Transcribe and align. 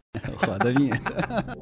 Roda 0.46 0.68
a 0.68 0.72
vinheta. 0.72 1.56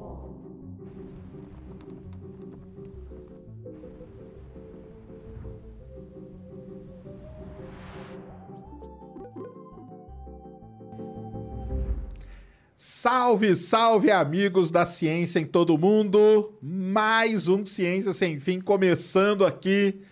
Salve, 12.77 13.57
salve 13.57 14.11
amigos 14.11 14.71
da 14.71 14.85
ciência 14.85 15.39
em 15.39 15.47
todo 15.47 15.79
mundo. 15.79 16.53
Mais 16.61 17.49
um 17.49 17.65
Ciência 17.65 18.13
Sem 18.13 18.39
Fim 18.39 18.61
começando 18.61 19.47
aqui. 19.47 20.03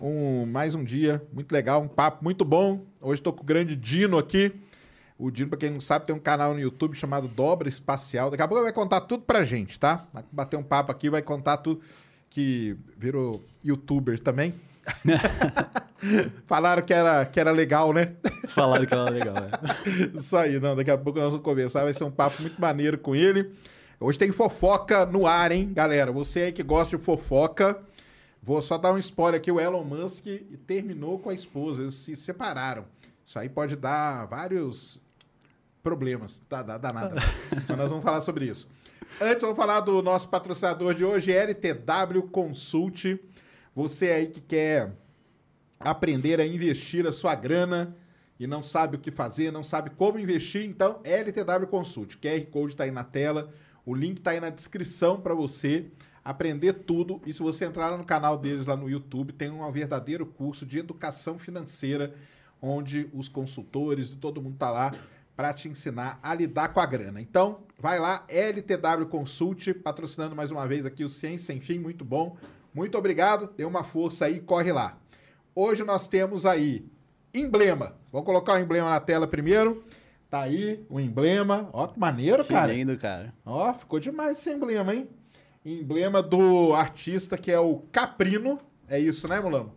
Um, 0.00 0.46
mais 0.46 0.74
um 0.74 0.82
dia 0.82 1.22
muito 1.32 1.52
legal, 1.52 1.82
um 1.82 1.88
papo 1.88 2.24
muito 2.24 2.44
bom. 2.44 2.86
Hoje 3.00 3.20
estou 3.20 3.32
com 3.32 3.42
o 3.42 3.46
grande 3.46 3.76
Dino 3.76 4.16
aqui. 4.16 4.50
O 5.22 5.30
Dino, 5.30 5.48
para 5.48 5.58
quem 5.58 5.70
não 5.70 5.80
sabe, 5.80 6.04
tem 6.04 6.16
um 6.16 6.18
canal 6.18 6.52
no 6.52 6.58
YouTube 6.58 6.96
chamado 6.96 7.28
Dobra 7.28 7.68
Espacial. 7.68 8.28
Daqui 8.28 8.42
a 8.42 8.48
pouco 8.48 8.58
ele 8.58 8.64
vai 8.64 8.72
contar 8.72 9.02
tudo 9.02 9.22
pra 9.22 9.44
gente, 9.44 9.78
tá? 9.78 10.04
Vai 10.12 10.24
bater 10.32 10.56
um 10.56 10.64
papo 10.64 10.90
aqui, 10.90 11.08
vai 11.08 11.22
contar 11.22 11.58
tudo 11.58 11.80
que 12.28 12.76
virou 12.98 13.40
youtuber 13.64 14.18
também. 14.18 14.52
Falaram 16.44 16.82
que 16.82 16.92
era, 16.92 17.24
que 17.24 17.38
era 17.38 17.52
legal, 17.52 17.92
né? 17.92 18.14
Falaram 18.48 18.84
que 18.84 18.92
era 18.92 19.08
legal, 19.10 19.36
é. 19.36 20.10
Isso 20.18 20.36
aí, 20.36 20.58
não. 20.58 20.74
Daqui 20.74 20.90
a 20.90 20.98
pouco 20.98 21.20
nós 21.20 21.30
vamos 21.30 21.44
conversar, 21.44 21.84
vai 21.84 21.94
ser 21.94 22.02
um 22.02 22.10
papo 22.10 22.42
muito 22.42 22.60
maneiro 22.60 22.98
com 22.98 23.14
ele. 23.14 23.52
Hoje 24.00 24.18
tem 24.18 24.32
fofoca 24.32 25.06
no 25.06 25.24
ar, 25.24 25.52
hein, 25.52 25.70
galera? 25.72 26.10
Você 26.10 26.40
aí 26.40 26.52
que 26.52 26.64
gosta 26.64 26.96
de 26.96 27.00
fofoca, 27.04 27.80
vou 28.42 28.60
só 28.60 28.76
dar 28.76 28.92
um 28.92 28.98
spoiler 28.98 29.38
aqui: 29.38 29.52
o 29.52 29.60
Elon 29.60 29.84
Musk 29.84 30.26
terminou 30.66 31.20
com 31.20 31.30
a 31.30 31.34
esposa, 31.34 31.82
eles 31.82 31.94
se 31.94 32.16
separaram. 32.16 32.86
Isso 33.24 33.38
aí 33.38 33.48
pode 33.48 33.76
dar 33.76 34.26
vários 34.26 35.00
problemas, 35.82 36.40
dá, 36.48 36.62
dá, 36.62 36.78
dá 36.78 36.92
nada. 36.92 37.16
Mas 37.68 37.76
nós 37.76 37.90
vamos 37.90 38.04
falar 38.04 38.20
sobre 38.20 38.46
isso. 38.46 38.68
Antes, 39.20 39.42
vamos 39.42 39.56
falar 39.56 39.80
do 39.80 40.02
nosso 40.02 40.28
patrocinador 40.28 40.94
de 40.94 41.04
hoje, 41.04 41.32
LTW 41.32 42.22
Consult. 42.30 43.18
Você 43.74 44.10
aí 44.10 44.26
que 44.28 44.40
quer 44.40 44.92
aprender 45.78 46.40
a 46.40 46.46
investir 46.46 47.06
a 47.06 47.12
sua 47.12 47.34
grana 47.34 47.96
e 48.38 48.46
não 48.46 48.62
sabe 48.62 48.96
o 48.96 48.98
que 48.98 49.10
fazer, 49.10 49.52
não 49.52 49.62
sabe 49.62 49.90
como 49.90 50.18
investir, 50.18 50.64
então 50.64 51.00
LTW 51.04 51.66
Consult. 51.68 52.16
QR 52.18 52.44
Code 52.50 52.72
está 52.72 52.84
aí 52.84 52.90
na 52.90 53.04
tela, 53.04 53.52
o 53.84 53.94
link 53.94 54.18
está 54.18 54.30
aí 54.30 54.40
na 54.40 54.50
descrição 54.50 55.20
para 55.20 55.34
você 55.34 55.86
aprender 56.24 56.72
tudo. 56.72 57.20
E 57.26 57.32
se 57.32 57.42
você 57.42 57.64
entrar 57.64 57.96
no 57.96 58.04
canal 58.04 58.36
deles 58.36 58.66
lá 58.66 58.76
no 58.76 58.88
YouTube, 58.88 59.32
tem 59.32 59.50
um 59.50 59.70
verdadeiro 59.70 60.24
curso 60.24 60.64
de 60.64 60.78
educação 60.78 61.38
financeira, 61.38 62.14
onde 62.60 63.10
os 63.12 63.28
consultores 63.28 64.10
e 64.10 64.16
todo 64.16 64.40
mundo 64.40 64.54
está 64.54 64.70
lá 64.70 64.92
para 65.36 65.52
te 65.52 65.68
ensinar 65.68 66.18
a 66.22 66.34
lidar 66.34 66.68
com 66.68 66.80
a 66.80 66.86
grana. 66.86 67.20
Então, 67.20 67.60
vai 67.78 67.98
lá, 67.98 68.24
LTW 68.28 69.06
Consult, 69.08 69.72
patrocinando 69.74 70.36
mais 70.36 70.50
uma 70.50 70.66
vez 70.66 70.84
aqui 70.84 71.04
o 71.04 71.08
Ciência 71.08 71.46
Sem 71.46 71.60
Fim, 71.60 71.78
muito 71.78 72.04
bom. 72.04 72.36
Muito 72.74 72.96
obrigado, 72.96 73.50
dê 73.56 73.64
uma 73.64 73.84
força 73.84 74.26
aí, 74.26 74.40
corre 74.40 74.72
lá. 74.72 74.98
Hoje 75.54 75.84
nós 75.84 76.08
temos 76.08 76.46
aí 76.46 76.86
emblema. 77.34 77.96
Vou 78.10 78.22
colocar 78.22 78.54
o 78.54 78.58
emblema 78.58 78.88
na 78.88 79.00
tela 79.00 79.26
primeiro. 79.26 79.84
Tá 80.30 80.40
aí 80.42 80.84
o 80.88 80.98
emblema. 80.98 81.68
Ó, 81.72 81.86
que 81.86 81.98
maneiro, 82.00 82.42
Que 82.44 82.52
cara. 82.52 82.72
lindo, 82.72 82.96
cara. 82.96 83.34
Ó, 83.44 83.72
ficou 83.74 84.00
demais 84.00 84.38
esse 84.38 84.50
emblema, 84.50 84.94
hein? 84.94 85.08
Emblema 85.64 86.22
do 86.22 86.74
artista 86.74 87.36
que 87.36 87.52
é 87.52 87.60
o 87.60 87.82
Caprino. 87.92 88.58
É 88.88 88.98
isso, 88.98 89.28
né, 89.28 89.38
Mulamo? 89.40 89.74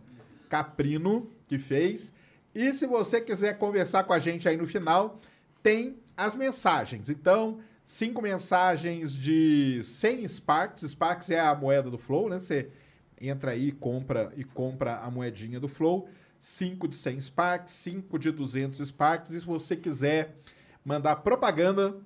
Caprino 0.48 1.30
que 1.46 1.58
fez. 1.58 2.12
E 2.54 2.72
se 2.72 2.86
você 2.86 3.20
quiser 3.20 3.58
conversar 3.58 4.04
com 4.04 4.14
a 4.14 4.18
gente 4.18 4.48
aí 4.48 4.56
no 4.56 4.66
final, 4.66 5.20
tem 5.66 5.98
as 6.16 6.36
mensagens. 6.36 7.08
Então, 7.08 7.58
cinco 7.84 8.22
mensagens 8.22 9.12
de 9.12 9.80
100 9.82 10.28
Sparks. 10.28 10.88
Sparks 10.88 11.28
é 11.28 11.40
a 11.40 11.52
moeda 11.56 11.90
do 11.90 11.98
Flow, 11.98 12.28
né? 12.28 12.38
Você 12.38 12.70
entra 13.20 13.50
aí 13.50 13.66
e 13.66 13.72
compra, 13.72 14.32
e 14.36 14.44
compra 14.44 14.98
a 14.98 15.10
moedinha 15.10 15.58
do 15.58 15.66
Flow. 15.66 16.08
5 16.38 16.86
de 16.86 16.94
100 16.94 17.20
Sparks, 17.20 17.74
5 17.74 18.16
de 18.16 18.30
200 18.30 18.78
Sparks. 18.78 19.32
E 19.32 19.40
se 19.40 19.44
você 19.44 19.74
quiser 19.74 20.36
mandar 20.84 21.16
propaganda, 21.16 21.96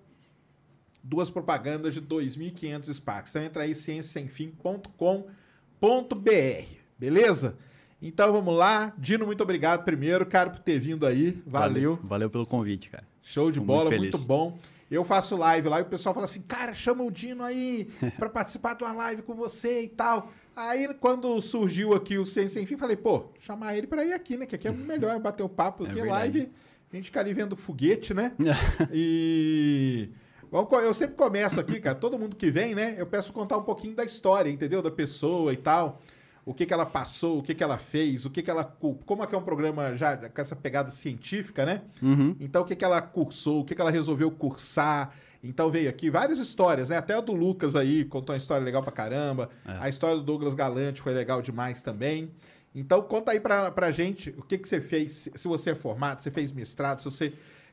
duas 1.05 1.29
propagandas 1.29 1.93
de 1.93 2.01
2.500 2.01 2.95
Sparks. 2.95 3.33
Então 3.33 3.43
entra 3.43 3.65
aí 3.65 3.75
cienciasemfim.com.br, 3.75 6.65
beleza? 6.99 7.59
Então 8.01 8.33
vamos 8.33 8.57
lá. 8.57 8.95
Dino, 8.97 9.27
muito 9.27 9.43
obrigado 9.43 9.85
primeiro, 9.85 10.25
cara, 10.25 10.49
por 10.49 10.61
ter 10.61 10.81
vindo 10.81 11.07
aí. 11.07 11.43
Valeu. 11.47 11.99
Valeu 12.03 12.31
pelo 12.31 12.47
convite, 12.47 12.89
cara. 12.89 13.10
Show 13.23 13.51
de 13.51 13.61
Tô 13.61 13.67
bola, 13.67 13.91
muito 13.91 14.01
muito, 14.01 14.19
bom. 14.19 14.59
Eu 14.91 15.05
faço 15.05 15.37
live 15.37 15.69
lá 15.69 15.79
e 15.79 15.83
o 15.83 15.87
pessoal 15.87 16.13
fala 16.13 16.25
assim, 16.25 16.43
cara, 16.43 16.75
chama 16.75 17.05
o 17.05 17.11
Dino 17.11 17.45
aí 17.45 17.89
pra 18.19 18.29
participar 18.29 18.75
de 18.75 18.83
uma 18.83 18.93
live 18.93 19.23
com 19.23 19.35
você 19.35 19.85
e 19.85 19.89
tal. 19.89 20.33
Aí, 20.57 20.93
quando 20.95 21.41
surgiu 21.41 21.95
aqui 21.95 22.19
o 22.19 22.27
Ciência 22.27 22.59
Sem 22.59 22.67
Fim, 22.67 22.77
falei, 22.77 22.97
pô, 22.97 23.27
chamar 23.39 23.77
ele 23.77 23.87
pra 23.87 24.05
ir 24.05 24.13
aqui, 24.13 24.37
né? 24.37 24.47
Que 24.47 24.57
aqui 24.57 24.67
é 24.67 24.73
melhor 24.73 25.19
bater 25.21 25.45
o 25.45 25.49
papo, 25.49 25.85
É 25.85 25.87
porque 25.87 26.03
verdade. 26.03 26.39
live 26.39 26.53
a 26.93 26.97
gente 26.97 27.05
fica 27.05 27.21
ali 27.21 27.33
vendo 27.33 27.57
foguete, 27.57 28.13
né? 28.13 28.33
e... 28.93 30.11
Eu 30.53 30.93
sempre 30.93 31.15
começo 31.15 31.61
aqui, 31.61 31.79
cara, 31.79 31.95
todo 31.95 32.19
mundo 32.19 32.35
que 32.35 32.51
vem, 32.51 32.75
né? 32.75 32.97
Eu 32.99 33.07
peço 33.07 33.33
contar 33.33 33.57
um 33.57 33.63
pouquinho 33.63 33.95
da 33.95 34.05
história, 34.05 34.51
entendeu? 34.51 34.83
Da 34.83 34.91
pessoa 34.91 35.53
e 35.53 35.57
tal. 35.57 36.01
O 36.45 36.55
que 36.55 36.65
que 36.65 36.73
ela 36.73 36.87
passou, 36.87 37.39
o 37.39 37.43
que 37.43 37.55
que 37.55 37.63
ela 37.63 37.79
fez, 37.79 38.25
o 38.25 38.31
que 38.31 38.43
que 38.43 38.51
ela... 38.51 38.65
Como 38.65 39.23
é 39.23 39.27
que 39.27 39.35
é 39.35 39.39
um 39.39 39.43
programa 39.43 39.97
já 39.97 40.17
com 40.17 40.41
essa 40.41 40.57
pegada 40.57 40.91
científica, 40.91 41.67
né? 41.67 41.83
Uhum. 42.03 42.35
Então, 42.41 42.63
o 42.63 42.65
que, 42.65 42.75
que 42.75 42.85
ela 42.85 43.01
cursou, 43.01 43.61
o 43.61 43.65
que, 43.65 43.75
que 43.75 43.81
ela 43.81 43.91
resolveu 43.91 44.31
cursar. 44.31 45.13
Então, 45.45 45.71
veio 45.71 45.89
aqui 45.89 46.11
várias 46.11 46.39
histórias, 46.39 46.89
né? 46.89 46.97
Até 46.97 47.15
a 47.15 47.21
do 47.21 47.33
Lucas 47.33 47.77
aí 47.77 48.05
contou 48.05 48.35
uma 48.35 48.39
história 48.39 48.65
legal 48.65 48.83
pra 48.83 48.91
caramba. 48.91 49.51
É. 49.67 49.79
A 49.81 49.89
história 49.89 50.17
do 50.17 50.23
Douglas 50.23 50.55
Galante 50.55 51.03
foi 51.03 51.13
legal 51.13 51.43
demais 51.43 51.83
também. 51.83 52.31
Então, 52.75 53.03
conta 53.03 53.33
aí 53.33 53.41
pra, 53.41 53.71
pra 53.71 53.91
gente 53.91 54.31
o 54.39 54.43
que, 54.43 54.57
que 54.57 54.69
você 54.69 54.81
fez, 54.81 55.29
se 55.35 55.49
você 55.49 55.71
é 55.71 55.75
formado, 55.75 56.19
se 56.19 56.25
você 56.25 56.31
fez 56.31 56.53
mestrado, 56.53 57.01
se 57.01 57.05
você... 57.05 57.33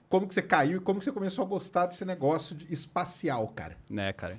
Como 0.09 0.25
que 0.25 0.34
você 0.34 0.41
caiu 0.41 0.78
e 0.78 0.79
como 0.79 0.99
que 0.99 1.05
você 1.05 1.11
começou 1.11 1.44
a 1.44 1.47
gostar 1.47 1.85
desse 1.85 2.05
negócio 2.05 2.55
de 2.55 2.72
espacial, 2.72 3.47
cara? 3.49 3.78
Né, 3.89 4.13
cara. 4.13 4.38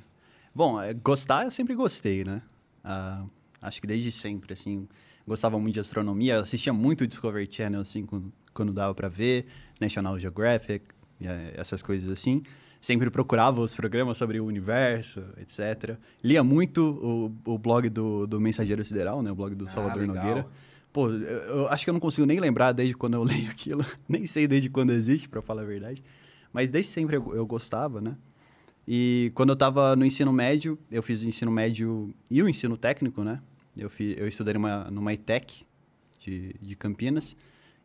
Bom, 0.55 0.81
é, 0.81 0.95
gostar 0.95 1.45
eu 1.45 1.51
sempre 1.51 1.75
gostei, 1.75 2.25
né? 2.25 2.41
Ah, 2.83 3.25
acho 3.61 3.81
que 3.81 3.87
desde 3.87 4.11
sempre, 4.13 4.53
assim, 4.55 4.87
gostava 5.27 5.59
muito 5.59 5.75
de 5.75 5.81
astronomia, 5.81 6.39
assistia 6.41 6.73
muito 6.73 7.07
Discovery 7.07 7.49
Channel, 7.51 7.81
assim, 7.81 8.05
quando, 8.07 8.33
quando 8.55 8.73
dava 8.73 8.95
pra 8.95 9.09
ver, 9.09 9.47
National 9.81 10.19
Geographic, 10.19 10.85
eh, 11.21 11.55
essas 11.57 11.83
coisas 11.83 12.11
assim. 12.11 12.43
Sempre 12.81 13.11
procurava 13.11 13.61
os 13.61 13.75
programas 13.75 14.17
sobre 14.17 14.39
o 14.39 14.47
universo, 14.47 15.23
etc. 15.41 15.97
Lia 16.23 16.45
muito 16.45 17.33
o, 17.45 17.53
o 17.55 17.59
blog 17.59 17.89
do, 17.89 18.25
do 18.27 18.41
Mensageiro 18.41 18.85
Sideral, 18.85 19.21
né? 19.21 19.33
O 19.33 19.35
blog 19.35 19.55
do 19.55 19.67
Ah, 19.67 19.69
Salvador 19.69 20.03
legal. 20.03 20.17
Nogueira. 20.25 20.47
Pô, 20.93 21.11
eu, 21.11 21.19
eu 21.19 21.69
acho 21.69 21.83
que 21.85 21.91
eu 21.91 21.93
não 21.93 22.01
consigo 22.01 22.25
nem 22.27 22.39
lembrar 22.39 22.71
desde 22.73 22.95
quando 22.95 23.15
eu 23.15 23.23
leio 23.25 23.51
aquilo. 23.51 23.85
nem 24.09 24.27
sei 24.27 24.47
desde 24.47 24.71
quando 24.71 24.91
existe, 24.93 25.29
pra 25.29 25.43
falar 25.43 25.63
a 25.63 25.65
verdade. 25.65 26.03
Mas 26.53 26.71
desde 26.71 26.93
sempre 26.93 27.17
eu, 27.17 27.35
eu 27.35 27.45
gostava, 27.45 28.01
né? 28.01 28.17
E 28.91 29.31
quando 29.35 29.51
eu 29.51 29.55
estava 29.55 29.95
no 29.95 30.03
ensino 30.07 30.33
médio, 30.33 30.79
eu 30.91 31.03
fiz 31.03 31.23
o 31.23 31.29
ensino 31.29 31.51
médio 31.51 32.15
e 32.31 32.43
o 32.43 32.49
ensino 32.49 32.75
técnico, 32.75 33.23
né? 33.23 33.39
Eu, 33.77 33.91
fi, 33.91 34.17
eu 34.19 34.27
estudei 34.27 34.55
numa, 34.55 34.85
numa 34.91 35.13
ITEC 35.13 35.67
de, 36.19 36.55
de 36.59 36.75
Campinas 36.75 37.37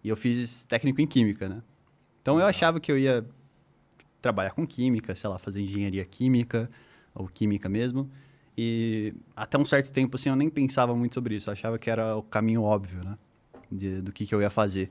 e 0.01 0.07
eu 0.07 0.15
fiz 0.15 0.63
técnico 0.63 1.01
em 1.01 1.05
Química, 1.05 1.49
né? 1.49 1.61
Então 2.21 2.39
eu 2.39 2.45
achava 2.45 2.79
que 2.79 2.89
eu 2.89 2.97
ia 2.97 3.25
trabalhar 4.21 4.51
com 4.51 4.65
Química, 4.65 5.13
sei 5.13 5.29
lá, 5.29 5.37
fazer 5.37 5.61
engenharia 5.61 6.05
química 6.05 6.69
ou 7.13 7.27
Química 7.27 7.67
mesmo. 7.67 8.09
E 8.57 9.13
até 9.35 9.57
um 9.57 9.65
certo 9.65 9.91
tempo, 9.91 10.15
assim, 10.15 10.29
eu 10.29 10.37
nem 10.37 10.49
pensava 10.49 10.95
muito 10.95 11.15
sobre 11.15 11.35
isso. 11.35 11.49
Eu 11.49 11.51
achava 11.51 11.77
que 11.77 11.89
era 11.89 12.15
o 12.15 12.23
caminho 12.23 12.61
óbvio, 12.61 13.03
né? 13.03 13.17
De- 13.69 14.01
do 14.01 14.13
que, 14.13 14.25
que 14.25 14.33
eu 14.33 14.41
ia 14.41 14.49
fazer. 14.49 14.89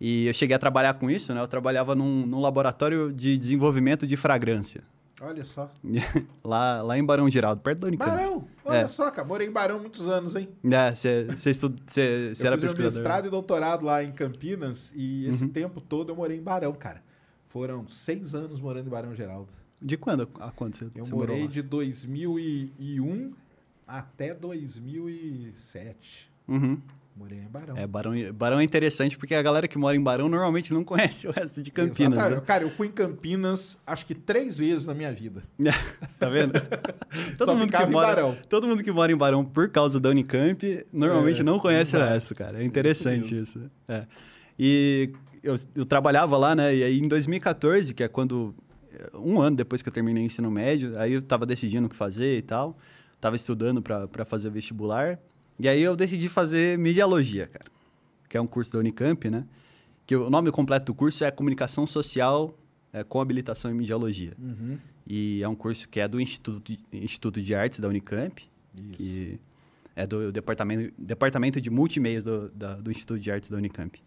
E 0.00 0.28
eu 0.28 0.34
cheguei 0.34 0.54
a 0.54 0.58
trabalhar 0.58 0.94
com 0.94 1.10
isso, 1.10 1.34
né? 1.34 1.40
Eu 1.40 1.48
trabalhava 1.48 1.96
num, 1.96 2.24
num 2.24 2.40
laboratório 2.40 3.12
de 3.12 3.36
desenvolvimento 3.36 4.06
de 4.06 4.16
fragrância. 4.16 4.84
Olha 5.20 5.44
só. 5.44 5.70
lá, 6.44 6.80
lá 6.82 6.96
em 6.96 7.04
Barão 7.04 7.28
Geraldo, 7.28 7.60
perto 7.60 7.80
da 7.80 7.86
Unicamp. 7.88 8.10
Barão! 8.10 8.46
Olha 8.64 8.76
É. 8.78 8.88
só, 8.88 9.10
cara. 9.10 9.26
Morei 9.26 9.48
em 9.48 9.50
Barão 9.52 9.80
muitos 9.80 10.08
anos, 10.08 10.36
hein? 10.36 10.48
É, 10.64 10.94
você 10.94 11.26
eu 11.26 11.26
era 11.26 11.36
fiz 12.56 12.72
pesquisador. 12.72 12.82
mestrado 12.82 13.26
e 13.26 13.30
doutorado 13.30 13.84
lá 13.84 14.04
em 14.04 14.12
Campinas 14.12 14.92
e 14.94 15.26
esse 15.26 15.42
Uhum. 15.44 15.50
tempo 15.50 15.80
todo 15.80 16.10
eu 16.12 16.16
morei 16.16 16.36
em 16.38 16.42
Barão, 16.42 16.72
cara. 16.72 17.02
Foram 17.46 17.88
seis 17.88 18.34
anos 18.34 18.60
morando 18.60 18.86
em 18.86 18.90
Barão 18.90 19.14
Geraldo. 19.14 19.48
De 19.80 19.96
quando 19.96 20.28
a 20.40 20.50
quando 20.50 20.76
você, 20.76 20.86
Eu 20.94 21.06
morei 21.08 21.48
de 21.48 21.62
2001 21.62 23.32
até 23.86 24.34
2007. 24.34 26.30
Uhum. 26.46 26.78
Morei 27.18 27.38
em 27.38 27.48
Barão. 27.48 27.76
É, 27.76 27.86
Barão, 27.86 28.12
Barão 28.32 28.60
é 28.60 28.62
interessante 28.64 29.18
porque 29.18 29.34
a 29.34 29.42
galera 29.42 29.66
que 29.66 29.76
mora 29.76 29.96
em 29.96 30.00
Barão 30.00 30.28
normalmente 30.28 30.72
não 30.72 30.84
conhece 30.84 31.26
o 31.26 31.32
resto 31.32 31.60
de 31.62 31.70
Campinas. 31.72 32.16
Exatamente. 32.18 32.44
Cara, 32.44 32.62
eu 32.64 32.70
fui 32.70 32.86
em 32.86 32.90
Campinas 32.92 33.76
acho 33.86 34.06
que 34.06 34.14
três 34.14 34.56
vezes 34.56 34.86
na 34.86 34.94
minha 34.94 35.12
vida. 35.12 35.42
Né? 35.58 35.72
tá 36.18 36.28
vendo? 36.28 36.52
Só 37.44 37.58
ficava 37.58 37.84
que 37.84 37.90
em 37.90 37.92
mora, 37.92 38.06
Barão. 38.08 38.36
todo 38.48 38.66
mundo 38.68 38.84
que 38.84 38.92
mora 38.92 39.10
em 39.10 39.16
Barão 39.16 39.44
por 39.44 39.68
causa 39.68 39.98
da 39.98 40.10
Unicamp 40.10 40.86
normalmente 40.92 41.40
É, 41.40 41.44
não 41.44 41.58
conhece 41.58 41.96
o 41.96 41.98
exato. 41.98 42.12
resto, 42.12 42.34
cara. 42.34 42.62
É 42.62 42.64
interessante 42.64 43.30
mesmo. 43.34 43.42
isso. 43.44 43.70
É. 43.88 44.06
E 44.58 45.10
eu, 45.42 45.56
eu 45.74 45.84
trabalhava 45.84 46.36
lá, 46.36 46.54
né? 46.54 46.74
E 46.74 46.82
aí 46.84 46.98
em 46.98 47.08
2014, 47.08 47.92
que 47.94 48.02
é 48.02 48.08
quando. 48.08 48.54
Um 49.14 49.40
ano 49.40 49.56
depois 49.56 49.80
que 49.82 49.88
eu 49.88 49.92
terminei 49.92 50.22
o 50.22 50.26
ensino 50.26 50.50
médio, 50.50 50.98
aí 50.98 51.12
eu 51.12 51.22
tava 51.22 51.46
decidindo 51.46 51.86
o 51.86 51.90
que 51.90 51.94
fazer 51.96 52.38
e 52.38 52.42
tal. 52.42 52.76
Tava 53.20 53.36
estudando 53.36 53.80
para 53.82 54.24
fazer 54.24 54.48
o 54.48 54.50
vestibular. 54.50 55.18
E 55.58 55.68
aí 55.68 55.80
eu 55.82 55.96
decidi 55.96 56.28
fazer 56.28 56.78
mediologia, 56.78 57.46
cara. 57.46 57.66
Que 58.28 58.36
é 58.36 58.40
um 58.40 58.46
curso 58.46 58.72
da 58.72 58.78
Unicamp, 58.78 59.28
né? 59.30 59.44
Que 60.06 60.14
o 60.16 60.30
nome 60.30 60.50
completo 60.50 60.86
do 60.86 60.94
curso 60.94 61.24
é 61.24 61.30
Comunicação 61.30 61.86
Social 61.86 62.56
é, 62.92 63.02
com 63.04 63.20
habilitação 63.20 63.70
em 63.70 63.74
mediologia. 63.74 64.32
Uhum. 64.38 64.78
E 65.06 65.42
é 65.42 65.48
um 65.48 65.54
curso 65.54 65.88
que 65.88 66.00
é 66.00 66.06
do 66.06 66.20
Instituto 66.20 66.62
de, 66.72 66.78
Instituto 66.92 67.40
de 67.42 67.54
Artes 67.54 67.80
da 67.80 67.88
Unicamp, 67.88 68.42
Isso. 68.76 68.88
que 68.92 69.40
é 69.96 70.06
do 70.06 70.30
departamento, 70.30 70.92
departamento 70.98 71.60
de 71.60 71.70
multimeios 71.70 72.24
do, 72.24 72.48
da- 72.50 72.74
do 72.76 72.90
Instituto 72.90 73.18
de 73.20 73.30
Artes 73.30 73.50
da 73.50 73.56
Unicamp. 73.56 74.00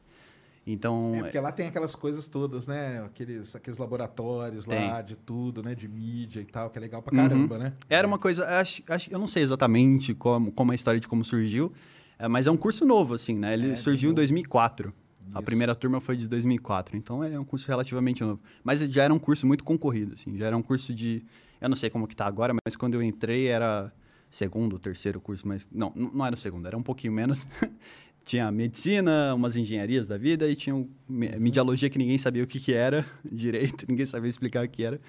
Então, 0.66 1.14
É 1.16 1.24
porque 1.24 1.40
lá 1.40 1.52
tem 1.52 1.68
aquelas 1.68 1.96
coisas 1.96 2.28
todas, 2.28 2.68
né? 2.68 3.02
Aqueles, 3.04 3.56
aqueles 3.56 3.80
laboratórios 3.80 4.66
lá 4.66 5.02
de 5.02 5.16
tudo, 5.16 5.64
né? 5.64 5.74
De 5.74 5.88
mídia 5.88 6.40
e 6.40 6.46
tal, 6.46 6.70
que 6.70 6.78
é 6.78 6.82
legal 6.82 7.02
pra 7.02 7.16
caramba, 7.16 7.58
né? 7.58 7.74
era 7.90 8.08
uma 8.08 8.20
coisa, 8.20 8.46
acho, 8.60 8.84
acho, 8.88 9.12
eu 9.12 9.18
não 9.18 9.28
sei 9.28 9.42
exatamente 9.44 10.14
como, 10.14 10.52
como 10.52 10.72
a 10.72 10.76
história 10.76 11.00
de 11.00 11.08
como 11.08 11.26
surgiu, 11.26 11.74
é, 12.20 12.28
mas 12.28 12.46
é 12.46 12.52
um 12.52 12.58
curso 12.58 12.86
novo, 12.86 13.16
assim, 13.16 13.36
né? 13.36 13.54
Ele 13.54 13.72
É, 13.72 13.76
surgiu 13.76 14.10
em 14.10 14.12
novo. 14.12 14.18
2004. 14.18 14.94
A 15.34 15.40
Isso. 15.40 15.44
primeira 15.46 15.74
turma 15.74 16.00
foi 16.02 16.16
de 16.18 16.28
2004, 16.28 16.96
então 16.98 17.24
é 17.24 17.40
um 17.40 17.46
curso 17.46 17.68
relativamente 17.68 18.22
novo. 18.24 18.40
Mas 18.64 18.82
já 18.82 19.04
era 19.04 19.14
um 19.14 19.20
curso 19.20 19.48
muito 19.48 19.64
concorrido, 19.64 20.14
assim, 20.14 20.38
já 20.38 20.46
era 20.48 20.58
um 20.58 20.62
curso 20.62 20.94
de... 20.94 21.24
Eu 21.60 21.70
não 21.70 21.76
sei 21.76 21.90
como 21.90 22.08
que 22.08 22.16
tá 22.16 22.26
agora, 22.26 22.54
mas 22.66 22.76
quando 22.76 22.96
eu 22.96 23.02
entrei 23.04 23.48
era 23.48 23.92
segundo, 24.30 24.78
terceiro 24.78 25.20
curso, 25.22 25.48
mas... 25.48 25.68
Não, 25.72 25.92
não 25.96 26.26
era 26.26 26.36
o 26.36 26.38
segundo, 26.38 26.68
era 26.68 26.78
um 26.78 26.84
pouquinho 26.84 27.14
menos. 27.14 27.48
tinha 28.24 28.52
medicina, 28.52 29.34
umas 29.36 29.56
engenharias 29.56 30.08
da 30.08 30.18
vida 30.18 30.48
e 30.50 30.56
tinha 30.56 30.76
um, 30.76 30.88
mediologia 31.10 31.90
que 31.90 31.98
ninguém 31.98 32.18
sabia 32.18 32.44
o 32.44 32.48
que 32.48 32.60
que 32.60 32.74
era 32.74 33.06
direito, 33.30 33.86
ninguém 33.88 34.06
sabia 34.06 34.30
explicar 34.30 34.66
o 34.66 34.70
que 34.70 34.84
era, 34.84 35.00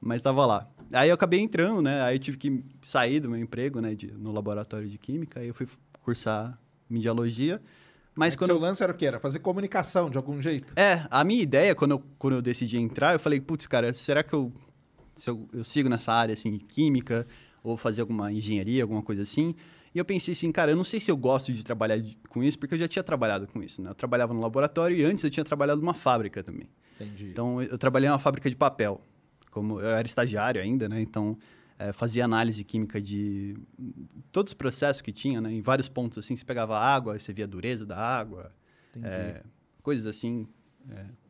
mas 0.00 0.16
estava 0.16 0.44
lá. 0.46 0.68
Aí 0.92 1.08
eu 1.08 1.14
acabei 1.14 1.40
entrando, 1.40 1.80
né? 1.82 2.02
Aí 2.02 2.16
eu 2.16 2.18
tive 2.18 2.36
que 2.36 2.64
sair 2.82 3.20
do 3.20 3.30
meu 3.30 3.38
emprego, 3.40 3.80
né, 3.80 3.94
de- 3.94 4.12
no 4.12 4.32
laboratório 4.32 4.88
de 4.88 4.98
química, 4.98 5.40
aí 5.40 5.48
eu 5.48 5.54
fui 5.54 5.66
cursar 6.02 6.58
mediologia. 6.88 7.60
Mas 8.14 8.34
Mas 8.34 8.36
quando 8.36 8.50
seu 8.50 8.56
eu 8.56 8.62
lance 8.62 8.82
era 8.82 8.92
o 8.92 8.94
quê? 8.96 9.06
Era 9.06 9.20
fazer 9.20 9.38
comunicação 9.38 10.10
de 10.10 10.16
algum 10.16 10.40
jeito? 10.42 10.72
é, 10.76 11.06
a 11.10 11.22
minha 11.24 11.40
ideia, 11.42 11.74
quando 11.74 11.92
eu, 11.92 12.02
quando 12.18 12.34
eu 12.34 12.42
decidi 12.42 12.76
entrar, 12.76 13.12
eu 13.14 13.20
falei, 13.20 13.40
putz, 13.40 13.66
cara, 13.66 13.92
será 13.92 14.22
que 14.22 14.32
eu, 14.34 14.52
se 15.16 15.30
eu, 15.30 15.48
eu 15.52 15.62
sigo 15.64 15.88
nessa 15.88 16.12
área, 16.12 16.32
assim, 16.32 16.58
química, 16.58 17.26
ou 17.62 17.76
fazer 17.76 18.00
alguma 18.00 18.32
engenharia, 18.32 18.82
alguma 18.82 19.02
coisa 19.02 19.22
assim? 19.22 19.54
E 19.94 19.98
eu 19.98 20.04
pensei 20.04 20.32
assim, 20.32 20.52
cara, 20.52 20.70
eu 20.70 20.76
não 20.76 20.84
sei 20.84 21.00
se 21.00 21.10
eu 21.10 21.16
gosto 21.16 21.52
de 21.52 21.64
trabalhar 21.64 22.00
com 22.28 22.42
isso, 22.42 22.58
porque 22.58 22.74
eu 22.74 22.78
já 22.78 22.86
tinha 22.86 23.02
trabalhado 23.02 23.46
com 23.48 23.62
isso, 23.62 23.82
né? 23.82 23.90
Eu 23.90 23.94
trabalhava 23.94 24.32
no 24.32 24.40
laboratório 24.40 24.96
e 24.96 25.04
antes 25.04 25.24
eu 25.24 25.30
tinha 25.30 25.44
trabalhado 25.44 25.80
numa 25.80 25.94
fábrica 25.94 26.44
também. 26.44 26.68
Entendi. 26.94 27.28
Então, 27.30 27.60
eu 27.60 27.76
trabalhei 27.76 28.08
numa 28.08 28.18
fábrica 28.18 28.48
de 28.48 28.54
papel. 28.54 29.00
Como 29.50 29.80
eu 29.80 29.88
era 29.88 30.06
estagiário 30.06 30.62
ainda, 30.62 30.88
né? 30.88 31.00
Então, 31.00 31.36
eh, 31.76 31.92
fazia 31.92 32.24
análise 32.24 32.62
química 32.62 33.00
de 33.00 33.56
todos 34.30 34.52
os 34.52 34.54
processos 34.54 35.02
que 35.02 35.12
tinha, 35.12 35.40
né? 35.40 35.52
Em 35.52 35.60
vários 35.60 35.88
pontos, 35.88 36.18
assim, 36.18 36.36
você 36.36 36.44
pegava 36.44 36.78
água, 36.78 37.18
você 37.18 37.32
via 37.32 37.46
a 37.46 37.48
dureza 37.48 37.84
da 37.84 37.98
água, 37.98 38.52
eh, 39.02 39.42
coisas 39.82 40.06
assim. 40.06 40.46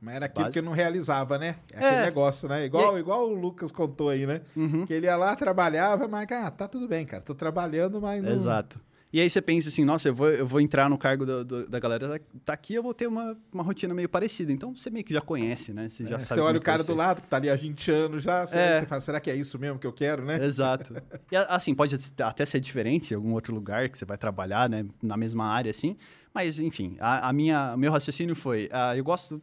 Mas 0.00 0.14
era 0.14 0.26
aquilo 0.26 0.44
base- 0.46 0.54
que 0.54 0.62
não 0.62 0.72
realizava, 0.72 1.36
né? 1.38 1.56
É 1.72 1.76
aquele 1.76 1.94
É. 1.96 2.04
negócio, 2.04 2.48
né? 2.48 2.64
Igual, 2.64 2.98
igual 2.98 3.28
o 3.28 3.34
Lucas 3.34 3.70
contou 3.70 4.08
aí, 4.08 4.26
né? 4.26 4.40
Uhum. 4.56 4.86
Que 4.86 4.94
ele 4.94 5.06
ia 5.06 5.16
lá, 5.16 5.36
trabalhava, 5.36 6.08
mas, 6.08 6.26
ah, 6.32 6.50
tá 6.50 6.66
tudo 6.66 6.88
bem, 6.88 7.04
cara. 7.04 7.22
Tô 7.22 7.34
trabalhando, 7.34 8.00
mas 8.00 8.22
não... 8.22 8.30
Exato. 8.32 8.80
E 9.12 9.20
aí 9.20 9.28
você 9.28 9.42
pensa 9.42 9.68
assim, 9.70 9.84
nossa, 9.84 10.08
eu 10.08 10.14
vou, 10.14 10.30
eu 10.30 10.46
vou 10.46 10.60
entrar 10.60 10.88
no 10.88 10.96
cargo 10.96 11.26
do- 11.26 11.44
do- 11.44 11.68
da 11.68 11.80
galera 11.80 12.20
tá 12.44 12.52
aqui, 12.52 12.74
eu 12.74 12.82
vou 12.82 12.94
ter 12.94 13.08
uma, 13.08 13.36
uma 13.52 13.60
rotina 13.64 13.92
meio 13.92 14.08
parecida. 14.08 14.52
Então 14.52 14.72
você 14.72 14.88
meio 14.88 15.04
que 15.04 15.12
já 15.12 15.20
conhece, 15.20 15.72
né? 15.72 15.88
Você 15.88 16.04
já 16.06 16.14
É, 16.16 16.20
sabe. 16.20 16.34
você 16.34 16.40
olha 16.40 16.58
o 16.58 16.62
cara 16.62 16.84
do 16.84 16.94
lado, 16.94 17.20
que 17.20 17.26
tá 17.26 17.36
ali 17.36 17.50
há 17.50 17.56
20 17.56 17.90
anos 17.90 18.22
já, 18.22 18.46
você, 18.46 18.56
É. 18.56 18.78
você 18.78 18.86
fala, 18.86 19.00
será 19.00 19.18
que 19.20 19.28
é 19.28 19.34
isso 19.34 19.58
mesmo 19.58 19.80
que 19.80 19.86
eu 19.86 19.92
quero, 19.92 20.24
né? 20.24 20.42
Exato. 20.44 20.94
E 21.32 21.36
assim, 21.36 21.74
pode 21.74 21.96
até 22.22 22.46
ser 22.46 22.60
diferente 22.60 23.10
em 23.12 23.16
algum 23.16 23.32
outro 23.32 23.52
lugar 23.52 23.88
que 23.88 23.98
você 23.98 24.04
vai 24.04 24.16
trabalhar, 24.16 24.68
né? 24.70 24.86
Na 25.02 25.16
mesma 25.16 25.44
área, 25.44 25.70
assim. 25.70 25.96
Mas, 26.34 26.58
enfim, 26.58 26.96
a, 27.00 27.28
a 27.28 27.32
minha, 27.32 27.74
o 27.74 27.78
meu 27.78 27.90
raciocínio 27.92 28.34
foi: 28.36 28.68
ah, 28.72 28.96
eu 28.96 29.02
gosto, 29.04 29.40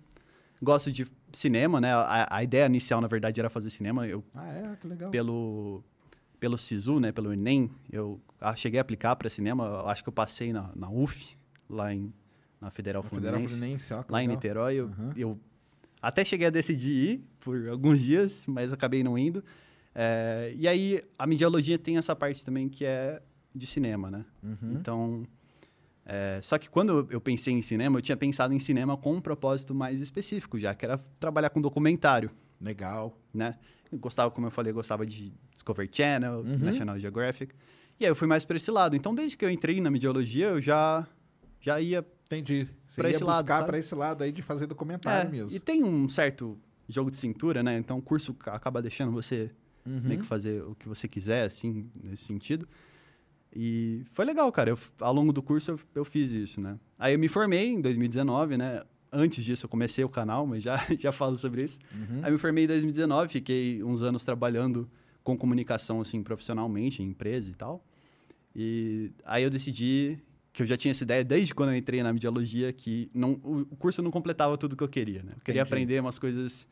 gosto 0.62 0.92
de 0.92 1.06
cinema, 1.34 1.82
né? 1.82 1.94
A, 1.94 2.28
a 2.38 2.44
ideia 2.44 2.66
inicial, 2.66 3.02
na 3.02 3.08
verdade, 3.08 3.40
era 3.40 3.50
fazer 3.50 3.70
cinema. 3.70 4.08
Eu, 4.08 4.24
Ah, 4.36 4.48
é? 4.54 4.76
Que 4.80 4.88
legal. 4.88 5.12
pelo, 5.12 5.84
pelo 6.40 6.58
SISU, 6.58 7.00
né? 7.00 7.12
Pelo 7.12 7.34
Enem, 7.34 7.70
eu 7.92 8.20
ah, 8.40 8.56
cheguei 8.56 8.80
a 8.80 8.82
aplicar 8.82 9.16
para 9.16 9.30
cinema. 9.30 9.66
Eu 9.66 9.88
acho 9.88 10.02
que 10.04 10.10
eu 10.10 10.14
passei 10.14 10.54
na, 10.54 10.72
na 10.76 10.90
UF, 10.90 11.36
lá 11.70 11.94
em, 11.94 12.14
na 12.62 12.70
Federal 12.72 13.04
Na 13.04 13.10
Federal 13.10 13.34
Fluminense. 13.36 13.56
Fluminense, 13.58 13.94
ó, 13.94 14.04
lá 14.10 14.24
em 14.24 14.28
legal. 14.28 14.36
Niterói. 14.36 14.76
Eu, 14.76 14.86
Uhum. 14.86 15.12
eu 15.18 15.40
até 16.02 16.24
cheguei 16.24 16.48
a 16.48 16.52
decidir 16.52 16.90
ir 17.10 17.24
por 17.42 17.68
alguns 17.68 18.00
dias, 18.00 18.46
mas 18.48 18.72
acabei 18.72 19.04
não 19.04 19.18
indo. 19.18 19.44
É, 19.94 20.54
e 20.56 20.68
aí, 20.68 21.02
a 21.18 21.26
mediologia 21.28 21.78
tem 21.78 21.98
essa 21.98 22.16
parte 22.16 22.46
também 22.46 22.70
que 22.70 22.86
é 22.86 23.22
de 23.54 23.66
cinema, 23.66 24.10
né? 24.12 24.24
Uhum. 24.44 24.74
Então, 24.74 25.24
é, 26.10 26.40
só 26.42 26.58
que 26.58 26.70
quando 26.70 27.06
eu- 27.12 27.20
pensei 27.20 27.54
em 27.54 27.62
cinema, 27.62 27.98
eu 27.98 28.02
tinha 28.02 28.16
pensado 28.16 28.54
em 28.54 28.60
cinema 28.60 28.96
com 28.96 29.14
um 29.16 29.20
propósito 29.22 29.76
mais 29.76 30.00
específico 30.00 30.58
já, 30.58 30.74
que 30.74 30.86
era 30.86 30.98
trabalhar 31.20 31.50
com 31.50 31.60
documentário, 31.60 32.32
Legal. 32.62 33.16
né? 33.34 33.58
Eu 33.92 33.98
gostava, 34.00 34.32
como 34.32 34.48
eu 34.48 34.52
falei, 34.52 34.72
eu 34.72 34.76
gostava 34.76 35.06
de 35.06 35.34
Discovery 35.54 35.90
Channel, 35.92 36.40
Uhum. 36.40 36.58
National 36.60 36.98
Geographic. 36.98 37.54
E 38.00 38.06
aí 38.06 38.12
eu 38.12 38.16
fui 38.16 38.28
mais 38.28 38.46
para 38.46 38.56
esse 38.58 38.70
lado. 38.72 38.96
Então, 38.96 39.14
desde 39.14 39.36
que 39.36 39.44
eu 39.44 39.50
entrei 39.50 39.82
na 39.82 39.90
mediologia, 39.92 40.48
eu 40.48 40.62
já, 40.62 41.06
já 41.60 41.80
ia 41.82 42.06
Entendi. 42.30 42.68
Você 42.86 43.00
Pra 43.02 43.10
ia 43.10 43.16
esse 43.16 43.24
lado, 43.24 43.46
buscar 43.46 43.66
pra 43.66 43.80
esse 43.80 43.96
lado 43.96 44.22
aí 44.22 44.34
de 44.34 44.42
fazer 44.42 44.66
documentário 44.68 45.30
É, 45.30 45.32
mesmo. 45.32 45.56
E 45.56 45.62
tem 45.62 45.82
um 45.82 46.10
certo 46.10 46.60
jogo 46.90 47.10
de 47.10 47.16
cintura, 47.16 47.64
né? 47.64 47.78
Então 47.78 47.98
o 48.00 48.02
curso 48.02 48.34
ca- 48.34 48.54
acaba 48.54 48.82
deixando 48.82 49.14
você 49.14 49.50
Uhum. 49.86 50.02
meio 50.04 50.20
que 50.20 50.26
fazer 50.26 50.62
o 50.64 50.76
que 50.76 50.90
você 50.90 51.08
quiser, 51.08 51.46
assim, 51.46 51.90
nesse 52.04 52.26
sentido. 52.26 52.68
E 53.60 54.04
foi 54.12 54.24
legal, 54.24 54.52
cara. 54.52 54.70
Eu, 54.70 54.78
ao 55.00 55.12
longo 55.12 55.34
do 55.34 55.42
curso 55.42 55.72
eu, 55.72 55.80
eu 55.96 56.06
fiz 56.06 56.30
isso, 56.30 56.62
né? 56.62 56.78
Aí 57.00 57.16
eu 57.16 57.20
me 57.20 57.28
formei 57.28 57.70
em 57.74 57.82
2019, 57.82 58.56
né? 58.56 58.84
Antes 59.12 59.44
disso 59.44 59.66
eu 59.66 59.70
comecei 59.70 60.04
o 60.04 60.10
canal, 60.10 60.46
mas 60.46 60.62
já, 60.62 60.78
já 61.00 61.12
falo 61.12 61.36
sobre 61.40 61.64
isso. 61.64 61.80
Uhum. 61.92 62.20
Aí 62.22 62.30
eu 62.30 62.34
me 62.34 62.38
formei 62.38 62.66
em 62.66 62.68
2019, 62.68 63.30
fiquei 63.30 63.84
uns 63.84 64.04
anos 64.04 64.24
trabalhando 64.24 64.88
com 65.24 65.36
comunicação, 65.36 66.00
assim, 66.00 66.22
profissionalmente, 66.22 67.02
em 67.02 67.08
empresa 67.08 67.50
e 67.50 67.56
tal. 67.56 67.84
E 68.56 69.12
aí 69.26 69.42
eu 69.42 69.50
decidi 69.50 70.20
que 70.54 70.62
eu 70.62 70.68
já 70.68 70.78
tinha 70.78 70.92
essa 70.92 71.04
ideia 71.04 71.24
desde 71.24 71.56
quando 71.56 71.70
eu 71.70 71.76
entrei 71.76 72.04
na 72.04 72.14
mediologia, 72.14 72.72
que 72.72 73.10
não, 73.12 73.32
o, 73.44 73.76
curso 73.76 74.04
não 74.04 74.12
completava 74.12 74.56
tudo 74.56 74.76
que 74.76 74.84
eu 74.84 74.88
queria, 74.88 75.24
né? 75.24 75.32
Eu 75.36 75.42
queria 75.42 75.62
Entendi. 75.62 75.74
aprender 75.74 76.00
umas 76.00 76.20
coisas... 76.20 76.68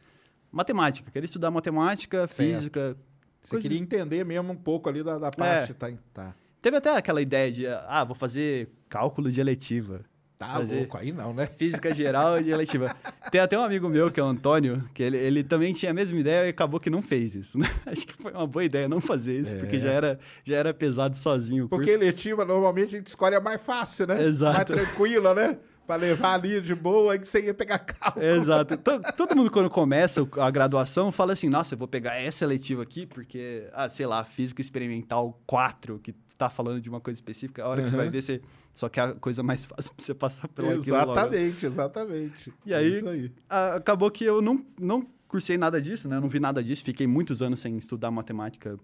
Matemática, 0.52 1.10
eu 1.10 1.12
queria 1.12 1.26
estudar 1.26 1.50
matemática, 1.50 2.28
física... 2.28 2.96
Você 3.42 3.50
coisas- 3.50 3.64
queria 3.64 3.82
entender 3.82 4.24
mesmo 4.24 4.54
um 4.54 4.56
pouco 4.56 4.88
ali 4.88 5.04
da, 5.04 5.18
da 5.18 5.32
parte, 5.32 5.74
tá? 5.74 5.92
Tá, 6.14 6.36
Teve 6.66 6.78
até 6.78 6.98
aquela 6.98 7.22
ideia 7.22 7.52
de, 7.52 7.68
ah, 7.68 8.04
vou 8.04 8.16
fazer 8.16 8.70
cálculo 8.90 9.30
de 9.30 9.40
eletiva. 9.40 10.02
tá 10.36 10.58
louco 10.58 10.98
aí 10.98 11.12
não, 11.12 11.32
né? 11.32 11.46
Física 11.56 11.94
geral 11.94 12.42
e 12.42 12.52
eletiva. 12.52 12.96
Tem 13.30 13.40
até 13.40 13.56
um 13.56 13.62
amigo 13.62 13.88
meu, 13.88 14.10
que 14.10 14.20
é 14.20 14.24
o 14.24 14.26
Antônio, 14.26 14.84
que 14.92 15.04
ele, 15.04 15.16
ele 15.16 15.44
também 15.44 15.74
tinha 15.74 15.92
a 15.92 15.94
mesma 15.94 16.20
ideia 16.20 16.48
e 16.48 16.50
acabou 16.50 16.80
que 16.80 16.90
não 16.90 17.04
fez 17.04 17.36
isso. 17.36 17.60
né? 17.60 17.70
Acho 17.86 18.08
que 18.08 18.14
foi 18.20 18.32
uma 18.32 18.48
boa 18.48 18.64
ideia 18.66 18.90
não 18.90 19.00
fazer 19.00 19.40
isso, 19.40 19.54
É. 19.54 19.60
porque 19.60 19.80
já 19.80 19.92
era, 19.92 20.20
já 20.44 20.56
era 20.56 20.74
pesado 20.74 21.16
sozinho 21.16 21.70
Porque 21.70 21.92
eletiva, 21.92 22.44
normalmente, 22.44 22.96
a 22.96 22.98
gente 22.98 23.08
escolhe 23.08 23.36
a 23.36 23.40
mais 23.40 23.62
fácil, 23.62 24.08
né? 24.08 24.24
Exato. 24.26 24.74
Mais 24.74 24.88
tranquila, 24.88 25.36
né? 25.36 25.60
Pra 25.86 25.98
levar 25.98 26.34
ali 26.34 26.60
de 26.62 26.74
boa, 26.74 27.16
que 27.16 27.28
você 27.28 27.46
ia 27.46 27.54
pegar 27.54 27.78
cálculo. 27.78 28.26
Exato. 28.26 28.76
To- 28.82 29.02
Todo 29.16 29.36
mundo, 29.36 29.52
quando 29.52 29.70
começa 29.70 30.28
a 30.40 30.50
graduação, 30.50 31.12
fala 31.12 31.34
assim: 31.34 31.48
nossa, 31.48 31.76
eu 31.76 31.78
vou 31.78 31.88
pegar 31.88 32.20
essa 32.20 32.44
eletiva 32.44 32.82
aqui, 32.82 33.06
porque, 33.06 33.70
ah, 33.72 33.88
sei 33.88 34.08
lá, 34.08 34.26
física 34.26 34.62
experimental 34.62 35.40
4, 35.46 36.00
que 36.00 36.16
tá 36.38 36.50
falando 36.50 36.82
de 36.82 36.90
uma 36.90 37.00
coisa 37.00 37.18
específica. 37.18 37.64
A 37.64 37.68
hora 37.68 37.82
que 37.82 37.90
você 37.90 37.96
Uhum. 37.96 38.02
vai 38.02 38.10
ver, 38.10 38.22
você 38.22 38.42
só 38.74 38.90
quer 38.90 39.02
a 39.02 39.14
coisa 39.16 39.42
mais 39.44 39.66
fácil 39.68 39.94
pra 39.96 40.04
você 40.06 40.14
passar 40.14 40.48
pelo. 40.50 40.72
Exatamente, 40.72 41.66
exatamente. 41.66 42.54
E 42.66 42.74
aí, 42.74 42.98
Isso 42.98 43.08
aí. 43.10 43.32
a- 43.50 43.76
acabou 43.76 44.10
que 44.12 44.24
eu 44.24 44.42
não, 44.42 44.66
não 44.80 45.08
cursei 45.28 45.58
nada 45.58 45.82
disso, 45.82 46.08
né? 46.08 46.18
Eu 46.18 46.22
não 46.22 46.30
vi 46.30 46.40
nada 46.40 46.64
disso. 46.64 46.84
Fiquei 46.84 47.08
muitos 47.08 47.42
anos 47.42 47.60
sem 47.60 47.78
estudar 47.78 48.12
matemática 48.12 48.78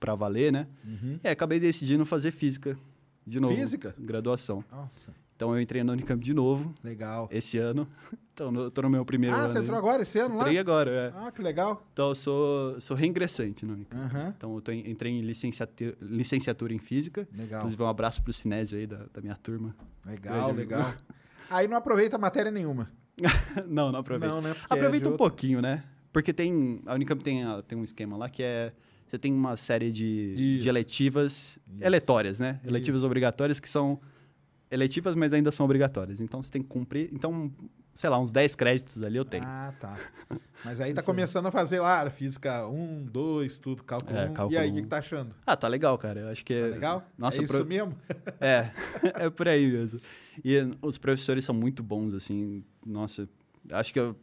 pra 0.00 0.14
valer, 0.14 0.52
né? 0.52 0.66
E 1.22 1.26
aí, 1.28 1.32
acabei 1.32 1.58
decidindo 1.60 2.04
fazer 2.04 2.30
física 2.30 2.76
de 3.26 3.40
novo. 3.40 3.54
Física? 3.56 3.94
Graduação. 3.98 4.64
Nossa. 4.70 5.12
Então 5.36 5.54
eu 5.54 5.60
entrei 5.60 5.84
na 5.84 5.92
Unicamp 5.92 6.22
de 6.24 6.32
novo 6.34 6.74
Legal. 6.82 7.28
esse 7.30 7.58
ano. 7.58 7.86
Então 8.36 8.54
eu 8.54 8.70
tô 8.70 8.82
no 8.82 8.90
meu 8.90 9.02
primeiro 9.02 9.34
Ah, 9.34 9.38
ano. 9.44 9.48
você 9.48 9.58
entrou 9.60 9.78
agora 9.78 10.02
esse 10.02 10.18
ano 10.18 10.36
lá? 10.36 10.42
Entrei 10.42 10.58
agora, 10.58 10.90
é. 10.90 11.12
Ah, 11.26 11.32
que 11.32 11.40
legal. 11.40 11.82
Então 11.94 12.10
eu 12.10 12.14
sou, 12.14 12.78
sou 12.82 12.94
reingressante 12.94 13.64
na 13.64 13.72
Unicamp. 13.72 14.04
Aham. 14.04 14.34
Então 14.36 14.54
eu 14.54 14.60
tô 14.60 14.72
entrei 14.72 15.10
em 15.10 15.22
licenciatura, 15.22 15.96
licenciatura 16.02 16.74
em 16.74 16.78
Física. 16.78 17.26
Legal. 17.34 17.60
Inclusive 17.60 17.82
um 17.82 17.86
abraço 17.88 18.22
pro 18.22 18.34
Sinésio 18.34 18.76
aí 18.78 18.86
da, 18.86 19.06
da 19.10 19.22
minha 19.22 19.34
turma. 19.36 19.74
Legal, 20.04 20.34
Grande 20.34 20.50
amigo. 20.50 20.70
legal. 20.70 20.94
Aí 21.48 21.66
não 21.66 21.78
aproveita 21.78 22.18
matéria 22.18 22.50
nenhuma. 22.52 22.90
não, 23.66 23.90
não 23.90 24.00
aproveito. 24.00 24.30
Não, 24.30 24.42
né? 24.42 24.52
Porque 24.52 24.74
é 24.74 24.76
Aproveita 24.76 25.04
de 25.04 25.08
um 25.08 25.12
outro- 25.12 25.26
pouquinho, 25.26 25.62
né? 25.62 25.82
Porque 26.12 26.30
tem. 26.30 26.82
A 26.84 26.92
Unicamp 26.92 27.24
tem, 27.24 27.42
tem 27.66 27.78
um 27.78 27.84
esquema 27.84 28.18
lá 28.18 28.28
que 28.28 28.42
é. 28.42 28.70
Você 29.06 29.18
tem 29.18 29.32
uma 29.32 29.56
série 29.56 29.90
de, 29.90 30.34
Isso. 30.36 30.62
de 30.64 30.68
eletivas 30.68 31.58
eletórias, 31.80 32.38
né? 32.38 32.60
Eletivas 32.66 33.02
obrigatórias 33.02 33.58
que 33.58 33.68
são 33.70 33.98
eletivas, 34.70 35.14
mas 35.14 35.32
ainda 35.32 35.50
são 35.52 35.64
obrigatórias. 35.64 36.20
Então 36.20 36.42
você 36.42 36.50
tem 36.50 36.62
que 36.62 36.68
cumprir. 36.68 37.08
Então, 37.12 37.52
sei 37.94 38.10
lá, 38.10 38.18
uns 38.18 38.32
10 38.32 38.54
créditos 38.54 39.02
ali 39.02 39.16
eu 39.16 39.24
tenho. 39.24 39.44
Ah, 39.46 39.72
tá. 39.80 39.98
Mas 40.64 40.80
aí 40.80 40.92
tá 40.92 41.02
começando 41.02 41.46
a 41.46 41.52
fazer 41.52 41.78
lá, 41.78 42.10
física 42.10 42.66
1, 42.66 43.04
2, 43.04 43.58
tudo, 43.60 43.84
cálculo 43.84 44.18
É, 44.18 44.28
1. 44.30 44.34
cálculo 44.34 44.52
E 44.52 44.58
aí, 44.58 44.68
o 44.68 44.72
um. 44.72 44.74
que, 44.74 44.82
que 44.82 44.88
tá 44.88 44.98
achando? 44.98 45.32
Ah, 45.46 45.54
tá 45.54 45.68
legal, 45.68 45.96
cara. 45.96 46.20
Eu 46.20 46.28
acho 46.28 46.44
que 46.44 46.52
Tá 46.54 46.66
é. 46.66 46.70
legal? 46.70 47.08
Nossa, 47.16 47.40
é 47.40 47.44
isso 47.44 47.52
pro- 47.54 47.64
mesmo? 47.64 47.96
É, 48.40 48.70
é 49.26 49.30
por 49.30 49.46
aí 49.46 49.70
mesmo. 49.70 50.00
E 50.44 50.56
os 50.82 50.98
professores 50.98 51.44
são 51.44 51.54
muito 51.54 51.84
bons, 51.84 52.12
assim. 52.14 52.64
Nossa, 52.84 53.28
acho 53.70 53.92
que 53.92 54.00
eu, 54.00 54.16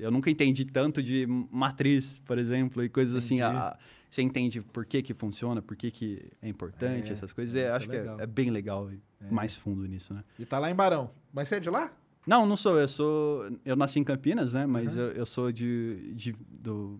eu 0.00 0.10
nunca 0.10 0.30
entendi 0.30 0.64
tanto 0.64 1.02
de 1.02 1.26
matriz, 1.50 2.18
por 2.20 2.38
exemplo, 2.38 2.82
e 2.82 2.88
coisas 2.88 3.14
assim. 3.14 3.40
Entendi. 3.42 3.56
a- 3.58 3.78
você 4.16 4.22
entende 4.22 4.62
por 4.62 4.86
que 4.86 5.02
que 5.02 5.12
funciona, 5.12 5.60
por 5.60 5.76
que 5.76 5.90
que 5.90 6.32
é 6.40 6.48
importante, 6.48 7.10
É, 7.10 7.12
essas 7.12 7.32
coisas. 7.34 7.54
é, 7.54 7.60
É, 7.60 7.62
é 7.64 7.70
acho 7.72 7.86
que 7.88 7.96
é, 7.96 8.16
é 8.20 8.26
bem 8.26 8.50
legal 8.50 8.90
e 8.90 8.98
mais 9.30 9.54
fundo 9.54 9.86
nisso, 9.86 10.14
né? 10.14 10.24
E 10.38 10.46
tá 10.46 10.58
lá 10.58 10.70
em 10.70 10.74
Barão. 10.74 11.10
Mas 11.32 11.48
você 11.48 11.56
é 11.56 11.60
de 11.60 11.68
lá? 11.70 11.92
Não, 12.26 12.44
não 12.46 12.56
sou. 12.56 12.78
Eu 12.80 12.88
sou. 12.88 13.44
Eu 13.64 13.76
nasci 13.76 14.00
em 14.00 14.04
Campinas, 14.04 14.52
né? 14.52 14.66
Mas 14.66 14.96
eu, 14.96 15.12
eu 15.12 15.26
sou 15.26 15.52
de, 15.52 16.12
de. 16.14 16.32
do. 16.32 16.98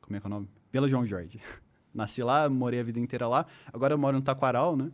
Como 0.00 0.16
é 0.16 0.20
que 0.20 0.26
é 0.26 0.28
o 0.28 0.30
nome? 0.30 0.48
Vila 0.72 0.88
João 0.88 1.06
Jorge. 1.06 1.40
Nasci 1.94 2.22
lá, 2.22 2.48
morei 2.48 2.78
a 2.80 2.82
vida 2.82 2.98
inteira 3.00 3.26
lá. 3.26 3.46
Agora 3.72 3.94
eu 3.94 3.98
moro 3.98 4.16
no 4.16 4.22
Taquaral, 4.22 4.76
né? 4.76 4.90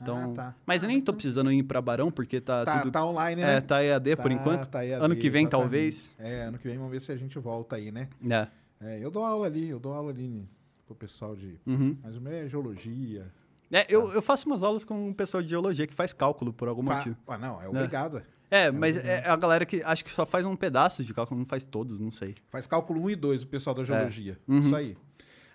Então, 0.00 0.16
Ah, 0.16 0.34
tá. 0.34 0.54
Mas 0.66 0.82
eu 0.82 0.88
nem 0.88 1.00
tô 1.00 1.12
precisando 1.12 1.50
ir 1.52 1.62
pra 1.62 1.80
Barão, 1.82 2.10
porque 2.12 2.40
tá, 2.40 2.64
Tá, 2.64 2.80
tudo. 2.80 2.92
tá 2.92 3.04
online, 3.04 3.40
né? 3.42 3.56
É, 3.56 3.60
tá 3.60 3.82
EAD 3.82 4.16
por 4.16 4.24
Tá- 4.24 4.32
enquanto. 4.32 4.66
tá 4.68 4.84
EAD, 4.86 5.02
ano 5.04 5.14
que 5.16 5.28
vem, 5.30 5.42
exatamente. 5.42 5.50
talvez. 5.50 6.14
É, 6.18 6.42
ano 6.44 6.58
que 6.58 6.68
vem 6.68 6.76
vamos 6.76 6.92
ver 6.92 7.00
se 7.00 7.10
a 7.10 7.16
gente 7.16 7.38
volta 7.38 7.76
aí, 7.76 7.90
né? 7.90 8.08
É. 8.28 8.48
É, 8.80 8.98
eu 9.04 9.10
dou 9.10 9.24
aula 9.24 9.46
ali, 9.46 9.68
eu 9.68 9.78
dou 9.80 9.92
aula 9.94 10.10
ali 10.10 10.46
né, 10.92 10.96
pro 10.98 11.06
pessoal 11.06 11.34
de. 11.36 11.58
Uhum. 11.66 11.96
Mas 12.02 12.16
o 12.16 12.20
meu 12.20 12.32
é 12.32 12.48
geologia. 12.48 13.30
É, 13.70 13.86
eu, 13.88 14.12
eu 14.12 14.20
faço 14.22 14.46
umas 14.46 14.62
aulas 14.62 14.84
com 14.84 15.08
o 15.10 15.14
pessoal 15.14 15.42
de 15.42 15.48
geologia 15.48 15.86
que 15.86 15.94
faz 15.94 16.12
cálculo 16.12 16.52
por 16.52 16.68
algum 16.68 16.84
Fa- 16.84 16.96
motivo. 16.96 17.16
Ah, 17.26 17.38
não, 17.38 17.60
é 17.60 17.68
obrigado. 17.68 18.18
é. 18.18 18.24
É, 18.54 18.70
mas 18.70 18.98
é 18.98 19.26
a 19.26 19.34
galera 19.34 19.64
que 19.64 19.82
acho 19.82 20.04
que 20.04 20.10
só 20.10 20.26
faz 20.26 20.44
um 20.44 20.54
pedaço 20.54 21.02
de 21.02 21.14
cálculo, 21.14 21.40
não 21.40 21.46
faz 21.46 21.64
todos, 21.64 21.98
não 21.98 22.10
sei. 22.10 22.34
Faz 22.50 22.66
cálculo 22.66 23.00
1 23.04 23.10
e 23.10 23.16
2, 23.16 23.42
o 23.44 23.46
pessoal 23.46 23.74
da 23.74 23.82
geologia. 23.82 24.38
Uhum. 24.46 24.58
Isso 24.60 24.76
aí. 24.76 24.94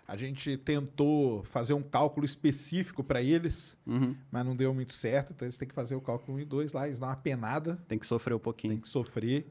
A 0.07 0.17
gente 0.17 0.57
tentou 0.57 1.43
fazer 1.43 1.73
um 1.75 1.83
cálculo 1.83 2.25
específico 2.25 3.03
para 3.03 3.21
eles, 3.21 3.77
Uhum. 3.85 4.15
mas 4.31 4.43
não 4.43 4.55
deu 4.55 4.73
muito 4.73 4.93
certo. 4.95 5.31
Então 5.31 5.45
eles 5.45 5.57
têm 5.59 5.67
que 5.67 5.75
fazer 5.75 5.93
o 5.93 6.01
cálculo 6.01 6.37
1 6.37 6.39
e 6.41 6.45
2 6.45 6.73
lá, 6.73 6.87
eles 6.87 6.97
dão 6.97 7.07
uma 7.09 7.15
penada, 7.15 7.77
Tem 7.87 7.99
que 7.99 8.07
sofrer 8.07 8.33
um 8.33 8.37
tem 8.39 8.43
pouquinho. 8.43 8.81
que 8.81 8.89
sofrer. 8.89 9.45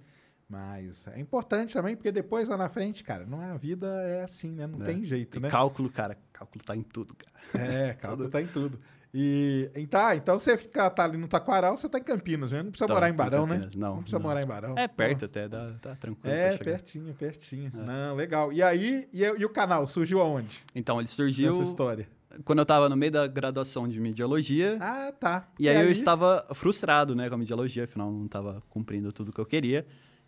Mas 0.48 1.06
é 1.08 1.18
importante 1.18 1.72
também, 1.74 1.96
porque 1.96 2.12
depois 2.12 2.48
lá 2.48 2.56
na 2.56 2.68
frente, 2.68 3.02
cara, 3.02 3.26
não, 3.26 3.40
a 3.40 3.56
vida 3.56 3.86
é 4.04 4.22
assim, 4.22 4.52
né? 4.52 4.66
Não 4.66 4.80
É. 4.82 4.84
tem 4.84 5.04
jeito, 5.04 5.38
E 5.38 5.40
né? 5.40 5.50
cálculo, 5.50 5.90
cara, 5.90 6.16
cálculo 6.32 6.62
tá 6.64 6.76
em 6.76 6.82
tudo, 6.82 7.14
cara. 7.16 7.64
É, 7.64 7.94
cálculo 8.00 8.28
tá 8.28 8.40
em 8.40 8.46
tudo. 8.46 8.78
E 9.12 9.70
e 9.74 9.86
tá, 9.86 10.14
então 10.14 10.38
você 10.38 10.56
fica, 10.58 10.88
tá 10.90 11.04
ali 11.04 11.16
no 11.16 11.26
Taquaral, 11.26 11.76
você 11.76 11.88
tá 11.88 11.98
em 11.98 12.02
Campinas, 12.02 12.52
né? 12.52 12.62
Não 12.62 12.70
precisa 12.70 12.86
Tá, 12.86 12.94
morar 12.94 13.08
em 13.08 13.14
Barão, 13.14 13.46
né? 13.46 13.54
Campinas. 13.56 13.74
Não, 13.76 13.96
precisa 13.98 14.18
não. 14.18 14.26
morar 14.26 14.42
em 14.42 14.46
Barão. 14.46 14.74
É 14.78 14.86
perto 14.86 15.24
até, 15.24 15.48
dá, 15.48 15.72
tá 15.80 15.96
tranquilo. 15.96 16.34
É, 16.34 16.56
pertinho, 16.58 17.14
pertinho. 17.14 17.72
Não, 17.74 18.14
legal. 18.14 18.52
E 18.52 18.62
aí, 18.62 19.08
e, 19.12 19.22
e 19.24 19.44
o 19.44 19.48
canal 19.48 19.86
surgiu 19.86 20.20
aonde? 20.20 20.62
Então, 20.74 21.00
ele 21.00 21.08
surgiu 21.08 21.48
Essa 21.48 21.62
história. 21.62 22.06
quando 22.44 22.58
eu 22.58 22.66
tava 22.66 22.88
no 22.90 22.96
meio 22.96 23.10
da 23.12 23.26
graduação 23.26 23.88
de 23.88 23.98
mediologia. 23.98 24.76
Ah, 24.80 25.10
tá. 25.18 25.48
E 25.58 25.66
aí, 25.68 25.76
eu 25.82 25.90
estava 25.90 26.46
frustrado, 26.52 27.14
né, 27.16 27.28
com 27.28 27.36
a 27.36 27.38
mediologia, 27.38 27.84
afinal 27.84 28.12
não 28.12 28.26
estava 28.26 28.62
cumprindo 28.68 29.10
tudo 29.12 29.32
que 29.32 29.40
eu 29.40 29.46
queria. 29.46 29.86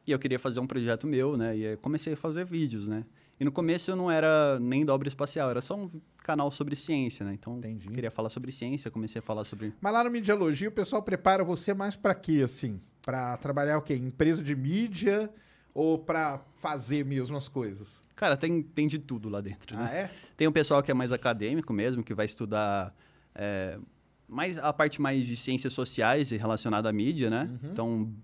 E 0.09 0.11
eu 0.11 0.19
queria 0.19 0.39
fazer 0.39 0.59
um 0.59 0.67
projeto 0.67 1.07
meu, 1.07 1.37
né, 1.37 1.55
e 1.55 1.77
comecei 1.77 2.15
a 2.15 2.17
fazer 2.17 2.43
vídeos, 2.43 2.89
né. 2.89 3.05
E 3.39 3.45
no 3.45 3.53
começo 3.53 3.91
eu 3.91 3.95
não 3.95 4.11
era 4.11 4.59
nem 4.59 4.83
da 4.83 4.95
obra 4.95 5.07
espacial, 5.07 5.51
era 5.51 5.61
só 5.61 5.77
um 5.77 5.91
canal 6.25 6.51
sobre 6.51 6.75
ciência, 6.75 7.27
né. 7.27 7.35
Então, 7.35 7.59
Entendi. 7.59 7.91
queria 7.91 8.11
falar 8.11 8.31
sobre 8.31 8.51
ciência, 8.51 8.91
comecei 8.91 9.19
a 9.19 9.23
falar 9.23 9.45
sobre... 9.45 9.75
Mas 9.79 9.93
lá 9.93 10.03
no 10.03 10.11
Mediologia, 10.11 10.71
o 10.71 10.73
pessoal 10.73 11.03
prepara 11.03 11.45
você 11.45 11.75
mais 11.75 11.95
pra 11.95 12.15
quê, 12.15 12.41
assim? 12.43 12.81
Pra 13.03 13.37
trabalhar 13.37 13.77
o 13.77 13.83
quê? 13.83 13.97
Em 13.97 14.07
Empresa 14.07 14.43
de 14.43 14.57
mídia 14.57 15.31
ou 15.75 15.99
pra 15.99 16.41
fazer 16.57 17.05
mesmo 17.05 17.37
as 17.37 17.47
coisas? 17.47 18.03
Cara, 18.17 18.35
tem, 18.35 18.63
tem 18.63 18.89
de 18.89 18.99
tudo 18.99 19.29
lá 19.29 19.43
dentro, 19.43 19.77
né. 19.77 19.89
Ah, 19.91 19.95
é? 19.95 20.11
Tem 20.39 20.49
um 20.49 20.53
pessoal 20.53 20.83
que 20.83 20.91
é 20.91 20.95
mais 20.95 21.13
acadêmico 21.13 21.71
mesmo, 21.71 22.03
que 22.03 22.15
vai 22.15 22.25
estudar 22.25 22.95
é, 23.35 23.79
mais 24.27 24.57
a 24.57 24.73
parte 24.73 25.03
mais 25.03 25.27
de 25.27 25.37
ciências 25.37 25.75
sociais 25.75 26.33
e 26.33 26.39
relacionada 26.39 26.89
à 26.89 26.93
mídia, 26.95 27.29
né? 27.29 27.43
Uhum. 27.63 27.71
Então, 27.71 28.15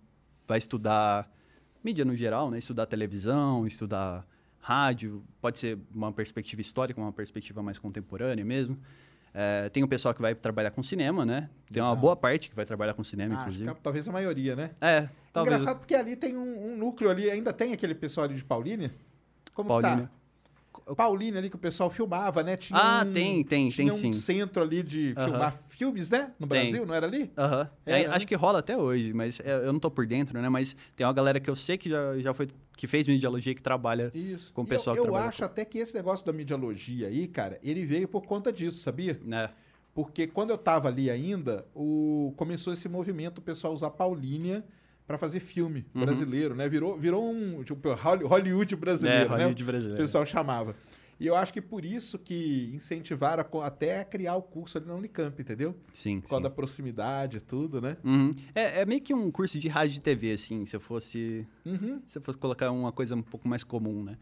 vai 0.49 0.57
estudar 0.57 1.31
mídia 1.85 2.05
no 2.05 2.17
geral, 2.17 2.50
né? 2.50 2.59
Estudar 2.59 2.87
televisão, 2.87 3.67
estudar 3.67 4.26
rádio, 4.59 5.23
pode 5.41 5.59
ser 5.59 5.79
uma 5.95 6.11
perspectiva 6.11 6.61
histórica, 6.62 6.99
uma 7.00 7.12
perspectiva 7.12 7.62
mais 7.62 7.79
contemporânea 7.79 8.45
mesmo. 8.45 8.79
É, 9.37 9.69
tem 9.69 9.83
o 9.83 9.88
pessoal 9.88 10.14
que 10.14 10.23
vai 10.23 10.35
trabalhar 10.35 10.71
com 10.71 10.83
cinema, 10.83 11.26
né? 11.26 11.50
Tem 11.71 11.83
uma 11.83 11.91
Legal. 11.91 12.00
boa 12.00 12.17
parte 12.17 12.49
que 12.49 12.55
vai 12.57 12.64
trabalhar 12.64 12.95
com 12.95 13.03
cinema, 13.05 13.37
Ah, 13.37 13.41
inclusive. 13.43 13.75
talvez 13.83 14.09
a 14.09 14.12
maioria, 14.12 14.55
né? 14.57 14.71
É, 14.81 15.09
talvez. 15.33 15.57
Engraçado 15.61 15.81
porque 15.81 15.95
ali 15.95 16.14
tem 16.17 16.37
um, 16.37 16.73
um 16.73 16.76
núcleo 16.79 17.11
ali, 17.11 17.29
ainda 17.29 17.53
tem 17.53 17.73
aquele 17.73 17.95
pessoal 17.95 18.25
ali 18.26 18.37
de 18.37 18.45
Paulínia? 18.45 18.91
Como 19.53 19.69
que 19.69 19.83
Paulínia. 19.83 20.05
tá? 20.07 20.11
Paulínia 20.97 21.38
ali 21.38 21.49
que 21.50 21.57
o 21.57 21.59
pessoal 21.59 21.90
filmava, 21.90 22.43
né? 22.43 22.57
Tinha 22.57 22.78
Ah, 22.78 23.04
um, 23.07 23.12
tem, 23.12 23.45
tem, 23.45 23.69
tinha 23.71 23.90
tem 23.90 23.97
um 23.97 24.00
sim. 24.00 24.12
centro 24.12 24.62
ali 24.62 24.83
de 24.83 25.14
filmar 25.14 25.57
filmes, 25.69 26.11
né? 26.11 26.33
No 26.38 26.47
Tem. 26.47 26.62
Brasil, 26.62 26.87
não 26.87 26.95
era 26.95 27.07
ali? 27.07 27.31
Aham. 27.37 27.71
É, 27.85 28.02
É, 28.02 28.09
né? 28.09 28.14
Acho 28.14 28.26
que 28.26 28.35
rola 28.35 28.59
até 28.61 28.76
hoje, 28.76 29.12
mas 29.12 29.40
é, 29.40 29.54
eu 29.66 29.73
não 29.73 29.81
tô 29.81 29.90
por 29.90 30.07
dentro, 30.07 30.40
né? 30.40 30.49
Mas 30.49 30.76
tem 30.97 31.07
uma 31.07 31.12
galera 31.12 31.40
que 31.40 31.49
eu 31.50 31.57
sei 31.57 31.76
que 31.78 31.88
já, 31.90 32.19
já 32.19 32.35
foi, 32.35 32.49
que 32.76 32.87
fez 32.87 33.07
mediologia 33.07 33.54
que 33.54 33.62
trabalha. 33.62 34.11
Isso. 34.14 34.52
Com 34.52 34.62
o 34.62 34.66
pessoal 34.66 34.95
eu, 34.97 35.02
que 35.02 35.09
eu 35.09 35.16
acho 35.16 35.45
até 35.45 35.64
que 35.64 35.78
esse 35.78 35.95
negócio 35.95 36.25
da 36.25 36.33
mediologia 36.33 37.09
aí, 37.09 37.26
cara, 37.26 37.59
ele 37.62 37.85
veio 37.85 38.07
por 38.09 38.23
conta 38.26 38.52
disso, 38.52 38.78
sabia? 38.78 39.19
Né? 39.25 39.49
Porque 39.95 40.26
quando 40.26 40.50
eu 40.50 40.59
tava 40.59 40.88
ali 40.88 41.09
ainda, 41.11 41.64
o... 41.75 42.33
começou 42.37 42.73
esse 42.73 42.88
movimento, 42.88 43.38
o 43.38 43.43
pessoal 43.43 43.73
usar 43.73 43.90
Paulínia 43.90 44.64
pra 45.06 45.18
fazer 45.18 45.40
filme 45.40 45.84
Uhum. 45.94 46.04
brasileiro, 46.04 46.54
né? 46.54 46.68
Virou, 46.68 46.96
virou 46.99 47.30
um 47.30 47.62
tipo, 47.62 47.92
Holly- 47.92 48.25
Hollywood 48.25 48.76
brasileiro, 48.76 49.25
É, 49.25 49.28
Hollywood 49.28 49.62
né? 49.62 49.66
brasileiro. 49.66 50.02
O 50.02 50.04
pessoal 50.04 50.25
chamava. 50.26 50.75
E 51.20 51.26
eu 51.28 51.37
acho 51.37 51.52
que 51.52 51.61
por 51.61 51.84
isso 51.84 52.18
que 52.18 52.70
incentivaram 52.75 53.44
a 53.61 53.66
até 53.66 54.00
a 54.00 54.04
criar 54.04 54.34
o 54.34 54.42
curso 54.42 54.78
ali 54.78 54.87
na 54.88 54.94
Unicamp, 54.94 55.40
entendeu? 55.40 55.76
Sim, 55.92 56.20
Por 56.20 56.28
causa 56.30 56.42
da 56.42 56.50
proximidade 56.50 57.37
e 57.37 57.40
tudo, 57.40 57.80
né? 57.80 57.96
Uhum. 58.02 58.32
É, 58.54 58.80
é 58.80 58.84
meio 58.87 59.00
que 59.00 59.14
um 59.14 59.30
curso 59.30 59.58
de 59.58 59.68
rádio 59.68 59.99
e 59.99 60.00
TV, 60.00 60.32
assim, 60.32 60.66
se 60.66 60.75
eu 60.75 60.80
fosse. 60.80 61.46
Uhum. 61.64 62.02
Se 62.08 62.18
eu 62.18 62.23
fosse 62.23 62.37
colocar 62.38 62.70
uma 62.73 62.90
coisa 62.90 63.14
um 63.14 63.23
pouco 63.23 63.46
mais 63.46 63.62
comum, 63.62 64.02
né? 64.02 64.16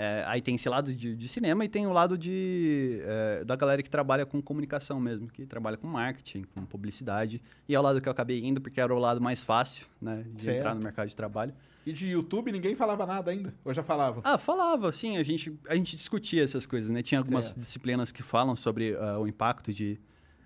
É, 0.00 0.22
aí 0.28 0.40
tem 0.40 0.54
esse 0.54 0.68
lado 0.68 0.94
de, 0.94 1.16
de 1.16 1.26
cinema 1.26 1.64
e 1.64 1.68
tem 1.68 1.84
o 1.84 1.92
lado 1.92 2.16
de, 2.16 3.00
é, 3.02 3.44
da 3.44 3.56
galera 3.56 3.82
que 3.82 3.90
trabalha 3.90 4.24
com 4.24 4.40
comunicação 4.40 5.00
mesmo, 5.00 5.26
que 5.26 5.44
trabalha 5.44 5.76
com 5.76 5.88
marketing, 5.88 6.44
com 6.54 6.64
publicidade. 6.64 7.42
E 7.68 7.74
é 7.74 7.80
o 7.80 7.82
lado 7.82 8.00
que 8.00 8.08
eu 8.08 8.12
acabei 8.12 8.38
indo, 8.44 8.60
porque 8.60 8.80
era 8.80 8.94
o 8.94 8.98
lado 9.00 9.20
mais 9.20 9.42
fácil, 9.42 9.88
né? 10.00 10.24
De 10.36 10.44
Certo. 10.44 10.56
entrar 10.58 10.74
no 10.76 10.80
mercado 10.84 11.08
de 11.08 11.16
trabalho. 11.16 11.52
E 11.84 11.92
de 11.92 12.06
YouTube 12.10 12.52
ninguém 12.52 12.76
falava 12.76 13.04
nada 13.04 13.32
ainda. 13.32 13.52
Ou 13.64 13.74
já 13.74 13.82
falava? 13.82 14.20
Ah, 14.22 14.38
falava, 14.38 14.92
sim, 14.92 15.16
a 15.16 15.24
gente, 15.24 15.58
a 15.68 15.74
gente 15.74 15.96
discutia 15.96 16.44
essas 16.44 16.64
coisas, 16.64 16.88
né? 16.90 17.02
Tinha 17.02 17.18
algumas 17.18 17.46
Certo. 17.46 17.58
disciplinas 17.58 18.12
que 18.12 18.22
falam 18.22 18.54
sobre 18.54 18.94
ah, 18.94 19.18
o 19.18 19.26
impacto 19.26 19.72
de, 19.74 19.98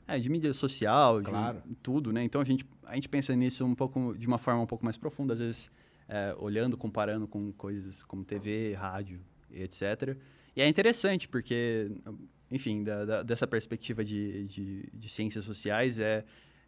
é, 0.09 0.18
de 0.18 0.30
mídia 0.30 0.54
social, 0.54 1.21
de 1.21 1.28
Claro. 1.28 1.62
tudo, 1.82 2.11
né? 2.11 2.25
Então 2.25 2.40
a 2.40 2.44
gente, 2.47 2.64
a 2.87 2.94
gente 2.94 3.06
pensa 3.06 3.37
nisso 3.37 3.66
um 3.66 3.75
pouco, 3.75 4.14
de 4.16 4.26
uma 4.26 4.38
forma 4.38 4.62
um 4.62 4.66
pouco 4.66 4.82
mais 4.82 4.97
profunda, 4.97 5.35
às 5.35 5.40
vezes 5.40 5.71
é, 6.09 6.35
olhando, 6.38 6.75
comparando 6.78 7.28
com 7.28 7.52
coisas 7.52 8.02
como 8.02 8.25
TV, 8.25 8.73
rádio 8.73 9.21
etc. 9.54 10.16
E 10.56 10.61
é 10.62 10.68
interessante, 10.68 11.28
porque, 11.28 11.90
enfim, 12.50 12.82
da- 12.85 13.04
da- 13.04 13.23
dessa 13.23 13.47
perspectiva 13.47 14.04
de, 14.04 14.44
de, 14.47 14.88
de 14.92 15.09
ciências 15.09 15.44
sociais, 15.44 15.99
é, 15.99 16.25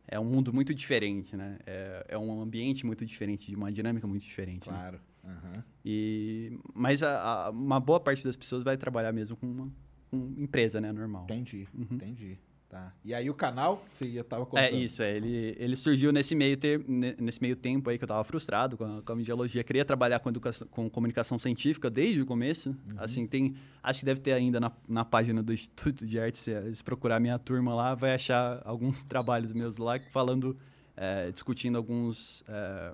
é 0.07 0.19
um 0.19 0.25
mundo 0.25 0.53
muito 0.53 0.75
diferente, 0.75 1.37
né? 1.37 1.59
É, 1.67 2.07
é 2.11 2.19
um 2.19 2.41
ambiente 2.41 2.85
muito 2.87 3.05
diferente, 3.05 3.47
de 3.50 3.57
uma 3.57 3.71
dinâmica 3.73 4.07
muito 4.07 4.23
diferente. 4.23 4.69
né? 4.71 4.76
Claro. 4.76 5.00
Aham. 5.25 5.64
E, 5.85 6.59
mas 6.75 7.03
a, 7.03 7.47
a- 7.47 7.50
uma 7.50 7.81
boa 7.81 7.99
parte 8.00 8.23
das 8.25 8.37
pessoas 8.37 8.62
vai 8.62 8.76
trabalhar 8.76 9.12
mesmo 9.12 9.37
com 9.37 9.47
uma 9.47 9.73
com 10.11 10.33
empresa, 10.38 10.81
né? 10.81 10.93
Normal. 10.93 11.25
Entendi, 11.25 11.67
Uhum. 11.75 11.87
entendi. 11.93 12.38
Tá. 12.75 12.93
E 13.04 13.14
aí 13.14 13.31
o 13.31 13.35
canal, 13.35 13.85
você 13.95 14.04
ia 14.04 14.25
tava 14.25 14.45
contando. 14.45 14.64
É 14.64 14.73
isso, 14.73 15.00
é, 15.00 15.16
ele, 15.16 15.54
ele 15.61 15.76
surgiu 15.76 16.11
nesse 16.12 16.35
meio, 16.35 16.57
ter, 16.57 16.85
ne- 16.88 17.14
nesse 17.21 17.40
meio 17.40 17.54
tempo 17.54 17.88
aí 17.88 17.97
que 17.97 18.02
eu 18.02 18.09
tava 18.09 18.25
frustrado 18.25 18.76
com 18.76 18.85
a, 18.85 19.00
com 19.00 19.12
a 19.12 19.14
mediologia. 19.14 19.62
Queria 19.62 19.85
trabalhar 19.85 20.19
com, 20.19 20.28
educação, 20.28 20.66
com 20.66 20.90
comunicação 20.90 21.38
científica 21.38 21.88
desde 21.88 22.21
o 22.21 22.26
começo. 22.26 22.71
Uhum. 22.71 22.97
Assim, 22.97 23.28
tem. 23.28 23.54
Acho 23.81 24.00
que 24.00 24.04
deve 24.04 24.19
ter 24.19 24.33
ainda 24.33 24.59
na, 24.59 24.73
na 24.88 25.04
página 25.04 25.40
do 25.40 25.52
Instituto 25.52 26.04
de 26.04 26.19
Arte, 26.19 26.37
se, 26.37 26.75
se 26.75 26.83
procurar 26.83 27.21
minha 27.21 27.38
turma 27.38 27.73
lá, 27.76 27.95
vai 27.95 28.12
achar 28.12 28.61
alguns 28.64 29.04
trabalhos 29.07 29.52
meus 29.52 29.76
lá 29.76 30.00
falando 30.11 30.57
é, 30.97 31.31
discutindo 31.31 31.78
alguns, 31.78 32.43
é, 32.49 32.93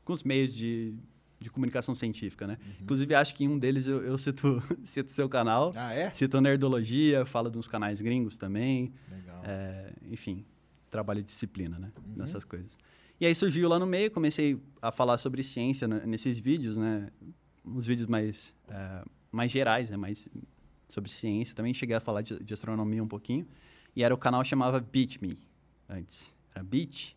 alguns 0.00 0.24
meios 0.24 0.52
de, 0.52 0.92
de 1.44 1.50
comunicação 1.50 1.94
científica, 1.94 2.46
né? 2.46 2.58
Inclusive, 2.80 3.14
acho 3.14 3.34
que 3.34 3.44
em 3.44 3.48
um 3.48 3.58
deles 3.58 3.86
eu, 3.86 4.02
eu 4.02 4.16
cito 4.18 4.62
cito 4.82 5.10
seu 5.12 5.28
canal, 5.28 5.72
Ah, 5.76 5.92
é? 5.92 6.10
cito 6.12 6.40
Nerdologia, 6.40 7.24
fala 7.24 7.50
de 7.50 7.58
uns 7.58 7.68
canais 7.68 8.00
gringos 8.00 8.36
também, 8.36 8.92
Legal. 9.10 9.42
é, 9.44 9.92
enfim, 10.10 10.44
trabalho 10.90 11.20
de 11.20 11.26
disciplina, 11.26 11.78
né? 11.78 11.92
Nessas 12.16 12.44
coisas. 12.44 12.76
E 13.20 13.26
aí 13.26 13.34
surgiu 13.34 13.68
lá 13.68 13.78
no 13.78 13.86
meio, 13.86 14.10
comecei 14.10 14.58
a 14.82 14.90
falar 14.90 15.18
sobre 15.18 15.42
ciência 15.42 15.86
nesses 15.86 16.38
vídeos, 16.40 16.76
né? 16.76 17.10
Uns 17.64 17.86
vídeos 17.86 18.08
mais, 18.08 18.54
é, 18.68 19.04
mais 19.30 19.52
gerais, 19.52 19.88
né? 19.90 19.96
Mais 19.96 20.28
sobre 20.88 21.10
ciência. 21.10 21.54
Também 21.54 21.72
cheguei 21.74 21.94
a 21.94 22.00
falar 22.00 22.22
de, 22.22 22.42
de 22.42 22.54
astronomia 22.54 23.02
um 23.02 23.08
pouquinho. 23.08 23.46
E 23.94 24.02
era 24.02 24.12
o 24.14 24.18
canal 24.18 24.42
chamava 24.44 24.80
Beat 24.80 25.20
Me 25.22 25.38
antes. 25.88 26.34
Era 26.54 26.64
Beat 26.64 27.14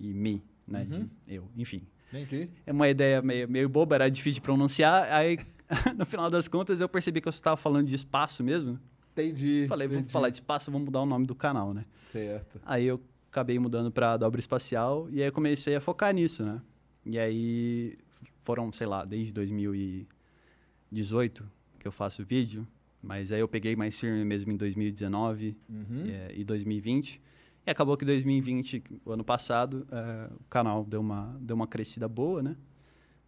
e 0.00 0.12
Me, 0.12 0.42
né? 0.66 0.84
de 0.84 1.08
eu, 1.28 1.48
enfim. 1.56 1.82
Entendi. 2.12 2.48
É 2.66 2.72
uma 2.72 2.88
ideia 2.88 3.20
meio, 3.22 3.48
meio 3.48 3.68
boba, 3.68 3.94
era 3.96 4.08
difícil 4.10 4.40
de 4.40 4.42
pronunciar. 4.42 5.10
Aí, 5.12 5.38
no 5.96 6.04
final 6.06 6.30
das 6.30 6.46
contas, 6.48 6.80
eu 6.80 6.88
percebi 6.88 7.20
que 7.20 7.28
eu 7.28 7.30
estava 7.30 7.56
falando 7.56 7.86
de 7.86 7.94
espaço 7.94 8.42
mesmo. 8.44 8.78
Entendi. 9.12 9.66
Falei, 9.68 9.86
vamos 9.88 10.00
entendi. 10.02 10.12
falar 10.12 10.30
de 10.30 10.36
espaço, 10.36 10.70
vamos 10.70 10.86
mudar 10.86 11.00
o 11.00 11.06
nome 11.06 11.26
do 11.26 11.34
canal, 11.34 11.72
né? 11.74 11.84
Certo. 12.08 12.60
Aí 12.64 12.86
eu 12.86 13.00
acabei 13.30 13.58
mudando 13.58 13.90
para 13.90 14.16
dobra 14.16 14.38
espacial 14.40 15.08
e 15.10 15.22
aí 15.22 15.30
comecei 15.30 15.74
a 15.74 15.80
focar 15.80 16.14
nisso, 16.14 16.44
né? 16.44 16.60
E 17.04 17.18
aí 17.18 17.94
foram, 18.42 18.70
sei 18.72 18.86
lá, 18.86 19.04
desde 19.04 19.32
2018 19.32 21.48
que 21.78 21.86
eu 21.88 21.92
faço 21.92 22.24
vídeo, 22.24 22.66
mas 23.02 23.30
aí 23.32 23.40
eu 23.40 23.48
peguei 23.48 23.74
mais 23.76 23.98
firme 23.98 24.24
mesmo 24.24 24.52
em 24.52 24.56
2019 24.56 25.56
Uhum. 25.68 26.04
é, 26.08 26.32
e 26.34 26.44
2020. 26.44 27.20
E 27.66 27.70
acabou 27.70 27.96
que 27.96 28.04
2020, 28.04 28.84
o 29.04 29.10
ano 29.10 29.24
passado, 29.24 29.86
é, 29.90 30.32
o 30.32 30.44
canal 30.48 30.84
deu 30.84 31.00
uma, 31.00 31.36
deu 31.40 31.56
uma 31.56 31.66
crescida 31.66 32.06
boa, 32.06 32.40
né? 32.40 32.56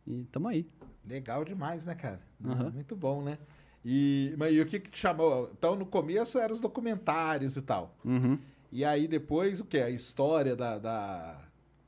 E 0.06 0.24
tamo 0.30 0.46
aí. 0.46 0.64
Legal 1.04 1.44
demais, 1.44 1.84
né, 1.84 1.94
cara? 1.94 2.20
Aham. 2.44 2.70
Muito 2.70 2.94
bom, 2.94 3.20
né? 3.20 3.36
E, 3.84 4.34
mas 4.38 4.54
e 4.54 4.60
o 4.60 4.66
que, 4.66 4.78
que 4.78 4.90
te 4.90 4.98
chamou? 4.98 5.50
Então, 5.58 5.74
no 5.74 5.84
começo 5.84 6.38
eram 6.38 6.54
os 6.54 6.60
documentários 6.60 7.56
e 7.56 7.62
tal. 7.62 7.96
Uhum. 8.04 8.38
E 8.70 8.84
aí 8.84 9.08
depois, 9.08 9.60
o 9.60 9.64
que? 9.64 9.78
A 9.78 9.90
história 9.90 10.54
da. 10.54 10.78
da... 10.78 11.40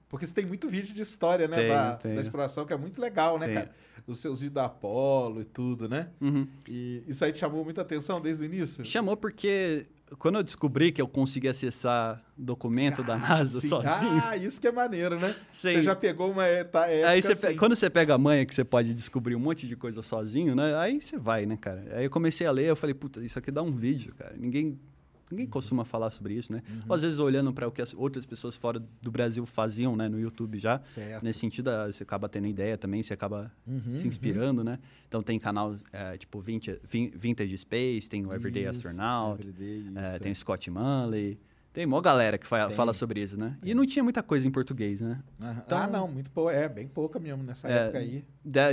Porque 0.08 0.26
você 0.26 0.34
tem 0.34 0.44
muito 0.44 0.68
vídeo 0.68 0.92
de 0.92 1.02
história, 1.02 1.46
né? 1.46 1.56
Tenho, 1.56 1.68
da, 1.68 1.96
tenho. 1.96 2.14
da 2.16 2.20
exploração, 2.20 2.66
que 2.66 2.72
é 2.72 2.76
muito 2.76 3.00
legal, 3.00 3.38
né, 3.38 3.46
Tenho. 3.46 3.58
cara? 3.60 3.74
Os 4.08 4.18
seus 4.18 4.40
vídeos 4.40 4.54
da 4.54 4.64
Apollo 4.64 5.42
e 5.42 5.44
tudo, 5.44 5.88
né? 5.88 6.10
Uhum. 6.20 6.48
E 6.66 7.04
isso 7.06 7.24
aí 7.24 7.32
te 7.32 7.38
chamou 7.38 7.62
muita 7.62 7.82
atenção 7.82 8.20
desde 8.20 8.42
o 8.42 8.46
início? 8.46 8.84
Chamou 8.84 9.16
porque 9.16 9.86
quando 10.18 10.36
eu 10.36 10.42
descobri 10.42 10.92
que 10.92 11.00
eu 11.00 11.06
consegui 11.08 11.48
acessar 11.48 12.22
documento 12.36 13.02
da 13.02 13.16
NASA 13.16 13.60
Sim. 13.60 13.68
sozinho, 13.68 14.22
Ah, 14.24 14.36
isso 14.36 14.60
que 14.60 14.66
é 14.66 14.72
maneiro, 14.72 15.18
né? 15.18 15.34
Sei. 15.52 15.76
Você 15.76 15.82
já 15.82 15.94
pegou 15.94 16.30
uma 16.30 16.44
época 16.46 16.82
Aí 16.82 17.22
você 17.22 17.32
assim. 17.32 17.56
quando 17.56 17.76
você 17.76 17.88
pega 17.88 18.14
a 18.14 18.18
manha 18.18 18.44
que 18.44 18.54
você 18.54 18.64
pode 18.64 18.92
descobrir 18.94 19.36
um 19.36 19.40
monte 19.40 19.66
de 19.66 19.76
coisa 19.76 20.02
sozinho, 20.02 20.54
né? 20.54 20.76
Aí 20.76 21.00
você 21.00 21.18
vai, 21.18 21.46
né, 21.46 21.56
cara? 21.56 21.84
Aí 21.96 22.04
eu 22.04 22.10
comecei 22.10 22.46
a 22.46 22.50
ler, 22.50 22.66
eu 22.66 22.76
falei, 22.76 22.94
puta, 22.94 23.20
isso 23.20 23.38
aqui 23.38 23.50
dá 23.50 23.62
um 23.62 23.72
vídeo, 23.72 24.14
cara. 24.18 24.34
Ninguém 24.36 24.78
ninguém 25.30 25.46
Uhum. 25.46 25.50
costuma 25.50 25.84
falar 25.84 26.10
sobre 26.10 26.34
isso, 26.34 26.52
né? 26.52 26.62
Ou 26.88 26.94
às 26.94 27.02
vezes 27.02 27.18
olhando 27.18 27.52
para 27.52 27.66
o 27.68 27.70
que 27.70 27.80
as 27.80 27.94
outras 27.94 28.26
pessoas 28.26 28.56
fora 28.56 28.82
do 29.00 29.10
Brasil 29.10 29.44
faziam, 29.46 29.94
né, 29.96 30.08
no 30.08 30.18
YouTube 30.18 30.58
já. 30.58 30.80
Certo. 30.88 31.22
Nesse 31.22 31.38
sentido, 31.40 31.68
ah, 31.68 31.86
você 31.90 32.02
acaba 32.02 32.28
tendo 32.28 32.46
ideia 32.46 32.76
também, 32.76 33.02
você 33.02 33.14
acaba 33.14 33.52
Uhum, 33.66 33.96
se 33.96 34.06
inspirando, 34.08 34.64
né? 34.64 34.78
Então 35.08 35.22
tem 35.22 35.38
canal 35.38 35.74
é, 35.92 36.16
tipo 36.16 36.40
Vintage, 36.40 36.80
Vin- 36.84 37.12
Vintage 37.14 37.56
Space, 37.58 38.08
tem 38.08 38.26
o 38.26 38.32
Everyday 38.32 38.64
Isso, 38.64 38.86
Astronaut, 38.88 39.40
Everyday, 39.40 39.84
é, 39.96 40.18
tem 40.18 40.32
o 40.32 40.34
Scott 40.36 40.70
Manley. 40.70 41.38
Tem 41.72 41.86
mó 41.86 42.00
galera 42.00 42.36
que 42.36 42.46
fa- 42.46 42.66
Tem. 42.66 42.74
fala 42.74 42.92
sobre 42.92 43.22
isso, 43.22 43.36
né? 43.38 43.56
E 43.62 43.74
não 43.74 43.86
tinha 43.86 44.02
muita 44.02 44.22
coisa 44.24 44.46
em 44.46 44.50
português, 44.50 45.00
né? 45.00 45.20
Aham. 45.40 45.62
Então- 45.64 45.78
ah, 45.78 45.86
não, 45.86 46.08
muito 46.08 46.28
pouco. 46.30 46.50
É, 46.50 46.68
bem 46.68 46.88
pouca 46.88 47.20
mesmo 47.20 47.44
nessa 47.44 47.68
É, 47.68 47.84
época 47.84 47.98
aí. 47.98 48.24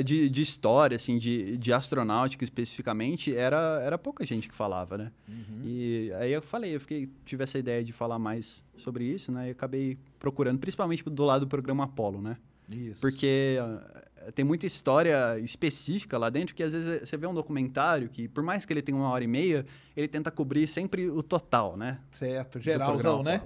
de, 0.03 0.27
de 0.29 0.41
história, 0.41 0.95
assim, 0.95 1.19
de, 1.19 1.57
de 1.57 1.71
astronáutica 1.71 2.43
especificamente, 2.43 3.35
era, 3.35 3.81
era 3.83 3.97
pouca 3.99 4.25
gente 4.25 4.49
que 4.49 4.55
falava, 4.55 4.97
né? 4.97 5.11
Uhum. 5.29 5.61
E 5.63 6.11
aí 6.15 6.31
eu 6.31 6.41
falei, 6.41 6.73
eu 6.75 6.79
fiquei, 6.79 7.07
tive 7.23 7.43
essa 7.43 7.59
ideia 7.59 7.83
de 7.83 7.93
falar 7.93 8.17
mais 8.17 8.63
sobre 8.75 9.03
isso, 9.03 9.31
né? 9.31 9.49
E 9.49 9.51
acabei 9.51 9.97
procurando, 10.17 10.57
principalmente 10.57 11.03
do 11.03 11.23
lado 11.23 11.41
do 11.45 11.47
programa 11.47 11.83
Apollo, 11.83 12.19
né? 12.19 12.35
Isso. 12.69 12.99
Porque 12.99 13.57
ah, 13.61 14.03
tem 14.33 14.43
muita 14.45 14.65
história 14.65 15.39
específica 15.39 16.17
lá 16.17 16.29
dentro 16.29 16.53
que 16.55 16.63
às 16.63 16.73
vezes 16.73 17.07
você 17.09 17.17
vê 17.17 17.27
um 17.27 17.33
documentário 17.33 18.09
que, 18.09 18.27
por 18.27 18.43
mais 18.43 18.65
que 18.65 18.73
ele 18.73 18.81
tenha 18.81 18.97
uma 18.97 19.09
hora 19.09 19.23
e 19.23 19.27
meia, 19.27 19.65
ele 19.95 20.07
tenta 20.07 20.29
cobrir 20.31 20.67
sempre 20.67 21.09
o 21.09 21.21
total, 21.23 21.77
né? 21.77 21.99
Certo, 22.11 22.59
geralzão, 22.59 23.23
né? 23.23 23.41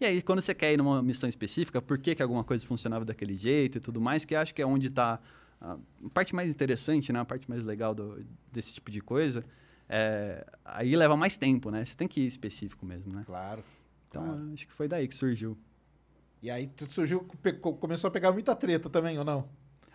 E 0.00 0.04
aí, 0.04 0.20
quando 0.20 0.40
você 0.42 0.54
quer 0.54 0.72
ir 0.72 0.76
numa 0.76 1.02
missão 1.02 1.28
específica, 1.28 1.80
por 1.80 1.96
que, 1.98 2.14
que 2.14 2.22
alguma 2.22 2.44
coisa 2.44 2.66
funcionava 2.66 3.04
daquele 3.04 3.34
jeito 3.34 3.78
e 3.78 3.80
tudo 3.80 4.00
mais, 4.00 4.24
que 4.24 4.34
acho 4.34 4.54
que 4.54 4.60
é 4.60 4.66
onde 4.66 4.88
está 4.88 5.18
a 5.60 5.78
parte 6.12 6.34
mais 6.34 6.50
interessante, 6.50 7.12
né? 7.12 7.20
A 7.20 7.24
parte 7.24 7.48
mais 7.48 7.62
legal 7.64 7.94
do- 7.94 8.22
desse 8.52 8.74
tipo 8.74 8.90
de 8.90 9.00
coisa. 9.00 9.44
é, 9.88 10.44
aí 10.64 10.96
leva 10.96 11.16
mais 11.16 11.36
tempo, 11.36 11.70
né? 11.70 11.84
Você 11.84 11.94
tem 11.94 12.08
que 12.08 12.20
ir 12.20 12.26
específico 12.26 12.84
mesmo, 12.84 13.12
né? 13.12 13.22
Claro. 13.24 13.62
Então, 14.08 14.22
claro. 14.24 14.50
acho 14.52 14.66
que 14.66 14.72
foi 14.72 14.88
daí 14.88 15.06
que 15.06 15.14
surgiu. 15.14 15.56
E 16.42 16.50
aí 16.50 16.70
surgiu, 16.90 17.20
começou 17.80 18.08
a 18.08 18.10
pegar 18.10 18.32
muita 18.32 18.54
treta 18.54 18.90
também, 18.90 19.16
ou 19.18 19.24
não? 19.24 19.48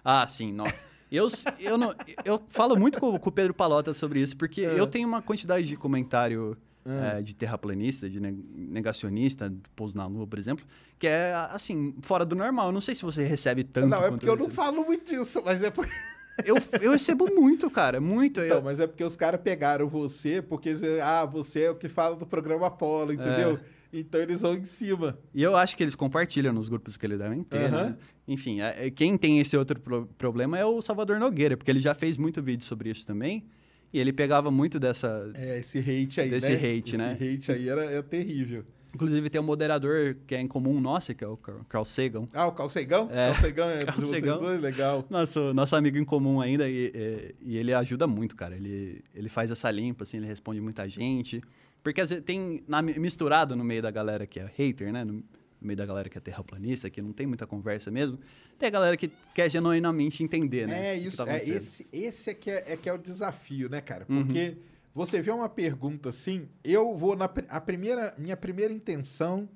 Ah, 0.03 0.25
sim, 0.27 0.51
não. 0.53 0.65
Eu, 1.11 1.27
eu, 1.59 1.77
não, 1.77 1.93
eu 2.23 2.41
falo 2.47 2.75
muito 2.77 2.99
com, 2.99 3.17
com 3.19 3.29
o 3.29 3.31
Pedro 3.31 3.53
Palota 3.53 3.93
sobre 3.93 4.21
isso, 4.21 4.35
porque 4.37 4.61
É. 4.61 4.79
eu 4.79 4.87
tenho 4.87 5.07
uma 5.07 5.21
quantidade 5.21 5.67
de 5.67 5.75
comentário 5.75 6.57
É. 6.85 7.19
eh, 7.19 7.21
de 7.21 7.35
terraplanista, 7.35 8.09
de 8.09 8.19
ne- 8.19 8.31
negacionista, 8.55 9.49
de 9.49 9.57
pouso 9.75 9.97
na 9.97 10.07
lua, 10.07 10.25
por 10.25 10.39
exemplo, 10.39 10.65
que 10.97 11.05
é, 11.07 11.33
assim, 11.51 11.93
fora 12.01 12.25
do 12.25 12.35
normal. 12.35 12.67
Eu 12.67 12.71
não 12.71 12.81
sei 12.81 12.95
se 12.95 13.01
você 13.03 13.23
recebe 13.25 13.63
tanto 13.63 13.87
não, 13.89 14.03
é 14.03 14.09
porque 14.09 14.27
eu 14.29 14.35
não 14.37 14.49
falo 14.49 14.83
muito 14.85 15.05
disso, 15.05 15.41
mas 15.45 15.61
é 15.63 15.69
por... 15.69 15.85
eu, 16.45 16.55
eu 16.81 16.91
recebo 16.93 17.27
muito, 17.35 17.69
cara, 17.69 17.99
muito. 17.99 18.39
Então, 18.39 18.57
Eu- 18.57 18.63
mas 18.63 18.79
é 18.79 18.87
porque 18.87 19.03
os 19.03 19.15
caras 19.17 19.41
pegaram 19.41 19.87
você, 19.89 20.41
porque 20.41 20.73
ah, 21.03 21.25
você 21.25 21.63
é 21.63 21.71
o 21.71 21.75
que 21.75 21.89
fala 21.89 22.15
do 22.15 22.25
programa 22.25 22.67
Apolo, 22.67 23.11
entendeu? 23.13 23.59
Então 23.93 24.21
eles 24.21 24.41
vão 24.41 24.53
em 24.55 24.63
cima. 24.65 25.17
E 25.33 25.43
eu 25.43 25.55
acho 25.55 25.75
que 25.75 25.83
eles 25.83 25.95
compartilham 25.95 26.53
nos 26.53 26.69
grupos 26.69 26.95
que 26.97 27.05
eles 27.05 27.17
devem 27.19 27.43
ter, 27.43 27.65
Aham. 27.65 27.83
né? 27.89 27.97
Enfim, 28.27 28.61
é- 28.61 28.87
é- 28.87 28.89
quem 28.91 29.17
tem 29.17 29.39
esse 29.39 29.57
outro 29.57 29.79
pro- 29.79 30.07
problema 30.17 30.57
é 30.57 30.65
o 30.65 30.81
Salvador 30.81 31.19
Nogueira, 31.19 31.57
porque 31.57 31.69
ele 31.71 31.81
já 31.81 31.93
fez 31.93 32.15
muito 32.17 32.41
vídeo 32.41 32.63
sobre 32.65 32.89
isso 32.89 33.05
também. 33.05 33.45
E 33.93 33.99
ele 33.99 34.13
pegava 34.13 34.49
muito 34.49 34.79
dessa. 34.79 35.29
É, 35.35 35.59
esse 35.59 35.77
hate 35.79 36.21
aí, 36.21 36.29
Desse 36.29 36.49
né? 36.51 36.55
hate, 36.55 36.97
né? 36.97 37.17
Esse 37.19 37.33
hate 37.35 37.51
aí 37.51 37.67
era, 37.67 37.83
é 37.83 38.01
terrível. 38.01 38.63
Inclusive, 38.93 39.29
tem 39.29 39.39
um 39.39 39.43
moderador 39.43 40.15
que 40.27 40.35
é 40.35 40.39
em 40.41 40.47
comum 40.47 40.79
nosso, 40.81 41.13
que 41.15 41.23
é 41.23 41.27
o 41.27 41.35
Carl 41.37 41.59
Carl 41.67 41.85
Sagan. 41.85 42.25
Ah, 42.33 42.47
o? 42.47 42.51
É. 42.51 43.31
Calcegão 43.31 43.69
é 43.69 43.83
Carl 43.85 43.99
de 43.99 44.05
vocês 44.05 44.21
Sagan. 44.23 44.37
dois? 44.37 44.59
Legal. 44.61 45.05
Nosso, 45.09 45.53
nosso 45.53 45.75
amigo 45.75 45.97
em 45.97 46.03
comum 46.05 46.39
ainda, 46.41 46.69
e, 46.69 46.91
e- 46.93 47.35
e 47.41 47.57
ele 47.57 47.73
ajuda 47.73 48.05
muito, 48.07 48.35
cara. 48.35 48.55
Ele, 48.55 49.01
ele 49.13 49.27
faz 49.29 49.49
essa 49.51 49.69
limpa, 49.71 50.03
assim, 50.03 50.17
ele 50.17 50.25
responde 50.27 50.59
muita 50.61 50.87
gente. 50.87 51.41
Porque 51.83 52.05
tem 52.21 52.63
na- 52.67 52.81
misturado 52.81 53.55
no 53.55 53.63
meio 53.63 53.81
da 53.81 53.91
galera 53.91 54.25
que 54.27 54.39
é 54.39 54.45
hater, 54.55 54.91
né? 54.93 55.03
No, 55.03 55.13
no 55.13 55.23
meio 55.61 55.77
da 55.77 55.85
galera 55.85 56.09
que 56.09 56.17
é 56.17 56.21
terraplanista, 56.21 56.89
que 56.89 57.01
não 57.01 57.11
tem 57.13 57.25
muita 57.27 57.45
conversa 57.47 57.89
mesmo. 57.91 58.19
Tem 58.57 58.67
a 58.67 58.71
galera 58.71 58.95
que 58.97 59.11
quer 59.33 59.49
genuinamente 59.49 60.23
entender, 60.23 60.67
né? 60.67 60.89
É 60.89 60.95
isso, 60.97 61.23
tá 61.25 61.31
é 61.33 61.43
esse, 61.47 61.87
esse 61.91 62.29
é, 62.29 62.33
que 62.33 62.49
é, 62.51 62.73
é 62.73 62.77
que 62.77 62.87
é 62.89 62.93
o 62.93 62.97
desafio, 62.97 63.67
né, 63.69 63.81
cara? 63.81 64.05
Uhum. 64.09 64.23
Porque 64.25 64.57
você 64.93 65.21
vê 65.21 65.31
uma 65.31 65.49
pergunta 65.49 66.09
assim, 66.09 66.47
eu 66.63 66.95
vou 66.97 67.15
na 67.15 67.25
a 67.49 67.61
primeira, 67.61 68.13
minha 68.17 68.37
primeira 68.37 68.71
intenção 68.73 69.47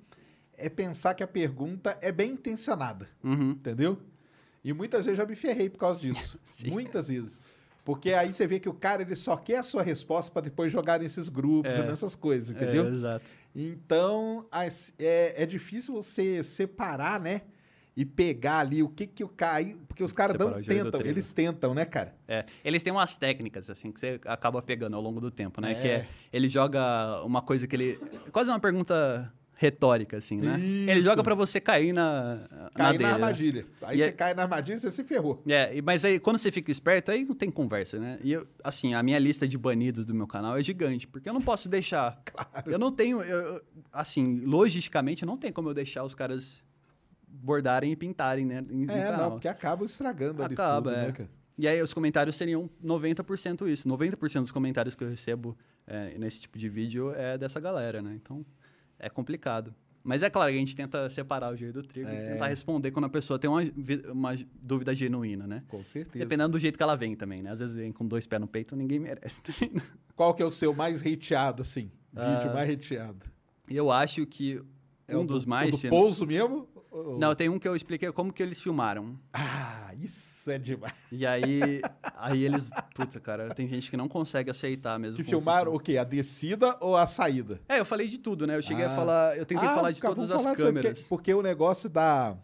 é 0.57 0.69
pensar 0.69 1.13
que 1.13 1.21
a 1.23 1.27
pergunta 1.27 1.97
é 2.01 2.11
bem 2.11 2.31
intencionada, 2.31 3.09
Uhum. 3.23 3.51
entendeu? 3.51 3.99
E 4.63 4.73
muitas 4.73 5.05
vezes 5.05 5.19
eu 5.19 5.25
já 5.25 5.29
me 5.29 5.35
ferrei 5.35 5.69
por 5.69 5.77
causa 5.77 5.99
disso, 5.99 6.39
muitas 6.65 7.09
vezes. 7.09 7.39
Porque 7.85 8.11
aí 8.13 8.33
você 8.33 8.45
vê 8.47 8.59
que 8.59 8.67
o 8.67 8.73
cara 8.73 9.03
ele 9.03 9.15
só 9.15 9.37
quer 9.37 9.59
a 9.59 9.63
sua 9.63 9.83
resposta 9.83 10.31
para 10.31 10.41
depois 10.41 10.71
jogar 10.71 10.99
nesses 10.99 11.29
grupos, 11.29 11.71
É. 11.71 11.85
nessas 11.87 12.15
coisas, 12.15 12.49
entendeu? 12.53 12.85
É, 12.87 12.89
exato. 12.89 13.25
Então, 13.55 14.45
as- 14.51 14.91
é, 14.99 15.43
é 15.43 15.45
difícil 15.45 15.93
você 15.93 16.43
separar, 16.43 17.19
né? 17.19 17.41
E 17.95 18.03
pegar 18.03 18.59
ali 18.59 18.83
o 18.83 18.89
que 18.89 19.07
que 19.07 19.23
o 19.23 19.29
cara... 19.29 19.63
Porque 19.87 20.03
os 20.03 20.11
caras 20.11 20.35
não 20.37 20.61
tentam, 20.61 20.99
eles 20.99 21.31
tentam, 21.31 21.73
né, 21.73 21.85
cara? 21.85 22.13
É, 22.27 22.43
eles 22.63 22.83
têm 22.83 22.91
umas 22.91 23.15
técnicas, 23.15 23.69
assim, 23.69 23.89
que 23.91 23.99
você 23.99 24.19
acaba 24.25 24.61
pegando 24.61 24.97
ao 24.97 25.01
longo 25.01 25.21
do 25.21 25.31
tempo, 25.31 25.61
né? 25.61 25.71
É. 25.71 25.75
Que 25.75 25.87
é, 25.87 26.07
ele 26.33 26.49
joga 26.49 27.23
uma 27.23 27.41
coisa 27.41 27.65
que 27.67 27.73
ele... 27.75 27.97
Quase 28.33 28.49
uma 28.49 28.59
pergunta 28.59 29.31
retórica, 29.57 30.17
assim, 30.17 30.37
né? 30.41 30.55
Ele 30.59 30.93
Isso. 30.99 31.03
joga 31.03 31.23
pra 31.23 31.33
você 31.33 31.61
cair 31.61 31.93
na, 31.93 32.35
na 32.35 32.69
Cair 32.69 32.71
na, 32.77 32.91
dele, 32.91 33.03
né? 33.05 33.11
armadilha. 33.13 33.65
Aí 33.81 33.97
E 33.97 34.01
você 34.01 34.07
é- 34.07 34.11
cai 34.11 34.33
na 34.33 34.43
armadilha, 34.43 34.77
você 34.77 34.91
se 34.91 35.03
ferrou. 35.05 35.41
É, 35.47 35.81
mas 35.81 36.03
aí 36.03 36.19
quando 36.19 36.37
você 36.37 36.51
fica 36.51 36.69
esperto, 36.71 37.09
aí 37.09 37.23
não 37.23 37.33
tem 37.33 37.49
conversa, 37.49 37.97
né? 37.97 38.19
E 38.21 38.33
eu, 38.33 38.45
assim, 38.63 38.93
a 38.93 39.01
minha 39.01 39.17
lista 39.17 39.47
de 39.47 39.57
banidos 39.57 40.05
do 40.05 40.13
meu 40.13 40.27
canal 40.27 40.57
é 40.57 40.61
gigante, 40.61 41.07
porque 41.07 41.29
eu 41.29 41.33
não 41.33 41.41
posso 41.41 41.69
deixar. 41.69 42.21
Eu 42.67 42.77
não 42.77 42.91
tenho, 42.91 43.21
eu- 43.21 43.61
assim, 43.93 44.41
logisticamente, 44.45 45.25
não 45.25 45.37
tem 45.37 45.51
como 45.53 45.69
eu 45.69 45.73
deixar 45.73 46.03
os 46.03 46.13
caras 46.15 46.61
bordarem 47.27 47.91
e 47.91 47.95
pintarem, 47.95 48.45
né? 48.45 48.61
Em, 48.69 48.83
É, 48.83 48.87
canal. 49.03 49.21
não, 49.21 49.31
porque 49.31 49.47
acaba 49.47 49.85
estragando 49.85 50.43
ali 50.43 50.53
Acaba, 50.53 50.91
tudo, 50.91 50.99
é. 51.01 51.05
né, 51.07 51.11
cara? 51.11 51.29
E 51.57 51.67
aí 51.67 51.81
os 51.81 51.93
comentários 51.93 52.35
seriam 52.35 52.69
90% 52.83 53.67
isso. 53.67 53.87
90% 53.87 54.41
dos 54.41 54.51
comentários 54.51 54.95
que 54.95 55.03
eu 55.03 55.09
recebo 55.09 55.57
é, 55.87 56.17
nesse 56.17 56.41
tipo 56.41 56.57
de 56.57 56.67
vídeo 56.67 57.13
é 57.15 57.37
dessa 57.37 57.59
galera, 57.59 58.01
né? 58.01 58.13
Então 58.15 58.45
é 59.05 59.09
complicado. 59.09 59.73
Mas 60.03 60.21
é 60.21 60.29
claro 60.29 60.51
que 60.51 60.57
a 60.57 60.59
gente 60.59 60.75
tenta 60.75 61.09
separar 61.09 61.51
o 61.53 61.57
joio 61.57 61.73
do 61.73 61.81
trigo 61.83 62.07
É. 62.09 62.13
e 62.13 62.33
tentar 62.33 62.47
responder 62.47 62.91
quando 62.91 63.05
a 63.05 63.09
pessoa 63.09 63.39
tem 63.39 63.49
uma, 63.49 63.61
uma 64.11 64.35
dúvida 64.61 64.93
genuína, 64.93 65.47
né? 65.47 65.63
Com 65.67 65.83
certeza. 65.83 66.23
Dependendo 66.23 66.49
do 66.51 66.59
jeito 66.59 66.77
que 66.77 66.83
ela 66.83 66.95
vem 66.95 67.15
também, 67.15 67.41
né? 67.41 67.49
Às 67.51 67.59
vezes 67.59 67.75
vem 67.75 67.91
com 67.91 68.05
dois 68.07 68.27
pés 68.27 68.39
no 68.39 68.47
peito, 68.47 68.75
ninguém 68.75 68.99
merece. 68.99 69.41
Qual 70.15 70.33
que 70.33 70.43
é 70.43 70.45
o 70.45 70.51
seu 70.51 70.73
mais 70.75 71.01
hateado, 71.01 71.61
assim? 71.63 71.91
Vídeo 72.13 72.49
Ah, 72.49 72.53
mais 72.53 72.69
hateado? 72.69 73.25
Eu 73.67 73.91
acho 73.91 74.25
que 74.27 74.61
É 75.07 75.17
um 75.17 75.25
do- 75.25 75.33
dos 75.33 75.45
mais... 75.45 75.69
O 75.69 75.71
do 75.71 75.77
se- 75.77 75.89
pouso 75.89 76.25
mesmo? 76.25 76.67
Ou- 76.95 77.19
Não, 77.19 77.35
tem 77.35 77.49
um 77.49 77.59
que 77.59 77.67
eu 77.67 77.75
expliquei 77.75 78.09
como 78.13 78.31
que 78.31 78.41
eles 78.41 78.61
filmaram. 78.61 79.19
Ah, 79.33 79.91
isso 79.99 80.49
é 80.49 80.57
demais. 80.57 80.93
E 81.11 81.25
aí, 81.25 81.81
aí 82.15 82.43
eles... 82.45 82.69
Puta, 82.93 83.19
cara, 83.19 83.49
tem 83.53 83.67
gente 83.67 83.89
que 83.89 83.97
não 83.97 84.07
consegue 84.07 84.49
aceitar 84.49 84.97
mesmo. 84.97 85.17
Que 85.17 85.23
filmaram 85.23 85.73
o 85.73 85.79
quê? 85.79 85.97
A 85.97 86.05
descida 86.05 86.77
ou 86.79 86.95
a 86.95 87.05
saída? 87.05 87.59
É, 87.67 87.79
eu 87.79 87.85
falei 87.85 88.07
de 88.07 88.17
tudo, 88.17 88.47
né? 88.47 88.55
Eu 88.55 88.61
cheguei 88.61 88.85
Ah. 88.85 88.91
a 88.93 88.95
falar... 88.95 89.37
Eu 89.37 89.45
tentei 89.45 89.67
Ah, 89.67 89.75
falar 89.75 89.91
de 89.91 90.01
todas 90.01 90.31
as 90.31 90.43
câmeras. 90.55 90.99
Porque, 90.99 91.09
porque 91.09 91.33
o 91.33 91.41
negócio 91.41 91.89
da. 91.89 92.37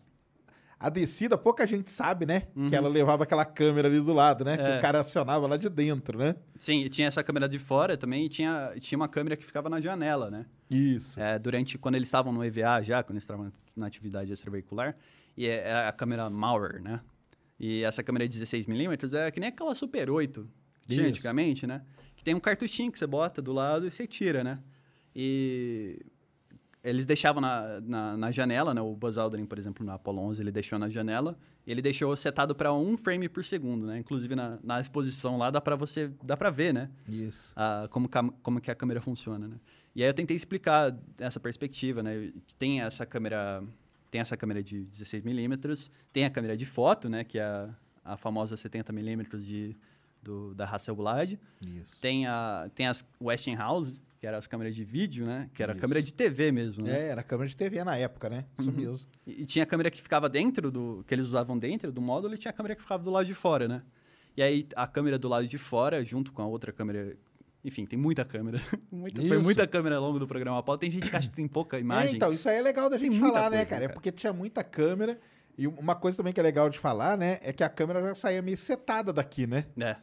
A 0.77 0.89
descida, 0.89 1.37
pouca 1.37 1.65
gente 1.67 1.91
sabe, 1.91 2.25
né? 2.25 2.41
Que 2.67 2.75
ela 2.75 2.89
levava 2.89 3.21
aquela 3.23 3.45
câmera 3.45 3.87
ali 3.87 4.01
do 4.01 4.13
lado, 4.13 4.43
né? 4.43 4.57
Que 4.57 4.63
Uhum. 4.63 4.69
É. 4.69 4.77
o 4.79 4.81
cara 4.81 4.99
acionava 5.01 5.45
lá 5.45 5.55
de 5.55 5.69
dentro, 5.69 6.17
né? 6.17 6.35
Sim, 6.57 6.81
e 6.81 6.89
tinha 6.89 7.07
essa 7.07 7.23
câmera 7.23 7.47
de 7.47 7.59
fora 7.59 7.95
também 7.95 8.25
e 8.25 8.29
tinha, 8.29 8.73
tinha 8.79 8.97
uma 8.97 9.07
câmera 9.07 9.37
que 9.37 9.45
ficava 9.45 9.69
na 9.69 9.79
janela, 9.79 10.31
né? 10.31 10.45
Isso. 10.71 11.19
É, 11.19 11.37
durante, 11.37 11.77
quando 11.77 11.95
eles 11.95 12.07
estavam 12.07 12.31
no 12.31 12.43
EVA 12.43 12.81
já, 12.81 13.03
quando 13.03 13.15
eles 13.17 13.23
estavam 13.23 13.51
na 13.75 13.85
atividade 13.87 14.31
extraveicular, 14.31 14.95
e 15.37 15.45
é, 15.47 15.67
é 15.67 15.87
a 15.87 15.91
câmera 15.91 16.29
Mauer, 16.29 16.81
né? 16.81 17.01
E 17.59 17.83
essa 17.83 18.01
câmera 18.01 18.27
de 18.27 18.39
16mm 18.39 19.13
é 19.13 19.29
que 19.31 19.39
nem 19.39 19.49
aquela 19.49 19.75
Super 19.75 20.09
8 20.09 20.47
que 20.81 20.87
tinha 20.95 21.01
antigamente, 21.09 21.67
né? 21.67 21.81
Que 22.15 22.23
tem 22.23 22.33
um 22.33 22.39
cartuchinho 22.39 22.91
que 22.91 22.97
você 22.97 23.05
bota 23.05 23.41
do 23.41 23.51
lado 23.53 23.85
e 23.85 23.91
você 23.91 24.07
tira, 24.07 24.43
né? 24.43 24.59
E 25.15 25.99
eles 26.83 27.05
deixavam 27.05 27.39
na, 27.41 27.79
na, 27.81 28.17
na 28.17 28.31
janela, 28.31 28.73
né? 28.73 28.81
O 28.81 28.95
Buzz 28.95 29.17
Aldrin, 29.17 29.45
por 29.45 29.59
exemplo, 29.59 29.85
no 29.85 29.91
Apollo 29.91 30.21
11, 30.23 30.41
ele 30.41 30.51
deixou 30.51 30.79
na 30.79 30.89
janela 30.89 31.37
e 31.65 31.71
ele 31.71 31.81
deixou 31.81 32.15
setado 32.15 32.55
para 32.55 32.73
um 32.73 32.97
frame 32.97 33.29
por 33.29 33.45
segundo, 33.45 33.85
né? 33.85 33.99
Inclusive 33.99 34.35
na, 34.35 34.57
na 34.63 34.81
exposição 34.81 35.37
lá 35.37 35.51
dá 35.51 35.61
para 35.61 35.75
você, 35.75 36.11
dá 36.23 36.35
para 36.35 36.49
ver, 36.49 36.73
né? 36.73 36.89
Isso. 37.07 37.53
a- 37.55 37.87
como, 37.91 38.09
como 38.41 38.59
que 38.59 38.71
a 38.71 38.75
câmera 38.75 38.99
funciona, 39.01 39.47
né? 39.47 39.55
E 39.95 40.01
aí 40.03 40.09
eu 40.09 40.13
tentei 40.13 40.35
explicar 40.37 40.95
essa 41.19 41.39
perspectiva, 41.39 42.01
né? 42.01 42.31
Tem 42.57 42.81
essa 42.81 43.05
câmera, 43.05 43.63
tem 44.09 44.21
essa 44.21 44.37
câmera 44.37 44.63
de 44.63 44.85
16mm, 44.93 45.89
tem 46.13 46.25
a 46.25 46.29
câmera 46.29 46.55
de 46.55 46.65
foto, 46.65 47.09
né? 47.09 47.23
Que 47.23 47.39
é 47.39 47.43
a, 47.43 47.69
a 48.03 48.17
famosa 48.17 48.55
70mm 48.55 49.37
de, 49.39 49.75
do, 50.23 50.53
da 50.55 50.65
Hasselblad. 50.65 51.37
Isso. 51.65 51.97
Tem, 51.99 52.25
a, 52.25 52.69
tem 52.73 52.87
as 52.87 53.05
Westinghouse, 53.21 53.99
que 54.19 54.25
eram 54.27 54.37
as 54.37 54.47
câmeras 54.47 54.75
de 54.75 54.83
vídeo, 54.85 55.25
né? 55.25 55.49
Que 55.53 55.61
era 55.63 55.73
Isso. 55.73 55.81
câmera 55.81 56.01
de 56.01 56.13
TV 56.13 56.51
mesmo, 56.51 56.85
né? 56.85 56.97
É, 56.97 57.07
era 57.07 57.23
câmera 57.23 57.49
de 57.49 57.55
TV 57.57 57.83
na 57.83 57.97
época, 57.97 58.29
né? 58.29 58.45
Isso 58.59 58.69
Uhum. 58.69 58.75
mesmo. 58.77 59.07
E, 59.27 59.41
e 59.41 59.45
tinha 59.45 59.63
a 59.63 59.65
câmera 59.65 59.91
que 59.91 60.01
ficava 60.01 60.29
dentro 60.29 60.71
do. 60.71 61.03
que 61.07 61.13
eles 61.13 61.25
usavam 61.25 61.57
dentro 61.57 61.91
do 61.91 61.99
módulo 61.99 62.33
e 62.33 62.37
tinha 62.37 62.51
a 62.51 62.53
câmera 62.53 62.75
que 62.75 62.81
ficava 62.81 63.03
do 63.03 63.09
lado 63.11 63.25
de 63.25 63.33
fora, 63.33 63.67
né? 63.67 63.81
E 64.37 64.41
aí 64.41 64.65
a 64.75 64.87
câmera 64.87 65.19
do 65.19 65.27
lado 65.27 65.45
de 65.47 65.57
fora, 65.57 66.01
junto 66.05 66.31
com 66.31 66.41
a 66.41 66.45
outra 66.47 66.71
câmera. 66.71 67.17
Enfim, 67.63 67.85
tem 67.85 67.97
muita 67.97 68.25
câmera. 68.25 68.59
Muita, 68.91 69.21
foi 69.21 69.37
muita 69.37 69.67
câmera 69.67 69.95
ao 69.97 70.01
longo 70.03 70.17
do 70.19 70.27
programa 70.27 70.57
Apollo. 70.59 70.79
Tem 70.79 70.89
gente 70.89 71.09
que 71.09 71.15
acha 71.15 71.29
que 71.29 71.35
tem 71.35 71.47
pouca 71.47 71.77
imagem. 71.79 72.13
É, 72.13 72.15
então, 72.15 72.33
isso 72.33 72.49
aí 72.49 72.57
é 72.57 72.61
legal 72.61 72.89
da 72.89 72.97
gente 72.97 73.19
falar, 73.19 73.49
né, 73.51 73.57
coisa, 73.57 73.65
cara? 73.65 73.85
É 73.85 73.87
porque 73.87 74.11
tinha 74.11 74.33
muita 74.33 74.63
câmera. 74.63 75.19
E 75.57 75.67
uma 75.67 75.93
coisa 75.95 76.17
também 76.17 76.33
que 76.33 76.39
é 76.39 76.43
legal 76.43 76.69
de 76.69 76.79
falar, 76.79 77.17
né? 77.17 77.37
É 77.43 77.53
que 77.53 77.63
a 77.63 77.69
câmera 77.69 78.01
já 78.01 78.15
saía 78.15 78.41
meio 78.41 78.57
setada 78.57 79.13
daqui, 79.13 79.45
né? 79.45 79.65
É. 79.79 79.95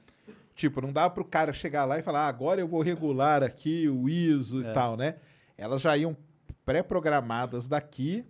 Tipo, 0.55 0.81
não 0.81 0.92
dava 0.92 1.11
pro 1.11 1.25
cara 1.25 1.53
chegar 1.53 1.85
lá 1.85 1.99
e 1.99 2.03
falar, 2.03 2.27
ah, 2.27 2.29
agora 2.29 2.61
eu 2.61 2.68
vou 2.68 2.81
regular 2.81 3.42
aqui 3.42 3.88
o 3.88 4.09
ISO 4.09 4.64
É. 4.64 4.71
e 4.71 4.73
tal, 4.73 4.97
né? 4.97 5.16
Elas 5.57 5.81
já 5.83 5.97
iam 5.97 6.16
pré-programadas 6.64 7.66
daqui 7.66 8.25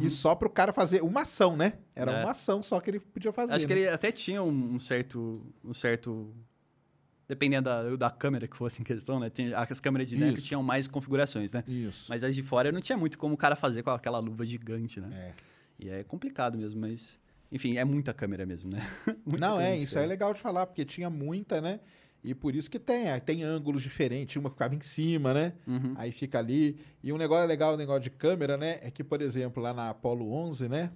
e 0.00 0.08
só 0.08 0.34
pro 0.34 0.48
cara 0.48 0.72
fazer 0.72 1.02
uma 1.02 1.20
ação, 1.22 1.56
né? 1.56 1.74
Era 1.94 2.10
Uhum. 2.10 2.16
É. 2.18 2.20
uma 2.22 2.30
ação 2.30 2.62
só 2.62 2.80
que 2.80 2.90
ele 2.90 2.98
podia 3.00 3.32
fazer. 3.32 3.52
Acho 3.54 3.66
que 3.66 3.74
né? 3.74 3.80
ele 3.82 3.88
até 3.88 4.10
tinha 4.10 4.42
um 4.42 4.78
certo. 4.80 5.46
Um 5.62 5.74
certo. 5.74 6.34
Dependendo 7.26 7.64
da, 7.64 7.96
da 7.96 8.10
câmera 8.10 8.46
que 8.46 8.56
fosse 8.56 8.82
em 8.82 8.84
questão, 8.84 9.18
né? 9.18 9.30
Tem, 9.30 9.54
as 9.54 9.80
câmeras 9.80 10.08
de 10.08 10.16
dentro 10.16 10.42
tinham 10.42 10.62
mais 10.62 10.86
configurações, 10.86 11.52
né? 11.52 11.64
Isso. 11.66 12.06
Mas 12.08 12.22
as 12.22 12.34
de 12.34 12.42
fora 12.42 12.70
não 12.70 12.82
tinha 12.82 12.98
muito 12.98 13.16
como 13.16 13.34
o 13.34 13.36
cara 13.36 13.56
fazer 13.56 13.82
com 13.82 13.90
aquela 13.90 14.18
luva 14.18 14.44
gigante, 14.44 15.00
né? 15.00 15.08
É. 15.12 15.32
E 15.78 15.88
é 15.88 16.02
complicado 16.02 16.58
mesmo, 16.58 16.80
mas. 16.80 17.18
Enfim, 17.50 17.76
é 17.76 17.84
muita 17.84 18.12
câmera 18.12 18.44
mesmo, 18.44 18.70
né? 18.70 18.86
Não, 19.38 19.60
é, 19.60 19.76
isso 19.76 19.98
é 19.98 20.04
legal 20.04 20.34
de 20.34 20.40
falar, 20.40 20.66
porque 20.66 20.84
tinha 20.84 21.08
muita, 21.08 21.60
né? 21.60 21.80
E 22.24 22.34
por 22.34 22.54
isso 22.56 22.70
que 22.70 22.78
tem, 22.78 23.10
aí 23.10 23.20
tem 23.20 23.42
ângulos 23.42 23.82
diferentes, 23.82 24.34
uma 24.36 24.48
ficava 24.48 24.74
em 24.74 24.80
cima, 24.80 25.34
né? 25.34 25.52
Uhum. 25.66 25.92
Aí 25.94 26.10
fica 26.10 26.38
ali. 26.38 26.78
E 27.02 27.12
um 27.12 27.18
negócio 27.18 27.46
legal, 27.46 27.74
um 27.74 27.76
negócio 27.76 28.02
de 28.02 28.10
câmera, 28.10 28.56
né? 28.56 28.78
É 28.82 28.90
que, 28.90 29.04
por 29.04 29.20
exemplo, 29.20 29.62
lá 29.62 29.74
na 29.74 29.90
Apollo 29.90 30.32
11, 30.32 30.68
né? 30.68 30.90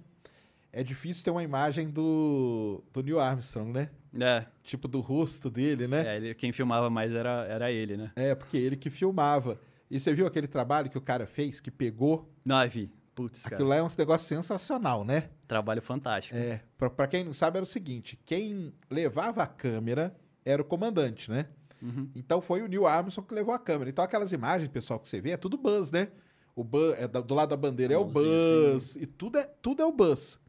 É 0.73 0.83
difícil 0.83 1.23
ter 1.23 1.29
uma 1.29 1.43
imagem 1.43 1.89
do, 1.89 2.83
do 2.91 3.03
Neil 3.03 3.19
Armstrong, 3.19 3.71
né? 3.71 3.89
É, 4.19 4.45
Tipo 4.63 4.87
do 4.87 4.99
rosto 4.99 5.49
dele, 5.49 5.87
né? 5.87 6.07
é 6.07 6.15
ele, 6.17 6.35
quem 6.35 6.51
filmava 6.51 6.89
mais 6.89 7.13
era, 7.13 7.45
era 7.45 7.71
ele, 7.71 7.97
né? 7.97 8.11
É, 8.15 8.33
porque 8.33 8.57
ele 8.57 8.75
que 8.75 8.89
filmava. 8.89 9.59
E 9.89 9.99
você 9.99 10.13
viu 10.13 10.27
aquele 10.27 10.47
trabalho 10.47 10.89
que 10.89 10.97
o 10.97 11.01
cara 11.01 11.25
fez, 11.25 11.59
que 11.59 11.71
pegou? 11.71 12.31
Não, 12.45 12.63
eu 12.63 12.69
vi. 12.69 12.91
Putz, 13.13 13.43
cara. 13.43 13.55
Aquilo 13.55 13.69
lá 13.69 13.75
é 13.75 13.83
um 13.83 13.87
negócio 13.97 14.27
sensacional, 14.27 15.03
né? 15.03 15.29
Trabalho 15.47 15.81
fantástico. 15.81 16.37
É. 16.37 16.61
Pra, 16.77 16.89
pra 16.89 17.07
quem 17.07 17.23
não 17.23 17.33
sabe, 17.33 17.57
era 17.57 17.63
o 17.63 17.67
seguinte: 17.67 18.17
quem 18.23 18.73
levava 18.89 19.43
a 19.43 19.47
câmera 19.47 20.15
era 20.45 20.61
o 20.61 20.65
comandante, 20.65 21.29
né? 21.29 21.47
Uhum. 21.81 22.09
Então 22.15 22.41
foi 22.41 22.61
o 22.61 22.67
Neil 22.67 22.85
Armstrong 22.85 23.27
que 23.27 23.33
levou 23.33 23.53
a 23.53 23.59
câmera. 23.59 23.89
Então 23.89 24.03
aquelas 24.03 24.31
imagens, 24.31 24.69
pessoal, 24.69 24.99
que 24.99 25.07
você 25.07 25.19
vê, 25.19 25.31
é 25.31 25.37
tudo 25.37 25.57
Buzz, 25.57 25.91
né? 25.91 26.09
O 26.55 26.63
Buzz, 26.63 26.97
é, 26.99 27.07
do 27.07 27.33
lado 27.33 27.49
da 27.49 27.57
bandeira 27.57 27.93
é 27.93 27.97
o 27.97 28.05
Buzz. 28.05 28.95
E 28.95 29.05
tudo 29.05 29.37
é, 29.37 29.49
tudo 29.61 29.81
é 29.81 29.85
o 29.85 29.91
Buzz. 29.91 30.39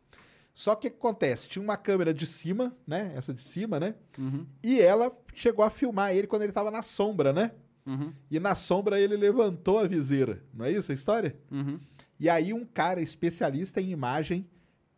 Só 0.55 0.75
que 0.75 0.89
o 0.89 0.91
que 0.91 0.97
acontece? 0.97 1.49
Tinha 1.49 1.63
uma 1.63 1.77
câmera 1.77 2.13
de 2.13 2.27
cima, 2.27 2.77
né? 2.87 3.13
Essa 3.17 3.33
de 3.33 3.41
cima, 3.41 3.81
né? 3.81 3.95
Uhum. 4.19 4.47
E 4.63 4.81
ela 4.81 5.11
chegou 5.35 5.65
a 5.65 5.71
filmar 5.71 6.15
ele 6.15 6.27
quando 6.27 6.43
ele 6.43 6.53
tava 6.53 6.71
na 6.71 6.83
sombra, 6.83 7.33
né? 7.33 7.53
Uhum. 7.87 8.13
E 8.31 8.39
na 8.39 8.55
sombra 8.55 9.01
ele 9.01 9.17
levantou 9.17 9.79
a 9.79 9.87
viseira. 9.87 10.43
Não 10.53 10.65
é 10.67 10.71
isso 10.73 10.91
a 10.91 10.95
história? 10.95 11.37
Uhum. 11.51 11.79
E 12.19 12.29
aí 12.29 12.53
um 12.53 12.65
cara 12.65 13.01
especialista 13.01 13.81
em 13.81 13.91
imagem 13.91 14.47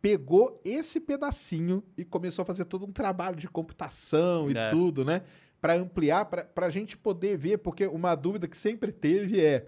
pegou 0.01 0.59
esse 0.65 0.99
pedacinho 0.99 1.81
e 1.97 2.03
começou 2.03 2.43
a 2.43 2.45
fazer 2.45 2.65
todo 2.65 2.85
um 2.85 2.91
trabalho 2.91 3.37
de 3.37 3.47
computação 3.47 4.51
e 4.51 4.57
É. 4.57 4.69
tudo, 4.69 5.05
né? 5.05 5.21
Para 5.61 5.75
ampliar, 5.75 6.25
para 6.25 6.65
a 6.65 6.69
gente 6.69 6.97
poder 6.97 7.37
ver, 7.37 7.59
porque 7.59 7.87
uma 7.87 8.13
dúvida 8.15 8.49
que 8.49 8.57
sempre 8.57 8.91
teve 8.91 9.39
é 9.39 9.65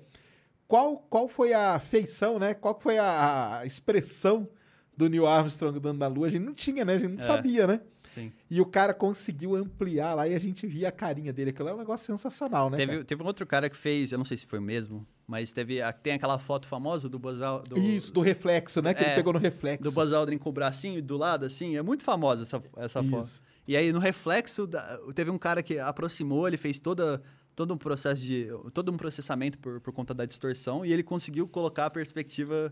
qual, 0.67 0.97
qual 1.09 1.29
foi 1.29 1.53
a 1.53 1.79
feição, 1.79 2.37
né? 2.37 2.53
Qual 2.53 2.77
foi 2.81 2.97
a, 2.97 3.59
a 3.59 3.65
expressão 3.65 4.49
do 4.97 5.09
Neil 5.09 5.27
Armstrong 5.27 5.79
dando 5.79 5.99
na 5.99 6.07
Lua? 6.07 6.27
A 6.27 6.29
gente 6.29 6.43
não 6.43 6.53
tinha, 6.53 6.85
né? 6.85 6.93
A 6.93 6.97
gente 6.97 7.11
não 7.13 7.21
É. 7.23 7.25
sabia, 7.25 7.67
né? 7.67 7.81
Sim. 8.13 8.31
E 8.49 8.61
o 8.61 8.65
cara 8.65 8.93
conseguiu 8.93 9.55
ampliar 9.55 10.13
lá 10.13 10.27
e 10.27 10.33
a 10.33 10.39
gente 10.39 10.65
via 10.65 10.87
a 10.89 10.91
carinha 10.91 11.33
dele. 11.33 11.49
Aquilo 11.49 11.67
é 11.69 11.73
um 11.73 11.77
negócio 11.77 12.05
sensacional, 12.05 12.69
né? 12.69 12.77
Teve, 12.77 12.91
cara? 12.93 13.03
teve 13.03 13.23
um 13.23 13.25
outro 13.25 13.45
cara 13.45 13.69
que 13.69 13.75
fez, 13.75 14.11
eu 14.11 14.17
não 14.17 14.23
sei 14.23 14.37
se 14.37 14.45
foi 14.45 14.59
mesmo, 14.59 15.05
mas 15.27 15.51
teve 15.51 15.79
tem 16.01 16.13
aquela 16.13 16.39
foto 16.39 16.67
famosa 16.67 17.09
do 17.09 17.19
Buzz 17.19 17.39
do, 17.67 17.77
Isso, 17.79 18.13
do 18.13 18.21
reflexo, 18.21 18.81
né? 18.81 18.93
Que 18.93 19.03
ele 19.03 19.11
É, 19.11 19.15
pegou 19.15 19.33
no 19.33 19.39
reflexo. 19.39 19.83
do 19.83 19.91
Buzz 19.91 20.13
Aldrin 20.13 20.37
com 20.37 20.49
o 20.49 20.53
bracinho 20.53 21.01
do 21.01 21.17
lado, 21.17 21.45
assim. 21.45 21.75
É 21.75 21.81
muito 21.81 22.03
famosa 22.03 22.43
essa, 22.43 22.63
essa 22.77 23.03
foto. 23.03 23.25
Isso. 23.25 23.41
E 23.67 23.75
aí, 23.75 23.91
no 23.91 23.99
reflexo, 23.99 24.69
teve 25.13 25.29
um 25.31 25.37
cara 25.39 25.61
que 25.63 25.77
aproximou, 25.79 26.47
ele 26.47 26.55
fez 26.57 26.79
toda, 26.79 27.21
todo 27.55 27.73
um 27.73 27.77
processo 27.77 28.21
de. 28.21 28.47
todo 28.73 28.91
um 28.91 28.95
processamento 28.97 29.57
por, 29.57 29.81
por 29.81 29.91
conta 29.91 30.13
da 30.13 30.23
distorção, 30.25 30.85
e 30.85 30.93
ele 30.93 31.01
conseguiu 31.03 31.47
colocar 31.47 31.87
a 31.87 31.89
perspectiva 31.89 32.71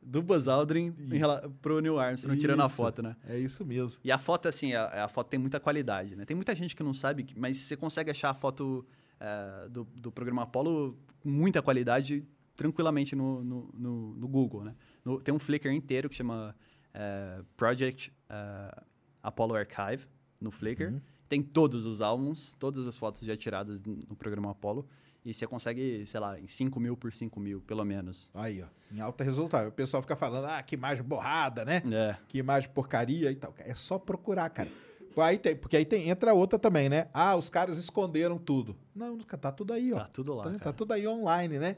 do 0.00 0.22
Buzz 0.22 0.48
Aldrin 0.48 0.94
Isso. 0.98 1.14
rela- 1.16 1.50
pro 1.60 1.80
Neil 1.80 1.98
Armstrong, 1.98 2.38
tirando 2.38 2.62
a 2.62 2.66
Isso, 2.66 2.76
foto, 2.76 3.02
né? 3.02 3.16
É 3.26 3.38
isso 3.38 3.64
mesmo. 3.64 4.00
E 4.04 4.10
a 4.12 4.18
foto, 4.18 4.48
assim, 4.48 4.72
a, 4.74 5.04
a 5.04 5.08
foto 5.08 5.28
tem 5.28 5.38
muita 5.38 5.58
qualidade, 5.60 6.14
né? 6.16 6.24
Tem 6.24 6.34
muita 6.36 6.54
gente 6.54 6.74
que 6.76 6.82
não 6.82 6.92
sabe, 6.94 7.26
mas 7.36 7.56
você 7.58 7.76
consegue 7.76 8.10
achar 8.10 8.30
a 8.30 8.34
foto 8.34 8.86
eh, 9.20 9.68
do, 9.70 9.84
do 9.96 10.10
programa 10.12 10.42
Apollo 10.42 10.96
com 11.20 11.28
muita 11.28 11.60
qualidade 11.60 12.24
tranquilamente 12.56 13.14
no, 13.14 13.42
no, 13.44 13.70
no- 13.74 14.14
no 14.14 14.28
Google, 14.28 14.64
né? 14.64 14.74
No- 15.04 15.20
tem 15.20 15.34
um 15.34 15.38
Flickr 15.38 15.70
inteiro 15.72 16.08
que 16.08 16.14
chama 16.14 16.54
eh, 16.94 17.42
Project 17.56 18.12
eh, 18.28 18.82
Apollo 19.22 19.54
Archive 19.56 20.06
no 20.40 20.50
Flickr. 20.50 21.00
Tem 21.28 21.42
todos 21.42 21.84
os 21.84 22.00
álbuns, 22.00 22.54
todas 22.54 22.86
as 22.86 22.96
fotos 22.96 23.20
já 23.22 23.36
tiradas 23.36 23.78
no 23.80 24.16
programa 24.16 24.50
Apollo. 24.52 24.88
E 25.28 25.34
você 25.34 25.46
consegue, 25.46 26.06
sei 26.06 26.18
lá, 26.18 26.40
em 26.40 26.48
5 26.48 26.80
mil 26.80 26.96
por 26.96 27.12
5 27.12 27.38
mil, 27.38 27.60
pelo 27.60 27.84
menos. 27.84 28.30
Aí, 28.32 28.62
ó, 28.62 28.66
em 28.90 28.98
alta 28.98 29.22
resultado. 29.22 29.68
O 29.68 29.72
pessoal 29.72 30.00
fica 30.00 30.16
falando, 30.16 30.46
ah, 30.46 30.62
que 30.62 30.74
imagem 30.74 31.04
borrada, 31.04 31.66
né? 31.66 31.82
É. 31.92 32.16
Que 32.26 32.38
imagem 32.38 32.70
porcaria 32.70 33.30
e 33.30 33.36
tal. 33.36 33.54
É 33.58 33.74
só 33.74 33.98
procurar, 33.98 34.48
cara. 34.48 34.70
Aí 35.18 35.36
tem, 35.36 35.54
porque 35.54 35.76
aí 35.76 35.84
tem, 35.84 36.08
entra 36.08 36.32
outra 36.32 36.58
também, 36.58 36.88
né? 36.88 37.08
Ah, 37.12 37.36
os 37.36 37.50
caras 37.50 37.76
esconderam 37.76 38.38
tudo. 38.38 38.74
Não, 38.94 39.18
tá 39.18 39.52
tudo 39.52 39.74
aí, 39.74 39.92
ó. 39.92 39.98
Tá 39.98 40.06
tudo 40.06 40.32
lá, 40.32 40.44
Tá, 40.44 40.58
tá 40.58 40.72
tudo 40.72 40.92
aí 40.92 41.06
online, 41.06 41.58
né? 41.58 41.76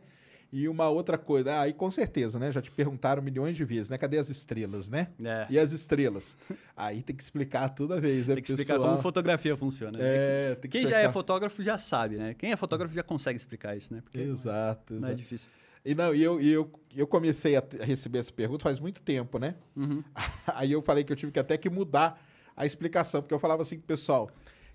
E 0.53 0.69
uma 0.69 0.89
outra 0.89 1.17
coisa, 1.17 1.61
aí 1.61 1.73
com 1.73 1.91
certeza, 1.91 2.39
né? 2.39 2.51
Já 2.51 2.61
te 2.61 2.71
perguntaram 2.71 3.23
milhões 3.23 3.57
de 3.57 3.65
vezes, 3.65 3.89
né? 3.89 3.97
Cadê 3.97 4.19
as 4.19 4.29
estrelas, 4.29 4.89
né? 4.89 5.09
É. 5.23 5.47
E 5.49 5.59
as 5.59 5.71
estrelas? 5.71 6.37
aí 6.77 7.03
tem 7.03 7.15
que 7.15 7.23
explicar 7.23 7.69
toda 7.69 8.01
vez, 8.01 8.27
né? 8.27 8.35
Tem 8.35 8.43
que 8.43 8.51
explicar 8.51 8.75
pessoal? 8.75 8.91
como 8.91 9.03
fotografia 9.03 9.57
funciona. 9.57 9.97
né? 9.97 10.05
É, 10.05 10.55
tem 10.57 10.71
que 10.71 10.79
Quem 10.79 10.87
já 10.87 10.97
é 10.97 11.01
explicar. 11.03 11.13
fotógrafo 11.13 11.63
já 11.63 11.79
sabe, 11.79 12.17
né? 12.17 12.35
Quem 12.35 12.51
é 12.51 12.57
fotógrafo 12.57 12.93
já 12.93 13.03
consegue 13.03 13.37
explicar 13.37 13.77
isso, 13.77 13.95
né? 13.95 14.01
Porque 14.03 14.19
Exato, 14.19 14.95
não 14.95 15.01
é 15.01 15.13
exato. 15.13 15.17
difícil. 15.17 15.49
E 15.85 15.95
não, 15.95 16.15
e 16.15 16.23
eu, 16.23 16.41
e 16.41 16.51
eu, 16.51 16.71
eu 16.95 17.07
comecei 17.07 17.57
a, 17.57 17.63
receber 17.83 18.19
essa 18.19 18.33
pergunta 18.33 18.65
faz 18.65 18.81
muito 18.81 19.01
tempo, 19.01 19.39
né? 19.39 19.55
Aí 20.55 20.73
eu 20.73 20.83
falei 20.83 21.05
que 21.05 21.13
eu 21.13 21.17
tive 21.17 21.33
que 21.33 21.39
até 21.39 21.57
que 21.57 21.71
mudar 21.71 22.21
a 22.57 22.67
explicação, 22.67 23.23
porque 23.23 23.33
eu 23.33 23.39
falava 23.39 23.63
assim 23.63 23.79
pro 23.79 23.87
pessoal. 23.87 24.31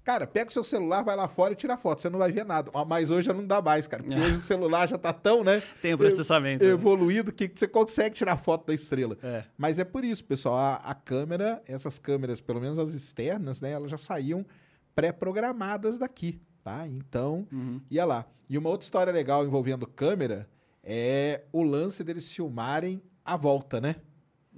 Cara, 0.05 0.27
pega 0.27 0.51
o 0.51 0.53
seu 0.53 0.63
celular, 0.63 1.03
vai 1.03 1.15
lá 1.15 1.27
fora 1.27 1.53
e 1.53 1.55
tira 1.55 1.75
foto, 1.75 1.99
você 1.99 2.11
não 2.11 2.19
vai 2.19 2.31
ver 2.31 2.45
nada. 2.45 2.71
Mas 2.87 3.09
hoje 3.09 3.25
já 3.25 3.33
não 3.33 3.43
dá 3.45 3.59
mais, 3.59 3.87
cara. 3.87 4.03
Porque 4.03 4.15
hoje 4.21 4.35
o 4.35 4.39
celular 4.39 4.87
já 4.87 4.99
tá 4.99 5.11
tão, 5.11 5.43
né? 5.43 5.63
Tem 5.81 5.95
o 5.95 5.97
processamento, 5.97 6.63
né? 6.63 6.69
Evoluído 6.69 7.33
que 7.33 7.51
você 7.53 7.67
consegue 7.67 8.13
tirar 8.15 8.37
foto 8.37 8.67
da 8.67 8.73
estrela. 8.75 9.17
É. 9.23 9.43
Mas 9.57 9.79
é 9.79 9.83
por 9.83 10.05
isso, 10.05 10.23
pessoal. 10.23 10.55
A, 10.57 10.75
a 10.75 10.93
câmera, 10.93 11.59
essas 11.67 11.97
câmeras, 11.97 12.39
pelo 12.39 12.61
menos 12.61 12.77
as 12.77 12.93
externas, 12.93 13.59
né? 13.59 13.71
Elas 13.71 13.89
já 13.89 13.97
saíam 13.97 14.45
pré-programadas 14.93 15.97
daqui, 15.97 16.39
tá? 16.63 16.87
Então, 16.87 17.47
Uhum. 17.51 17.81
ia 17.89 18.05
lá. 18.05 18.25
E 18.49 18.57
uma 18.59 18.69
outra 18.69 18.85
história 18.85 19.11
legal 19.11 19.43
envolvendo 19.43 19.87
câmera 19.87 20.47
é 20.83 21.41
o 21.51 21.63
lance 21.63 22.03
deles 22.03 22.31
filmarem 22.31 23.01
a 23.25 23.35
volta, 23.35 23.81
né? 23.81 23.95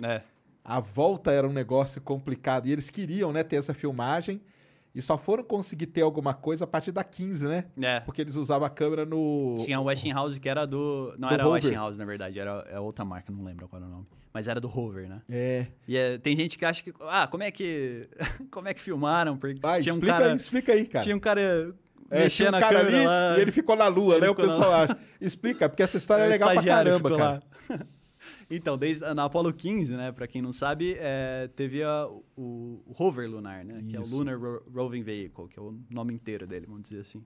É. 0.04 0.22
A 0.64 0.80
volta 0.82 1.32
era 1.32 1.48
um 1.48 1.54
negócio 1.54 2.02
complicado. 2.02 2.68
E 2.68 2.72
eles 2.74 2.90
queriam, 2.90 3.32
né, 3.32 3.44
ter 3.44 3.56
essa 3.56 3.74
filmagem. 3.74 4.42
E 4.96 5.02
só 5.02 5.18
foram 5.18 5.44
conseguir 5.44 5.88
ter 5.88 6.02
alguma 6.02 6.34
coisa 6.34 6.64
a 6.64 6.68
partir 6.68 6.92
da 6.92 7.04
15, 7.04 7.48
né? 7.48 7.66
É. 7.80 8.00
Porque 8.00 8.22
eles 8.22 8.36
usavam 8.36 8.66
a 8.66 8.70
câmera 8.70 9.06
no. 9.06 9.56
Tinha 9.64 9.80
o 9.80 9.84
Westinghouse 9.86 10.40
que 10.40 10.50
era 10.50 10.66
do. 10.66 11.14
Não 11.20 11.28
Do 11.30 11.34
era 11.34 11.48
o. 11.48 11.52
Westinghouse, 11.52 11.98
na 11.98 12.06
verdade, 12.06 12.40
era 12.40 12.66
é 12.72 12.80
outra 12.80 13.06
marca, 13.06 13.32
não 13.32 13.44
lembro 13.44 13.68
qual 13.68 13.80
era 13.82 13.88
o 13.90 13.94
nome. 13.94 14.08
Mas 14.34 14.48
era 14.48 14.60
do 14.60 14.68
Rover, 14.68 15.08
né? 15.08 15.22
É. 15.30 15.68
E 15.88 15.98
é, 15.98 16.18
tem 16.18 16.36
gente 16.36 16.58
que 16.58 16.66
acha 16.66 16.84
que. 16.84 16.94
Ah, 17.02 17.28
como 17.28 17.44
é 17.44 17.52
que. 17.52 18.08
como 18.52 18.68
é 18.68 18.74
que 18.74 18.82
filmaram? 18.82 19.38
Porque 19.38 19.60
Vai, 19.62 19.82
tinha 19.82 19.94
um 19.94 19.98
explica 19.98 20.14
cara. 20.18 20.32
aí, 20.32 20.36
explica 20.38 20.74
aí, 20.74 20.86
cara. 20.88 21.04
Tinha 21.04 21.16
um 21.16 21.20
cara 21.20 21.76
É, 22.10 22.24
mexendo 22.24 22.48
um 22.50 22.52
na 22.52 22.60
cara 22.60 22.78
câmera 22.80 22.98
ali 22.98 23.06
lá. 23.06 23.38
e 23.38 23.42
ele 23.42 23.52
ficou 23.52 23.76
na 23.76 23.88
lua, 23.88 24.16
Ele 24.16 24.22
né? 24.26 24.30
O 24.30 24.36
pessoal 24.36 24.74
acha. 24.74 24.98
Explica, 25.22 25.68
porque 25.70 25.84
essa 25.84 25.98
história 25.98 26.24
é 26.24 26.28
O 26.28 26.30
legal 26.30 26.54
pra 26.54 26.64
caramba, 26.64 27.18
cara. 27.18 27.44
Então, 28.50 28.78
desde 28.78 29.04
na 29.14 29.26
Apollo 29.26 29.52
15, 29.54 29.94
né, 29.96 30.12
para 30.12 30.26
quem 30.28 30.42
não 30.42 30.54
sabe, 30.54 30.96
é, 31.00 31.50
teve 31.56 31.84
a- 31.84 32.08
o, 32.38 32.82
o 32.86 32.92
rover 32.94 33.30
lunar, 33.30 33.66
né, 33.66 33.84
que 33.88 33.96
é 33.96 34.00
o 34.00 34.04
Isso. 34.04 34.16
Lunar 34.16 34.40
Ro- 34.40 34.64
Roving 34.74 35.04
Vehicle, 35.04 35.48
que 35.50 35.60
é 35.60 35.62
o 35.62 35.78
nome 35.90 36.14
inteiro 36.14 36.48
dele, 36.48 36.66
vamos 36.66 36.84
dizer 36.84 37.02
assim. 37.02 37.24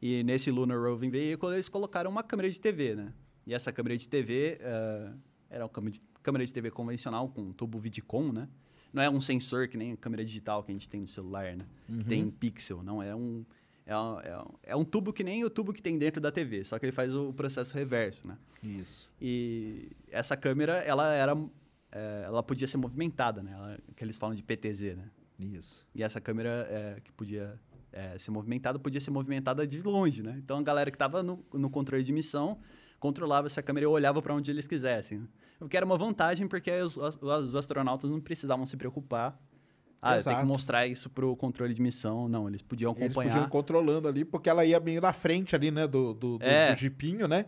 E 0.00 0.22
nesse 0.22 0.50
Lunar 0.50 0.78
Roving 0.78 1.10
Vehicle 1.10 1.52
eles 1.52 1.68
colocaram 1.68 2.10
uma 2.10 2.22
câmera 2.22 2.48
de 2.48 2.60
TV, 2.60 2.94
né? 2.94 3.12
E 3.46 3.52
essa 3.52 3.72
câmera 3.72 3.96
de 3.96 4.08
TV 4.08 4.58
é, 4.60 5.12
era 5.50 5.64
uma 5.64 5.68
câmera 5.68 5.92
de, 5.94 6.02
câmera 6.22 6.46
de 6.46 6.52
TV 6.52 6.70
convencional 6.70 7.28
com 7.28 7.42
um 7.42 7.52
tubo 7.52 7.78
Vidicom, 7.78 8.32
né? 8.32 8.48
Não 8.92 9.02
é 9.02 9.10
um 9.10 9.20
sensor 9.20 9.68
que 9.68 9.76
nem 9.76 9.92
a 9.92 9.96
câmera 9.96 10.24
digital 10.24 10.62
que 10.62 10.70
a 10.70 10.74
gente 10.74 10.88
tem 10.88 11.00
no 11.00 11.08
celular, 11.08 11.56
né? 11.56 11.64
Que 11.86 12.04
tem 12.04 12.30
pixel, 12.30 12.82
não 12.82 13.02
é 13.02 13.14
um 13.14 13.44
é 13.90 13.98
um, 13.98 14.20
é 14.20 14.38
um- 14.38 14.54
é 14.62 14.76
um 14.76 14.84
tubo 14.84 15.12
que 15.12 15.24
nem 15.24 15.44
o 15.44 15.50
tubo 15.50 15.72
que 15.72 15.82
tem 15.82 15.98
dentro 15.98 16.20
da 16.20 16.30
TV, 16.30 16.64
só 16.64 16.78
que 16.78 16.84
ele 16.86 16.92
faz 16.92 17.14
o 17.14 17.32
processo 17.32 17.74
reverso, 17.74 18.26
né? 18.28 18.36
Isso. 18.62 19.10
E 19.20 19.90
essa 20.10 20.36
câmera, 20.36 20.74
ela 20.78 21.12
era. 21.12 21.36
é, 21.92 22.22
ela 22.24 22.42
podia 22.42 22.68
ser 22.68 22.76
movimentada, 22.76 23.42
né? 23.42 23.52
Ela- 23.52 23.78
que 23.96 24.04
eles 24.04 24.16
falam 24.16 24.34
de 24.36 24.42
PTZ, 24.42 24.94
né? 24.96 25.10
Isso. 25.38 25.84
E 25.94 26.02
essa 26.02 26.20
câmera 26.20 26.66
é, 26.70 27.00
que 27.02 27.10
podia 27.12 27.58
é, 27.92 28.16
ser 28.18 28.30
movimentada, 28.30 28.78
podia 28.78 29.00
ser 29.00 29.10
movimentada 29.10 29.66
de 29.66 29.82
longe, 29.82 30.22
né? 30.22 30.36
Então 30.38 30.58
a 30.58 30.62
galera 30.62 30.90
que 30.90 30.94
estava 30.94 31.22
no, 31.22 31.44
no 31.52 31.68
controle 31.68 32.04
de 32.04 32.12
missão 32.12 32.58
controlava 33.00 33.46
essa 33.48 33.60
câmera 33.62 33.84
e 33.84 33.86
olhava 33.88 34.20
para 34.22 34.32
onde 34.34 34.50
eles 34.50 34.66
quisessem. 34.68 35.18
né? 35.18 35.26
O 35.58 35.68
que 35.68 35.76
era 35.76 35.84
uma 35.84 35.96
vantagem 35.98 36.46
porque 36.46 36.70
os, 36.70 36.96
os- 36.96 37.18
os 37.20 37.56
astronautas 37.56 38.08
não 38.10 38.20
precisavam 38.20 38.64
se 38.66 38.76
preocupar. 38.76 39.36
Ah, 40.02 40.16
eu 40.16 40.22
tenho 40.22 40.32
Exato. 40.32 40.40
que 40.40 40.46
mostrar 40.46 40.86
isso 40.86 41.10
pro 41.10 41.36
controle 41.36 41.74
de 41.74 41.82
missão. 41.82 42.26
Não, 42.28 42.48
eles 42.48 42.62
podiam 42.62 42.92
Eles 42.92 43.02
acompanhar. 43.04 43.30
podiam 43.32 43.46
ir 43.46 43.50
controlando 43.50 44.08
ali, 44.08 44.24
porque 44.24 44.48
ela 44.48 44.64
ia 44.64 44.80
meio 44.80 45.00
na 45.00 45.12
frente 45.12 45.54
ali, 45.54 45.70
né? 45.70 45.86
Do, 45.86 46.14
do, 46.14 46.38
do, 46.38 46.44
É. 46.44 46.72
do 46.72 46.78
jipinho, 46.78 47.28
né? 47.28 47.46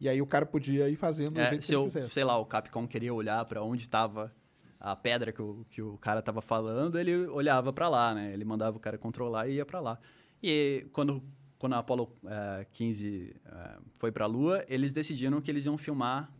E 0.00 0.08
aí 0.08 0.20
o 0.20 0.26
cara 0.26 0.44
podia 0.44 0.88
ir 0.88 0.96
fazendo 0.96 1.32
do 1.34 1.40
É, 1.40 1.48
jeito 1.50 1.60
que 1.60 1.66
se 1.66 1.72
ele 1.74 1.80
eu, 1.80 1.84
quisesse. 1.84 2.10
sei 2.10 2.24
lá, 2.24 2.36
o 2.38 2.44
Capcom 2.44 2.88
queria 2.88 3.14
olhar 3.14 3.44
pra 3.44 3.62
onde 3.62 3.84
estava 3.84 4.32
a 4.80 4.96
pedra 4.96 5.30
que 5.30 5.40
o, 5.40 5.64
que 5.70 5.80
o 5.80 5.96
cara 5.98 6.20
tava 6.20 6.40
falando, 6.40 6.98
ele 6.98 7.14
olhava 7.28 7.72
pra 7.72 7.88
lá, 7.88 8.12
né? 8.12 8.32
Ele 8.32 8.44
mandava 8.44 8.76
o 8.76 8.80
cara 8.80 8.98
controlar 8.98 9.46
e 9.46 9.54
ia 9.54 9.64
pra 9.64 9.78
lá. 9.78 9.96
E 10.42 10.84
quando, 10.92 11.22
quando 11.56 11.74
a 11.74 11.78
Apollo 11.78 12.12
eh, 12.26 12.66
15 12.72 13.36
eh, 13.46 13.76
foi 13.96 14.10
pra 14.10 14.26
Lua, 14.26 14.64
eles 14.68 14.92
decidiram 14.92 15.40
que 15.40 15.48
eles 15.48 15.66
iam 15.66 15.78
filmar 15.78 16.32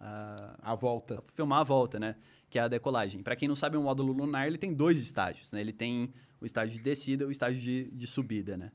ah, 0.00 0.56
A 0.60 0.74
volta. 0.74 1.22
filmar 1.34 1.60
a 1.60 1.64
volta, 1.64 2.00
né? 2.00 2.16
Que 2.54 2.58
é 2.60 2.62
a 2.62 2.68
decolagem. 2.68 3.20
Para 3.20 3.34
quem 3.34 3.48
não 3.48 3.56
sabe, 3.56 3.76
o 3.76 3.82
módulo 3.82 4.12
lunar 4.12 4.46
ele 4.46 4.56
tem 4.56 4.72
dois 4.72 4.96
estágios, 5.02 5.50
né? 5.50 5.60
Ele 5.60 5.72
tem 5.72 6.14
o 6.40 6.46
estágio 6.46 6.76
de 6.76 6.80
descida 6.84 7.24
e 7.24 7.26
o 7.26 7.30
estágio 7.32 7.60
de, 7.60 7.90
de 7.90 8.06
subida, 8.06 8.56
né? 8.56 8.70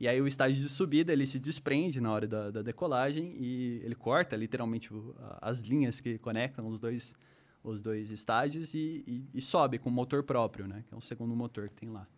E 0.00 0.08
aí 0.08 0.20
o 0.20 0.26
estágio 0.26 0.60
de 0.60 0.68
subida 0.68 1.12
ele 1.12 1.24
se 1.28 1.38
desprende 1.38 2.00
na 2.00 2.10
hora 2.10 2.26
da, 2.26 2.50
da 2.50 2.60
decolagem 2.60 3.36
e 3.38 3.80
ele 3.84 3.94
corta 3.94 4.34
literalmente 4.34 4.92
o- 4.92 5.14
as 5.40 5.60
linhas 5.60 6.00
que 6.00 6.18
conectam 6.18 6.66
os 6.66 6.80
dois, 6.80 7.14
os 7.62 7.80
dois 7.80 8.10
estágios 8.10 8.74
e, 8.74 9.04
e- 9.06 9.24
e 9.32 9.40
sobe 9.40 9.78
com 9.78 9.90
motor 9.90 10.24
próprio, 10.24 10.66
né? 10.66 10.82
Que 10.88 10.92
é 10.92 10.96
o 10.96 11.00
segundo 11.00 11.36
motor 11.36 11.68
que 11.68 11.76
tem 11.76 11.88
lá. 11.88 12.08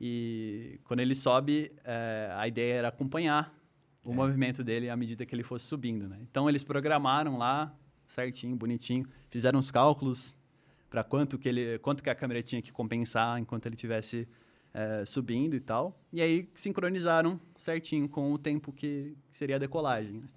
E 0.00 0.80
quando 0.84 1.00
ele 1.00 1.14
sobe, 1.14 1.70
eh, 1.84 2.30
a 2.34 2.48
ideia 2.48 2.74
era 2.76 2.88
acompanhar 2.88 3.54
o 4.02 4.14
movimento 4.14 4.64
dele 4.64 4.88
à 4.88 4.96
medida 4.96 5.26
que 5.26 5.34
ele 5.34 5.42
fosse 5.42 5.66
subindo, 5.66 6.08
né? 6.08 6.16
Então 6.22 6.48
eles 6.48 6.62
programaram 6.64 7.36
lá 7.36 7.74
certinho, 8.06 8.56
bonitinho, 8.56 9.06
fizeram 9.28 9.58
os 9.58 9.70
cálculos 9.70 10.34
para 10.90 11.02
quanto 11.04 11.38
que 11.38 11.48
ele, 11.48 11.78
quanto 11.80 12.02
que 12.02 12.10
a 12.10 12.14
câmera 12.14 12.42
tinha 12.42 12.62
que 12.62 12.70
compensar 12.72 13.38
enquanto 13.40 13.66
ele 13.66 13.74
estivesse 13.74 14.26
subindo 15.06 15.54
e 15.56 15.60
tal. 15.60 15.98
E 16.12 16.20
aí 16.20 16.50
sincronizaram 16.54 17.40
certinho 17.56 18.06
com 18.08 18.32
o 18.32 18.38
tempo 18.38 18.70
que 18.72 19.16
seria 19.30 19.56
a 19.56 19.58
decolagem. 19.58 20.20
né? 20.20 20.28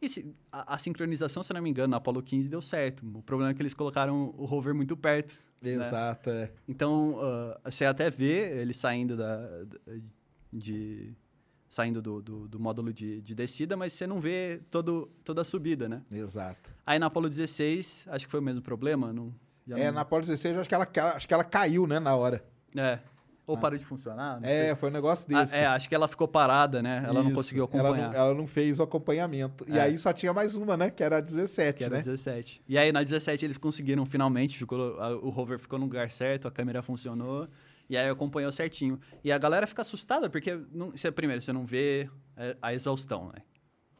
E 0.00 0.08
se- 0.08 0.32
a, 0.52 0.74
a 0.74 0.78
sincronização, 0.78 1.42
se 1.42 1.52
não 1.52 1.60
me 1.60 1.68
engano, 1.68 1.90
na 1.90 1.96
Apollo 1.96 2.22
15 2.22 2.48
deu 2.48 2.62
certo. 2.62 3.04
O 3.12 3.20
problema 3.22 3.50
é 3.50 3.54
que 3.54 3.60
eles 3.60 3.74
colocaram 3.74 4.32
o 4.38 4.44
rover 4.44 4.72
muito 4.72 4.96
perto. 4.96 5.36
né? 5.60 5.72
Exato, 5.72 6.30
é. 6.30 6.52
Então, 6.68 7.16
ah, 7.20 7.60
você 7.68 7.84
até 7.84 8.08
vê 8.08 8.60
ele 8.60 8.72
saindo 8.72 9.16
da, 9.16 9.64
da- 9.64 9.78
de 10.52 11.12
saindo 11.68 12.00
do, 12.00 12.22
do, 12.22 12.48
do 12.48 12.60
módulo 12.60 12.92
de, 12.92 13.20
de 13.20 13.34
descida, 13.34 13.76
mas 13.76 13.92
você 13.92 14.06
não 14.06 14.20
vê 14.20 14.60
todo, 14.70 15.10
toda 15.24 15.42
a 15.42 15.44
subida, 15.44 15.88
né? 15.88 16.02
Exato. 16.10 16.72
Aí 16.86 16.98
na 17.00 17.06
Apollo 17.06 17.28
16, 17.28 18.04
acho 18.06 18.24
que 18.26 18.30
foi 18.30 18.38
o 18.40 18.42
mesmo 18.42 18.62
problema. 18.62 19.12
Não, 19.12 19.34
já 19.68 19.78
É, 19.78 19.86
não- 19.86 19.92
na 19.94 20.00
Apollo 20.02 20.22
16, 20.24 20.54
eu 20.54 20.60
acho 20.60 20.68
que 20.68 20.74
ela, 20.74 20.88
acho 21.14 21.28
que 21.28 21.34
ela 21.34 21.44
caiu, 21.44 21.86
né, 21.86 21.98
na 21.98 22.14
hora. 22.16 22.42
É. 22.76 22.98
Ou 23.46 23.56
parou 23.56 23.78
de 23.78 23.84
funcionar? 23.86 24.38
não 24.40 24.46
É, 24.46 24.66
sei. 24.66 24.74
foi 24.76 24.90
um 24.90 24.92
negócio 24.92 25.26
Ah, 25.34 25.40
desse. 25.40 25.56
é, 25.56 25.64
acho 25.64 25.88
que 25.88 25.94
ela 25.94 26.06
ficou 26.06 26.28
parada, 26.28 26.82
né? 26.82 27.02
Ela 27.04 27.14
não 27.22 27.28
Isso. 27.28 27.34
conseguiu 27.34 27.66
Ela 27.72 27.80
acompanhar. 27.88 28.08
não, 28.10 28.14
ela 28.18 28.34
não 28.34 28.46
fez 28.46 28.78
o 28.78 28.82
acompanhamento. 28.82 29.64
E 29.66 29.78
É. 29.78 29.80
aí 29.80 29.96
só 29.96 30.12
tinha 30.12 30.34
mais 30.34 30.54
uma, 30.54 30.76
né? 30.76 30.90
Que 30.90 31.02
era 31.02 31.16
a 31.16 31.20
17, 31.22 31.78
Que 31.78 31.84
era 31.84 31.96
né? 31.96 32.02
17. 32.02 32.60
E 32.68 32.76
aí 32.76 32.92
na 32.92 33.02
17 33.02 33.46
eles 33.46 33.56
conseguiram 33.56 34.04
finalmente, 34.04 34.58
ficou, 34.58 35.00
a- 35.00 35.16
o 35.16 35.30
rover 35.30 35.58
ficou 35.58 35.78
no 35.78 35.86
lugar 35.86 36.10
certo, 36.10 36.46
a 36.46 36.50
câmera 36.50 36.82
funcionou, 36.82 37.48
e 37.88 37.96
aí 37.96 38.10
acompanhou 38.10 38.52
certinho. 38.52 39.00
E 39.24 39.32
a 39.32 39.38
galera 39.38 39.66
fica 39.66 39.80
assustada, 39.80 40.28
porque, 40.28 40.60
não, 40.70 40.90
você, 40.90 41.10
primeiro, 41.10 41.40
você 41.40 41.50
não 41.52 41.64
vê 41.64 42.10
é, 42.36 42.54
a 42.60 42.74
exaustão, 42.74 43.28
né? 43.34 43.40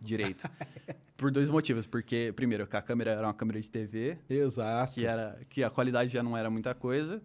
Direito. 0.01 0.49
Por 1.17 1.31
dois 1.31 1.51
motivos. 1.51 1.87
Porque, 1.87 2.33
primeiro, 2.37 2.67
que 2.67 2.77
a 2.77 2.83
câmera 2.83 3.11
era 3.13 3.27
uma 3.27 3.35
câmera 3.35 3.61
de 3.61 3.71
TV, 3.71 4.19
Exato. 4.31 4.95
que, 4.95 5.05
era, 5.05 5.39
que 5.49 5.65
a 5.65 5.71
qualidade 5.71 6.13
já 6.13 6.23
não 6.23 6.37
era 6.37 6.49
muita 6.49 6.75
coisa. 6.75 7.21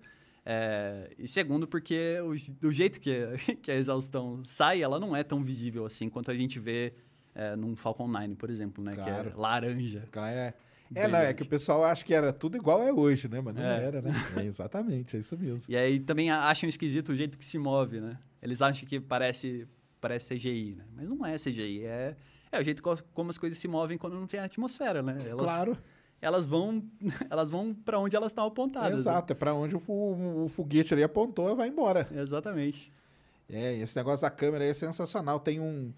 É, 0.46 1.10
e 1.18 1.28
segundo, 1.28 1.68
porque 1.68 2.18
o, 2.22 2.34
do 2.60 2.72
jeito 2.72 3.00
que, 3.00 3.16
que 3.62 3.72
a 3.72 3.76
exaustão 3.76 4.44
sai, 4.44 4.82
ela 4.82 5.00
não 5.00 5.16
é 5.16 5.24
tão 5.24 5.42
visível 5.44 5.86
assim 5.86 6.10
quanto 6.10 6.32
a 6.32 6.34
gente 6.34 6.60
vê 6.60 6.94
é, 7.34 7.56
num 7.56 7.76
Falcon 7.76 8.08
9, 8.08 8.36
por 8.36 8.50
exemplo, 8.50 8.84
né? 8.84 8.94
Claro. 8.94 9.32
Que 9.32 9.38
é 9.38 9.40
laranja. 9.40 10.10
É, 10.16 10.54
é, 10.96 11.08
não, 11.08 11.20
é 11.20 11.34
que 11.34 11.44
o 11.44 11.48
pessoal 11.48 11.84
acha 11.84 12.04
que 12.04 12.14
era 12.14 12.32
tudo 12.34 12.58
igual 12.58 12.82
é 12.84 12.92
hoje, 12.92 13.28
né? 13.28 13.42
Mas 13.42 13.56
não 13.56 13.64
É. 13.64 13.84
era, 13.86 14.02
né? 14.02 14.12
É, 14.38 14.46
exatamente, 14.46 15.16
é 15.16 15.20
isso 15.20 15.38
mesmo. 15.38 15.72
E 15.72 15.78
aí 15.78 16.00
também 16.00 16.30
acham 16.30 16.68
esquisito 16.68 17.10
o 17.10 17.16
jeito 17.16 17.38
que 17.38 17.46
se 17.46 17.58
move, 17.58 18.00
né? 18.02 18.18
Eles 18.42 18.62
acham 18.62 18.88
que 18.88 19.00
parece, 19.00 19.66
parece 20.02 20.36
CGI, 20.36 20.76
né? 20.76 20.84
Mas 20.94 21.08
não 21.08 21.26
é 21.26 21.38
CGI, 21.38 21.86
é, 21.86 22.16
é 22.54 22.60
o 22.62 22.64
jeito 22.64 22.82
co- 22.82 22.98
como 23.14 23.30
as 23.30 23.38
coisas 23.38 23.58
se 23.60 23.68
movem 23.68 23.98
quando 23.98 24.14
não 24.20 24.28
tem 24.28 24.40
atmosfera, 24.40 25.02
né? 25.02 25.18
Elas, 25.28 25.46
Claro. 25.46 25.78
Elas 26.22 26.46
vão, 26.46 26.82
elas 27.30 27.52
vão 27.52 27.74
para 27.74 28.00
onde 28.00 28.16
elas 28.16 28.32
estão 28.32 28.46
apontadas. 28.46 29.00
Exato, 29.00 29.34
é 29.34 29.36
pra 29.36 29.54
onde 29.54 29.76
o, 29.76 29.80
fu- 29.80 30.44
o 30.46 30.48
foguete 30.50 30.94
ali 30.94 31.04
apontou 31.04 31.52
e 31.52 31.56
vai 31.56 31.68
embora. 31.68 32.08
né? 32.10 32.22
Exatamente. 32.22 32.92
É, 33.50 33.76
e 33.78 33.82
esse 33.82 33.96
negócio 33.98 34.22
da 34.22 34.30
câmera 34.30 34.64
aí 34.64 34.70
é 34.70 34.74
sensacional. 34.74 35.40
Tem 35.40 35.60
um. 35.60 35.92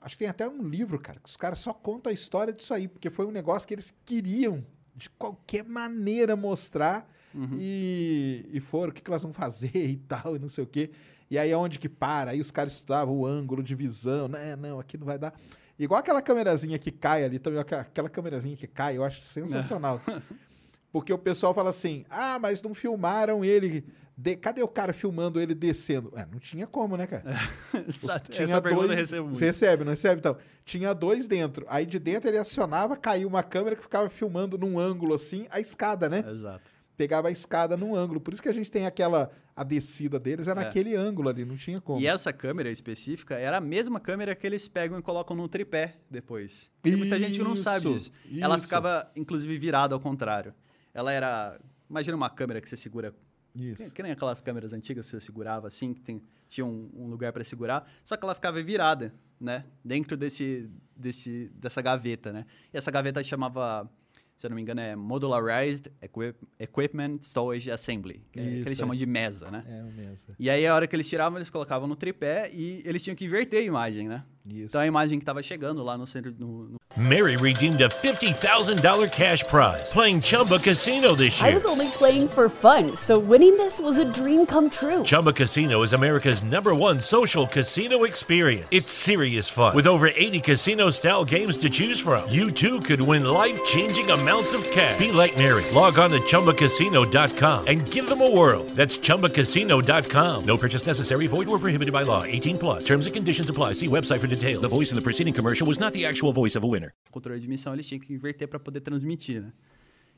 Acho 0.00 0.14
que 0.14 0.20
tem 0.20 0.28
até 0.28 0.48
um 0.48 0.62
livro, 0.62 1.00
cara, 1.00 1.18
que 1.18 1.28
os 1.28 1.36
caras 1.36 1.58
só 1.58 1.72
contam 1.72 2.10
a 2.10 2.14
história 2.14 2.52
disso 2.52 2.72
aí, 2.72 2.86
porque 2.86 3.10
foi 3.10 3.26
um 3.26 3.32
negócio 3.32 3.66
que 3.66 3.74
eles 3.74 3.92
queriam, 4.04 4.64
de 4.94 5.10
qualquer 5.10 5.64
maneira, 5.64 6.36
mostrar. 6.36 7.10
E, 7.58 8.46
e 8.52 8.60
foram, 8.60 8.90
o 8.90 8.94
que, 8.94 9.02
que 9.02 9.10
nós 9.10 9.20
vamos 9.22 9.36
fazer 9.36 9.70
e 9.74 9.96
tal, 9.96 10.36
e 10.36 10.38
não 10.38 10.48
sei 10.48 10.62
o 10.64 10.66
quê. 10.66 10.90
E 11.28 11.36
aí, 11.36 11.52
aonde 11.52 11.78
que 11.78 11.88
para? 11.88 12.30
Aí 12.30 12.40
os 12.40 12.52
caras 12.52 12.74
estudavam 12.74 13.16
o 13.16 13.26
ângulo 13.26 13.62
de 13.64 13.74
visão. 13.74 14.28
Não, 14.28 14.56
não, 14.56 14.78
aqui 14.80 14.96
não 14.96 15.04
vai 15.06 15.18
dar. 15.18 15.34
Igual 15.78 16.00
aquela 16.00 16.22
câmerazinha 16.22 16.78
que 16.78 16.90
cai 16.90 17.24
ali 17.24 17.38
também, 17.38 17.60
aquela- 17.60 18.08
câmerazinha 18.08 18.56
que 18.56 18.66
cai, 18.66 18.96
eu 18.96 19.04
acho 19.04 19.22
sensacional. 19.22 20.00
Porque 20.92 21.12
o 21.12 21.18
pessoal 21.18 21.52
fala 21.52 21.70
assim: 21.70 22.04
ah, 22.08 22.38
mas 22.40 22.62
não 22.62 22.74
filmaram 22.74 23.44
ele 23.44 23.84
De, 24.16 24.34
cadê 24.34 24.62
o 24.62 24.68
cara 24.68 24.94
filmando 24.94 25.38
ele 25.38 25.54
descendo? 25.54 26.10
É, 26.16 26.24
não 26.24 26.38
tinha 26.38 26.66
como, 26.66 26.96
né, 26.96 27.06
cara? 27.06 27.24
Exato. 27.86 28.30
Tinha 28.32 28.60
dois. 28.62 28.98
recebo 28.98 29.24
muito. 29.24 29.38
Você 29.38 29.44
recebe, 29.44 29.84
não 29.84 29.90
recebe? 29.90 30.18
Então, 30.20 30.38
tinha 30.64 30.94
dois 30.94 31.28
dentro. 31.28 31.66
Aí 31.68 31.84
de 31.84 31.98
dentro 31.98 32.30
ele 32.30 32.38
acionava, 32.38 32.96
caiu 32.96 33.28
uma 33.28 33.42
câmera 33.42 33.76
que 33.76 33.82
ficava 33.82 34.08
filmando 34.08 34.56
num 34.56 34.78
ângulo 34.78 35.12
assim, 35.12 35.46
a 35.50 35.60
escada, 35.60 36.08
né? 36.08 36.24
Exato. 36.26 36.70
Pegava 36.96 37.28
a 37.28 37.30
escada 37.30 37.76
num 37.76 37.94
ângulo. 37.94 38.20
Por 38.20 38.32
isso 38.32 38.42
que 38.42 38.48
a 38.48 38.52
gente 38.52 38.70
tem 38.70 38.86
aquela. 38.86 39.30
A 39.54 39.64
descida 39.64 40.18
deles 40.18 40.48
é, 40.48 40.54
naquele 40.54 40.94
ângulo 40.94 41.30
ali, 41.30 41.44
não 41.44 41.56
tinha 41.56 41.80
como. 41.80 41.98
E 42.00 42.06
essa 42.06 42.30
câmera 42.32 42.70
específica 42.70 43.36
era 43.36 43.56
a 43.56 43.60
mesma 43.60 43.98
câmera 43.98 44.34
que 44.34 44.46
eles 44.46 44.68
pegam 44.68 44.98
e 44.98 45.02
colocam 45.02 45.34
no 45.34 45.48
tripé 45.48 45.96
depois. 46.10 46.70
Tem 46.82 46.94
muita 46.94 47.18
gente 47.18 47.38
que 47.38 47.44
não 47.44 47.56
sabe 47.56 47.88
Isso, 47.88 48.12
isso. 48.28 48.42
Ela 48.42 48.56
isso. 48.56 48.66
ficava, 48.66 49.10
inclusive, 49.16 49.56
virada 49.58 49.94
ao 49.94 50.00
contrário. 50.00 50.54
Ela 50.92 51.12
era. 51.12 51.60
Imagina 51.88 52.16
uma 52.16 52.30
câmera 52.30 52.60
que 52.60 52.68
você 52.68 52.76
segura. 52.76 53.14
Isso. 53.54 53.84
Que, 53.84 53.90
que 53.90 54.02
nem 54.02 54.12
aquelas 54.12 54.40
câmeras 54.40 54.72
antigas 54.72 55.06
que 55.06 55.12
você 55.12 55.20
segurava 55.20 55.66
assim, 55.66 55.94
que 55.94 56.02
tem, 56.02 56.22
tinha 56.48 56.66
um, 56.66 56.90
um 56.94 57.06
lugar 57.08 57.32
para 57.32 57.42
segurar. 57.42 57.90
Só 58.04 58.16
que 58.16 58.24
ela 58.24 58.34
ficava 58.34 58.62
virada, 58.62 59.14
né? 59.40 59.64
Dentro 59.82 60.16
desse, 60.16 60.70
desse, 60.94 61.50
dessa 61.54 61.80
gaveta, 61.80 62.32
né? 62.32 62.46
E 62.72 62.76
essa 62.76 62.90
gaveta 62.90 63.22
chamava. 63.22 63.90
Se 64.38 64.46
eu 64.46 64.50
não 64.50 64.54
me 64.56 64.60
engano, 64.62 64.80
é 64.82 64.94
Modularized 64.94 65.90
Equip- 66.02 66.36
Equipment 66.60 67.20
Storage 67.22 67.70
Assembly, 67.70 68.22
que, 68.30 68.38
é, 68.38 68.42
que 68.42 68.48
Isso, 68.50 68.68
eles 68.68 68.78
é. 68.78 68.80
chamam 68.80 68.94
de 68.94 69.06
mesa, 69.06 69.50
né? 69.50 69.64
É, 69.66 69.82
mesmo. 69.82 70.34
E 70.38 70.50
aí, 70.50 70.66
a 70.66 70.74
hora 70.74 70.86
que 70.86 70.94
eles 70.94 71.08
tiravam, 71.08 71.38
eles 71.38 71.48
colocavam 71.48 71.88
no 71.88 71.96
tripé 71.96 72.50
e 72.52 72.82
eles 72.84 73.02
tinham 73.02 73.16
que 73.16 73.24
inverter 73.24 73.60
a 73.60 73.64
imagem, 73.64 74.08
né? 74.08 74.22
Isso. 74.48 74.66
Então, 74.68 74.80
a 74.80 74.86
imagem 74.86 75.18
que 75.18 75.24
tava 75.24 75.42
chegando 75.42 75.82
lá 75.82 75.96
no 75.98 76.06
centro... 76.06 76.32
No, 76.38 76.68
no- 76.68 76.76
Mary 76.96 77.36
redeemed 77.36 77.82
a 77.82 77.88
$50,000 77.88 79.10
cash 79.10 79.42
prize 79.44 79.90
playing 79.92 80.20
Chumba 80.20 80.58
Casino 80.58 81.14
this 81.16 81.40
year. 81.40 81.50
I 81.50 81.54
was 81.54 81.64
only 81.66 81.88
playing 81.88 82.28
for 82.28 82.48
fun, 82.48 82.94
so 82.94 83.18
winning 83.18 83.56
this 83.56 83.80
was 83.80 83.98
a 83.98 84.04
dream 84.04 84.46
come 84.46 84.70
true. 84.70 85.02
Chumba 85.02 85.32
Casino 85.32 85.82
is 85.82 85.92
America's 85.92 86.42
number 86.44 86.74
one 86.74 87.00
social 87.00 87.46
casino 87.46 88.04
experience. 88.04 88.68
It's 88.70 88.90
serious 88.92 89.48
fun. 89.50 89.74
With 89.74 89.86
over 89.88 90.08
80 90.08 90.40
casino 90.40 90.90
style 90.90 91.24
games 91.24 91.56
to 91.58 91.68
choose 91.68 91.98
from, 91.98 92.28
you 92.30 92.50
too 92.52 92.80
could 92.80 93.00
win 93.02 93.24
life 93.24 93.62
changing 93.64 94.10
amounts 94.26 94.54
of 94.54 94.64
cash. 94.72 94.98
Be 94.98 95.12
like 95.12 95.36
Mary. 95.36 95.62
Log 95.74 95.98
on 95.98 96.10
to 96.10 96.18
chumbacasino.com 96.20 97.66
and 97.66 97.90
give 97.90 98.08
them 98.08 98.22
a 98.22 98.30
whirl. 98.30 98.64
That's 98.74 98.98
chumbacasino.com. 98.98 100.44
No 100.44 100.56
purchase 100.56 100.86
necessary, 100.86 101.26
void 101.28 101.46
or 101.48 101.58
prohibited 101.58 101.92
by 101.92 102.02
law. 102.02 102.24
18 102.24 102.58
plus. 102.58 102.86
Terms 102.86 103.06
and 103.06 103.14
conditions 103.14 103.50
apply. 103.50 103.74
See 103.74 103.88
website 103.88 104.20
for 104.20 104.26
details. 104.26 104.62
The 104.62 104.68
voice 104.68 104.90
in 104.90 104.96
the 104.96 105.02
preceding 105.02 105.34
commercial 105.34 105.66
was 105.66 105.78
not 105.78 105.92
the 105.92 106.06
actual 106.06 106.32
voice 106.32 106.56
of 106.56 106.64
a 106.64 106.66
winner. 106.66 106.92
controle 107.12 107.38
de 107.38 107.48
missão, 107.48 107.72
eles 107.72 107.86
tinham 107.86 108.00
que 108.00 108.12
inverter 108.12 108.48
para 108.48 108.58
poder 108.58 108.80
transmitir, 108.80 109.42
né? 109.42 109.52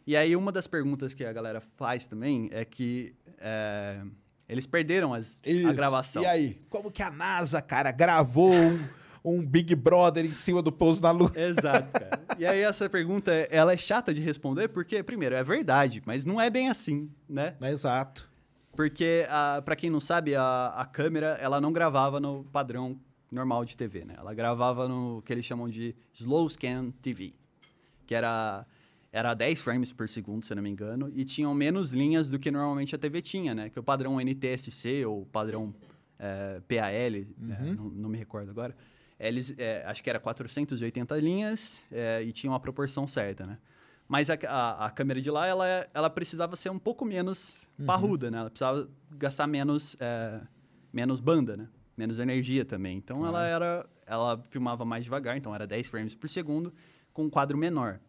E 0.06 0.16
aí, 0.16 0.34
uma 0.34 0.50
das 0.50 0.66
perguntas 0.66 1.12
que 1.12 1.24
a 1.24 1.32
galera 1.32 1.60
faz 1.76 2.06
também 2.06 2.48
é 2.50 2.64
que 2.64 3.14
é, 3.38 4.00
eles 4.48 4.66
perderam 4.66 5.12
as, 5.12 5.40
a 5.68 5.72
gravação. 5.72 6.22
E 6.22 6.26
aí? 6.26 6.60
Como 6.70 6.90
que 6.90 7.02
a 7.02 7.10
NASA, 7.10 7.60
cara, 7.60 7.92
gravou 7.92 8.54
um, 9.28 9.46
Big 9.46 9.74
Brother 9.74 10.24
em 10.24 10.34
cima 10.34 10.62
do 10.62 10.72
pouso 10.72 11.02
na 11.02 11.10
Lua? 11.10 11.32
Exato, 11.34 11.90
cara. 11.92 12.20
E 12.38 12.46
aí, 12.46 12.60
essa 12.60 12.88
pergunta, 12.88 13.32
ela 13.50 13.72
é 13.72 13.76
chata 13.76 14.12
de 14.14 14.20
responder 14.20 14.68
porque, 14.68 15.02
primeiro, 15.02 15.34
é 15.34 15.42
verdade, 15.42 16.02
mas 16.06 16.24
não 16.24 16.40
é 16.40 16.48
bem 16.48 16.68
assim, 16.68 17.10
né? 17.28 17.54
Exato. 17.60 18.28
Porque, 18.72 19.26
a, 19.28 19.60
pra 19.64 19.74
quem 19.74 19.90
não 19.90 20.00
sabe, 20.00 20.34
a, 20.34 20.68
a 20.76 20.84
câmera, 20.84 21.38
ela 21.40 21.60
não 21.60 21.72
gravava 21.72 22.20
no 22.20 22.44
padrão 22.44 22.98
normal 23.30 23.64
de 23.64 23.76
TV, 23.76 24.04
né? 24.04 24.14
Ela 24.16 24.32
gravava 24.34 24.88
no 24.88 25.22
que 25.22 25.32
eles 25.32 25.44
chamam 25.44 25.68
de 25.68 25.94
Slow 26.14 26.48
Scan 26.48 26.90
TV, 27.02 27.34
que 28.06 28.14
era, 28.14 28.66
era 29.12 29.34
10 29.34 29.60
frames 29.60 29.92
por 29.92 30.08
segundo, 30.08 30.44
se 30.44 30.52
eu 30.52 30.56
não 30.56 30.62
me 30.62 30.70
engano, 30.70 31.10
e 31.14 31.24
tinham 31.24 31.52
menos 31.54 31.92
linhas 31.92 32.30
do 32.30 32.38
que 32.38 32.50
normalmente 32.50 32.94
a 32.94 32.98
TV 32.98 33.20
tinha, 33.20 33.54
né? 33.54 33.68
Que 33.68 33.78
o 33.78 33.82
padrão 33.82 34.20
NTSC 34.20 35.04
ou 35.04 35.26
padrão 35.26 35.74
eh, 36.18 36.60
PAL, 36.66 36.90
eh, 36.90 37.26
não, 37.38 37.84
não 37.84 38.08
me 38.08 38.18
recordo 38.18 38.50
agora, 38.50 38.74
eles, 39.18 39.54
eh, 39.58 39.82
acho 39.86 40.02
que 40.02 40.08
era 40.08 40.20
480 40.20 41.16
linhas 41.20 41.86
eh, 41.90 42.22
e 42.22 42.32
tinha 42.32 42.50
uma 42.50 42.60
proporção 42.60 43.06
certa, 43.06 43.46
né? 43.46 43.58
Mas 44.08 44.30
a, 44.30 44.38
a, 44.48 44.86
a 44.86 44.90
câmera 44.90 45.20
de 45.20 45.30
lá, 45.30 45.46
ela, 45.46 45.86
ela 45.92 46.08
precisava 46.08 46.56
ser 46.56 46.70
um 46.70 46.78
pouco 46.78 47.04
menos 47.04 47.68
parruda, 47.84 48.30
né? 48.30 48.38
Ela 48.38 48.48
precisava 48.48 48.88
gastar 49.10 49.46
menos, 49.46 49.96
eh, 50.00 50.40
menos 50.90 51.20
banda, 51.20 51.56
né? 51.56 51.68
Menos 51.94 52.18
energia 52.18 52.64
também. 52.64 52.96
Então, 52.96 53.26
ela 53.26 53.46
era... 53.46 53.86
Ela 54.06 54.42
filmava 54.48 54.86
mais 54.86 55.04
devagar, 55.04 55.36
então 55.36 55.54
era 55.54 55.66
10 55.66 55.88
frames 55.88 56.14
por 56.14 56.30
segundo, 56.30 56.72
com 57.12 57.24
um 57.24 57.30
quadro 57.30 57.58
menor. 57.58 58.00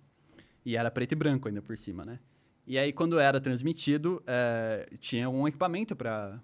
E 0.64 0.78
era 0.78 0.90
preto 0.90 1.12
e 1.12 1.16
branco 1.16 1.50
ainda 1.50 1.62
por 1.62 1.78
cima, 1.78 2.06
né? 2.06 2.20
E 2.66 2.78
aí, 2.78 2.94
quando 2.94 3.20
era 3.20 3.42
transmitido, 3.42 4.24
eh, 4.26 4.88
tinha 5.00 5.30
um 5.30 5.46
equipamento 5.48 5.96
para... 5.96 6.42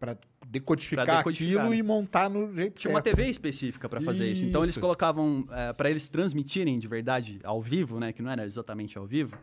Pra 0.00 0.16
decodificar, 0.48 1.04
Pra 1.04 1.18
decodificar, 1.18 1.56
aquilo 1.58 1.70
né? 1.70 1.76
e 1.76 1.82
montar 1.82 2.28
no 2.30 2.52
jeito 2.54 2.80
Tinha 2.80 2.90
uma 2.92 3.02
certo. 3.02 3.14
TV 3.16 3.28
específica 3.30 3.86
para 3.88 4.00
fazer 4.00 4.28
isso. 4.32 4.44
Então, 4.46 4.62
eles 4.62 4.70
Isso. 4.70 4.80
colocavam... 4.80 5.46
para 5.76 5.90
eles 5.90 6.08
transmitirem 6.08 6.78
de 6.78 6.88
verdade 6.88 7.38
ao 7.44 7.60
vivo, 7.60 8.00
né? 8.00 8.12
Que 8.12 8.22
não 8.22 8.30
era 8.30 8.44
exatamente 8.44 8.96
ao 8.96 9.06
vivo. 9.06 9.36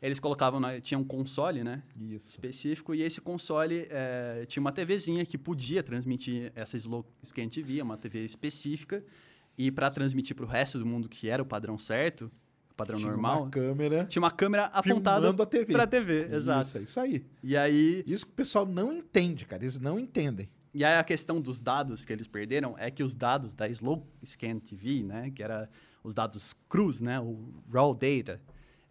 Eles 0.00 0.18
colocavam... 0.18 0.58
na- 0.58 0.80
tinha 0.80 0.96
um 0.98 1.04
console, 1.04 1.62
né? 1.62 1.82
Isso. 2.00 2.30
específico 2.30 2.94
e 2.94 3.02
esse 3.02 3.20
console 3.20 3.86
eh, 3.90 4.44
tinha 4.48 4.60
uma 4.62 4.72
TVzinha 4.72 5.26
que 5.26 5.36
podia 5.36 5.82
transmitir 5.82 6.50
essa 6.56 6.76
Slow 6.78 7.04
Scan 7.24 7.46
TV, 7.48 7.82
uma 7.82 7.98
TV 7.98 8.24
específica, 8.24 9.04
e 9.58 9.70
para 9.70 9.90
transmitir 9.90 10.34
para 10.34 10.44
o 10.46 10.48
resto 10.48 10.78
do 10.78 10.86
mundo 10.86 11.08
que 11.08 11.28
era 11.28 11.42
o 11.42 11.46
padrão 11.46 11.76
certo, 11.76 12.30
padrão 12.78 12.98
Tinha 12.98 13.10
normal, 13.10 13.42
uma 13.42 13.50
câmera 13.50 14.04
tinha 14.06 14.22
uma 14.22 14.30
câmera 14.30 14.64
apontada 14.66 15.20
filmando 15.22 15.42
a 15.42 15.46
TV. 15.46 15.72
para 15.72 15.82
a 15.82 15.86
TV, 15.86 16.22
Isso, 16.26 16.34
exato. 16.34 16.78
é 16.78 16.80
isso 16.82 17.00
aí. 17.00 17.26
E 17.42 17.56
aí, 17.56 18.04
Isso 18.06 18.24
que 18.24 18.32
o 18.32 18.34
pessoal 18.34 18.64
não 18.64 18.92
entende, 18.92 19.44
cara. 19.44 19.62
Eles 19.62 19.78
não 19.78 19.98
entendem. 19.98 20.48
e 20.72 20.84
aí 20.84 20.96
a 20.98 21.04
questão 21.04 21.40
dos 21.40 21.60
dados 21.60 22.04
que 22.04 22.12
eles 22.12 22.28
perderam 22.28 22.74
é 22.78 22.90
que 22.90 23.02
os 23.02 23.14
dados 23.16 23.52
da 23.52 23.68
Slow 23.68 24.06
Scan 24.24 24.58
TV, 24.60 25.02
né, 25.02 25.30
que 25.34 25.42
era 25.42 25.68
os 26.04 26.14
dados 26.14 26.54
crus, 26.68 27.00
né, 27.00 27.18
o 27.20 27.52
raw 27.72 27.92
data, 27.92 28.40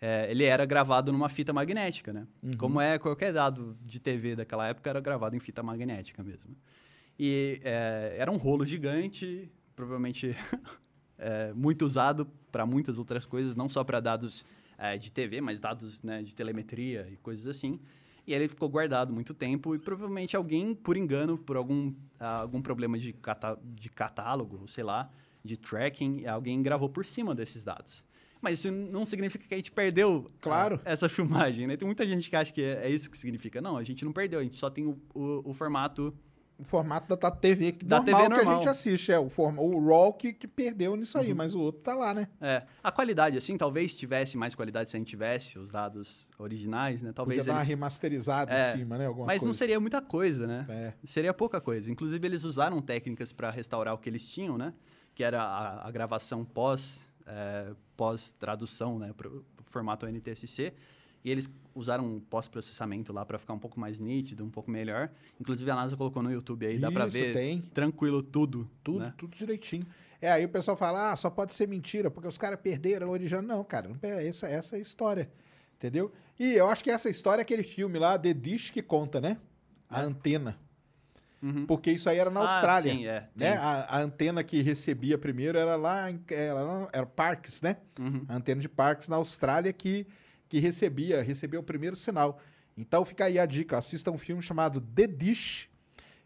eh, 0.01 0.27
ele 0.29 0.43
era 0.43 0.65
gravado 0.65 1.11
numa 1.11 1.29
fita 1.29 1.51
magnética, 1.53 2.11
né? 2.13 2.27
Como 2.57 2.79
é 2.79 2.99
qualquer 2.99 3.31
dado 3.33 3.75
de 3.83 3.99
TV 3.99 4.35
daquela 4.35 4.67
época 4.67 4.89
era 4.89 4.99
gravado 4.99 5.35
em 5.35 5.39
fita 5.39 5.63
magnética 5.63 6.21
mesmo. 6.21 6.55
E 7.17 7.59
eh, 7.63 8.15
era 8.19 8.29
um 8.31 8.37
rolo 8.37 8.63
gigante, 8.65 9.49
provavelmente 9.75 10.35
eh, 11.19 11.51
muito 11.55 11.85
usado 11.85 12.25
para 12.51 12.65
muitas 12.65 12.97
outras 12.97 13.25
coisas, 13.25 13.55
não 13.55 13.67
só 13.69 13.83
para 13.83 13.99
dados 13.99 14.45
eh, 14.77 14.97
de 14.97 15.11
TV, 15.11 15.41
mas 15.41 15.59
dados 15.59 16.01
né, 16.01 16.21
de 16.23 16.33
telemetria 16.35 17.07
e 17.11 17.17
coisas 17.17 17.47
assim. 17.47 17.79
E 18.25 18.33
ele 18.33 18.47
ficou 18.47 18.67
guardado 18.67 19.13
muito 19.13 19.33
tempo 19.33 19.73
e 19.73 19.79
provavelmente 19.79 20.35
alguém, 20.35 20.75
por 20.75 20.97
engano, 20.97 21.37
por 21.37 21.55
algum, 21.55 21.93
algum 22.19 22.61
problema 22.61 22.97
de, 22.97 23.13
cata 23.13 23.57
de 23.63 23.89
catálogo, 23.89 24.67
sei 24.67 24.83
lá, 24.83 25.09
de 25.43 25.55
tracking, 25.55 26.25
alguém 26.25 26.61
gravou 26.61 26.89
por 26.89 27.05
cima 27.05 27.33
desses 27.33 27.63
dados. 27.63 28.05
Mas 28.41 28.59
isso 28.59 28.69
não 28.71 29.05
significa 29.05 29.47
que 29.47 29.53
a 29.53 29.57
gente 29.57 29.71
perdeu 29.71 30.29
ah, 30.29 30.37
Claro. 30.41 30.79
essa 30.85 31.07
filmagem, 31.09 31.65
né? 31.67 31.77
Tem 31.77 31.85
muita 31.87 32.05
gente 32.05 32.29
que 32.29 32.35
acha 32.35 32.51
que 32.53 32.61
é, 32.61 32.85
é 32.85 32.89
isso 32.89 33.09
que 33.09 33.17
significa. 33.17 33.61
Não, 33.61 33.77
a 33.77 33.83
gente 33.83 34.03
não 34.05 34.11
perdeu, 34.11 34.39
a 34.41 34.43
gente 34.43 34.57
só 34.57 34.69
tem 34.69 34.85
o, 34.85 34.99
o- 35.15 35.49
o 35.49 35.53
formato 35.53 36.13
O 36.59 36.63
formato 36.63 37.15
da, 37.15 37.29
TV 37.29 37.71
que 37.73 37.85
Da 37.85 37.97
normal 37.97 38.05
TV 38.15 38.27
que 38.27 38.33
a 38.33 38.43
normal. 38.43 38.55
gente 38.63 38.69
assiste. 38.69 39.11
É 39.11 39.19
o, 39.19 39.29
forma, 39.29 39.61
o 39.61 39.79
RAW 39.87 40.13
que, 40.13 40.33
que 40.33 40.47
perdeu 40.47 40.95
nisso 40.95 41.15
Uhum. 41.17 41.23
aí, 41.23 41.33
mas 41.33 41.53
o 41.53 41.59
outro 41.59 41.81
tá 41.83 41.93
lá, 41.93 42.13
né? 42.15 42.27
É, 42.41 42.63
a 42.83 42.91
qualidade, 42.91 43.37
assim, 43.37 43.55
talvez 43.57 43.95
tivesse 43.95 44.35
mais 44.37 44.55
qualidade 44.55 44.89
se 44.89 44.95
a 44.95 44.99
gente 44.99 45.07
tivesse 45.07 45.59
os 45.59 45.69
dados 45.69 46.27
originais, 46.39 46.95
né? 47.01 47.09
Podia 47.09 47.13
Talvez 47.13 47.45
dar 47.45 47.51
uma 47.53 47.59
eles... 47.59 47.67
remasterizada 47.69 48.51
É, 48.51 48.73
em 48.73 48.77
cima, 48.79 48.97
né? 48.97 49.05
Alguma 49.05 49.27
Mas 49.27 49.35
coisa. 49.39 49.45
não 49.45 49.53
seria 49.53 49.79
muita 49.79 50.01
coisa, 50.01 50.47
né? 50.47 50.65
É. 50.67 50.93
Seria 51.05 51.31
pouca 51.33 51.61
coisa. 51.61 51.91
Inclusive, 51.91 52.27
eles 52.27 52.43
usaram 52.43 52.81
técnicas 52.81 53.31
para 53.31 53.51
restaurar 53.51 53.93
o 53.93 53.97
que 53.99 54.09
eles 54.09 54.23
tinham, 54.25 54.57
né? 54.57 54.73
Que 55.13 55.23
era 55.23 55.41
a, 55.43 55.87
a 55.87 55.91
gravação 55.91 56.43
pós, 56.43 57.07
é, 57.27 57.71
pós-tradução, 57.95 58.97
né? 58.99 59.13
Para 59.15 59.27
o 59.29 59.43
formato 59.65 60.05
NTSC. 60.07 60.73
E 61.23 61.29
eles 61.29 61.49
usaram 61.77 62.05
um 62.05 62.19
pós-processamento 62.19 63.13
lá 63.13 63.25
para 63.25 63.37
ficar 63.37 63.53
um 63.53 63.59
pouco 63.59 63.79
mais 63.79 63.99
nítido, 63.99 64.43
um 64.43 64.49
pouco 64.49 64.69
melhor. 64.71 65.09
Inclusive, 65.39 65.69
a 65.69 65.75
NASA 65.75 65.95
colocou 65.95 66.23
no 66.23 66.31
YouTube 66.31 66.65
aí, 66.65 66.79
dá 66.79 66.91
para 66.91 67.05
ver 67.05 67.33
tem. 67.33 67.61
tranquilo 67.61 68.23
tudo. 68.23 68.69
Tudo, 68.83 68.99
né? 68.99 69.13
tudo 69.17 69.35
direitinho. 69.35 69.85
É, 70.19 70.31
aí 70.31 70.45
o 70.45 70.49
pessoal 70.49 70.75
fala, 70.75 71.11
ah, 71.11 71.15
só 71.15 71.29
pode 71.29 71.53
ser 71.53 71.67
mentira, 71.67 72.09
porque 72.09 72.27
os 72.27 72.37
caras 72.37 72.59
perderam 72.59 73.09
original. 73.09 73.43
Não, 73.43 73.63
cara, 73.63 73.87
não 73.87 73.97
é 74.01 74.27
essa, 74.27 74.47
essa 74.47 74.75
é 74.75 74.79
a 74.79 74.81
história. 74.81 75.29
Entendeu? 75.75 76.11
E 76.39 76.53
eu 76.53 76.67
acho 76.67 76.83
que 76.83 76.89
essa 76.89 77.07
história 77.07 77.41
é 77.41 77.43
aquele 77.43 77.63
filme 77.63 77.99
lá, 77.99 78.17
The 78.17 78.33
Dish, 78.33 78.71
que 78.71 78.81
conta, 78.81 79.21
né? 79.21 79.37
A 79.87 80.01
antena. 80.01 80.57
Porque 81.67 81.91
isso 81.91 82.09
aí 82.09 82.17
era 82.17 82.29
na 82.29 82.39
É. 82.39 82.43
Uhum. 82.43 82.49
Ah, 82.49 82.53
Austrália. 82.53 82.93
sim, 82.93 83.07
é, 83.07 83.29
né? 83.35 83.57
A, 83.57 83.97
a 83.97 83.99
antena 83.99 84.43
que 84.43 84.61
recebia 84.61 85.17
primeiro 85.17 85.57
era 85.57 85.75
lá, 85.75 86.09
em, 86.09 86.19
era, 86.29 86.89
era 86.91 87.05
Parks, 87.05 87.61
né? 87.61 87.77
Uhum. 87.99 88.25
A 88.27 88.35
antena 88.35 88.59
de 88.59 88.67
Parks 88.67 89.07
na 89.07 89.17
Austrália 89.17 89.71
que, 89.71 90.07
que 90.49 90.59
recebia, 90.59 91.21
recebeu 91.21 91.59
o 91.59 91.63
primeiro 91.63 91.95
sinal. 91.95 92.39
Então 92.77 93.03
fica 93.05 93.25
aí 93.25 93.39
a 93.39 93.45
dica, 93.45 93.77
assista 93.77 94.11
um 94.11 94.17
filme 94.17 94.41
chamado 94.41 94.79
The 94.81 95.07
Dish. 95.07 95.69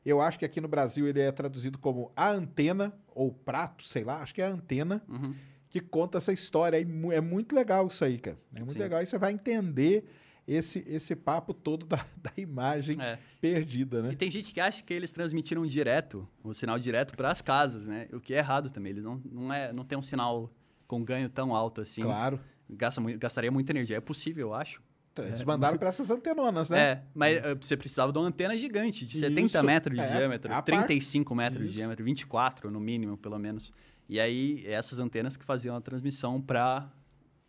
Eu 0.06 0.20
acho 0.20 0.38
que 0.40 0.46
aqui 0.46 0.60
no 0.60 0.68
Brasil 0.68 1.08
ele 1.08 1.20
é 1.22 1.32
traduzido 1.32 1.78
como 1.78 2.12
A 2.16 2.30
Antena, 2.30 2.94
ou 3.14 3.32
Prato, 3.32 3.84
sei 3.86 4.04
lá, 4.04 4.22
acho 4.22 4.34
que 4.34 4.42
é 4.42 4.46
a 4.46 4.50
Antena, 4.50 5.02
Uhum. 5.08 5.34
que 5.70 5.80
conta 5.80 6.18
essa 6.18 6.34
história. 6.34 6.84
Mu- 6.86 7.12
É 7.12 7.22
muito 7.22 7.56
legal 7.56 7.88
isso 7.88 8.04
aí, 8.04 8.18
cara. 8.18 8.38
É 8.54 8.60
muito 8.60 8.74
Sim. 8.74 8.80
legal. 8.80 9.00
Aí 9.00 9.06
você 9.06 9.18
vai 9.20 9.32
entender 9.32 10.04
esse, 10.48 10.84
esse 10.88 11.16
papo 11.16 11.54
todo 11.54 11.86
da, 11.86 11.98
da 12.18 12.32
imagem 12.36 13.00
é. 13.02 13.18
perdida, 13.40 14.02
né? 14.02 14.12
E 14.12 14.16
tem 14.16 14.30
gente 14.32 14.52
que 14.54 14.60
acha 14.60 14.82
que 14.84 14.92
eles 14.94 15.12
transmitiram 15.12 15.66
direto, 15.66 16.28
o 16.44 16.52
sinal 16.54 16.78
direto 16.80 17.16
para 17.16 17.30
as 17.32 17.42
casas, 17.42 17.86
né? 17.86 18.08
O 18.12 18.20
que 18.20 18.34
é 18.34 18.38
errado 18.40 18.70
também. 18.72 18.92
Eles 18.92 19.04
não, 19.04 19.22
não, 19.32 19.54
é, 19.54 19.72
não 19.72 19.86
tem 19.86 19.98
um 19.98 20.02
sinal 20.02 20.52
com 20.88 21.04
ganho 21.04 21.30
tão 21.30 21.56
alto 21.56 21.80
assim. 21.80 22.02
Claro. 22.02 22.40
Gasta, 22.72 23.02
gastaria 23.18 23.52
muita 23.52 23.72
energia. 23.72 23.98
É 23.98 24.02
possível, 24.02 24.48
eu 24.48 24.54
acho. 24.54 24.82
Tá, 25.14 25.24
eles 25.28 25.44
mandaram 25.44 25.78
para 25.78 25.90
essas 25.90 26.10
antenonas, 26.10 26.70
né? 26.70 26.80
É, 26.80 27.04
mas 27.14 27.38
uh, 27.38 27.58
você 27.60 27.76
precisava 27.76 28.14
de 28.14 28.18
uma 28.18 28.28
antena 28.28 28.58
gigante, 28.58 29.06
de 29.06 29.20
70 29.20 29.42
Isso. 29.42 29.64
metros 29.66 29.98
de 29.98 30.04
é, 30.04 30.18
diâmetro, 30.18 30.52
é 30.52 30.62
35 30.62 31.36
parte. 31.36 31.38
metros 31.38 31.66
Isso. 31.66 31.74
de 31.74 31.80
diâmetro, 31.80 32.06
24 32.06 32.72
no 32.72 32.80
mínimo, 32.80 33.18
pelo 33.18 33.38
menos. 33.38 33.74
E 34.08 34.20
aí, 34.20 34.66
essas 34.66 35.00
antenas 35.00 35.36
que 35.36 35.44
faziam 35.44 35.76
a 35.76 35.82
transmissão 35.82 36.42
para 36.42 36.90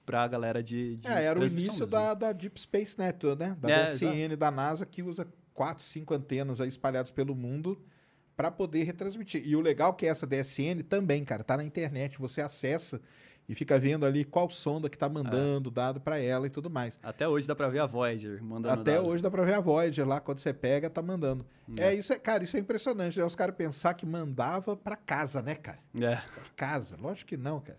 para 0.04 0.24
a 0.24 0.28
galera 0.28 0.62
de, 0.62 0.96
de 0.96 1.06
É, 1.06 1.24
era 1.24 1.38
o 1.38 1.46
início 1.46 1.86
da, 1.86 2.12
da, 2.12 2.32
Deep 2.32 2.60
Space 2.60 2.98
Network, 2.98 3.40
né? 3.40 3.56
Da 3.60 3.70
é, 3.70 3.84
DSN, 3.84 4.36
da 4.36 4.50
NASA, 4.50 4.84
que 4.84 5.00
usa 5.00 5.26
quatro, 5.54 5.84
cinco 5.84 6.12
antenas 6.12 6.60
aí 6.60 6.68
espalhadas 6.68 7.12
pelo 7.12 7.36
mundo 7.36 7.80
para 8.36 8.50
poder 8.50 8.82
retransmitir. 8.82 9.46
E 9.46 9.54
o 9.54 9.60
legal 9.60 9.92
é 9.92 9.94
que 9.94 10.06
essa 10.06 10.26
DSN 10.26 10.82
também, 10.88 11.24
cara, 11.24 11.44
tá 11.44 11.56
na 11.56 11.64
internet, 11.64 12.18
você 12.18 12.40
acessa 12.40 13.00
e 13.48 13.54
fica 13.54 13.78
vendo 13.78 14.06
ali 14.06 14.24
qual 14.24 14.48
sonda 14.50 14.88
que 14.88 14.96
está 14.96 15.08
mandando 15.08 15.68
é. 15.68 15.72
dado 15.72 16.00
para 16.00 16.18
ela 16.18 16.46
e 16.46 16.50
tudo 16.50 16.70
mais. 16.70 16.98
Até 17.02 17.26
hoje 17.26 17.46
dá 17.46 17.54
para 17.54 17.68
ver 17.68 17.80
a 17.80 17.86
Voyager 17.86 18.42
mandando 18.42 18.80
Até 18.80 18.94
dado. 18.94 19.06
hoje 19.06 19.22
dá 19.22 19.30
para 19.30 19.44
ver 19.44 19.54
a 19.54 19.60
Voyager 19.60 20.06
lá, 20.06 20.20
quando 20.20 20.38
você 20.38 20.52
pega, 20.52 20.88
tá 20.88 21.02
mandando. 21.02 21.44
É, 21.76 21.88
é 21.88 21.94
isso 21.94 22.12
é, 22.12 22.18
cara, 22.18 22.44
isso 22.44 22.56
é 22.56 22.60
impressionante, 22.60 23.18
né? 23.18 23.24
Os 23.24 23.34
caras 23.34 23.54
pensar 23.54 23.94
que 23.94 24.06
mandava 24.06 24.76
para 24.76 24.96
casa, 24.96 25.42
né, 25.42 25.54
cara? 25.54 25.78
É. 26.00 26.16
Pra 26.16 26.44
casa, 26.56 26.96
lógico 27.00 27.28
que 27.28 27.36
não, 27.36 27.60
cara. 27.60 27.78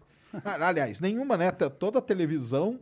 Aliás, 0.66 1.00
nenhuma, 1.00 1.38
né? 1.38 1.52
Toda 1.52 2.02
televisão 2.02 2.80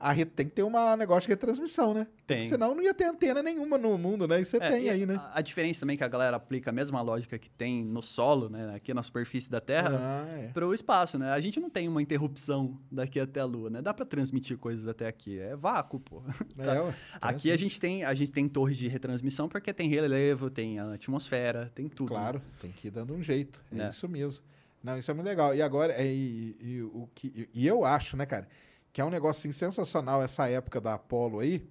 a 0.00 0.12
re... 0.12 0.24
tem 0.24 0.46
que 0.46 0.52
ter 0.52 0.62
um 0.62 0.96
negócio 0.96 1.22
de 1.22 1.28
retransmissão, 1.28 1.92
né? 1.92 2.06
Tem. 2.26 2.44
Senão 2.44 2.74
não 2.74 2.82
ia 2.82 2.94
ter 2.94 3.04
antena 3.04 3.42
nenhuma 3.42 3.76
no 3.76 3.98
mundo, 3.98 4.28
né? 4.28 4.40
E 4.40 4.44
você 4.44 4.58
é, 4.58 4.68
tem 4.68 4.84
e 4.84 4.90
aí, 4.90 5.04
né? 5.04 5.16
A, 5.16 5.38
a, 5.38 5.42
diferença 5.42 5.80
também 5.80 5.94
é 5.94 5.96
que 5.96 6.04
a 6.04 6.08
galera 6.08 6.36
aplica 6.36 6.70
a 6.70 6.72
mesma 6.72 7.00
lógica 7.00 7.36
que 7.38 7.50
tem 7.50 7.84
no 7.84 8.00
solo, 8.00 8.48
né? 8.48 8.74
Aqui 8.76 8.94
na 8.94 9.02
superfície 9.02 9.50
da 9.50 9.60
Terra, 9.60 9.98
ah, 10.00 10.38
é. 10.38 10.48
para 10.48 10.66
o 10.66 10.72
espaço, 10.72 11.18
né? 11.18 11.30
A 11.30 11.40
gente 11.40 11.58
não 11.58 11.68
tem 11.68 11.88
uma 11.88 12.00
interrupção 12.00 12.78
daqui 12.90 13.18
até 13.18 13.40
a 13.40 13.44
Lua, 13.44 13.70
né? 13.70 13.82
Dá 13.82 13.92
para 13.92 14.04
transmitir 14.04 14.56
coisas 14.56 14.86
até 14.86 15.08
aqui. 15.08 15.38
É 15.38 15.56
vácuo, 15.56 15.98
pô. 15.98 16.22
É, 16.58 16.62
tá? 16.62 16.94
aqui 17.20 17.50
a 17.50 17.56
gente, 17.56 17.80
tem, 17.80 18.04
a 18.04 18.14
gente 18.14 18.32
tem 18.32 18.48
torres 18.48 18.76
de 18.76 18.88
retransmissão 18.88 19.48
porque 19.48 19.72
tem 19.72 19.88
relevo, 19.88 20.50
tem 20.50 20.78
a 20.78 20.94
atmosfera, 20.94 21.70
tem 21.74 21.88
tudo. 21.88 22.12
Né? 22.12 22.20
Claro, 22.20 22.38
né? 22.38 22.44
tem 22.60 22.70
que 22.70 22.88
ir 22.88 22.90
dando 22.90 23.14
um 23.14 23.22
jeito. 23.22 23.64
É, 23.72 23.82
é, 23.82 23.88
isso 23.88 24.08
mesmo. 24.08 24.44
Não, 24.82 24.96
isso 24.96 25.10
é 25.10 25.14
muito 25.14 25.26
legal. 25.26 25.54
E 25.54 25.62
agora, 25.62 25.92
é, 25.92 26.06
e, 26.06 26.56
e, 26.60 26.82
o 26.82 27.08
que, 27.14 27.48
e 27.52 27.66
eu 27.66 27.84
acho, 27.84 28.16
né, 28.16 28.26
cara? 28.26 28.46
Que 28.92 29.00
é 29.00 29.04
um 29.04 29.10
negócio 29.10 29.48
assim, 29.48 29.52
sensacional 29.52 30.22
essa 30.22 30.48
época 30.48 30.80
da 30.80 30.94
Apollo 30.94 31.40
aí, 31.40 31.66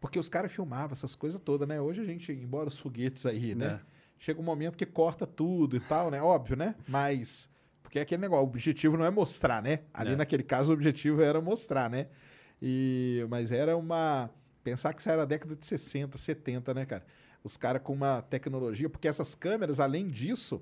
porque 0.00 0.18
os 0.18 0.28
caras 0.28 0.52
filmavam 0.52 0.92
essas 0.92 1.14
coisas 1.14 1.40
todas, 1.40 1.66
né? 1.68 1.80
Hoje 1.80 2.00
a 2.00 2.04
gente, 2.04 2.32
embora 2.32 2.68
os 2.68 2.78
foguetes 2.78 3.26
aí, 3.26 3.54
né? 3.54 3.80
É. 3.82 3.98
Chega 4.18 4.40
um 4.40 4.44
momento 4.44 4.76
que 4.76 4.86
corta 4.86 5.26
tudo 5.26 5.76
e 5.76 5.80
tal, 5.80 6.10
né? 6.10 6.20
Óbvio, 6.20 6.56
né? 6.56 6.74
Mas. 6.86 7.48
Porque 7.82 7.98
é 7.98 8.02
aquele 8.02 8.20
negócio, 8.20 8.44
o 8.44 8.48
objetivo 8.48 8.96
não 8.96 9.04
é 9.04 9.10
mostrar, 9.10 9.62
né? 9.62 9.80
Ali 9.94 10.12
é. 10.12 10.16
naquele 10.16 10.42
caso 10.42 10.70
o 10.70 10.74
objetivo 10.74 11.22
era 11.22 11.40
mostrar, 11.40 11.88
né? 11.88 12.08
E, 12.60 13.24
mas 13.30 13.50
era 13.50 13.76
uma. 13.76 14.30
Pensar 14.62 14.92
que 14.92 15.00
isso 15.00 15.08
era 15.08 15.22
a 15.22 15.24
década 15.24 15.56
de 15.56 15.64
60, 15.64 16.18
70, 16.18 16.74
né, 16.74 16.84
cara? 16.84 17.04
Os 17.42 17.56
caras 17.56 17.80
com 17.82 17.92
uma 17.92 18.20
tecnologia, 18.22 18.90
porque 18.90 19.08
essas 19.08 19.34
câmeras, 19.34 19.80
além 19.80 20.08
disso, 20.08 20.60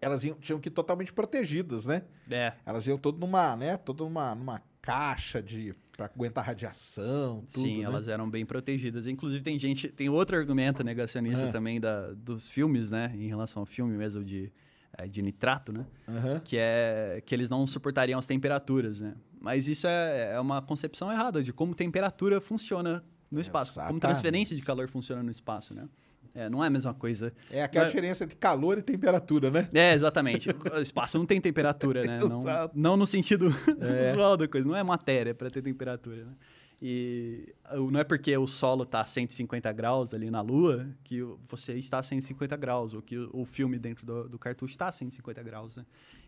elas 0.00 0.24
iam, 0.24 0.36
tinham 0.36 0.60
que 0.60 0.68
ir 0.68 0.72
totalmente 0.72 1.12
protegidas, 1.12 1.86
né? 1.86 2.02
É. 2.30 2.52
Elas 2.64 2.86
iam 2.86 2.98
todo 2.98 3.18
numa, 3.18 3.56
né? 3.56 3.76
Todo 3.76 4.04
numa, 4.04 4.34
numa 4.34 4.62
caixa 4.80 5.42
de 5.42 5.74
para 5.96 6.06
aguentar 6.06 6.44
radiação, 6.44 7.42
tudo, 7.50 7.62
Sim, 7.62 7.78
né? 7.78 7.84
elas 7.84 8.06
eram 8.06 8.28
bem 8.28 8.44
protegidas. 8.44 9.06
Inclusive 9.06 9.42
tem 9.42 9.58
gente, 9.58 9.88
tem 9.88 10.10
outro 10.10 10.36
argumento 10.36 10.84
negacionista 10.84 11.46
é. 11.46 11.50
também 11.50 11.80
da, 11.80 12.12
dos 12.12 12.50
filmes, 12.50 12.90
né, 12.90 13.10
em 13.16 13.26
relação 13.26 13.62
ao 13.62 13.66
filme 13.66 13.96
mesmo 13.96 14.22
de 14.22 14.52
é, 14.98 15.06
de 15.06 15.20
nitrato, 15.20 15.72
né? 15.72 15.86
Uhum. 16.08 16.40
Que 16.40 16.56
é 16.58 17.22
que 17.24 17.34
eles 17.34 17.50
não 17.50 17.66
suportariam 17.66 18.18
as 18.18 18.26
temperaturas, 18.26 19.00
né? 19.00 19.14
Mas 19.40 19.68
isso 19.68 19.86
é, 19.86 20.32
é 20.34 20.40
uma 20.40 20.62
concepção 20.62 21.12
errada 21.12 21.42
de 21.42 21.52
como 21.52 21.74
temperatura 21.74 22.40
funciona 22.40 23.04
no 23.30 23.40
espaço, 23.40 23.72
Exatamente. 23.72 23.90
como 23.90 24.00
transferência 24.00 24.56
de 24.56 24.62
calor 24.62 24.88
funciona 24.88 25.22
no 25.22 25.30
espaço, 25.30 25.74
né? 25.74 25.88
É, 26.36 26.50
não 26.50 26.62
é 26.62 26.66
a 26.66 26.70
mesma 26.70 26.92
coisa. 26.92 27.32
É 27.50 27.62
aquela 27.62 27.86
diferença 27.86 28.24
entre 28.24 28.36
calor 28.36 28.76
e 28.76 28.82
temperatura, 28.82 29.50
né? 29.50 29.68
É, 29.72 29.94
exatamente. 29.94 30.50
o 30.50 30.80
espaço 30.82 31.16
não 31.16 31.24
tem 31.24 31.40
temperatura, 31.40 32.02
né? 32.02 32.18
Não, 32.26 32.42
não 32.74 32.96
no 32.96 33.06
sentido 33.06 33.54
é. 33.80 34.10
usual 34.12 34.36
da 34.36 34.46
coisa. 34.46 34.68
Não 34.68 34.76
é 34.76 34.82
matéria 34.82 35.34
para 35.34 35.50
ter 35.50 35.62
temperatura, 35.62 36.24
né? 36.24 36.32
E 36.80 37.54
não 37.72 37.98
é 37.98 38.04
porque 38.04 38.36
o 38.36 38.46
solo 38.46 38.82
está 38.82 39.00
a 39.00 39.06
150 39.06 39.72
graus 39.72 40.12
ali 40.12 40.30
na 40.30 40.42
Lua 40.42 40.86
que 41.02 41.22
você 41.48 41.72
está 41.74 42.00
a 42.00 42.02
150 42.02 42.54
graus, 42.56 42.92
ou 42.92 43.00
que 43.00 43.16
o 43.16 43.46
filme 43.46 43.78
dentro 43.78 44.04
do, 44.04 44.28
do 44.28 44.38
cartucho 44.38 44.72
está 44.72 44.88
a 44.88 44.92
150 44.92 45.42
graus, 45.42 45.76
né? 45.76 45.86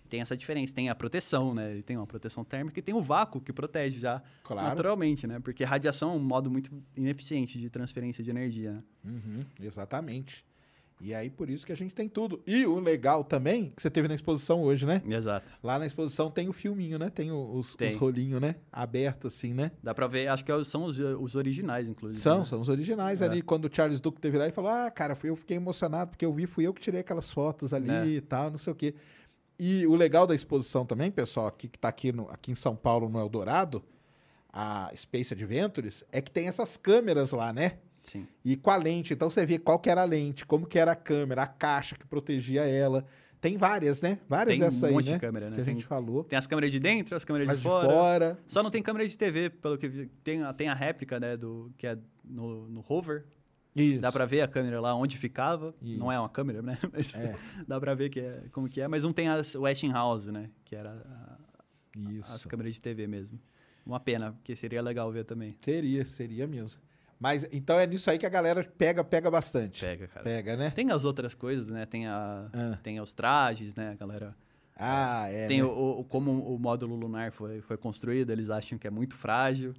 Tem 0.08 0.20
essa 0.20 0.36
diferença. 0.36 0.74
Tem 0.74 0.88
a 0.88 0.94
proteção, 0.94 1.54
né? 1.54 1.70
Ele 1.70 1.82
tem 1.82 1.96
uma 1.96 2.06
proteção 2.06 2.44
térmica 2.44 2.78
e 2.78 2.82
tem 2.82 2.94
o 2.94 3.00
vácuo 3.00 3.40
que 3.40 3.52
protege 3.52 4.00
já 4.00 4.22
claro. 4.42 4.68
naturalmente, 4.68 5.26
né? 5.26 5.38
Porque 5.40 5.64
radiação 5.64 6.12
é 6.12 6.14
um 6.14 6.18
modo 6.18 6.50
muito 6.50 6.70
ineficiente 6.96 7.58
de 7.58 7.70
transferência 7.70 8.24
de 8.24 8.30
energia. 8.30 8.72
Né? 8.72 8.82
Uhum, 9.04 9.44
exatamente. 9.60 10.44
E 11.00 11.14
aí, 11.14 11.30
por 11.30 11.48
isso 11.48 11.64
que 11.64 11.72
a 11.72 11.76
gente 11.76 11.94
tem 11.94 12.08
tudo. 12.08 12.42
E 12.46 12.66
o 12.66 12.80
legal 12.80 13.22
também, 13.22 13.72
que 13.74 13.80
você 13.80 13.88
teve 13.88 14.08
na 14.08 14.14
exposição 14.14 14.62
hoje, 14.62 14.84
né? 14.84 15.00
Exato. 15.06 15.46
Lá 15.62 15.78
na 15.78 15.86
exposição 15.86 16.30
tem 16.30 16.48
o 16.48 16.52
filminho, 16.52 16.98
né? 16.98 17.08
Tem 17.08 17.30
os, 17.30 17.74
tem. 17.76 17.88
os 17.88 17.94
rolinhos, 17.94 18.40
né? 18.40 18.56
Aberto 18.72 19.28
assim, 19.28 19.54
né? 19.54 19.70
Dá 19.82 19.94
pra 19.94 20.08
ver, 20.08 20.26
acho 20.26 20.44
que 20.44 20.50
é 20.50 20.64
são 20.64 20.84
os, 20.84 20.98
os 20.98 21.36
originais, 21.36 21.88
inclusive. 21.88 22.20
São, 22.20 22.40
né? 22.40 22.44
são 22.44 22.60
os 22.60 22.68
originais 22.68 23.22
é. 23.22 23.26
ali. 23.26 23.42
Quando 23.42 23.66
o 23.66 23.70
Charles 23.72 24.00
Duke 24.00 24.20
teve 24.20 24.38
lá 24.38 24.48
e 24.48 24.50
falou: 24.50 24.70
Ah, 24.70 24.90
cara, 24.90 25.16
eu 25.22 25.36
fiquei 25.36 25.56
emocionado 25.56 26.10
porque 26.10 26.24
eu 26.24 26.32
vi, 26.32 26.46
fui 26.46 26.66
eu 26.66 26.74
que 26.74 26.80
tirei 26.80 27.00
aquelas 27.00 27.30
fotos 27.30 27.72
ali 27.72 27.90
é. 27.90 28.06
e 28.06 28.20
tal, 28.20 28.50
não 28.50 28.58
sei 28.58 28.72
o 28.72 28.76
quê. 28.76 28.94
E 29.58 29.86
o 29.86 29.96
legal 29.96 30.26
da 30.26 30.34
exposição 30.34 30.86
também, 30.86 31.10
pessoal, 31.10 31.46
aqui, 31.46 31.68
que 31.68 31.76
está 31.76 31.88
aqui, 31.88 32.12
no, 32.12 32.30
aqui 32.30 32.52
em 32.52 32.54
São 32.54 32.76
Paulo, 32.76 33.08
no 33.08 33.18
Eldorado, 33.18 33.82
a 34.52 34.90
Space 34.94 35.34
Adventures, 35.34 36.04
é 36.12 36.20
que 36.20 36.30
tem 36.30 36.46
essas 36.46 36.76
câmeras 36.76 37.32
lá, 37.32 37.52
né? 37.52 37.78
Sim. 38.02 38.26
E 38.44 38.56
com 38.56 38.70
a 38.70 38.76
lente. 38.76 39.12
Então 39.12 39.28
você 39.28 39.44
vê 39.44 39.58
qual 39.58 39.78
que 39.78 39.90
era 39.90 40.02
a 40.02 40.04
lente, 40.04 40.46
como 40.46 40.66
que 40.66 40.78
era 40.78 40.92
a 40.92 40.96
câmera, 40.96 41.42
a 41.42 41.46
caixa 41.46 41.96
que 41.96 42.06
protegia 42.06 42.64
ela. 42.66 43.04
Tem 43.40 43.56
várias, 43.56 44.02
né? 44.02 44.18
Várias 44.28 44.54
tem 44.54 44.60
dessas 44.60 44.82
um 44.82 44.94
monte 44.94 45.06
aí, 45.06 45.10
né? 45.10 45.16
De 45.16 45.20
câmera, 45.20 45.50
né? 45.50 45.56
Que 45.56 45.62
a 45.62 45.64
gente 45.64 45.84
falou. 45.84 46.24
Tem 46.24 46.38
as 46.38 46.46
câmeras 46.46 46.72
de 46.72 46.80
dentro, 46.80 47.16
as 47.16 47.24
câmeras 47.24 47.48
de 47.48 47.62
fora. 47.62 47.86
de 47.86 47.94
fora. 47.94 48.38
Só 48.48 48.62
não 48.62 48.70
tem 48.70 48.82
câmera 48.82 49.06
de 49.06 49.16
TV, 49.16 49.50
pelo 49.50 49.78
que 49.78 49.88
vi. 49.88 50.06
Tem, 50.24 50.40
tem 50.54 50.68
a 50.68 50.74
réplica, 50.74 51.20
né? 51.20 51.36
Do, 51.36 51.72
que 51.76 51.86
é 51.86 51.96
no, 52.24 52.68
no 52.68 52.80
rover, 52.80 53.24
isso. 53.82 54.00
Dá 54.00 54.12
para 54.12 54.24
ver 54.24 54.42
a 54.42 54.48
câmera 54.48 54.80
lá 54.80 54.94
onde 54.94 55.16
ficava. 55.16 55.74
Isso. 55.82 55.98
Não 55.98 56.10
é 56.10 56.18
uma 56.18 56.28
câmera, 56.28 56.62
né? 56.62 56.78
Mas 56.92 57.18
é. 57.18 57.36
dá 57.66 57.80
para 57.80 57.94
ver 57.94 58.10
que 58.10 58.20
é, 58.20 58.44
como 58.52 58.68
que 58.68 58.80
é. 58.80 58.88
Mas 58.88 59.02
não 59.02 59.12
tem 59.12 59.28
as 59.28 59.54
Westinghouse, 59.54 60.30
né? 60.30 60.50
Que 60.64 60.76
era 60.76 60.90
a, 60.90 62.34
as 62.34 62.44
câmeras 62.46 62.74
de 62.74 62.80
TV 62.80 63.06
mesmo. 63.06 63.38
Uma 63.84 63.98
pena, 63.98 64.32
porque 64.32 64.54
seria 64.54 64.82
legal 64.82 65.10
ver 65.10 65.24
também. 65.24 65.56
Seria, 65.62 66.04
seria 66.04 66.46
mesmo. 66.46 66.80
Mas 67.18 67.48
então 67.52 67.78
é 67.78 67.86
nisso 67.86 68.10
aí 68.10 68.18
que 68.18 68.26
a 68.26 68.28
galera 68.28 68.62
pega, 68.62 69.02
pega 69.02 69.30
bastante. 69.30 69.84
Pega, 69.84 70.06
cara. 70.06 70.24
Pega, 70.24 70.56
né? 70.56 70.70
Tem 70.70 70.90
as 70.90 71.04
outras 71.04 71.34
coisas, 71.34 71.68
né? 71.70 71.84
Tem, 71.84 72.06
a, 72.06 72.48
ah. 72.52 72.78
tem 72.82 73.00
os 73.00 73.12
trajes, 73.12 73.74
né? 73.74 73.90
A 73.90 73.94
galera. 73.94 74.36
Ah, 74.76 75.26
é. 75.28 75.48
Tem 75.48 75.58
né? 75.58 75.64
o, 75.64 76.00
o, 76.00 76.04
como 76.04 76.30
o 76.30 76.58
módulo 76.58 76.94
lunar 76.94 77.32
foi, 77.32 77.60
foi 77.60 77.76
construído, 77.76 78.30
eles 78.30 78.48
acham 78.48 78.78
que 78.78 78.86
é 78.86 78.90
muito 78.90 79.16
frágil. 79.16 79.74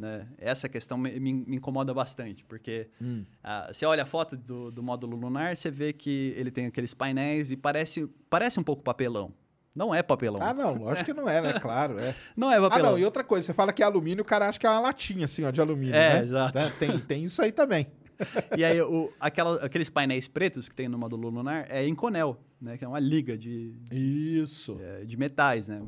Né? 0.00 0.26
Essa 0.38 0.66
questão 0.66 0.96
me, 0.96 1.20
me, 1.20 1.30
incomoda 1.56 1.92
bastante, 1.92 2.42
porque 2.46 2.88
hum. 2.98 3.22
uh, 3.44 3.70
você 3.70 3.84
olha 3.84 4.02
a 4.02 4.06
foto 4.06 4.34
do, 4.34 4.70
do 4.70 4.82
módulo 4.82 5.14
lunar, 5.14 5.54
você 5.54 5.70
vê 5.70 5.92
que 5.92 6.32
ele 6.38 6.50
tem 6.50 6.64
aqueles 6.64 6.94
painéis 6.94 7.50
e 7.50 7.56
parece, 7.56 8.08
parece 8.30 8.58
um 8.58 8.62
pouco 8.62 8.82
papelão. 8.82 9.30
Não 9.74 9.94
é 9.94 10.02
papelão. 10.02 10.40
Ah, 10.40 10.54
não, 10.54 10.88
acho 10.88 11.04
que 11.04 11.12
não 11.12 11.28
é, 11.28 11.42
né? 11.42 11.60
Claro, 11.60 11.98
é. 12.00 12.16
Não 12.34 12.50
é 12.50 12.58
papelão. 12.58 12.88
Ah, 12.88 12.92
não, 12.92 12.98
e 12.98 13.04
outra 13.04 13.22
coisa, 13.22 13.44
você 13.44 13.52
fala 13.52 13.74
que 13.74 13.82
é 13.82 13.86
alumínio, 13.86 14.22
o 14.22 14.24
cara 14.24 14.48
acha 14.48 14.58
que 14.58 14.66
é 14.66 14.70
uma 14.70 14.80
latinha, 14.80 15.26
assim, 15.26 15.44
ó, 15.44 15.50
de 15.50 15.60
alumínio, 15.60 15.94
é, 15.94 16.14
né? 16.14 16.24
exato. 16.24 16.58
Né? 16.58 16.72
Tem, 16.78 16.98
tem 16.98 17.24
isso 17.24 17.42
aí 17.42 17.52
também. 17.52 17.86
e 18.56 18.64
aí, 18.64 18.80
o, 18.80 19.12
aquela, 19.20 19.62
aqueles 19.62 19.90
painéis 19.90 20.28
pretos 20.28 20.66
que 20.66 20.74
tem 20.74 20.88
no 20.88 20.98
módulo 20.98 21.28
lunar 21.28 21.66
é 21.68 21.86
Inconel, 21.86 22.42
né? 22.60 22.78
Que 22.78 22.84
é 22.86 22.88
uma 22.88 22.98
liga 22.98 23.36
de... 23.36 23.72
de 23.72 23.96
isso. 24.42 24.78
É, 24.80 25.04
de 25.04 25.16
metais, 25.16 25.68
né? 25.68 25.82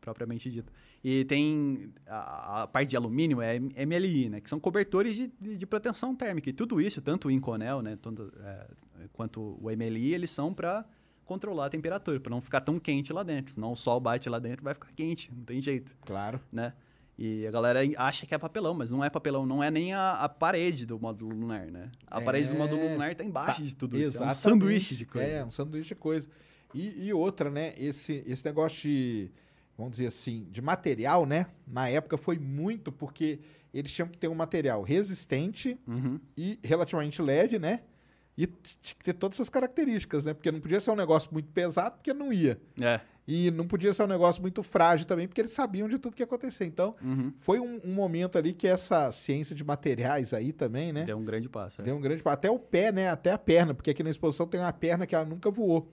Propriamente 0.00 0.50
dito. 0.50 0.72
E 1.04 1.22
tem 1.26 1.92
a, 2.06 2.62
a, 2.62 2.66
parte 2.66 2.88
de 2.88 2.96
alumínio 2.96 3.42
é 3.42 3.58
MLI, 3.58 4.30
né? 4.30 4.40
Que 4.40 4.48
são 4.48 4.58
cobertores 4.58 5.14
de, 5.14 5.30
de, 5.38 5.58
de 5.58 5.66
proteção 5.66 6.16
térmica. 6.16 6.48
E 6.48 6.52
tudo 6.52 6.80
isso, 6.80 7.02
tanto 7.02 7.28
o 7.28 7.30
Inconel, 7.30 7.82
né? 7.82 7.98
Tanto, 8.00 8.32
é, 8.42 8.66
quanto 9.12 9.58
o 9.60 9.68
MLI, 9.70 10.14
eles 10.14 10.30
são 10.30 10.54
para 10.54 10.82
controlar 11.26 11.66
a 11.66 11.70
temperatura, 11.70 12.18
para 12.18 12.30
não 12.30 12.40
ficar 12.40 12.62
tão 12.62 12.80
quente 12.80 13.12
lá 13.12 13.22
dentro. 13.22 13.52
Senão 13.52 13.72
o 13.72 13.76
sol 13.76 14.00
bate 14.00 14.30
lá 14.30 14.38
dentro 14.38 14.64
vai 14.64 14.72
ficar 14.72 14.90
quente, 14.92 15.30
não 15.30 15.44
tem 15.44 15.60
jeito. 15.60 15.94
Claro. 16.06 16.40
Né? 16.50 16.72
E 17.18 17.46
a 17.46 17.50
galera 17.50 17.80
acha 17.98 18.24
que 18.24 18.34
é 18.34 18.38
papelão, 18.38 18.72
mas 18.72 18.90
não 18.90 19.04
é 19.04 19.10
papelão, 19.10 19.44
não 19.44 19.62
é 19.62 19.70
nem 19.70 19.92
a, 19.92 20.14
a 20.14 20.28
parede 20.28 20.86
do 20.86 20.98
módulo 20.98 21.36
lunar, 21.36 21.66
né? 21.66 21.90
A 22.06 22.22
é... 22.22 22.24
parede 22.24 22.48
do 22.48 22.56
módulo 22.56 22.82
lunar 22.82 23.12
está 23.12 23.22
embaixo 23.22 23.60
tá. 23.60 23.66
de 23.66 23.76
tudo 23.76 23.98
isso. 23.98 24.22
É 24.22 24.26
um 24.26 24.32
sanduíche 24.32 24.96
de 24.96 25.04
coisa. 25.04 25.28
É, 25.28 25.44
um 25.44 25.50
sanduíche 25.50 25.88
de 25.88 25.94
coisa. 25.96 26.28
E, 26.72 27.08
e 27.08 27.12
outra, 27.12 27.50
né? 27.50 27.74
Esse, 27.76 28.24
esse 28.26 28.42
negócio 28.42 28.88
de 28.88 29.30
vamos 29.76 29.92
dizer 29.92 30.06
assim, 30.08 30.46
de 30.50 30.60
material, 30.62 31.26
né? 31.26 31.46
Na 31.66 31.88
época 31.88 32.16
foi 32.16 32.38
muito 32.38 32.90
porque 32.92 33.40
eles 33.72 33.90
tinham 33.92 34.08
que 34.08 34.16
ter 34.18 34.28
um 34.28 34.34
material 34.34 34.82
resistente 34.82 35.78
Uhum. 35.86 36.20
e 36.36 36.58
relativamente 36.62 37.20
leve, 37.20 37.58
né? 37.58 37.80
E 38.36 38.46
tinha 38.46 38.96
que 38.98 39.04
ter 39.04 39.12
todas 39.12 39.36
essas 39.36 39.48
características, 39.48 40.24
né? 40.24 40.34
Porque 40.34 40.50
não 40.50 40.60
podia 40.60 40.80
ser 40.80 40.90
um 40.90 40.96
negócio 40.96 41.28
muito 41.32 41.48
pesado, 41.52 41.96
porque 41.96 42.12
não 42.12 42.32
ia. 42.32 42.60
É. 42.80 43.00
E 43.26 43.50
não 43.52 43.66
podia 43.66 43.92
ser 43.92 44.02
um 44.02 44.06
negócio 44.08 44.42
muito 44.42 44.62
frágil 44.62 45.06
também, 45.06 45.26
porque 45.26 45.40
eles 45.40 45.52
sabiam 45.52 45.88
de 45.88 45.98
tudo 45.98 46.14
que 46.14 46.20
ia 46.22 46.26
acontecer. 46.26 46.66
Então, 46.66 46.94
Uhum. 47.00 47.32
foi 47.38 47.58
um, 47.60 47.80
um 47.84 47.94
momento 47.94 48.36
ali 48.36 48.52
que 48.52 48.66
essa 48.66 49.10
ciência 49.12 49.54
de 49.54 49.64
materiais 49.64 50.34
aí 50.34 50.52
também, 50.52 50.92
né? 50.92 51.04
Deu 51.04 51.16
um 51.16 51.24
grande 51.24 51.48
passo. 51.48 51.80
é. 51.80 51.84
Deu 51.84 51.96
um 51.96 52.00
grande 52.00 52.22
passo. 52.22 52.34
Até 52.34 52.50
o 52.50 52.58
pé, 52.58 52.90
né? 52.92 53.08
Até 53.08 53.30
a 53.32 53.38
perna, 53.38 53.72
porque 53.72 53.90
aqui 53.90 54.02
na 54.02 54.10
exposição 54.10 54.46
tem 54.46 54.60
uma 54.60 54.72
perna 54.72 55.06
que 55.06 55.14
ela 55.14 55.24
nunca 55.24 55.50
voou. 55.50 55.90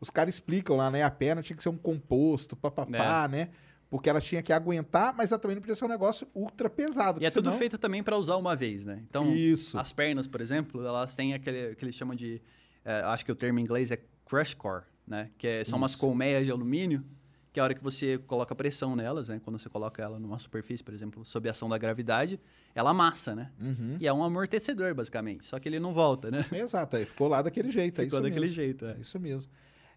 Os 0.00 0.10
caras 0.10 0.34
explicam 0.34 0.76
lá, 0.76 0.90
né? 0.90 1.02
A 1.02 1.10
perna 1.10 1.42
tinha 1.42 1.56
que 1.56 1.62
ser 1.62 1.68
um 1.68 1.76
composto, 1.76 2.54
papapá, 2.56 3.28
né? 3.28 3.48
Porque 3.90 4.10
ela 4.10 4.20
tinha 4.20 4.42
que 4.42 4.52
aguentar, 4.52 5.14
mas 5.16 5.30
ela 5.30 5.38
também 5.38 5.54
não 5.54 5.60
podia 5.62 5.76
ser 5.76 5.84
um 5.84 5.88
negócio 5.88 6.26
ultra 6.34 6.68
pesado. 6.68 7.20
E 7.22 7.24
é 7.24 7.28
porque 7.28 7.34
tudo 7.34 7.44
senão- 7.46 7.58
feito 7.58 7.78
também 7.78 8.02
para 8.02 8.16
usar 8.16 8.36
uma 8.36 8.56
vez, 8.56 8.82
né? 8.84 9.00
Então, 9.08 9.32
Isso. 9.34 9.78
as 9.78 9.92
pernas, 9.92 10.26
por 10.26 10.40
exemplo, 10.40 10.84
elas 10.84 11.14
têm 11.14 11.32
aquele 11.34 11.74
que 11.76 11.84
eles 11.84 11.94
chamam 11.94 12.14
de. 12.16 12.40
é, 12.84 13.00
acho 13.06 13.24
que 13.24 13.30
o 13.32 13.36
termo 13.36 13.58
em 13.58 13.62
inglês 13.62 13.90
é 13.90 13.98
crush 14.26 14.52
core, 14.54 14.82
né? 15.06 15.30
Que 15.38 15.46
é- 15.46 15.64
são 15.64 15.78
umas 15.78 15.92
Isso. 15.92 16.00
colmeias 16.00 16.44
de 16.44 16.50
alumínio, 16.50 17.04
que 17.52 17.60
a 17.60 17.64
hora 17.64 17.72
que 17.72 17.82
você 17.82 18.18
coloca 18.26 18.52
pressão 18.54 18.96
nelas, 18.96 19.28
né? 19.28 19.40
Quando 19.44 19.58
você 19.60 19.68
coloca 19.68 20.02
ela 20.02 20.18
numa 20.18 20.38
superfície, 20.40 20.82
por 20.82 20.92
exemplo, 20.92 21.24
sob 21.24 21.48
a 21.48 21.52
ação 21.52 21.68
da 21.68 21.78
gravidade, 21.78 22.40
ela 22.74 22.90
amassa, 22.90 23.32
né? 23.34 23.52
Uhum. 23.60 23.96
E 24.00 24.08
é 24.08 24.12
um 24.12 24.24
amortecedor, 24.24 24.92
basicamente. 24.92 25.46
Só 25.46 25.58
que 25.60 25.68
ele 25.68 25.78
não 25.78 25.94
volta, 25.94 26.30
né? 26.32 26.44
Exato, 26.52 26.96
aí 26.96 27.04
ficou 27.04 27.28
lá 27.28 27.40
daquele 27.42 27.70
jeito. 27.70 28.00
é 28.00 28.04
Ficou 28.04 28.20
daquele 28.20 28.40
mesmo. 28.40 28.54
jeito, 28.56 28.84
é. 28.86 28.92
É 28.94 28.98
isso 28.98 29.20
mesmo. 29.20 29.48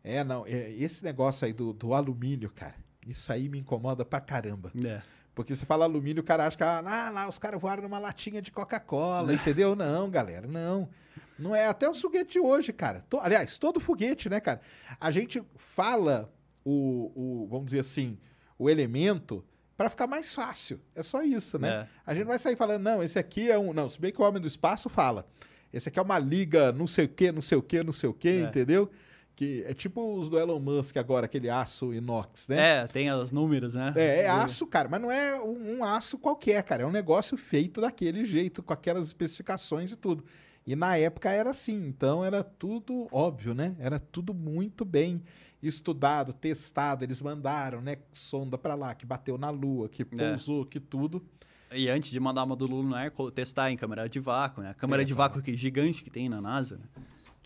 É, 0.07 0.23
não, 0.23 0.45
é, 0.45 0.71
esse 0.71 1.03
negócio 1.03 1.45
aí 1.45 1.53
do, 1.53 1.73
do 1.73 1.93
alumínio, 1.93 2.49
cara, 2.49 2.75
isso 3.05 3.31
aí 3.31 3.49
me 3.49 3.59
incomoda 3.59 4.05
pra 4.05 4.19
caramba. 4.21 4.71
É. 4.83 5.01
Porque 5.35 5.53
você 5.55 5.65
fala 5.65 5.85
alumínio, 5.85 6.21
o 6.21 6.25
cara 6.25 6.47
acha 6.47 6.57
que 6.57 6.63
ah, 6.63 6.81
lá 7.13 7.27
os 7.29 7.37
caras 7.37 7.59
voaram 7.61 7.83
numa 7.83 7.99
latinha 7.99 8.41
de 8.41 8.51
Coca-Cola, 8.51 9.33
entendeu? 9.35 9.75
Não, 9.75 10.09
galera, 10.09 10.47
não. 10.47 10.89
Não 11.37 11.55
é 11.55 11.67
até 11.67 11.87
o 11.87 11.93
foguete 11.93 12.39
hoje, 12.39 12.73
cara. 12.73 13.05
To- 13.09 13.19
aliás, 13.19 13.57
todo 13.59 13.79
foguete, 13.79 14.27
né, 14.29 14.39
cara? 14.39 14.61
A 14.99 15.11
gente 15.11 15.43
fala 15.55 16.33
o, 16.65 17.11
o 17.15 17.47
vamos 17.47 17.65
dizer 17.67 17.79
assim, 17.81 18.17
o 18.57 18.67
elemento 18.69 19.45
pra 19.77 19.89
ficar 19.91 20.07
mais 20.07 20.33
fácil. 20.33 20.81
É 20.95 21.03
só 21.03 21.21
isso, 21.21 21.59
né? 21.59 21.69
É. 21.69 21.87
A 22.05 22.13
gente 22.15 22.23
não 22.23 22.29
vai 22.29 22.39
sair 22.39 22.55
falando, 22.55 22.81
não, 22.81 23.03
esse 23.03 23.19
aqui 23.19 23.51
é 23.51 23.59
um. 23.59 23.71
Não, 23.73 23.87
se 23.87 24.01
bem 24.01 24.11
que 24.11 24.19
o 24.19 24.25
Homem 24.25 24.41
do 24.41 24.47
Espaço 24.47 24.89
fala. 24.89 25.27
Esse 25.71 25.89
aqui 25.89 25.99
é 25.99 26.01
uma 26.01 26.17
liga 26.17 26.71
não 26.71 26.87
sei 26.87 27.05
o 27.05 27.09
que, 27.09 27.31
não 27.31 27.41
sei 27.43 27.57
o 27.57 27.61
que, 27.61 27.83
não 27.83 27.93
sei 27.93 28.09
o 28.09 28.13
que, 28.13 28.29
É. 28.29 28.41
entendeu? 28.41 28.89
Que 29.37 29.63
é 29.67 29.73
tipo 29.75 30.17
os 30.17 30.29
do 30.29 30.39
Elon 30.39 30.59
Musk 30.59 30.97
agora, 30.97 31.27
aquele 31.27 31.47
aço 31.47 31.93
inox, 31.93 32.47
né? 32.47 32.81
É, 32.81 32.87
tem 32.87 33.11
os 33.11 33.31
números, 33.31 33.75
né? 33.75 33.93
É, 33.95 34.21
é 34.23 34.27
aço, 34.27 34.65
cara, 34.65 34.89
mas 34.89 34.99
não 34.99 35.11
é 35.11 35.39
um, 35.39 35.77
um 35.77 35.83
aço 35.83 36.17
qualquer, 36.17 36.63
cara. 36.63 36.81
É 36.81 36.85
um 36.87 36.91
negócio 36.91 37.37
feito 37.37 37.79
daquele 37.79 38.25
jeito, 38.25 38.63
com 38.63 38.73
aquelas 38.73 39.05
especificações 39.05 39.91
e 39.91 39.95
tudo. 39.95 40.25
E 40.65 40.75
na 40.75 40.97
época 40.97 41.29
era 41.29 41.51
assim, 41.51 41.85
então 41.85 42.25
era 42.25 42.43
tudo 42.43 43.07
óbvio, 43.11 43.53
né? 43.53 43.75
Era 43.77 43.99
tudo 43.99 44.33
muito 44.33 44.83
bem 44.83 45.21
estudado, 45.61 46.33
testado. 46.33 47.03
Eles 47.05 47.21
mandaram, 47.21 47.79
né? 47.79 47.97
Sonda 48.13 48.57
pra 48.57 48.73
lá, 48.73 48.95
que 48.95 49.05
bateu 49.05 49.37
na 49.37 49.51
Lua, 49.51 49.87
que 49.87 50.03
pousou, 50.03 50.65
que 50.65 50.79
tudo. 50.79 51.23
E 51.71 51.87
antes 51.89 52.09
de 52.09 52.19
mandar 52.19 52.43
o 52.43 52.47
módulo 52.47 52.77
lunar, 52.81 53.11
co- 53.11 53.29
testar 53.29 53.69
em 53.71 53.77
câmera 53.77 54.09
de 54.09 54.19
vácuo, 54.19 54.63
né? 54.63 54.71
A 54.71 54.73
câmera 54.73 55.05
de 55.05 55.11
Exato. 55.13 55.29
vácuo 55.29 55.41
que 55.43 55.55
gigante 55.55 56.03
que 56.03 56.09
tem 56.09 56.27
na 56.27 56.41
NASA, 56.41 56.77
né? 56.77 56.85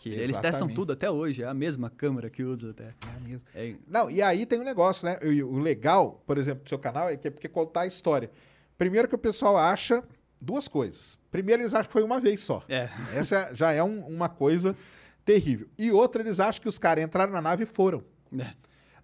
Que 0.02 0.10
eles 0.10 0.32
testam 0.32 0.49
Exatamente. 0.49 0.76
tudo 0.76 0.93
até 0.93 1.12
hoje, 1.12 1.43
é 1.43 1.45
a 1.45 1.54
mesma 1.54 1.88
câmera 1.88 2.28
que 2.28 2.43
usa 2.43 2.72
até. 2.72 2.95
É. 3.54 3.70
É, 3.70 3.76
Não, 3.88 4.10
e 4.10 4.20
aí 4.20 4.47
tem 4.47 4.60
um 4.60 4.64
negócio, 4.64 5.06
né? 5.06 5.20
O 5.43 5.60
legal, 5.60 6.24
por 6.26 6.39
exemplo, 6.39 6.64
do 6.64 6.70
seu 6.70 6.80
canal 6.80 7.08
é 7.08 7.16
que 7.16 7.28
é 7.28 7.32
porque 7.32 7.47
contar 7.47 7.82
a 7.82 7.88
história. 7.88 8.32
Primeiro 8.80 9.08
que 9.08 9.14
o 9.14 9.18
pessoal 9.20 9.56
acha 9.58 10.04
duas 10.41 10.68
coisas. 10.68 11.20
Primeiro, 11.30 11.62
eles 11.62 11.72
acham 11.76 11.86
que 11.86 11.93
foi 11.93 12.02
uma 12.02 12.20
vez 12.20 12.41
só. 12.41 12.64
é, 12.68 12.89
Essa 13.14 13.36
é- 13.52 13.56
já 13.56 13.72
é 13.74 13.84
um- 13.84 14.04
uma 14.08 14.28
coisa 14.28 14.76
terrível. 15.24 15.68
E 15.78 15.91
outra, 15.91 16.24
eles 16.24 16.39
acham 16.39 16.60
que 16.64 16.68
os 16.68 16.80
caras 16.80 17.04
entraram 17.04 17.32
na 17.32 17.41
nave 17.41 17.64
e 17.64 17.68
foram. 17.68 18.04
é. 18.39 18.47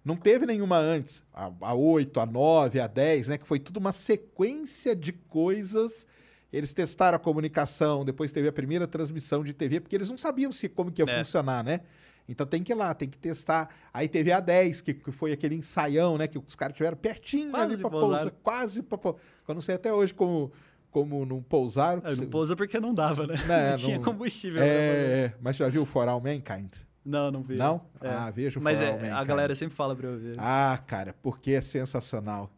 Não 0.04 0.16
teve 0.16 0.46
nenhuma 0.46 0.78
antes. 0.78 1.22
A, 1.34 1.50
a 1.60 1.74
8, 1.74 2.18
a 2.18 2.24
9, 2.26 2.80
a 2.80 2.86
10, 2.86 3.28
né? 3.28 3.36
Que 3.38 3.46
foi 3.46 3.58
tudo 3.60 3.76
uma 3.76 3.92
sequência 3.92 4.96
de 4.96 5.12
coisas. 5.12 6.06
Eles 6.52 6.72
testaram 6.72 7.16
a 7.16 7.18
comunicação, 7.18 8.04
depois 8.04 8.32
teve 8.32 8.48
a 8.48 8.52
primeira 8.52 8.86
transmissão 8.86 9.44
de 9.44 9.52
TV, 9.52 9.80
porque 9.80 9.94
eles 9.94 10.08
não 10.08 10.16
sabiam 10.16 10.50
se 10.50 10.68
como 10.68 10.90
que 10.90 11.02
ia 11.02 11.10
É. 11.10 11.18
funcionar, 11.18 11.62
né? 11.62 11.80
Então 12.28 12.46
tem 12.46 12.62
que 12.62 12.72
ir 12.72 12.74
lá, 12.74 12.92
tem 12.94 13.08
que 13.08 13.16
testar. 13.18 13.68
Aí 13.92 14.06
teve 14.08 14.30
a 14.32 14.38
10, 14.40 14.80
que, 14.82 14.92
que 14.94 15.10
foi 15.10 15.32
aquele 15.32 15.54
ensaião, 15.54 16.18
né? 16.18 16.26
Que 16.26 16.38
os 16.38 16.54
caras 16.54 16.76
tiveram 16.76 16.96
pertinho 16.96 17.50
Quase 17.50 17.72
ali 17.74 17.80
pra 17.80 17.90
pousaram. 17.90 18.12
pousar. 18.16 18.32
Quase 18.42 18.82
pra 18.82 18.98
pousar. 18.98 19.20
Eu 19.46 19.54
não 19.54 19.62
sei 19.62 19.74
até 19.76 19.92
hoje 19.92 20.12
como, 20.12 20.52
como 20.90 21.24
não 21.24 21.42
pousaram. 21.42 22.02
É, 22.04 22.14
não 22.14 22.26
pousa 22.26 22.54
porque 22.54 22.78
não 22.78 22.92
dava, 22.92 23.26
né? 23.26 23.34
Não, 23.46 23.70
Não, 23.70 23.76
tinha 23.76 23.96
não- 23.96 24.04
combustível. 24.04 24.58
pra 24.58 24.66
fazer. 24.66 24.78
É, 24.78 25.24
é, 25.24 25.34
mas 25.40 25.56
já 25.56 25.68
viu 25.70 25.86
For 25.86 26.06
All 26.08 26.20
Mankind? 26.20 26.74
Não, 27.04 27.30
não 27.30 27.42
vi. 27.42 27.56
Não? 27.56 27.80
É. 28.02 28.08
Ah, 28.10 28.30
vejo 28.30 28.60
Mas 28.60 28.78
For 28.78 28.84
é, 28.86 29.10
All 29.10 29.18
a 29.20 29.24
galera 29.24 29.54
sempre 29.56 29.74
fala 29.74 29.96
pra 29.96 30.08
eu 30.08 30.18
ver. 30.18 30.34
Ah, 30.38 30.78
cara, 30.86 31.14
porque 31.22 31.52
é 31.52 31.60
sensacional. 31.62 32.50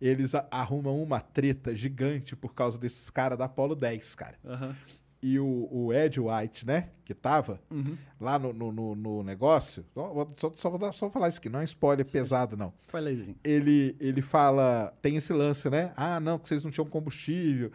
Eles 0.00 0.32
arrumam 0.50 1.02
uma 1.02 1.20
treta 1.20 1.74
gigante 1.74 2.36
por 2.36 2.54
causa 2.54 2.78
desses 2.78 3.10
caras 3.10 3.36
da 3.38 3.46
Apollo 3.46 3.74
10, 3.74 4.14
cara. 4.14 4.36
Aham. 4.44 4.76
E 5.20 5.36
o, 5.40 5.68
o 5.72 5.92
Ed 5.92 6.20
White, 6.20 6.64
né, 6.64 6.90
que 7.04 7.12
tava 7.12 7.60
Uhum. 7.68 7.96
lá 8.20 8.38
no, 8.38 8.52
no, 8.52 8.70
no- 8.70 8.94
no 8.94 9.22
negócio, 9.24 9.84
só, 9.92 10.12
vou- 10.14 10.28
só, 10.56 10.70
vou 10.70 10.78
dar- 10.78 10.92
só 10.92 11.06
vou 11.06 11.12
falar 11.12 11.28
isso 11.28 11.38
aqui, 11.38 11.48
não 11.48 11.58
é 11.58 11.64
spoiler 11.64 12.06
pesado, 12.06 12.56
não. 12.56 12.72
Spoilerzinho. 12.78 13.34
Ele, 13.42 13.96
ele 13.98 14.22
fala, 14.22 14.94
tem 15.02 15.16
esse 15.16 15.32
lance, 15.32 15.68
né? 15.68 15.92
Ah, 15.96 16.20
não, 16.20 16.38
que 16.38 16.46
vocês 16.48 16.62
não 16.62 16.70
tinham 16.70 16.86
combustível. 16.86 17.72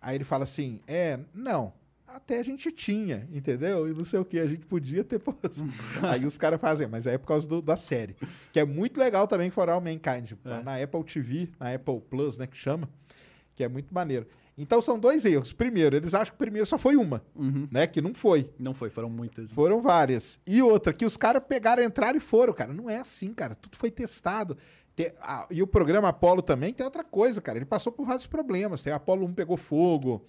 Aí 0.00 0.14
ele 0.16 0.22
fala 0.22 0.44
assim, 0.44 0.78
é, 0.86 1.18
não, 1.34 1.72
até 2.06 2.38
a 2.38 2.42
gente 2.42 2.70
tinha, 2.70 3.28
entendeu? 3.32 3.88
E 3.88 3.94
não 3.94 4.04
sei 4.04 4.18
o 4.20 4.24
que, 4.24 4.38
a 4.38 4.46
gente 4.46 4.64
podia 4.66 5.02
ter 5.04 5.18
posto. 5.18 5.64
aí 6.02 6.24
os 6.24 6.38
caras 6.38 6.60
fazem, 6.60 6.86
mas 6.86 7.06
aí 7.06 7.14
é 7.14 7.18
por 7.18 7.26
causa 7.26 7.48
do- 7.48 7.62
da 7.62 7.76
série. 7.76 8.16
Que 8.52 8.60
é 8.60 8.64
muito 8.64 8.98
legal 8.98 9.26
também 9.26 9.50
For 9.50 9.68
All 9.68 9.80
Mankind. 9.80 10.32
É. 10.44 10.62
Na 10.62 10.76
Apple 10.82 11.04
TV, 11.04 11.48
na 11.58 11.72
Apple 11.74 12.00
Plus, 12.08 12.38
né, 12.38 12.46
que 12.46 12.56
chama. 12.56 12.88
Que 13.56 13.64
é 13.64 13.68
muito 13.68 13.92
maneiro. 13.92 14.26
Então 14.56 14.80
são 14.80 14.98
dois 14.98 15.24
erros. 15.24 15.52
Primeiro, 15.52 15.96
eles 15.96 16.14
acham 16.14 16.26
que 16.32 16.36
o 16.36 16.38
primeiro 16.38 16.66
só 16.66 16.78
foi 16.78 16.94
uma, 16.94 17.20
Uhum. 17.34 17.66
né? 17.72 17.86
Que 17.88 18.00
não 18.00 18.14
foi. 18.14 18.48
Não 18.58 18.72
foi, 18.72 18.88
foram 18.88 19.10
muitas. 19.10 19.50
Foram 19.50 19.80
várias. 19.80 20.38
E 20.46 20.62
outra, 20.62 20.92
que 20.92 21.04
os 21.04 21.16
caras 21.16 21.42
pegaram, 21.48 21.82
entraram 21.82 22.16
e 22.16 22.20
foram, 22.20 22.52
cara. 22.52 22.72
Não 22.72 22.88
é 22.88 22.98
assim, 22.98 23.34
cara. 23.34 23.56
Tudo 23.56 23.76
foi 23.76 23.90
testado. 23.90 24.56
Te- 24.94 25.12
ah, 25.20 25.46
e 25.50 25.60
o 25.60 25.66
programa 25.66 26.08
Apollo 26.08 26.40
também 26.40 26.72
tem 26.72 26.84
outra 26.86 27.02
coisa, 27.02 27.40
cara. 27.40 27.58
Ele 27.58 27.64
passou 27.64 27.92
por 27.92 28.06
vários 28.06 28.26
problemas. 28.28 28.80
Tem 28.82 28.92
Apollo 28.92 29.26
1 29.26 29.34
pegou 29.34 29.56
fogo. 29.56 30.24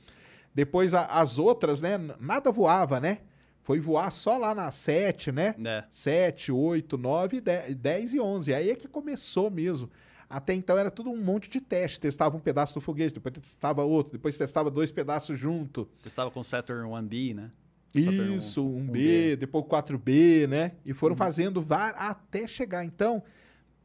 Depois 0.56 0.94
a- 0.94 1.06
as 1.06 1.38
outras, 1.38 1.82
né? 1.82 1.98
Nada 2.20 2.50
voava, 2.52 3.00
né? 3.00 3.20
Foi 3.62 3.80
voar 3.80 4.10
só 4.12 4.38
lá 4.38 4.56
na 4.56 4.72
7, 4.72 5.32
né? 5.32 5.54
É. 5.64 5.84
7, 5.92 6.52
8, 6.52 6.98
9, 6.98 7.42
10, 7.42 7.76
10 7.76 8.14
e 8.14 8.20
11. 8.22 8.54
Aí 8.54 8.70
é 8.70 8.76
que 8.76 8.88
começou 8.88 9.52
mesmo. 9.52 9.90
Até 10.30 10.54
então 10.54 10.78
era 10.78 10.90
tudo 10.90 11.10
um 11.12 11.22
monte 11.22 11.50
de 11.50 11.60
teste. 11.60 12.00
Testava 12.00 12.38
um 12.38 12.40
pedaço 12.40 12.74
do 12.76 12.82
foguete, 12.82 13.14
depois 13.16 13.34
testava 13.34 13.84
outro, 13.84 14.14
depois 14.14 14.38
testava 14.38 14.72
dois 14.72 14.92
pedaços 14.92 15.38
junto. 15.38 15.90
Você 16.02 16.08
estava 16.08 16.32
com 16.32 16.42
Saturn 16.42 16.88
1B, 16.90 17.34
né? 17.36 17.52
Saturn 17.94 18.36
Isso, 18.38 18.64
1, 18.66 18.66
um 18.78 18.86
1B. 18.88 18.92
B, 18.92 19.36
depois 19.36 19.66
4B, 19.66 20.48
né? 20.48 20.74
E 20.86 20.94
foram 20.94 21.16
fazendo 21.16 21.62
var 21.62 21.94
até 21.98 22.48
chegar. 22.48 22.84
Então, 22.86 23.22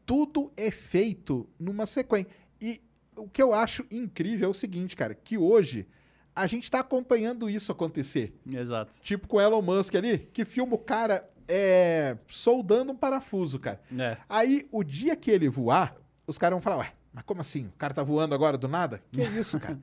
tudo 0.07 0.53
é 0.57 0.71
feito 0.71 1.49
numa 1.59 1.87
sequência. 1.87 2.31
E 2.61 2.81
o 3.17 3.29
que 3.29 3.43
eu 3.43 3.53
acho 3.55 3.85
incrível 3.91 4.49
é 4.49 4.51
o 4.51 4.55
seguinte, 4.55 4.97
cara, 4.97 5.15
que 5.15 5.39
hoje 5.39 5.87
a 6.35 6.47
gente 6.47 6.65
está 6.65 6.81
acompanhando 6.81 7.49
isso 7.49 7.73
acontecer. 7.73 8.35
Exato. 8.51 8.93
Tipo 9.03 9.27
com 9.29 9.37
o 9.37 9.41
Elon 9.41 9.63
Musk 9.63 9.95
ali, 9.95 10.19
que 10.33 10.45
filma 10.45 10.75
o 10.75 10.79
cara 10.79 11.29
é, 11.49 12.17
soldando 12.29 12.93
um 12.93 12.97
parafuso, 12.97 13.59
cara. 13.59 13.81
É. 13.99 14.17
Aí, 14.29 14.69
o 14.71 14.85
dia 14.85 15.17
que 15.17 15.31
ele 15.31 15.49
voar, 15.49 15.97
os 16.27 16.39
caras 16.39 16.55
vão 16.55 16.61
falar, 16.61 16.79
ué, 16.79 16.93
mas 17.13 17.25
como 17.25 17.41
assim? 17.41 17.67
O 17.67 17.79
cara 17.79 17.93
tá 17.93 18.03
voando 18.03 18.35
agora 18.35 18.57
do 18.57 18.69
nada? 18.69 19.03
Que 19.11 19.21
isso, 19.39 19.59
cara? 19.59 19.79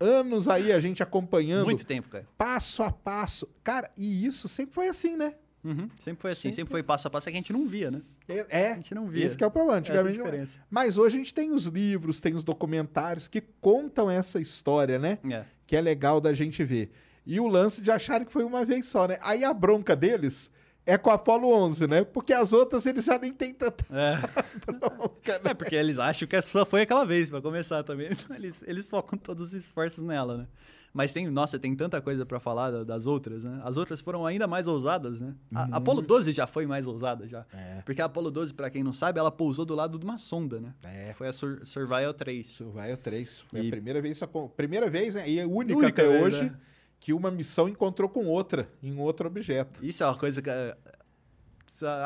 Anos 0.00 0.46
aí 0.48 0.70
a 0.70 0.78
gente 0.78 1.02
acompanhando 1.02 1.64
Muito 1.64 1.84
tempo, 1.84 2.08
cara. 2.08 2.26
passo 2.36 2.82
a 2.82 2.92
passo. 2.92 3.48
Cara, 3.64 3.90
e 3.96 4.24
isso 4.24 4.46
sempre 4.46 4.74
foi 4.74 4.88
assim, 4.88 5.16
né? 5.16 5.34
Uhum. 5.64 5.88
Sempre 6.00 6.22
foi 6.22 6.30
assim, 6.30 6.42
Sempre 6.42 6.56
sempre 6.56 6.70
foi 6.70 6.82
passo 6.82 7.08
a 7.08 7.10
passo, 7.10 7.28
é 7.28 7.32
que 7.32 7.36
a 7.36 7.40
gente 7.40 7.52
não 7.52 7.66
via, 7.66 7.90
né? 7.90 8.02
É, 8.28 8.46
é, 8.50 8.72
A 8.72 8.74
gente 8.74 8.94
não 8.94 9.06
via. 9.06 9.24
esse 9.24 9.36
que 9.36 9.42
é 9.42 9.46
o 9.46 9.50
problema. 9.50 9.76
É 9.76 9.80
Antigamente 9.80 10.18
diferença. 10.18 10.58
Mas 10.70 10.98
hoje 10.98 11.16
a 11.16 11.18
gente 11.18 11.32
tem 11.32 11.52
os 11.52 11.64
livros, 11.66 12.20
tem 12.20 12.34
os 12.34 12.44
documentários 12.44 13.26
que 13.26 13.40
contam 13.40 14.10
essa 14.10 14.38
história, 14.40 14.98
né? 14.98 15.18
É. 15.30 15.44
Que 15.66 15.76
é 15.76 15.80
legal 15.80 16.20
da 16.20 16.32
gente 16.34 16.62
ver. 16.64 16.90
E 17.26 17.40
o 17.40 17.46
lance 17.46 17.80
de 17.82 17.90
acharem 17.90 18.26
que 18.26 18.32
foi 18.32 18.44
uma 18.44 18.64
vez 18.64 18.86
só, 18.86 19.06
né? 19.08 19.18
Aí 19.22 19.44
a 19.44 19.52
bronca 19.52 19.94
deles 19.96 20.50
é 20.86 20.96
com 20.96 21.10
a 21.10 21.14
Apollo 21.14 21.50
11, 21.52 21.86
né? 21.86 22.04
Porque 22.04 22.32
as 22.32 22.52
outras 22.54 22.86
eles 22.86 23.04
já 23.04 23.18
nem 23.18 23.32
têm 23.32 23.52
tanta 23.52 23.84
É. 23.94 24.16
bronca, 24.72 25.38
né? 25.44 25.50
É, 25.50 25.54
porque 25.54 25.74
eles 25.74 25.98
acham 25.98 26.26
que 26.26 26.40
só 26.40 26.64
foi 26.64 26.82
aquela 26.82 27.04
vez, 27.04 27.28
pra 27.30 27.42
começar 27.42 27.82
também. 27.82 28.08
Então 28.12 28.34
eles, 28.36 28.62
eles 28.66 28.86
focam 28.88 29.18
todos 29.18 29.48
os 29.48 29.54
esforços 29.54 30.02
nela, 30.02 30.38
né? 30.38 30.46
Mas 30.92 31.12
tem, 31.12 31.28
nossa, 31.28 31.58
tem 31.58 31.74
tanta 31.76 32.00
coisa 32.00 32.24
para 32.24 32.40
falar 32.40 32.84
das 32.84 33.06
outras, 33.06 33.44
né? 33.44 33.60
As 33.62 33.76
outras 33.76 34.00
foram 34.00 34.24
ainda 34.24 34.46
mais 34.46 34.66
ousadas, 34.66 35.20
né? 35.20 35.34
A 35.54 35.64
uhum. 35.64 35.74
Apollo 35.74 36.02
12 36.02 36.32
já 36.32 36.46
foi 36.46 36.66
mais 36.66 36.86
ousada 36.86 37.28
já. 37.28 37.44
É. 37.52 37.82
Porque 37.84 38.00
a 38.00 38.06
Apollo 38.06 38.30
12, 38.30 38.54
para 38.54 38.70
quem 38.70 38.82
não 38.82 38.92
sabe, 38.92 39.18
ela 39.18 39.30
pousou 39.30 39.64
do 39.64 39.74
lado 39.74 39.98
de 39.98 40.04
uma 40.04 40.18
sonda, 40.18 40.60
né? 40.60 40.74
É. 40.82 41.12
Foi 41.14 41.28
a 41.28 41.32
Sur 41.32 41.60
Survival 41.64 42.14
3. 42.14 42.46
Survival 42.46 42.96
3. 42.96 43.40
Foi 43.48 43.60
e... 43.60 43.66
a 43.66 43.70
primeira 43.70 44.00
vez, 44.00 44.20
primeira 44.56 44.90
vez 44.90 45.14
né? 45.14 45.28
e 45.28 45.40
a 45.40 45.46
única, 45.46 45.78
única 45.78 46.02
até 46.02 46.08
vez, 46.08 46.22
hoje 46.22 46.44
né? 46.44 46.56
que 46.98 47.12
uma 47.12 47.30
missão 47.30 47.68
encontrou 47.68 48.08
com 48.08 48.26
outra 48.26 48.68
em 48.82 48.98
outro 48.98 49.26
objeto. 49.26 49.84
Isso 49.84 50.02
é 50.02 50.06
uma 50.06 50.16
coisa 50.16 50.42
que 50.42 50.50
eh, 50.50 50.76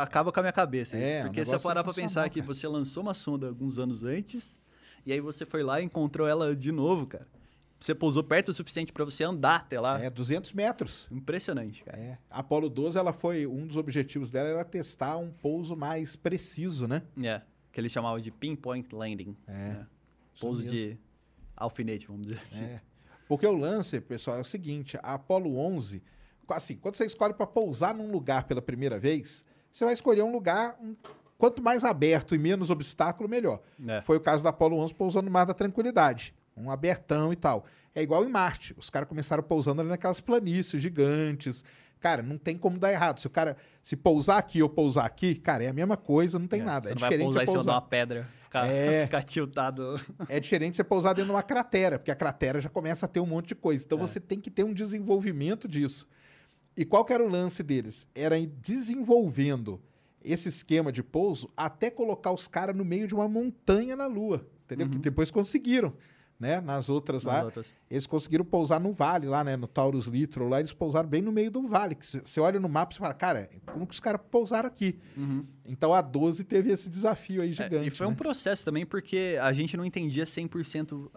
acaba 0.01 0.33
com 0.33 0.41
a 0.41 0.43
minha 0.43 0.53
cabeça. 0.53 0.97
É, 0.97 1.23
porque 1.23 1.41
um 1.41 1.47
se 1.47 1.55
eu 1.55 1.61
parar 1.61 1.83
para 1.83 1.95
pensar 1.95 2.29
que 2.29 2.41
você 2.41 2.67
lançou 2.69 3.03
uma 3.03 3.15
sonda 3.15 3.49
alguns 3.49 3.79
anos 3.79 4.05
antes 4.05 4.61
e 5.05 5.13
aí 5.13 5.21
você 5.21 5.45
foi 5.45 5.63
lá 5.63 5.81
e 5.81 5.85
encontrou 5.85 6.29
ela 6.29 6.55
de 6.55 6.71
novo, 6.71 7.07
cara. 7.07 7.27
Você 7.83 7.97
pousou 7.97 8.23
perto 8.23 8.51
o 8.51 8.55
suficiente 8.55 8.93
para 8.93 9.05
você 9.05 9.25
andar 9.25 9.57
até 9.57 9.81
lá. 9.81 10.01
É, 10.01 10.09
200 10.09 10.53
metros. 10.53 11.09
Impressionante, 11.11 11.83
cara. 11.83 11.99
É. 11.99 12.19
A 12.31 12.39
Apollo 12.39 12.71
12, 12.71 12.97
ela 12.97 13.13
foi, 13.13 13.45
um 13.45 13.67
dos 13.67 13.77
objetivos 13.77 14.31
dela 14.31 14.49
era 14.49 14.65
testar 14.65 15.17
um 15.17 15.33
pouso 15.33 15.77
mais 15.77 16.15
preciso, 16.15 16.87
né? 16.87 17.03
É, 17.21 17.43
que 17.73 17.81
eles 17.81 17.91
chamavam 17.91 18.21
de 18.21 18.31
pinpoint 18.31 18.95
landing. 18.95 19.37
É. 19.49 19.53
Né? 19.53 19.87
Pouso 20.41 20.65
de 20.65 20.97
alfinete, 21.57 22.07
vamos 22.07 22.29
dizer 22.29 22.41
assim. 22.47 22.65
É. 22.65 22.81
Porque 23.27 23.45
o 23.45 23.53
lance, 23.53 24.01
pessoal, 24.01 24.39
é 24.39 24.41
o 24.41 24.45
seguinte, 24.45 24.97
a 25.03 25.15
Apollo 25.15 25.59
11, 25.59 26.01
assim, 26.51 26.77
quando 26.77 26.95
você 26.95 27.05
escolhe 27.05 27.35
para 27.35 27.49
pousar 27.49 27.93
num 27.93 28.13
lugar 28.13 28.45
pela 28.45 28.63
primeira 28.63 28.97
vez, 29.01 29.45
você 29.73 29.85
vai 29.85 29.95
escolher 29.95 30.23
um 30.23 30.31
lugar 30.31 30.79
um, 30.81 30.95
quanto 31.37 31.61
mais 31.61 31.83
aberto 31.83 32.33
e 32.37 32.39
menos 32.39 32.71
obstáculo, 32.71 33.29
melhor. 33.29 33.61
É. 33.89 34.03
Foi 34.03 34.19
o 34.19 34.21
caso 34.21 34.45
da 34.45 34.51
Apollo 34.51 34.77
11 34.77 34.95
pousando 34.95 35.25
no 35.25 35.33
Mar 35.33 35.47
da 35.47 35.55
Tranquilidade 35.55 36.33
um 36.57 36.71
abertão 36.71 37.33
e 37.33 37.37
tal. 37.37 37.65
É 37.95 38.03
igual 38.03 38.25
em 38.25 38.29
Marte. 38.29 38.75
Os 38.79 38.89
caras 38.89 39.09
começaram 39.09 39.43
pousando 39.43 39.81
ali 39.81 39.91
naquelas 39.91 40.21
planícies 40.21 40.83
gigantes. 40.83 41.65
Cara, 42.01 42.23
não 42.23 42.37
tem 42.37 42.59
como 42.59 42.79
dar 42.79 42.91
errado. 42.91 43.21
Se 43.21 43.27
o 43.27 43.31
cara 43.31 43.57
se 43.81 43.97
pousar 43.97 44.39
aqui 44.39 44.63
ou 44.63 44.69
pousar 44.69 45.05
aqui, 45.05 45.37
cara, 45.37 45.63
é 45.63 45.69
a 45.69 45.73
mesma 45.73 45.97
coisa, 45.97 46.39
não 46.39 46.49
tem 46.49 46.61
é, 46.61 46.65
nada. 46.65 46.91
é 46.91 46.95
diferente 46.95 47.33
vai 47.33 47.45
pousar 47.45 47.47
você 47.47 47.53
pousar 47.53 47.75
uma 47.75 47.83
pedra, 47.83 48.29
ficar, 48.43 48.67
é, 48.67 49.05
ficar 49.07 49.23
tiltado. 49.23 50.01
É 50.29 50.41
diferente 50.41 50.77
você 50.77 50.83
pousar 50.83 51.15
dentro 51.15 51.27
de 51.27 51.37
uma 51.37 51.43
cratera, 51.45 51.99
porque 51.99 52.11
a 52.11 52.17
cratera 52.17 52.61
já 52.61 52.69
começa 52.69 53.07
a 53.07 53.09
ter 53.09 53.21
um 53.21 53.27
monte 53.27 53.49
de 53.49 53.55
coisa. 53.55 53.85
Então 53.85 53.99
é. 53.99 54.01
você 54.01 54.19
tem 54.19 54.41
que 54.41 54.51
ter 54.51 54.65
um 54.65 54.75
desenvolvimento 54.75 55.69
disso. 55.69 56.09
E 56.77 56.85
qual 56.85 57.05
que 57.05 57.13
era 57.13 57.23
o 57.23 57.29
lance 57.29 57.63
deles? 57.63 58.09
Era 58.15 58.35
desenvolvendo 58.47 59.81
esse 60.25 60.49
esquema 60.49 60.91
de 60.91 61.03
pouso 61.03 61.51
até 61.57 61.91
colocar 61.91 62.33
os 62.33 62.49
caras 62.49 62.75
no 62.75 62.85
meio 62.85 63.07
de 63.07 63.15
uma 63.15 63.29
montanha 63.29 63.95
na 63.95 64.07
Lua. 64.07 64.45
Entendeu? 64.65 64.87
Uhum. 64.87 64.93
Que 64.93 64.99
depois 64.99 65.31
conseguiram 65.31 65.93
né? 66.43 66.61
Nas 66.61 66.89
outras 66.89 67.23
Nas 67.23 67.35
lá, 67.35 67.45
outras. 67.45 67.73
eles 67.89 68.05
conseguiram 68.05 68.45
pousar 68.45 68.81
no 68.81 68.93
vale 68.93 69.29
lá, 69.29 69.45
né? 69.45 69.57
No 69.57 69.69
Taurus 69.69 70.07
Litro 70.07 70.49
lá, 70.49 70.59
eles 70.59 70.73
pousaram 70.73 71.09
bem 71.09 71.23
no 71.23 71.31
meio 71.31 71.53
do 71.53 71.69
vale. 71.69 71.97
Você 72.01 72.41
olha 72.41 72.59
no 72.59 72.69
mapa 72.69 72.93
e 72.93 72.99
fala, 72.99 73.15
cara, 73.15 73.49
como 73.65 73.87
que 73.87 73.95
os 73.95 74.01
caras 74.01 74.21
pousaram 74.29 74.67
aqui? 74.67 74.99
Uhum. 75.17 75.47
Então 75.65 75.95
a 75.95 76.03
12 76.03 76.43
teve 76.43 76.73
esse 76.73 76.91
desafio 76.91 77.43
aí 77.43 77.53
gigante. 77.53 77.77
É, 77.77 77.87
e 77.87 77.91
foi 77.91 78.09
né? 78.09 78.13
um 78.13 78.17
processo 78.17 78.65
também, 78.65 78.85
porque 78.85 79.39
a 79.41 79.53
gente 79.53 79.77
não 79.77 79.85
entendia 79.85 80.25
100% 80.25 80.93
uh, 80.93 81.09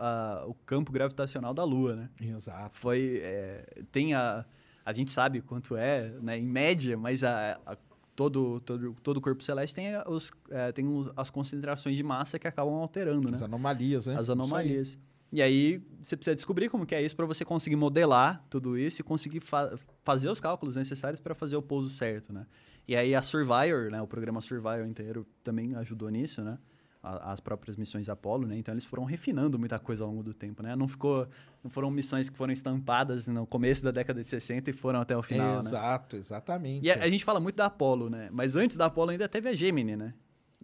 o 0.47 0.53
campo 0.53 0.91
gravitacional 0.91 1.55
da 1.55 1.63
Lua, 1.63 1.95
né? 1.95 2.09
Exato. 2.21 2.78
Foi, 2.78 3.19
é, 3.23 3.65
tem 3.91 4.13
a... 4.13 4.45
A 4.86 4.93
gente 4.93 5.11
sabe 5.11 5.41
quanto 5.41 5.76
é, 5.76 6.11
né, 6.21 6.38
em 6.38 6.45
média, 6.45 6.95
mas 6.95 7.23
a, 7.23 7.59
a 7.65 7.76
todo, 8.15 8.59
todo, 8.61 8.95
todo 9.03 9.21
corpo 9.21 9.43
celeste 9.43 9.76
tem, 9.76 9.88
os, 10.07 10.32
é, 10.49 10.71
tem 10.71 10.88
os, 10.88 11.09
as 11.15 11.30
concentrações 11.30 11.97
de 11.97 12.03
massa 12.03 12.39
que 12.39 12.47
acabam 12.47 12.76
alterando, 12.76 13.30
né? 13.30 13.36
As 13.36 13.43
anomalias, 13.43 14.07
né? 14.07 14.15
As 14.17 14.30
anomalias. 14.30 14.97
E 15.32 15.41
aí 15.41 15.82
você 16.01 16.15
precisa 16.15 16.36
descobrir 16.36 16.69
como 16.69 16.86
que 16.86 16.95
é 16.95 17.01
isso 17.01 17.15
para 17.15 17.26
você 17.26 17.43
conseguir 17.43 17.76
modelar 17.76 18.45
tudo 18.49 18.78
isso 18.78 19.01
e 19.01 19.03
conseguir 19.03 19.39
fa 19.39 19.78
fazer 20.03 20.30
os 20.30 20.39
cálculos 20.39 20.76
necessários 20.76 21.19
para 21.19 21.34
fazer 21.34 21.55
o 21.55 21.61
pouso 21.61 21.89
certo, 21.89 22.32
né? 22.32 22.45
E 22.88 22.95
aí 22.95 23.15
a 23.15 23.21
Survivor, 23.21 23.89
né, 23.91 23.99
o 24.01 24.07
programa 24.07 24.39
Survivor 24.39 24.86
inteiro 24.86 25.26
também 25.43 25.76
ajudou 25.76 26.09
nisso, 26.09 26.43
né? 26.43 26.59
as 27.05 27.39
próprias 27.39 27.78
missões 27.78 28.09
Apollo, 28.09 28.47
né? 28.47 28.57
Então 28.57 28.73
eles 28.73 28.84
foram 28.84 29.03
refinando 29.03 29.59
muita 29.59 29.78
coisa 29.78 30.03
ao 30.03 30.09
longo 30.09 30.23
do 30.23 30.34
tempo, 30.34 30.63
né? 30.63 30.76
Não 30.76 30.88
ficou, 30.88 31.28
não 31.63 31.69
foram 31.69 31.91
missões 31.91 32.30
que 32.30 32.38
foram 32.38 32.51
estampadas 32.51 33.28
no 33.28 33.45
começo 33.45 33.84
da 33.84 33.91
década 33.91 34.21
de 34.23 34.28
60 34.28 34.71
e 34.71 34.73
foram 34.73 35.01
até 35.01 35.15
o 35.15 35.21
final, 35.21 35.61
né? 35.61 35.69
Exato, 35.69 36.15
né? 36.15 36.21
exatamente. 36.21 36.86
E 36.86 36.91
a, 36.91 37.03
a, 37.03 37.09
gente 37.09 37.23
fala 37.23 37.39
muito 37.39 37.55
da 37.55 37.65
Apollo, 37.65 38.09
né? 38.09 38.30
Mas 38.32 38.55
antes 38.55 38.76
da 38.76 38.88
Apollo 38.88 39.11
ainda 39.11 39.30
teve 39.30 39.47
a 39.47 39.53
Gemini, 39.53 39.95
né? 39.95 40.13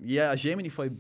E 0.02 0.20
a 0.20 0.36
Gemini 0.36 0.70
foi 0.70 0.92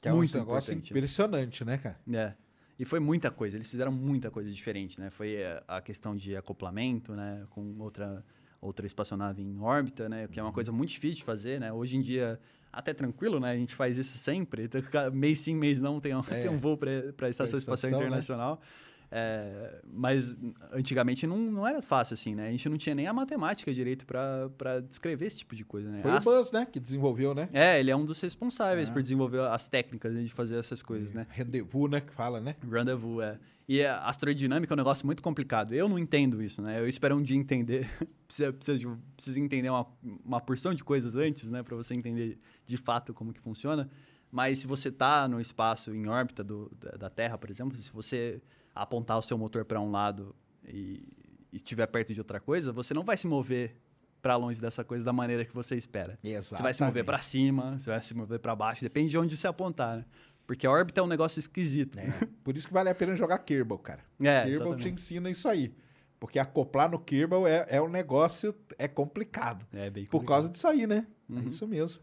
que 0.00 0.08
é 0.08 0.12
muito 0.12 0.34
um 0.34 0.40
negócio 0.40 0.72
importante, 0.72 0.92
impressionante, 0.92 1.64
né, 1.64 1.76
cara? 1.76 2.00
É. 2.10 2.32
E 2.80 2.84
foi 2.86 2.98
muita 2.98 3.30
coisa, 3.30 3.58
eles 3.58 3.70
fizeram 3.70 3.92
muita 3.92 4.30
coisa 4.30 4.50
diferente, 4.50 4.98
né? 4.98 5.10
Foi 5.10 5.34
eh, 5.34 5.62
a 5.68 5.82
questão 5.82 6.16
de 6.16 6.34
acoplamento, 6.34 7.12
né? 7.12 7.46
Com 7.50 7.76
outra, 7.78 8.24
outra 8.58 8.86
espaçonave 8.86 9.42
em 9.42 9.60
órbita, 9.60 10.08
né? 10.08 10.26
Que 10.26 10.40
é 10.40 10.42
uma 10.42 10.48
uhum. 10.48 10.54
coisa 10.54 10.72
muito 10.72 10.88
difícil 10.88 11.18
de 11.18 11.24
fazer, 11.24 11.60
né? 11.60 11.70
Hoje 11.70 11.98
em 11.98 12.00
dia, 12.00 12.40
até 12.72 12.94
tranquilo, 12.94 13.38
né? 13.38 13.50
A 13.50 13.54
gente 13.54 13.74
faz 13.74 13.98
isso 13.98 14.16
sempre. 14.16 14.64
Então, 14.64 14.80
mês 15.12 15.40
sim, 15.40 15.54
mês 15.54 15.78
não, 15.78 16.00
tem 16.00 16.16
um, 16.16 16.20
é. 16.20 16.22
tem 16.40 16.50
um 16.50 16.56
voo 16.56 16.78
para 16.78 17.26
a 17.26 17.28
Estação 17.28 17.58
Espacial 17.58 17.92
né? 17.92 17.98
Internacional. 17.98 18.54
Né? 18.54 18.68
É, 19.12 19.80
mas 19.92 20.36
antigamente 20.72 21.26
não, 21.26 21.36
não 21.36 21.66
era 21.66 21.82
fácil 21.82 22.14
assim, 22.14 22.34
né? 22.34 22.46
A 22.46 22.50
gente 22.52 22.68
não 22.68 22.78
tinha 22.78 22.94
nem 22.94 23.08
a 23.08 23.12
matemática 23.12 23.72
direito 23.74 24.06
para 24.06 24.80
descrever 24.86 25.26
esse 25.26 25.38
tipo 25.38 25.56
de 25.56 25.64
coisa, 25.64 25.90
né? 25.90 26.00
Foi 26.00 26.12
as... 26.12 26.24
o 26.24 26.30
Buzz, 26.30 26.52
né? 26.52 26.64
Que 26.64 26.78
desenvolveu, 26.78 27.34
né? 27.34 27.48
É, 27.52 27.80
ele 27.80 27.90
é 27.90 27.96
um 27.96 28.04
dos 28.04 28.20
responsáveis 28.20 28.88
é. 28.88 28.92
por 28.92 29.02
desenvolver 29.02 29.40
as 29.40 29.66
técnicas 29.66 30.14
de 30.14 30.28
fazer 30.28 30.56
essas 30.56 30.80
coisas, 30.80 31.12
né? 31.12 31.26
Rendezvous, 31.30 31.90
né? 31.90 32.00
Que 32.00 32.12
fala, 32.12 32.40
né? 32.40 32.54
Rendezvous, 32.70 33.22
é. 33.22 33.38
E 33.68 33.84
a 33.84 34.00
astrodinâmica 34.04 34.72
é 34.72 34.74
um 34.74 34.76
negócio 34.76 35.04
muito 35.04 35.22
complicado. 35.22 35.74
Eu 35.74 35.88
não 35.88 35.98
entendo 35.98 36.40
isso, 36.40 36.62
né? 36.62 36.78
Eu 36.78 36.88
espero 36.88 37.16
um 37.16 37.22
dia 37.22 37.36
entender. 37.36 37.90
precisa, 38.26 38.52
precisa, 38.52 38.98
precisa 39.16 39.40
entender 39.40 39.70
uma, 39.70 39.86
uma 40.24 40.40
porção 40.40 40.72
de 40.72 40.84
coisas 40.84 41.16
antes, 41.16 41.50
né? 41.50 41.64
Para 41.64 41.76
você 41.76 41.94
entender 41.94 42.38
de 42.64 42.76
fato 42.76 43.12
como 43.12 43.32
que 43.32 43.40
funciona. 43.40 43.90
Mas 44.30 44.58
se 44.58 44.68
você 44.68 44.88
está 44.88 45.26
no 45.26 45.40
espaço, 45.40 45.92
em 45.92 46.06
órbita 46.06 46.44
do, 46.44 46.70
da 46.96 47.10
Terra, 47.10 47.36
por 47.36 47.50
exemplo, 47.50 47.76
se 47.76 47.90
você 47.92 48.40
apontar 48.82 49.18
o 49.18 49.22
seu 49.22 49.36
motor 49.36 49.64
para 49.64 49.78
um 49.78 49.90
lado 49.90 50.34
e 50.66 51.06
estiver 51.52 51.86
perto 51.86 52.14
de 52.14 52.20
outra 52.20 52.40
coisa, 52.40 52.72
você 52.72 52.94
não 52.94 53.04
vai 53.04 53.16
se 53.16 53.26
mover 53.26 53.76
para 54.22 54.36
longe 54.36 54.58
dessa 54.58 54.82
coisa 54.82 55.04
da 55.04 55.12
maneira 55.12 55.44
que 55.44 55.54
você 55.54 55.76
espera. 55.76 56.14
Exatamente. 56.24 56.56
Você 56.56 56.62
vai 56.62 56.74
se 56.74 56.82
mover 56.82 57.04
para 57.04 57.18
cima, 57.18 57.78
você 57.78 57.90
vai 57.90 58.02
se 58.02 58.14
mover 58.14 58.38
para 58.38 58.56
baixo, 58.56 58.82
depende 58.82 59.10
de 59.10 59.18
onde 59.18 59.36
você 59.36 59.46
apontar, 59.46 59.98
né? 59.98 60.04
Porque 60.46 60.66
a 60.66 60.70
órbita 60.70 61.00
é 61.00 61.04
um 61.04 61.06
negócio 61.06 61.38
esquisito. 61.38 61.98
É, 61.98 62.10
por 62.42 62.56
isso 62.56 62.66
que 62.66 62.72
vale 62.72 62.88
a 62.88 62.94
pena 62.94 63.14
jogar 63.14 63.38
Kerbal, 63.38 63.78
cara. 63.78 64.02
É, 64.20 64.44
Kerbal 64.44 64.50
exatamente. 64.50 64.82
te 64.82 64.88
ensina 64.88 65.30
isso 65.30 65.46
aí. 65.46 65.74
Porque 66.18 66.38
acoplar 66.38 66.90
no 66.90 66.98
Kerbal 66.98 67.46
é, 67.46 67.66
é 67.68 67.82
um 67.82 67.88
negócio, 67.88 68.54
é 68.78 68.88
complicado. 68.88 69.66
É 69.72 69.90
bem 69.90 70.04
complicado. 70.04 70.10
Por 70.10 70.24
causa 70.24 70.48
disso 70.48 70.66
aí, 70.66 70.86
né? 70.86 71.06
É 71.28 71.32
uhum. 71.32 71.40
É 71.40 71.44
isso 71.44 71.66
mesmo. 71.68 72.02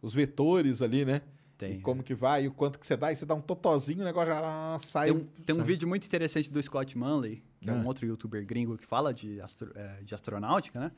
Os 0.00 0.12
vetores 0.12 0.82
ali, 0.82 1.04
né? 1.04 1.22
Tem. 1.62 1.74
E 1.74 1.80
como 1.80 2.02
que 2.02 2.12
vai, 2.12 2.44
e 2.44 2.48
o 2.48 2.52
quanto 2.52 2.76
que 2.76 2.84
você 2.84 2.96
dá, 2.96 3.12
e 3.12 3.16
você 3.16 3.24
dá 3.24 3.36
um 3.36 3.40
totozinho, 3.40 4.00
o 4.00 4.04
negócio 4.04 4.30
já 4.32 4.76
sai. 4.80 5.12
Tem 5.12 5.16
um, 5.16 5.24
tem 5.46 5.56
um 5.56 5.62
vídeo 5.62 5.86
muito 5.86 6.04
interessante 6.04 6.50
do 6.50 6.60
Scott 6.60 6.98
Manley, 6.98 7.40
que 7.60 7.70
é, 7.70 7.72
é 7.72 7.76
um 7.76 7.86
outro 7.86 8.04
youtuber 8.04 8.44
gringo 8.44 8.76
que 8.76 8.84
fala 8.84 9.14
de, 9.14 9.40
astro, 9.40 9.70
é, 9.76 10.02
de 10.02 10.12
astronáutica, 10.12 10.80
né? 10.80 10.92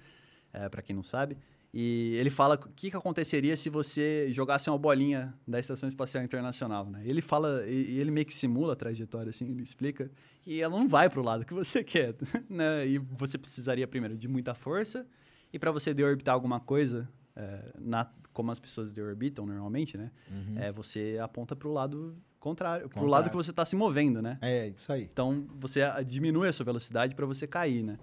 É, 0.54 0.68
para 0.70 0.80
quem 0.80 0.96
não 0.96 1.02
sabe. 1.02 1.36
E 1.72 2.14
ele 2.14 2.30
fala 2.30 2.54
o 2.54 2.68
que, 2.70 2.90
que 2.90 2.96
aconteceria 2.96 3.54
se 3.56 3.68
você 3.68 4.28
jogasse 4.30 4.70
uma 4.70 4.78
bolinha 4.78 5.34
da 5.46 5.60
Estação 5.60 5.86
Espacial 5.86 6.24
Internacional, 6.24 6.88
né? 6.88 7.02
Ele 7.04 7.20
fala, 7.20 7.62
e, 7.68 7.98
ele 7.98 8.10
meio 8.10 8.24
que 8.24 8.32
simula 8.32 8.72
a 8.72 8.76
trajetória, 8.76 9.28
assim, 9.28 9.50
ele 9.50 9.62
explica, 9.62 10.10
e 10.46 10.62
ela 10.62 10.78
não 10.78 10.88
vai 10.88 11.10
para 11.10 11.20
o 11.20 11.22
lado 11.22 11.44
que 11.44 11.52
você 11.52 11.84
quer, 11.84 12.14
né? 12.48 12.86
E 12.86 12.96
você 12.96 13.36
precisaria, 13.36 13.86
primeiro, 13.86 14.16
de 14.16 14.28
muita 14.28 14.54
força, 14.54 15.06
e 15.52 15.58
para 15.58 15.70
você 15.70 15.92
deorbitar 15.92 16.32
alguma 16.34 16.58
coisa, 16.58 17.06
é, 17.37 17.72
na, 17.78 18.11
como 18.32 18.51
as 18.51 18.59
pessoas 18.59 18.93
deorbitam 18.93 19.47
normalmente, 19.47 19.97
né? 19.97 20.11
Uhum. 20.30 20.59
É, 20.59 20.72
você 20.72 21.18
aponta 21.22 21.57
para 21.57 21.68
o 21.68 21.72
lado 21.72 22.16
contrário, 22.39 22.89
para 22.89 23.03
o 23.03 23.07
lado 23.07 23.30
que 23.30 23.37
você 23.37 23.51
está 23.51 23.64
se 23.64 23.74
movendo, 23.74 24.20
né? 24.20 24.39
É, 24.41 24.68
isso 24.68 24.93
aí. 24.93 25.05
Então, 25.05 25.47
você 25.59 25.80
diminui 26.05 26.49
a 26.49 26.53
sua 26.53 26.64
velocidade 26.64 27.14
para 27.14 27.26
você 27.26 27.47
cair, 27.47 27.82
né? 27.82 27.99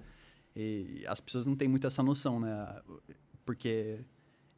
E 0.56 1.04
as 1.08 1.22
pessoas 1.22 1.46
não 1.46 1.56
têm 1.56 1.68
muito 1.68 1.88
essa 1.88 2.04
noção, 2.04 2.40
né? 2.40 2.82
Porque 3.46 4.00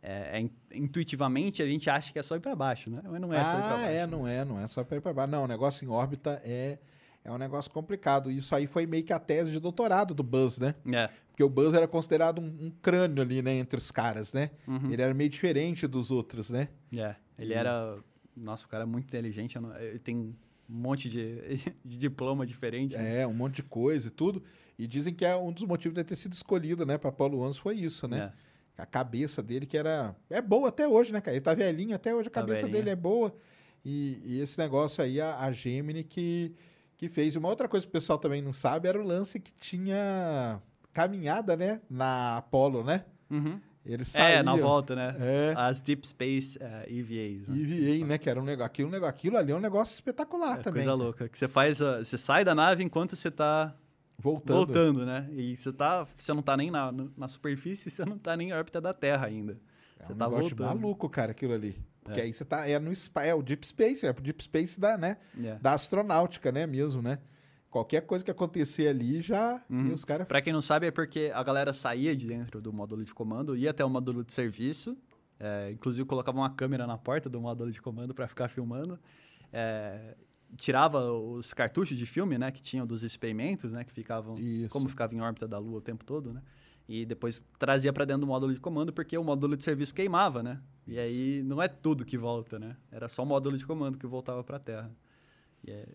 é, 0.02 0.40
é, 0.40 0.78
intuitivamente 0.78 1.62
a 1.62 1.68
gente 1.68 1.90
acha 1.90 2.12
que 2.12 2.18
é 2.18 2.24
só 2.24 2.36
ir 2.36 2.40
para 2.40 2.56
baixo, 2.56 2.90
né? 2.90 3.02
Mas 3.04 3.22
não 3.22 3.34
é 3.34 3.40
ah, 3.40 3.46
só 3.46 3.52
ir 3.52 3.62
para 3.62 3.70
baixo. 3.70 3.86
Ah, 3.86 3.92
é, 3.92 4.08
não 4.08 4.28
é, 4.28 4.46
não 4.46 4.60
é 4.60 4.68
só 4.68 4.84
para 4.84 4.98
ir 4.98 5.02
para 5.02 5.14
baixo. 5.14 5.32
Não, 5.32 5.44
o 5.44 5.48
negócio 5.48 5.86
em 5.86 5.90
órbita 5.90 6.42
é 6.44 6.80
é 7.24 7.32
um 7.32 7.38
negócio 7.38 7.72
complicado. 7.72 8.30
Isso 8.30 8.54
aí 8.54 8.68
foi 8.68 8.86
meio 8.86 9.04
que 9.04 9.14
a 9.14 9.20
tese 9.20 9.52
de 9.52 9.60
doutorado 9.60 10.14
do 10.14 10.22
Buzz, 10.22 10.60
né? 10.60 10.76
É. 10.94 11.10
Porque 11.34 11.44
o 11.44 11.50
Buzz 11.50 11.74
era 11.74 11.88
considerado 11.88 12.40
um, 12.40 12.46
um 12.46 12.70
crânio 12.70 13.24
ali, 13.24 13.42
né, 13.42 13.54
entre 13.54 13.76
os 13.76 13.90
caras, 13.90 14.32
né? 14.32 14.52
Uhum. 14.68 14.92
Ele 14.92 15.02
era 15.02 15.16
meio 15.16 15.32
diferente 15.32 15.88
dos 15.88 16.12
outros, 16.12 16.52
né? 16.52 16.70
É. 16.96 17.16
Ele 17.40 17.56
era. 17.56 17.98
Nossa, 18.38 18.68
o 18.68 18.70
cara 18.70 18.84
é 18.84 18.86
muito 18.86 19.06
inteligente. 19.06 19.58
Ele 19.80 19.98
tem 19.98 20.16
um 20.16 20.36
monte 20.70 21.10
de, 21.10 21.58
de 21.84 21.98
diploma 21.98 22.46
diferente. 22.46 22.96
Né? 22.96 23.22
É, 23.22 23.28
um 23.28 23.34
monte 23.34 23.56
de 23.56 23.64
coisa 23.64 24.10
e 24.10 24.12
tudo. 24.12 24.44
E 24.78 24.86
dizem 24.86 25.12
que 25.12 25.26
é 25.26 25.36
um 25.36 25.52
dos 25.52 25.64
motivos 25.64 25.96
de 25.96 26.04
ter 26.04 26.16
sido 26.16 26.34
escolhido, 26.34 26.86
né, 26.86 27.00
para 27.00 27.12
Paulo 27.12 27.40
11 27.42 27.60
foi 27.60 27.78
isso, 27.78 28.08
né? 28.08 28.32
É. 28.78 28.82
A 28.84 28.86
cabeça 28.86 29.42
dele, 29.42 29.66
que 29.66 29.78
era. 29.78 30.16
É 30.30 30.42
boa 30.42 30.70
até 30.70 30.88
hoje, 30.88 31.12
né, 31.12 31.20
cara? 31.20 31.36
Ele 31.36 31.44
tá 31.44 31.56
velhinho 31.56 31.96
até 31.96 32.14
hoje, 32.14 32.28
a 32.28 32.32
tá 32.32 32.42
cabeça 32.42 32.62
velhinha. 32.62 32.78
dele 32.78 32.90
é 32.92 32.96
boa. 32.96 33.36
E, 33.84 34.22
e, 34.24 34.40
esse 34.40 34.58
negócio 34.60 35.04
aí, 35.04 35.20
a, 35.20 35.40
a 35.40 35.52
Gemini 35.52 36.04
que 36.04 36.54
que 36.96 37.08
que 37.08 37.10
fez. 37.10 37.36
Uma 37.36 37.50
outra 37.50 37.68
coisa 37.68 37.86
que 37.86 37.90
o 37.90 37.92
pessoal 37.92 38.18
também 38.18 38.42
não 38.42 38.54
sabe 38.54 38.88
era 38.88 39.02
o 39.02 39.06
lance 39.06 39.40
que 39.40 39.54
tinha 39.54 40.62
caminhada, 40.94 41.58
né? 41.58 41.82
Na 41.90 42.38
Apollo, 42.38 42.84
né? 42.84 43.04
Uhum. 43.30 43.60
Eles 43.86 44.08
saíam. 44.10 44.40
É, 44.40 44.44
na 44.44 44.56
volta, 44.56 44.96
né? 44.96 45.16
É. 45.20 45.54
As 45.58 45.82
Deep 45.82 46.08
Space 46.08 46.58
uh, 46.58 46.64
EVAs. 46.90 47.48
Né? 47.50 47.58
EVA, 47.98 48.06
né? 48.06 48.18
Que 48.18 48.30
era 48.30 48.40
um 48.40 48.44
negócio. 48.44 48.66
Aquilo, 48.68 48.90
negócio, 48.90 49.10
aquilo 49.14 49.38
ali 49.38 49.52
é 49.52 49.56
um 49.56 49.60
negócio 49.60 49.94
espetacular 49.94 50.60
É 50.60 50.64
também. 50.64 50.84
coisa 50.84 50.94
louca. 50.94 51.28
Que 51.28 51.38
você 51.38 51.48
faz. 51.50 51.82
a- 51.82 51.98
você 52.04 52.18
sai 52.18 52.46
da 52.46 52.56
nave 52.56 52.82
enquanto 52.84 53.16
você 53.16 53.30
tá 53.30 53.76
Voltando. 54.18 54.56
voltando, 54.58 55.06
né? 55.06 55.28
E 55.32 55.56
você 55.56 55.74
tá. 55.74 56.08
Você 56.18 56.32
não 56.34 56.42
tá 56.42 56.56
nem 56.56 56.72
na, 56.72 56.94
na 57.18 57.28
superfície, 57.28 57.90
você 57.92 58.06
não 58.06 58.18
tá 58.18 58.38
nem 58.38 58.50
em 58.50 58.54
órbita 58.54 58.80
da 58.80 58.94
Terra 58.94 59.28
ainda. 59.28 59.58
É 60.00 60.06
Você 60.06 60.14
um 60.14 60.16
tá 60.16 60.26
negócio 60.30 60.56
voltando. 60.56 60.80
maluco, 60.80 61.10
cara, 61.10 61.32
aquilo 61.32 61.54
ali. 61.54 61.76
Porque 62.04 62.20
É. 62.20 62.24
aí 62.24 62.32
você 62.34 62.46
tá. 62.46 62.66
É 62.68 62.80
no 62.80 62.92
é 63.22 63.34
o 63.36 63.42
Deep 63.42 63.66
Space, 63.68 64.06
é 64.06 64.12
o 64.12 64.14
Deep 64.14 64.44
Space 64.44 64.80
da, 64.80 64.98
né? 64.98 65.18
É. 65.44 65.56
Da 65.56 65.74
astronáutica, 65.74 66.52
né? 66.54 66.66
Mesmo, 66.66 67.02
né? 67.02 67.20
Qualquer 67.74 68.02
coisa 68.02 68.24
que 68.24 68.30
acontecer 68.30 68.88
ali 68.88 69.20
já. 69.20 69.60
Uhum. 69.68 69.92
Os 69.94 70.06
caras. 70.06 70.28
Pra 70.28 70.44
quem 70.44 70.54
não 70.54 70.62
sabe, 70.62 70.86
é 70.86 70.92
porque 70.92 71.32
a 71.34 71.42
galera 71.42 71.74
saía 71.74 72.16
de 72.16 72.28
dentro 72.28 72.62
do 72.62 72.72
módulo 72.72 73.04
de 73.04 73.12
comando, 73.12 73.58
ia 73.58 73.72
até 73.72 73.84
o 73.84 73.90
módulo 73.90 74.24
de 74.24 74.32
serviço, 74.32 74.96
é, 75.40 75.72
inclusive 75.72 76.06
colocava 76.06 76.38
uma 76.38 76.52
câmera 76.52 76.86
na 76.86 77.00
porta 77.00 77.28
do 77.28 77.42
módulo 77.42 77.72
de 77.72 77.82
comando 77.82 78.14
pra 78.14 78.28
ficar 78.28 78.48
filmando, 78.48 79.00
é, 79.52 80.16
tirava 80.56 81.12
os 81.12 81.52
cartuchos 81.52 81.98
de 81.98 82.06
filme, 82.06 82.38
né, 82.38 82.52
que 82.52 82.62
tinham 82.62 82.86
dos 82.86 83.02
experimentos, 83.02 83.74
né, 83.74 83.84
que 83.84 83.92
ficavam, 83.92 84.38
Isso. 84.38 84.70
como 84.70 84.88
ficava 84.88 85.16
em 85.16 85.20
órbita 85.20 85.48
da 85.48 85.58
Lua 85.58 85.80
o 85.80 85.82
tempo 85.82 86.06
todo, 86.06 86.32
né, 86.32 86.44
e 86.88 87.08
depois 87.08 87.44
trazia 87.58 87.92
pra 87.92 88.06
dentro 88.06 88.22
do 88.22 88.28
módulo 88.28 88.54
de 88.54 88.60
comando 88.60 88.94
porque 88.94 89.18
o 89.18 89.24
módulo 89.24 89.58
de 89.58 89.64
serviço 89.64 89.96
queimava, 89.96 90.44
né, 90.44 90.62
e 90.86 91.00
aí 91.00 91.42
não 91.44 91.60
é 91.60 91.68
tudo 91.68 92.06
que 92.06 92.20
volta, 92.20 92.60
né, 92.60 92.78
era 92.92 93.10
só 93.10 93.24
o 93.24 93.26
módulo 93.26 93.58
de 93.58 93.66
comando 93.66 93.98
que 93.98 94.06
voltava 94.06 94.44
pra 94.44 94.60
Terra. 94.60 94.92
E 95.66 95.72
é, 95.72 95.86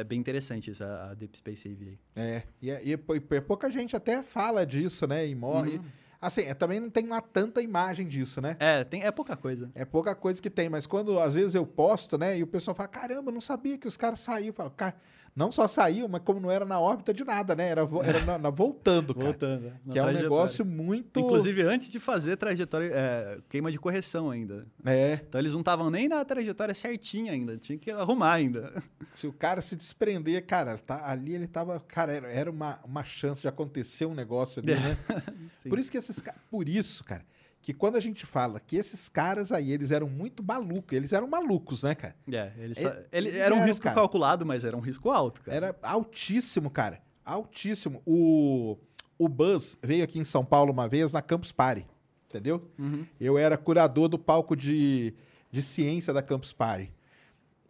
é 0.00 0.04
bem 0.04 0.18
interessante 0.18 0.70
isso, 0.70 0.82
a, 0.82 1.10
a 1.10 1.14
Deep 1.14 1.36
Space 1.36 1.68
AVA. 1.68 1.98
É, 2.16 2.42
e, 2.62 2.70
é- 2.70 2.80
e, 2.84 2.96
pou- 2.96 3.14
e 3.16 3.40
pouca 3.40 3.70
gente 3.70 3.94
até 3.94 4.22
fala 4.22 4.64
disso, 4.66 5.06
né? 5.06 5.26
E 5.26 5.34
morre. 5.34 5.80
Assim, 6.22 6.42
é, 6.42 6.52
também 6.54 6.78
não 6.80 6.90
tem 6.90 7.06
lá 7.06 7.20
tanta 7.20 7.62
imagem 7.62 8.06
disso, 8.06 8.40
né? 8.42 8.54
É, 8.60 8.84
tem, 8.84 9.02
é 9.04 9.10
pouca 9.10 9.34
coisa. 9.36 9.70
É 9.74 9.84
pouca 9.86 10.14
coisa 10.14 10.40
que 10.40 10.50
tem, 10.50 10.68
mas 10.68 10.86
quando 10.86 11.18
às 11.18 11.34
vezes 11.34 11.54
eu 11.54 11.64
posto, 11.66 12.18
né? 12.18 12.36
E 12.38 12.42
o 12.42 12.46
pessoal 12.46 12.74
fala: 12.74 12.88
caramba, 12.88 13.32
não 13.32 13.40
sabia 13.40 13.78
que 13.78 13.88
os 13.88 13.96
caras 13.96 14.20
saíram. 14.20 14.48
Eu 14.48 14.52
falo, 14.54 14.70
cara, 14.70 14.94
não 15.34 15.50
só 15.52 15.66
saiu, 15.68 16.08
mas 16.08 16.22
como 16.24 16.40
não 16.40 16.50
era 16.50 16.64
na 16.64 16.78
órbita 16.80 17.14
de 17.14 17.24
nada, 17.24 17.54
né? 17.54 17.68
Era, 17.68 17.82
era 18.04 18.20
na- 18.24 18.38
na- 18.38 18.50
voltando, 18.50 19.14
cara. 19.14 19.26
Voltando. 19.26 19.62
né, 19.62 19.72
na 19.86 19.92
Que 19.92 19.98
é 19.98 20.02
um 20.04 20.12
negócio 20.12 20.64
muito. 20.64 21.18
Inclusive, 21.20 21.62
antes 21.62 21.90
de 21.90 21.98
fazer 22.00 22.36
trajetória, 22.36 22.90
é, 22.92 23.38
queima 23.48 23.70
de 23.70 23.78
correção 23.78 24.30
ainda. 24.30 24.66
É. 24.84 25.20
Então, 25.26 25.40
eles 25.40 25.52
não 25.52 25.60
estavam 25.60 25.90
nem 25.90 26.08
na 26.08 26.24
trajetória 26.24 26.74
certinha 26.74 27.32
ainda. 27.32 27.56
Tinha 27.56 27.78
que 27.78 27.90
arrumar 27.90 28.32
ainda. 28.32 28.82
Se 29.14 29.26
o 29.26 29.32
cara 29.32 29.60
se 29.62 29.76
desprender, 29.76 30.44
cara, 30.46 30.76
tá, 30.78 31.08
ali 31.10 31.34
ele 31.34 31.46
tava. 31.46 31.80
Cara, 31.80 32.12
era, 32.12 32.28
era 32.30 32.50
uma, 32.50 32.78
uma 32.84 33.04
chance 33.04 33.40
de 33.40 33.48
acontecer 33.48 34.04
um 34.06 34.14
negócio 34.14 34.60
ali, 34.62 34.74
né? 34.74 34.98
Sim. 35.58 35.68
Por 35.68 35.78
isso 35.78 35.90
que 35.90 35.96
esses 35.98 36.22
Por 36.50 36.68
isso, 36.68 37.04
cara, 37.04 37.24
que 37.62 37.74
quando 37.74 37.96
a 37.96 38.00
gente 38.00 38.24
fala 38.24 38.58
que 38.58 38.76
esses 38.76 39.08
caras 39.08 39.52
aí, 39.52 39.70
eles 39.70 39.90
eram 39.90 40.08
muito 40.08 40.42
malucos, 40.42 40.96
eles 40.96 41.12
eram 41.12 41.28
malucos, 41.28 41.82
né, 41.82 41.94
cara? 41.94 42.16
É, 42.30 42.52
eles, 42.58 42.78
É, 42.78 43.06
ele, 43.12 43.28
eles 43.28 43.40
era 43.40 43.54
um 43.54 43.58
eram, 43.58 43.66
risco 43.66 43.82
cara. 43.82 43.94
calculado, 43.96 44.46
mas 44.46 44.64
era 44.64 44.76
um 44.76 44.80
risco 44.80 45.10
alto, 45.10 45.42
cara. 45.42 45.56
Era 45.56 45.76
altíssimo, 45.82 46.70
cara. 46.70 47.02
Altíssimo. 47.24 48.02
O, 48.06 48.78
o 49.18 49.28
Buzz 49.28 49.76
veio 49.82 50.02
aqui 50.02 50.18
em 50.18 50.24
São 50.24 50.44
Paulo 50.44 50.72
uma 50.72 50.88
vez 50.88 51.12
na 51.12 51.20
Campus 51.20 51.52
Party, 51.52 51.86
entendeu? 52.28 52.70
Uhum. 52.78 53.06
Eu 53.20 53.36
era 53.36 53.58
curador 53.58 54.08
do 54.08 54.18
palco 54.18 54.56
de, 54.56 55.14
de 55.50 55.60
ciência 55.60 56.12
da 56.14 56.22
Campus 56.22 56.52
Party. 56.52 56.92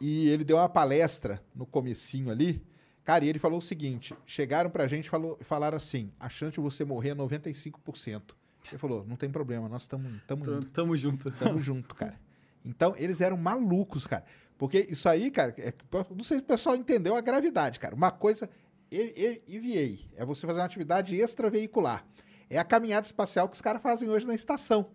E 0.00 0.28
ele 0.28 0.44
deu 0.44 0.56
uma 0.56 0.68
palestra 0.68 1.42
no 1.54 1.66
comecinho 1.66 2.30
ali. 2.30 2.62
Cara, 3.04 3.24
e 3.24 3.28
ele 3.28 3.38
falou 3.38 3.58
o 3.58 3.62
seguinte: 3.62 4.14
chegaram 4.24 4.70
pra 4.70 4.86
gente 4.86 5.10
e 5.40 5.44
falaram 5.44 5.76
assim: 5.76 6.12
a 6.18 6.28
chance 6.28 6.54
de 6.54 6.60
você 6.60 6.84
morrer 6.84 7.10
é 7.10 7.14
95%. 7.14 8.34
Ele 8.68 8.78
falou: 8.78 9.04
não 9.06 9.16
tem 9.16 9.30
problema, 9.30 9.68
nós 9.68 9.82
estamos 9.82 10.12
Tamo, 10.26 10.44
indo. 10.44 10.64
tamo 10.66 10.96
junto. 10.96 11.30
Tamo 11.32 11.58
junto, 11.62 11.94
cara. 11.94 12.18
Então, 12.64 12.94
eles 12.98 13.20
eram 13.20 13.36
malucos, 13.36 14.06
cara. 14.06 14.24
Porque 14.58 14.86
isso 14.90 15.08
aí, 15.08 15.30
cara, 15.30 15.54
é- 15.58 15.72
não 16.14 16.22
sei 16.22 16.36
se 16.38 16.42
o 16.42 16.46
pessoal 16.46 16.76
entendeu 16.76 17.16
a 17.16 17.20
gravidade, 17.20 17.80
cara. 17.80 17.94
Uma 17.94 18.10
coisa, 18.10 18.48
EVA, 18.92 19.98
é 20.16 20.24
você 20.24 20.46
fazer 20.46 20.60
uma 20.60 20.66
atividade 20.66 21.16
extraveicular. 21.16 22.04
É 22.48 22.58
a 22.58 22.64
caminhada 22.64 23.06
espacial 23.06 23.48
que 23.48 23.54
os 23.54 23.60
caras 23.60 23.80
fazem 23.82 24.08
hoje 24.08 24.26
na 24.26 24.34
estação. 24.34 24.90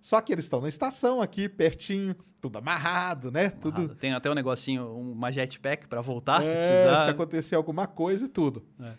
Só 0.00 0.20
que 0.20 0.32
eles 0.32 0.46
estão 0.46 0.60
na 0.62 0.68
estação 0.68 1.20
aqui, 1.20 1.48
pertinho, 1.48 2.16
tudo 2.40 2.56
amarrado, 2.56 3.30
né? 3.30 3.50
Tudo. 3.50 3.94
Tem 3.96 4.14
até 4.14 4.30
um 4.30 4.34
negocinho, 4.34 4.88
uma 4.96 5.30
jetpack 5.30 5.86
pra 5.88 6.00
voltar, 6.00 6.40
se 6.42 6.48
É, 6.48 6.54
precisar. 6.54 7.04
se 7.04 7.10
acontecer 7.10 7.54
alguma 7.56 7.86
coisa 7.86 8.24
e 8.24 8.28
tudo. 8.28 8.64
É. 8.80 8.94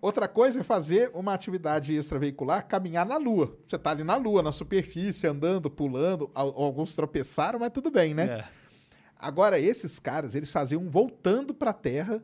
Outra 0.00 0.28
coisa 0.28 0.60
é 0.60 0.62
fazer 0.64 1.10
uma 1.12 1.34
atividade 1.34 1.94
extraveicular, 1.94 2.66
caminhar 2.66 3.04
na 3.04 3.16
lua. 3.16 3.56
Você 3.66 3.76
tá 3.76 3.90
ali 3.90 4.04
na 4.04 4.16
lua, 4.16 4.42
na 4.42 4.52
superfície, 4.52 5.26
andando, 5.26 5.68
pulando. 5.68 6.30
Al- 6.34 6.54
Alguns 6.56 6.94
tropeçaram, 6.94 7.58
mas 7.58 7.70
tudo 7.70 7.90
bem, 7.90 8.14
né? 8.14 8.24
É. 8.24 8.44
Agora, 9.18 9.58
esses 9.58 9.98
caras, 9.98 10.34
eles 10.36 10.52
faziam 10.52 10.88
voltando 10.88 11.52
para 11.52 11.70
a 11.70 11.74
Terra 11.74 12.22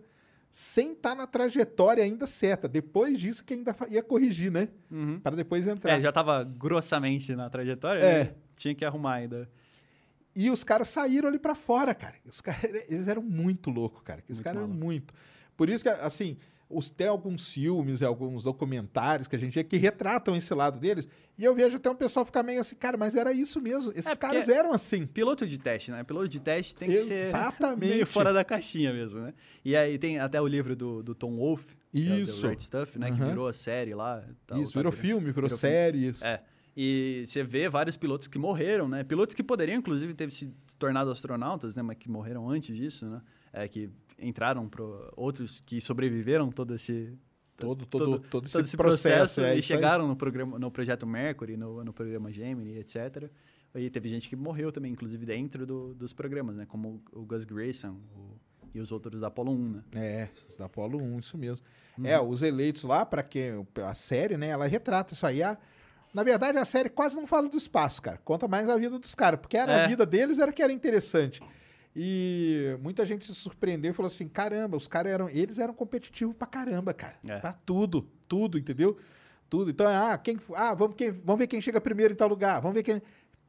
sem 0.48 0.92
estar 0.92 1.16
na 1.16 1.26
trajetória 1.26 2.04
ainda 2.04 2.28
certa. 2.28 2.68
Depois 2.68 3.18
disso 3.18 3.42
que 3.44 3.54
ainda 3.54 3.74
ia 3.90 4.04
corrigir, 4.04 4.52
né? 4.52 4.68
Uhum. 4.88 5.18
Para 5.18 5.34
depois 5.34 5.66
entrar. 5.66 5.98
É, 5.98 6.00
já 6.00 6.12
tava 6.12 6.44
grossamente 6.44 7.34
na 7.34 7.50
trajetória, 7.50 8.00
É. 8.00 8.24
né? 8.24 8.34
Tinha 8.56 8.72
que 8.76 8.84
arrumar 8.84 9.14
ainda. 9.14 9.50
E 10.36 10.48
os 10.48 10.62
caras 10.62 10.88
saíram 10.88 11.28
ali 11.28 11.40
para 11.40 11.56
fora, 11.56 11.92
cara. 11.92 12.14
Os 12.24 12.40
caras, 12.40 12.62
eles 12.88 13.08
eram 13.08 13.22
muito 13.22 13.68
loucos, 13.70 14.02
cara. 14.04 14.22
Os 14.28 14.40
caras 14.40 14.58
eram 14.62 14.68
muito. 14.72 15.12
Por 15.56 15.68
isso 15.68 15.82
que, 15.82 15.88
assim, 15.90 16.36
os, 16.76 16.90
tem 16.90 17.06
alguns 17.06 17.48
filmes 17.52 18.00
e 18.00 18.04
alguns 18.04 18.42
documentários 18.42 19.28
que 19.28 19.36
a 19.36 19.38
gente 19.38 19.54
vê 19.54 19.62
que 19.64 19.76
retratam 19.76 20.34
esse 20.36 20.52
lado 20.54 20.78
deles. 20.78 21.06
E 21.36 21.44
eu 21.44 21.54
vejo 21.54 21.76
até 21.76 21.90
um 21.90 21.94
pessoal 21.94 22.24
ficar 22.24 22.42
meio 22.42 22.60
assim, 22.60 22.76
cara, 22.76 22.96
mas 22.96 23.16
era 23.16 23.32
isso 23.32 23.60
mesmo. 23.60 23.92
Esses 23.96 24.12
É, 24.12 24.16
caras 24.16 24.48
eram 24.48 24.72
assim. 24.72 25.04
Piloto 25.06 25.46
de 25.46 25.58
teste, 25.58 25.90
né? 25.90 26.02
Piloto 26.04 26.28
de 26.28 26.38
teste 26.40 26.76
tem 26.76 26.88
que 26.88 26.94
Exatamente. 26.94 27.86
ser 27.88 27.94
meio 27.94 28.06
fora 28.06 28.32
da 28.32 28.44
caixinha 28.44 28.92
mesmo, 28.92 29.20
né? 29.20 29.34
E 29.64 29.74
aí 29.76 29.98
tem 29.98 30.18
até 30.18 30.40
o 30.40 30.46
livro 30.46 30.76
do, 30.76 31.02
do 31.02 31.14
Tom 31.14 31.36
Wolfe, 31.36 31.74
que 31.92 31.98
é 32.10 32.16
Isso. 32.20 32.42
The 32.42 32.48
Right 32.48 32.62
Stuff, 32.62 32.98
né? 32.98 33.06
Que 33.10 33.20
Aham. 33.20 33.28
virou 33.30 33.46
a 33.48 33.52
série 33.52 33.94
lá. 33.94 34.22
tal, 34.46 34.60
isso, 34.62 34.72
tá 34.72 34.78
virou 34.80 34.92
virando- 34.92 35.02
filme, 35.08 35.32
virou, 35.32 35.48
virou 35.48 35.58
série. 35.58 36.06
Isso. 36.08 36.24
É. 36.24 36.40
E 36.76 37.24
você 37.26 37.42
vê 37.44 37.68
vários 37.68 37.96
pilotos 37.96 38.26
que 38.26 38.38
morreram, 38.38 38.88
né? 38.88 39.04
Pilotos 39.04 39.34
que 39.34 39.42
poderiam, 39.44 39.78
inclusive, 39.78 40.12
ter 40.14 40.30
se 40.32 40.52
tornado 40.78 41.10
astronautas, 41.10 41.76
né? 41.76 41.82
Mas 41.82 41.96
que 41.98 42.10
morreram 42.10 42.48
antes 42.50 42.76
disso, 42.76 43.06
né? 43.06 43.20
É, 43.52 43.68
que 43.68 43.88
entraram 44.18 44.68
pro... 44.68 45.12
Outros 45.16 45.60
que 45.64 45.80
sobreviveram 45.80 46.50
todo 46.50 46.74
esse... 46.74 47.16
Todo, 47.56 47.86
todo, 47.86 48.18
todo, 48.18 48.46
esse, 48.46 48.76
processo. 48.76 48.76
processo, 48.76 49.40
é 49.42 49.54
e 49.54 49.60
isso 49.60 49.72
aí. 49.72 49.76
chegaram 49.76 50.08
no, 50.08 50.16
programa, 50.16 50.58
no 50.58 50.72
projeto 50.72 51.06
Mercury, 51.06 51.56
no, 51.56 51.84
no 51.84 51.92
programa 51.92 52.32
Gemini, 52.32 52.78
etc. 52.78 53.30
E 53.76 53.88
teve 53.90 54.08
gente 54.08 54.28
que 54.28 54.34
morreu 54.34 54.72
também, 54.72 54.90
inclusive 54.90 55.24
dentro 55.24 55.64
do- 55.64 55.94
dos 55.94 56.12
programas, 56.12 56.56
né? 56.56 56.66
Como 56.66 57.00
o 57.12 57.22
Gus 57.24 57.44
Grayson 57.44 57.96
o- 58.16 58.36
e 58.74 58.80
os 58.80 58.90
outros 58.90 59.20
da 59.20 59.28
Apollo 59.28 59.52
1, 59.52 59.68
né? 59.70 59.82
É, 59.94 60.28
os 60.50 60.56
da 60.56 60.64
Apolo 60.64 60.98
1, 61.00 61.20
isso 61.20 61.38
mesmo. 61.38 61.64
Uhum. 61.96 62.04
É, 62.06 62.20
os 62.20 62.42
eleitos 62.42 62.82
lá, 62.82 63.06
para 63.06 63.22
quem. 63.22 63.64
A 63.86 63.94
série, 63.94 64.36
né? 64.36 64.48
Ela 64.48 64.66
retrata 64.66 65.14
isso 65.14 65.24
aí. 65.24 65.40
A- 65.40 65.56
na 66.12 66.24
verdade, 66.24 66.58
a 66.58 66.64
série 66.64 66.88
quase 66.88 67.14
não 67.14 67.24
fala 67.26 67.48
do 67.48 67.56
espaço, 67.56 68.02
cara. 68.02 68.18
Conta 68.24 68.48
mais 68.48 68.68
a 68.68 68.76
vida 68.76 68.98
dos 68.98 69.14
caras. 69.14 69.38
Porque 69.38 69.56
era 69.56 69.72
É. 69.72 69.84
a 69.84 69.86
vida 69.88 70.04
deles 70.04 70.40
era 70.40 70.52
que 70.52 70.60
era 70.62 70.72
interessante. 70.72 71.40
E 71.96 72.76
muita 72.82 73.06
gente 73.06 73.24
se 73.24 73.34
surpreendeu 73.34 73.92
e 73.92 73.94
falou 73.94 74.08
assim: 74.08 74.26
caramba, 74.28 74.76
os 74.76 74.88
caras 74.88 75.12
eram. 75.12 75.28
Eles 75.28 75.58
eram 75.58 75.72
competitivos 75.74 76.34
pra 76.36 76.46
caramba, 76.46 76.92
cara. 76.92 77.16
É. 77.26 77.38
Pra 77.38 77.52
tudo, 77.52 78.08
tudo, 78.26 78.58
entendeu? 78.58 78.96
Tudo. 79.48 79.70
Então, 79.70 79.86
ah, 79.86 80.18
quem, 80.18 80.36
ah 80.56 80.74
vamos, 80.74 80.96
quem, 80.96 81.10
vamos 81.12 81.38
ver 81.38 81.46
quem 81.46 81.60
chega 81.60 81.80
primeiro 81.80 82.12
em 82.12 82.16
tal 82.16 82.28
lugar. 82.28 82.60
Vamos 82.60 82.74
ver 82.74 82.82
quem. 82.82 83.00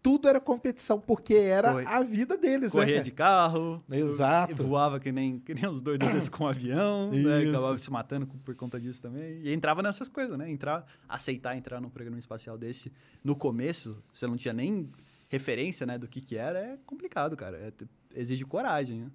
Tudo 0.03 0.29
era 0.29 0.39
competição, 0.39 0.99
porque 0.99 1.33
era 1.33 1.71
Corre- 1.71 1.85
a 1.87 2.03
vida 2.03 2.37
deles, 2.37 2.75
né? 2.75 2.79
Corria 2.79 2.93
cara? 2.97 3.03
de 3.03 3.11
carro. 3.11 3.83
Exato. 3.89 4.63
Voava 4.63 4.99
que 4.99 5.11
nem, 5.11 5.39
que 5.39 5.55
nem 5.55 5.67
os 5.67 5.81
doidos, 5.81 6.05
às 6.05 6.13
vezes, 6.13 6.29
com 6.29 6.43
um 6.43 6.47
avião. 6.47 7.09
Né? 7.11 7.49
Acabava 7.49 7.75
se 7.79 7.89
matando 7.89 8.27
por 8.27 8.53
conta 8.53 8.79
disso 8.79 9.01
também. 9.01 9.41
E 9.41 9.51
entrava 9.51 9.81
nessas 9.81 10.07
coisas, 10.07 10.37
né? 10.37 10.47
Entrar, 10.51 10.85
aceitar 11.09 11.57
entrar 11.57 11.81
num 11.81 11.89
programa 11.89 12.19
espacial 12.19 12.55
desse. 12.55 12.91
No 13.23 13.35
começo, 13.35 13.97
você 14.13 14.27
não 14.27 14.37
tinha 14.37 14.53
nem 14.53 14.91
referência, 15.29 15.85
né? 15.85 15.97
Do 15.97 16.07
que 16.07 16.21
que 16.21 16.35
era. 16.37 16.59
É 16.59 16.77
complicado, 16.85 17.35
cara. 17.35 17.57
É 17.57 17.71
exige 18.19 18.43
coragem, 18.45 19.01
né? 19.01 19.07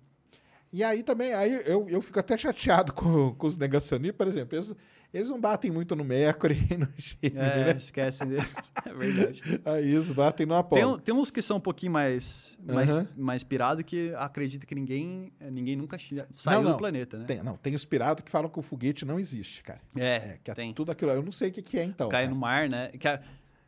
E 0.72 0.84
aí 0.84 1.02
também, 1.02 1.32
aí 1.34 1.62
eu, 1.66 1.88
eu 1.88 2.00
fico 2.00 2.20
até 2.20 2.36
chateado 2.36 2.92
com, 2.94 3.34
com 3.34 3.46
os 3.46 3.56
negacionistas, 3.56 4.16
por 4.16 4.28
exemplo, 4.28 4.56
eles, 4.56 4.72
eles 5.12 5.28
não 5.28 5.40
batem 5.40 5.68
muito 5.68 5.96
no 5.96 6.04
Mercury 6.04 6.64
e 6.70 6.76
no 6.76 6.86
Gemini, 6.96 7.40
É, 7.40 7.64
né? 7.64 7.76
esquecem 7.76 8.28
deles. 8.28 8.54
É 8.86 8.92
verdade. 8.94 9.42
Aí 9.64 9.90
eles 9.90 10.11
batem 10.12 10.46
no 10.46 10.52
Tem, 10.54 10.61
Apolo. 10.82 10.94
um- 10.94 10.98
tem 10.98 11.14
uns 11.14 11.30
que 11.30 11.42
são 11.42 11.56
um 11.56 11.61
pouquinho 11.61 11.90
mais, 11.92 12.56
mais, 12.62 12.90
Aham. 12.92 13.08
mais 13.16 13.42
pirado 13.42 13.82
que 13.84 14.12
acredita 14.16 14.64
que 14.64 14.74
ninguém, 14.74 15.32
ninguém 15.50 15.74
nunca 15.76 15.96
saiu 16.36 16.62
não. 16.62 16.72
do 16.72 16.78
planeta, 16.78 17.18
né? 17.18 17.24
Tem, 17.24 17.42
não, 17.42 17.56
tem 17.56 17.74
os 17.74 17.84
pirados 17.84 18.22
que 18.24 18.30
falam 18.30 18.48
que 18.48 18.58
o 18.58 18.62
foguete 18.62 19.04
não 19.04 19.18
existe, 19.18 19.62
cara. 19.64 19.80
É, 19.96 20.06
É, 20.16 20.38
que 20.42 20.50
é 20.50 20.54
tem. 20.54 20.72
tudo 20.72 20.90
aquilo. 20.92 21.11
Eu 21.11 21.22
não 21.22 21.32
sei 21.32 21.50
o 21.50 21.52
que, 21.52 21.62
que 21.62 21.78
é 21.78 21.84
então. 21.84 22.08
cai 22.08 22.22
cara. 22.24 22.34
no 22.34 22.40
mar, 22.40 22.68
né? 22.68 22.88
Que 22.88 23.06
a- 23.08 23.20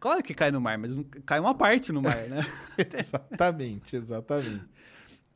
claro 0.02 0.22
que 0.22 0.34
cai 0.34 0.50
no 0.50 0.60
mar, 0.60 0.76
mas 0.76 0.90
cai 1.24 1.38
uma 1.38 1.54
parte 1.54 1.92
no 1.92 2.02
mar, 2.02 2.16
né? 2.28 2.44
exatamente, 2.98 3.94
exatamente. 3.96 4.64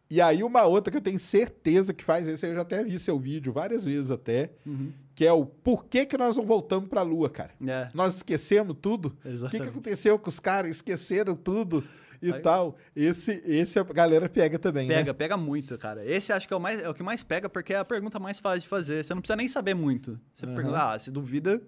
E 0.09 0.21
aí 0.21 0.43
uma 0.43 0.63
outra 0.65 0.91
que 0.91 0.97
eu 0.97 1.03
tenho 1.03 1.19
certeza 1.19 1.93
que 1.93 2.05
faz 2.05 2.27
isso, 2.27 2.47
eu 2.47 2.55
já 2.55 2.61
até 2.63 2.83
vi 2.85 2.99
seu 2.99 3.19
vídeo 3.19 3.53
várias 3.53 3.85
vezes 3.85 4.11
até, 4.11 4.53
Uhum. 4.65 4.93
que 5.15 5.25
é 5.27 5.33
o 5.33 5.45
por 5.45 5.85
que, 5.87 6.07
que 6.07 6.17
nós 6.19 6.37
não 6.37 6.45
voltamos 6.47 6.89
pra 6.89 7.03
Lua, 7.03 7.29
cara? 7.31 7.53
É, 7.67 7.89
Nós 7.95 8.17
esquecemos 8.17 8.77
tudo? 8.81 9.17
O 9.25 9.49
que, 9.51 9.59
que 9.61 9.69
aconteceu 9.69 10.19
com 10.19 10.29
os 10.29 10.39
caras? 10.39 10.71
Esqueceram 10.73 11.35
tudo 11.35 11.83
e 12.23 12.33
Aí- 12.33 12.41
tal. 12.41 12.77
Esse, 12.95 13.43
esse 13.45 13.79
a 13.81 13.83
galera 13.85 14.29
pega 14.29 14.59
também, 14.61 14.87
Pega, 14.87 15.11
né? 15.11 15.13
pega 15.13 15.37
muito, 15.37 15.77
cara. 15.77 16.05
Esse 16.05 16.33
acho 16.33 16.47
que 16.47 16.55
é 16.55 16.57
o, 16.57 16.61
mais, 16.61 16.81
é 16.83 16.89
o 16.89 16.95
que 16.95 17.03
mais 17.03 17.23
pega, 17.25 17.49
porque 17.49 17.75
é 17.75 17.79
a 17.79 17.85
pergunta 17.85 18.19
mais 18.21 18.39
fácil 18.39 18.61
de 18.63 18.69
fazer. 18.69 19.05
Você 19.05 19.13
não 19.13 19.21
precisa 19.21 19.37
nem 19.37 19.49
saber 19.49 19.75
muito. 19.75 20.21
Você 20.37 20.47
Aham. 20.47 20.55
pergunta, 20.55 20.79
ah, 20.93 20.99
você 20.99 21.11
duvida, 21.11 21.61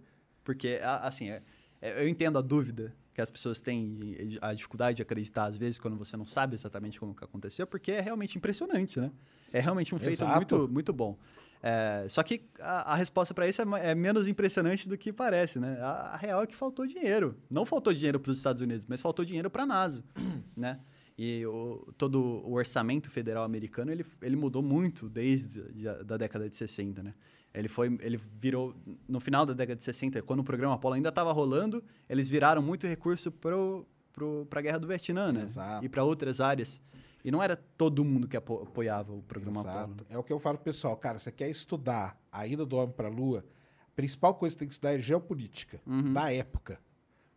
porque, 0.44 0.78
a- 0.82 1.08
assim, 1.08 1.28
é- 1.28 1.42
eu 1.80 2.08
entendo 2.08 2.38
a 2.38 2.42
dúvida 2.42 2.94
que 3.14 3.20
as 3.20 3.30
pessoas 3.30 3.60
têm, 3.60 3.98
a 4.40 4.54
dificuldade 4.54 4.96
de 4.96 5.02
acreditar, 5.02 5.46
às 5.46 5.58
vezes, 5.58 5.78
quando 5.78 5.96
você 5.96 6.16
não 6.16 6.24
sabe 6.24 6.54
exatamente 6.54 7.00
como 7.00 7.14
que 7.14 7.24
aconteceu, 7.24 7.66
porque 7.66 7.90
é 7.90 8.00
realmente 8.00 8.38
impressionante, 8.38 9.00
né? 9.00 9.10
É 9.52 9.58
realmente 9.60 9.94
um 9.94 9.98
feito 9.98 10.22
Exato. 10.22 10.36
muito, 10.36 10.68
muito 10.72 10.92
bom. 10.92 11.18
É, 11.62 12.06
só 12.08 12.22
que 12.22 12.42
a, 12.60 12.92
a 12.92 12.94
resposta 12.94 13.34
para 13.34 13.48
isso 13.48 13.60
é, 13.60 13.90
é 13.90 13.94
menos 13.94 14.28
impressionante 14.28 14.88
do 14.88 14.96
que 14.96 15.12
parece, 15.12 15.58
né? 15.58 15.78
A, 15.80 16.14
a 16.14 16.16
real 16.16 16.42
é 16.42 16.46
que 16.46 16.54
faltou 16.54 16.86
dinheiro. 16.86 17.36
Não 17.50 17.66
faltou 17.66 17.92
dinheiro 17.92 18.20
para 18.20 18.30
os 18.30 18.36
Estados 18.36 18.62
Unidos, 18.62 18.86
mas 18.86 19.02
faltou 19.02 19.24
dinheiro 19.24 19.50
para 19.50 19.64
a 19.64 19.66
NASA, 19.66 20.04
né? 20.56 20.78
E 21.18 21.44
o, 21.46 21.92
todo 21.98 22.20
o 22.20 22.52
orçamento 22.52 23.10
federal 23.10 23.42
americano 23.42 23.90
ele, 23.90 24.06
ele 24.22 24.36
mudou 24.36 24.62
muito 24.62 25.08
desde 25.08 25.88
a, 25.88 25.94
da 26.04 26.16
década 26.16 26.48
de 26.48 26.56
60, 26.56 27.02
né? 27.02 27.14
Ele 27.54 27.68
foi, 27.68 27.96
ele 28.00 28.16
virou 28.40 28.74
no 29.08 29.18
final 29.20 29.44
da 29.46 29.52
década 29.54 29.76
de 29.76 29.82
60, 29.84 30.22
quando 30.22 30.40
o 30.40 30.44
programa 30.44 30.74
Apollo 30.74 30.94
ainda 30.94 31.08
estava 31.08 31.32
rolando, 31.32 31.82
eles 32.08 32.28
viraram 32.28 32.60
muito 32.62 32.86
recurso 32.86 33.32
para 33.32 34.58
a 34.58 34.62
guerra 34.62 34.78
do 34.78 34.86
Vietnã, 34.86 35.32
né? 35.32 35.42
Exato. 35.44 35.84
E 35.84 35.88
para 35.88 36.04
outras 36.04 36.40
áreas. 36.40 36.80
E 37.24 37.30
não 37.30 37.42
era 37.42 37.56
todo 37.56 38.04
mundo 38.04 38.28
que 38.28 38.36
apo- 38.36 38.62
apoiava 38.62 39.12
o 39.12 39.22
programa 39.22 39.60
Apollo. 39.62 39.76
Exato. 39.96 40.06
É 40.10 40.16
o 40.18 40.22
que 40.22 40.32
eu 40.32 40.38
falo 40.38 40.56
pro 40.58 40.64
pessoal, 40.66 40.96
cara, 40.96 41.18
você 41.18 41.32
quer 41.32 41.50
estudar 41.50 42.20
a 42.30 42.46
ida 42.46 42.64
do 42.64 42.76
homem 42.76 42.94
pra 42.94 43.08
Lua, 43.08 43.44
a 43.86 43.90
principal 43.96 44.34
coisa 44.34 44.54
que 44.54 44.60
tem 44.60 44.68
que 44.68 44.74
estudar 44.74 44.92
é 44.94 44.98
geopolítica 44.98 45.80
Uhum. 45.86 46.12
da 46.12 46.32
época. 46.32 46.78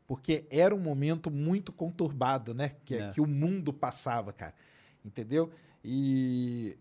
Porque 0.06 0.46
era 0.50 0.76
um 0.76 0.80
momento 0.80 1.32
muito 1.32 1.72
conturbado, 1.72 2.54
né? 2.54 2.76
Que, 2.86 2.96
É. 2.96 3.10
que 3.12 3.22
o 3.22 3.26
mundo 3.26 3.72
passava, 3.74 4.32
cara. 4.34 4.54
Entendeu? 5.04 5.50
E 5.84 6.78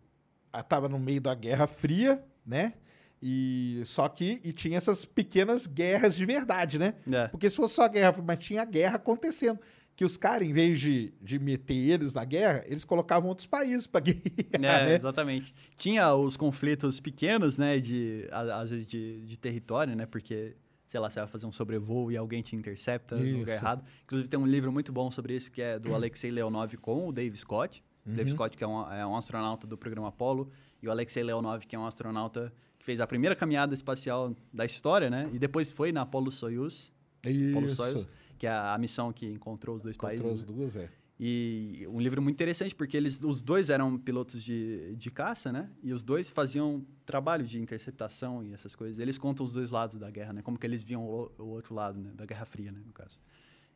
ah, 0.53 0.62
tava 0.62 0.89
no 0.89 0.99
meio 0.99 1.20
da 1.20 1.35
Guerra 1.35 1.66
Fria, 1.66 2.22
né? 2.45 2.74
E 3.22 3.82
só 3.84 4.08
que 4.08 4.40
e 4.42 4.52
tinha 4.52 4.78
essas 4.78 5.04
pequenas 5.04 5.66
guerras 5.66 6.14
de 6.16 6.24
verdade, 6.24 6.78
né? 6.78 6.94
É. 7.10 7.28
Porque 7.28 7.50
se 7.50 7.56
fosse 7.56 7.74
só 7.74 7.86
guerra, 7.88 8.14
mas 8.24 8.38
tinha 8.38 8.64
guerra 8.64 8.96
acontecendo. 8.96 9.58
Que 9.94 10.04
os 10.04 10.16
caras, 10.16 10.48
em 10.48 10.52
vez 10.52 10.80
de, 10.80 11.12
de 11.20 11.38
meter 11.38 11.74
eles 11.74 12.14
na 12.14 12.24
guerra, 12.24 12.62
eles 12.66 12.84
colocavam 12.86 13.28
outros 13.28 13.46
países 13.46 13.86
pra 13.86 14.00
guerrear, 14.00 14.54
É, 14.54 14.86
né? 14.86 14.94
exatamente. 14.94 15.54
Tinha 15.76 16.14
os 16.14 16.36
conflitos 16.38 16.98
pequenos, 17.00 17.58
né, 17.58 17.78
de, 17.78 18.26
às 18.30 18.70
vezes 18.70 18.86
de, 18.86 19.20
de 19.26 19.36
território, 19.38 19.94
né, 19.94 20.06
porque, 20.06 20.56
sei 20.88 20.98
lá, 20.98 21.10
você 21.10 21.20
vai 21.20 21.28
fazer 21.28 21.44
um 21.46 21.52
sobrevoo 21.52 22.10
e 22.10 22.16
alguém 22.16 22.40
te 22.40 22.56
intercepta 22.56 23.16
no 23.16 23.26
Isso. 23.26 23.38
lugar 23.40 23.54
errado. 23.56 23.84
Inclusive 24.04 24.30
tem 24.30 24.40
um 24.40 24.46
livro 24.46 24.72
muito 24.72 24.90
bom 24.90 25.10
sobre 25.10 25.34
isso, 25.36 25.52
que 25.52 25.60
é 25.60 25.78
do 25.78 25.92
Alexei 25.94 26.30
Leonov 26.30 26.74
com 26.78 27.08
o 27.08 27.12
Dave 27.12 27.36
Scott. 27.36 27.82
O 28.06 28.10
Dave 28.10 28.30
Uhum. 28.30 28.36
Scott, 28.36 28.56
que 28.56 28.64
é 28.64 28.66
um, 28.66 28.90
é 28.90 29.06
um 29.06 29.14
astronauta 29.14 29.66
do 29.66 29.76
programa 29.76 30.08
Apollo, 30.08 30.50
e 30.82 30.88
o 30.88 30.90
Alexei 30.90 31.22
Leonov, 31.22 31.66
que 31.66 31.76
é 31.76 31.78
um 31.78 31.84
astronauta 31.84 32.50
que 32.81 32.85
fez 32.85 32.99
a 32.99 33.07
primeira 33.07 33.37
caminhada 33.37 33.74
espacial 33.74 34.35
da 34.53 34.64
história, 34.64 35.11
né, 35.11 35.28
e 35.33 35.39
depois 35.39 35.70
foi 35.70 35.93
na 35.93 36.01
Apollo 36.01 36.33
Soyuz, 36.33 36.91
Apollo 37.18 37.66
Isso. 37.66 37.76
Soyuz, 37.76 38.09
que 38.39 38.47
é 38.47 38.51
a 38.51 38.76
missão 38.78 39.12
que 39.12 39.26
encontrou 39.26 39.76
os 39.76 39.83
dois 39.83 39.97
Encontrou 39.97 40.28
países. 40.28 40.41
as 40.41 40.45
duas, 40.45 40.76
é. 40.76 40.89
E 41.22 41.87
um 41.91 42.01
livro 42.01 42.22
muito 42.22 42.37
interessante, 42.37 42.74
porque 42.74 42.97
eles, 42.97 43.22
os 43.22 43.43
dois 43.43 43.68
eram 43.68 43.99
pilotos 43.99 44.43
de, 44.43 44.97
de 44.97 45.11
caça, 45.11 45.53
né? 45.53 45.68
E 45.83 45.93
os 45.93 46.03
dois 46.03 46.31
faziam 46.31 46.83
trabalho 47.05 47.45
de 47.45 47.61
interceptação 47.61 48.43
e 48.43 48.55
essas 48.55 48.74
coisas. 48.74 48.99
Eles 48.99 49.18
contam 49.18 49.45
os 49.45 49.53
dois 49.53 49.70
lados 49.70 49.99
da 49.99 50.11
guerra, 50.11 50.33
né? 50.33 50.41
Como 50.41 50.59
que 50.59 50.66
eles 50.66 50.83
viam 50.83 51.05
o, 51.05 51.31
o 51.37 51.49
outro 51.49 51.74
lado, 51.74 52.01
né? 52.01 52.11
Da 52.14 52.24
Guerra 52.24 52.47
Fria, 52.47 52.72
né? 52.72 52.81
No 52.87 52.93
caso. 52.95 53.18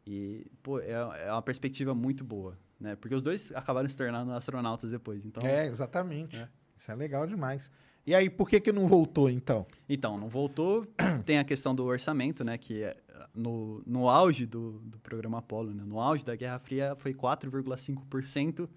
E, 0.07 0.47
pô, 0.63 0.81
é, 0.81 0.93
é 0.93 1.31
uma 1.31 1.43
perspectiva 1.43 1.95
muito 1.95 2.25
boa, 2.25 2.59
né? 2.81 2.97
Porque 2.97 3.15
os 3.15 3.23
dois 3.23 3.53
acabaram 3.53 3.87
se 3.91 3.97
tornando 3.97 4.33
astronautas 4.33 4.91
depois. 4.91 5.27
Então, 5.27 5.47
é, 5.47 5.67
exatamente. 5.67 6.37
É. 6.37 6.49
Isso 6.79 6.91
é 6.91 6.95
legal 6.95 7.27
demais. 7.27 7.71
E 8.07 8.15
aí, 8.15 8.29
por 8.29 8.49
que 8.49 8.61
que 8.61 8.71
não 8.71 8.87
voltou, 8.87 9.31
então? 9.31 9.67
Então, 9.89 10.19
não 10.19 10.29
voltou. 10.29 10.87
Tem 11.25 11.39
a 11.39 11.45
questão 11.45 11.75
do 11.75 11.85
orçamento, 11.85 12.45
né? 12.45 12.59
Que 12.59 12.83
é, 12.83 12.97
no, 13.35 13.83
no 13.87 14.09
auge 14.09 14.45
do, 14.45 14.73
do 14.81 14.99
programa 14.99 15.39
Apollo, 15.39 15.73
né? 15.73 15.83
no 15.87 15.99
auge 15.99 16.25
da 16.25 16.37
Guerra 16.37 16.59
Fria, 16.59 16.95
foi 16.99 17.15
4,5% 17.15 18.69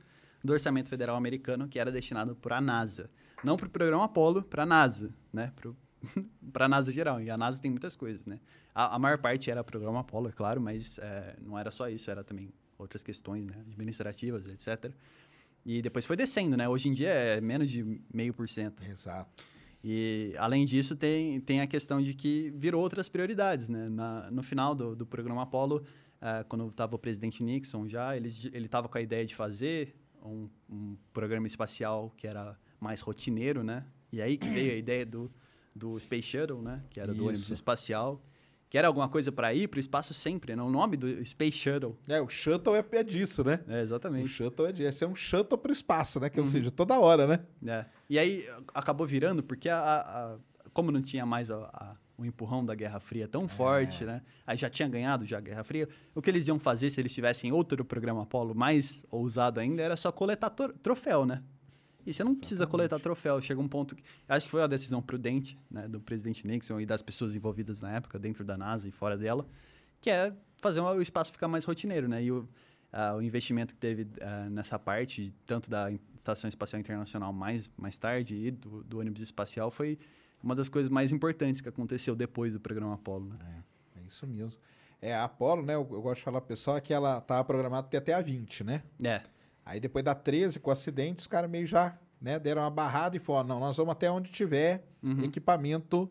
do 0.44 0.54
orçamento 0.54 0.90
federal 0.90 1.16
americano 1.16 1.68
que 1.68 1.78
era 1.78 1.92
destinado 1.92 2.36
para 2.36 2.58
a 2.58 2.62
NASA. 2.62 3.10
Não 3.44 3.58
para 3.58 3.68
o 3.68 3.70
programa 3.70 4.06
Apollo, 4.06 4.44
para 4.44 4.64
a 4.64 4.66
NASA, 4.66 5.14
né? 5.32 5.52
Para 6.54 6.66
a 6.66 6.70
NASA 6.70 6.92
geral. 6.92 7.22
E 7.22 7.30
a 7.30 7.38
NASA 7.38 7.62
tem 7.62 7.70
muitas 7.70 7.96
coisas, 7.96 8.26
né? 8.26 8.40
A, 8.74 8.96
a 8.96 9.00
maior 9.00 9.18
parte 9.18 9.52
era 9.52 9.64
programa 9.64 10.00
Apollo, 10.00 10.30
é 10.30 10.32
claro, 10.32 10.62
mas 10.62 10.98
é, 11.00 11.36
não 11.42 11.58
era 11.58 11.70
só 11.70 11.90
isso, 11.90 12.10
era 12.10 12.24
também 12.24 12.50
outras 12.78 13.04
questões 13.04 13.46
né? 13.46 13.56
administrativas, 13.72 14.48
etc. 14.48 14.94
E 15.70 15.82
depois 15.82 16.06
foi 16.06 16.16
descendo, 16.16 16.56
né? 16.56 16.70
Hoje 16.70 16.88
em 16.88 16.94
dia 16.94 17.10
é 17.10 17.42
menos 17.42 17.70
de 17.70 17.84
meio 18.14 18.34
por 18.34 18.48
cento. 18.48 18.82
Exato. 18.86 19.44
E, 19.84 20.34
além 20.38 20.66
disso, 20.66 20.96
tem, 20.96 21.42
tem 21.42 21.60
a 21.60 21.68
questão 21.68 22.02
de 22.02 22.14
que 22.14 22.52
virou 22.56 22.82
outras 22.82 23.10
prioridades, 23.10 23.68
né? 23.68 23.90
Na- 23.90 24.32
no 24.32 24.42
final 24.42 24.74
do, 24.74 24.96
do 24.96 25.06
programa 25.06 25.44
Apollo, 25.44 25.84
ah, 26.22 26.46
quando 26.48 26.68
estava 26.70 26.96
o 26.96 27.00
presidente 27.00 27.44
Nixon 27.44 27.86
já, 27.88 28.16
ele 28.16 28.30
estava 28.54 28.88
com 28.88 28.98
a 28.98 29.02
ideia 29.02 29.26
de 29.26 29.36
fazer 29.36 29.94
um, 30.24 30.48
um 30.70 30.96
programa 31.12 31.48
espacial 31.48 32.14
que 32.16 32.26
era 32.26 32.58
mais 32.80 33.02
rotineiro, 33.02 33.62
né? 33.62 33.86
E 34.12 34.22
aí 34.22 34.38
que 34.38 34.50
veio 34.50 34.72
a 34.72 34.76
ideia 34.76 35.06
do, 35.06 35.30
do 35.76 36.00
Space 36.00 36.24
Shuttle, 36.30 36.62
né? 36.62 36.82
Que 36.90 37.00
era 37.02 37.14
do 37.14 37.24
ônibus 37.26 37.50
espacial. 37.52 38.22
Que 38.70 38.78
era 38.78 38.88
alguma 38.88 39.08
coisa 39.08 39.32
para 39.32 39.54
ir 39.54 39.68
para 39.70 39.78
o 39.78 39.80
espaço 39.80 40.14
sempre, 40.14 40.56
né? 40.56 40.62
O 40.62 40.70
nome 40.70 40.98
do 40.98 41.26
Space 41.26 41.58
Shuttle. 41.58 41.98
É, 42.08 42.20
o 42.20 42.28
shuttle 42.28 42.76
é, 42.76 42.84
é 42.92 43.04
disso, 43.04 43.44
né? 43.44 43.62
É, 43.68 43.76
O 43.76 43.78
exatamente. 43.80 44.28
shuttle 44.28 44.68
é 44.68 44.72
disso. 44.74 44.90
Esse 44.90 45.04
é 45.06 45.08
um 45.08 45.16
shuttle 45.16 45.58
pro 45.58 45.72
espaço, 45.72 46.20
né? 46.20 46.30
Que, 46.30 46.40
ou 46.40 46.46
Uhum. 46.46 46.52
seja, 46.52 46.70
toda 46.70 47.00
hora, 47.00 47.26
né? 47.26 47.40
É. 47.66 47.86
E 48.10 48.20
aí 48.20 48.46
acabou 48.74 49.08
virando, 49.08 49.42
porque 49.42 49.70
a, 49.70 49.78
a- 49.80 50.34
a- 50.34 50.38
como 50.74 50.92
não 50.92 51.02
tinha 51.02 51.26
mais 51.26 51.50
a- 51.50 51.96
o 52.18 52.26
empurrão 52.26 52.66
da 52.66 52.74
Guerra 52.76 53.00
Fria 53.00 53.28
tão 53.28 53.48
forte, 53.48 54.04
né? 54.04 54.22
Aí 54.46 54.58
já 54.58 54.70
tinha 54.70 54.88
ganhado 54.90 55.24
já 55.26 55.38
a 55.38 55.42
Guerra 55.42 55.64
Fria. 55.64 55.88
O 56.16 56.22
que 56.22 56.30
eles 56.30 56.48
iam 56.48 56.58
fazer 56.60 56.90
se 56.90 57.00
eles 57.00 57.14
tivessem 57.14 57.52
outro 57.54 57.86
programa 57.86 58.24
Apollo 58.24 58.54
mais 58.56 59.06
ousado 59.12 59.60
ainda 59.60 59.82
era 59.84 59.96
só 59.96 60.12
coletar 60.12 60.50
tro- 60.50 60.74
troféu, 60.74 61.26
né? 61.26 61.42
E 62.08 62.14
você 62.14 62.24
não 62.24 62.34
precisa 62.34 62.66
coletar 62.66 62.98
troféu. 63.02 63.42
Chega 63.42 63.60
um 63.60 63.68
ponto 63.68 63.94
que. 63.94 64.02
Acho 64.30 64.46
que 64.46 64.52
foi 64.52 64.62
uma 64.62 64.68
decisão 64.70 65.02
prudente 65.02 65.60
né, 65.70 65.90
do 65.90 66.00
presidente 66.00 66.48
Nixon 66.48 66.80
e 66.80 66.86
das 66.86 67.02
pessoas 67.02 67.36
envolvidas 67.36 67.82
na 67.82 67.92
época, 67.98 68.18
dentro 68.18 68.46
da 68.46 68.58
NASA 68.58 68.88
e 68.88 68.92
fora 68.92 69.18
dela, 69.18 69.46
que 70.00 70.10
é 70.10 70.34
fazer 70.62 70.80
o 70.80 71.02
espaço 71.02 71.34
ficar 71.34 71.50
mais 71.50 71.66
rotineiro, 71.66 72.08
né? 72.08 72.24
E 72.24 72.32
o, 72.32 72.48
ah, 72.94 73.14
o 73.16 73.22
investimento 73.22 73.76
que 73.76 73.82
teve 73.82 74.08
ah, 74.22 74.50
nessa 74.50 74.80
parte, 74.80 75.36
tanto 75.46 75.70
da 75.70 75.92
Estação 76.16 76.48
Espacial 76.48 76.80
Internacional 76.80 77.34
mais, 77.34 77.70
mais 77.76 77.98
tarde 77.98 78.36
e 78.36 78.52
do, 78.52 78.86
do 78.86 79.00
ônibus 79.00 79.22
espacial, 79.22 79.70
foi 79.70 80.00
uma 80.42 80.56
das 80.56 80.70
coisas 80.70 80.90
mais 80.90 81.12
importantes 81.12 81.60
que 81.60 81.68
aconteceu 81.68 82.16
depois 82.16 82.54
do 82.54 82.60
programa 82.62 82.94
Apollo, 82.94 83.34
né? 83.38 83.64
É 83.98 84.08
isso 84.08 84.26
mesmo. 84.26 84.58
É, 85.02 85.14
a 85.14 85.26
Apollo, 85.26 85.62
né? 85.62 85.76
Eu, 85.76 85.86
eu 85.92 86.02
gosto 86.02 86.20
de 86.20 86.24
falar 86.24 86.40
pro 86.40 86.48
pessoal 86.48 86.78
é 86.78 86.82
que 86.82 86.94
ela 86.94 87.20
tava 87.20 87.44
programada 87.44 87.86
até 87.98 88.14
a 88.14 88.22
20, 88.22 88.64
né? 88.64 88.82
É, 89.04 89.22
Aí 89.68 89.80
depois 89.80 90.04
da 90.04 90.16
13, 90.16 90.60
com 90.60 90.70
o 90.70 90.74
acidente, 90.74 91.20
os 91.20 91.28
caras 91.28 91.50
meio 91.50 91.68
já 91.68 91.98
né, 92.22 92.40
deram 92.40 92.62
uma 92.62 92.70
barrada 92.72 93.18
e 93.18 93.20
falaram, 93.20 93.48
não, 93.50 93.60
nós 93.60 93.76
vamos 93.78 93.92
até 93.92 94.10
onde 94.10 94.32
tiver 94.32 94.84
Uhum. 95.04 95.24
equipamento 95.24 96.10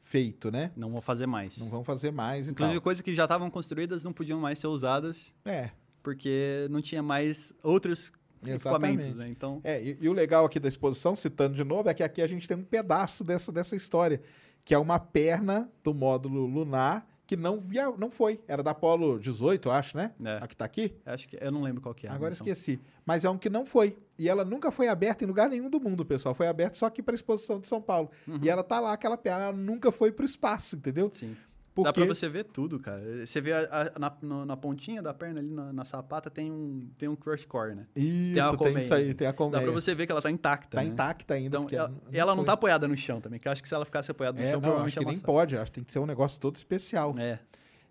feito, 0.00 0.50
né? 0.50 0.72
não 0.76 0.90
vou 0.90 1.00
fazer 1.00 1.26
mais. 1.26 1.58
Não 1.58 1.68
vamos 1.68 1.86
fazer 1.86 2.10
mais 2.10 2.48
Inclusive, 2.48 2.80
coisas 2.80 3.02
que 3.02 3.14
já 3.14 3.24
estavam 3.24 3.50
construídas 3.50 4.02
não 4.04 4.12
podiam 4.12 4.40
mais 4.40 4.58
ser 4.58 4.66
usadas 4.68 5.32
É, 5.44 5.70
porque 6.02 6.66
não 6.70 6.80
tinha 6.80 7.02
mais 7.02 7.52
outros 7.62 8.12
Exatamente. 8.44 8.94
equipamentos, 8.94 9.16
né? 9.16 9.28
Então, 9.28 9.60
É, 9.62 9.80
e, 9.82 9.98
e 10.00 10.08
o 10.08 10.12
legal 10.12 10.44
aqui 10.44 10.58
da 10.58 10.68
exposição, 10.68 11.14
citando 11.14 11.54
de 11.54 11.62
novo, 11.62 11.88
é 11.88 11.94
que 11.94 12.02
aqui 12.02 12.20
a 12.22 12.26
gente 12.26 12.48
tem 12.48 12.56
um 12.56 12.64
pedaço 12.64 13.22
dessa, 13.22 13.52
dessa 13.52 13.76
história, 13.76 14.20
que 14.64 14.74
é 14.74 14.78
uma 14.78 14.98
perna 14.98 15.70
do 15.84 15.92
módulo 15.94 16.46
lunar 16.46 17.06
que 17.32 17.36
não 17.36 17.58
via, 17.58 17.90
não 17.96 18.10
foi. 18.10 18.40
Era 18.46 18.62
da 18.62 18.72
Apollo 18.72 19.18
18, 19.18 19.66
eu 19.66 19.72
acho, 19.72 19.96
né? 19.96 20.12
É. 20.22 20.38
A 20.42 20.46
que 20.46 20.54
tá 20.54 20.66
aqui? 20.66 20.94
acho 21.06 21.26
que 21.26 21.38
eu 21.40 21.50
não 21.50 21.62
lembro 21.62 21.80
qual 21.80 21.94
que 21.94 22.06
é. 22.06 22.10
Agora 22.10 22.30
menção. 22.30 22.46
esqueci. 22.46 22.78
Mas 23.06 23.24
é 23.24 23.30
um 23.30 23.38
que 23.38 23.48
não 23.48 23.64
foi. 23.64 23.96
E 24.18 24.28
ela 24.28 24.44
nunca 24.44 24.70
foi 24.70 24.86
aberta 24.88 25.24
em 25.24 25.26
lugar 25.26 25.48
nenhum 25.48 25.70
do 25.70 25.80
mundo, 25.80 26.04
pessoal. 26.04 26.34
Foi 26.34 26.46
aberta 26.46 26.76
só 26.76 26.84
aqui 26.86 27.02
para 27.02 27.14
exposição 27.14 27.58
de 27.58 27.66
São 27.66 27.80
Paulo. 27.80 28.10
Uhum. 28.28 28.38
E 28.42 28.50
ela 28.50 28.62
tá 28.62 28.78
lá, 28.78 28.92
aquela 28.92 29.16
perna, 29.16 29.44
ela 29.44 29.56
nunca 29.56 29.90
foi 29.90 30.12
pro 30.12 30.26
espaço, 30.26 30.76
entendeu? 30.76 31.10
Sim. 31.14 31.34
Porque 31.74 31.88
Dá 31.88 31.92
pra 31.92 32.04
você 32.04 32.28
ver 32.28 32.44
tudo, 32.44 32.78
cara. 32.78 33.00
Você 33.26 33.40
vê 33.40 33.52
a- 33.54 33.90
a- 33.94 33.98
na, 33.98 34.12
no- 34.20 34.44
na 34.44 34.56
pontinha 34.56 35.00
da 35.00 35.14
perna 35.14 35.40
ali, 35.40 35.48
na, 35.50 35.72
na 35.72 35.84
sapata, 35.86 36.28
tem 36.28 36.52
um, 36.52 36.86
tem 36.98 37.08
um 37.08 37.16
crush 37.16 37.46
core, 37.46 37.74
né? 37.74 37.86
Isso, 37.96 38.56
Tem 38.58 38.72
tem, 38.74 38.78
isso 38.82 38.92
aí, 38.94 39.02
assim. 39.04 39.14
tem 39.14 39.26
a 39.26 39.30
Dá 39.30 39.36
colmeia. 39.36 39.62
pra 39.62 39.72
você 39.72 39.94
ver 39.94 40.04
que 40.04 40.12
ela 40.12 40.20
tá 40.20 40.30
intacta. 40.30 40.76
Tá 40.76 40.82
né? 40.84 40.90
intacta 40.90 41.32
ainda. 41.34 41.58
Então, 41.58 41.78
ela, 41.78 41.94
e 42.12 42.18
ela 42.18 42.34
não 42.34 42.44
tá 42.44 42.52
apoiada 42.52 42.86
no 42.86 42.94
chão 42.96 43.20
também, 43.22 43.40
que 43.40 43.48
eu 43.48 43.52
acho 43.52 43.62
que 43.62 43.68
se 43.68 43.74
ela 43.74 43.86
ficasse 43.86 44.10
apoiada 44.10 44.38
no 44.38 44.46
É, 44.46 44.50
chão, 44.50 44.60
não, 44.60 44.78
acho 44.84 44.98
que 44.98 45.04
nem 45.06 45.18
pode. 45.18 45.56
Acho 45.56 45.70
que 45.72 45.76
tem 45.76 45.84
que 45.84 45.92
ser 45.92 45.98
um 45.98 46.06
negócio 46.06 46.38
todo 46.38 46.56
especial. 46.56 47.14
É. 47.18 47.38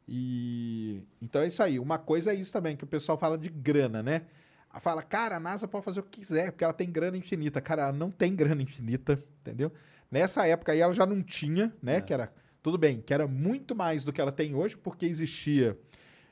E 0.07 1.03
então 1.21 1.41
é 1.41 1.47
isso 1.47 1.63
aí. 1.63 1.79
Uma 1.79 1.97
coisa 1.97 2.31
é 2.31 2.35
isso 2.35 2.51
também, 2.51 2.75
que 2.75 2.83
o 2.83 2.87
pessoal 2.87 3.17
fala 3.17 3.37
de 3.37 3.49
grana, 3.49 4.03
né? 4.03 4.23
fala, 4.79 5.01
cara, 5.03 5.35
a 5.35 5.39
NASA 5.39 5.67
pode 5.67 5.83
fazer 5.83 5.99
o 5.99 6.03
que 6.03 6.19
quiser, 6.21 6.51
porque 6.51 6.63
ela 6.63 6.71
tem 6.73 6.89
grana 6.89 7.17
infinita. 7.17 7.59
Cara, 7.59 7.83
ela 7.83 7.91
não 7.91 8.09
tem 8.09 8.33
grana 8.35 8.61
infinita, 8.61 9.19
entendeu? 9.41 9.71
Nessa 10.09 10.47
época 10.47 10.71
aí 10.71 10.79
ela 10.79 10.93
já 10.93 11.05
não 11.05 11.21
tinha, 11.21 11.73
né? 11.83 11.95
É. 11.97 12.01
Que 12.01 12.13
era, 12.13 12.31
tudo 12.61 12.77
bem, 12.77 13.01
que 13.01 13.13
era 13.13 13.27
muito 13.27 13.75
mais 13.75 14.05
do 14.05 14.13
que 14.13 14.21
ela 14.21 14.31
tem 14.31 14.53
hoje, 14.53 14.77
porque 14.77 15.05
existia. 15.05 15.77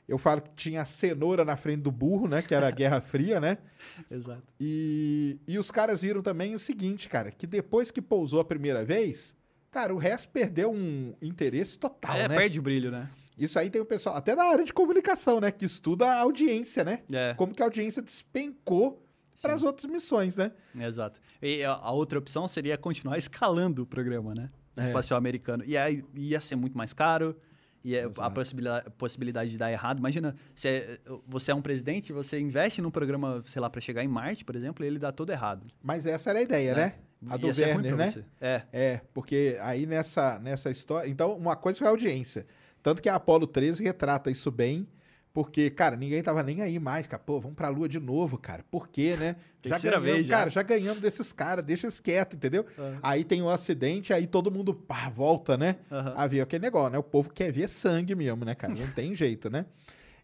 Eu 0.08 0.18
falo 0.18 0.40
que 0.42 0.54
tinha 0.54 0.82
a 0.82 0.84
cenoura 0.84 1.44
na 1.44 1.56
frente 1.56 1.82
do 1.82 1.90
burro, 1.90 2.26
né? 2.26 2.42
Que 2.42 2.54
era 2.54 2.66
a 2.66 2.70
Guerra 2.70 3.00
Fria, 3.00 3.38
né? 3.38 3.58
Exato. 4.10 4.42
E, 4.58 5.38
e 5.46 5.58
os 5.58 5.70
caras 5.70 6.02
viram 6.02 6.20
também 6.20 6.54
o 6.54 6.58
seguinte, 6.58 7.08
cara, 7.08 7.30
que 7.30 7.46
depois 7.46 7.90
que 7.90 8.02
pousou 8.02 8.40
a 8.40 8.44
primeira 8.44 8.84
vez, 8.84 9.36
cara, 9.70 9.94
o 9.94 9.98
resto 9.98 10.28
perdeu 10.30 10.72
um 10.72 11.14
interesse 11.22 11.78
total, 11.78 12.16
é, 12.16 12.28
né? 12.28 12.36
perde 12.36 12.58
o 12.58 12.62
brilho, 12.62 12.90
né? 12.90 13.08
Isso 13.38 13.58
aí 13.58 13.70
tem 13.70 13.80
o 13.80 13.86
pessoal, 13.86 14.16
até 14.16 14.34
na 14.34 14.44
área 14.44 14.64
de 14.64 14.72
comunicação, 14.72 15.40
né? 15.40 15.50
Que 15.50 15.64
estuda 15.64 16.06
a 16.06 16.20
audiência, 16.20 16.84
né? 16.84 17.02
É. 17.10 17.34
Como 17.34 17.54
que 17.54 17.62
a 17.62 17.66
audiência 17.66 18.02
despencou 18.02 19.06
para 19.40 19.54
as 19.54 19.62
outras 19.62 19.90
missões, 19.90 20.36
né? 20.36 20.52
Exato. 20.74 21.20
E 21.40 21.64
a 21.64 21.90
outra 21.90 22.18
opção 22.18 22.46
seria 22.46 22.76
continuar 22.76 23.16
escalando 23.16 23.82
o 23.82 23.86
programa, 23.86 24.34
né? 24.34 24.50
É. 24.80 24.86
Espacial 24.86 25.18
americano. 25.18 25.64
E 25.66 25.76
aí 25.76 26.04
ia 26.14 26.40
ser 26.40 26.56
muito 26.56 26.76
mais 26.76 26.92
caro. 26.92 27.36
E 27.82 27.98
a 27.98 28.30
possibilidade, 28.30 28.90
possibilidade 28.98 29.50
de 29.50 29.56
dar 29.56 29.72
errado. 29.72 29.98
Imagina, 29.98 30.36
se 30.54 30.68
é, 30.68 30.98
você 31.26 31.50
é 31.50 31.54
um 31.54 31.62
presidente, 31.62 32.12
você 32.12 32.38
investe 32.38 32.82
num 32.82 32.90
programa, 32.90 33.42
sei 33.46 33.60
lá, 33.60 33.70
para 33.70 33.80
chegar 33.80 34.04
em 34.04 34.08
Marte, 34.08 34.44
por 34.44 34.54
exemplo, 34.54 34.84
e 34.84 34.86
ele 34.86 34.98
dá 34.98 35.10
todo 35.10 35.30
errado. 35.30 35.66
Mas 35.82 36.06
essa 36.06 36.28
era 36.28 36.40
a 36.40 36.42
ideia, 36.42 36.72
é. 36.72 36.74
né? 36.74 36.94
A 37.28 37.36
do 37.36 37.48
Werner, 37.48 37.96
né? 37.96 38.06
Você. 38.06 38.24
É. 38.40 38.62
É, 38.72 39.00
porque 39.12 39.56
aí 39.60 39.86
nessa, 39.86 40.38
nessa 40.38 40.70
história. 40.70 41.08
Então, 41.08 41.34
uma 41.36 41.56
coisa 41.56 41.78
foi 41.78 41.86
a 41.86 41.90
audiência. 41.90 42.46
Tanto 42.82 43.02
que 43.02 43.08
a 43.08 43.14
Apollo 43.14 43.46
13 43.46 43.84
retrata 43.84 44.30
isso 44.30 44.50
bem, 44.50 44.86
porque, 45.32 45.70
cara, 45.70 45.96
ninguém 45.96 46.22
tava 46.22 46.42
nem 46.42 46.60
aí 46.60 46.78
mais, 46.78 47.06
cara. 47.06 47.22
Pô, 47.22 47.40
vamos 47.40 47.56
pra 47.56 47.68
Lua 47.68 47.88
de 47.88 48.00
novo, 48.00 48.36
cara. 48.36 48.64
Por 48.68 48.88
quê, 48.88 49.16
né? 49.16 49.36
Já 49.64 49.78
ganhamos, 49.78 50.04
vez, 50.04 50.26
já. 50.26 50.38
cara, 50.38 50.50
já 50.50 50.62
ganhamos 50.62 51.00
desses 51.00 51.32
caras, 51.32 51.64
deixa 51.64 51.86
eles 51.86 52.00
quietos, 52.00 52.36
entendeu? 52.36 52.66
Uhum. 52.76 52.98
Aí 53.02 53.22
tem 53.22 53.40
um 53.40 53.48
acidente, 53.48 54.12
aí 54.12 54.26
todo 54.26 54.50
mundo 54.50 54.74
pá, 54.74 55.08
volta, 55.08 55.56
né? 55.56 55.76
Uhum. 55.90 56.12
A 56.16 56.26
ver 56.26 56.40
aquele 56.40 56.62
negócio, 56.62 56.90
né? 56.90 56.98
O 56.98 57.02
povo 57.02 57.30
quer 57.30 57.52
ver 57.52 57.68
sangue 57.68 58.14
mesmo, 58.14 58.44
né, 58.44 58.54
cara? 58.54 58.74
Não 58.74 58.86
tem 58.88 59.14
jeito, 59.14 59.48
né? 59.48 59.66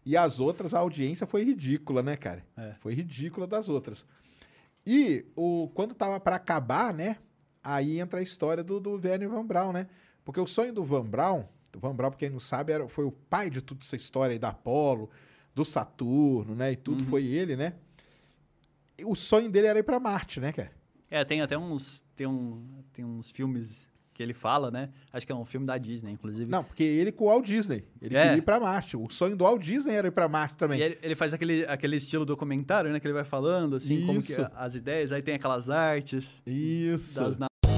E 0.05 0.17
as 0.17 0.39
outras, 0.39 0.73
a 0.73 0.79
audiência 0.79 1.25
foi 1.25 1.43
ridícula, 1.43 2.03
né, 2.03 2.17
cara? 2.17 2.43
É. 2.57 2.73
Foi 2.79 2.93
ridícula 2.93 3.47
das 3.47 3.69
outras. 3.69 4.05
E 4.85 5.25
o, 5.35 5.69
quando 5.73 5.93
tava 5.93 6.19
para 6.19 6.35
acabar, 6.35 6.93
né? 6.93 7.17
Aí 7.63 7.99
entra 7.99 8.19
a 8.19 8.23
história 8.23 8.63
do, 8.63 8.79
do 8.79 8.99
Werner 9.01 9.29
Van 9.29 9.45
Braun, 9.45 9.71
né? 9.71 9.87
Porque 10.25 10.39
o 10.39 10.47
sonho 10.47 10.73
do 10.73 10.83
Van 10.83 11.05
Braun 11.05 11.43
o 11.75 11.79
Van 11.79 11.95
Braun, 11.95 12.11
pra 12.11 12.19
quem 12.19 12.29
não 12.29 12.39
sabe, 12.39 12.71
era, 12.71 12.87
foi 12.87 13.05
o 13.05 13.11
pai 13.11 13.49
de 13.49 13.61
toda 13.61 13.81
essa 13.83 13.95
história 13.95 14.33
aí 14.33 14.39
da 14.39 14.49
Apollo, 14.49 15.09
do 15.53 15.65
Saturno, 15.65 16.55
né? 16.55 16.71
E 16.71 16.75
tudo 16.75 17.03
uhum. 17.03 17.09
foi 17.09 17.25
ele, 17.25 17.55
né? 17.55 17.73
E 18.97 19.05
o 19.05 19.15
sonho 19.15 19.49
dele 19.49 19.67
era 19.67 19.79
ir 19.79 19.83
pra 19.83 19.99
Marte, 19.99 20.39
né, 20.39 20.51
cara? 20.51 20.71
É, 21.09 21.23
tem 21.23 21.41
até 21.41 21.57
uns, 21.57 22.03
tem 22.15 22.27
um, 22.27 22.83
tem 22.93 23.05
uns 23.05 23.29
filmes 23.29 23.87
que 24.17 24.23
ele 24.23 24.33
fala, 24.33 24.71
né? 24.71 24.89
Acho 25.13 25.27
que 25.27 25.31
é 25.31 25.35
um 25.35 25.45
filme 25.45 25.65
da 25.65 25.77
Disney, 25.77 26.11
inclusive. 26.11 26.49
Não, 26.49 26.63
porque 26.63 26.83
ele 26.83 27.11
com 27.11 27.25
o 27.25 27.27
Walt 27.27 27.45
Disney. 27.45 27.85
Ele 28.01 28.17
é. 28.17 28.23
queria 28.23 28.37
ir 28.37 28.41
pra 28.41 28.59
Marte. 28.59 28.97
O 28.97 29.07
sonho 29.11 29.35
do 29.37 29.43
Walt 29.43 29.61
Disney 29.61 29.93
era 29.93 30.07
ir 30.07 30.11
pra 30.11 30.27
Marte 30.27 30.55
também. 30.55 30.79
E 30.79 30.81
ele, 30.81 30.97
ele, 31.03 31.15
faz 31.15 31.33
aquele, 31.33 31.63
aquele 31.65 31.97
estilo 31.97 32.25
documentário, 32.25 32.91
né? 32.91 32.99
Que 32.99 33.05
ele 33.05 33.13
vai 33.13 33.23
falando, 33.23 33.75
assim, 33.75 33.97
Isso. 33.97 34.07
como 34.07 34.21
que 34.21 34.33
as 34.55 34.73
ideias. 34.73 35.11
Aí 35.11 35.21
tem 35.21 35.35
aquelas 35.35 35.69
artes. 35.69 36.41
Isso. 36.47 37.19
Das 37.19 37.37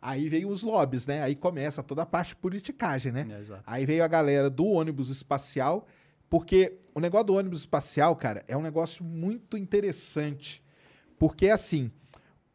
Aí 0.00 0.28
veio 0.28 0.48
os 0.48 0.62
lobbies, 0.62 1.06
né? 1.06 1.22
Aí 1.22 1.34
começa 1.34 1.82
toda 1.82 2.02
a 2.02 2.06
parte 2.06 2.30
de 2.30 2.36
politicagem, 2.36 3.10
né? 3.10 3.26
É, 3.28 3.60
aí 3.66 3.84
veio 3.84 4.04
a 4.04 4.08
galera 4.08 4.48
do 4.48 4.66
ônibus 4.66 5.10
espacial, 5.10 5.86
porque 6.30 6.78
o 6.94 7.00
negócio 7.00 7.26
do 7.26 7.34
ônibus 7.34 7.60
espacial, 7.60 8.14
cara, 8.14 8.44
é 8.46 8.56
um 8.56 8.62
negócio 8.62 9.04
muito 9.04 9.56
interessante. 9.56 10.62
Porque, 11.18 11.48
assim, 11.48 11.90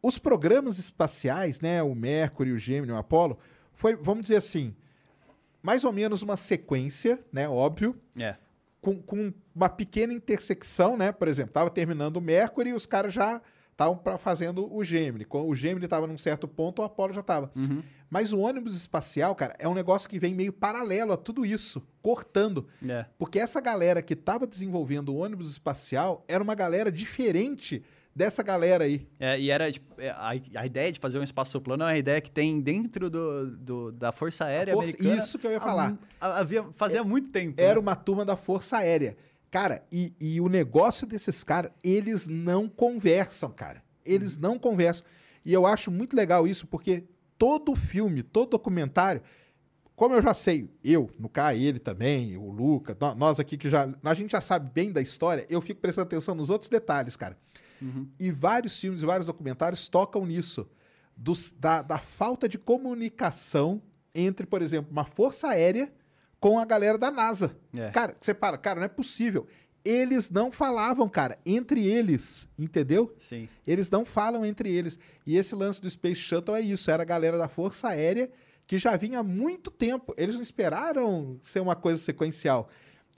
os 0.02 0.18
programas 0.18 0.78
espaciais, 0.78 1.60
né? 1.60 1.82
O 1.82 1.94
Mercury, 1.94 2.52
o 2.52 2.58
Gemini, 2.58 2.92
o 2.92 2.96
Apollo, 2.96 3.38
foi, 3.74 3.94
vamos 3.94 4.22
dizer 4.22 4.36
assim, 4.36 4.74
mais 5.62 5.84
ou 5.84 5.92
menos 5.92 6.22
uma 6.22 6.36
sequência, 6.36 7.22
né? 7.32 7.48
Óbvio. 7.48 7.98
É. 8.16 8.36
Com, 8.80 9.00
com 9.00 9.32
uma 9.54 9.68
pequena 9.68 10.12
intersecção, 10.12 10.96
né? 10.96 11.10
Por 11.12 11.28
exemplo, 11.28 11.52
tava 11.52 11.70
terminando 11.70 12.18
o 12.18 12.20
Mercury 12.20 12.70
e 12.70 12.74
os 12.74 12.86
caras 12.86 13.12
já 13.12 13.40
estavam 13.74 14.00
fazendo 14.18 14.72
o 14.72 14.82
Gemini. 14.84 15.24
Quando 15.24 15.48
o 15.48 15.54
Gemini 15.54 15.84
estava 15.84 16.06
num 16.06 16.16
certo 16.16 16.46
ponto, 16.48 16.80
o 16.80 16.84
Apollo 16.84 17.12
já 17.12 17.20
estava. 17.20 17.50
Uhum. 17.54 17.82
Mas 18.08 18.32
o 18.32 18.38
ônibus 18.38 18.76
espacial, 18.76 19.34
cara, 19.34 19.56
é 19.58 19.68
um 19.68 19.74
negócio 19.74 20.08
que 20.08 20.18
vem 20.18 20.34
meio 20.34 20.52
paralelo 20.52 21.12
a 21.12 21.16
tudo 21.16 21.44
isso, 21.44 21.82
cortando. 22.00 22.68
É. 22.88 23.06
Porque 23.18 23.38
essa 23.38 23.60
galera 23.60 24.00
que 24.00 24.14
estava 24.14 24.46
desenvolvendo 24.46 25.08
o 25.08 25.16
ônibus 25.16 25.50
espacial 25.50 26.24
era 26.28 26.42
uma 26.42 26.54
galera 26.54 26.92
diferente 26.92 27.82
dessa 28.14 28.42
galera 28.42 28.84
aí. 28.84 29.08
É, 29.18 29.38
e 29.40 29.50
era 29.50 29.70
tipo, 29.72 30.00
é, 30.00 30.10
a, 30.10 30.28
a, 30.28 30.66
ideia 30.66 30.92
de 30.92 31.00
fazer 31.00 31.18
um 31.18 31.24
espaço 31.24 31.60
plano 31.60 31.82
é 31.82 31.86
uma 31.86 31.98
ideia 31.98 32.20
que 32.20 32.30
tem 32.30 32.60
dentro 32.60 33.10
do, 33.10 33.50
do 33.56 33.92
da 33.92 34.12
Força 34.12 34.44
Aérea 34.44 34.74
força, 34.74 34.90
Americana. 34.90 35.16
Isso 35.16 35.38
que 35.38 35.46
eu 35.46 35.50
ia 35.50 35.60
falar. 35.60 35.98
Havia, 36.20 36.64
fazia 36.76 37.00
é, 37.00 37.04
muito 37.04 37.30
tempo. 37.30 37.60
Era 37.60 37.74
né? 37.74 37.80
uma 37.80 37.96
turma 37.96 38.24
da 38.24 38.36
Força 38.36 38.76
Aérea. 38.76 39.16
Cara, 39.54 39.86
e, 39.92 40.12
e 40.20 40.40
o 40.40 40.48
negócio 40.48 41.06
desses 41.06 41.44
caras, 41.44 41.70
eles 41.84 42.26
não 42.26 42.68
conversam, 42.68 43.52
cara. 43.52 43.84
Eles 44.04 44.36
não 44.36 44.58
conversam. 44.58 45.06
E 45.44 45.52
eu 45.52 45.64
acho 45.64 45.92
muito 45.92 46.16
legal 46.16 46.44
isso, 46.44 46.66
porque 46.66 47.04
todo 47.38 47.76
filme, 47.76 48.24
todo 48.24 48.50
documentário, 48.50 49.22
como 49.94 50.12
eu 50.12 50.20
já 50.20 50.34
sei, 50.34 50.68
eu, 50.82 51.08
no 51.16 51.28
caso, 51.28 51.56
ele 51.56 51.78
também, 51.78 52.36
o 52.36 52.50
Luca, 52.50 52.98
nós 53.16 53.38
aqui 53.38 53.56
que 53.56 53.70
já. 53.70 53.88
A 54.02 54.14
gente 54.14 54.32
já 54.32 54.40
sabe 54.40 54.72
bem 54.74 54.90
da 54.90 55.00
história, 55.00 55.46
eu 55.48 55.60
fico 55.60 55.80
prestando 55.80 56.08
atenção 56.08 56.34
nos 56.34 56.50
outros 56.50 56.68
detalhes, 56.68 57.14
cara. 57.14 57.38
Uhum. 57.80 58.08
E 58.18 58.32
vários 58.32 58.80
filmes 58.80 59.04
e 59.04 59.06
vários 59.06 59.28
documentários 59.28 59.86
tocam 59.86 60.26
nisso. 60.26 60.68
Dos, 61.16 61.54
da, 61.56 61.80
da 61.80 61.98
falta 61.98 62.48
de 62.48 62.58
comunicação 62.58 63.80
entre, 64.12 64.46
por 64.46 64.62
exemplo, 64.62 64.90
uma 64.90 65.04
força 65.04 65.46
aérea 65.46 65.92
com 66.44 66.58
a 66.58 66.66
galera 66.66 66.98
da 66.98 67.10
NASA. 67.10 67.56
É. 67.72 67.88
Cara, 67.88 68.14
você 68.20 68.34
para, 68.34 68.58
cara, 68.58 68.78
não 68.78 68.84
é 68.84 68.88
possível. 68.88 69.46
Eles 69.82 70.28
não 70.28 70.52
falavam, 70.52 71.08
cara, 71.08 71.38
entre 71.46 71.86
eles, 71.86 72.46
entendeu? 72.58 73.16
Sim. 73.18 73.48
Eles 73.66 73.88
não 73.88 74.04
falam 74.04 74.44
entre 74.44 74.70
eles. 74.70 74.98
E 75.26 75.38
esse 75.38 75.54
lance 75.54 75.80
do 75.80 75.88
Space 75.88 76.20
Shuttle 76.20 76.54
é 76.54 76.60
isso, 76.60 76.90
era 76.90 77.02
a 77.02 77.06
galera 77.06 77.38
da 77.38 77.48
Força 77.48 77.88
Aérea 77.88 78.30
que 78.66 78.78
já 78.78 78.94
vinha 78.94 79.20
há 79.20 79.22
muito 79.22 79.70
tempo. 79.70 80.14
Eles 80.18 80.34
não 80.34 80.42
esperaram 80.42 81.38
ser 81.40 81.60
uma 81.60 81.74
coisa 81.74 82.02
sequencial. 82.02 82.68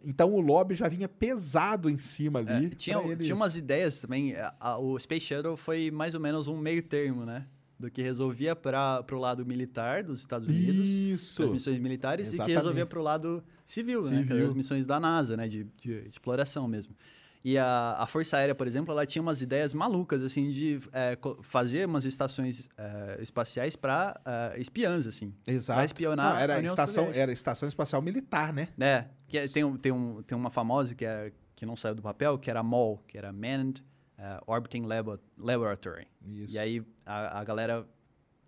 Então 0.05 0.33
o 0.33 0.41
lobby 0.41 0.77
já 0.77 0.87
vinha 0.87 1.09
pesado 1.09 1.91
em 1.91 1.99
cima 1.99 2.39
ali. 2.39 2.66
É, 2.66 2.68
tinha, 2.77 2.99
eles... 2.99 3.27
tinha 3.27 3.35
umas 3.35 3.57
ideias 3.57 4.01
também. 4.01 4.35
o 4.79 4.97
Space 5.01 5.27
Shuttle 5.27 5.57
foi 5.57 5.91
mais 5.91 6.14
ou 6.14 6.20
menos 6.20 6.47
um 6.47 6.57
meio 6.57 6.83
termo, 6.83 7.24
né? 7.27 7.45
Do 7.79 7.91
que 7.91 8.03
resolvia 8.03 8.57
para 8.57 9.05
o 9.12 9.16
lado 9.16 9.45
militar 9.45 10.03
dos 10.03 10.18
Estados 10.18 10.49
Unidos, 10.49 10.89
Isso. 10.89 11.43
as 11.43 11.51
missões 11.51 11.79
militares, 11.79 12.29
Exatamente. 12.29 12.51
e 12.51 12.55
que 12.55 12.59
resolvia 12.59 12.87
para 12.87 12.99
o 12.99 13.03
lado 13.03 13.45
civil, 13.64 14.05
civil. 14.05 14.37
né? 14.37 14.45
As 14.45 14.55
missões 14.55 14.87
da 14.87 14.99
NASA, 14.99 15.37
né? 15.37 15.47
De, 15.47 15.64
de, 15.81 15.93
exploração 16.09 16.66
mesmo. 16.66 16.97
E 17.45 17.57
a, 17.57 17.97
a, 17.99 18.07
Força 18.07 18.39
Aérea, 18.39 18.57
por 18.57 18.66
exemplo, 18.66 18.91
ela 18.91 19.07
tinha 19.07 19.22
umas 19.22 19.41
ideias 19.41 19.72
malucas, 19.72 20.20
assim, 20.22 20.51
de 20.51 20.81
é, 20.93 21.16
fazer 21.43 21.87
umas 21.87 22.05
estações 22.05 22.68
é, 22.77 23.22
espaciais 23.22 23.77
para 23.77 24.20
é, 24.24 24.61
espiãs, 24.61 25.07
assim. 25.07 25.33
Exato. 25.47 25.77
Para 25.77 25.85
espionar 25.85 26.35
Não, 26.35 26.41
era, 26.41 26.57
a 26.57 26.61
estação, 26.61 27.11
era 27.12 27.31
estação 27.31 27.68
espacial 27.68 28.03
militar, 28.03 28.53
né? 28.53 28.68
É. 28.81 29.07
Que 29.29 29.39
é, 29.39 29.49
tem, 29.49 29.77
tem, 29.77 29.93
um, 29.93 30.22
tem 30.22 30.37
uma 30.37 30.51
famosa 30.51 30.93
que, 30.95 31.05
é, 31.05 31.31
que 31.55 31.64
não 31.64 31.77
saiu 31.77 31.95
do 31.95 32.03
papel, 32.03 32.37
que 32.37 32.51
era 32.51 32.64
MOL, 32.64 32.99
que 33.07 33.16
era 33.16 33.33
Manned 33.33 33.85
uh, 34.19 34.43
Orbiting 34.47 34.83
Labo 34.83 35.19
Laboratory. 35.37 36.07
Isso. 36.27 36.55
E 36.55 36.59
aí 36.59 36.83
a, 37.05 37.41
a 37.41 37.45
galera 37.45 37.87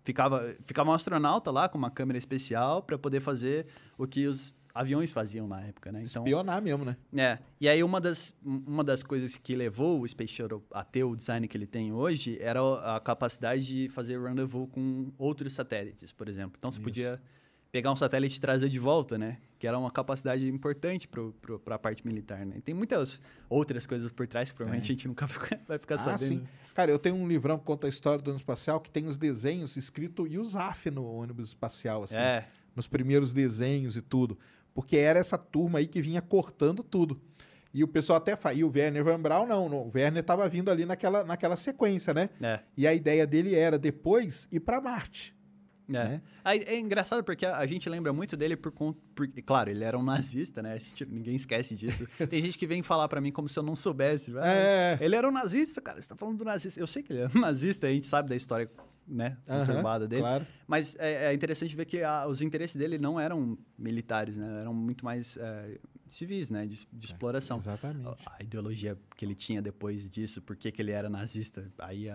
ficava, 0.03 0.55
ficava 0.65 0.89
um 0.89 0.93
astronauta 0.93 1.51
lá 1.51 1.69
com 1.69 1.77
uma 1.77 1.91
câmera 1.91 2.17
especial 2.17 2.81
para 2.81 2.97
poder 2.97 3.19
fazer 3.19 3.67
o 3.97 4.07
que 4.07 4.25
os 4.25 4.53
aviões 4.73 5.11
faziam 5.11 5.47
na 5.47 5.61
época, 5.61 5.91
né? 5.91 6.03
Então, 6.03 6.23
Espionar 6.23 6.61
mesmo, 6.61 6.85
né? 6.85 6.95
É. 7.15 7.39
E 7.59 7.67
aí 7.67 7.83
uma 7.83 7.99
das, 7.99 8.33
uma 8.43 8.83
das 8.83 9.03
coisas 9.03 9.35
que 9.35 9.55
levou 9.55 10.01
o 10.01 10.07
Space 10.07 10.33
Shuttle 10.33 10.63
a 10.71 10.83
ter 10.83 11.03
o 11.03 11.15
design 11.15 11.47
que 11.47 11.57
ele 11.57 11.67
tem 11.67 11.91
hoje 11.91 12.37
era 12.39 12.61
a 12.95 12.99
capacidade 12.99 13.65
de 13.65 13.89
fazer 13.89 14.21
rendezvous 14.21 14.69
com 14.71 15.11
outros 15.17 15.53
satélites, 15.53 16.11
por 16.11 16.29
exemplo. 16.29 16.55
Então 16.57 16.71
você 16.71 16.77
Isso. 16.77 16.83
podia 16.83 17.21
pegar 17.71 17.91
um 17.91 17.95
satélite 17.95 18.37
e 18.37 18.41
trazer 18.41 18.69
de 18.69 18.79
volta, 18.79 19.17
né? 19.17 19.37
Que 19.59 19.67
era 19.67 19.77
uma 19.77 19.91
capacidade 19.91 20.47
importante 20.47 21.07
para 21.07 21.75
a 21.75 21.77
parte 21.77 22.07
militar, 22.07 22.45
né? 22.45 22.55
E 22.57 22.61
tem 22.61 22.73
muitas 22.73 23.21
outras 23.49 23.85
coisas 23.85 24.09
por 24.09 24.25
trás 24.25 24.51
que 24.51 24.55
provavelmente 24.55 24.85
é. 24.85 24.87
a 24.93 24.95
gente 24.95 25.07
nunca 25.07 25.27
vai 25.67 25.77
ficar 25.77 25.95
ah, 25.95 25.97
sabendo. 25.97 26.39
Sim. 26.39 26.47
Cara, 26.73 26.89
eu 26.89 26.97
tenho 26.97 27.15
um 27.15 27.27
livrão 27.27 27.59
que 27.59 27.65
conta 27.65 27.85
a 27.85 27.89
história 27.89 28.23
do 28.23 28.29
ônibus 28.29 28.41
espacial 28.41 28.79
que 28.79 28.89
tem 28.89 29.05
os 29.05 29.17
desenhos 29.17 29.75
escrito 29.75 30.25
e 30.25 30.39
os 30.39 30.55
AF 30.55 30.89
no 30.89 31.05
ônibus 31.05 31.49
espacial, 31.49 32.03
assim. 32.03 32.15
É. 32.15 32.47
Nos 32.73 32.87
primeiros 32.87 33.33
desenhos 33.33 33.97
e 33.97 34.01
tudo. 34.01 34.39
Porque 34.73 34.95
era 34.95 35.19
essa 35.19 35.37
turma 35.37 35.79
aí 35.79 35.87
que 35.87 36.01
vinha 36.01 36.21
cortando 36.21 36.81
tudo. 36.81 37.21
E 37.73 37.83
o 37.83 37.87
pessoal 37.87 38.17
até 38.17 38.37
fala, 38.37 38.55
e 38.55 38.63
o 38.63 38.71
Werner 38.73 39.03
Van 39.03 39.19
Braun 39.19 39.45
não, 39.45 39.67
o 39.67 39.91
Werner 39.93 40.21
estava 40.21 40.47
vindo 40.47 40.71
ali 40.71 40.85
naquela, 40.85 41.23
naquela 41.25 41.57
sequência, 41.57 42.13
né? 42.13 42.29
É. 42.41 42.61
E 42.77 42.87
a 42.87 42.93
ideia 42.93 43.27
dele 43.27 43.53
era 43.53 43.77
depois 43.77 44.47
ir 44.51 44.61
para 44.61 44.79
Marte. 44.79 45.35
É. 45.89 45.91
Né? 45.91 46.21
é 46.43 46.79
engraçado 46.79 47.23
porque 47.23 47.45
a, 47.45 47.57
a, 47.57 47.65
gente 47.65 47.89
lembra 47.89 48.13
muito 48.13 48.37
dele 48.37 48.55
por, 48.55 48.71
por, 48.71 49.27
Claro, 49.45 49.69
ele 49.69 49.83
era 49.83 49.97
um 49.97 50.03
nazista, 50.03 50.61
né? 50.61 50.77
Gente, 50.79 51.05
ninguém 51.05 51.35
esquece 51.35 51.75
disso. 51.75 52.07
Tem 52.29 52.41
gente 52.41 52.57
que 52.57 52.67
vem 52.67 52.83
falar 52.83 53.07
para 53.07 53.19
mim 53.19 53.31
como 53.31 53.47
se 53.49 53.57
eu 53.57 53.63
não 53.63 53.75
soubesse. 53.75 54.37
Ah, 54.37 54.47
é. 54.47 54.97
Ele 55.01 55.15
era 55.15 55.27
um 55.27 55.31
nazista, 55.31 55.81
cara. 55.81 56.01
Você 56.01 56.07
tá 56.07 56.15
falando 56.15 56.37
do 56.37 56.45
nazista. 56.45 56.79
Eu 56.79 56.87
sei 56.87 57.01
que 57.01 57.11
ele 57.11 57.21
era 57.21 57.31
um 57.35 57.41
nazista, 57.41 57.87
a 57.87 57.91
gente 57.91 58.07
sabe 58.07 58.29
da 58.29 58.35
história 58.35 58.69
né, 59.09 59.37
conturbada 59.47 60.07
dele. 60.07 60.21
Claro. 60.21 60.47
Mas 60.67 60.95
é, 60.99 61.31
é, 61.31 61.33
interessante 61.33 61.75
ver 61.75 61.85
que 61.85 62.03
a, 62.03 62.27
os 62.27 62.41
interesses 62.41 62.75
dele 62.75 62.97
não 62.97 63.19
eram 63.19 63.57
militares, 63.77 64.37
né? 64.37 64.61
Eram 64.61 64.73
muito 64.73 65.03
mais 65.03 65.35
é, 65.37 65.79
civis, 66.07 66.49
né? 66.49 66.65
De, 66.65 66.87
de 66.91 67.05
exploração. 67.05 67.57
É, 67.57 67.59
exatamente. 67.61 68.07
A, 68.27 68.35
a, 68.37 68.43
ideologia 68.43 68.97
que 69.15 69.25
ele 69.25 69.35
tinha 69.35 69.61
depois 69.61 70.09
disso, 70.09 70.41
por 70.41 70.55
que, 70.55 70.71
que 70.71 70.81
ele 70.81 70.91
era 70.91 71.09
nazista, 71.09 71.71
aí 71.79 72.07
é, 72.07 72.13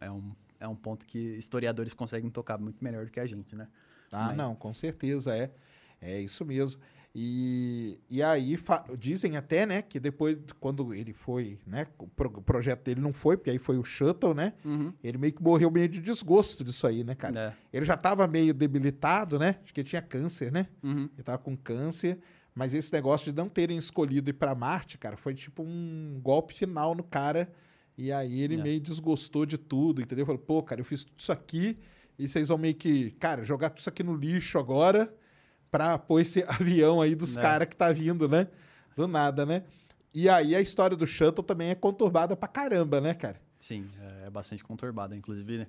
é 0.00 0.10
um 0.10 0.34
é 0.60 0.68
um 0.68 0.76
ponto 0.76 1.06
que 1.06 1.18
historiadores 1.18 1.94
conseguem 1.94 2.30
tocar 2.30 2.58
muito 2.58 2.82
melhor 2.82 3.04
do 3.04 3.10
que 3.10 3.20
a 3.20 3.26
gente, 3.26 3.54
né? 3.54 3.68
Ah, 4.12 4.28
Mas... 4.28 4.36
não, 4.36 4.54
com 4.54 4.72
certeza 4.72 5.36
é. 5.36 5.50
É 6.00 6.20
isso 6.20 6.44
mesmo. 6.44 6.80
E, 7.18 7.98
e 8.10 8.22
aí 8.22 8.58
dizem 8.98 9.38
até, 9.38 9.64
né, 9.64 9.80
que 9.80 9.98
depois, 9.98 10.36
quando 10.60 10.92
ele 10.92 11.14
foi, 11.14 11.58
né, 11.66 11.86
o, 11.96 12.06
pro 12.06 12.30
projeto 12.42 12.84
dele 12.84 13.00
não 13.00 13.10
foi, 13.10 13.38
porque 13.38 13.48
aí 13.48 13.58
foi 13.58 13.78
o 13.78 13.82
Shuttle, 13.82 14.34
né? 14.34 14.52
Uhum. 14.62 14.92
Ele 15.02 15.16
meio 15.16 15.32
que 15.32 15.42
morreu 15.42 15.70
meio 15.70 15.88
de 15.88 15.98
desgosto 15.98 16.62
disso 16.62 16.86
aí, 16.86 17.02
né, 17.02 17.14
cara? 17.14 17.56
É. 17.72 17.76
Ele 17.78 17.86
já 17.86 17.94
estava 17.94 18.26
meio 18.28 18.52
debilitado, 18.52 19.38
né? 19.38 19.56
Acho 19.64 19.72
que 19.72 19.80
ele 19.80 19.88
tinha 19.88 20.02
câncer, 20.02 20.52
né? 20.52 20.68
Uhum. 20.82 21.04
Ele 21.04 21.10
estava 21.20 21.38
com 21.38 21.56
câncer. 21.56 22.18
Mas 22.54 22.74
esse 22.74 22.92
negócio 22.92 23.32
de 23.32 23.36
não 23.36 23.48
terem 23.48 23.78
escolhido 23.78 24.28
ir 24.28 24.34
para 24.34 24.54
Marte, 24.54 24.98
cara, 24.98 25.16
foi 25.16 25.34
tipo 25.34 25.62
um 25.62 26.20
golpe 26.22 26.54
final 26.54 26.94
no 26.94 27.02
cara 27.02 27.50
e 27.96 28.12
aí 28.12 28.40
ele 28.40 28.56
é. 28.56 28.62
meio 28.62 28.80
desgostou 28.80 29.46
de 29.46 29.56
tudo, 29.56 30.02
entendeu? 30.02 30.26
Falou, 30.26 30.40
pô, 30.40 30.62
cara, 30.62 30.80
eu 30.80 30.84
fiz 30.84 31.04
tudo 31.04 31.18
isso 31.18 31.32
aqui 31.32 31.78
e 32.18 32.28
vocês 32.28 32.48
vão 32.48 32.58
meio 32.58 32.74
que, 32.74 33.10
cara, 33.12 33.44
jogar 33.44 33.70
tudo 33.70 33.80
isso 33.80 33.88
aqui 33.88 34.02
no 34.02 34.14
lixo 34.14 34.58
agora 34.58 35.12
pra 35.70 35.98
pôr 35.98 36.20
esse 36.20 36.44
avião 36.48 37.00
aí 37.00 37.14
dos 37.14 37.36
é. 37.36 37.40
caras 37.40 37.68
que 37.68 37.76
tá 37.76 37.90
vindo, 37.92 38.28
né? 38.28 38.48
Do 38.96 39.06
nada, 39.08 39.44
né? 39.46 39.64
E 40.12 40.28
aí 40.28 40.54
a 40.54 40.60
história 40.60 40.96
do 40.96 41.06
Shuttle 41.06 41.44
também 41.44 41.70
é 41.70 41.74
conturbada 41.74 42.36
pra 42.36 42.48
caramba, 42.48 43.00
né, 43.00 43.14
cara? 43.14 43.40
Sim, 43.58 43.88
é, 44.00 44.26
é 44.26 44.30
bastante 44.30 44.64
conturbada. 44.64 45.14
Inclusive, 45.16 45.58
né? 45.58 45.66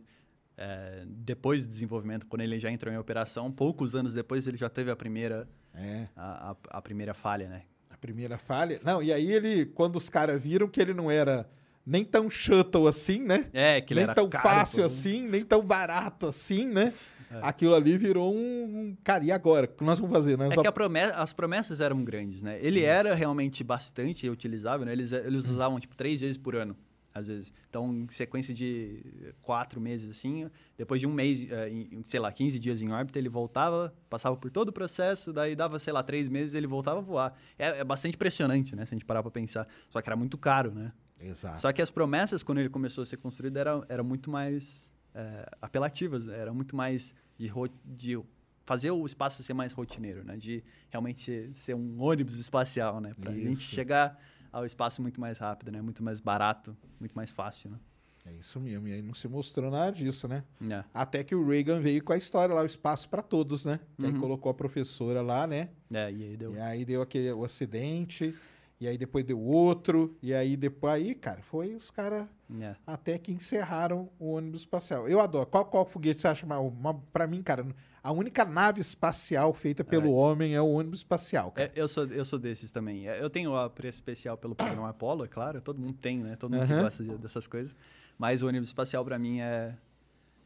É, 0.57 1.03
depois 1.05 1.65
do 1.65 1.69
desenvolvimento, 1.69 2.25
quando 2.25 2.41
ele 2.41 2.57
já 2.57 2.71
entrou 2.71 2.93
em 2.93 2.97
operação, 2.97 3.51
poucos 3.51 3.93
anos 3.93 4.13
depois 4.13 4.47
ele 4.47 4.57
já 4.57 4.69
teve 4.69 4.89
a 4.89 4.95
primeira, 4.95 5.47
é. 5.73 6.07
a, 6.15 6.51
a, 6.51 6.78
a 6.78 6.82
primeira 6.82 7.13
falha, 7.13 7.47
né? 7.47 7.63
A 7.89 7.97
primeira 7.97 8.38
falha. 8.38 8.80
Não, 8.84 9.03
e 9.03 9.13
aí 9.13 9.32
ele, 9.32 9.65
quando 9.65 9.97
os 9.97 10.09
caras 10.09 10.41
viram 10.41 10.67
que 10.67 10.82
ele 10.82 10.93
não 10.93 11.11
era 11.11 11.47
nem 11.88 12.03
tão 12.03 12.29
shuttle 12.29 12.85
assim, 12.85 13.23
né? 13.23 13.45
É, 13.53 13.79
que 13.79 13.95
nem 13.95 14.05
tão 14.13 14.29
fácil 14.29 14.83
assim, 14.83 15.25
nem 15.25 15.45
tão 15.45 15.61
barato 15.61 16.27
assim, 16.27 16.67
né? 16.67 16.93
É. 17.31 17.39
Aquilo 17.41 17.75
ali 17.75 17.97
virou 17.97 18.33
um. 18.33 18.95
Cara, 19.03 19.23
e 19.23 19.31
agora? 19.31 19.65
O 19.65 19.69
que 19.69 19.83
nós 19.83 19.97
vamos 19.99 20.13
fazer, 20.13 20.38
né? 20.38 20.49
É 20.49 20.53
Só... 20.53 20.61
que 20.61 20.71
promessa, 20.71 21.15
as 21.15 21.31
promessas 21.31 21.79
eram 21.79 22.03
grandes, 22.03 22.41
né? 22.41 22.59
Ele 22.61 22.81
Isso. 22.81 22.89
era 22.89 23.15
realmente 23.15 23.63
bastante 23.63 24.29
utilizável, 24.29 24.85
né? 24.85 24.91
Eles, 24.91 25.11
eles 25.13 25.47
usavam, 25.47 25.79
tipo, 25.79 25.95
três 25.95 26.21
vezes 26.21 26.38
por 26.38 26.55
ano, 26.55 26.75
às 27.13 27.27
vezes. 27.27 27.53
Então, 27.69 27.93
em 27.93 28.07
sequência 28.09 28.53
de 28.53 29.33
quatro 29.41 29.79
meses, 29.79 30.09
assim, 30.09 30.49
depois 30.77 31.01
de 31.01 31.07
um 31.07 31.11
mês, 31.11 31.51
eh, 31.51 31.69
em, 31.69 32.03
sei 32.05 32.19
lá, 32.19 32.31
15 32.31 32.59
dias 32.59 32.81
em 32.81 32.91
órbita, 32.91 33.19
ele 33.19 33.29
voltava, 33.29 33.93
passava 34.09 34.38
por 34.38 34.49
todo 34.49 34.69
o 34.69 34.73
processo, 34.73 35.33
daí 35.33 35.53
dava, 35.53 35.79
sei 35.79 35.91
lá, 35.91 36.03
três 36.03 36.29
meses, 36.29 36.53
ele 36.53 36.67
voltava 36.67 36.99
a 36.99 37.03
voar. 37.03 37.38
É, 37.59 37.79
é 37.79 37.83
bastante 37.83 38.15
impressionante, 38.15 38.73
né? 38.73 38.85
Se 38.85 38.93
a 38.93 38.95
gente 38.95 39.05
parar 39.05 39.21
pra 39.21 39.31
pensar. 39.31 39.67
Só 39.89 40.01
que 40.01 40.07
era 40.07 40.15
muito 40.15 40.38
caro, 40.38 40.71
né? 40.71 40.93
Exato. 41.20 41.59
Só 41.59 41.72
que 41.72 41.82
as 41.82 41.89
promessas, 41.89 42.43
quando 42.43 42.59
ele 42.59 42.70
começou 42.70 43.01
a 43.01 43.05
ser 43.05 43.18
construído, 43.18 43.57
eram 43.57 43.84
era 43.89 44.03
muito 44.03 44.30
mais 44.30 44.91
é, 45.13 45.49
apelativas, 45.61 46.28
era 46.28 46.53
muito 46.53 46.76
mais 46.76 47.13
de, 47.38 47.51
de 47.84 48.20
fazer 48.65 48.91
o 48.91 49.05
espaço 49.05 49.41
ser 49.41 49.53
mais 49.53 49.72
rotineiro, 49.74 50.24
né? 50.24 50.38
De 50.38 50.63
realmente 50.89 51.49
ser 51.53 51.74
um 51.74 52.01
ônibus 52.01 52.38
espacial, 52.38 52.99
né? 52.99 53.13
Para 53.20 53.32
a 53.32 53.34
gente 53.34 53.59
chegar 53.59 54.20
ao 54.51 54.65
espaço 54.65 55.01
muito 55.01 55.20
mais 55.20 55.38
rápido, 55.38 55.72
né? 55.72 55.82
Muito 55.82 56.03
mais 56.03 56.20
barato, 56.20 56.76
muito 56.99 57.13
mais 57.13 57.32
fácil, 57.32 57.72
né? 57.72 57.80
É 58.26 58.34
isso 58.34 58.59
mesmo. 58.59 58.88
E 58.89 58.93
aí 58.93 59.01
não 59.01 59.13
se 59.13 59.28
mostrou 59.28 59.72
nada 59.72 59.91
disso, 59.91 60.28
né? 60.28 60.43
É. 60.70 60.84
Até 60.93 61.24
que 61.24 61.34
o 61.34 61.47
Reagan 61.47 61.80
veio 61.80 62.03
com 62.03 62.11
a 62.11 62.18
história 62.18 62.53
lá, 62.53 62.61
o 62.61 62.65
espaço 62.65 63.07
para 63.07 63.22
todos, 63.22 63.63
né? 63.63 63.80
Uhum. 63.97 64.07
aí 64.07 64.13
colocou 64.20 64.49
a 64.49 64.53
professora 64.53 65.22
lá, 65.22 65.47
né? 65.47 65.70
É, 65.89 66.11
e 66.11 66.24
aí 66.24 66.38
deu. 66.38 66.53
E 66.53 66.59
aí 66.59 66.84
deu 66.84 67.01
aquele 67.01 67.32
o 67.32 67.45
acidente. 67.45 68.36
E 68.80 68.88
aí 68.88 68.97
depois 68.97 69.25
deu 69.25 69.39
outro, 69.39 70.15
e 70.21 70.34
aí 70.34 70.55
depois 70.55 70.93
aí, 70.93 71.15
cara, 71.15 71.41
foi 71.41 71.73
os 71.73 71.89
caras 71.89 72.28
é. 72.61 72.75
até 72.86 73.17
que 73.17 73.32
encerraram 73.32 74.07
o 74.19 74.34
ônibus 74.34 74.61
espacial. 74.61 75.07
Eu 75.07 75.19
adoro. 75.19 75.47
Qual, 75.47 75.65
qual 75.65 75.86
foguete 75.86 76.21
você 76.21 76.28
acha 76.28 76.45
mais? 76.45 76.61
Uma, 76.61 76.93
pra 76.93 77.25
mim, 77.25 77.41
cara, 77.41 77.65
a 78.03 78.11
única 78.11 78.45
nave 78.45 78.80
espacial 78.80 79.51
feita 79.51 79.84
pelo 79.84 80.07
é. 80.07 80.11
homem 80.11 80.53
é 80.53 80.61
o 80.61 80.69
ônibus 80.69 80.99
espacial. 80.99 81.51
É, 81.55 81.71
eu, 81.75 81.88
sou, 81.88 82.05
eu 82.05 82.23
sou 82.23 82.38
desses 82.38 82.69
também. 82.69 83.09
É, 83.09 83.21
eu 83.21 83.30
tenho 83.32 83.55
apreço 83.55 83.97
especial 83.97 84.38
pelo 84.38 84.55
programa 84.55 84.89
Apollo, 84.89 85.25
é 85.25 85.28
claro. 85.28 85.59
Todo 85.59 85.82
mundo 85.82 85.93
tem, 85.93 86.19
né? 86.19 86.36
Todo 86.36 86.55
mundo 86.55 86.67
gosta 86.67 87.03
dessas 87.03 87.47
coisas. 87.47 87.75
Mas 88.17 88.43
o 88.43 88.47
ônibus 88.47 88.69
espacial, 88.69 89.03
para 89.03 89.17
mim, 89.17 89.39
é, 89.39 89.75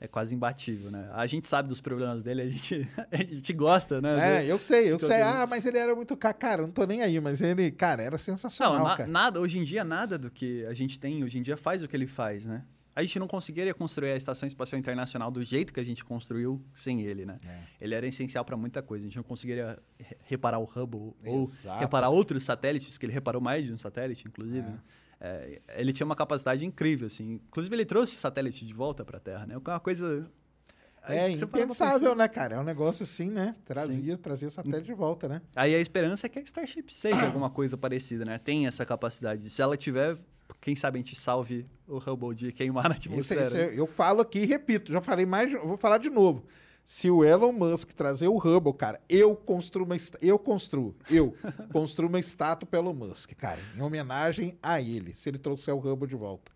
é 0.02 0.08
quase 0.08 0.34
imbatível, 0.34 0.90
né? 0.90 1.08
A 1.14 1.28
gente 1.28 1.48
sabe 1.48 1.70
dos 1.70 1.80
problemas 1.80 2.24
dele, 2.24 2.42
a 2.42 2.50
gente, 2.50 2.90
a 3.12 3.18
gente 3.18 3.54
gosta, 3.54 4.02
né? 4.02 4.40
É, 4.44 4.52
eu 4.52 4.60
sei, 4.60 4.92
eu 4.92 5.00
sei. 5.00 5.22
Ah, 5.22 5.46
mas 5.48 5.64
ele 5.64 5.78
era 5.78 5.96
muito... 5.96 6.18
Cara, 6.18 6.64
não 6.64 6.72
tô 6.72 6.86
nem 6.86 7.04
aí, 7.04 7.20
mas 7.20 7.40
ele, 7.40 7.70
cara, 7.70 8.02
era 8.02 8.18
sensacional, 8.18 8.80
não, 8.80 8.84
na, 8.84 9.08
nada, 9.08 9.40
hoje 9.40 9.60
em 9.60 9.64
dia, 9.64 9.84
nada 9.84 10.18
do 10.18 10.32
que 10.32 10.66
a 10.66 10.74
gente 10.74 11.00
tem 11.00 11.24
hoje 11.24 11.38
em 11.38 11.44
dia 11.44 11.56
faz 11.56 11.84
o 11.84 11.88
que 11.88 11.96
ele 11.96 12.08
faz, 12.08 12.48
né? 12.48 12.64
A 12.96 13.04
gente 13.04 13.20
não 13.20 13.28
conseguiria 13.28 13.74
construir 13.74 14.12
a 14.12 14.18
Estação 14.18 14.48
Espacial 14.48 14.78
Internacional 14.78 15.32
do 15.32 15.42
jeito 15.44 15.72
que 15.72 15.80
a 15.80 15.84
gente 15.84 16.04
construiu 16.04 16.62
sem 16.74 17.02
ele, 17.02 17.26
né? 17.26 17.40
É. 17.46 17.60
Ele 17.80 17.96
era 17.96 18.06
essencial 18.06 18.44
para 18.44 18.58
muita 18.58 18.82
coisa. 18.82 19.06
A 19.06 19.08
gente 19.08 19.16
não 19.16 19.24
conseguiria 19.24 19.80
reparar 20.26 20.60
o 20.60 20.66
Hubble 20.66 21.14
Exato. 21.24 21.76
ou 21.76 21.80
reparar 21.80 22.10
outros 22.10 22.44
satélites, 22.44 22.98
que 22.98 23.06
ele 23.06 23.14
reparou 23.14 23.42
mais 23.42 23.66
de 23.66 23.72
um 23.72 23.78
satélite, 23.78 24.28
inclusive. 24.28 24.68
É. 24.68 24.72
Né? 24.72 24.80
É, 25.24 25.62
ele 25.76 25.94
tinha 25.94 26.06
uma 26.06 26.16
capacidade 26.16 26.66
incrível, 26.66 27.06
assim. 27.06 27.40
Inclusive, 27.48 27.76
ele 27.76 27.86
trouxe 27.86 28.16
satélite 28.16 28.66
de 28.66 28.74
volta 28.74 29.06
para 29.06 29.18
a 29.18 29.20
Terra, 29.20 29.46
né? 29.46 29.56
Uma 29.56 29.80
coisa... 29.80 30.28
É 31.04 31.32
impensável, 31.32 32.16
né, 32.16 32.28
cara? 32.28 32.56
É 32.56 32.60
um 32.60 32.64
negócio 32.64 33.04
assim, 33.04 33.30
né? 33.32 33.56
Trazia, 33.66 34.18
trazia 34.18 34.52
satélite 34.52 34.86
de 34.86 34.94
volta, 34.94 35.28
né? 35.28 35.42
Aí 35.56 35.74
a 35.74 35.80
esperança 35.80 36.28
é 36.28 36.30
que 36.30 36.38
a 36.38 36.42
Starship 36.44 36.94
seja 36.94 37.26
alguma 37.26 37.50
coisa 37.50 37.76
parecida, 37.76 38.24
né? 38.24 38.38
Tem 38.38 38.68
essa 38.68 38.86
capacidade. 38.86 39.50
Se 39.50 39.64
ela 39.64 39.76
tiver, 39.76 40.16
quem 40.60 40.76
sabe 40.76 41.00
a 41.00 41.02
gente 41.02 41.16
salve 41.16 41.66
o 41.88 41.98
Hubble 41.98 42.36
de 42.36 42.52
queimar 42.52 42.88
na 42.88 42.96
atmosfera. 42.96 43.46
Isso, 43.46 43.58
isso, 43.58 43.80
eu 43.80 43.88
falo 43.88 44.22
aqui 44.22 44.40
e 44.40 44.46
repito, 44.46 44.92
já 44.92 45.02
falei 45.02 45.26
mais, 45.26 45.52
vou 45.54 45.76
falar 45.76 45.98
de 45.98 46.12
novo. 46.12 46.46
Se 46.84 47.10
o 47.10 47.24
Elon 47.24 47.52
Musk 47.52 47.92
trazer 47.92 48.28
o 48.28 48.38
Hubble, 48.38 48.74
cara, 48.74 49.00
eu 49.08 49.36
construo 49.36 49.86
uma 49.86 49.96
eu 50.22 50.38
construo, 50.38 50.96
eu 51.10 51.36
construo 51.72 52.10
uma 52.10 52.20
estátua 52.20 52.68
pelo 52.68 52.90
Elon 52.90 53.08
Musk, 53.08 53.34
cara, 53.34 53.60
em 53.76 53.82
homenagem 53.82 54.58
a 54.62 54.82
ele, 54.82 55.14
se 55.14 55.30
ele 55.30 55.38
trouxer 55.38 55.74
o 55.74 55.80
Hubble 55.80 56.08
de 56.08 56.16
volta. 56.16 56.52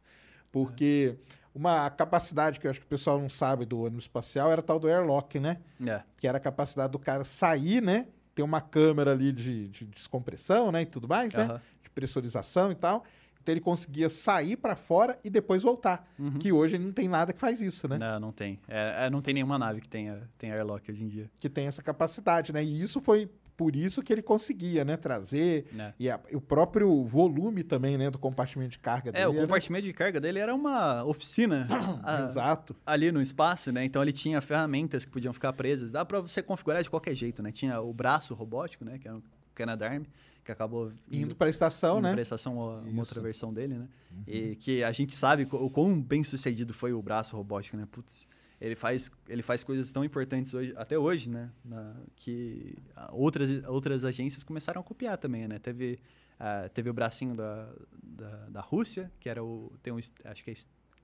Porque 0.51 1.17
uma 1.53 1.89
capacidade 1.89 2.59
que 2.59 2.67
eu 2.67 2.71
acho 2.71 2.81
que 2.81 2.85
o 2.85 2.89
pessoal 2.89 3.19
não 3.19 3.29
sabe 3.29 3.65
do 3.65 3.81
ônibus 3.81 4.03
espacial 4.03 4.51
era 4.51 4.61
tal 4.61 4.77
do 4.77 4.89
airlock, 4.89 5.39
né? 5.39 5.57
É. 5.85 6.01
Que 6.19 6.27
era 6.27 6.37
a 6.37 6.41
capacidade 6.41 6.91
do 6.91 6.99
cara 6.99 7.23
sair, 7.23 7.81
né? 7.81 8.07
Ter 8.33 8.43
uma 8.43 8.59
câmera 8.59 9.13
ali 9.13 9.31
de, 9.31 9.69
de 9.69 9.85
descompressão, 9.85 10.69
né? 10.71 10.81
E 10.81 10.85
tudo 10.85 11.07
mais, 11.07 11.33
né? 11.33 11.61
De 11.81 11.89
pressurização 11.89 12.71
e 12.71 12.75
tal. 12.75 13.05
Ele 13.47 13.61
conseguia 13.61 14.09
sair 14.09 14.55
para 14.55 14.75
fora 14.75 15.19
e 15.23 15.29
depois 15.29 15.63
voltar. 15.63 16.09
Uhum. 16.17 16.39
Que 16.39 16.51
hoje 16.51 16.77
não 16.77 16.91
tem 16.91 17.07
nada 17.07 17.33
que 17.33 17.39
faz 17.39 17.61
isso, 17.61 17.87
né? 17.87 17.97
Não, 17.97 18.19
não 18.19 18.31
tem. 18.31 18.59
É, 18.67 19.05
é, 19.05 19.09
não 19.09 19.21
tem 19.21 19.33
nenhuma 19.33 19.57
nave 19.57 19.81
que 19.81 19.89
tenha, 19.89 20.21
tenha 20.37 20.53
airlock 20.53 20.91
hoje 20.91 21.03
em 21.03 21.07
dia. 21.07 21.29
Que 21.39 21.49
tem 21.49 21.67
essa 21.67 21.83
capacidade, 21.83 22.51
né? 22.51 22.63
E 22.63 22.81
isso 22.81 22.99
foi 23.01 23.29
por 23.55 23.75
isso 23.75 24.01
que 24.01 24.11
ele 24.11 24.21
conseguia, 24.21 24.83
né, 24.83 24.97
trazer 24.97 25.65
é. 25.77 25.93
e, 25.99 26.09
a, 26.09 26.19
o 26.33 26.41
próprio 26.41 27.05
volume 27.05 27.63
também, 27.63 27.97
né, 27.97 28.09
do 28.09 28.19
compartimento 28.19 28.71
de 28.71 28.79
carga 28.79 29.11
dele. 29.11 29.23
É, 29.23 29.27
o 29.27 29.31
era... 29.31 29.41
compartimento 29.41 29.85
de 29.85 29.93
carga 29.93 30.19
dele 30.19 30.39
era 30.39 30.53
uma 30.53 31.03
oficina. 31.05 31.67
a, 32.03 32.23
Exato. 32.23 32.75
Ali 32.85 33.11
no 33.11 33.21
espaço, 33.21 33.71
né? 33.71 33.85
Então 33.85 34.01
ele 34.01 34.11
tinha 34.11 34.41
ferramentas 34.41 35.05
que 35.05 35.11
podiam 35.11 35.33
ficar 35.33 35.53
presas. 35.53 35.89
Dá 35.89 36.03
para 36.03 36.19
você 36.19 36.41
configurar 36.41 36.83
de 36.83 36.89
qualquer 36.89 37.15
jeito, 37.15 37.41
né? 37.41 37.51
Tinha 37.51 37.79
o 37.79 37.93
braço 37.93 38.33
robótico, 38.33 38.83
né, 38.83 38.97
que 38.99 39.07
era 39.07 39.17
o 39.17 39.23
Canadarm 39.53 40.03
que 40.45 40.51
acabou 40.51 40.93
indo 41.11 41.35
para 41.35 41.47
a 41.47 41.49
estação, 41.49 41.99
né? 41.99 42.11
Para 42.11 42.21
a 42.21 42.23
estação, 42.23 42.53
uma 42.53 42.99
outra 42.99 43.19
versão 43.19 43.51
dele, 43.51 43.79
né? 43.79 43.89
Uhum. 44.11 44.23
E 44.27 44.55
que 44.55 44.83
a 44.83 44.91
gente 44.91 45.15
sabe 45.15 45.47
o 45.51 45.69
quão 45.71 45.99
bem 45.99 46.23
sucedido 46.23 46.71
foi 46.71 46.93
o 46.93 47.01
braço 47.01 47.35
robótico, 47.35 47.75
né? 47.75 47.87
Putz, 47.91 48.27
ele 48.61 48.75
faz, 48.75 49.11
ele 49.27 49.41
faz 49.41 49.63
coisas 49.63 49.91
tão 49.91 50.03
importantes 50.03 50.53
hoje, 50.53 50.71
até 50.77 50.97
hoje, 50.97 51.29
né? 51.31 51.51
Na, 51.63 51.95
que 52.15 52.77
outras, 53.11 53.63
outras 53.65 54.03
agências 54.03 54.43
começaram 54.43 54.81
a 54.81 54.83
copiar 54.83 55.17
também, 55.17 55.47
né? 55.47 55.57
Teve, 55.57 55.99
uh, 56.39 56.69
teve 56.69 56.91
o 56.91 56.93
bracinho 56.93 57.33
da, 57.33 57.67
da, 58.03 58.49
da, 58.49 58.61
Rússia, 58.61 59.11
que 59.19 59.27
era 59.27 59.43
o. 59.43 59.73
Tem 59.81 59.91
um, 59.91 59.97
acho 59.97 60.43
que 60.43 60.51
é 60.51 60.55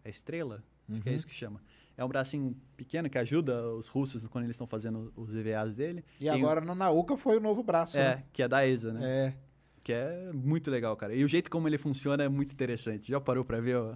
a 0.05 0.09
estrela, 0.09 0.63
uhum. 0.87 0.95
acho 0.95 1.01
que 1.01 1.09
é 1.09 1.11
uhum. 1.11 1.15
isso 1.15 1.27
que 1.27 1.33
chama. 1.33 1.59
É 1.97 2.03
um 2.03 2.07
bracinho 2.07 2.55
pequeno 2.75 3.09
que 3.09 3.17
ajuda 3.17 3.69
os 3.73 3.87
russos 3.87 4.25
quando 4.27 4.45
eles 4.45 4.55
estão 4.55 4.65
fazendo 4.65 5.11
os 5.15 5.35
EVAs 5.35 5.75
dele. 5.75 6.03
E 6.19 6.25
tem 6.25 6.29
agora 6.29 6.61
na 6.61 6.73
Nauka 6.73 7.17
foi 7.17 7.37
o 7.37 7.39
novo 7.39 7.61
braço. 7.61 7.97
É, 7.97 8.15
né? 8.15 8.23
que 8.31 8.41
é 8.41 8.47
da 8.47 8.67
ESA, 8.67 8.93
né? 8.93 9.01
É. 9.03 9.33
Que 9.83 9.93
é 9.93 10.31
muito 10.33 10.69
legal, 10.69 10.95
cara. 10.95 11.13
E 11.13 11.23
o 11.23 11.27
jeito 11.27 11.49
como 11.49 11.67
ele 11.67 11.77
funciona 11.77 12.23
é 12.23 12.29
muito 12.29 12.53
interessante. 12.53 13.09
Já 13.09 13.19
parou 13.19 13.43
para 13.43 13.59
ver 13.59 13.77
ó, 13.77 13.95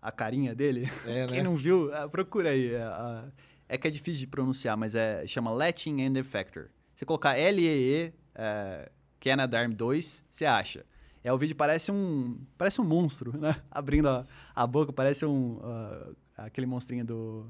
a 0.00 0.10
carinha 0.10 0.54
dele? 0.54 0.90
É, 1.06 1.26
né? 1.26 1.34
Quem 1.34 1.42
não 1.42 1.56
viu, 1.56 1.94
ah, 1.94 2.08
procura 2.08 2.50
aí. 2.50 2.74
É, 2.74 3.24
é, 3.68 3.78
que 3.78 3.86
é 3.86 3.90
difícil 3.90 4.20
de 4.20 4.26
pronunciar, 4.26 4.76
mas 4.76 4.94
é 4.94 5.26
chama 5.26 5.50
Latching 5.50 6.02
and 6.02 6.18
Effector. 6.18 6.68
Você 6.94 7.04
colocar 7.04 7.36
L-E-E 7.36 8.12
é, 8.34 8.90
Canadarm 9.20 9.72
2, 9.72 10.24
você 10.30 10.44
acha. 10.44 10.84
É, 11.22 11.32
o 11.32 11.36
vídeo 11.36 11.54
parece 11.54 11.92
um 11.92 12.40
parece 12.56 12.80
um 12.80 12.84
monstro, 12.84 13.36
né? 13.38 13.56
Abrindo 13.70 14.08
a, 14.08 14.26
a 14.54 14.66
boca, 14.66 14.92
parece 14.92 15.26
um 15.26 15.58
uh, 15.58 16.16
aquele 16.46 16.66
monstrinho 16.66 17.04
do, 17.04 17.46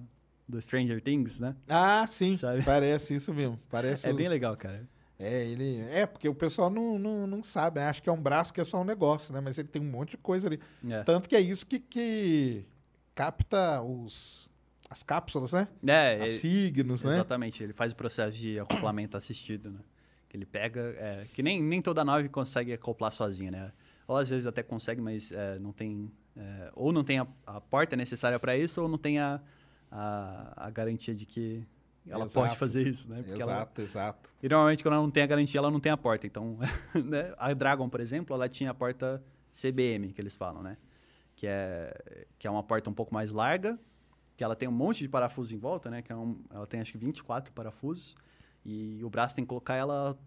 do 0.49 0.61
Stranger 0.61 1.01
Things, 1.01 1.39
né? 1.39 1.57
Ah, 1.69 2.07
sim. 2.07 2.37
Sabe? 2.37 2.63
Parece 2.63 3.15
isso 3.15 3.33
mesmo. 3.33 3.59
Parece 3.71 4.07
é 4.09 4.13
o... 4.13 4.17
bem 4.17 4.29
legal, 4.29 4.57
cara. 4.57 4.89
É, 5.19 5.45
ele. 5.45 5.81
É, 5.91 6.07
porque 6.07 6.27
o 6.29 6.35
pessoal 6.35 6.71
não, 6.71 6.99
não, 6.99 7.27
não 7.27 7.43
sabe, 7.43 7.79
né? 7.79 7.87
Acha 7.87 8.01
que 8.01 8.09
é 8.09 8.13
um 8.13 8.21
braço 8.21 8.55
que 8.55 8.61
é 8.61 8.65
só 8.65 8.81
um 8.81 8.85
negócio, 8.85 9.35
né? 9.35 9.41
Mas 9.41 9.59
ele 9.59 9.69
tem 9.69 9.83
um 9.83 9.91
monte 9.91 10.13
de 10.13 10.17
coisa 10.17 10.49
ali. 10.49 10.59
É. 10.89 11.03
Tanto 11.03 11.29
que 11.29 11.37
é 11.37 11.41
isso 11.41 11.67
que, 11.67 11.79
que 11.79 12.65
capta 13.15 13.83
os. 13.83 14.49
As 14.89 15.05
cápsulas, 15.05 15.53
né? 15.53 15.69
É, 15.87 16.25
As 16.25 16.31
signos, 16.31 17.05
né? 17.05 17.15
Exatamente, 17.15 17.63
ele 17.63 17.73
faz 17.73 17.93
o 17.93 17.95
processo 17.95 18.37
de 18.37 18.59
acoplamento 18.59 19.17
assistido, 19.17 19.71
né? 19.71 19.79
Que 20.29 20.37
ele 20.37 20.47
pega. 20.47 20.81
É, 20.99 21.27
que 21.33 21.45
nem, 21.45 21.63
nem 21.63 21.81
toda 21.81 22.05
nave 22.05 22.29
consegue 22.29 22.73
acoplar 22.73 23.13
sozinha, 23.13 23.51
né? 23.53 23.73
Ou 24.09 24.17
às 24.17 24.31
vezes 24.31 24.47
até 24.47 24.63
consegue, 24.63 25.01
mas 25.01 25.31
é, 25.31 25.59
não 25.61 25.71
tem. 25.71 26.11
É, 26.41 26.71
ou 26.75 26.91
não 26.91 27.05
tem 27.05 27.19
a, 27.19 27.27
a 27.47 27.61
porta 27.61 27.95
necessária 27.95 28.41
para 28.41 28.57
isso, 28.57 28.81
ou 28.81 28.89
não 28.89 28.97
tem 28.97 29.19
a, 29.19 29.43
a, 29.91 30.67
a 30.67 30.71
garantia 30.71 31.15
de 31.15 31.27
que 31.27 31.67
ela 32.09 32.25
exato. 32.25 32.47
pode 32.47 32.59
fazer 32.59 32.89
isso, 32.89 33.11
né? 33.11 33.23
Porque 33.23 33.43
exato, 33.43 33.81
ela... 33.81 33.89
exato. 33.89 34.31
E 34.43 34.49
normalmente 34.49 34.83
quando 34.83 34.95
ela 34.95 35.03
não 35.03 35.11
tem 35.11 35.23
a 35.23 35.27
garantia, 35.27 35.59
ela 35.59 35.71
não 35.71 35.79
tem 35.81 35.93
a 35.93 35.99
porta. 35.99 36.27
Então, 36.27 36.59
né? 37.05 37.35
a 37.37 37.53
Dragon, 37.53 37.89
por 37.91 38.01
exemplo, 38.01 38.35
ela 38.35 38.49
tinha 38.49 38.71
a 38.71 38.75
porta 38.75 39.23
CBM, 39.53 40.15
que 40.15 40.21
eles 40.21 40.35
falam, 40.35 40.63
né? 40.63 40.79
Que 41.37 41.47
é, 41.47 42.27
que 42.39 42.47
é 42.47 42.51
uma 42.51 42.63
porta 42.63 42.89
um 42.89 42.95
pouco 42.95 43.13
mais 43.13 43.31
larga, 43.31 43.79
que 44.35 44.43
ela 44.43 44.57
tem 44.57 44.67
um 44.67 44.73
monte 44.73 45.01
de 45.01 45.09
parafusos 45.09 45.53
em 45.53 45.59
volta, 45.59 45.91
né? 45.91 46.01
Que 46.01 46.11
é 46.11 46.17
um, 46.17 46.43
ela 46.51 46.67
tem 46.67 46.81
acho 46.81 46.93
que 46.93 46.99
24 46.99 47.53
parafusos. 47.53 48.15
E 48.65 49.05
o 49.05 49.11
braço 49.11 49.37
tem 49.37 49.45
que 49.45 49.49
colocar 49.49 49.75
ela 49.75 50.19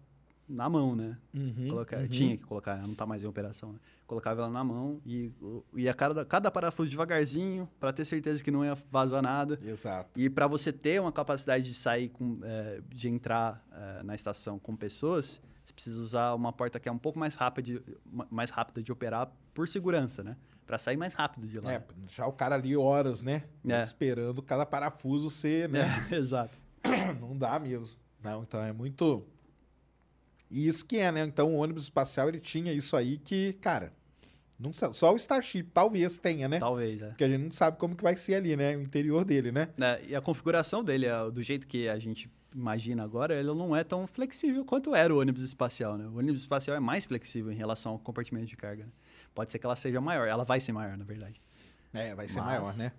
na 0.48 0.68
mão, 0.68 0.94
né? 0.94 1.16
Uhum, 1.32 1.66
uhum. 1.70 2.08
Tinha 2.08 2.36
que 2.36 2.44
colocar, 2.44 2.72
ela 2.72 2.82
não 2.82 2.92
está 2.92 3.06
mais 3.06 3.22
em 3.22 3.26
operação. 3.26 3.72
Né? 3.72 3.78
Colocava 4.06 4.42
ela 4.42 4.50
na 4.50 4.62
mão 4.62 5.00
e 5.04 5.32
ia 5.74 5.94
cada, 5.94 6.24
cada 6.24 6.50
parafuso 6.50 6.90
devagarzinho 6.90 7.68
para 7.80 7.92
ter 7.92 8.04
certeza 8.04 8.42
que 8.42 8.50
não 8.50 8.64
ia 8.64 8.76
vazar 8.90 9.22
nada. 9.22 9.58
Exato. 9.64 10.18
E 10.18 10.28
para 10.28 10.46
você 10.46 10.72
ter 10.72 11.00
uma 11.00 11.12
capacidade 11.12 11.64
de 11.64 11.74
sair, 11.74 12.08
com, 12.08 12.38
é, 12.42 12.80
de 12.88 13.08
entrar 13.08 13.64
é, 13.72 14.02
na 14.02 14.14
estação 14.14 14.58
com 14.58 14.76
pessoas, 14.76 15.40
você 15.64 15.72
precisa 15.72 16.02
usar 16.02 16.34
uma 16.34 16.52
porta 16.52 16.78
que 16.78 16.88
é 16.88 16.92
um 16.92 16.98
pouco 16.98 17.18
mais 17.18 17.34
rápida, 17.34 17.62
de, 17.62 17.82
mais 18.30 18.50
rápida 18.50 18.82
de 18.82 18.92
operar 18.92 19.32
por 19.54 19.66
segurança, 19.66 20.22
né? 20.22 20.36
Para 20.66 20.78
sair 20.78 20.96
mais 20.96 21.14
rápido 21.14 21.46
de 21.46 21.58
lá. 21.58 21.72
É, 21.72 21.82
já 22.08 22.26
o 22.26 22.32
cara 22.32 22.54
ali 22.54 22.76
horas, 22.76 23.22
né? 23.22 23.44
É. 23.66 23.82
Esperando 23.82 24.42
cada 24.42 24.64
parafuso 24.64 25.30
ser, 25.30 25.68
né? 25.68 25.86
É, 26.10 26.16
exato. 26.16 26.56
Não 27.20 27.36
dá 27.36 27.58
mesmo. 27.58 27.96
Não, 28.22 28.42
então 28.42 28.62
é 28.62 28.72
muito 28.72 29.26
e 30.54 30.68
isso 30.68 30.84
que 30.84 30.98
é, 30.98 31.10
né? 31.10 31.24
Então 31.24 31.52
o 31.52 31.56
ônibus 31.56 31.82
espacial 31.82 32.28
ele 32.28 32.38
tinha 32.38 32.72
isso 32.72 32.96
aí 32.96 33.18
que, 33.18 33.54
cara, 33.54 33.92
não 34.56 34.72
sabe, 34.72 34.96
só 34.96 35.12
o 35.12 35.16
Starship 35.16 35.64
talvez 35.74 36.16
tenha, 36.16 36.48
né? 36.48 36.60
Talvez, 36.60 37.02
é. 37.02 37.08
Porque 37.08 37.24
a 37.24 37.28
gente 37.28 37.42
não 37.42 37.50
sabe 37.50 37.76
como 37.76 37.96
que 37.96 38.04
vai 38.04 38.16
ser 38.16 38.36
ali, 38.36 38.56
né? 38.56 38.76
O 38.76 38.80
interior 38.80 39.24
dele, 39.24 39.50
né? 39.50 39.68
É, 39.80 40.00
e 40.10 40.14
a 40.14 40.20
configuração 40.20 40.84
dele, 40.84 41.06
é, 41.06 41.30
do 41.30 41.42
jeito 41.42 41.66
que 41.66 41.88
a 41.88 41.98
gente 41.98 42.30
imagina 42.54 43.02
agora, 43.02 43.34
ele 43.34 43.52
não 43.52 43.74
é 43.74 43.82
tão 43.82 44.06
flexível 44.06 44.64
quanto 44.64 44.94
era 44.94 45.12
o 45.12 45.18
ônibus 45.18 45.42
espacial, 45.42 45.98
né? 45.98 46.06
O 46.06 46.18
ônibus 46.18 46.42
espacial 46.42 46.76
é 46.76 46.80
mais 46.80 47.04
flexível 47.04 47.50
em 47.50 47.56
relação 47.56 47.92
ao 47.92 47.98
compartimento 47.98 48.46
de 48.46 48.56
carga. 48.56 48.84
Né? 48.84 48.90
Pode 49.34 49.50
ser 49.50 49.58
que 49.58 49.66
ela 49.66 49.74
seja 49.74 50.00
maior. 50.00 50.28
Ela 50.28 50.44
vai 50.44 50.60
ser 50.60 50.70
maior, 50.70 50.96
na 50.96 51.04
verdade. 51.04 51.42
É, 51.92 52.14
vai 52.14 52.28
ser 52.28 52.40
Mas... 52.40 52.46
maior, 52.46 52.74
né? 52.76 52.92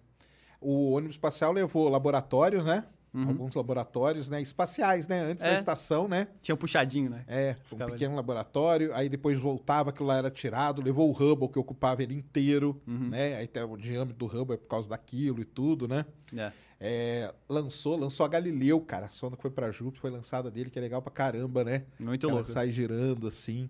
O 0.60 0.92
ônibus 0.92 1.16
espacial 1.16 1.54
levou 1.54 1.88
laboratórios, 1.88 2.66
né? 2.66 2.84
Uhum. 3.16 3.30
Alguns 3.30 3.56
laboratórios, 3.56 4.30
né? 4.30 4.42
Espaciais, 4.42 5.08
né? 5.08 5.22
Antes 5.22 5.46
é. 5.46 5.52
da 5.52 5.56
estação, 5.56 6.06
né? 6.06 6.28
Tinha 6.42 6.54
um 6.54 6.58
puxadinho, 6.58 7.10
né? 7.10 7.24
É, 7.28 7.56
um 7.68 7.70
Ficava 7.70 7.92
pequeno 7.92 8.12
ali. 8.12 8.18
laboratório. 8.18 8.94
Aí 8.94 9.08
depois 9.08 9.40
voltava, 9.40 9.92
aquilo 9.92 10.08
lá 10.08 10.18
era 10.18 10.30
tirado. 10.30 10.82
Levou 10.82 11.10
o 11.10 11.14
Hubble, 11.14 11.48
que 11.48 11.58
ocupava 11.58 12.04
ele 12.04 12.14
inteiro, 12.14 12.82
uhum. 12.86 13.10
né? 13.10 13.38
Aí 13.38 13.50
o 13.64 13.78
diâmetro 13.78 14.18
do 14.18 14.26
Hubble 14.26 14.56
é 14.56 14.58
por 14.58 14.68
causa 14.68 14.90
daquilo 14.90 15.40
e 15.40 15.46
tudo, 15.46 15.88
né? 15.88 16.06
É. 16.36 16.52
É, 16.78 17.34
lançou, 17.48 17.98
lançou 17.98 18.26
a 18.26 18.30
Galileu, 18.30 18.82
cara. 18.82 19.06
A 19.06 19.10
sonda 19.10 19.38
que 19.38 19.42
foi 19.42 19.52
para 19.52 19.72
Júpiter 19.72 20.02
foi 20.02 20.12
lançada 20.12 20.52
dele, 20.52 20.70
que 20.70 20.78
é 20.78 20.82
legal 20.82 21.02
pra 21.02 21.12
caramba, 21.12 21.64
né? 21.64 21.86
Muito 21.98 22.28
que 22.28 22.34
louco. 22.34 22.46
Ela 22.48 22.54
sai 22.54 22.72
girando 22.72 23.28
assim. 23.28 23.70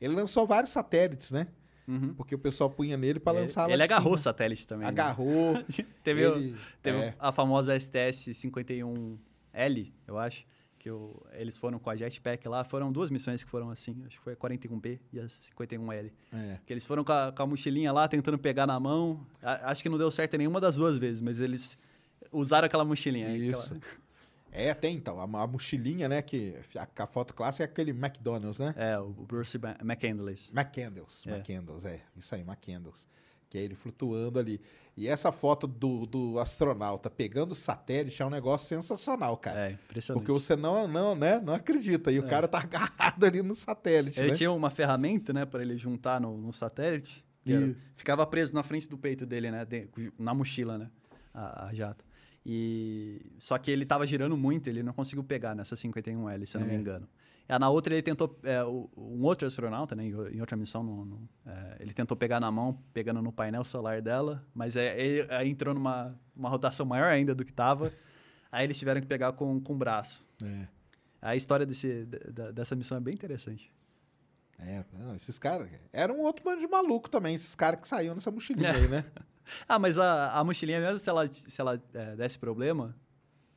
Ele 0.00 0.14
lançou 0.14 0.46
vários 0.46 0.72
satélites, 0.72 1.30
né? 1.30 1.48
Uhum. 1.86 2.14
Porque 2.14 2.34
o 2.34 2.38
pessoal 2.38 2.68
punha 2.68 2.96
nele 2.96 3.20
para 3.20 3.38
lançar 3.38 3.64
ele, 3.64 3.70
lá 3.70 3.74
Ele 3.74 3.82
agarrou 3.84 4.16
satélite 4.16 4.66
também. 4.66 4.84
Né? 4.84 4.88
Agarrou. 4.88 5.52
Né? 5.54 5.64
teve 6.02 6.22
ele, 6.22 6.56
teve 6.82 6.98
é. 6.98 7.14
a 7.18 7.30
famosa 7.30 7.76
STS-51L, 7.76 9.92
eu 10.06 10.18
acho. 10.18 10.44
Que 10.78 10.90
o, 10.90 11.22
eles 11.32 11.58
foram 11.58 11.78
com 11.78 11.90
a 11.90 11.96
Jetpack 11.96 12.48
lá. 12.48 12.64
Foram 12.64 12.92
duas 12.92 13.10
missões 13.10 13.42
que 13.42 13.50
foram 13.50 13.70
assim. 13.70 14.02
Acho 14.06 14.18
que 14.18 14.24
foi 14.24 14.34
a 14.34 14.36
41B 14.36 15.00
e 15.12 15.20
a 15.20 15.24
51L. 15.24 16.12
É. 16.32 16.58
Que 16.66 16.72
eles 16.72 16.84
foram 16.84 17.04
com 17.04 17.12
a, 17.12 17.32
com 17.32 17.42
a 17.42 17.46
mochilinha 17.46 17.92
lá, 17.92 18.08
tentando 18.08 18.38
pegar 18.38 18.66
na 18.66 18.78
mão. 18.78 19.26
A, 19.42 19.70
acho 19.70 19.82
que 19.82 19.88
não 19.88 19.98
deu 19.98 20.10
certo 20.10 20.36
nenhuma 20.36 20.60
das 20.60 20.76
duas 20.76 20.98
vezes, 20.98 21.20
mas 21.20 21.40
eles 21.40 21.78
usaram 22.32 22.66
aquela 22.66 22.84
mochilinha. 22.84 23.36
Isso. 23.36 23.74
Aquela... 23.74 24.05
É, 24.56 24.72
tem 24.72 24.96
então. 24.96 25.20
A, 25.20 25.42
a, 25.42 25.46
mochilinha, 25.46 26.08
né? 26.08 26.22
Que 26.22 26.54
a, 26.76 27.02
a, 27.02 27.06
foto 27.06 27.34
clássica 27.34 27.64
é 27.64 27.66
aquele 27.66 27.90
McDonald's, 27.90 28.58
né? 28.58 28.74
É, 28.76 28.98
o 28.98 29.10
Bruce 29.10 29.58
McCandless. 29.82 30.50
McCandles, 30.52 31.24
é. 31.26 31.30
É. 31.84 32.00
Isso 32.16 32.34
aí, 32.34 32.40
McCandles. 32.40 33.06
Que 33.50 33.58
é 33.58 33.62
ele 33.62 33.74
flutuando 33.74 34.38
ali. 34.38 34.60
E 34.96 35.06
essa 35.06 35.30
foto 35.30 35.66
do, 35.66 36.06
do 36.06 36.38
astronauta 36.38 37.10
pegando 37.10 37.52
o 37.52 37.54
satélite 37.54 38.22
é 38.22 38.24
um 38.24 38.30
negócio 38.30 38.66
sensacional, 38.66 39.36
cara. 39.36 39.68
É, 39.68 39.70
impressionante. 39.72 40.22
Porque 40.24 40.32
você 40.32 40.56
não, 40.56 40.88
não, 40.88 41.14
né, 41.14 41.38
não 41.38 41.52
acredita. 41.52 42.10
E 42.10 42.16
é. 42.16 42.18
o 42.18 42.26
cara 42.26 42.48
tá 42.48 42.58
agarrado 42.64 43.24
ali 43.24 43.42
no 43.42 43.54
satélite. 43.54 44.18
Ele 44.18 44.30
né? 44.30 44.34
tinha 44.34 44.50
uma 44.50 44.70
ferramenta, 44.70 45.32
né, 45.32 45.44
para 45.44 45.62
ele 45.62 45.76
juntar 45.76 46.20
no, 46.20 46.36
no 46.38 46.52
satélite. 46.52 47.24
E 47.44 47.76
ficava 47.94 48.26
preso 48.26 48.54
na 48.54 48.64
frente 48.64 48.88
do 48.88 48.98
peito 48.98 49.24
dele, 49.24 49.52
né? 49.52 49.64
De, 49.64 49.88
na 50.18 50.34
mochila, 50.34 50.76
né? 50.76 50.90
a, 51.36 51.66
a 51.66 51.74
jato. 51.74 52.04
E 52.48 53.20
só 53.40 53.58
que 53.58 53.72
ele 53.72 53.82
estava 53.82 54.06
girando 54.06 54.36
muito, 54.36 54.68
ele 54.68 54.80
não 54.80 54.92
conseguiu 54.92 55.24
pegar 55.24 55.52
nessa 55.52 55.74
51L, 55.74 56.46
se 56.46 56.56
eu 56.56 56.60
não 56.60 56.68
me 56.68 56.74
é. 56.74 56.78
engano. 56.78 57.08
É, 57.48 57.58
na 57.58 57.68
outra 57.68 57.92
ele 57.92 58.02
tentou, 58.02 58.38
é, 58.44 58.62
um 58.64 59.24
outro 59.24 59.48
astronauta, 59.48 59.96
né, 59.96 60.04
em 60.06 60.40
outra 60.40 60.56
missão, 60.56 60.82
no, 60.84 61.04
no, 61.04 61.28
é, 61.44 61.76
ele 61.80 61.92
tentou 61.92 62.16
pegar 62.16 62.38
na 62.38 62.48
mão, 62.48 62.80
pegando 62.94 63.20
no 63.20 63.32
painel 63.32 63.64
solar 63.64 64.00
dela, 64.00 64.44
mas 64.54 64.76
é, 64.76 64.96
ele, 65.00 65.26
aí 65.32 65.48
entrou 65.48 65.74
numa 65.74 66.16
uma 66.36 66.48
rotação 66.48 66.86
maior 66.86 67.10
ainda 67.10 67.34
do 67.34 67.44
que 67.44 67.50
estava. 67.50 67.92
aí 68.50 68.64
eles 68.64 68.78
tiveram 68.78 69.00
que 69.00 69.08
pegar 69.08 69.32
com, 69.32 69.60
com 69.60 69.72
o 69.72 69.76
braço. 69.76 70.24
É. 70.44 70.68
A 71.20 71.34
história 71.34 71.66
desse, 71.66 72.06
dessa 72.54 72.76
missão 72.76 72.96
é 72.96 73.00
bem 73.00 73.14
interessante. 73.14 73.72
É, 74.60 74.84
esses 75.16 75.36
caras. 75.36 75.68
Era 75.92 76.12
um 76.12 76.20
outro 76.20 76.44
bando 76.44 76.60
de 76.60 76.68
maluco 76.68 77.10
também, 77.10 77.34
esses 77.34 77.56
caras 77.56 77.80
que 77.80 77.88
saíam 77.88 78.14
nessa 78.14 78.30
mochilinha 78.30 78.72
aí, 78.72 78.86
né? 78.86 79.04
ah, 79.68 79.78
mas 79.78 79.98
a, 79.98 80.32
a 80.32 80.44
mochilinha, 80.44 80.80
mesmo 80.80 80.98
se 80.98 81.08
ela, 81.08 81.28
se 81.28 81.60
ela 81.60 81.80
é, 81.94 82.16
desse 82.16 82.38
problema, 82.38 82.94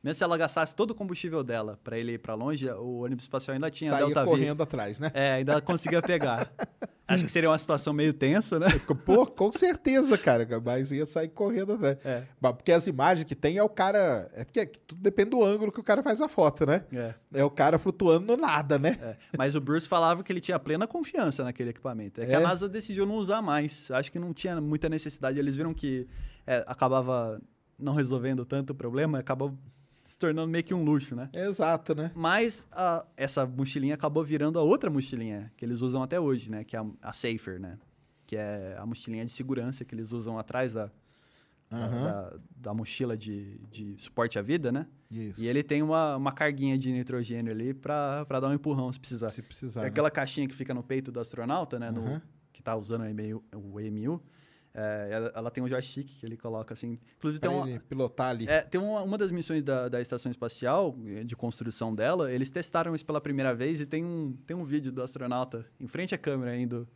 mesmo 0.02 0.18
se 0.18 0.24
ela 0.24 0.36
gastasse 0.36 0.74
todo 0.74 0.92
o 0.92 0.94
combustível 0.94 1.44
dela 1.44 1.78
para 1.84 1.98
ele 1.98 2.12
ir 2.12 2.18
para 2.18 2.34
longe, 2.34 2.68
o 2.70 3.00
ônibus 3.00 3.24
espacial 3.24 3.54
ainda 3.54 3.70
tinha 3.70 3.90
Saía 3.90 4.06
Delta 4.06 4.24
correndo 4.24 4.56
v. 4.56 4.62
atrás, 4.62 4.98
né? 4.98 5.10
É, 5.12 5.32
ainda 5.32 5.60
conseguia 5.60 6.00
pegar. 6.00 6.50
Acho 7.10 7.24
que 7.24 7.30
seria 7.30 7.50
uma 7.50 7.58
situação 7.58 7.92
meio 7.92 8.14
tensa, 8.14 8.58
né? 8.60 8.68
Pô, 9.04 9.26
com 9.26 9.50
certeza, 9.50 10.16
cara. 10.16 10.46
Mas 10.64 10.92
ia 10.92 11.04
sair 11.04 11.28
correndo 11.28 11.72
atrás. 11.72 11.98
É. 12.04 12.22
Porque 12.40 12.70
as 12.70 12.86
imagens 12.86 13.24
que 13.24 13.34
tem 13.34 13.58
é 13.58 13.62
o 13.62 13.68
cara. 13.68 14.30
É 14.32 14.44
que, 14.44 14.60
é 14.60 14.66
que 14.66 14.80
tudo 14.80 15.02
depende 15.02 15.30
do 15.30 15.44
ângulo 15.44 15.72
que 15.72 15.80
o 15.80 15.82
cara 15.82 16.04
faz 16.04 16.20
a 16.20 16.28
foto, 16.28 16.64
né? 16.64 16.84
É. 16.92 17.14
É 17.34 17.44
o 17.44 17.50
cara 17.50 17.80
flutuando 17.80 18.36
no 18.36 18.40
nada, 18.40 18.78
né? 18.78 18.96
É. 19.02 19.16
Mas 19.36 19.56
o 19.56 19.60
Bruce 19.60 19.88
falava 19.88 20.22
que 20.22 20.32
ele 20.32 20.40
tinha 20.40 20.56
plena 20.58 20.86
confiança 20.86 21.42
naquele 21.42 21.70
equipamento. 21.70 22.20
É 22.20 22.26
que 22.26 22.34
a 22.34 22.40
é. 22.40 22.42
NASA 22.42 22.68
decidiu 22.68 23.04
não 23.04 23.16
usar 23.16 23.42
mais. 23.42 23.90
Acho 23.90 24.12
que 24.12 24.18
não 24.18 24.32
tinha 24.32 24.60
muita 24.60 24.88
necessidade. 24.88 25.36
Eles 25.36 25.56
viram 25.56 25.74
que 25.74 26.06
é, 26.46 26.64
acabava 26.68 27.40
não 27.76 27.94
resolvendo 27.94 28.44
tanto 28.44 28.70
o 28.70 28.74
problema, 28.74 29.18
acabou 29.18 29.58
se 30.10 30.18
tornando 30.18 30.50
meio 30.50 30.64
que 30.64 30.74
um 30.74 30.82
luxo, 30.82 31.14
né? 31.14 31.30
Exato, 31.32 31.94
né? 31.94 32.10
Mas 32.16 32.66
a, 32.72 33.06
essa 33.16 33.46
mochilinha 33.46 33.94
acabou 33.94 34.24
virando 34.24 34.58
a 34.58 34.62
outra 34.62 34.90
mochilinha 34.90 35.52
que 35.56 35.64
eles 35.64 35.82
usam 35.82 36.02
até 36.02 36.18
hoje, 36.18 36.50
né? 36.50 36.64
Que 36.64 36.74
é 36.74 36.80
a, 36.80 36.86
a 37.00 37.12
Safer, 37.12 37.60
né? 37.60 37.78
Que 38.26 38.34
é 38.34 38.76
a 38.76 38.84
mochilinha 38.84 39.24
de 39.24 39.30
segurança 39.30 39.84
que 39.84 39.94
eles 39.94 40.10
usam 40.10 40.36
atrás 40.36 40.74
da, 40.74 40.90
uhum. 41.70 42.04
da, 42.04 42.36
da, 42.56 42.74
mochila 42.74 43.16
de, 43.16 43.58
de 43.70 43.94
suporte 43.98 44.36
à 44.36 44.42
vida, 44.42 44.72
né? 44.72 44.88
Isso. 45.08 45.40
E 45.40 45.46
ele 45.46 45.62
tem 45.62 45.80
uma, 45.80 46.16
uma 46.16 46.32
carguinha 46.32 46.76
de 46.76 46.90
nitrogênio 46.90 47.52
ali 47.52 47.72
para 47.72 48.24
dar 48.24 48.48
um 48.48 48.54
empurrão 48.54 48.92
se 48.92 48.98
precisar. 48.98 49.30
Se 49.30 49.42
precisar. 49.42 49.82
É 49.82 49.84
né? 49.84 49.88
aquela 49.90 50.10
caixinha 50.10 50.48
que 50.48 50.54
fica 50.56 50.74
no 50.74 50.82
peito 50.82 51.12
do 51.12 51.20
astronauta, 51.20 51.78
né? 51.78 51.88
Uhum. 51.92 52.14
No, 52.14 52.22
que 52.52 52.60
tá 52.60 52.74
usando 52.74 53.02
o 53.02 53.06
EMU. 53.06 53.44
O 53.54 53.80
EMU 53.80 54.20
é, 54.72 55.08
ela, 55.10 55.32
ela, 55.34 55.50
tem 55.50 55.62
um 55.62 55.68
joystick 55.68 56.06
que 56.06 56.24
ele 56.24 56.36
coloca 56.36 56.74
assim. 56.74 56.98
Inclusive 57.18 57.40
pra 57.40 57.50
tem 57.50 57.58
uma. 57.58 57.80
pilotar 57.80 58.30
ali. 58.30 58.46
É, 58.48 58.60
tem 58.62 58.80
uma, 58.80 59.02
uma 59.02 59.18
das 59.18 59.32
missões 59.32 59.62
da, 59.62 59.88
da 59.88 60.00
estação 60.00 60.30
espacial, 60.30 60.96
de 61.24 61.34
construção 61.34 61.94
dela, 61.94 62.32
eles 62.32 62.50
testaram 62.50 62.94
isso 62.94 63.04
pela 63.04 63.20
primeira 63.20 63.54
vez 63.54 63.80
e 63.80 63.86
tem 63.86 64.04
um, 64.04 64.36
tem 64.46 64.56
um 64.56 64.64
vídeo 64.64 64.92
do 64.92 65.02
astronauta 65.02 65.66
em 65.80 65.88
frente 65.88 66.14
à 66.14 66.18
câmera 66.18 66.56
indo. 66.56 66.88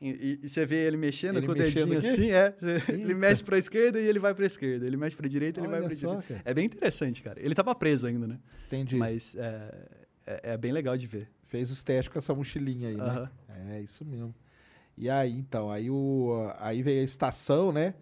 E, 0.00 0.40
e, 0.42 0.48
você 0.48 0.66
vê 0.66 0.86
ele 0.86 0.96
mexendo 0.96 1.38
ele 1.38 1.46
com 1.46 1.52
o 1.52 1.56
mexendo 1.56 1.88
dedinho 1.88 1.98
aqui? 1.98 2.08
assim, 2.08 2.30
é. 2.30 2.54
Ele 2.92 3.14
mexe 3.14 3.42
pra 3.42 3.56
esquerda 3.56 3.98
e 3.98 4.06
ele 4.06 4.18
vai 4.18 4.34
pra 4.34 4.44
esquerda. 4.44 4.86
Ele 4.86 4.96
mexe 4.96 5.16
pra 5.16 5.26
direita 5.26 5.58
e 5.58 5.62
ele 5.62 5.70
vai 5.70 5.80
pra 5.80 5.90
só, 5.90 6.08
direita. 6.08 6.34
cara. 6.34 6.42
É 6.44 6.54
bem 6.54 6.66
interessante, 6.66 7.22
cara. 7.22 7.40
Ele 7.42 7.54
tava 7.54 7.74
preso 7.74 8.06
ainda, 8.06 8.26
né? 8.26 8.38
Entendi. 8.66 8.96
Mas 8.96 9.34
é, 9.34 9.88
é, 10.26 10.52
é 10.52 10.56
bem 10.58 10.70
legal 10.70 10.96
de 10.98 11.06
ver. 11.06 11.30
Fez 11.46 11.70
os 11.70 11.82
testes 11.82 12.12
com 12.12 12.18
essa 12.18 12.34
mochilinha 12.34 12.90
aí, 12.90 12.96
né? 12.96 13.30
É, 13.70 13.80
isso 13.80 14.04
mesmo. 14.04 14.34
E 14.96 15.10
aí, 15.10 15.32
então, 15.38 15.70
aí, 15.70 15.90
o, 15.90 16.50
aí 16.58 16.82
veio 16.82 17.00
a 17.02 17.04
estação, 17.04 17.70
né? 17.72 17.94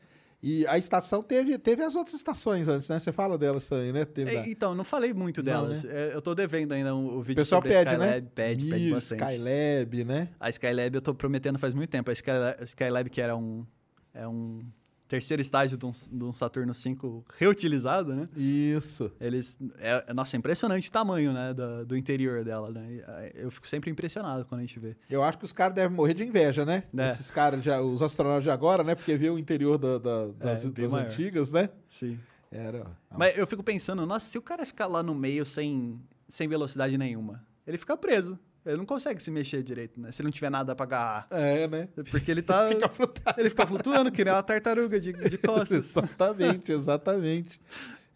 E 0.47 0.67
a 0.67 0.77
estação 0.77 1.23
teve, 1.23 1.59
teve 1.59 1.83
as 1.83 1.97
outras 1.97 2.15
estações 2.15 2.69
antes, 2.69 2.87
né? 2.89 2.99
Você 3.01 3.11
fala 3.13 3.39
delas 3.39 3.67
também, 3.67 3.93
né? 3.93 4.07
É, 4.17 4.47
então, 4.49 4.75
não 4.75 4.85
falei 4.85 5.15
muito 5.15 5.39
Não, 5.43 5.45
delas. 5.65 5.83
né? 5.85 5.91
É, 5.91 6.15
Eu 6.15 6.21
tô 6.21 6.35
devendo 6.35 6.73
ainda 6.73 6.95
um- 6.95 7.07
o 7.07 7.19
O 7.19 7.23
vídeo 7.23 7.41
pessoal 7.41 7.63
sobre 7.63 7.75
a 7.75 7.79
pede, 7.83 7.97
né? 7.97 8.07
Skylab. 8.07 8.29
Pede, 8.35 8.65
pede 8.67 8.85
Isso, 8.85 8.95
bastante. 8.95 9.21
Skylab, 9.23 10.05
né? 10.05 10.29
A 10.39 10.51
Skylab 10.51 10.95
eu 10.95 11.01
tô 11.03 11.15
prometendo 11.15 11.59
faz 11.59 11.73
muito 11.73 11.89
tempo. 11.89 12.11
A 12.11 12.13
Skylab, 12.13 12.57
a 12.61 12.65
Skylab 12.65 13.09
que 13.11 13.21
era 13.23 13.35
um, 13.35 13.65
é 14.13 14.29
um 14.29 14.63
terceiro 15.09 15.41
estágio 15.43 15.77
de 15.77 15.85
um, 15.87 15.93
de 15.93 16.25
um 16.25 16.33
Saturno 16.33 16.73
V 16.73 17.23
reutilizado, 17.39 18.15
né? 18.15 18.29
Isso. 18.37 19.13
Eles, 19.21 19.57
é, 19.79 20.05
é- 20.09 20.15
nossa, 20.15 20.37
é 20.37 20.39
impressionante 20.39 20.89
o 20.89 20.93
tamanho, 20.93 21.33
né, 21.33 21.53
do, 21.55 21.87
do 21.87 21.97
interior 21.97 22.43
dela, 22.45 22.71
né? 22.71 23.03
Ah, 23.07 23.29
Eu 23.35 23.51
fico 23.51 23.69
sempre 23.69 23.91
impressionado 23.91 24.45
quando 24.45 24.61
a 24.61 24.65
gente 24.65 24.79
vê. 24.79 24.97
Eu 25.09 25.23
acho 25.23 25.39
que 25.39 25.45
os 25.45 25.53
caras 25.53 25.75
devem 25.75 25.97
morrer 25.97 26.15
de 26.15 26.25
inveja, 26.25 26.65
né? 26.65 26.85
É. 26.97 27.07
Esses 27.09 27.31
caras, 27.31 27.63
já, 27.65 27.81
os 27.81 28.03
astronautas 28.03 28.45
de 28.45 28.51
agora, 28.51 28.83
né? 28.83 28.95
Porque 28.95 29.17
vê 29.17 29.29
o 29.31 29.39
interior 29.39 29.79
da- 29.79 29.99
da- 29.99 30.27
das, 30.29 30.65
É, 30.65 30.71
das 30.71 30.93
antigas, 30.95 31.53
né? 31.53 31.69
Sim. 31.89 32.19
Era. 32.51 32.87
Mas 33.11 33.37
eu 33.37 33.47
fico 33.47 33.63
pensando, 33.63 34.07
nossa, 34.07 34.31
se 34.31 34.39
o 34.39 34.43
cara 34.43 34.65
ficar 34.65 34.87
lá 34.87 35.03
no 35.03 35.15
meio 35.15 35.45
sem, 35.45 36.01
sem 36.29 36.47
velocidade 36.49 36.97
nenhuma, 36.97 37.45
ele 37.67 37.77
fica 37.77 37.97
preso. 37.97 38.39
Ele 38.67 38.77
não 38.79 38.87
consegue 38.87 39.23
se 39.23 39.31
mexer 39.31 39.63
direito, 39.63 40.01
né? 40.01 40.11
Se 40.11 40.23
não 40.23 40.31
tiver 40.31 40.51
nada 40.51 40.75
pra 40.75 40.85
agarrar. 40.85 41.27
É, 41.31 41.69
né? 41.69 41.89
Porque 42.11 42.31
ele 42.31 42.41
tá. 42.43 42.67
Fica 42.69 42.89
flutuando. 42.89 43.41
Ele 43.41 43.51
fica 43.51 43.67
flutuando, 43.67 44.13
que 44.13 44.25
nem 44.25 44.33
uma 44.33 44.43
tartaruga 44.43 44.99
de, 44.99 45.13
de 45.13 45.39
costas. 45.39 45.91
Exatamente, 45.91 46.73
exatamente. 46.73 47.61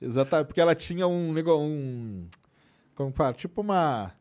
Exatamente. 0.01 0.47
Porque 0.47 0.61
ela 0.61 0.75
tinha 0.75 1.07
um 1.07 1.33
negócio. 1.33 1.61
Um, 1.67 2.27
como 2.95 3.13
fala? 3.13 3.35
Tipo 3.35 3.61
uma. 3.61 4.13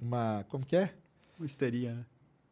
Uma. 0.00 0.44
Como 0.48 0.66
que 0.66 0.76
é? 0.76 0.90
Uma 1.38 1.46
histeria, 1.46 1.94
né? 1.94 2.04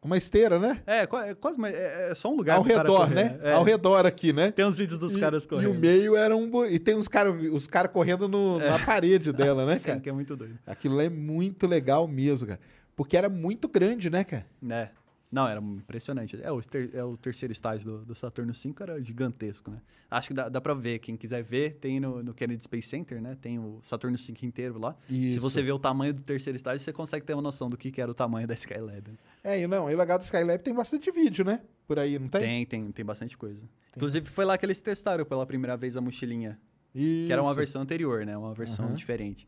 Uma 0.03 0.17
esteira, 0.17 0.57
né? 0.57 0.81
É, 0.87 1.01
é 1.01 1.35
quase 1.35 1.59
uma, 1.59 1.69
é, 1.69 2.09
é 2.09 2.15
só 2.15 2.31
um 2.31 2.35
lugar 2.35 2.57
Ao 2.57 2.63
redor, 2.63 3.07
né? 3.11 3.39
É. 3.43 3.51
Ao 3.51 3.63
redor 3.63 4.03
aqui, 4.07 4.33
né? 4.33 4.49
Tem 4.51 4.65
uns 4.65 4.75
vídeos 4.75 4.97
dos 4.97 5.15
E- 5.15 5.19
caras 5.19 5.43
E 5.43 5.47
correndo. 5.47 5.75
o 5.75 5.77
meio 5.77 6.15
era 6.15 6.35
um. 6.35 6.65
E 6.65 6.79
tem 6.79 6.95
uns 6.95 7.07
caras 7.07 7.35
os 7.53 7.67
cara 7.67 7.87
correndo 7.87 8.27
no- 8.27 8.57
na 8.57 8.79
parede 8.79 9.31
dela, 9.31 9.63
né, 9.63 9.75
Sim, 9.77 9.83
cara? 9.83 9.99
que 9.99 10.09
é 10.09 10.11
muito 10.11 10.35
doido. 10.35 10.57
Aquilo 10.65 10.95
lá 10.95 11.03
é 11.03 11.09
muito 11.09 11.67
legal 11.67 12.07
mesmo, 12.07 12.47
cara. 12.47 12.59
Porque 12.95 13.15
era 13.17 13.29
muito 13.29 13.67
grande, 13.67 14.09
né, 14.09 14.23
cara? 14.23 14.45
É. 14.69 14.89
Não, 15.31 15.47
era 15.47 15.61
impressionante. 15.61 16.37
É 16.43 16.51
o, 16.51 16.59
ter- 16.61 16.93
é 16.93 17.01
o 17.03 17.15
terceiro 17.15 17.53
estágio 17.53 17.85
do, 17.85 18.05
do 18.07 18.13
Saturno 18.13 18.51
V, 18.51 18.73
era 18.81 19.01
gigantesco, 19.01 19.71
né? 19.71 19.77
Acho 20.09 20.27
que 20.27 20.33
dá, 20.33 20.49
dá 20.49 20.59
pra 20.59 20.73
ver. 20.73 20.99
Quem 20.99 21.15
quiser 21.15 21.41
ver, 21.41 21.75
tem 21.75 22.01
no, 22.01 22.21
no 22.21 22.33
Kennedy 22.33 22.61
Space 22.61 22.89
Center, 22.89 23.21
né? 23.21 23.37
Tem 23.41 23.57
o 23.57 23.79
Saturno 23.81 24.17
V 24.17 24.45
inteiro 24.45 24.77
lá. 24.77 24.93
Isso. 25.09 25.35
Se 25.35 25.39
você 25.39 25.61
vê 25.61 25.71
o 25.71 25.79
tamanho 25.79 26.13
do 26.13 26.21
terceiro 26.21 26.57
estágio, 26.57 26.83
você 26.83 26.91
consegue 26.91 27.25
ter 27.25 27.33
uma 27.33 27.41
noção 27.41 27.69
do 27.69 27.77
que, 27.77 27.89
que 27.91 28.01
era 28.01 28.11
o 28.11 28.13
tamanho 28.13 28.45
da 28.45 28.53
Skylab. 28.55 29.07
né? 29.09 29.17
É, 29.41 29.61
e 29.61 29.67
não, 29.67 29.89
e 29.89 29.95
o 29.95 29.97
legal 29.97 30.19
do 30.19 30.23
Skylab 30.25 30.61
tem 30.61 30.73
bastante 30.73 31.09
vídeo, 31.11 31.45
né? 31.45 31.61
Por 31.87 31.97
aí, 31.97 32.19
não 32.19 32.27
tem? 32.27 32.41
Tem, 32.41 32.65
tem, 32.65 32.91
tem 32.91 33.05
bastante 33.05 33.37
coisa. 33.37 33.61
Inclusive, 33.95 34.27
foi 34.29 34.43
lá 34.43 34.57
que 34.57 34.65
eles 34.65 34.81
testaram 34.81 35.23
pela 35.23 35.45
primeira 35.45 35.77
vez 35.77 35.95
a 35.95 36.01
mochilinha. 36.01 36.59
Isso. 36.93 37.27
Que 37.27 37.31
era 37.31 37.41
uma 37.41 37.53
versão 37.53 37.81
anterior, 37.81 38.25
né? 38.25 38.37
Uma 38.37 38.53
versão 38.53 38.87
Aham. 38.87 38.95
diferente. 38.95 39.47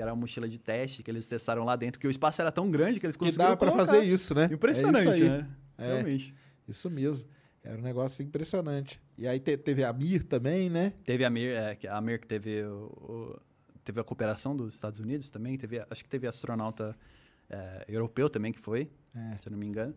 Que 0.00 0.02
era 0.02 0.14
uma 0.14 0.20
mochila 0.20 0.48
de 0.48 0.58
teste 0.58 1.02
que 1.02 1.10
eles 1.10 1.28
testaram 1.28 1.62
lá 1.62 1.76
dentro, 1.76 2.00
que 2.00 2.06
o 2.06 2.10
espaço 2.10 2.40
era 2.40 2.50
tão 2.50 2.70
grande 2.70 2.98
que 2.98 3.04
eles 3.04 3.16
Que 3.16 3.24
conseguiram 3.26 3.50
dá 3.50 3.56
pra 3.56 3.70
colocar. 3.70 3.92
fazer 3.92 4.02
isso, 4.06 4.34
né? 4.34 4.48
Impressionante, 4.50 5.06
é 5.08 5.16
isso 5.18 5.28
né? 5.28 5.46
É. 5.76 5.86
Realmente. 5.92 6.34
Isso 6.66 6.88
mesmo. 6.88 7.28
Era 7.62 7.76
um 7.76 7.82
negócio 7.82 8.22
impressionante. 8.24 8.98
E 9.18 9.28
aí 9.28 9.38
te- 9.38 9.58
teve 9.58 9.84
a 9.84 9.92
Mir 9.92 10.24
também, 10.24 10.70
né? 10.70 10.94
Teve 11.04 11.22
a 11.22 11.28
Mir, 11.28 11.50
é, 11.54 11.74
que- 11.74 11.86
a 11.86 12.00
Mir 12.00 12.18
que 12.18 12.26
teve 12.26 12.62
o, 12.64 12.86
o- 12.86 13.40
teve 13.84 14.00
a 14.00 14.04
cooperação 14.04 14.56
dos 14.56 14.72
Estados 14.74 15.00
Unidos 15.00 15.28
também, 15.28 15.58
teve, 15.58 15.84
acho 15.90 16.02
que 16.02 16.08
teve 16.08 16.26
astronauta 16.26 16.96
é, 17.50 17.84
europeu 17.86 18.30
também 18.30 18.52
que 18.52 18.58
foi, 18.58 18.90
se 19.40 19.48
eu 19.48 19.50
não 19.52 19.58
me 19.58 19.66
engano. 19.66 19.94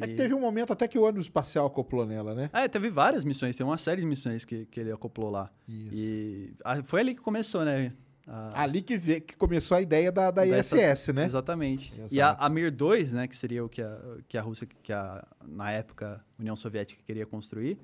É 0.00 0.06
que 0.06 0.14
teve 0.14 0.32
um 0.34 0.40
momento 0.40 0.72
até 0.72 0.86
que 0.86 0.96
o 0.98 1.02
ônibus 1.02 1.24
espacial 1.26 1.66
acoplou 1.66 2.06
nela, 2.06 2.32
né? 2.32 2.48
É, 2.52 2.68
teve 2.68 2.90
várias 2.90 3.24
missões, 3.24 3.56
tem 3.56 3.66
uma 3.66 3.76
série 3.78 4.02
de 4.02 4.06
missões 4.06 4.44
que, 4.44 4.66
que 4.66 4.78
ele 4.78 4.92
acoplou 4.92 5.30
lá. 5.30 5.50
Isso. 5.68 5.90
E 5.92 6.54
ah, 6.64 6.80
foi 6.84 7.00
ali 7.00 7.14
que 7.16 7.20
começou, 7.20 7.64
né? 7.64 7.92
A, 8.26 8.62
Ali 8.62 8.82
que, 8.82 8.96
vê, 8.96 9.20
que 9.20 9.36
começou 9.36 9.76
a 9.76 9.80
ideia 9.82 10.12
da, 10.12 10.30
da 10.30 10.44
dessa- 10.44 10.76
ISS, 10.76 11.08
né? 11.12 11.24
Exatamente. 11.24 11.92
Exato. 11.96 12.14
E 12.14 12.20
a, 12.20 12.30
a 12.32 12.48
Mir 12.48 12.70
2, 12.70 13.12
né, 13.12 13.26
que 13.26 13.36
seria 13.36 13.64
o 13.64 13.68
que 13.68 13.82
a, 13.82 13.98
que 14.28 14.38
a 14.38 14.42
Rússia, 14.42 14.66
que 14.82 14.92
a, 14.92 15.26
na 15.44 15.72
época, 15.72 16.24
a 16.38 16.40
União 16.40 16.54
Soviética 16.54 17.02
queria 17.04 17.26
construir, 17.26 17.78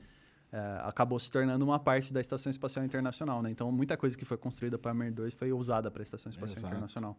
é, 0.52 0.58
acabou 0.84 1.18
se 1.18 1.30
tornando 1.30 1.64
uma 1.64 1.78
parte 1.78 2.12
da 2.12 2.20
Estação 2.20 2.50
Espacial 2.50 2.84
Internacional, 2.84 3.42
né? 3.42 3.50
Então, 3.50 3.70
muita 3.72 3.96
coisa 3.96 4.16
que 4.16 4.24
foi 4.24 4.36
construída 4.36 4.78
para 4.78 4.92
a 4.92 4.94
Mir 4.94 5.10
2 5.12 5.34
foi 5.34 5.52
usada 5.52 5.90
para 5.90 6.02
a 6.02 6.04
Estação 6.04 6.30
Espacial 6.30 6.58
Exato. 6.58 6.72
Internacional. 6.72 7.18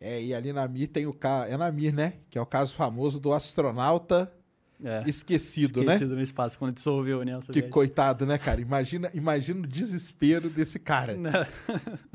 É, 0.00 0.20
e 0.20 0.34
ali 0.34 0.52
na 0.52 0.66
Mir 0.66 0.88
tem 0.88 1.06
o 1.06 1.12
caso. 1.12 1.52
É 1.52 1.56
na 1.56 1.70
Mir, 1.70 1.92
né? 1.92 2.14
Que 2.28 2.36
é 2.36 2.40
o 2.40 2.46
caso 2.46 2.74
famoso 2.74 3.20
do 3.20 3.32
astronauta 3.32 4.32
É. 4.84 5.02
esquecido, 5.06 5.80
né? 5.84 5.92
Esquecido 5.94 6.16
no 6.16 6.22
espaço, 6.22 6.58
quando 6.58 6.74
dissolveu 6.74 7.18
a 7.18 7.20
União 7.20 7.38
Que 7.40 7.46
Soviética. 7.46 7.72
coitado, 7.72 8.26
né, 8.26 8.36
cara? 8.38 8.60
Imagina, 8.60 9.10
imagina 9.14 9.60
o 9.60 9.66
desespero 9.66 10.48
desse 10.50 10.78
cara. 10.78 11.14
Né? 11.16 11.30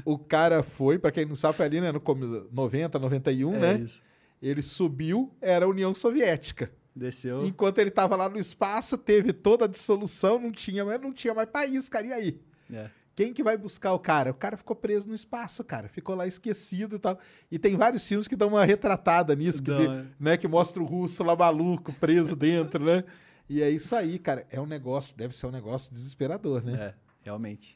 O 0.05 0.17
cara 0.17 0.61
foi, 0.63 0.99
pra 0.99 1.11
quem 1.11 1.25
não 1.25 1.35
sabe, 1.35 1.55
foi 1.57 1.65
ali, 1.65 1.79
né, 1.81 1.91
no 1.91 1.99
come- 1.99 2.45
90, 2.51 2.99
91, 2.99 3.55
É 3.55 3.59
né? 3.59 3.79
isso. 3.83 4.01
Ele 4.41 4.61
subiu, 4.61 5.31
era 5.41 5.65
a 5.65 5.67
União 5.69 5.95
Soviética. 5.95 6.71
Desceu. 6.95 7.45
Enquanto 7.45 7.77
ele 7.79 7.91
tava 7.91 8.15
lá 8.15 8.27
no 8.27 8.39
espaço, 8.39 8.97
teve 8.97 9.31
toda 9.31 9.65
a 9.65 9.67
dissolução, 9.67 10.39
não 10.39 10.51
tinha, 10.51 10.83
não 10.97 11.13
tinha 11.13 11.33
mais 11.33 11.49
país, 11.49 11.87
cara. 11.89 12.07
E 12.07 12.11
aí? 12.13 12.41
É. 12.73 12.89
Quem 13.17 13.33
que 13.33 13.41
vai 13.41 13.57
buscar 13.57 13.93
o 13.93 13.99
cara? 13.99 14.29
O 14.29 14.33
cara 14.35 14.55
ficou 14.55 14.75
preso 14.75 15.07
no 15.09 15.15
espaço, 15.15 15.63
cara. 15.63 15.89
Ficou 15.89 16.13
lá 16.13 16.27
esquecido 16.27 16.97
e 16.97 16.99
tal. 16.99 17.17
E 17.51 17.57
tem 17.57 17.75
vários 17.75 18.07
filmes 18.07 18.27
que 18.27 18.35
dão 18.35 18.49
uma 18.49 18.63
retratada 18.63 19.35
nisso, 19.35 19.57
que, 19.63 19.71
Dão, 19.71 19.79
de- 19.79 20.01
é. 20.01 20.05
né, 20.19 20.37
que 20.37 20.47
mostra 20.47 20.79
o 20.83 20.85
russo 20.85 21.23
lá 21.23 21.35
maluco, 21.35 21.91
preso 21.93 22.35
dentro, 22.35 22.85
né? 22.85 23.03
E 23.49 23.59
é 23.63 23.71
isso 23.71 23.95
aí, 23.95 24.19
cara. 24.19 24.45
É 24.51 24.61
um 24.61 24.67
negócio, 24.67 25.15
deve 25.17 25.35
ser 25.35 25.47
um 25.47 25.51
negócio 25.51 25.91
desesperador, 25.91 26.63
né? 26.63 26.73
É, 26.73 26.93
realmente. 27.23 27.75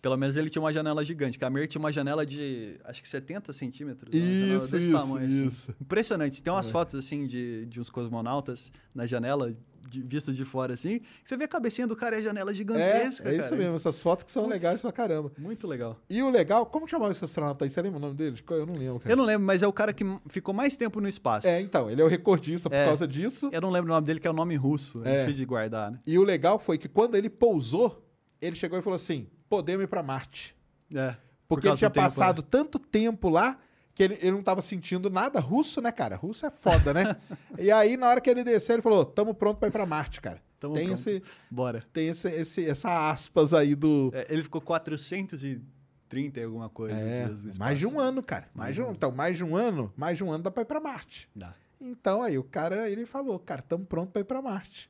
Pelo 0.00 0.16
menos 0.16 0.36
ele 0.38 0.48
tinha 0.48 0.62
uma 0.62 0.72
janela 0.72 1.04
gigante. 1.04 1.38
que 1.38 1.44
A 1.44 1.50
Mir 1.50 1.66
tinha 1.68 1.80
uma 1.80 1.92
janela 1.92 2.24
de, 2.24 2.80
acho 2.84 3.02
que 3.02 3.08
70 3.10 3.52
centímetros. 3.52 4.10
janela 4.10 4.56
Isso, 4.56 4.72
desse 4.72 4.88
isso, 4.90 4.98
tamanho, 4.98 5.26
assim. 5.28 5.46
isso. 5.46 5.74
Impressionante. 5.78 6.42
Tem 6.42 6.50
umas 6.50 6.70
fotos, 6.70 6.94
assim, 6.98 7.26
de, 7.26 7.66
de 7.66 7.78
uns 7.78 7.90
cosmonautas 7.90 8.72
na 8.94 9.04
janela, 9.04 9.52
de, 9.88 10.02
vistas 10.02 10.36
de 10.36 10.44
fora, 10.44 10.74
assim. 10.74 11.00
Você 11.24 11.36
vê 11.36 11.44
a 11.44 11.48
cabecinha 11.48 11.86
do 11.86 11.96
cara 11.96 12.16
e 12.16 12.18
a 12.18 12.22
janela 12.22 12.50
É, 12.50 12.54
gigantesca, 12.54 13.28
é 13.28 13.36
isso 13.36 13.50
cara. 13.50 13.56
mesmo. 13.62 13.76
Essas 13.76 14.00
fotos 14.02 14.24
que 14.24 14.30
são 14.30 14.46
legais 14.46 14.80
pra 14.82 14.92
caramba. 14.92 15.32
Muito 15.38 15.66
legal. 15.66 15.98
E 16.08 16.22
o 16.22 16.30
legal, 16.30 16.66
como 16.66 16.86
chamava 16.86 17.10
esse 17.12 17.24
astronauta 17.24 17.64
aí? 17.64 17.70
Você 17.70 17.80
lembra 17.82 17.98
o 17.98 18.00
nome 18.00 18.14
dele? 18.14 18.42
Eu 18.50 18.66
não 18.66 18.74
lembro, 18.74 19.00
cara. 19.00 19.12
Eu 19.12 19.16
não 19.16 19.24
lembro, 19.24 19.46
mas 19.46 19.62
é 19.62 19.66
o 19.66 19.72
cara 19.72 19.92
que 19.92 20.04
ficou 20.28 20.52
mais 20.54 20.76
tempo 20.76 21.00
no 21.00 21.08
espaço. 21.08 21.46
É, 21.46 21.60
então, 21.60 21.90
ele 21.90 22.00
é 22.00 22.04
o 22.04 22.08
recordista 22.08 22.68
por 22.68 22.76
É. 22.76 22.86
causa 22.86 23.06
disso. 23.06 23.48
Eu 23.52 23.60
não 23.60 23.70
lembro 23.70 23.90
o 23.90 23.94
nome 23.94 24.06
dele, 24.06 24.20
que 24.20 24.26
é 24.28 24.30
o 24.30 24.34
nome 24.34 24.54
russo. 24.56 25.02
É 25.04 25.10
É. 25.10 25.18
difícil 25.20 25.36
de 25.38 25.44
guardar, 25.46 25.90
né? 25.90 25.98
E 26.06 26.18
o 26.18 26.22
legal 26.22 26.58
foi 26.58 26.76
que 26.78 26.88
quando 26.88 27.14
ele 27.16 27.30
pousou, 27.30 28.04
ele 28.40 28.56
chegou 28.56 28.78
e 28.78 28.82
falou 28.82 28.96
assim: 28.96 29.26
podemos 29.48 29.84
ir 29.84 29.88
pra 29.88 30.02
Marte. 30.02 30.54
É. 30.94 31.14
Porque 31.48 31.62
Por 31.66 31.68
ele 31.70 31.78
tinha 31.78 31.88
tempo, 31.90 32.04
passado 32.04 32.42
tanto 32.42 32.78
tempo 32.78 33.30
lá 33.30 33.58
que 33.98 34.04
ele, 34.04 34.14
ele 34.20 34.30
não 34.30 34.44
tava 34.44 34.62
sentindo 34.62 35.10
nada 35.10 35.40
russo, 35.40 35.82
né, 35.82 35.90
cara? 35.90 36.14
Russo 36.14 36.46
é 36.46 36.52
foda, 36.52 36.94
né? 36.94 37.16
e 37.58 37.68
aí, 37.68 37.96
na 37.96 38.08
hora 38.08 38.20
que 38.20 38.30
ele 38.30 38.44
desceu, 38.44 38.76
ele 38.76 38.82
falou: 38.82 39.04
tamo 39.04 39.34
pronto 39.34 39.58
pra 39.58 39.66
ir 39.66 39.72
pra 39.72 39.84
Marte, 39.84 40.20
cara. 40.20 40.40
Tamo 40.60 40.74
tem 40.74 40.86
pronto. 40.86 41.00
esse, 41.00 41.20
Bora. 41.50 41.82
tem 41.92 42.06
esse, 42.06 42.30
esse, 42.30 42.64
essa 42.64 43.10
aspas 43.10 43.52
aí 43.52 43.74
do. 43.74 44.12
É, 44.14 44.28
ele 44.30 44.44
ficou 44.44 44.60
430 44.60 46.38
e 46.38 46.44
alguma 46.44 46.68
coisa. 46.68 46.96
É, 46.96 47.28
mais 47.58 47.76
de 47.76 47.86
um 47.88 47.98
ano, 47.98 48.22
cara. 48.22 48.48
Mais 48.54 48.72
de 48.72 48.80
um, 48.80 48.92
então, 48.92 49.10
mais 49.10 49.36
de 49.36 49.42
um 49.42 49.56
ano, 49.56 49.92
mais 49.96 50.16
de 50.16 50.22
um 50.22 50.30
ano 50.30 50.44
dá 50.44 50.50
pra 50.52 50.62
ir 50.62 50.66
pra 50.66 50.78
Marte. 50.78 51.28
Dá. 51.34 51.52
Então 51.80 52.22
aí 52.22 52.38
o 52.38 52.44
cara, 52.44 52.88
ele 52.88 53.04
falou, 53.04 53.36
cara, 53.40 53.62
tamo 53.62 53.84
pronto 53.84 54.12
pra 54.12 54.20
ir 54.20 54.24
pra 54.24 54.40
Marte. 54.40 54.88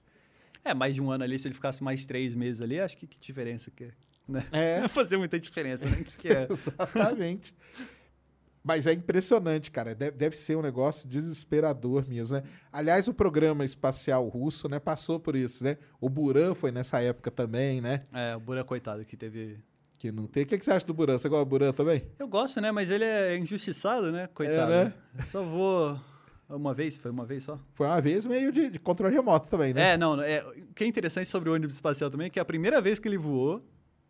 É, 0.62 0.74
mais 0.74 0.94
de 0.94 1.00
um 1.00 1.10
ano 1.10 1.24
ali, 1.24 1.38
se 1.38 1.48
ele 1.48 1.54
ficasse 1.54 1.82
mais 1.82 2.04
três 2.04 2.36
meses 2.36 2.60
ali, 2.60 2.78
acho 2.78 2.94
que 2.94 3.06
que 3.06 3.18
diferença 3.18 3.70
que 3.70 3.84
é. 3.84 3.90
Né? 4.28 4.44
É. 4.52 4.80
Não 4.84 4.88
fazer 4.88 5.16
muita 5.16 5.40
diferença, 5.40 5.86
né? 5.86 5.96
O 5.98 6.04
que, 6.04 6.16
que 6.16 6.28
é? 6.28 6.46
Exatamente. 6.50 7.54
Mas 8.68 8.86
é 8.86 8.92
impressionante, 8.92 9.70
cara. 9.70 9.94
Deve, 9.94 10.14
deve, 10.14 10.36
ser 10.36 10.54
um 10.54 10.60
negócio 10.60 11.08
desesperador 11.08 12.04
mesmo, 12.06 12.36
né? 12.36 12.42
Aliás, 12.70 13.08
o 13.08 13.14
programa 13.14 13.64
espacial 13.64 14.28
russo, 14.28 14.68
né, 14.68 14.78
passou 14.78 15.18
por 15.18 15.34
isso, 15.34 15.64
né? 15.64 15.78
O 15.98 16.10
Buran 16.10 16.54
foi 16.54 16.70
nessa 16.70 17.00
época 17.00 17.30
também, 17.30 17.80
né? 17.80 18.02
É, 18.12 18.36
o 18.36 18.40
Buran, 18.40 18.64
coitado, 18.64 19.02
que 19.06 19.16
teve. 19.16 19.58
Que 19.98 20.12
não 20.12 20.26
tem. 20.26 20.42
O 20.42 20.46
que, 20.46 20.58
que 20.58 20.64
você 20.66 20.70
acha 20.70 20.86
do 20.86 20.92
Buran? 20.92 21.16
Você 21.16 21.30
gosta 21.30 21.46
do 21.46 21.48
Buran 21.48 21.72
também? 21.72 22.04
Eu 22.18 22.28
gosto, 22.28 22.60
né? 22.60 22.70
Mas 22.70 22.90
ele 22.90 23.04
é 23.04 23.38
injustiçado, 23.38 24.12
né? 24.12 24.28
Coitado. 24.34 24.70
É, 24.70 24.84
né? 24.84 24.94
Só 25.24 25.42
vou. 25.42 25.98
Uma 26.46 26.74
vez? 26.74 26.98
Foi 26.98 27.10
uma 27.10 27.24
vez 27.24 27.44
só? 27.44 27.58
Foi 27.72 27.86
uma 27.86 28.02
vez 28.02 28.26
meio 28.26 28.52
de, 28.52 28.68
de 28.68 28.78
controle 28.78 29.14
remoto 29.14 29.48
também, 29.48 29.72
né? 29.72 29.94
É, 29.94 29.96
não. 29.96 30.20
É, 30.20 30.44
o 30.44 30.74
que 30.74 30.84
é 30.84 30.86
interessante 30.86 31.30
sobre 31.30 31.48
o 31.48 31.54
ônibus 31.54 31.76
espacial 31.76 32.10
também 32.10 32.26
é 32.26 32.30
que 32.30 32.38
a 32.38 32.44
primeira 32.44 32.82
vez 32.82 32.98
que 32.98 33.08
ele 33.08 33.16
voou, 33.16 33.64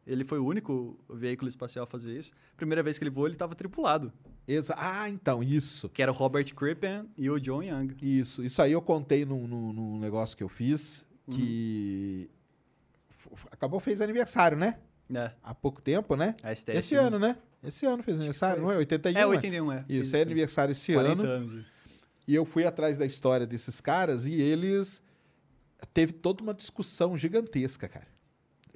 ele 0.09 0.25
foi 0.25 0.39
o 0.39 0.47
único 0.47 0.99
veículo 1.09 1.49
espacial 1.49 1.85
a 1.85 1.87
fazer 1.87 2.19
isso. 2.19 2.33
Primeira 2.57 2.83
vez 2.83 2.99
que 2.99 3.05
ele 3.05 3.11
voou, 3.11 3.27
ele 3.27 3.35
estava 3.35 3.55
tripulado. 3.55 4.11
Exa 4.47 4.75
ah, 4.79 5.09
então, 5.09 5.43
isso. 5.43 5.91
Que 5.91 6.03
era 6.03 6.11
o 6.11 6.15
Robert 6.15 6.53
Crippen 6.55 7.07
e 7.17 7.29
o 7.29 7.39
John 7.39 7.63
Young. 7.63 7.95
Isso. 8.01 8.43
Isso 8.43 8.63
aí 8.63 8.73
eu 8.73 8.81
contei 8.81 9.27
num, 9.27 9.47
num, 9.47 9.73
num 9.73 9.99
negócio 9.99 10.35
que 10.35 10.43
eu 10.43 10.49
fiz, 10.49 11.05
que 11.31 12.31
uhum. 13.31 13.37
acabou, 13.51 13.79
fez 13.79 14.01
aniversário, 14.01 14.57
né? 14.57 14.79
É. 15.15 15.31
Há 15.43 15.55
pouco 15.55 15.83
tempo, 15.83 16.17
né? 16.17 16.35
STS, 16.55 16.69
esse 16.75 16.95
né? 16.95 17.01
ano, 17.01 17.19
né? 17.19 17.37
Esse 17.63 17.85
ano 17.85 18.03
fez 18.03 18.17
aniversário, 18.17 18.63
não 18.63 18.73
é? 18.73 18.79
81? 18.79 19.19
É, 19.19 19.27
81, 19.27 19.73
é. 19.73 19.85
Isso, 19.91 20.17
é 20.17 20.23
aniversário 20.23 20.73
esse 20.73 20.95
40 20.95 21.23
ano. 21.23 21.31
Anos. 21.31 21.67
E 22.27 22.35
eu 22.35 22.47
fui 22.47 22.65
atrás 22.65 22.97
da 22.97 23.05
história 23.05 23.47
desses 23.47 23.81
caras 23.81 24.27
e 24.27 24.35
eles... 24.35 25.03
Teve 25.95 26.13
toda 26.13 26.43
uma 26.43 26.53
discussão 26.53 27.17
gigantesca, 27.17 27.87
cara 27.89 28.18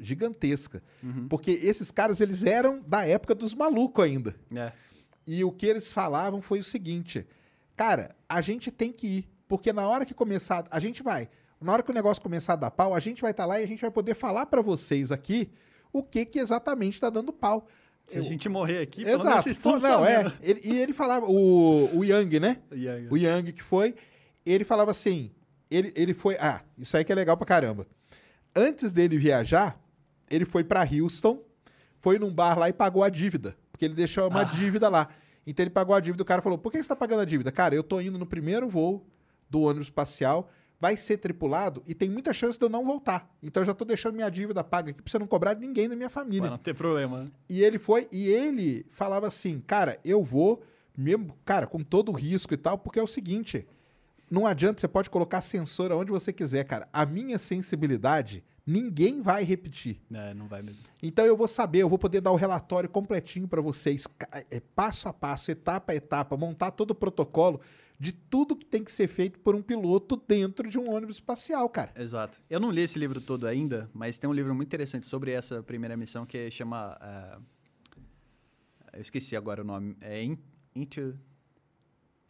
gigantesca. 0.02 0.82
Uhum. 1.02 1.28
Porque 1.28 1.52
esses 1.52 1.90
caras, 1.90 2.20
eles 2.20 2.44
eram 2.44 2.82
da 2.86 3.06
época 3.06 3.34
dos 3.34 3.54
malucos 3.54 4.04
ainda. 4.04 4.34
É. 4.54 4.72
E 5.26 5.44
o 5.44 5.52
que 5.52 5.66
eles 5.66 5.92
falavam 5.92 6.42
foi 6.42 6.58
o 6.58 6.64
seguinte: 6.64 7.26
cara, 7.76 8.14
a 8.28 8.40
gente 8.40 8.70
tem 8.70 8.92
que 8.92 9.06
ir. 9.06 9.28
Porque 9.48 9.72
na 9.72 9.86
hora 9.86 10.04
que 10.04 10.14
começar, 10.14 10.66
a 10.70 10.80
gente 10.80 11.02
vai. 11.02 11.28
Na 11.60 11.72
hora 11.72 11.82
que 11.82 11.90
o 11.90 11.94
negócio 11.94 12.22
começar 12.22 12.54
a 12.54 12.56
dar 12.56 12.70
pau, 12.70 12.94
a 12.94 13.00
gente 13.00 13.22
vai 13.22 13.30
estar 13.30 13.44
tá 13.44 13.46
lá 13.46 13.60
e 13.60 13.64
a 13.64 13.66
gente 13.66 13.80
vai 13.80 13.90
poder 13.90 14.14
falar 14.14 14.46
para 14.46 14.60
vocês 14.60 15.12
aqui 15.12 15.50
o 15.92 16.02
que 16.02 16.24
que 16.24 16.38
exatamente 16.38 16.94
está 16.94 17.08
dando 17.10 17.32
pau. 17.32 17.68
Se 18.06 18.16
Eu... 18.16 18.22
a 18.22 18.24
gente 18.24 18.48
morrer 18.48 18.80
aqui, 18.80 19.02
Exato. 19.02 19.24
menos 19.24 19.44
vocês 19.44 19.56
estão 19.56 19.78
Não, 19.78 20.04
é. 20.04 20.32
Ele, 20.42 20.60
e 20.64 20.78
ele 20.78 20.92
falava, 20.92 21.26
o, 21.26 21.98
o 21.98 22.04
Yang, 22.04 22.40
né? 22.40 22.58
O 22.70 22.74
Yang. 22.74 23.08
o 23.10 23.16
Yang 23.16 23.52
que 23.52 23.62
foi, 23.62 23.94
ele 24.44 24.64
falava 24.64 24.90
assim, 24.90 25.30
ele, 25.70 25.92
ele 25.94 26.12
foi, 26.12 26.36
ah, 26.36 26.62
isso 26.76 26.96
aí 26.96 27.04
que 27.04 27.12
é 27.12 27.14
legal 27.14 27.36
pra 27.36 27.46
caramba. 27.46 27.86
Antes 28.54 28.92
dele 28.92 29.16
viajar, 29.16 29.80
ele 30.32 30.44
foi 30.44 30.64
para 30.64 30.82
Houston, 30.82 31.42
foi 32.00 32.18
num 32.18 32.32
bar 32.32 32.58
lá 32.58 32.68
e 32.68 32.72
pagou 32.72 33.04
a 33.04 33.08
dívida, 33.08 33.56
porque 33.70 33.84
ele 33.84 33.94
deixou 33.94 34.28
uma 34.28 34.42
ah. 34.42 34.44
dívida 34.44 34.88
lá. 34.88 35.08
Então 35.46 35.62
ele 35.62 35.70
pagou 35.70 35.94
a 35.94 36.00
dívida, 36.00 36.22
o 36.22 36.26
cara 36.26 36.42
falou: 36.42 36.58
"Por 36.58 36.70
que 36.70 36.78
você 36.78 36.82
está 36.82 36.96
pagando 36.96 37.20
a 37.20 37.24
dívida?" 37.24 37.52
Cara, 37.52 37.74
eu 37.74 37.82
tô 37.82 38.00
indo 38.00 38.18
no 38.18 38.26
primeiro 38.26 38.68
voo 38.68 39.06
do 39.48 39.62
ônibus 39.62 39.88
espacial, 39.88 40.50
vai 40.80 40.96
ser 40.96 41.18
tripulado 41.18 41.82
e 41.86 41.94
tem 41.94 42.08
muita 42.08 42.32
chance 42.32 42.58
de 42.58 42.64
eu 42.64 42.68
não 42.68 42.84
voltar. 42.84 43.30
Então 43.42 43.60
eu 43.62 43.66
já 43.66 43.74
tô 43.74 43.84
deixando 43.84 44.14
minha 44.14 44.30
dívida 44.30 44.64
paga 44.64 44.90
aqui 44.90 45.02
pra 45.02 45.10
você 45.10 45.18
não 45.18 45.26
cobrar 45.26 45.54
de 45.54 45.60
ninguém 45.60 45.88
da 45.88 45.94
minha 45.94 46.10
família. 46.10 46.42
Vai 46.42 46.50
não 46.50 46.58
ter 46.58 46.74
problema. 46.74 47.24
Né? 47.24 47.30
E 47.48 47.62
ele 47.62 47.78
foi, 47.78 48.08
e 48.10 48.28
ele 48.28 48.86
falava 48.88 49.26
assim: 49.26 49.60
"Cara, 49.60 49.98
eu 50.04 50.22
vou 50.22 50.62
mesmo, 50.96 51.36
cara, 51.44 51.66
com 51.66 51.82
todo 51.82 52.10
o 52.10 52.14
risco 52.14 52.52
e 52.54 52.56
tal, 52.56 52.78
porque 52.78 52.98
é 52.98 53.02
o 53.02 53.06
seguinte, 53.06 53.66
não 54.30 54.46
adianta, 54.46 54.80
você 54.80 54.88
pode 54.88 55.10
colocar 55.10 55.40
sensor 55.40 55.92
aonde 55.92 56.10
você 56.10 56.32
quiser, 56.32 56.64
cara. 56.64 56.88
A 56.92 57.04
minha 57.04 57.38
sensibilidade 57.38 58.44
Ninguém 58.66 59.20
vai 59.20 59.42
repetir. 59.42 60.00
É, 60.12 60.32
não 60.34 60.46
vai 60.46 60.62
mesmo. 60.62 60.84
Então 61.02 61.24
eu 61.24 61.36
vou 61.36 61.48
saber, 61.48 61.80
eu 61.80 61.88
vou 61.88 61.98
poder 61.98 62.20
dar 62.20 62.30
o 62.30 62.36
relatório 62.36 62.88
completinho 62.88 63.48
para 63.48 63.60
vocês, 63.60 64.06
é, 64.50 64.60
passo 64.60 65.08
a 65.08 65.12
passo, 65.12 65.50
etapa 65.50 65.92
a 65.92 65.96
etapa, 65.96 66.36
montar 66.36 66.70
todo 66.70 66.92
o 66.92 66.94
protocolo 66.94 67.60
de 67.98 68.10
tudo 68.10 68.56
que 68.56 68.66
tem 68.66 68.82
que 68.82 68.90
ser 68.90 69.06
feito 69.06 69.38
por 69.38 69.54
um 69.54 69.62
piloto 69.62 70.20
dentro 70.26 70.68
de 70.68 70.76
um 70.76 70.90
ônibus 70.90 71.16
espacial, 71.16 71.68
cara. 71.68 71.92
Exato. 71.96 72.40
Eu 72.50 72.58
não 72.58 72.70
li 72.70 72.82
esse 72.82 72.98
livro 72.98 73.20
todo 73.20 73.46
ainda, 73.46 73.88
mas 73.94 74.18
tem 74.18 74.28
um 74.28 74.32
livro 74.32 74.52
muito 74.54 74.68
interessante 74.68 75.06
sobre 75.06 75.30
essa 75.30 75.62
primeira 75.62 75.96
missão 75.96 76.26
que 76.26 76.50
chama. 76.50 76.98
Uh, 77.00 77.42
eu 78.92 79.00
esqueci 79.00 79.36
agora 79.36 79.62
o 79.62 79.64
nome. 79.64 79.96
É 80.00 80.20
Into 80.74 81.16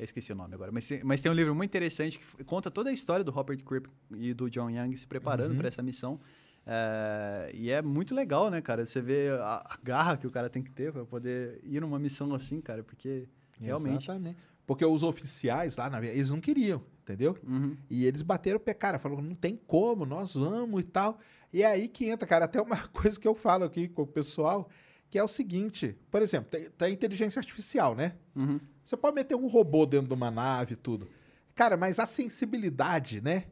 eu 0.02 0.04
esqueci 0.04 0.32
o 0.32 0.34
nome 0.34 0.54
agora. 0.54 0.72
Mas, 0.72 0.88
mas 1.04 1.20
tem 1.20 1.30
um 1.30 1.34
livro 1.34 1.54
muito 1.54 1.70
interessante 1.70 2.18
que 2.18 2.44
conta 2.44 2.70
toda 2.70 2.90
a 2.90 2.92
história 2.92 3.24
do 3.24 3.30
Robert 3.30 3.62
Cripp 3.64 3.88
e 4.16 4.34
do 4.34 4.50
John 4.50 4.68
Young 4.68 4.96
se 4.96 5.06
preparando 5.06 5.52
uhum. 5.52 5.58
para 5.58 5.68
essa 5.68 5.82
missão. 5.82 6.20
É, 6.66 7.50
e 7.54 7.70
é 7.70 7.80
muito 7.80 8.14
legal, 8.14 8.50
né, 8.50 8.60
cara? 8.60 8.84
Você 8.84 9.00
vê 9.00 9.28
a, 9.30 9.62
a 9.64 9.78
garra 9.82 10.16
que 10.16 10.26
o 10.26 10.30
cara 10.30 10.48
tem 10.48 10.62
que 10.62 10.70
ter 10.70 10.92
para 10.92 11.04
poder 11.04 11.60
ir 11.64 11.80
numa 11.80 11.98
missão 11.98 12.34
assim, 12.34 12.60
cara, 12.60 12.82
porque 12.82 13.28
realmente. 13.60 14.04
Exatamente. 14.04 14.38
Porque 14.66 14.84
os 14.84 15.02
oficiais 15.02 15.76
lá, 15.76 15.90
na, 15.90 16.04
eles 16.04 16.30
não 16.30 16.40
queriam, 16.40 16.82
entendeu? 17.02 17.36
Uhum. 17.46 17.76
E 17.90 18.04
eles 18.04 18.22
bateram 18.22 18.58
o 18.58 18.60
pé, 18.60 18.72
cara, 18.72 18.98
falaram, 18.98 19.22
não 19.22 19.34
tem 19.34 19.56
como, 19.66 20.06
nós 20.06 20.34
vamos 20.34 20.80
e 20.80 20.84
tal. 20.84 21.18
E 21.52 21.62
é 21.62 21.66
aí 21.66 21.88
que 21.88 22.06
entra, 22.06 22.26
cara, 22.26 22.44
até 22.44 22.60
uma 22.60 22.76
coisa 22.88 23.18
que 23.18 23.26
eu 23.26 23.34
falo 23.34 23.64
aqui 23.64 23.88
com 23.88 24.02
o 24.02 24.06
pessoal, 24.06 24.68
que 25.12 25.18
é 25.18 25.22
o 25.22 25.28
seguinte, 25.28 25.94
por 26.10 26.22
exemplo, 26.22 26.48
tem, 26.50 26.70
tem 26.70 26.94
inteligência 26.94 27.38
artificial, 27.38 27.94
né? 27.94 28.14
Uhum. 28.34 28.58
Você 28.82 28.96
pode 28.96 29.14
meter 29.14 29.34
um 29.34 29.46
robô 29.46 29.84
dentro 29.84 30.08
de 30.08 30.14
uma 30.14 30.30
nave 30.30 30.72
e 30.72 30.76
tudo. 30.76 31.06
Cara, 31.54 31.76
mas 31.76 31.98
a 31.98 32.06
sensibilidade, 32.06 33.20
né? 33.20 33.44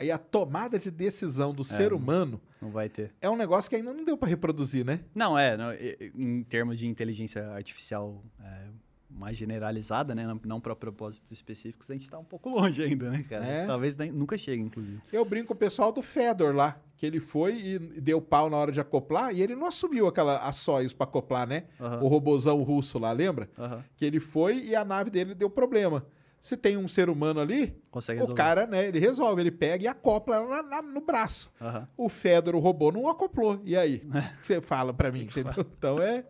E 0.00 0.12
a 0.12 0.16
tomada 0.16 0.78
de 0.78 0.92
decisão 0.92 1.52
do 1.52 1.62
é, 1.62 1.64
ser 1.64 1.92
humano. 1.92 2.40
Não 2.62 2.70
vai 2.70 2.88
ter. 2.88 3.12
É 3.20 3.28
um 3.28 3.34
negócio 3.34 3.68
que 3.68 3.74
ainda 3.74 3.92
não 3.92 4.04
deu 4.04 4.16
para 4.16 4.28
reproduzir, 4.28 4.84
né? 4.84 5.00
Não, 5.12 5.36
é. 5.36 5.56
Não, 5.56 5.72
em 6.14 6.44
termos 6.44 6.78
de 6.78 6.86
inteligência 6.86 7.48
artificial 7.48 8.24
é, 8.40 8.68
mais 9.10 9.36
generalizada, 9.36 10.14
né? 10.14 10.26
Não 10.44 10.60
para 10.60 10.76
propósitos 10.76 11.30
específicos, 11.32 11.90
a 11.90 11.94
gente 11.94 12.02
está 12.02 12.18
um 12.18 12.24
pouco 12.24 12.48
longe 12.50 12.82
ainda, 12.82 13.10
né, 13.10 13.24
cara? 13.28 13.44
É. 13.44 13.66
Talvez 13.66 13.96
nunca 14.12 14.36
chegue, 14.36 14.62
inclusive. 14.62 15.00
Eu 15.12 15.24
brinco 15.24 15.48
com 15.48 15.54
o 15.54 15.56
pessoal 15.56 15.90
do 15.90 16.02
Fedor 16.02 16.54
lá, 16.54 16.78
que 16.96 17.06
ele 17.06 17.20
foi 17.20 17.56
e 17.56 17.78
deu 17.78 18.20
pau 18.20 18.50
na 18.50 18.56
hora 18.56 18.70
de 18.70 18.80
acoplar 18.80 19.34
e 19.34 19.40
ele 19.40 19.54
não 19.54 19.66
assumiu 19.66 20.06
aquela 20.06 20.38
a 20.38 20.52
Soyuz 20.52 20.92
para 20.92 21.04
acoplar, 21.04 21.48
né? 21.48 21.64
Uhum. 21.80 22.04
O 22.04 22.08
robozão 22.08 22.62
russo 22.62 22.98
lá, 22.98 23.12
lembra? 23.12 23.48
Uhum. 23.56 23.82
Que 23.96 24.04
ele 24.04 24.20
foi 24.20 24.58
e 24.58 24.74
a 24.74 24.84
nave 24.84 25.10
dele 25.10 25.34
deu 25.34 25.48
problema. 25.48 26.04
Se 26.40 26.56
tem 26.56 26.76
um 26.76 26.86
ser 26.86 27.08
humano 27.08 27.40
ali, 27.40 27.76
Consegue 27.90 28.22
o 28.22 28.32
cara, 28.32 28.64
né, 28.64 28.86
ele 28.86 29.00
resolve, 29.00 29.42
ele 29.42 29.50
pega 29.50 29.84
e 29.84 29.88
acopla 29.88 30.36
ela 30.36 30.62
na, 30.62 30.62
na, 30.62 30.82
no 30.82 31.00
braço. 31.00 31.50
Uhum. 31.60 31.86
O 31.96 32.08
Fedor, 32.08 32.54
o 32.54 32.60
robô, 32.60 32.92
não 32.92 33.08
acoplou. 33.08 33.60
E 33.64 33.76
aí? 33.76 34.02
O 34.04 34.10
que 34.40 34.46
você 34.46 34.60
fala 34.60 34.94
para 34.94 35.10
mim, 35.10 35.22
entendeu? 35.22 35.66
Então 35.76 36.00
é. 36.00 36.24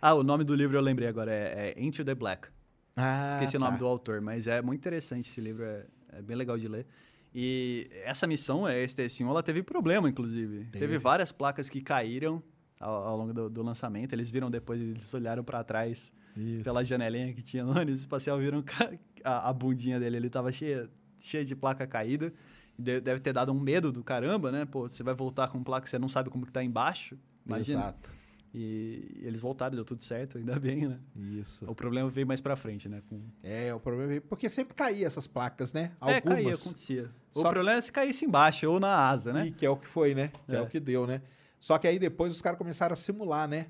Ah, 0.00 0.14
o 0.14 0.22
nome 0.22 0.44
do 0.44 0.54
livro 0.54 0.76
eu 0.76 0.82
lembrei 0.82 1.08
agora, 1.08 1.32
é, 1.32 1.74
é 1.76 1.82
Into 1.82 2.04
the 2.04 2.14
Black. 2.14 2.48
Ah, 2.96 3.34
Esqueci 3.34 3.52
tá. 3.52 3.58
o 3.58 3.60
nome 3.60 3.78
do 3.78 3.86
autor, 3.86 4.20
mas 4.20 4.46
é 4.46 4.60
muito 4.60 4.80
interessante 4.80 5.30
esse 5.30 5.40
livro, 5.40 5.64
é, 5.64 5.86
é 6.12 6.22
bem 6.22 6.36
legal 6.36 6.58
de 6.58 6.68
ler. 6.68 6.86
E 7.34 7.88
essa 8.04 8.26
missão, 8.26 8.66
a 8.66 8.72
STS-1, 8.72 9.26
ela 9.28 9.42
teve 9.42 9.62
problema, 9.62 10.08
inclusive. 10.08 10.66
Teve, 10.66 10.78
teve 10.78 10.98
várias 10.98 11.32
placas 11.32 11.68
que 11.68 11.80
caíram 11.80 12.42
ao, 12.78 12.94
ao 12.94 13.16
longo 13.16 13.32
do, 13.32 13.48
do, 13.48 13.62
lançamento. 13.62 14.12
Eles 14.12 14.30
viram 14.30 14.50
depois, 14.50 14.80
eles 14.80 15.12
olharam 15.14 15.42
para 15.42 15.64
trás 15.64 16.12
Isso. 16.36 16.62
pela 16.62 16.84
janelinha 16.84 17.32
que 17.32 17.42
tinha 17.42 17.64
no 17.64 17.70
ônibus 17.72 18.00
espacial, 18.00 18.38
viram 18.38 18.62
a, 19.24 19.48
a 19.48 19.52
bundinha 19.52 19.98
dele, 19.98 20.18
ele 20.18 20.28
tava 20.28 20.52
cheia, 20.52 20.90
cheia 21.18 21.44
de 21.44 21.56
placa 21.56 21.86
caída. 21.86 22.32
Deve 22.78 23.20
ter 23.20 23.32
dado 23.32 23.52
um 23.52 23.60
medo 23.60 23.92
do 23.92 24.02
caramba, 24.02 24.50
né? 24.50 24.64
Pô, 24.64 24.88
você 24.88 25.02
vai 25.02 25.14
voltar 25.14 25.48
com 25.48 25.62
placa, 25.62 25.86
você 25.86 25.98
não 25.98 26.08
sabe 26.08 26.28
como 26.30 26.44
que 26.44 26.52
tá 26.52 26.64
embaixo. 26.64 27.16
Imagina. 27.46 27.80
Exato. 27.80 28.14
E 28.54 29.20
eles 29.22 29.40
voltaram, 29.40 29.74
deu 29.74 29.84
tudo 29.84 30.04
certo, 30.04 30.36
ainda 30.36 30.58
bem, 30.60 30.86
né? 30.86 30.98
Isso. 31.16 31.64
O 31.70 31.74
problema 31.74 32.10
veio 32.10 32.26
mais 32.26 32.40
pra 32.40 32.54
frente, 32.54 32.86
né? 32.86 33.02
Com... 33.08 33.22
É, 33.42 33.72
o 33.74 33.80
problema 33.80 34.08
veio. 34.08 34.22
Porque 34.22 34.50
sempre 34.50 34.74
caía 34.74 35.06
essas 35.06 35.26
placas, 35.26 35.72
né? 35.72 35.92
Algumas. 35.98 36.16
É, 36.16 36.20
caía, 36.20 36.54
acontecia. 36.54 37.10
Só... 37.30 37.40
O 37.40 37.50
problema 37.50 37.78
é 37.78 37.80
se 37.80 37.90
caísse 37.90 38.26
embaixo 38.26 38.70
ou 38.70 38.78
na 38.78 39.08
asa, 39.08 39.32
né? 39.32 39.46
E 39.46 39.50
que 39.50 39.64
é 39.64 39.70
o 39.70 39.76
que 39.76 39.88
foi, 39.88 40.14
né? 40.14 40.30
Que 40.46 40.54
é, 40.54 40.58
é 40.58 40.60
o 40.60 40.66
que 40.66 40.78
deu, 40.78 41.06
né? 41.06 41.22
Só 41.58 41.78
que 41.78 41.86
aí 41.86 41.98
depois 41.98 42.34
os 42.34 42.42
caras 42.42 42.58
começaram 42.58 42.92
a 42.92 42.96
simular, 42.96 43.48
né? 43.48 43.68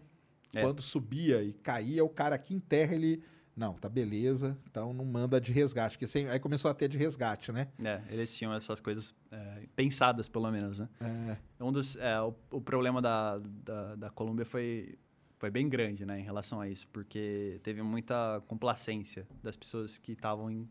É. 0.52 0.62
Quando 0.62 0.82
subia 0.82 1.42
e 1.42 1.52
caía, 1.52 2.04
o 2.04 2.08
cara 2.08 2.34
aqui 2.34 2.54
em 2.54 2.60
terra, 2.60 2.94
ele 2.94 3.22
não, 3.54 3.74
tá 3.74 3.88
beleza, 3.88 4.56
então 4.70 4.92
não 4.92 5.04
manda 5.04 5.40
de 5.40 5.52
resgate. 5.52 5.96
Porque 5.96 6.06
sem, 6.06 6.28
aí 6.28 6.40
começou 6.40 6.70
a 6.70 6.74
ter 6.74 6.88
de 6.88 6.96
resgate, 6.96 7.52
né? 7.52 7.68
É, 7.84 8.00
eles 8.08 8.34
tinham 8.36 8.54
essas 8.54 8.80
coisas 8.80 9.14
é, 9.30 9.66
pensadas, 9.76 10.28
pelo 10.28 10.50
menos, 10.50 10.78
né? 10.78 10.88
É. 11.00 11.36
Um 11.62 11.70
dos, 11.70 11.96
é, 11.96 12.20
o, 12.20 12.34
o, 12.50 12.60
problema 12.60 13.02
da, 13.02 13.38
da, 13.38 13.94
da 13.96 14.10
Colômbia 14.10 14.46
foi, 14.46 14.94
foi 15.38 15.50
bem 15.50 15.68
grande, 15.68 16.06
né, 16.06 16.18
em 16.18 16.22
relação 16.22 16.60
a 16.60 16.68
isso, 16.68 16.88
porque 16.88 17.60
teve 17.62 17.82
muita 17.82 18.42
complacência 18.46 19.26
das 19.42 19.56
pessoas 19.56 19.98
que 19.98 20.12
estavam 20.12 20.66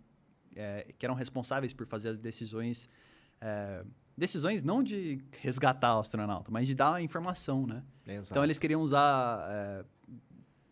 é, 0.56 0.88
que 0.98 1.06
eram 1.06 1.16
responsáveis 1.16 1.74
por 1.74 1.86
fazer 1.86 2.10
as 2.10 2.18
decisões 2.18 2.90
é, 3.40 3.84
decisões 4.18 4.64
não 4.64 4.84
de 4.84 5.24
resgatar 5.40 5.98
o 5.98 6.00
astronauta, 6.02 6.52
mas 6.52 6.68
de 6.68 6.76
dar 6.76 6.96
a 6.96 7.02
informação, 7.02 7.66
né? 7.66 7.84
Exato. 8.06 8.32
Então 8.32 8.44
eles 8.44 8.60
queriam 8.60 8.82
usar 8.82 9.48
é, 9.50 9.86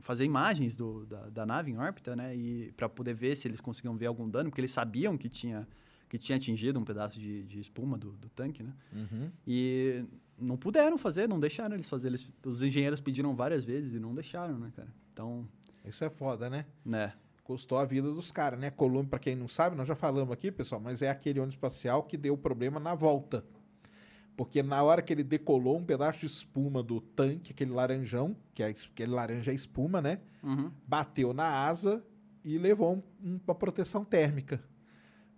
fazer 0.10 0.26
imagens 0.26 0.76
do, 0.76 1.06
da, 1.06 1.30
da, 1.30 1.46
nave 1.46 1.70
em 1.70 1.78
órbita, 1.78 2.16
né? 2.16 2.36
E 2.36 2.72
para 2.72 2.90
poder 2.90 3.14
ver 3.14 3.36
se 3.36 3.48
eles 3.48 3.62
conseguiam 3.62 3.96
ver 3.96 4.08
algum 4.08 4.28
dano, 4.28 4.50
porque 4.50 4.60
eles 4.60 4.72
sabiam 4.72 5.16
que 5.16 5.30
tinha 5.30 5.68
que 6.10 6.18
tinha 6.18 6.36
atingido 6.36 6.80
um 6.80 6.84
pedaço 6.84 7.20
de, 7.20 7.44
de 7.44 7.60
espuma 7.60 7.96
do, 7.96 8.14
do, 8.14 8.28
tanque, 8.30 8.64
né? 8.64 8.74
Uhum. 8.92 9.30
E 9.46 10.04
não 10.36 10.58
puderam 10.58 10.98
fazer, 10.98 11.30
não 11.30 11.40
deixaram 11.40 11.76
eles 11.76 11.88
fazer. 11.88 12.08
Eles, 12.08 12.28
os 12.44 12.64
engenheiros 12.64 13.00
pediram 13.00 13.36
várias 13.36 13.64
vezes 13.64 13.94
e 13.94 14.00
não 14.00 14.16
deixaram, 14.16 14.58
né, 14.58 14.72
cara? 14.76 14.92
Então. 15.14 15.48
Isso 15.86 16.04
é 16.04 16.10
foda, 16.10 16.50
né? 16.50 16.66
Né? 16.84 17.14
custou 17.44 17.78
a 17.78 17.86
vida 17.86 18.12
dos 18.12 18.32
caras, 18.32 18.60
né? 18.60 18.72
Columbia, 18.72 19.10
para 19.10 19.20
quem 19.20 19.36
não 19.36 19.48
sabe, 19.48 19.76
nós 19.76 19.88
já 19.88 19.96
falamos 19.96 20.32
aqui, 20.32 20.52
pessoal, 20.52 20.82
mas 20.82 21.04
é 21.04 21.10
aquele 21.10 21.40
ônibus 21.40 21.56
espacial 21.56 22.02
que 22.02 22.18
deu 22.18 22.36
problema 22.36 22.80
na 22.80 22.96
volta. 22.96 23.44
Porque 24.40 24.64
na 24.64 24.82
hora 24.82 25.02
que 25.02 25.12
ele 25.12 25.22
decolou, 25.22 25.78
um 25.78 25.84
pedaço 25.84 26.22
de 26.22 26.26
espuma 26.28 26.82
do 26.82 27.02
tanque, 27.02 27.52
aquele 27.52 27.72
laranjão, 27.72 28.38
que 28.54 28.64
é 28.64 28.68
aquele 28.68 29.12
laranja 29.12 29.52
é 29.52 29.54
espuma, 29.54 30.02
né? 30.02 30.22
Uhum. 30.42 30.72
Bateu 30.88 31.34
na 31.34 31.44
asa 31.68 32.02
e 32.42 32.58
levou 32.58 33.04
um, 33.22 33.38
uma 33.46 33.54
proteção 33.54 34.06
térmica. 34.06 34.64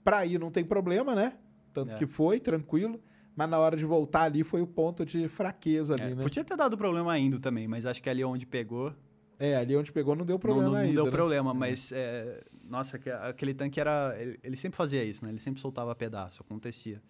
Para 0.04 0.24
ir 0.24 0.38
não 0.40 0.52
tem 0.52 0.64
problema, 0.64 1.16
né? 1.16 1.36
Tanto 1.74 1.94
É. 1.94 1.96
que 1.98 2.06
foi, 2.06 2.40
tranquilo. 2.40 3.02
Mas 3.36 3.50
na 3.50 3.58
hora 3.58 3.76
de 3.76 3.86
voltar 3.86 4.22
ali 4.22 4.44
foi 4.44 4.62
o 4.62 4.68
ponto 4.68 5.04
de 5.04 5.28
fraqueza 5.28 5.96
ali, 5.96 6.04
É, 6.12 6.14
né? 6.16 6.22
Podia 6.22 6.44
ter 6.44 6.56
dado 6.56 6.78
problema 6.78 7.12
ainda 7.12 7.40
também, 7.40 7.68
mas 7.68 7.88
acho 7.88 8.04
que 8.04 8.08
ali 8.10 8.24
onde 8.24 8.46
pegou 8.46 8.94
É, 9.40 9.56
ali 9.56 9.76
onde 9.76 9.92
pegou 9.92 10.16
não 10.16 10.24
deu 10.24 10.38
problema 10.38 10.66
não, 10.68 10.74
não, 10.74 10.80
ainda. 10.80 10.94
deu 10.94 11.06
né? 11.06 11.12
problema, 11.12 11.56
mas 11.56 11.92
é, 11.92 12.44
nossa, 12.66 13.00
que- 13.00 13.10
aquele 13.10 13.56
tanque 13.56 13.80
era. 13.80 14.16
Ele, 14.20 14.38
ele 14.44 14.56
sempre 14.58 14.78
fazia 14.78 15.04
isso, 15.04 15.26
né? 15.26 15.32
Ele 15.32 15.40
sempre 15.40 15.60
soltava 15.60 15.96
pedaço, 15.96 16.44
acontecia. 16.44 17.02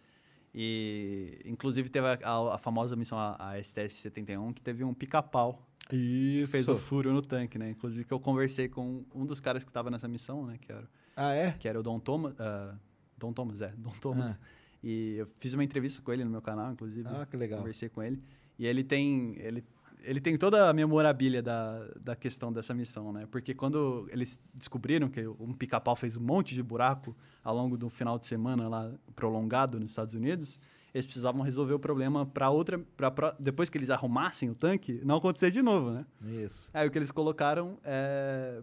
E 0.53 1.39
inclusive 1.45 1.89
teve 1.89 2.07
a, 2.07 2.19
a- 2.23 2.55
a 2.55 2.57
famosa 2.57 2.95
missão, 2.95 3.17
a, 3.17 3.35
a 3.39 3.57
STS-71, 3.59 4.53
que 4.53 4.61
teve 4.61 4.83
um 4.83 4.93
pica-pau 4.93 5.65
que 5.89 5.95
Isso. 5.95 6.51
fez 6.51 6.67
o 6.67 6.77
furo 6.77 7.11
no 7.11 7.21
tanque, 7.21 7.57
né? 7.57 7.71
Inclusive 7.71 8.03
que 8.05 8.13
eu 8.13 8.19
conversei 8.19 8.67
com 8.69 9.03
um 9.13 9.25
dos 9.25 9.39
caras 9.39 9.63
que 9.63 9.69
estava 9.69 9.89
nessa 9.89 10.07
missão, 10.07 10.45
né? 10.45 10.57
Que 10.61 10.71
era, 10.71 10.87
Ah, 11.15 11.33
é? 11.33 11.51
que 11.51 11.67
era 11.67 11.79
o 11.79 11.83
Dom 11.83 11.99
Thomas. 11.99 12.33
ah, 12.39 12.75
Dom 13.17 13.33
Thomas, 13.33 13.61
é, 13.61 13.73
Dom 13.77 13.91
Thomas. 13.91 14.39
E 14.83 15.15
eu 15.17 15.27
fiz 15.39 15.53
uma 15.53 15.63
entrevista 15.63 16.01
com 16.01 16.11
ele 16.11 16.23
no 16.23 16.31
meu 16.31 16.41
canal, 16.41 16.71
inclusive. 16.71 17.07
Ah, 17.07 17.25
que 17.29 17.37
legal. 17.37 17.59
Conversei 17.59 17.87
com 17.89 18.01
ele. 18.01 18.21
E 18.57 18.65
ele 18.65 18.83
tem. 18.83 19.35
Ele, 19.39 19.63
ele 20.03 20.19
tem 20.21 20.37
toda 20.37 20.69
a 20.69 20.73
memorabilia 20.73 21.41
da, 21.41 21.85
da 21.99 22.15
questão 22.15 22.51
dessa 22.51 22.73
missão, 22.73 23.11
né? 23.11 23.27
Porque 23.29 23.53
quando 23.53 24.07
eles 24.11 24.39
descobriram 24.53 25.09
que 25.09 25.25
um 25.27 25.53
pica-pau 25.53 25.95
fez 25.95 26.15
um 26.17 26.21
monte 26.21 26.55
de 26.55 26.63
buraco 26.63 27.15
ao 27.43 27.55
longo 27.55 27.77
do 27.77 27.89
final 27.89 28.17
de 28.17 28.27
semana 28.27 28.67
lá 28.67 28.91
prolongado 29.15 29.79
nos 29.79 29.91
Estados 29.91 30.13
Unidos, 30.15 30.59
eles 30.93 31.05
precisavam 31.05 31.41
resolver 31.41 31.73
o 31.73 31.79
problema 31.79 32.25
para 32.25 32.49
outra. 32.49 32.79
Pra- 32.97 33.35
depois 33.39 33.69
que 33.69 33.77
eles 33.77 33.89
arrumassem 33.89 34.49
o 34.49 34.55
tanque, 34.55 34.99
não 35.05 35.15
acontecer 35.15 35.51
de 35.51 35.61
novo, 35.61 35.91
né? 35.91 36.05
Isso. 36.25 36.69
Aí 36.73 36.87
o 36.87 36.91
que 36.91 36.97
eles 36.97 37.11
colocaram 37.11 37.77
é. 37.83 38.61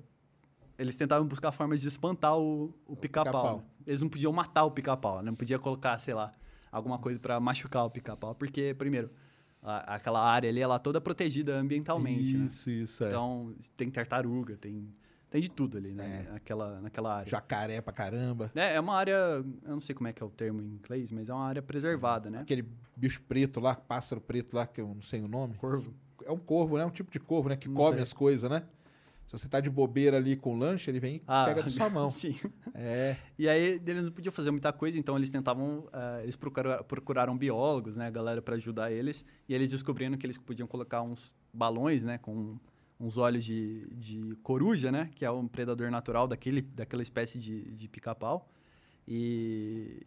Eles 0.79 0.97
tentavam 0.97 1.27
buscar 1.27 1.51
formas 1.51 1.81
de 1.81 1.89
espantar 1.89 2.39
o, 2.39 2.73
o 2.87 2.95
pica-pau. 2.95 3.33
pica-pau. 3.33 3.57
né? 3.59 3.65
Eles 3.87 4.01
não 4.01 4.09
podiam 4.09 4.33
matar 4.33 4.65
o 4.65 4.71
pica-pau, 4.71 5.17
né? 5.19 5.31
não 5.31 5.35
podia 5.35 5.59
colocar, 5.59 5.99
sei 5.99 6.15
lá, 6.15 6.33
alguma 6.71 6.99
coisa 6.99 7.19
para 7.19 7.41
machucar 7.41 7.85
o 7.85 7.91
pica-pau, 7.91 8.33
porque, 8.35 8.75
primeiro, 8.79 9.11
a- 9.63 9.95
aquela 9.97 10.23
área 10.23 10.49
ali 10.49 10.61
ela 10.61 10.77
é 10.77 10.79
toda 10.79 11.01
protegida 11.01 11.55
ambientalmente. 11.57 12.37
né? 12.37 12.47
Isso, 12.47 12.71
isso, 12.71 13.05
é. 13.05 13.09
Então, 13.09 13.55
tem 13.77 13.91
tartaruga, 13.91 14.57
tem, 14.57 14.89
tem 15.31 15.41
de 15.43 15.51
tudo 15.51 15.77
ali, 15.79 15.93
né? 15.93 16.27
Naquela, 16.33 16.81
naquela 16.81 17.17
área. 17.19 17.29
Jacaré 17.31 17.81
pra 17.81 17.93
caramba. 17.93 18.51
É, 18.55 18.75
é 18.75 18.81
uma 18.81 18.95
área, 18.97 19.13
eu 19.13 19.45
não 19.71 19.81
sei 19.81 19.95
como 19.95 20.09
é 20.09 20.13
que 20.13 20.23
é 20.23 20.27
o 20.27 20.31
termo 20.31 20.61
em 20.63 20.67
inglês, 20.67 21.11
mas 21.11 21.29
é 21.29 21.35
uma 21.35 21.47
área 21.47 21.63
preservada, 21.63 22.31
né? 22.31 22.41
Aquele 22.41 22.65
bicho 22.97 23.21
preto 23.23 23.61
lá, 23.61 23.75
pássaro 23.75 24.21
preto 24.21 24.55
lá, 24.57 24.67
que 24.67 24.81
eu 24.81 24.89
não 24.95 25.03
sei 25.03 25.21
o 25.21 25.29
nome. 25.29 25.55
Corvo. 25.55 25.93
É 26.25 26.33
um 26.33 26.39
corvo, 26.39 26.77
né? 26.77 26.85
Um 26.85 26.91
tipo 26.91 27.11
de 27.11 27.19
corvo, 27.21 27.49
né? 27.49 27.57
Que 27.57 27.69
Não 27.69 27.77
come 27.77 27.95
sei. 27.95 28.03
as 28.03 28.13
coisas, 28.13 28.51
né? 28.51 28.63
Se 29.29 29.33
você 29.39 29.47
tá 29.49 29.61
de 29.61 29.69
bobeira 29.69 30.17
ali 30.17 30.35
com 30.37 30.55
o 30.55 30.59
lanche, 30.59 30.91
ele 30.91 30.99
vem 30.99 31.17
e 31.17 31.23
Ah, 31.27 31.45
pega 31.47 31.63
da 31.63 31.69
sua 31.71 31.89
mão. 31.91 32.11
Sim. 32.11 32.35
É. 32.75 33.15
E 33.39 33.47
aí 33.49 33.81
eles 33.87 34.07
não 34.07 34.13
podiam 34.13 34.33
fazer 34.33 34.51
muita 34.51 34.73
coisa, 34.73 34.99
então 34.99 35.17
eles 35.17 35.29
tentavam, 35.31 35.87
eh, 35.93 36.21
eles 36.23 36.35
procura- 36.35 36.83
procuraram 36.83 37.37
biólogos, 37.37 37.97
né, 37.97 38.07
a 38.07 38.11
galera 38.11 38.41
para 38.41 38.55
ajudar 38.55 38.91
eles, 38.91 39.25
e 39.47 39.55
eles 39.55 39.71
descobriram 39.71 40.17
que 40.17 40.25
eles 40.27 40.39
podiam 40.39 40.67
colocar 40.67 41.03
uns 41.03 41.31
balões, 41.53 42.03
né, 42.03 42.17
com 42.17 42.59
uns 42.99 43.17
olhos 43.19 43.45
de, 43.45 43.87
de 43.93 44.35
coruja, 44.43 44.91
né, 44.91 45.11
que 45.15 45.25
é 45.27 45.31
um 45.31 45.47
predador 45.47 45.91
natural 45.91 46.27
daquele, 46.27 46.63
daquela 46.63 47.03
espécie 47.03 47.39
de, 47.39 47.71
de 47.73 47.87
pica-pau, 47.87 48.49
e 49.07 50.03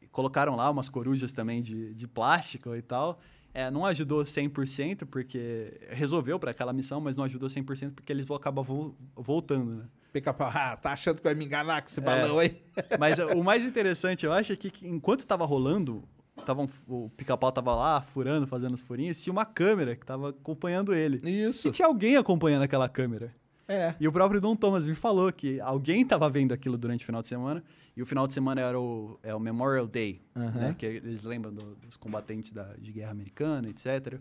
e 0.00 0.06
colocaram 0.08 0.54
lá 0.56 0.70
umas 0.70 0.88
corujas 0.88 1.32
também 1.32 1.60
de, 1.62 1.92
de 1.94 2.06
plástico 2.06 2.74
e 2.76 2.82
tal. 2.82 3.18
É, 3.54 3.70
não 3.70 3.86
ajudou 3.86 4.22
100%, 4.24 5.06
porque 5.06 5.78
resolveu 5.90 6.38
para 6.40 6.50
aquela 6.50 6.72
missão, 6.72 7.00
mas 7.00 7.16
não 7.16 7.22
ajudou 7.24 7.48
100% 7.48 7.92
porque 7.94 8.12
eles 8.12 8.26
vão 8.26 8.36
acabar 8.36 8.62
vo- 8.62 8.96
voltando, 9.14 9.76
né? 9.76 9.84
Pica-pau, 10.12 10.50
ah, 10.52 10.76
tá 10.76 10.92
achando 10.92 11.18
que 11.18 11.22
vai 11.24 11.34
me 11.36 11.44
enganar 11.44 11.80
com 11.82 11.88
esse 11.88 12.00
É. 12.00 12.02
balão 12.02 12.38
aí? 12.38 12.56
Mas 13.00 13.18
o 13.18 13.42
mais 13.42 13.64
interessante, 13.64 14.24
eu 14.26 14.32
acho, 14.32 14.52
é 14.52 14.56
que 14.56 14.70
enquanto 14.86 15.20
estava 15.20 15.44
rolando, 15.44 16.04
tava 16.44 16.62
um- 16.62 16.68
o 16.88 17.08
pica-pau 17.16 17.50
tava 17.50 17.74
lá 17.74 18.00
furando, 18.00 18.46
fazendo 18.46 18.74
os 18.74 18.80
furinhos, 18.82 19.22
tinha 19.22 19.32
uma 19.32 19.44
câmera 19.44 19.96
que 19.96 20.04
tava 20.06 20.30
acompanhando 20.30 20.94
ele. 20.94 21.18
Isso. 21.28 21.68
E 21.68 21.70
tinha 21.70 21.86
alguém 21.86 22.16
acompanhando 22.16 22.62
aquela 22.62 22.88
câmera. 22.88 23.32
É. 23.66 23.94
E 23.98 24.06
o 24.06 24.12
próprio 24.12 24.40
Dom 24.40 24.54
Thomas 24.54 24.86
me 24.86 24.94
falou 24.94 25.32
que 25.32 25.58
alguém 25.60 26.04
tava 26.04 26.28
vendo 26.28 26.52
aquilo 26.52 26.76
durante 26.76 27.02
o 27.02 27.06
final 27.06 27.22
de 27.22 27.28
semana, 27.28 27.64
e 27.96 28.02
o 28.02 28.06
final 28.06 28.26
de 28.26 28.32
semana 28.34 28.60
era 28.60 28.78
o, 28.80 29.18
é 29.22 29.34
o 29.34 29.40
Memorial 29.40 29.86
Day, 29.86 30.20
né? 30.34 30.74
Que 30.76 30.86
eles 30.86 31.22
lembram 31.22 31.52
do- 31.52 31.74
dos 31.76 31.96
combatentes 31.96 32.52
da, 32.52 32.74
de 32.78 32.90
guerra 32.92 33.12
americana, 33.12 33.68
etc. 33.68 34.18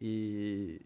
E 0.00 0.80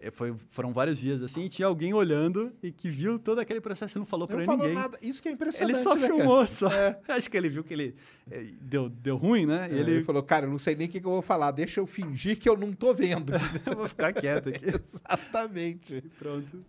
eh, 0.00 0.10
foi, 0.10 0.34
foram 0.50 0.72
vários 0.72 0.98
dias 0.98 1.22
assim, 1.22 1.44
e 1.44 1.48
tinha 1.48 1.66
alguém 1.68 1.94
olhando 1.94 2.52
e 2.62 2.72
que 2.72 2.90
viu 2.90 3.18
todo 3.18 3.38
aquele 3.38 3.60
processo 3.60 3.96
e 3.96 4.00
não 4.00 4.06
falou 4.06 4.26
Não 4.28 4.36
pra 4.36 4.44
falou 4.44 4.66
ninguém. 4.66 4.74
nada. 4.82 4.98
Isso 5.00 5.22
que 5.22 5.28
é 5.28 5.32
impressionante, 5.32 5.76
Ele 5.76 5.82
só 5.84 5.94
né, 5.94 6.00
cara? 6.00 6.14
filmou, 6.16 6.46
só. 6.46 6.68
Acho 7.08 7.30
que 7.30 7.36
ele 7.36 7.48
viu 7.48 7.62
que 7.62 7.72
ele 7.74 7.94
eh, 8.30 8.46
deu, 8.60 8.88
deu 8.88 9.16
ruim, 9.16 9.46
né? 9.46 9.68
É, 9.70 9.74
Ele... 9.78 9.92
ele 9.92 10.04
falou, 10.04 10.22
cara, 10.22 10.46
eu 10.46 10.50
não 10.50 10.58
sei 10.58 10.74
nem 10.74 10.88
o 10.88 10.90
que, 10.90 11.00
que 11.00 11.06
eu 11.06 11.12
vou 11.12 11.22
falar, 11.22 11.52
deixa 11.52 11.78
eu 11.80 11.86
fingir 11.86 12.36
que 12.38 12.48
eu 12.48 12.56
não 12.56 12.72
tô 12.72 12.92
vendo. 12.92 13.32
eu 13.66 13.76
vou 13.76 13.88
ficar 13.88 14.12
quieto 14.12 14.48
aqui. 14.48 14.64
Exatamente. 14.74 16.00
Pronto. 16.18 16.64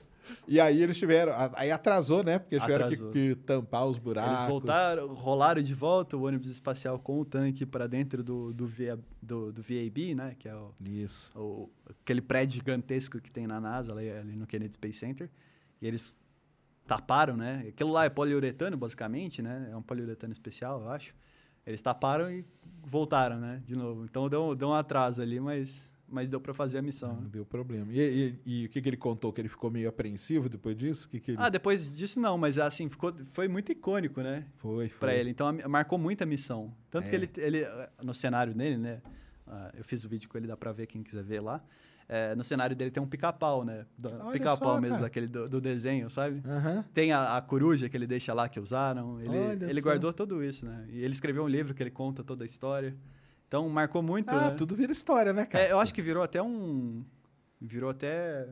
E 0.47 0.59
aí 0.59 0.81
eles 0.81 0.97
tiveram, 0.97 1.33
aí 1.55 1.71
atrasou, 1.71 2.23
né? 2.23 2.39
Porque 2.39 2.55
eles 2.55 2.63
tiveram 2.65 2.87
que, 2.87 2.93
Atrasou. 2.93 3.11
que 3.11 3.35
tampar 3.45 3.85
os 3.85 3.97
buracos. 3.97 4.37
Eles 4.39 4.49
voltaram, 4.49 5.13
rolaram 5.13 5.61
de 5.61 5.73
volta 5.73 6.17
o 6.17 6.23
ônibus 6.25 6.47
espacial 6.47 6.97
com 6.99 7.19
o 7.19 7.25
tanque 7.25 7.65
para 7.65 7.87
dentro 7.87 8.23
do, 8.23 8.53
do, 8.53 8.65
VA 8.67 8.99
do, 9.21 9.51
do 9.51 9.61
VAB, 9.61 10.15
né? 10.15 10.35
Que 10.37 10.47
é 10.49 10.55
o, 10.55 10.71
Isso. 10.83 11.31
o- 11.37 11.69
aquele 11.89 12.21
prédio 12.21 12.55
gigantesco 12.55 13.19
que 13.19 13.31
tem 13.31 13.45
na 13.47 13.59
NASA, 13.59 13.91
ali, 13.91 14.09
ali 14.11 14.35
no 14.35 14.45
Kennedy 14.47 14.73
Space 14.73 14.99
Center. 14.99 15.29
E 15.81 15.87
eles 15.87 16.13
taparam, 16.87 17.35
né? 17.35 17.65
Aquilo 17.67 17.91
lá 17.91 18.05
é 18.05 18.09
poliuretano, 18.09 18.77
basicamente, 18.77 19.41
né? 19.41 19.69
É 19.71 19.75
um 19.75 19.81
poliuretano 19.81 20.31
especial, 20.33 20.81
eu 20.81 20.89
acho. 20.89 21.13
Eles 21.65 21.81
taparam 21.81 22.29
e 22.31 22.45
voltaram, 22.83 23.37
né? 23.39 23.61
De 23.65 23.75
novo. 23.75 24.05
Então 24.05 24.29
deu, 24.29 24.55
deu 24.55 24.67
um 24.69 24.73
atraso 24.73 25.21
ali, 25.21 25.39
mas, 25.39 25.91
mas 26.15 26.27
deu 26.29 26.39
para 26.41 26.53
fazer 26.53 26.77
a 26.77 26.81
missão. 26.81 27.13
Não 27.13 27.21
né? 27.21 27.29
deu 27.31 27.45
problema. 27.45 27.91
E, 27.91 27.99
e- 28.45 28.63
e 28.63 28.65
o 28.65 28.69
que, 28.69 28.81
que 28.81 28.89
ele 28.89 28.97
contou? 28.97 29.31
Que 29.33 29.41
ele 29.41 29.49
ficou 29.49 29.69
meio 29.69 29.89
apreensivo 29.89 30.47
depois 30.49 30.75
disso? 30.77 31.07
Que 31.09 31.19
que 31.19 31.31
ele... 31.31 31.37
Ah, 31.39 31.49
depois 31.49 31.95
disso 31.95 32.19
não, 32.19 32.37
mas 32.37 32.57
assim, 32.57 32.87
ficou, 32.89 33.13
foi 33.33 33.47
muito 33.47 33.71
icônico, 33.71 34.21
né? 34.21 34.45
Foi, 34.55 34.89
foi. 34.89 34.99
Pra 34.99 35.13
ele. 35.13 35.29
Então 35.29 35.47
a- 35.47 35.67
marcou 35.67 35.99
muito 35.99 36.23
a 36.23 36.25
missão. 36.25 36.73
Tanto 36.89 37.09
que 37.09 37.15
É. 37.15 37.19
ele, 37.19 37.29
ele, 37.37 37.57
eh, 37.59 37.89
no 38.01 38.13
cenário 38.13 38.53
dele, 38.55 38.77
né? 38.77 39.01
ah, 39.45 39.71
eu 39.77 39.83
fiz 39.83 40.03
o 40.05 40.09
vídeo 40.09 40.27
com 40.29 40.37
ele, 40.37 40.47
dá 40.47 40.57
pra 40.57 40.71
ver 40.71 40.87
quem 40.87 41.03
quiser 41.03 41.23
ver 41.23 41.39
lá. 41.41 41.61
Eh, 42.07 42.35
no 42.35 42.43
cenário 42.43 42.75
dele 42.75 42.91
tem 42.91 43.01
um 43.01 43.07
pica-pau, 43.07 43.65
né? 43.65 43.83
Pica-pau 44.31 44.79
mesmo, 44.79 44.95
cara. 44.97 45.03
daquele 45.07 45.27
do, 45.27 45.49
do 45.49 45.59
desenho, 45.59 46.07
sabe? 46.09 46.41
Aham. 46.47 46.85
Tem 46.93 47.11
a, 47.11 47.35
a 47.37 47.41
coruja 47.41 47.89
que 47.89 47.97
ele 47.97 48.05
deixa 48.07 48.31
lá 48.33 48.47
que 48.47 48.59
usaram. 48.59 49.19
Ele, 49.19 49.29
Olha 49.29 49.65
ele 49.65 49.81
só. 49.81 49.89
guardou 49.89 50.13
tudo 50.13 50.43
isso, 50.43 50.65
né? 50.67 50.85
E 50.89 51.03
ele 51.03 51.13
escreveu 51.13 51.43
um 51.43 51.47
livro 51.47 51.73
que 51.73 51.81
ele 51.81 51.89
conta 51.91 52.23
toda 52.23 52.43
a 52.43 52.45
história. 52.45 52.95
Então 53.47 53.67
marcou 53.69 54.01
muito, 54.01 54.29
Ah, 54.29 54.49
né? 54.51 54.55
tudo 54.57 54.75
vira 54.75 54.91
história, 54.91 55.31
né, 55.33 55.45
cara? 55.45 55.63
É, 55.65 55.71
eu 55.71 55.79
acho 55.79 55.93
que 55.93 56.01
virou 56.01 56.23
até 56.23 56.41
um. 56.41 57.03
Virou 57.61 57.89
até 57.89 58.47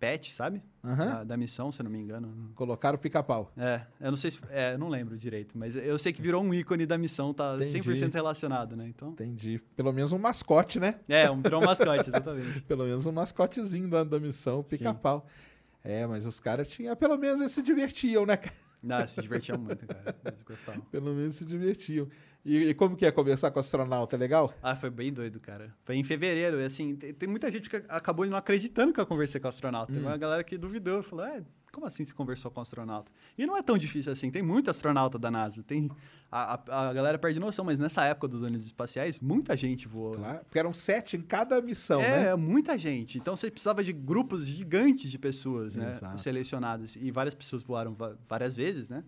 pet, 0.00 0.32
sabe? 0.32 0.60
Aham. 0.84 1.06
Da, 1.06 1.24
da 1.24 1.36
missão, 1.36 1.70
se 1.70 1.80
não 1.80 1.90
me 1.90 1.98
engano. 1.98 2.50
Colocaram 2.56 2.96
o 2.96 2.98
pica-pau. 2.98 3.52
É, 3.56 3.82
eu 4.00 4.10
não 4.10 4.16
sei 4.16 4.32
se. 4.32 4.40
É, 4.50 4.76
não 4.76 4.88
lembro 4.88 5.16
direito, 5.16 5.56
mas 5.56 5.76
eu 5.76 5.96
sei 5.96 6.12
que 6.12 6.20
virou 6.20 6.42
um 6.42 6.52
ícone 6.52 6.84
da 6.86 6.98
missão, 6.98 7.32
tá 7.32 7.54
Entendi. 7.54 7.80
100% 7.88 8.12
relacionado, 8.12 8.74
né? 8.74 8.88
Então. 8.88 9.10
Entendi. 9.10 9.60
Pelo 9.76 9.92
menos 9.92 10.12
um 10.12 10.18
mascote, 10.18 10.80
né? 10.80 10.96
É, 11.08 11.30
um, 11.30 11.40
virou 11.40 11.62
um 11.62 11.64
mascote, 11.66 12.08
exatamente. 12.08 12.62
Pelo 12.66 12.84
menos 12.84 13.06
um 13.06 13.12
mascotezinho 13.12 13.88
da, 13.88 14.02
da 14.02 14.18
missão, 14.18 14.62
pica-pau. 14.64 15.24
É, 15.84 16.04
mas 16.06 16.26
os 16.26 16.40
caras 16.40 16.66
tinham. 16.68 16.96
Pelo 16.96 17.16
menos 17.16 17.40
eles 17.40 17.52
se 17.52 17.62
divertiam, 17.62 18.26
né, 18.26 18.36
cara? 18.36 18.56
Não, 18.82 19.06
se 19.06 19.22
divertiam 19.22 19.58
muito, 19.58 19.86
cara. 19.86 20.16
Eles 20.24 20.42
gostavam. 20.42 20.80
Pelo 20.90 21.14
menos 21.14 21.36
se 21.36 21.44
divertiam. 21.44 22.08
E, 22.44 22.70
e 22.70 22.74
como 22.74 22.96
que 22.96 23.06
é 23.06 23.12
conversar 23.12 23.50
com 23.50 23.58
o 23.58 23.60
astronauta? 23.60 24.16
É 24.16 24.18
legal? 24.18 24.52
Ah, 24.60 24.74
foi 24.74 24.90
bem 24.90 25.12
doido, 25.12 25.38
cara. 25.38 25.72
Foi 25.84 25.94
em 25.94 26.02
fevereiro, 26.02 26.60
e 26.60 26.64
assim, 26.64 26.96
tem, 26.96 27.14
tem 27.14 27.28
muita 27.28 27.50
gente 27.52 27.70
que 27.70 27.76
acabou 27.88 28.26
não 28.26 28.36
acreditando 28.36 28.92
que 28.92 29.00
eu 29.00 29.06
conversei 29.06 29.40
com 29.40 29.46
o 29.46 29.48
astronauta. 29.48 29.92
Hum. 29.92 29.96
Teve 29.96 30.06
uma 30.06 30.16
galera 30.16 30.42
que 30.42 30.58
duvidou, 30.58 31.02
falou, 31.02 31.24
é, 31.24 31.42
como 31.72 31.86
assim 31.86 32.04
você 32.04 32.12
conversou 32.12 32.50
com 32.50 32.60
o 32.60 32.62
astronauta? 32.62 33.10
E 33.36 33.46
não 33.46 33.56
é 33.56 33.62
tão 33.62 33.78
difícil 33.78 34.12
assim, 34.12 34.30
tem 34.30 34.42
muito 34.42 34.70
astronauta 34.70 35.18
da 35.18 35.30
NASA, 35.30 35.62
tem... 35.62 35.90
A, 36.30 36.54
a, 36.68 36.88
a 36.88 36.92
galera 36.94 37.18
perde 37.18 37.38
noção, 37.40 37.64
mas 37.64 37.78
nessa 37.78 38.04
época 38.04 38.26
dos 38.28 38.42
ônibus 38.42 38.64
espaciais, 38.64 39.20
muita 39.20 39.54
gente 39.56 39.86
voou. 39.86 40.16
né? 40.16 40.22
Claro. 40.22 40.44
Porque 40.44 40.58
eram 40.58 40.72
sete 40.72 41.16
em 41.16 41.20
cada 41.20 41.60
missão, 41.60 42.00
é, 42.00 42.24
né? 42.24 42.36
muita 42.36 42.78
gente. 42.78 43.18
Então 43.18 43.36
você 43.36 43.50
precisava 43.50 43.82
de 43.84 43.92
grupos 43.92 44.46
gigantes 44.46 45.10
de 45.10 45.18
pessoas, 45.18 45.76
né? 45.76 45.90
Exato. 45.90 46.20
Selecionadas. 46.20 46.96
E 46.96 47.10
várias 47.10 47.34
pessoas 47.34 47.62
voaram 47.62 47.94
várias 48.28 48.54
vezes, 48.54 48.88
né? 48.88 49.04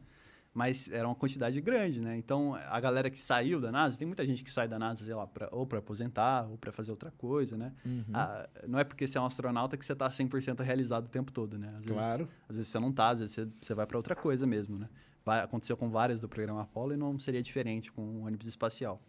Mas 0.55 0.89
era 0.89 1.09
uma 1.09 1.17
quantidade 1.17 1.61
grande, 1.61 2.01
né? 2.01 2.17
Então, 2.17 2.55
a 2.55 2.79
galera 2.79 3.11
que 3.11 3.19
saiu 3.19 3.61
da 3.61 3.73
NASA, 3.73 3.99
tem 3.99 4.07
muita 4.07 4.25
gente 4.25 4.45
que 4.45 4.51
sai 4.51 4.69
da 4.69 4.79
NASA, 4.79 5.05
sei 5.05 5.13
lá, 5.13 5.27
pra, 5.27 5.49
ou 5.51 5.67
para 5.67 5.81
aposentar, 5.81 6.49
ou 6.49 6.57
para 6.57 6.71
fazer 6.71 6.93
outra 6.93 7.11
coisa, 7.11 7.57
né? 7.57 7.73
Uhum. 7.85 8.05
Ah, 8.15 8.49
não 8.69 8.79
é 8.79 8.85
porque 8.85 9.05
você 9.05 9.19
é 9.19 9.21
um 9.21 9.27
astronauta 9.27 9.77
que 9.77 9.85
você 9.85 9.97
tá 9.97 10.09
100% 10.09 10.61
realizado 10.63 11.07
o 11.07 11.09
tempo 11.09 11.33
todo, 11.33 11.59
né? 11.59 11.75
Às 11.77 11.83
Claro. 11.85 12.25
Vezes, 12.27 12.41
às 12.49 12.57
vezes 12.57 12.71
você 12.71 12.79
não 12.79 12.93
tá, 12.93 13.09
às 13.11 13.19
vezes 13.19 13.35
você, 13.35 13.49
você 13.61 13.75
vai 13.75 13.85
para 13.85 13.97
outra 13.97 14.15
coisa 14.15 14.47
mesmo, 14.47 14.79
né? 14.79 14.89
Vai, 15.25 15.41
aconteceu 15.41 15.77
com 15.77 15.91
várias 15.91 16.21
do 16.21 16.29
programa 16.29 16.63
Apollo 16.63 16.95
e 16.95 16.97
não 16.97 17.19
seria 17.19 17.43
diferente 17.43 17.91
com 17.91 18.03
o 18.03 18.27
ônibus 18.27 18.47
espacial. 18.47 19.03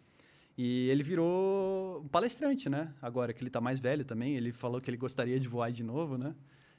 E 0.58 0.88
ele 0.88 1.04
virou 1.04 2.00
um 2.02 2.08
palestrante, 2.08 2.68
né? 2.68 2.92
Agora 3.00 3.32
que 3.32 3.40
ele 3.42 3.50
tá 3.50 3.60
mais 3.60 3.78
velho 3.78 4.04
também, 4.04 4.34
ele 4.34 4.50
falou 4.50 4.80
que 4.80 4.90
ele 4.90 4.96
gostaria 4.96 5.38
de 5.38 5.46
voar 5.46 5.70
de 5.70 5.84
novo, 5.84 6.18
né? 6.18 6.34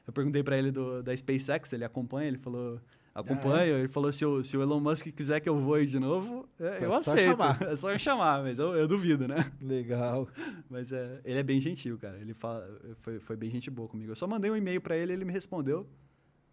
Eu 0.06 0.12
perguntei 0.12 0.42
para 0.44 0.58
ele 0.58 0.72
do, 0.72 1.04
da 1.04 1.16
SpaceX, 1.16 1.72
ele 1.74 1.86
acompanha, 1.86 2.28
ele 2.28 2.38
falou, 2.38 2.82
acompanha, 3.20 3.74
ele 3.78 3.88
falou 3.88 4.12
se 4.12 4.26
o, 4.26 4.44
se 4.44 4.56
o 4.56 4.62
Elon 4.62 4.80
Musk 4.80 5.08
quiser 5.08 5.40
que 5.40 5.50
eu 5.50 5.58
voe 5.58 5.86
de 5.86 6.00
novo, 6.00 6.48
é, 6.60 6.84
eu 6.86 6.94
É 6.94 6.96
aceito. 6.98 7.32
chamar. 7.32 7.62
É 7.64 7.76
só 7.76 7.92
eu 7.92 7.98
chamar, 8.00 8.44
mas 8.44 8.60
eu, 8.60 8.74
eu 8.76 8.88
duvido, 8.88 9.28
né? 9.28 9.52
Legal. 9.62 10.28
Mas 10.70 10.92
é, 10.92 11.20
ele 11.26 11.40
é 11.40 11.44
bem 11.44 11.60
gentil, 11.60 11.98
cara. 11.98 12.18
Ele 12.20 12.34
fala, 12.34 12.66
foi, 13.02 13.20
foi 13.20 13.36
bem 13.36 13.50
gente 13.50 13.70
boa 13.70 13.88
comigo. 13.88 14.12
Eu 14.12 14.16
só 14.16 14.28
mandei 14.28 14.50
um 14.52 14.56
e-mail 14.56 14.80
para 14.82 14.96
ele, 14.96 15.14
ele 15.14 15.26
me 15.26 15.32
respondeu. 15.34 15.88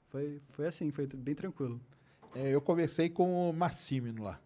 Foi, 0.08 0.40
foi 0.50 0.66
assim, 0.66 0.90
foi 0.90 1.06
bem 1.06 1.34
tranquilo. 1.34 1.80
É, 2.34 2.50
eu 2.54 2.60
conversei 2.60 3.08
com 3.08 3.50
o 3.50 3.52
Massimino 3.52 4.22
lá. 4.22 4.40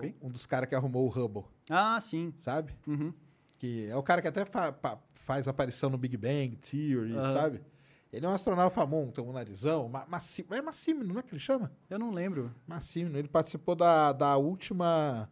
Quem? 0.00 0.14
Um 0.22 0.28
dos 0.30 0.46
caras 0.46 0.68
que 0.68 0.74
arrumou 0.74 1.06
o 1.06 1.08
Hubble, 1.10 1.44
Ah, 1.68 2.00
sim. 2.00 2.32
sabe? 2.38 2.72
Uhum. 2.86 3.12
Que 3.58 3.86
é 3.88 3.96
o 3.96 4.02
cara 4.02 4.22
que 4.22 4.28
até 4.28 4.44
fa- 4.44 4.72
faz 5.14 5.46
aparição 5.46 5.90
no 5.90 5.98
Big 5.98 6.16
Bang 6.16 6.56
Theory, 6.56 7.12
Aham. 7.14 7.32
sabe? 7.34 7.60
Ele 8.12 8.26
é 8.26 8.28
um 8.28 8.32
astronauta 8.32 8.74
famoso, 8.74 9.12
tem 9.12 9.22
um 9.24 9.32
narizão. 9.32 9.88
Ma 9.88 10.04
Massi 10.08 10.44
é 10.50 10.60
Massimino, 10.60 11.14
não 11.14 11.20
é 11.20 11.22
que 11.22 11.32
ele 11.32 11.40
chama? 11.40 11.70
Eu 11.88 11.98
não 11.98 12.10
lembro. 12.10 12.52
Massimino. 12.66 13.16
Ele 13.16 13.28
participou 13.28 13.74
da, 13.76 14.12
da 14.12 14.36
última 14.36 15.28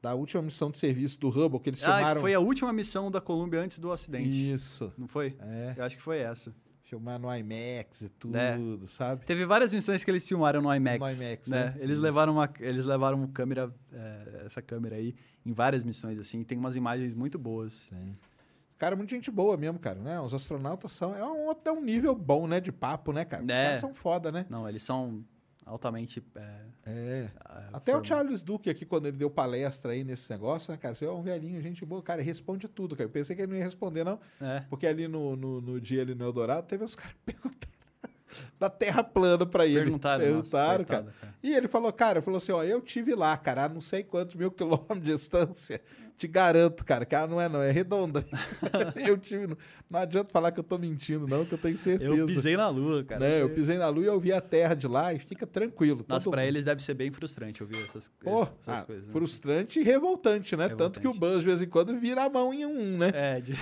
da 0.00 0.14
última 0.14 0.42
missão 0.42 0.70
de 0.70 0.78
serviço 0.78 1.20
do 1.20 1.28
Hubble, 1.28 1.60
que 1.60 1.68
eles 1.70 1.84
Ah, 1.84 1.96
filmaram... 1.96 2.20
foi 2.22 2.32
a 2.32 2.40
última 2.40 2.72
missão 2.72 3.10
da 3.10 3.20
Colômbia 3.20 3.60
antes 3.60 3.78
do 3.78 3.92
acidente. 3.92 4.52
Isso. 4.52 4.90
Não 4.96 5.06
foi? 5.06 5.36
É, 5.40 5.74
Eu 5.76 5.84
acho 5.84 5.96
que 5.96 6.02
foi 6.02 6.18
essa. 6.18 6.54
filmar 6.82 7.18
no 7.20 7.28
IMAX 7.32 8.02
e 8.02 8.08
tudo, 8.08 8.34
É. 8.36 8.56
sabe? 8.86 9.24
Teve 9.26 9.44
várias 9.46 9.72
missões 9.72 10.02
que 10.02 10.10
eles 10.10 10.26
filmaram 10.26 10.60
no 10.62 10.74
IMAX. 10.74 10.98
No 10.98 11.22
IMAX, 11.24 11.48
né? 11.48 11.64
né? 11.66 11.74
Eles 11.76 11.92
Isso. 11.96 12.00
levaram 12.02 12.32
uma, 12.32 12.50
eles 12.58 12.84
levaram 12.86 13.18
uma 13.18 13.28
câmera, 13.28 13.72
é, 13.92 14.42
essa 14.46 14.60
câmera 14.62 14.96
aí, 14.96 15.14
em 15.46 15.52
várias 15.52 15.84
missões 15.84 16.18
assim. 16.18 16.42
Tem 16.42 16.56
umas 16.58 16.74
imagens 16.76 17.14
muito 17.14 17.38
boas. 17.38 17.88
Cara, 18.80 18.96
muita 18.96 19.14
gente 19.14 19.30
boa 19.30 19.58
mesmo, 19.58 19.78
cara, 19.78 19.98
né? 20.00 20.18
Os 20.20 20.32
astronautas 20.32 20.90
são... 20.92 21.14
É 21.14 21.22
um, 21.22 21.50
é 21.52 21.70
um 21.70 21.82
nível 21.82 22.14
bom, 22.14 22.46
né? 22.46 22.60
De 22.60 22.72
papo, 22.72 23.12
né, 23.12 23.26
cara? 23.26 23.42
Os 23.44 23.48
É. 23.50 23.64
caras 23.66 23.80
são 23.80 23.92
foda, 23.92 24.32
né? 24.32 24.46
Não, 24.48 24.66
eles 24.66 24.82
são 24.82 25.22
altamente. 25.66 26.24
É, 26.34 26.40
É. 26.86 26.90
é, 26.90 27.30
Até 27.74 27.94
o 27.94 28.02
Charles 28.02 28.42
Duke 28.42 28.70
aqui, 28.70 28.86
quando 28.86 29.04
ele 29.04 29.18
deu 29.18 29.28
palestra 29.30 29.92
aí 29.92 30.02
nesse 30.02 30.30
negócio, 30.32 30.72
né, 30.72 30.78
cara? 30.78 30.94
Você 30.94 31.04
é 31.04 31.10
um 31.10 31.20
velhinho, 31.22 31.60
gente 31.60 31.84
boa, 31.84 32.02
cara, 32.02 32.22
responde 32.22 32.66
tudo, 32.68 32.96
cara. 32.96 33.06
Eu 33.06 33.12
pensei 33.12 33.36
que 33.36 33.42
ele 33.42 33.52
não 33.52 33.58
ia 33.58 33.64
responder, 33.64 34.02
não. 34.02 34.18
É. 34.40 34.60
Porque 34.70 34.86
ali 34.86 35.06
no, 35.06 35.36
no, 35.36 35.60
no 35.60 35.78
dia 35.78 36.00
ali 36.00 36.14
no 36.14 36.24
Eldorado, 36.24 36.66
teve 36.66 36.82
os 36.82 36.96
caras 36.96 37.14
perguntando 37.26 37.70
da 38.58 38.70
Terra 38.70 39.04
plana 39.04 39.44
pra 39.44 39.66
ele. 39.66 39.80
Perguntaram, 39.82 40.20
nossa, 40.24 40.32
Perguntaram, 40.34 40.84
cara. 40.86 41.02
coitado, 41.02 41.20
cara. 41.20 41.34
E 41.42 41.52
ele 41.54 41.68
falou, 41.68 41.92
cara, 41.92 42.22
falou 42.22 42.38
assim, 42.38 42.52
ó, 42.52 42.62
eu 42.64 42.80
tive 42.80 43.14
lá, 43.14 43.36
cara, 43.36 43.64
a 43.64 43.68
não 43.68 43.80
sei 43.82 44.02
quantos 44.04 44.34
mil 44.36 44.50
quilômetros 44.52 45.00
de 45.02 45.12
distância. 45.12 45.82
Te 46.20 46.28
garanto, 46.28 46.84
cara, 46.84 47.06
que 47.06 47.14
ela 47.14 47.26
não 47.26 47.40
é 47.40 47.48
não, 47.48 47.62
é 47.62 47.70
redonda. 47.70 48.22
eu 49.08 49.16
tive, 49.16 49.46
não, 49.88 50.00
adianta 50.00 50.30
falar 50.30 50.52
que 50.52 50.60
eu 50.60 50.62
tô 50.62 50.76
mentindo, 50.76 51.26
não, 51.26 51.46
que 51.46 51.54
eu 51.54 51.56
tenho 51.56 51.78
certeza. 51.78 52.14
Eu 52.14 52.26
pisei 52.26 52.58
na 52.58 52.68
lua, 52.68 53.02
cara. 53.02 53.20
né? 53.20 53.40
Eu 53.40 53.48
pisei 53.48 53.78
na 53.78 53.88
lua 53.88 54.04
e 54.04 54.06
eu 54.06 54.20
vi 54.20 54.30
a 54.30 54.38
Terra 54.38 54.74
de 54.74 54.86
lá 54.86 55.14
e 55.14 55.18
fica 55.18 55.46
tranquilo. 55.46 56.04
Nossa, 56.06 56.24
todo 56.24 56.32
pra 56.32 56.44
eles 56.44 56.66
deve 56.66 56.84
ser 56.84 56.92
bem 56.92 57.10
frustrante 57.10 57.62
ouvir 57.62 57.78
essas, 57.84 58.12
essas 58.22 58.82
ah, 58.82 58.84
coisas. 58.84 59.06
né? 59.06 59.12
frustrante 59.14 59.80
e 59.80 59.82
revoltante, 59.82 60.54
né? 60.54 60.68
Tanto 60.68 61.00
que 61.00 61.08
o 61.08 61.12
Revoltante. 61.12 61.32
Buzz, 61.36 61.42
de 61.42 61.46
vez 61.46 61.62
em 61.62 61.68
quando, 61.70 61.98
vira 61.98 62.24
a 62.24 62.28
mão 62.28 62.52
em 62.52 62.66
um, 62.66 62.98
né? 62.98 63.10
É, 63.14 63.40
de... 63.40 63.52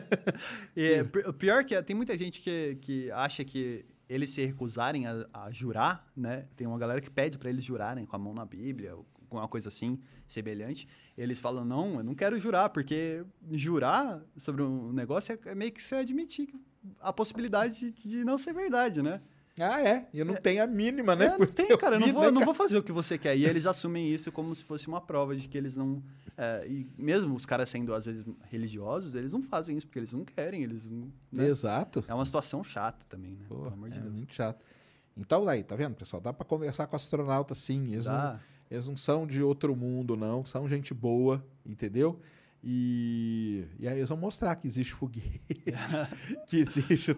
e 0.74 0.92
é, 0.92 1.02
o 1.28 1.34
pior 1.34 1.62
que 1.66 1.74
é, 1.74 1.82
tem 1.82 1.94
muita 1.94 2.16
gente 2.16 2.40
que, 2.40 2.78
que 2.80 3.10
acha 3.10 3.44
que 3.44 3.84
eles 4.08 4.30
se 4.30 4.42
recusarem 4.46 5.06
a, 5.06 5.26
a 5.34 5.50
jurar, 5.50 6.10
né? 6.16 6.46
Tem 6.56 6.66
uma 6.66 6.78
galera 6.78 7.02
que 7.02 7.10
pede 7.10 7.36
pra 7.36 7.50
eles 7.50 7.62
jurarem 7.62 8.06
com 8.06 8.16
a 8.16 8.18
mão 8.18 8.32
na 8.32 8.46
Bíblia, 8.46 8.96
ou 8.96 9.06
com 9.28 9.36
uma 9.36 9.48
coisa 9.48 9.68
assim, 9.68 10.00
semelhante. 10.32 10.86
Eles 11.16 11.40
falam, 11.40 11.64
não, 11.64 11.96
eu 11.96 12.04
não 12.04 12.14
quero 12.14 12.38
jurar, 12.38 12.70
porque 12.70 13.24
jurar 13.52 14.22
sobre 14.36 14.62
um 14.62 14.92
negócio 14.92 15.32
é, 15.32 15.50
é 15.50 15.54
meio 15.54 15.72
que 15.72 15.82
você 15.82 15.96
admitir 15.96 16.48
a 17.00 17.12
possibilidade 17.12 17.92
de, 17.92 18.24
não 18.24 18.38
ser 18.38 18.52
verdade, 18.54 19.02
né? 19.02 19.20
Ah, 19.58 19.82
é. 19.82 20.08
E 20.14 20.24
não 20.24 20.34
tem 20.34 20.60
a 20.60 20.66
mínima, 20.66 21.14
né? 21.14 21.26
É, 21.26 21.38
não 21.38 21.46
tem, 21.46 21.66
eu 21.68 21.76
cara. 21.76 21.96
Eu 21.96 22.00
não, 22.00 22.08
vou, 22.12 22.22
né, 22.22 22.28
eu 22.28 22.32
não 22.32 22.44
vou 22.44 22.54
fazer 22.54 22.78
o 22.78 22.82
que 22.82 22.92
você 22.92 23.18
quer. 23.18 23.36
E 23.36 23.44
eles 23.44 23.66
assumem 23.66 24.08
isso 24.08 24.32
como 24.32 24.54
se 24.54 24.64
fosse 24.64 24.88
uma 24.88 25.00
prova 25.00 25.36
de 25.36 25.46
que 25.48 25.58
eles 25.58 25.76
não. 25.76 26.02
é, 26.38 26.66
e 26.66 26.86
mesmo 26.96 27.34
os 27.34 27.44
caras 27.44 27.68
sendo, 27.68 27.92
às 27.92 28.06
vezes, 28.06 28.24
religiosos, 28.50 29.14
eles 29.14 29.32
não 29.32 29.42
fazem 29.42 29.76
isso 29.76 29.86
porque 29.86 29.98
eles 29.98 30.12
não 30.12 30.24
querem. 30.24 30.62
Eles 30.62 30.90
não, 30.90 31.12
né? 31.30 31.46
Exato. 31.48 32.02
É 32.08 32.14
uma 32.14 32.24
situação 32.24 32.64
chata 32.64 33.04
também, 33.08 33.32
né? 33.32 33.44
Pô, 33.48 33.56
Pelo 33.56 33.72
amor 33.74 33.90
de 33.90 33.98
é 33.98 34.00
Deus. 34.00 34.14
muito 34.14 34.32
chato. 34.32 34.64
Então, 35.16 35.44
daí, 35.44 35.62
tá 35.62 35.76
vendo, 35.76 35.94
pessoal? 35.96 36.22
Dá 36.22 36.32
pra 36.32 36.46
conversar 36.46 36.86
com 36.86 36.96
astronauta, 36.96 37.54
sim. 37.54 37.92
Eles, 37.92 38.06
não, 38.06 38.14
Dá. 38.14 38.40
Eles 38.70 38.86
não 38.86 38.96
são 38.96 39.26
de 39.26 39.42
outro 39.42 39.74
mundo, 39.74 40.16
não. 40.16 40.44
São 40.44 40.68
gente 40.68 40.94
boa, 40.94 41.44
entendeu? 41.66 42.20
E, 42.62 43.64
e 43.78 43.88
aí 43.88 43.98
eles 43.98 44.08
vão 44.08 44.18
mostrar 44.18 44.54
que 44.56 44.66
existe 44.66 44.92
foguete, 44.92 45.40
que 46.46 46.58
existe 46.58 47.16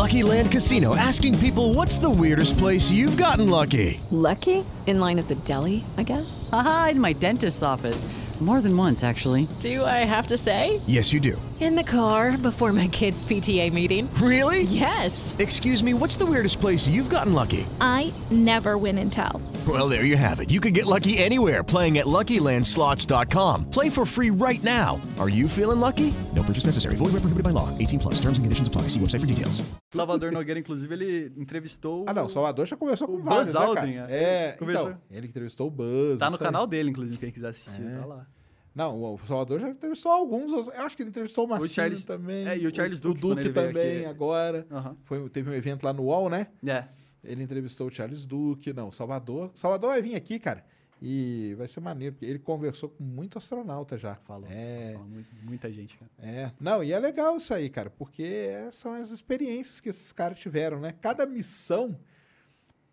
Lucky 0.00 0.22
Land 0.22 0.50
Casino 0.50 0.94
asking 0.96 1.38
people 1.38 1.74
what's 1.74 1.98
the 1.98 2.08
weirdest 2.08 2.56
place 2.56 2.90
you've 2.90 3.16
gotten 3.16 3.48
lucky? 3.50 4.00
Lucky? 4.10 4.64
In 4.86 4.98
line 4.98 5.18
at 5.18 5.28
the 5.28 5.34
deli, 5.44 5.84
I 5.98 6.04
guess? 6.04 6.48
Haha, 6.50 6.90
in 6.90 7.00
my 7.00 7.12
dentist's 7.12 7.62
office. 7.62 8.06
More 8.40 8.62
than 8.62 8.74
once, 8.74 9.04
actually. 9.04 9.46
Do 9.60 9.84
I 9.84 10.06
have 10.06 10.28
to 10.28 10.38
say? 10.38 10.80
Yes, 10.86 11.12
you 11.12 11.20
do. 11.20 11.40
In 11.60 11.74
the 11.76 11.84
car 11.84 12.38
before 12.38 12.72
my 12.72 12.88
kids' 12.88 13.22
PTA 13.22 13.70
meeting. 13.70 14.08
Really? 14.14 14.62
Yes. 14.62 15.34
Excuse 15.38 15.82
me, 15.82 15.92
what's 15.92 16.16
the 16.16 16.24
weirdest 16.24 16.58
place 16.58 16.88
you've 16.88 17.10
gotten 17.10 17.34
lucky? 17.34 17.66
I 17.82 18.14
never 18.30 18.78
win 18.78 18.96
and 18.96 19.12
tell. 19.12 19.42
Well, 19.68 19.88
there 19.90 20.04
you 20.06 20.16
have 20.16 20.40
it. 20.40 20.50
You 20.50 20.58
can 20.60 20.72
get 20.72 20.86
lucky 20.86 21.18
anywhere 21.18 21.62
playing 21.62 21.98
at 21.98 22.06
LuckyLandSlots.com. 22.06 23.66
Play 23.70 23.90
for 23.90 24.06
free 24.06 24.30
right 24.30 24.62
now. 24.64 24.98
Are 25.18 25.28
you 25.28 25.48
feeling 25.48 25.80
lucky? 25.80 26.12
No 26.34 26.42
purchase 26.42 26.64
necessary. 26.64 26.96
Void 26.96 27.12
where 27.12 27.20
prohibited 27.20 27.44
by 27.44 27.50
law. 27.52 27.68
18 27.78 27.98
plus. 28.00 28.14
Terms 28.20 28.38
and 28.38 28.44
conditions 28.46 28.68
apply. 28.68 28.88
See 28.88 28.98
website 29.00 29.20
for 29.20 29.26
details. 29.26 29.62
Salvador 29.92 30.32
Nogueira, 30.32 30.58
inclusive, 30.58 30.92
ele 30.94 31.32
entrevistou. 31.36 32.04
Ah, 32.08 32.14
não, 32.14 32.26
o 32.26 32.30
Salvador 32.30 32.66
já 32.66 32.76
conversou 32.76 33.06
com 33.06 33.14
o 33.14 33.22
vários, 33.22 33.48
Buzz 33.52 33.54
né, 33.54 33.60
cara? 33.60 33.80
Aldrin, 33.80 33.96
é. 33.98 34.22
É, 34.48 34.52
Conversou. 34.58 34.88
então, 34.90 35.00
ele 35.10 35.26
entrevistou 35.26 35.66
o 35.66 35.70
Buzz. 35.70 36.18
Tá 36.18 36.30
no 36.30 36.38
canal 36.38 36.66
dele, 36.66 36.90
inclusive, 36.90 37.18
quem 37.18 37.30
quiser 37.30 37.48
assistir, 37.48 37.82
É. 37.84 37.98
tá 37.98 38.06
lá. 38.06 38.26
Não, 38.74 38.96
o 38.96 39.18
Salvador 39.26 39.58
já 39.60 39.68
entrevistou 39.68 40.12
alguns. 40.12 40.52
Eu 40.52 40.72
acho 40.84 40.96
que 40.96 41.02
ele 41.02 41.10
entrevistou 41.10 41.44
o 41.44 41.48
Marcinho 41.48 41.70
Charles- 41.70 42.04
também. 42.04 42.46
é, 42.48 42.56
e 42.56 42.66
o 42.66 42.74
Charles 42.74 43.00
o, 43.00 43.02
Duke, 43.02 43.18
O 43.26 43.34
Duque 43.34 43.48
também, 43.50 43.98
aqui. 43.98 44.04
agora. 44.06 44.64
Aham. 44.70 44.96
Foi, 45.04 45.28
teve 45.28 45.50
um 45.50 45.54
evento 45.54 45.82
lá 45.84 45.92
no 45.92 46.04
UOL, 46.04 46.30
né? 46.30 46.46
É. 46.64 46.84
Ele 47.22 47.42
entrevistou 47.42 47.88
o 47.88 47.90
Charles 47.90 48.24
Duque. 48.24 48.72
Não, 48.72 48.90
Salvador. 48.90 49.50
Salvador 49.54 49.90
vai 49.90 50.02
vir 50.02 50.14
aqui, 50.14 50.38
cara. 50.38 50.64
E 51.02 51.54
vai 51.56 51.66
ser 51.66 51.80
maneiro, 51.80 52.14
porque 52.14 52.26
ele 52.26 52.38
conversou 52.38 52.90
com 52.90 53.02
muito 53.02 53.38
astronauta 53.38 53.96
já. 53.96 54.16
Falou. 54.16 54.46
É, 54.50 54.92
Falou 54.92 55.08
muito- 55.08 55.28
muita 55.42 55.72
gente, 55.72 55.96
cara. 55.98 56.10
é. 56.18 56.52
Não, 56.60 56.84
e 56.84 56.92
é 56.92 56.98
legal 56.98 57.36
isso 57.38 57.54
aí, 57.54 57.70
cara, 57.70 57.88
porque 57.88 58.50
são 58.70 58.92
as 58.92 59.10
experiências 59.10 59.80
que 59.80 59.88
esses 59.88 60.12
caras 60.12 60.38
tiveram, 60.38 60.78
né? 60.78 60.94
Cada 61.00 61.24
missão, 61.24 61.98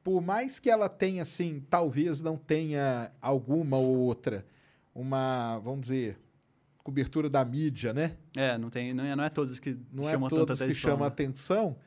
por 0.04 0.22
mais 0.22 0.58
que 0.58 0.70
ela 0.70 0.88
tenha, 0.88 1.24
assim, 1.24 1.62
talvez 1.70 2.22
não 2.22 2.38
tenha 2.38 3.12
alguma 3.22 3.76
ou 3.78 3.98
outra, 3.98 4.46
uma, 4.96 5.60
vamos 5.60 5.82
dizer, 5.82 6.18
cobertura 6.82 7.30
da 7.30 7.44
mídia, 7.44 7.94
né? 7.94 8.16
É, 8.38 8.58
não, 8.58 8.70
tem, 8.70 8.94
não, 8.94 9.04
é, 9.04 9.16
não 9.18 9.24
é 9.26 9.30
todos 9.30 9.60
que 9.60 9.78
Não 9.92 10.06
chamam 10.06 10.28
é 10.28 10.30
tanta 10.30 10.46
todos 10.46 10.60
que 10.60 10.64
atenção. 10.64 10.92
chamam 10.92 11.00
né? 11.02 11.08
atenção. 11.08 11.78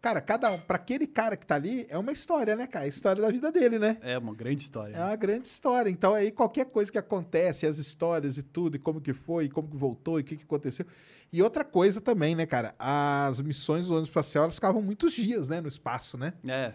Cara, 0.00 0.20
cada 0.20 0.52
um, 0.52 0.58
para 0.58 0.76
aquele 0.76 1.06
cara 1.06 1.36
que 1.36 1.44
tá 1.44 1.56
ali, 1.56 1.86
é 1.88 1.98
uma 1.98 2.12
história, 2.12 2.54
né, 2.54 2.66
cara? 2.66 2.84
É 2.84 2.86
a 2.86 2.88
história 2.88 3.20
da 3.20 3.30
vida 3.30 3.50
dele, 3.50 3.78
né? 3.78 3.98
É 4.00 4.16
uma 4.16 4.34
grande 4.34 4.62
história. 4.62 4.94
É 4.94 5.02
uma 5.02 5.16
grande 5.16 5.48
história. 5.48 5.90
Então 5.90 6.14
aí 6.14 6.30
qualquer 6.30 6.66
coisa 6.66 6.90
que 6.90 6.98
acontece, 6.98 7.66
as 7.66 7.78
histórias 7.78 8.38
e 8.38 8.42
tudo, 8.42 8.76
e 8.76 8.78
como 8.78 9.00
que 9.00 9.12
foi, 9.12 9.46
e 9.46 9.48
como 9.48 9.68
que 9.68 9.76
voltou, 9.76 10.18
e 10.18 10.22
o 10.22 10.24
que, 10.24 10.36
que 10.36 10.44
aconteceu. 10.44 10.86
E 11.32 11.42
outra 11.42 11.64
coisa 11.64 12.00
também, 12.00 12.34
né, 12.34 12.46
cara? 12.46 12.74
As 12.78 13.40
missões 13.40 13.86
do 13.86 13.92
ônibus 13.92 14.08
espacial, 14.08 14.44
elas 14.44 14.54
ficavam 14.54 14.80
muitos 14.80 15.12
dias, 15.12 15.48
né, 15.48 15.60
no 15.60 15.68
espaço, 15.68 16.16
né? 16.16 16.32
É. 16.46 16.74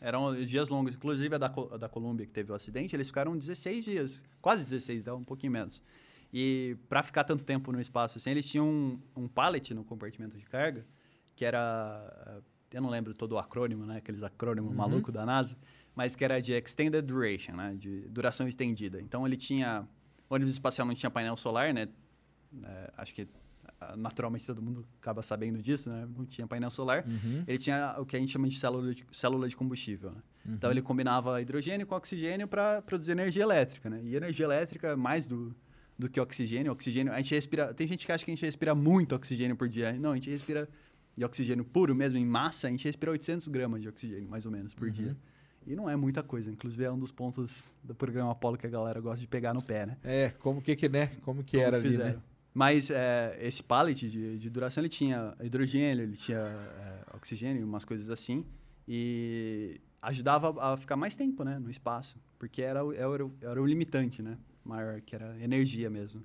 Eram 0.00 0.34
dias 0.34 0.68
longos. 0.68 0.94
Inclusive 0.94 1.34
a 1.34 1.38
da, 1.38 1.46
a 1.46 1.76
da 1.76 1.88
Colômbia, 1.88 2.26
que 2.26 2.32
teve 2.32 2.50
o 2.50 2.54
acidente, 2.54 2.94
eles 2.94 3.06
ficaram 3.06 3.36
16 3.36 3.84
dias. 3.84 4.24
Quase 4.40 4.62
16, 4.64 5.02
dá 5.02 5.14
um 5.14 5.24
pouquinho 5.24 5.52
menos. 5.52 5.82
E 6.32 6.76
para 6.88 7.02
ficar 7.02 7.24
tanto 7.24 7.44
tempo 7.44 7.70
no 7.70 7.80
espaço 7.80 8.18
assim, 8.18 8.30
eles 8.30 8.44
tinham 8.46 8.66
um, 8.66 9.00
um 9.16 9.28
pallet 9.28 9.72
no 9.72 9.84
compartimento 9.84 10.36
de 10.36 10.44
carga, 10.44 10.84
que 11.36 11.44
era. 11.44 12.42
Eu 12.74 12.82
não 12.82 12.90
lembro 12.90 13.14
todo 13.14 13.32
o 13.32 13.38
acrônimo, 13.38 13.86
né? 13.86 13.98
Aqueles 13.98 14.22
acrônimos 14.22 14.74
malucos 14.74 15.14
da 15.14 15.24
NASA, 15.24 15.56
mas 15.94 16.16
que 16.16 16.24
era 16.24 16.40
de 16.40 16.52
Extended 16.52 17.02
Duration, 17.02 17.54
né? 17.54 17.74
De 17.76 18.00
duração 18.08 18.48
estendida. 18.48 19.00
Então 19.00 19.26
ele 19.26 19.36
tinha. 19.36 19.86
O 20.28 20.34
ônibus 20.34 20.52
espacial 20.52 20.86
não 20.86 20.94
tinha 20.94 21.10
painel 21.10 21.36
solar, 21.36 21.72
né? 21.72 21.88
É, 22.62 22.92
acho 22.96 23.14
que 23.14 23.28
naturalmente 23.96 24.46
todo 24.46 24.62
mundo 24.62 24.86
acaba 25.00 25.22
sabendo 25.22 25.60
disso, 25.60 25.90
né? 25.90 26.08
Não 26.16 26.24
tinha 26.24 26.46
painel 26.46 26.70
solar. 26.70 27.04
Uhum. 27.06 27.44
Ele 27.46 27.58
tinha 27.58 27.94
o 27.98 28.06
que 28.06 28.16
a 28.16 28.18
gente 28.18 28.32
chama 28.32 28.48
de 28.48 28.58
célula 28.58 28.94
de, 28.94 29.04
célula 29.12 29.48
de 29.48 29.56
combustível, 29.56 30.10
né? 30.10 30.22
Uhum. 30.46 30.54
Então 30.54 30.70
ele 30.70 30.82
combinava 30.82 31.40
hidrogênio 31.40 31.86
com 31.86 31.94
oxigênio 31.94 32.46
para 32.48 32.82
produzir 32.82 33.12
energia 33.12 33.42
elétrica, 33.42 33.88
né? 33.90 34.00
E 34.02 34.16
energia 34.16 34.44
elétrica 34.44 34.88
é 34.88 34.96
mais 34.96 35.28
do, 35.28 35.54
do 35.98 36.08
que 36.08 36.20
oxigênio. 36.20 36.72
Oxigênio, 36.72 37.12
a 37.12 37.18
gente 37.18 37.34
respira. 37.34 37.72
Tem 37.72 37.86
gente 37.86 38.04
que 38.04 38.12
acha 38.12 38.24
que 38.24 38.30
a 38.30 38.34
gente 38.34 38.44
respira 38.44 38.74
muito 38.74 39.14
oxigênio 39.14 39.56
por 39.56 39.68
dia. 39.68 39.92
Não, 39.92 40.12
a 40.12 40.14
gente 40.14 40.30
respira 40.30 40.68
de 41.16 41.24
oxigênio 41.24 41.64
puro 41.64 41.94
mesmo, 41.94 42.18
em 42.18 42.26
massa, 42.26 42.66
a 42.66 42.70
gente 42.70 42.84
respira 42.84 43.10
800 43.12 43.48
gramas 43.48 43.80
de 43.82 43.88
oxigênio, 43.88 44.28
mais 44.28 44.44
ou 44.46 44.52
menos, 44.52 44.74
por 44.74 44.86
Uhum. 44.88 44.92
dia. 44.92 45.16
E 45.66 45.74
não 45.74 45.88
é 45.88 45.96
muita 45.96 46.22
coisa. 46.22 46.50
Inclusive, 46.50 46.84
é 46.84 46.90
um 46.92 46.98
dos 46.98 47.10
pontos 47.12 47.72
do 47.82 47.94
programa 47.94 48.32
Apollo 48.32 48.58
que 48.58 48.66
a 48.66 48.70
galera 48.70 49.00
gosta 49.00 49.20
de 49.20 49.26
pegar 49.26 49.54
no 49.54 49.62
pé, 49.62 49.86
né? 49.86 49.96
É, 50.04 50.28
como 50.40 50.60
que 50.60 50.76
que, 50.76 50.88
né? 50.88 51.06
Como 51.22 51.42
que 51.42 51.56
Como 51.56 51.66
era 51.66 51.80
que 51.80 51.86
ali, 51.86 51.96
né? 51.96 52.18
Mas 52.52 52.90
é, 52.90 53.36
esse 53.40 53.62
pallet 53.62 54.08
de, 54.10 54.38
de 54.38 54.50
duração, 54.50 54.82
ele 54.82 54.88
tinha 54.90 55.34
hidrogênio, 55.42 56.04
ele 56.04 56.16
tinha 56.16 56.38
é, 56.38 57.16
oxigênio, 57.16 57.64
umas 57.66 57.84
coisas 57.84 58.10
assim. 58.10 58.44
E 58.86 59.80
ajudava 60.02 60.54
a 60.62 60.76
ficar 60.76 60.96
mais 60.96 61.16
tempo, 61.16 61.42
né? 61.44 61.58
No 61.58 61.70
espaço. 61.70 62.16
Porque 62.38 62.60
era, 62.62 62.84
o- 62.84 62.92
era, 62.92 63.30
era 63.40 63.62
o 63.62 63.66
limitante, 63.66 64.22
né? 64.22 64.36
Maior, 64.64 65.00
que 65.00 65.14
era 65.14 65.36
energia 65.42 65.88
mesmo. 65.90 66.22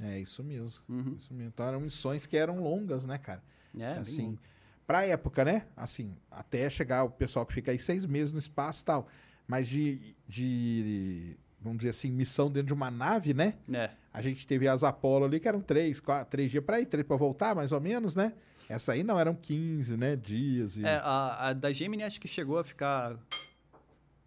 É, 0.00 0.18
isso 0.18 0.42
mesmo. 0.42 0.82
Uhum. 0.88 1.14
Isso 1.16 1.32
mesmo. 1.32 1.50
Então 1.54 1.66
eram 1.66 1.80
missões 1.80 2.26
que 2.26 2.36
eram 2.36 2.60
longas, 2.62 3.04
né, 3.06 3.16
cara? 3.18 3.42
É, 3.78 3.98
assim, 3.98 4.38
pra 4.86 5.06
época, 5.06 5.44
né? 5.44 5.66
Assim, 5.76 6.14
até 6.30 6.68
chegar 6.68 7.04
o 7.04 7.10
pessoal 7.10 7.46
que 7.46 7.54
fica 7.54 7.70
aí 7.70 7.78
seis 7.78 8.04
meses 8.04 8.32
no 8.32 8.38
espaço 8.38 8.82
e 8.82 8.84
tal. 8.84 9.08
Mas 9.46 9.68
de, 9.68 10.14
de, 10.28 11.36
vamos 11.60 11.78
dizer 11.78 11.90
assim, 11.90 12.10
missão 12.10 12.50
dentro 12.50 12.68
de 12.68 12.74
uma 12.74 12.90
nave, 12.90 13.34
né? 13.34 13.54
É. 13.72 13.90
A 14.12 14.20
gente 14.20 14.46
teve 14.46 14.68
as 14.68 14.84
Apollo 14.84 15.24
ali, 15.24 15.40
que 15.40 15.48
eram 15.48 15.60
três, 15.60 16.00
quatro, 16.00 16.30
três 16.30 16.50
dias 16.50 16.64
pra 16.64 16.80
ir, 16.80 16.86
três 16.86 17.06
pra 17.06 17.16
voltar, 17.16 17.54
mais 17.54 17.72
ou 17.72 17.80
menos, 17.80 18.14
né? 18.14 18.34
Essa 18.68 18.92
aí 18.92 19.02
não, 19.02 19.18
eram 19.18 19.34
15, 19.34 19.96
né? 19.96 20.16
Dias. 20.16 20.76
E... 20.76 20.84
É, 20.84 20.96
a, 20.96 21.48
a 21.48 21.52
da 21.52 21.72
Gemini 21.72 22.02
acho 22.02 22.20
que 22.20 22.28
chegou 22.28 22.58
a 22.58 22.64
ficar. 22.64 23.18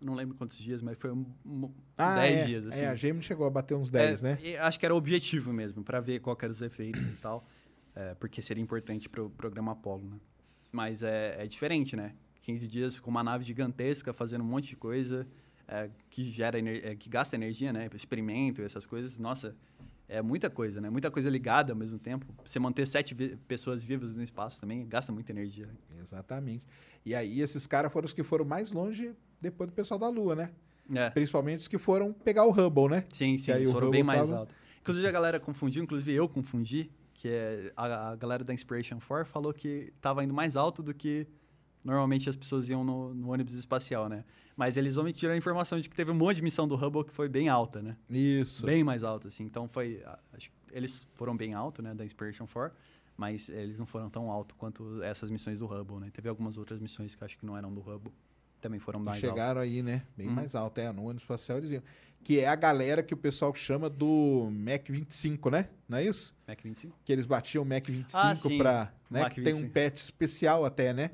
Não 0.01 0.13
lembro 0.13 0.35
quantos 0.35 0.57
dias, 0.57 0.81
mas 0.81 0.97
foi 0.97 1.11
um, 1.11 1.25
um, 1.45 1.71
ah, 1.97 2.15
10 2.15 2.39
é, 2.39 2.45
dias, 2.45 2.67
assim. 2.67 2.81
É, 2.81 2.87
a 2.87 2.95
Gemini 2.95 3.23
chegou 3.23 3.47
a 3.47 3.49
bater 3.49 3.75
uns 3.75 3.89
10, 3.89 4.23
É, 4.23 4.27
né? 4.27 4.57
Acho 4.59 4.79
que 4.79 4.85
era 4.85 4.93
o 4.93 4.97
objetivo 4.97 5.53
mesmo, 5.53 5.83
para 5.83 5.99
ver 5.99 6.19
qual 6.19 6.37
eram 6.41 6.51
os 6.51 6.61
efeitos 6.61 7.01
e 7.09 7.15
tal. 7.15 7.47
É, 7.95 8.13
porque 8.15 8.41
seria 8.41 8.61
importante 8.61 9.07
pro 9.09 9.29
programa 9.31 9.71
Apollo, 9.71 10.09
né? 10.09 10.17
Mas 10.71 11.01
é, 11.03 11.35
é 11.43 11.47
diferente, 11.47 11.95
né? 11.95 12.13
15 12.41 12.67
dias 12.67 12.99
com 12.99 13.09
uma 13.09 13.23
nave 13.23 13.43
gigantesca, 13.43 14.13
fazendo 14.13 14.41
um 14.43 14.47
monte 14.47 14.67
de 14.67 14.75
coisa 14.75 15.25
é, 15.67 15.89
que 16.09 16.23
gera 16.25 16.59
é, 16.59 16.95
que 16.95 17.09
gasta 17.09 17.35
energia, 17.35 17.71
né? 17.73 17.89
Experimento, 17.93 18.61
essas 18.61 18.85
coisas. 18.85 19.17
Nossa, 19.17 19.55
é 20.07 20.21
muita 20.21 20.49
coisa, 20.49 20.79
né? 20.81 20.89
Muita 20.89 21.09
coisa 21.09 21.29
ligada 21.29 21.73
ao 21.73 21.77
mesmo 21.77 21.97
tempo. 21.97 22.25
Você 22.43 22.59
manter 22.59 22.85
sete 22.85 23.15
vi- 23.15 23.35
pessoas 23.47 23.81
vivas 23.83 24.15
no 24.15 24.21
espaço 24.21 24.59
também 24.61 24.85
gasta 24.87 25.11
muita 25.11 25.31
energia. 25.31 25.67
Exatamente. 26.01 26.63
E 27.05 27.15
aí 27.15 27.41
esses 27.41 27.65
caras 27.65 27.91
foram 27.91 28.05
os 28.05 28.13
que 28.13 28.21
foram 28.23 28.45
mais 28.45 28.71
longe 28.71 29.13
depois 29.41 29.69
do 29.69 29.73
pessoal 29.73 29.99
da 29.99 30.09
Lua, 30.09 30.35
né? 30.35 30.51
É. 30.93 31.09
Principalmente 31.09 31.61
os 31.61 31.67
que 31.67 31.77
foram 31.79 32.13
pegar 32.13 32.45
o 32.45 32.51
Hubble, 32.51 32.89
né? 32.89 33.05
Sim, 33.11 33.37
sim, 33.39 33.51
aí 33.51 33.59
eles 33.59 33.69
o 33.69 33.71
foram 33.71 33.89
bem 33.89 34.03
mais 34.03 34.27
tava- 34.27 34.41
altos. 34.41 34.55
Inclusive 34.81 35.07
a 35.07 35.11
galera 35.11 35.39
confundiu, 35.39 35.81
inclusive 35.83 36.13
eu 36.13 36.29
confundi, 36.29 36.91
que 37.15 37.29
é 37.29 37.71
a, 37.75 38.09
a 38.11 38.15
galera 38.15 38.43
da 38.43 38.53
Inspiration 38.53 38.99
4 38.99 39.25
falou 39.25 39.51
que 39.53 39.91
estava 39.95 40.23
indo 40.23 40.33
mais 40.33 40.55
alto 40.55 40.83
do 40.83 40.93
que 40.93 41.25
normalmente 41.83 42.29
as 42.29 42.35
pessoas 42.35 42.67
iam 42.69 42.83
no, 42.83 43.13
no 43.13 43.31
ônibus 43.31 43.53
espacial, 43.53 44.07
né? 44.09 44.23
Mas 44.55 44.77
eles 44.77 44.97
omitiram 44.97 45.33
a 45.33 45.37
informação 45.37 45.79
de 45.79 45.89
que 45.89 45.95
teve 45.95 46.11
um 46.11 46.15
monte 46.15 46.37
de 46.37 46.41
missão 46.41 46.67
do 46.67 46.75
Hubble 46.75 47.03
que 47.05 47.11
foi 47.13 47.27
bem 47.27 47.49
alta, 47.49 47.81
né? 47.81 47.97
Isso. 48.09 48.65
Bem 48.65 48.83
mais 48.83 49.03
alta, 49.03 49.27
assim. 49.29 49.43
Então 49.43 49.67
foi. 49.67 50.01
Acho 50.33 50.49
que 50.49 50.55
eles 50.71 51.07
foram 51.15 51.35
bem 51.35 51.53
alto, 51.53 51.81
né, 51.81 51.93
da 51.93 52.03
Inspiration 52.05 52.45
4, 52.47 52.77
mas 53.17 53.47
eles 53.49 53.79
não 53.79 53.85
foram 53.85 54.09
tão 54.09 54.29
alto 54.29 54.55
quanto 54.55 55.01
essas 55.03 55.29
missões 55.31 55.59
do 55.59 55.65
Hubble, 55.65 55.99
né? 55.99 56.09
Teve 56.11 56.27
algumas 56.29 56.57
outras 56.57 56.79
missões 56.79 57.15
que 57.15 57.23
acho 57.23 57.37
que 57.37 57.45
não 57.45 57.57
eram 57.57 57.73
do 57.73 57.79
Hubble, 57.81 58.11
também 58.59 58.79
foram 58.79 58.99
E 58.99 59.03
mais 59.03 59.17
altas. 59.23 59.29
chegaram 59.29 59.61
aí, 59.61 59.81
né? 59.83 60.03
Bem 60.17 60.27
Uhum. 60.27 60.33
mais 60.35 60.53
alto. 60.55 60.79
É, 60.79 60.91
no 60.91 61.03
ônibus 61.03 61.23
espacial 61.23 61.57
eles 61.59 61.71
iam. 61.71 61.83
Que 62.25 62.39
é 62.39 62.47
a 62.47 62.55
galera 62.55 63.03
que 63.03 63.13
o 63.13 63.17
pessoal 63.17 63.53
chama 63.53 63.87
do 63.87 64.49
Mac 64.51 64.89
25, 64.89 65.51
né? 65.51 65.69
Não 65.87 65.99
é 65.99 66.03
isso? 66.05 66.33
Mac 66.47 66.59
25? 66.59 66.97
Que 67.05 67.13
eles 67.13 67.27
batiam 67.27 67.61
o 67.63 67.65
Mac 67.65 67.85
25 67.87 68.17
Ah, 68.17 68.35
pra. 68.57 68.93
Né? 69.11 69.21
Mac 69.21 69.31
Que 69.33 69.43
tem 69.43 69.53
um 69.53 69.57
25. 69.57 69.73
patch 69.73 69.99
especial 70.01 70.65
até, 70.65 70.91
né? 70.91 71.11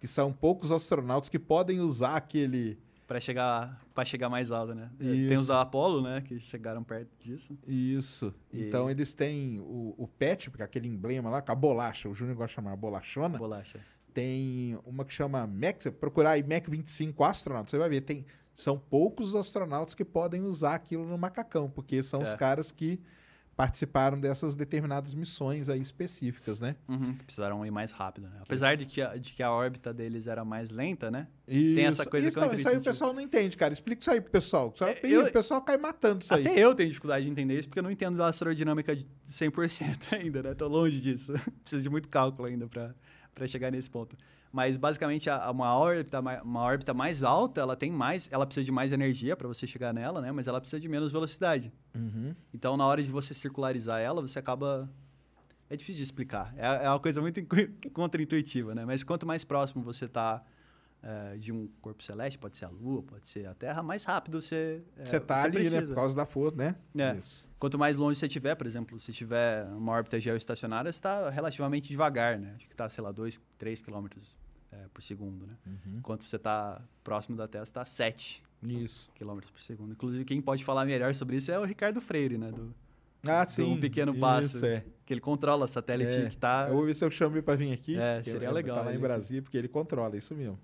Que 0.00 0.06
são 0.06 0.32
poucos 0.32 0.72
astronautas 0.72 1.28
que 1.28 1.38
podem 1.38 1.80
usar 1.80 2.16
aquele. 2.16 2.78
Pra 3.06 3.20
chegar, 3.20 3.80
pra 3.94 4.02
chegar 4.04 4.30
mais 4.30 4.50
alto, 4.50 4.74
né? 4.74 4.90
Isso. 4.98 5.28
Tem 5.28 5.36
os 5.36 5.46
da 5.46 5.60
Apollo, 5.60 6.00
né? 6.00 6.22
Que 6.22 6.40
chegaram 6.40 6.82
perto 6.82 7.10
disso. 7.20 7.54
Isso. 7.66 8.34
E- 8.50 8.62
Então 8.66 8.90
eles 8.90 9.12
têm 9.12 9.60
o, 9.60 9.94
o 9.98 10.08
patch, 10.08 10.48
porque 10.48 10.62
aquele 10.62 10.88
emblema 10.88 11.28
lá, 11.28 11.42
com 11.42 11.52
a 11.52 11.54
bolacha, 11.54 12.08
o 12.08 12.14
Júnior 12.14 12.34
gosta 12.34 12.48
de 12.48 12.54
chamar 12.54 12.74
bolachona. 12.76 13.36
Bolacha. 13.38 13.78
Tem 14.14 14.78
uma 14.86 15.04
que 15.04 15.12
chama 15.12 15.46
Mac, 15.46 15.82
você 15.82 15.90
procurar 15.90 16.30
aí 16.30 16.42
Mac 16.42 16.66
25 16.66 17.22
astronautas, 17.22 17.70
você 17.70 17.76
vai 17.78 17.90
ver, 17.90 18.00
tem, 18.00 18.24
são 18.56 18.76
poucos 18.78 19.28
os 19.28 19.36
astronautas 19.36 19.94
que 19.94 20.04
podem 20.04 20.42
usar 20.42 20.74
aquilo 20.74 21.06
no 21.06 21.16
macacão, 21.16 21.70
porque 21.70 22.02
são 22.02 22.22
os 22.22 22.30
É. 22.30 22.36
caras 22.36 22.72
que 22.72 22.98
participaram 23.54 24.20
dessas 24.20 24.54
determinadas 24.54 25.14
missões 25.14 25.70
aí 25.70 25.80
específicas, 25.80 26.60
né? 26.60 26.76
Uhum, 26.86 27.14
que 27.14 27.24
precisaram 27.24 27.64
ir 27.64 27.70
mais 27.70 27.90
rápido, 27.90 28.28
né? 28.28 28.36
Apesar 28.42 28.76
de 28.76 28.84
que, 28.84 29.00
a, 29.00 29.16
de 29.16 29.32
que 29.32 29.42
a 29.42 29.50
órbita 29.50 29.94
deles 29.94 30.26
era 30.26 30.44
mais 30.44 30.70
lenta, 30.70 31.10
né? 31.10 31.26
Isso. 31.48 31.80
essa 31.80 32.04
coisa 32.04 32.28
isso, 32.28 32.38
que 32.38 32.44
eu 32.44 32.48
não, 32.48 32.54
isso 32.54 32.68
aí 32.68 32.76
o 32.76 32.82
pessoal 32.82 33.14
não 33.14 33.20
entende, 33.20 33.56
cara. 33.56 33.72
Explica 33.72 34.00
isso 34.02 34.10
aí 34.10 34.20
pro 34.20 34.30
pessoal. 34.30 34.74
Só, 34.76 34.86
É, 34.88 35.00
eu- 35.04 35.24
O 35.24 35.32
pessoal 35.32 35.62
cai 35.62 35.78
matando 35.78 36.22
isso 36.22 36.34
aí. 36.34 36.46
Até 36.46 36.58
eu 36.58 36.74
tenho 36.74 36.88
dificuldade 36.90 37.24
de 37.24 37.30
entender 37.30 37.58
isso, 37.58 37.66
porque 37.68 37.78
eu 37.78 37.82
não 37.82 37.90
entendo 37.90 38.18
da 38.18 38.26
astrodinâmica 38.28 38.94
de 38.94 39.06
100% 39.26 40.12
ainda, 40.12 40.42
né? 40.42 40.54
Tô 40.54 40.68
longe 40.68 41.00
disso. 41.00 41.32
Preciso 41.62 41.82
de 41.82 41.88
muito 41.88 42.10
cálculo 42.10 42.46
ainda 42.48 42.68
para 42.68 43.46
chegar 43.46 43.70
nesse 43.72 43.88
ponto. 43.88 44.18
Mas, 44.56 44.78
basicamente, 44.78 45.28
a, 45.28 45.36
a- 45.44 45.50
uma, 45.50 45.76
órbita, 45.76 46.22
ma- 46.22 46.40
uma 46.40 46.62
órbita 46.62 46.94
mais 46.94 47.22
alta, 47.22 47.60
ela 47.60 47.76
tem 47.76 47.90
mais... 47.92 48.26
Ela 48.32 48.46
precisa 48.46 48.64
de 48.64 48.72
mais 48.72 48.90
energia 48.90 49.36
para 49.36 49.46
você 49.46 49.66
chegar 49.66 49.92
nela, 49.92 50.22
né? 50.22 50.32
Mas 50.32 50.46
ela 50.46 50.58
precisa 50.62 50.80
de 50.80 50.88
menos 50.88 51.12
velocidade. 51.12 51.70
Uhum. 51.94 52.34
Então, 52.54 52.74
na 52.74 52.86
hora 52.86 53.02
de 53.02 53.10
você 53.10 53.34
circularizar 53.34 54.00
ela, 54.00 54.22
você 54.22 54.38
acaba. 54.38 54.88
É 55.68 55.76
difícil 55.76 55.98
de 55.98 56.04
explicar. 56.04 56.54
É, 56.56 56.86
é 56.86 56.88
uma 56.88 56.98
coisa 56.98 57.20
muito 57.20 57.38
contraintuitiva, 57.92 58.74
né? 58.74 58.86
Mas 58.86 59.04
quanto 59.04 59.26
mais 59.26 59.44
próximo 59.44 59.84
você 59.84 60.06
está 60.06 60.42
de 61.38 61.52
um 61.52 61.68
corpo 61.80 62.02
celeste, 62.02 62.36
pode 62.36 62.56
ser 62.56 62.64
a 62.64 62.68
Lua, 62.68 63.00
pode 63.02 63.28
ser 63.28 63.46
a 63.46 63.54
Terra, 63.54 63.80
mais 63.82 64.02
rápido 64.04 64.40
você. 64.40 64.82
é, 64.96 65.04
Você 65.04 65.20
tá 65.20 65.42
ali, 65.44 65.70
né? 65.70 65.82
Por 65.82 65.94
causa 65.94 66.16
da 66.16 66.26
força, 66.26 66.56
né? 66.56 66.74
É. 66.96 67.14
Isso. 67.14 67.46
Quanto 67.60 67.78
mais 67.78 67.96
longe 67.96 68.18
você 68.18 68.26
tiver, 68.26 68.54
por 68.56 68.66
exemplo, 68.66 68.98
se 68.98 69.12
tiver 69.12 69.66
uma 69.66 69.92
órbita 69.92 70.18
geoestacionária, 70.18 70.90
você 70.90 70.98
está 70.98 71.30
relativamente 71.30 71.88
devagar, 71.90 72.38
né? 72.38 72.54
Acho 72.56 72.66
que 72.66 72.74
está, 72.74 72.88
sei 72.88 73.04
lá, 73.04 73.12
2, 73.12 73.38
3 73.58 73.82
km 74.70 74.88
por 74.92 75.02
segundo, 75.02 75.46
né? 75.46 75.56
Uhum. 75.66 75.98
Enquanto 75.98 76.22
você 76.24 76.36
está 76.36 76.80
próximo 77.04 77.36
da 77.36 77.46
Terra, 77.48 77.64
você 77.64 77.70
está 77.70 77.84
7 77.84 78.42
Isso. 78.62 79.10
km 79.14 79.38
por 79.52 79.60
segundo. 79.60 79.92
Inclusive, 79.92 80.24
quem 80.24 80.40
pode 80.40 80.64
falar 80.64 80.84
melhor 80.84 81.14
sobre 81.14 81.36
isso 81.36 81.50
é 81.52 81.58
o 81.58 81.64
Ricardo 81.64 82.00
Freire, 82.00 82.36
né? 82.38 82.50
Do, 82.50 82.74
Ah, 83.24 83.44
do 83.44 83.50
sim. 83.52 83.62
Um 83.74 83.80
Pequeno 83.80 84.14
Passo. 84.18 84.56
Isso, 84.56 84.66
é. 84.66 84.84
Que 85.04 85.14
ele 85.14 85.20
controla 85.20 85.66
satélite 85.68 86.20
É. 86.20 86.28
que 86.28 86.36
tá... 86.36 86.66
Eu 86.68 86.74
vou 86.74 86.84
ver 86.84 86.94
se 86.94 87.04
eu 87.04 87.10
chamo 87.10 87.34
ele 87.36 87.42
pra 87.42 87.54
vir 87.56 87.72
aqui. 87.72 87.96
É, 87.96 88.22
seria 88.22 88.46
ele 88.48 88.52
legal 88.54 88.78
Tá 88.78 88.84
lá 88.84 88.94
em 88.94 88.98
Brasília, 88.98 89.42
porque 89.42 89.56
ele 89.56 89.68
controla, 89.68 90.16
isso 90.16 90.34
mesmo. 90.34 90.58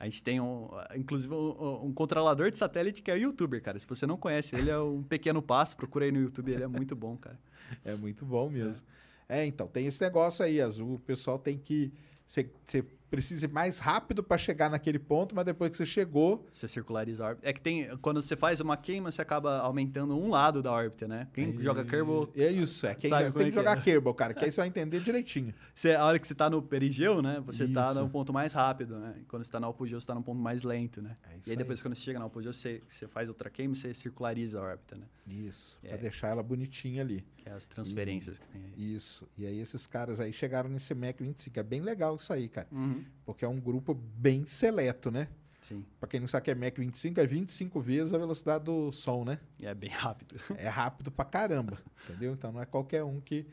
A 0.00 0.04
gente 0.04 0.22
tem, 0.22 0.40
um, 0.40 0.68
inclusive, 0.94 1.34
um, 1.34 1.86
um 1.86 1.92
controlador 1.92 2.52
de 2.52 2.56
satélite 2.58 3.02
que 3.02 3.10
é 3.10 3.14
o 3.14 3.16
youtuber, 3.16 3.60
cara. 3.60 3.76
Se 3.80 3.86
você 3.86 4.06
não 4.06 4.16
conhece, 4.16 4.54
ele 4.54 4.70
é 4.70 4.78
um 4.78 5.02
pequeno 5.08 5.42
passo. 5.42 5.76
Procura 5.76 6.04
aí 6.04 6.12
no 6.12 6.20
YouTube, 6.20 6.52
ele 6.52 6.62
é 6.62 6.68
muito 6.68 6.94
bom, 6.94 7.16
cara. 7.16 7.36
É 7.84 7.96
muito 7.96 8.24
bom 8.24 8.48
mesmo. 8.48 8.86
É, 9.28 9.44
então, 9.44 9.66
tem 9.66 9.86
esse 9.88 10.00
negócio 10.00 10.44
aí, 10.44 10.60
Azul. 10.60 10.94
O 10.94 10.98
pessoal 11.00 11.36
tem 11.36 11.58
que. 11.58 11.92
Você 12.28 12.50
você 12.64 12.84
precisa 13.10 13.46
ir 13.46 13.48
mais 13.50 13.78
rápido 13.78 14.22
para 14.22 14.36
chegar 14.36 14.70
naquele 14.70 14.98
ponto, 14.98 15.34
mas 15.34 15.44
depois 15.44 15.70
que 15.70 15.76
você 15.76 15.86
chegou. 15.86 16.46
Você 16.52 16.68
circulariza 16.68 17.24
a 17.24 17.28
órbita. 17.28 17.48
É 17.48 17.52
que 17.52 17.60
tem. 17.60 17.96
Quando 17.98 18.20
você 18.20 18.36
faz 18.36 18.60
uma 18.60 18.76
queima, 18.76 19.10
você 19.10 19.22
acaba 19.22 19.58
aumentando 19.58 20.16
um 20.16 20.30
lado 20.30 20.62
da 20.62 20.70
órbita, 20.70 21.08
né? 21.08 21.28
Quem 21.32 21.58
joga 21.60 21.84
Kerbal. 21.84 22.28
É 22.36 22.48
isso, 22.48 22.86
é. 22.86 22.94
Quem 22.94 23.08
sabe 23.08 23.32
tem 23.32 23.42
é 23.42 23.44
que 23.44 23.50
que 23.50 23.56
jogar 23.56 23.78
é. 23.78 23.80
Kerbal, 23.80 24.14
cara, 24.14 24.34
que 24.34 24.44
aí 24.44 24.50
você 24.52 24.60
vai 24.60 24.68
entender 24.68 25.00
direitinho. 25.00 25.54
Você, 25.74 25.94
a 25.94 26.04
hora 26.04 26.18
que 26.18 26.28
você 26.28 26.34
tá 26.34 26.50
no 26.50 26.60
perigeu, 26.60 27.22
né? 27.22 27.42
Você 27.46 27.66
tá 27.66 27.90
Isso. 27.90 28.00
no 28.02 28.10
ponto 28.10 28.32
mais 28.32 28.52
rápido, 28.52 28.98
né? 28.98 29.14
E 29.20 29.24
quando 29.24 29.44
você 29.44 29.50
tá 29.50 29.58
no 29.58 29.68
apogeu, 29.68 30.00
você 30.00 30.06
tá 30.06 30.14
no 30.14 30.22
ponto 30.22 30.38
mais 30.38 30.62
lento, 30.62 31.00
né? 31.00 31.14
É 31.30 31.36
isso 31.38 31.48
e 31.48 31.50
aí 31.52 31.56
depois, 31.56 31.78
aí. 31.78 31.82
quando 31.82 31.94
você 31.94 32.02
chega 32.02 32.18
no 32.18 32.26
apogeu, 32.26 32.52
você, 32.52 32.82
você 32.86 33.06
faz 33.06 33.28
outra 33.28 33.48
queima, 33.48 33.74
você 33.74 33.94
circulariza 33.94 34.58
a 34.58 34.62
órbita, 34.62 34.96
né? 34.96 35.06
Isso. 35.26 35.78
É. 35.82 35.88
Pra 35.88 35.96
deixar 35.96 36.28
ela 36.28 36.42
bonitinha 36.42 37.02
ali. 37.02 37.24
Que 37.48 37.52
é 37.52 37.56
as 37.56 37.66
transferências 37.66 38.38
que 38.38 38.46
tem 38.48 38.62
aí. 38.62 38.94
Isso. 38.94 39.26
E 39.36 39.46
aí 39.46 39.58
esses 39.58 39.86
caras 39.86 40.20
aí 40.20 40.32
chegaram 40.32 40.68
nesse 40.68 40.94
Mac 40.94 41.18
25. 41.18 41.58
É 41.58 41.62
bem 41.62 41.80
legal 41.80 42.16
isso 42.16 42.32
aí, 42.32 42.48
cara. 42.48 42.68
Uhum. 42.70 43.04
Porque 43.24 43.44
é 43.44 43.48
um 43.48 43.58
grupo 43.58 43.94
bem 43.94 44.44
seleto, 44.44 45.10
né? 45.10 45.28
Sim. 45.62 45.84
Pra 45.98 46.08
quem 46.08 46.20
não 46.20 46.28
sabe 46.28 46.44
que 46.44 46.50
é 46.50 46.54
Mac 46.54 46.76
25, 46.76 47.20
é 47.20 47.26
25 47.26 47.80
vezes 47.80 48.14
a 48.14 48.18
velocidade 48.18 48.64
do 48.64 48.92
som, 48.92 49.24
né? 49.24 49.38
E 49.58 49.66
é 49.66 49.74
bem 49.74 49.90
rápido. 49.90 50.36
É 50.56 50.68
rápido 50.68 51.10
pra 51.10 51.24
caramba, 51.24 51.78
entendeu? 52.04 52.32
Então 52.34 52.52
não 52.52 52.60
é 52.60 52.66
qualquer 52.66 53.02
um 53.02 53.20
que, 53.20 53.46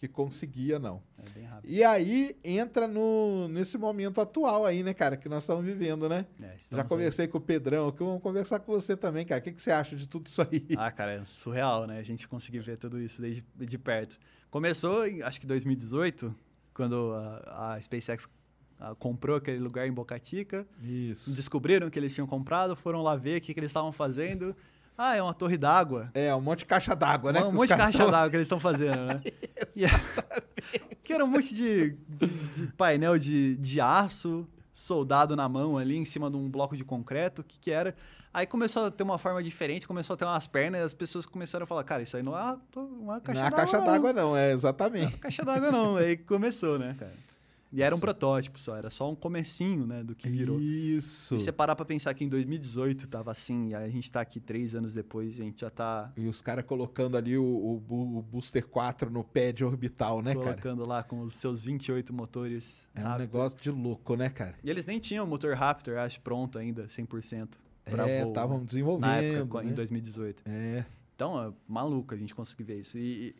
que 0.00 0.08
conseguia, 0.08 0.78
não. 0.78 1.02
É 1.18 1.28
bem 1.28 1.44
rápido. 1.44 1.70
E 1.70 1.84
aí 1.84 2.34
entra 2.42 2.88
no, 2.88 3.48
nesse 3.48 3.76
momento 3.76 4.18
atual 4.18 4.64
aí, 4.64 4.82
né, 4.82 4.94
cara, 4.94 5.14
que 5.14 5.28
nós 5.28 5.42
estamos 5.42 5.62
vivendo, 5.62 6.08
né? 6.08 6.24
É, 6.40 6.46
Já 6.46 6.54
estamos 6.54 6.84
aí. 6.84 6.88
conversei 6.88 7.28
com 7.28 7.36
o 7.36 7.40
Pedrão, 7.40 7.88
aqui 7.88 7.98
vamos 7.98 8.22
conversar 8.22 8.60
com 8.60 8.72
você 8.72 8.96
também, 8.96 9.26
cara. 9.26 9.40
O 9.40 9.44
que, 9.44 9.52
que 9.52 9.60
você 9.60 9.70
acha 9.70 9.94
de 9.94 10.08
tudo 10.08 10.26
isso 10.26 10.40
aí? 10.40 10.66
Ah, 10.74 10.90
cara, 10.90 11.12
é 11.12 11.24
surreal, 11.26 11.86
né? 11.86 11.98
A 11.98 12.02
gente 12.02 12.26
conseguir 12.26 12.60
ver 12.60 12.78
tudo 12.78 12.98
isso 12.98 13.20
desde 13.20 13.44
de 13.54 13.78
perto. 13.78 14.18
Começou 14.50 15.06
em, 15.06 15.20
acho 15.20 15.38
que 15.38 15.46
2018, 15.46 16.34
quando 16.72 17.12
a, 17.12 17.74
a 17.74 17.82
SpaceX 17.82 18.26
a, 18.78 18.94
comprou 18.94 19.36
aquele 19.36 19.58
lugar 19.58 19.86
em 19.86 19.92
Boca 19.92 20.18
Chica. 20.22 20.66
Isso. 20.82 21.30
Descobriram 21.34 21.90
que 21.90 21.98
eles 21.98 22.14
tinham 22.14 22.26
comprado, 22.26 22.74
foram 22.74 23.02
lá 23.02 23.16
ver 23.16 23.36
o 23.36 23.40
que, 23.42 23.52
que 23.52 23.60
eles 23.60 23.68
estavam 23.68 23.92
fazendo. 23.92 24.56
Ah, 25.02 25.16
é 25.16 25.22
uma 25.22 25.32
torre 25.32 25.56
d'água. 25.56 26.10
É, 26.12 26.34
um 26.34 26.42
monte 26.42 26.58
de 26.58 26.66
caixa 26.66 26.94
d'água, 26.94 27.32
né? 27.32 27.42
Um 27.42 27.52
monte 27.52 27.68
de 27.68 27.74
caixa 27.74 27.96
tão... 27.96 28.10
d'água 28.10 28.28
que 28.28 28.36
eles 28.36 28.44
estão 28.44 28.60
fazendo, 28.60 29.06
né? 29.06 29.22
e, 29.74 29.86
que 31.02 31.14
era 31.14 31.24
um 31.24 31.26
monte 31.26 31.54
de, 31.54 31.96
de, 32.06 32.26
de 32.26 32.66
painel 32.76 33.18
de, 33.18 33.56
de 33.56 33.80
aço, 33.80 34.46
soldado 34.70 35.34
na 35.34 35.48
mão 35.48 35.78
ali, 35.78 35.96
em 35.96 36.04
cima 36.04 36.30
de 36.30 36.36
um 36.36 36.50
bloco 36.50 36.76
de 36.76 36.84
concreto. 36.84 37.40
O 37.40 37.44
que, 37.44 37.58
que 37.58 37.70
era? 37.70 37.96
Aí 38.32 38.46
começou 38.46 38.84
a 38.84 38.90
ter 38.90 39.02
uma 39.02 39.16
forma 39.16 39.42
diferente, 39.42 39.88
começou 39.88 40.12
a 40.12 40.16
ter 40.18 40.26
umas 40.26 40.46
pernas 40.46 40.82
e 40.82 40.84
as 40.84 40.92
pessoas 40.92 41.24
começaram 41.24 41.64
a 41.64 41.66
falar, 41.66 41.82
cara, 41.82 42.02
isso 42.02 42.18
aí 42.18 42.22
não 42.22 42.36
é 42.36 42.58
uma 42.76 43.22
caixa 43.22 43.40
d'água. 43.40 43.40
Não 43.40 43.46
é 43.46 43.50
caixa 43.50 43.80
d'água, 43.80 44.12
não. 44.12 44.22
não, 44.22 44.36
é 44.36 44.52
exatamente. 44.52 45.06
Não 45.06 45.14
é 45.14 45.18
caixa 45.18 45.42
d'água, 45.42 45.72
não. 45.72 45.96
aí 45.96 46.18
começou, 46.18 46.78
né, 46.78 46.94
cara? 46.98 47.14
E 47.72 47.82
era 47.82 47.94
um 47.94 48.00
protótipo 48.00 48.58
só, 48.58 48.76
era 48.76 48.90
só 48.90 49.10
um 49.10 49.14
comecinho, 49.14 49.86
né, 49.86 50.02
do 50.02 50.14
que 50.14 50.28
virou. 50.28 50.58
Isso. 50.60 51.36
E 51.36 51.38
você 51.38 51.52
parar 51.52 51.76
pra 51.76 51.84
pensar 51.84 52.12
que 52.14 52.24
em 52.24 52.28
2018 52.28 53.06
tava 53.06 53.30
assim, 53.30 53.68
e 53.68 53.74
a 53.74 53.88
gente 53.88 54.10
tá 54.10 54.20
aqui 54.20 54.40
três 54.40 54.74
anos 54.74 54.92
depois 54.92 55.38
e 55.38 55.42
a 55.42 55.44
gente 55.44 55.60
já 55.60 55.70
tá... 55.70 56.12
E 56.16 56.26
os 56.26 56.42
caras 56.42 56.64
colocando 56.64 57.16
ali 57.16 57.38
o, 57.38 57.44
o, 57.44 58.18
o, 58.18 58.22
Booster 58.22 58.66
4 58.66 59.08
no 59.08 59.22
pad 59.22 59.64
orbital, 59.64 60.20
né, 60.20 60.34
colocando 60.34 60.44
cara? 60.44 60.62
Colocando 60.62 60.88
lá 60.88 61.02
com 61.04 61.20
os 61.20 61.34
seus 61.34 61.64
28 61.64 62.12
motores 62.12 62.88
É 62.94 63.00
Raptor. 63.00 63.16
um 63.16 63.18
negócio 63.20 63.58
de 63.60 63.70
louco, 63.70 64.16
né, 64.16 64.28
cara? 64.28 64.56
E 64.64 64.68
eles 64.68 64.84
nem 64.86 64.98
tinham 64.98 65.24
o 65.24 65.28
motor 65.28 65.54
Raptor, 65.54 65.96
acho, 65.98 66.20
pronto 66.20 66.58
ainda, 66.58 66.86
100%. 66.86 67.50
Pra 67.84 68.08
é, 68.08 68.26
estavam 68.26 68.64
desenvolvendo. 68.64 69.08
Na 69.08 69.16
época, 69.16 69.62
né? 69.62 69.70
em 69.70 69.74
2018. 69.74 70.42
É. 70.46 70.84
Então, 71.14 71.42
é 71.42 71.52
maluco 71.68 72.14
a 72.14 72.16
gente 72.16 72.34
conseguir 72.34 72.64
ver 72.64 72.80
isso. 72.80 72.96
E, 72.96 73.34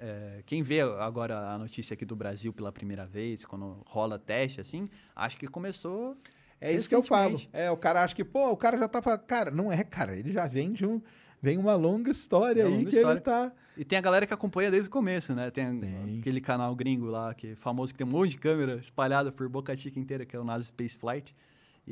é, 0.00 0.42
quem 0.46 0.62
vê 0.62 0.80
agora 0.80 1.50
a 1.50 1.58
notícia 1.58 1.92
aqui 1.92 2.06
do 2.06 2.16
Brasil 2.16 2.52
pela 2.52 2.72
primeira 2.72 3.04
vez, 3.04 3.44
quando 3.44 3.82
rola 3.86 4.18
teste, 4.18 4.60
assim, 4.60 4.88
acho 5.14 5.36
que 5.36 5.46
começou. 5.46 6.16
É 6.58 6.72
isso 6.72 6.88
que 6.88 6.94
eu 6.94 7.02
falo. 7.02 7.40
É, 7.52 7.70
o 7.70 7.76
cara 7.76 8.02
acha 8.02 8.14
que, 8.14 8.24
pô, 8.24 8.50
o 8.50 8.56
cara 8.56 8.78
já 8.78 8.88
tá 8.88 9.02
falando. 9.02 9.20
Cara, 9.20 9.50
não 9.50 9.70
é, 9.70 9.84
cara. 9.84 10.16
Ele 10.16 10.32
já 10.32 10.46
vem 10.46 10.72
de 10.72 10.86
um. 10.86 11.00
Vem 11.42 11.56
uma 11.56 11.74
longa 11.74 12.10
história 12.10 12.62
é 12.62 12.66
aí 12.66 12.70
longa 12.70 12.90
que 12.90 12.96
história. 12.96 13.16
ele 13.16 13.20
tá. 13.20 13.52
E 13.76 13.84
tem 13.84 13.98
a 13.98 14.02
galera 14.02 14.26
que 14.26 14.34
acompanha 14.34 14.70
desde 14.70 14.88
o 14.88 14.92
começo, 14.92 15.34
né? 15.34 15.50
Tem, 15.50 15.80
tem, 15.80 16.18
aquele 16.18 16.40
canal 16.40 16.74
gringo 16.74 17.06
lá, 17.06 17.32
que 17.32 17.52
é 17.52 17.54
famoso, 17.54 17.94
que 17.94 17.98
tem 17.98 18.06
um 18.06 18.10
monte 18.10 18.32
de 18.32 18.38
câmera 18.38 18.76
espalhada 18.76 19.32
por 19.32 19.48
Boca 19.48 19.74
Chica 19.74 19.98
inteira, 19.98 20.26
que 20.26 20.36
é 20.36 20.38
o 20.38 20.44
NASA 20.44 20.64
Space 20.64 20.98
Flight. 20.98 21.34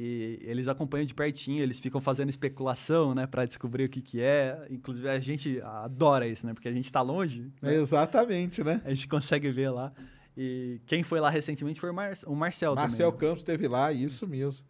E 0.00 0.38
eles 0.42 0.68
acompanham 0.68 1.04
de 1.04 1.12
pertinho, 1.12 1.60
eles 1.60 1.80
ficam 1.80 2.00
fazendo 2.00 2.28
especulação, 2.28 3.16
né, 3.16 3.26
para 3.26 3.44
descobrir 3.44 3.82
o 3.82 3.88
que 3.88 4.00
que 4.00 4.20
é. 4.20 4.64
Inclusive 4.70 5.08
a 5.08 5.18
gente 5.18 5.60
adora 5.60 6.24
isso, 6.24 6.46
né, 6.46 6.54
porque 6.54 6.68
a 6.68 6.72
gente 6.72 6.84
está 6.84 7.02
longe. 7.02 7.50
Né? 7.60 7.74
Exatamente, 7.74 8.62
né? 8.62 8.80
A 8.84 8.90
gente 8.94 9.08
consegue 9.08 9.50
ver 9.50 9.70
lá. 9.70 9.92
E 10.36 10.80
quem 10.86 11.02
foi 11.02 11.18
lá 11.18 11.28
recentemente 11.28 11.80
foi 11.80 11.90
o, 11.90 11.94
Mar 11.94 12.12
o 12.28 12.36
Marcel 12.36 12.76
Marcel 12.76 13.10
também, 13.10 13.16
né? 13.16 13.28
Campos 13.28 13.40
esteve 13.40 13.66
lá, 13.66 13.92
isso 13.92 14.28
mesmo. 14.28 14.64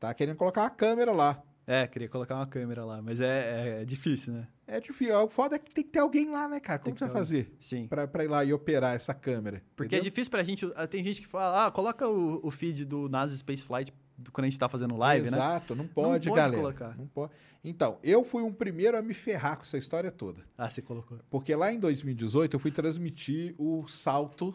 Tá 0.00 0.12
querendo 0.12 0.34
colocar 0.34 0.62
uma 0.62 0.70
câmera 0.70 1.12
lá. 1.12 1.40
É, 1.64 1.86
queria 1.86 2.08
colocar 2.08 2.34
uma 2.34 2.46
câmera 2.48 2.84
lá, 2.84 3.00
mas 3.00 3.20
é, 3.20 3.78
é, 3.78 3.82
é 3.82 3.84
difícil, 3.84 4.32
né? 4.32 4.48
É 4.66 4.80
difícil. 4.80 5.16
O 5.16 5.28
foda 5.28 5.54
é 5.54 5.60
que 5.60 5.72
tem 5.72 5.84
que 5.84 5.90
ter 5.90 6.00
alguém 6.00 6.28
lá, 6.28 6.48
né, 6.48 6.58
cara? 6.58 6.80
Como 6.80 6.98
você 6.98 7.04
vai 7.04 7.14
fazer? 7.14 7.54
Sim. 7.60 7.86
Pra, 7.86 8.08
pra 8.08 8.24
ir 8.24 8.28
lá 8.28 8.44
e 8.44 8.52
operar 8.52 8.96
essa 8.96 9.14
câmera. 9.14 9.62
Porque 9.76 9.94
é 9.94 9.98
entendeu? 9.98 10.08
é 10.08 10.10
difícil 10.10 10.30
pra 10.32 10.42
gente. 10.42 10.66
Tem 10.90 11.04
gente 11.04 11.20
que 11.20 11.28
fala, 11.28 11.66
ah, 11.66 11.70
coloca 11.70 12.08
o, 12.08 12.44
o 12.44 12.50
feed 12.50 12.84
do 12.84 13.08
NASA 13.08 13.36
Space 13.36 13.62
Flight 13.62 13.92
quando 14.32 14.44
a 14.44 14.50
gente 14.50 14.58
tá 14.58 14.68
fazendo 14.68 14.96
live, 14.96 15.26
Exato, 15.26 15.40
né? 15.40 15.48
Exato, 15.48 15.74
não 15.74 15.86
pode, 15.86 16.28
não 16.28 16.34
pode 16.34 16.42
galera. 16.42 16.62
Colocar. 16.62 16.96
Não 16.96 17.06
pode. 17.06 17.32
Então, 17.64 17.98
eu 18.02 18.24
fui 18.24 18.42
um 18.42 18.52
primeiro 18.52 18.98
a 18.98 19.02
me 19.02 19.14
ferrar 19.14 19.56
com 19.56 19.62
essa 19.62 19.78
história 19.78 20.10
toda. 20.10 20.42
Ah, 20.56 20.68
você 20.68 20.82
colocou. 20.82 21.18
Porque 21.30 21.54
lá 21.54 21.72
em 21.72 21.78
2018 21.78 22.54
eu 22.54 22.60
fui 22.60 22.70
transmitir 22.70 23.54
o 23.58 23.86
salto 23.86 24.48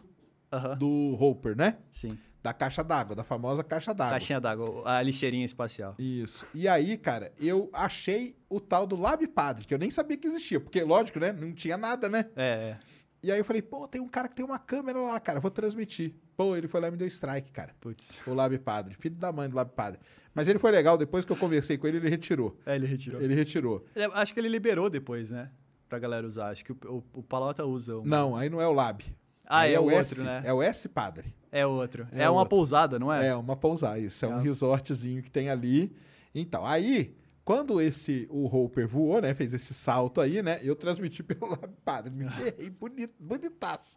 uh 0.52 0.56
-huh. 0.56 0.76
do 0.76 1.16
Hopper, 1.20 1.56
né? 1.56 1.78
Sim. 1.90 2.18
Da 2.42 2.52
caixa 2.52 2.84
d'água, 2.84 3.16
da 3.16 3.24
famosa 3.24 3.64
caixa 3.64 3.92
d'água. 3.92 4.12
Caixinha 4.12 4.40
d'água, 4.40 4.82
a 4.84 5.02
lixeirinha 5.02 5.44
espacial. 5.44 5.94
Isso. 5.98 6.46
E 6.54 6.68
aí, 6.68 6.96
cara, 6.96 7.32
eu 7.38 7.68
achei 7.72 8.36
o 8.48 8.60
tal 8.60 8.86
do 8.86 8.96
Lab 8.96 9.26
Padre, 9.28 9.64
que 9.64 9.74
eu 9.74 9.78
nem 9.78 9.90
sabia 9.90 10.16
que 10.16 10.26
existia, 10.26 10.60
porque, 10.60 10.82
lógico, 10.82 11.18
né? 11.18 11.32
Não 11.32 11.52
tinha 11.52 11.76
nada, 11.76 12.08
né? 12.08 12.26
É, 12.36 12.44
é. 12.46 12.78
E 13.22 13.32
aí 13.32 13.38
eu 13.38 13.44
falei, 13.44 13.60
pô, 13.60 13.88
tem 13.88 14.00
um 14.00 14.08
cara 14.08 14.28
que 14.28 14.36
tem 14.36 14.44
uma 14.44 14.58
câmera 14.58 15.00
lá, 15.00 15.18
cara, 15.18 15.40
vou 15.40 15.50
transmitir. 15.50 16.14
Pô, 16.36 16.54
ele 16.54 16.68
foi 16.68 16.80
lá 16.80 16.88
e 16.88 16.90
me 16.92 16.96
deu 16.96 17.06
strike, 17.08 17.50
cara. 17.50 17.74
Putz. 17.80 18.20
O 18.26 18.32
Lab 18.32 18.56
Padre, 18.58 18.94
filho 18.94 19.16
da 19.16 19.32
mãe 19.32 19.48
do 19.48 19.56
Lab 19.56 19.72
Padre. 19.72 19.98
Mas 20.32 20.46
ele 20.46 20.58
foi 20.58 20.70
legal, 20.70 20.96
depois 20.96 21.24
que 21.24 21.32
eu 21.32 21.36
conversei 21.36 21.76
com 21.76 21.88
ele, 21.88 21.96
ele 21.96 22.08
retirou. 22.08 22.56
É, 22.64 22.76
ele 22.76 22.86
retirou. 22.86 23.20
Ele 23.20 23.34
retirou. 23.34 23.84
acho 24.14 24.32
que 24.32 24.38
ele 24.38 24.48
liberou 24.48 24.88
depois, 24.88 25.30
né? 25.30 25.50
Pra 25.88 25.98
galera 25.98 26.24
usar. 26.24 26.50
Acho 26.50 26.64
que 26.64 26.70
o, 26.70 26.78
o, 26.84 27.04
o 27.14 27.22
Palota 27.22 27.64
usa. 27.64 28.00
Não, 28.04 28.36
aí 28.36 28.48
não 28.48 28.60
é 28.60 28.68
o 28.68 28.72
Lab. 28.72 29.04
Ah, 29.46 29.60
aí 29.60 29.72
é, 29.72 29.74
é 29.74 29.80
o 29.80 29.84
outro, 29.84 29.98
S, 29.98 30.22
né? 30.22 30.42
É 30.44 30.52
o 30.52 30.62
S 30.62 30.88
Padre. 30.88 31.34
É 31.50 31.66
outro. 31.66 32.06
É, 32.12 32.24
é 32.24 32.30
uma 32.30 32.40
outro. 32.40 32.50
pousada, 32.50 32.98
não 32.98 33.12
é? 33.12 33.28
É, 33.28 33.34
uma 33.34 33.56
pousada. 33.56 33.98
Isso, 33.98 34.24
é, 34.24 34.28
é 34.28 34.30
um 34.30 34.40
resortzinho 34.40 35.22
que 35.22 35.30
tem 35.30 35.50
ali. 35.50 35.96
Então, 36.34 36.64
aí 36.64 37.16
quando 37.48 37.80
esse 37.80 38.28
o 38.28 38.44
Hopper 38.44 38.86
voou, 38.86 39.22
né, 39.22 39.32
fez 39.32 39.54
esse 39.54 39.72
salto 39.72 40.20
aí, 40.20 40.42
né, 40.42 40.60
eu 40.62 40.76
transmiti 40.76 41.22
pelo 41.24 41.52
lado 41.52 41.74
padre, 41.82 42.10
me 42.12 42.28
ferrei 42.28 42.68
bonito, 42.68 43.14
bonitaço. 43.18 43.96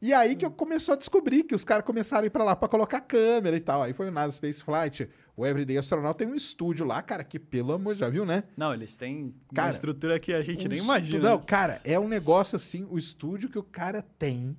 E 0.00 0.14
aí 0.14 0.34
que 0.34 0.46
eu 0.46 0.50
começou 0.50 0.94
a 0.94 0.96
descobrir 0.96 1.42
que 1.42 1.54
os 1.54 1.64
caras 1.64 1.84
começaram 1.84 2.22
a 2.22 2.26
ir 2.28 2.30
para 2.30 2.42
lá 2.42 2.56
para 2.56 2.66
colocar 2.66 3.02
câmera 3.02 3.54
e 3.54 3.60
tal. 3.60 3.82
Aí 3.82 3.92
foi 3.92 4.08
o 4.08 4.10
NASA 4.10 4.32
Space 4.32 4.62
Flight, 4.62 5.06
o 5.36 5.44
Everyday 5.44 5.76
Astronaut 5.76 6.16
tem 6.16 6.26
um 6.26 6.34
estúdio 6.34 6.86
lá, 6.86 7.02
cara, 7.02 7.22
que 7.22 7.38
pelo 7.38 7.74
amor, 7.74 7.94
já 7.94 8.08
viu, 8.08 8.24
né? 8.24 8.44
Não, 8.56 8.72
eles 8.72 8.96
têm 8.96 9.34
cara, 9.54 9.68
uma 9.68 9.74
estrutura 9.74 10.18
que 10.18 10.32
a 10.32 10.40
gente 10.40 10.64
um 10.64 10.70
nem 10.70 10.78
imagina. 10.78 11.28
Não, 11.28 11.38
cara, 11.42 11.78
é 11.84 12.00
um 12.00 12.08
negócio 12.08 12.56
assim, 12.56 12.86
o 12.90 12.96
estúdio 12.96 13.50
que 13.50 13.58
o 13.58 13.62
cara 13.62 14.00
tem. 14.00 14.56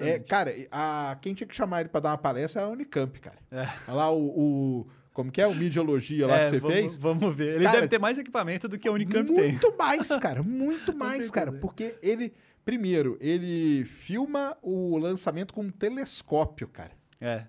É, 0.00 0.18
cara, 0.18 0.54
a, 0.70 1.16
quem 1.22 1.32
tinha 1.32 1.46
que 1.46 1.56
chamar 1.56 1.80
ele 1.80 1.88
para 1.88 2.02
dar 2.02 2.10
uma 2.10 2.18
palestra 2.18 2.60
é 2.60 2.64
a 2.66 2.68
Unicamp, 2.68 3.18
cara. 3.18 3.38
É. 3.50 3.66
Olha 3.88 3.94
lá 3.96 4.12
o, 4.12 4.26
o 4.26 4.86
como 5.12 5.30
que 5.30 5.40
é 5.40 5.46
o 5.46 5.54
Midiologia 5.54 6.26
lá 6.26 6.38
é, 6.38 6.44
que 6.44 6.50
você 6.50 6.60
vamos, 6.60 6.74
fez? 6.74 6.96
Vamos 6.96 7.36
ver. 7.36 7.56
Ele 7.56 7.64
cara, 7.64 7.76
deve 7.76 7.88
ter 7.88 7.98
mais 7.98 8.18
equipamento 8.18 8.68
do 8.68 8.78
que 8.78 8.88
a 8.88 8.92
Unicamp 8.92 9.30
muito 9.30 9.40
tem. 9.40 9.52
Muito 9.52 9.76
mais, 9.76 10.08
cara. 10.16 10.42
Muito 10.42 10.96
mais, 10.96 11.30
cara. 11.30 11.52
Porque 11.52 11.94
ele, 12.02 12.32
primeiro, 12.64 13.18
ele 13.20 13.84
filma 13.84 14.56
o 14.62 14.96
lançamento 14.96 15.52
com 15.52 15.62
um 15.62 15.70
telescópio, 15.70 16.66
cara. 16.68 16.92
É. 17.20 17.44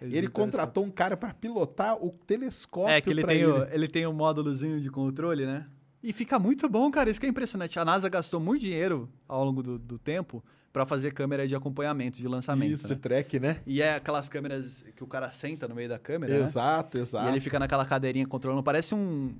Ele, 0.00 0.16
ele 0.16 0.28
contratou 0.28 0.84
um 0.84 0.90
cara 0.90 1.16
para 1.16 1.34
pilotar 1.34 2.02
o 2.02 2.10
telescópio. 2.26 2.90
É, 2.90 3.00
que 3.00 3.10
ele 3.10 3.24
tem, 3.24 3.42
ele. 3.42 3.46
O, 3.46 3.64
ele 3.70 3.88
tem 3.88 4.06
um 4.06 4.12
módulozinho 4.12 4.80
de 4.80 4.90
controle, 4.90 5.44
né? 5.44 5.66
E 6.02 6.12
fica 6.12 6.38
muito 6.38 6.68
bom, 6.68 6.90
cara. 6.90 7.10
Isso 7.10 7.20
que 7.20 7.26
é 7.26 7.28
impressionante. 7.28 7.78
A 7.78 7.84
NASA 7.84 8.08
gastou 8.08 8.40
muito 8.40 8.62
dinheiro 8.62 9.10
ao 9.28 9.44
longo 9.44 9.62
do, 9.62 9.78
do 9.78 9.98
tempo 9.98 10.42
para 10.72 10.86
fazer 10.86 11.12
câmera 11.12 11.46
de 11.46 11.54
acompanhamento, 11.54 12.18
de 12.18 12.28
lançamento. 12.28 12.72
Isso, 12.72 12.88
né? 12.88 12.94
de 12.94 13.00
track, 13.00 13.40
né? 13.40 13.56
E 13.66 13.82
é 13.82 13.94
aquelas 13.94 14.28
câmeras 14.28 14.84
que 14.94 15.02
o 15.02 15.06
cara 15.06 15.30
senta 15.30 15.66
no 15.66 15.74
meio 15.74 15.88
da 15.88 15.98
câmera? 15.98 16.34
Exato, 16.36 16.96
né? 16.96 17.02
exato. 17.02 17.26
E 17.26 17.28
ele 17.30 17.40
fica 17.40 17.58
naquela 17.58 17.84
cadeirinha 17.84 18.26
controlando. 18.26 18.62
Parece 18.62 18.94
um... 18.94 19.34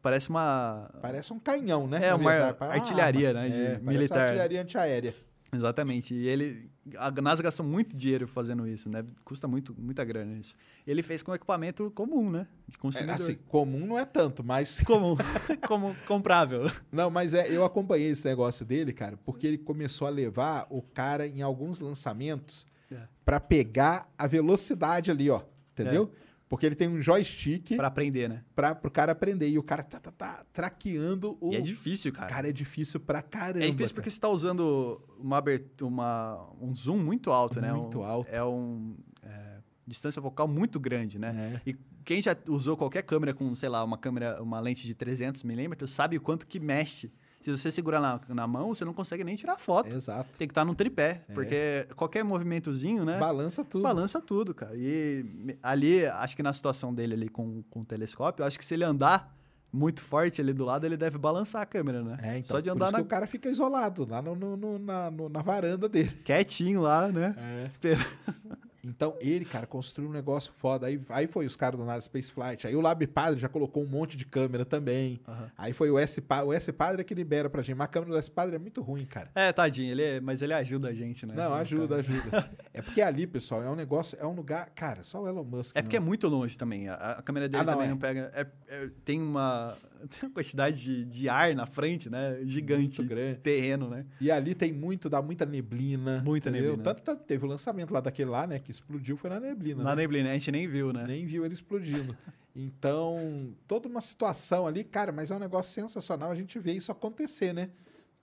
Parece 0.00 0.30
uma... 0.30 0.90
Parece 1.00 1.32
um 1.32 1.38
canhão, 1.38 1.86
né? 1.86 2.08
É, 2.08 2.14
uma 2.14 2.32
artilharia, 2.60 3.30
ah, 3.30 3.34
né? 3.34 3.48
De 3.48 3.60
é, 3.60 3.78
militar. 3.78 4.18
Uma 4.18 4.24
artilharia 4.24 4.62
antiaérea. 4.62 5.14
Exatamente. 5.54 6.14
E 6.14 6.26
ele. 6.26 6.70
A 6.96 7.10
NASA 7.10 7.42
gastou 7.42 7.64
muito 7.64 7.94
dinheiro 7.94 8.26
fazendo 8.26 8.66
isso, 8.66 8.88
né? 8.88 9.04
Custa 9.22 9.46
muito, 9.46 9.74
muita 9.78 10.02
grana 10.04 10.38
isso. 10.38 10.54
Ele 10.86 11.02
fez 11.02 11.22
com 11.22 11.34
equipamento 11.34 11.90
comum, 11.90 12.30
né? 12.30 12.46
De 12.66 12.78
consumidor. 12.78 13.14
É, 13.14 13.18
assim, 13.18 13.34
comum 13.48 13.86
não 13.86 13.98
é 13.98 14.04
tanto, 14.06 14.42
mas. 14.42 14.80
Comum. 14.84 15.16
Como 15.68 15.94
comprável. 16.06 16.70
Não, 16.90 17.10
mas 17.10 17.34
é, 17.34 17.48
eu 17.50 17.64
acompanhei 17.64 18.10
esse 18.10 18.26
negócio 18.26 18.64
dele, 18.64 18.92
cara, 18.92 19.18
porque 19.24 19.46
ele 19.46 19.58
começou 19.58 20.06
a 20.06 20.10
levar 20.10 20.66
o 20.70 20.80
cara 20.80 21.26
em 21.26 21.42
alguns 21.42 21.80
lançamentos 21.80 22.66
é. 22.90 23.06
para 23.24 23.38
pegar 23.38 24.10
a 24.16 24.26
velocidade 24.26 25.10
ali, 25.10 25.28
ó. 25.28 25.42
Entendeu? 25.72 26.10
É. 26.18 26.21
Porque 26.52 26.66
ele 26.66 26.74
tem 26.74 26.86
um 26.86 27.00
joystick. 27.00 27.76
Pra 27.76 27.86
aprender, 27.86 28.28
né? 28.28 28.44
Pra, 28.54 28.74
pro 28.74 28.90
cara 28.90 29.12
aprender. 29.12 29.48
E 29.48 29.58
o 29.58 29.62
cara 29.62 29.82
tá, 29.82 29.98
tá, 29.98 30.10
tá 30.12 30.44
traqueando 30.52 31.38
o. 31.40 31.50
E 31.50 31.56
é 31.56 31.60
difícil, 31.62 32.12
cara. 32.12 32.26
Cara, 32.28 32.50
é 32.50 32.52
difícil 32.52 33.00
pra 33.00 33.22
caramba. 33.22 33.64
É 33.64 33.70
difícil 33.70 33.86
cara. 33.86 33.94
porque 33.94 34.10
você 34.10 34.20
tá 34.20 34.28
usando 34.28 35.00
uma, 35.18 35.42
uma, 35.80 36.50
um 36.60 36.74
zoom 36.74 36.98
muito 36.98 37.30
alto, 37.30 37.58
muito 37.58 37.66
né? 37.66 37.72
Muito 37.72 38.02
alto. 38.02 38.28
É 38.30 38.44
um. 38.44 38.94
É, 39.22 39.60
distância 39.86 40.20
focal 40.20 40.46
muito 40.46 40.78
grande, 40.78 41.18
né? 41.18 41.58
É. 41.64 41.70
E 41.70 41.76
quem 42.04 42.20
já 42.20 42.36
usou 42.46 42.76
qualquer 42.76 43.02
câmera 43.02 43.32
com, 43.32 43.54
sei 43.54 43.70
lá, 43.70 43.82
uma 43.82 43.96
câmera, 43.96 44.42
uma 44.42 44.60
lente 44.60 44.86
de 44.86 44.94
300 44.94 45.44
milímetros, 45.44 45.90
sabe 45.90 46.18
o 46.18 46.20
quanto 46.20 46.46
que 46.46 46.60
mexe 46.60 47.10
se 47.42 47.56
você 47.56 47.70
segurar 47.70 48.00
na, 48.00 48.20
na 48.28 48.46
mão, 48.46 48.74
você 48.74 48.84
não 48.84 48.94
consegue 48.94 49.24
nem 49.24 49.36
tirar 49.36 49.56
foto. 49.56 49.94
Exato. 49.94 50.28
Tem 50.38 50.46
que 50.46 50.52
estar 50.52 50.62
tá 50.62 50.64
num 50.64 50.74
tripé, 50.74 51.22
é. 51.28 51.34
porque 51.34 51.86
qualquer 51.96 52.24
movimentozinho, 52.24 53.04
né? 53.04 53.18
Balança 53.18 53.64
tudo. 53.64 53.82
Balança 53.82 54.20
tudo, 54.20 54.54
cara. 54.54 54.72
E 54.74 55.56
ali, 55.62 56.06
acho 56.06 56.36
que 56.36 56.42
na 56.42 56.52
situação 56.52 56.94
dele 56.94 57.14
ali 57.14 57.28
com, 57.28 57.62
com 57.70 57.80
o 57.80 57.84
telescópio, 57.84 58.44
acho 58.44 58.58
que 58.58 58.64
se 58.64 58.74
ele 58.74 58.84
andar 58.84 59.34
muito 59.72 60.02
forte 60.02 60.40
ali 60.40 60.52
do 60.52 60.64
lado, 60.64 60.84
ele 60.84 60.96
deve 60.96 61.16
balançar 61.16 61.62
a 61.62 61.66
câmera, 61.66 62.02
né? 62.02 62.18
É, 62.22 62.38
então, 62.38 62.56
Só 62.56 62.60
de 62.60 62.68
andar 62.68 62.92
na... 62.92 62.98
que 62.98 63.04
o 63.04 63.08
cara 63.08 63.26
fica 63.26 63.48
isolado 63.48 64.06
lá 64.08 64.20
no, 64.20 64.36
no, 64.36 64.56
no, 64.56 64.78
na, 64.78 65.10
no, 65.10 65.28
na 65.30 65.40
varanda 65.40 65.88
dele. 65.88 66.10
Quietinho 66.24 66.82
lá, 66.82 67.08
né? 67.08 67.34
É. 67.38 67.62
Esperando. 67.64 68.06
Então, 68.84 69.16
ele, 69.20 69.44
cara, 69.44 69.64
construiu 69.66 70.10
um 70.10 70.12
negócio 70.12 70.52
foda. 70.58 70.88
Aí, 70.88 71.00
aí 71.10 71.26
foi 71.28 71.46
os 71.46 71.54
caras 71.54 71.78
do 71.78 71.86
NASA 71.86 72.00
Space 72.02 72.32
Flight. 72.32 72.66
Aí 72.66 72.74
o 72.74 72.80
Lab 72.80 73.06
Padre 73.06 73.38
já 73.38 73.48
colocou 73.48 73.82
um 73.82 73.86
monte 73.86 74.16
de 74.16 74.26
câmera 74.26 74.64
também. 74.64 75.20
Aí 75.56 75.72
foi 75.72 75.88
o 75.90 75.98
S 75.98 76.20
Padre. 76.20 76.46
O 76.48 76.52
S 76.52 76.72
Padre 76.72 77.02
é 77.02 77.04
que 77.04 77.14
libera 77.14 77.48
pra 77.48 77.62
gente. 77.62 77.76
Mas 77.76 77.84
a 77.84 77.88
câmera 77.88 78.12
do 78.12 78.18
S 78.18 78.28
Padre 78.30 78.56
é 78.56 78.58
muito 78.58 78.82
ruim, 78.82 79.04
cara. 79.06 79.30
É, 79.36 79.52
tadinho, 79.52 79.92
ele 79.92 80.02
é- 80.02 80.20
mas 80.20 80.42
ele 80.42 80.52
ajuda 80.52 80.88
a 80.88 80.92
gente, 80.92 81.24
né? 81.24 81.34
Não, 81.36 81.54
ajuda, 81.54 81.96
ajuda. 81.96 82.50
é 82.74 82.82
porque 82.82 83.00
ali, 83.00 83.24
pessoal, 83.26 83.62
é 83.62 83.70
um 83.70 83.76
negócio, 83.76 84.18
é 84.20 84.26
um 84.26 84.32
lugar. 84.34 84.68
Cara, 84.74 85.04
só 85.04 85.22
o 85.22 85.28
Elon 85.28 85.44
Musk. 85.44 85.76
É 85.76 85.82
porque 85.82 85.96
é 85.96 86.00
não- 86.00 86.06
muito 86.06 86.26
longe 86.28 86.58
também. 86.58 86.88
A, 86.88 86.94
a 86.94 87.22
câmera 87.22 87.48
dele 87.48 87.62
Ah, 87.62 87.66
não, 87.66 87.72
também 87.74 87.86
é. 87.86 87.90
não 87.90 87.98
pega. 87.98 88.30
é- 88.34 88.46
é- 88.68 88.90
tem, 89.04 89.22
uma, 89.22 89.76
tem 90.08 90.28
uma 90.28 90.30
quantidade 90.30 90.82
de, 90.82 91.04
de 91.04 91.28
ar 91.28 91.54
na 91.54 91.66
frente, 91.66 92.10
né? 92.10 92.40
Gigante. 92.44 92.98
Muito 92.98 93.04
grande. 93.04 93.40
Terreno, 93.40 93.88
né? 93.88 94.06
E 94.20 94.30
ali 94.30 94.54
tem 94.54 94.72
muito, 94.72 95.08
dá 95.08 95.20
muita 95.22 95.46
neblina. 95.46 96.22
Muita 96.24 96.48
entendeu? 96.50 96.70
neblina. 96.70 96.84
Tanto, 96.84 97.02
tanto 97.02 97.24
teve 97.24 97.44
o 97.44 97.48
lançamento 97.48 97.92
lá 97.92 98.00
daquele 98.00 98.30
lá, 98.30 98.46
né? 98.46 98.58
Que 98.58 98.70
explodiu, 98.70 99.16
foi 99.16 99.30
na 99.30 99.40
neblina. 99.40 99.82
Na 99.82 99.94
né? 99.94 100.02
neblina, 100.02 100.30
a 100.30 100.32
gente 100.34 100.50
nem 100.52 100.66
viu, 100.68 100.92
né? 100.92 101.04
Nem 101.06 101.26
viu 101.26 101.44
ele 101.44 101.54
explodindo. 101.54 102.16
Então, 102.54 103.54
toda 103.66 103.88
uma 103.88 104.02
situação 104.02 104.66
ali, 104.66 104.84
cara, 104.84 105.10
mas 105.10 105.30
é 105.30 105.34
um 105.34 105.38
negócio 105.38 105.72
sensacional 105.72 106.30
a 106.30 106.34
gente 106.34 106.58
ver 106.58 106.74
isso 106.74 106.92
acontecer, 106.92 107.54
né? 107.54 107.70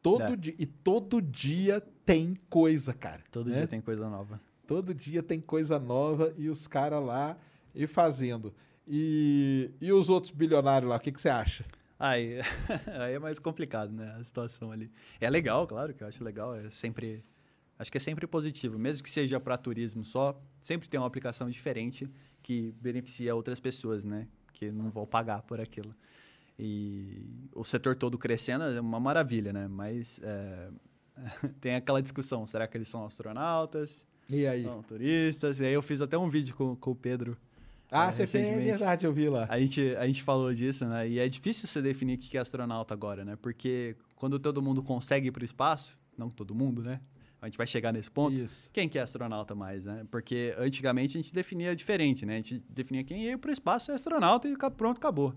Todo 0.02 0.22
É. 0.22 0.36
dia. 0.36 0.54
E 0.58 0.66
todo 0.66 1.22
dia 1.22 1.82
tem 2.06 2.38
coisa, 2.50 2.94
cara. 2.94 3.24
Todo 3.32 3.50
né? 3.50 3.58
dia 3.58 3.68
tem 3.68 3.82
coisa 3.82 4.08
nova. 4.08 4.40
Todo 4.68 4.94
dia 4.94 5.24
tem 5.24 5.42
coisa 5.42 5.80
nova 5.80 6.32
e 6.38 6.48
os 6.48 6.68
caras 6.68 7.04
lá 7.04 7.38
e 7.74 7.88
fazendo. 7.88 8.54
E, 8.92 9.70
e 9.80 9.94
os 9.94 10.10
outros 10.10 10.32
bilionários 10.32 10.90
lá, 10.90 10.96
o 10.96 11.00
que, 11.00 11.12
que 11.12 11.22
você 11.22 11.30
acha? 11.30 11.64
Aí, 12.00 12.40
aí 13.00 13.14
é 13.14 13.20
mais 13.20 13.38
complicado, 13.38 13.92
né? 13.94 14.16
A 14.20 14.24
situação 14.24 14.72
ali. 14.72 14.92
É 15.22 15.30
legal, 15.30 15.68
claro 15.68 15.94
que 15.94 16.04
eu 16.04 16.08
acho 16.08 16.24
legal. 16.24 16.56
É 16.56 16.72
sempre. 16.72 17.24
Acho 17.78 17.92
que 17.92 17.98
é 17.98 18.02
sempre 18.02 18.26
positivo. 18.26 18.80
Mesmo 18.80 19.04
que 19.04 19.10
seja 19.10 19.40
para 19.40 19.56
turismo 19.58 20.04
só, 20.04 20.42
sempre 20.62 20.90
tem 20.90 21.00
uma 21.00 21.06
aplicação 21.06 21.50
diferente 21.50 22.10
que 22.42 22.74
beneficia 22.82 23.36
outras 23.36 23.60
pessoas, 23.60 24.04
né? 24.04 24.28
Que 24.54 24.72
não 24.72 24.90
vão 24.90 25.06
pagar 25.06 25.44
por 25.44 25.62
aquilo. 25.62 25.96
E 26.58 27.48
o 27.54 27.64
setor 27.64 27.96
todo 27.96 28.18
crescendo 28.18 28.64
é 28.64 28.82
uma 28.82 29.00
maravilha, 29.00 29.54
né? 29.54 29.68
Mas 29.68 30.20
é, 30.24 30.70
tem 31.62 31.76
aquela 31.76 32.02
discussão: 32.02 32.48
será 32.48 32.68
que 32.68 32.76
eles 32.76 32.88
são 32.88 33.06
astronautas? 33.06 34.08
E 34.32 34.48
aí? 34.48 34.64
São 34.64 34.82
turistas? 34.82 35.60
E 35.60 35.66
aí 35.66 35.74
eu 35.74 35.82
fiz 35.82 36.02
até 36.02 36.18
um 36.18 36.30
vídeo 36.30 36.56
com, 36.56 36.76
com 36.76 36.92
o 36.92 36.96
Pedro. 36.96 37.38
Ah, 37.92 38.10
é, 38.10 38.12
você 38.12 38.28
fez, 38.28 38.48
é 38.48 38.60
verdade, 38.60 39.06
eu 39.06 39.12
vi 39.14 39.30
lá. 39.30 39.48
A 39.50 39.60
gente, 39.60 39.96
a 39.96 40.06
gente 40.06 40.22
falou 40.24 40.54
disso, 40.54 40.86
né? 40.86 41.08
E 41.10 41.20
é 41.20 41.28
difícil 41.28 41.68
você 41.68 41.82
definir 41.82 42.16
o 42.16 42.18
que 42.18 42.38
é 42.38 42.42
astronauta 42.42 42.94
agora, 42.94 43.26
né? 43.26 43.36
Porque 43.42 43.96
quando 44.16 44.40
todo 44.40 44.62
mundo 44.62 44.84
consegue 44.84 45.30
ir 45.30 45.32
para 45.32 45.42
o 45.42 45.46
espaço, 45.46 46.00
não 46.18 46.30
todo 46.30 46.54
mundo, 46.54 46.84
né? 46.84 47.00
A 47.42 47.46
gente 47.46 47.58
vai 47.58 47.66
chegar 47.66 47.92
nesse 47.94 48.12
ponto. 48.12 48.36
Isso. 48.36 48.70
Quem 48.74 48.88
que 48.90 49.00
é 49.00 49.02
astronauta 49.02 49.56
mais, 49.56 49.86
né? 49.86 50.06
Porque 50.12 50.54
antigamente 50.58 51.18
a 51.18 51.22
gente 51.22 51.34
definia 51.34 51.76
diferente, 51.76 52.26
né? 52.26 52.34
A 52.34 52.38
gente 52.38 52.64
definia 52.70 53.04
quem 53.04 53.24
ia 53.24 53.38
para 53.38 53.50
o 53.50 53.54
espaço 53.54 53.92
é 53.92 53.96
astronauta 53.96 54.48
e 54.48 54.56
pronto, 54.76 54.98
acabou. 54.98 55.34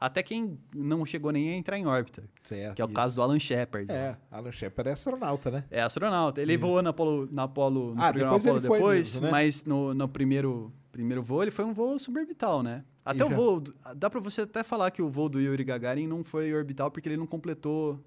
Até 0.00 0.22
quem 0.22 0.58
não 0.74 1.06
chegou 1.06 1.30
nem 1.30 1.50
a 1.50 1.56
entrar 1.56 1.78
em 1.78 1.86
órbita. 1.86 2.24
Certo, 2.42 2.74
Que 2.74 2.82
é 2.82 2.84
o 2.84 2.88
isso. 2.88 2.94
caso 2.94 3.14
do 3.14 3.22
Alan 3.22 3.38
Shepard. 3.38 3.90
É, 3.90 4.16
Alan 4.30 4.52
Shepard 4.52 4.90
é 4.90 4.92
astronauta, 4.92 5.50
né? 5.50 5.64
É 5.70 5.80
astronauta. 5.80 6.42
Ele 6.42 6.56
voou 6.58 6.82
na 6.82 6.90
Apollo, 6.90 7.28
na 7.32 7.44
Apollo, 7.44 7.94
no 7.94 8.02
Ah, 8.02 8.12
programa 8.12 8.36
depois 8.38 8.60
foi 8.60 8.60
depois, 8.60 9.12
mesmo, 9.14 9.20
né? 9.26 9.30
mas 9.30 9.64
no, 9.64 9.94
no 9.94 10.08
primeiro, 10.08 10.72
primeiro 10.94 11.24
voo 11.24 11.42
ele 11.42 11.50
foi 11.50 11.64
um 11.64 11.74
voo 11.74 11.98
suborbital, 11.98 12.62
né? 12.62 12.84
Até 13.04 13.24
o 13.24 13.28
já- 13.28 13.34
voo, 13.34 13.60
dá 13.96 14.08
pra 14.08 14.20
você 14.20 14.42
até 14.42 14.62
falar 14.62 14.92
que 14.92 15.02
o 15.02 15.10
voo 15.10 15.28
do 15.28 15.40
Yuri 15.40 15.64
Gagarin 15.64 16.06
não 16.06 16.22
foi 16.22 16.54
orbital 16.54 16.88
porque 16.88 17.08
ele 17.08 17.16
não 17.16 17.26
completou 17.26 18.00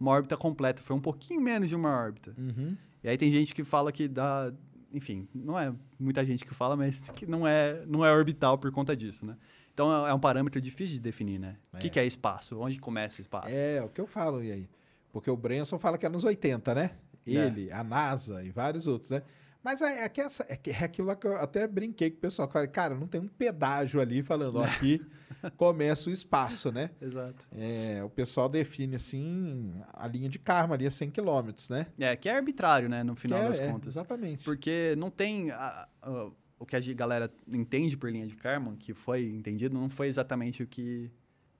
uma 0.00 0.10
órbita 0.10 0.38
completa, 0.38 0.82
foi 0.82 0.96
um 0.96 1.00
pouquinho 1.00 1.40
menos 1.42 1.68
de 1.68 1.76
uma 1.76 1.90
órbita. 1.90 2.34
Uhum. 2.38 2.74
E 3.04 3.08
aí 3.10 3.18
tem 3.18 3.30
gente 3.30 3.54
que 3.54 3.62
fala 3.62 3.92
que 3.92 4.08
dá, 4.08 4.50
enfim, 4.90 5.28
não 5.34 5.58
é 5.58 5.70
muita 5.98 6.24
gente 6.24 6.44
que 6.46 6.54
fala, 6.54 6.76
mas 6.78 7.10
que 7.10 7.26
não 7.26 7.46
é, 7.46 7.84
não 7.86 8.04
é 8.04 8.10
orbital 8.10 8.56
por 8.56 8.72
conta 8.72 8.96
disso, 8.96 9.26
né? 9.26 9.36
Então 9.74 10.06
é 10.06 10.12
um 10.14 10.18
parâmetro 10.18 10.60
difícil 10.62 10.94
de 10.94 11.00
definir, 11.02 11.38
né? 11.38 11.56
O 11.74 11.76
que, 11.76 11.88
É. 11.88 11.90
que 11.90 12.00
é 12.00 12.06
espaço? 12.06 12.58
Onde 12.58 12.78
começa 12.80 13.18
o 13.18 13.20
espaço? 13.20 13.48
É, 13.54 13.82
o 13.82 13.88
que 13.90 14.00
eu 14.00 14.06
falo, 14.06 14.42
e 14.42 14.50
aí? 14.50 14.68
Porque 15.12 15.30
o 15.30 15.36
Branson 15.36 15.78
fala 15.78 15.98
que 15.98 16.06
é 16.06 16.08
nos 16.08 16.24
80, 16.24 16.74
né? 16.74 16.92
Ele, 17.26 17.70
a 17.70 17.84
NASA 17.84 18.42
e 18.42 18.50
vários 18.50 18.86
outros, 18.86 19.10
né? 19.10 19.22
Mas 19.62 19.82
é, 19.82 20.04
é, 20.04 20.08
que 20.08 20.20
essa, 20.20 20.44
é, 20.48 20.56
que- 20.56 20.70
é 20.70 20.84
aquilo 20.84 21.14
que 21.16 21.26
eu 21.26 21.36
até 21.36 21.66
brinquei 21.68 22.10
com 22.10 22.16
o 22.16 22.20
pessoal. 22.20 22.48
Falei, 22.50 22.68
cara, 22.68 22.94
não 22.94 23.06
tem 23.06 23.20
um 23.20 23.28
pedágio 23.28 24.00
ali 24.00 24.22
falando, 24.22 24.56
ó, 24.56 24.64
aqui 24.64 25.00
começa 25.56 26.08
o 26.08 26.12
espaço, 26.12 26.72
né? 26.72 26.90
Exato. 27.00 27.46
É, 27.52 28.02
o 28.02 28.08
pessoal 28.08 28.48
define, 28.48 28.96
assim, 28.96 29.72
a 29.92 30.06
linha 30.08 30.28
de 30.28 30.38
karma 30.38 30.74
ali 30.74 30.86
a 30.86 30.90
100 30.90 31.10
km, 31.10 31.50
né? 31.70 31.86
É, 31.98 32.16
que 32.16 32.28
é 32.28 32.36
arbitrário, 32.36 32.88
né, 32.88 33.02
no 33.04 33.14
final 33.14 33.38
é- 33.42 33.48
das 33.48 33.58
é, 33.58 33.68
contas. 33.70 33.94
exatamente. 33.94 34.44
Porque 34.44 34.94
não 34.96 35.10
tem. 35.10 35.50
a- 35.50 35.86
a- 36.02 36.30
o 36.58 36.66
que 36.66 36.76
a 36.76 36.80
galera 36.94 37.30
entende 37.48 37.96
por 37.96 38.10
linha 38.12 38.26
de 38.26 38.36
Karman, 38.36 38.76
que 38.76 38.92
foi 38.92 39.24
entendido, 39.26 39.74
não 39.74 39.88
foi 39.88 40.08
exatamente 40.08 40.62
o 40.62 40.66
que 40.66 41.10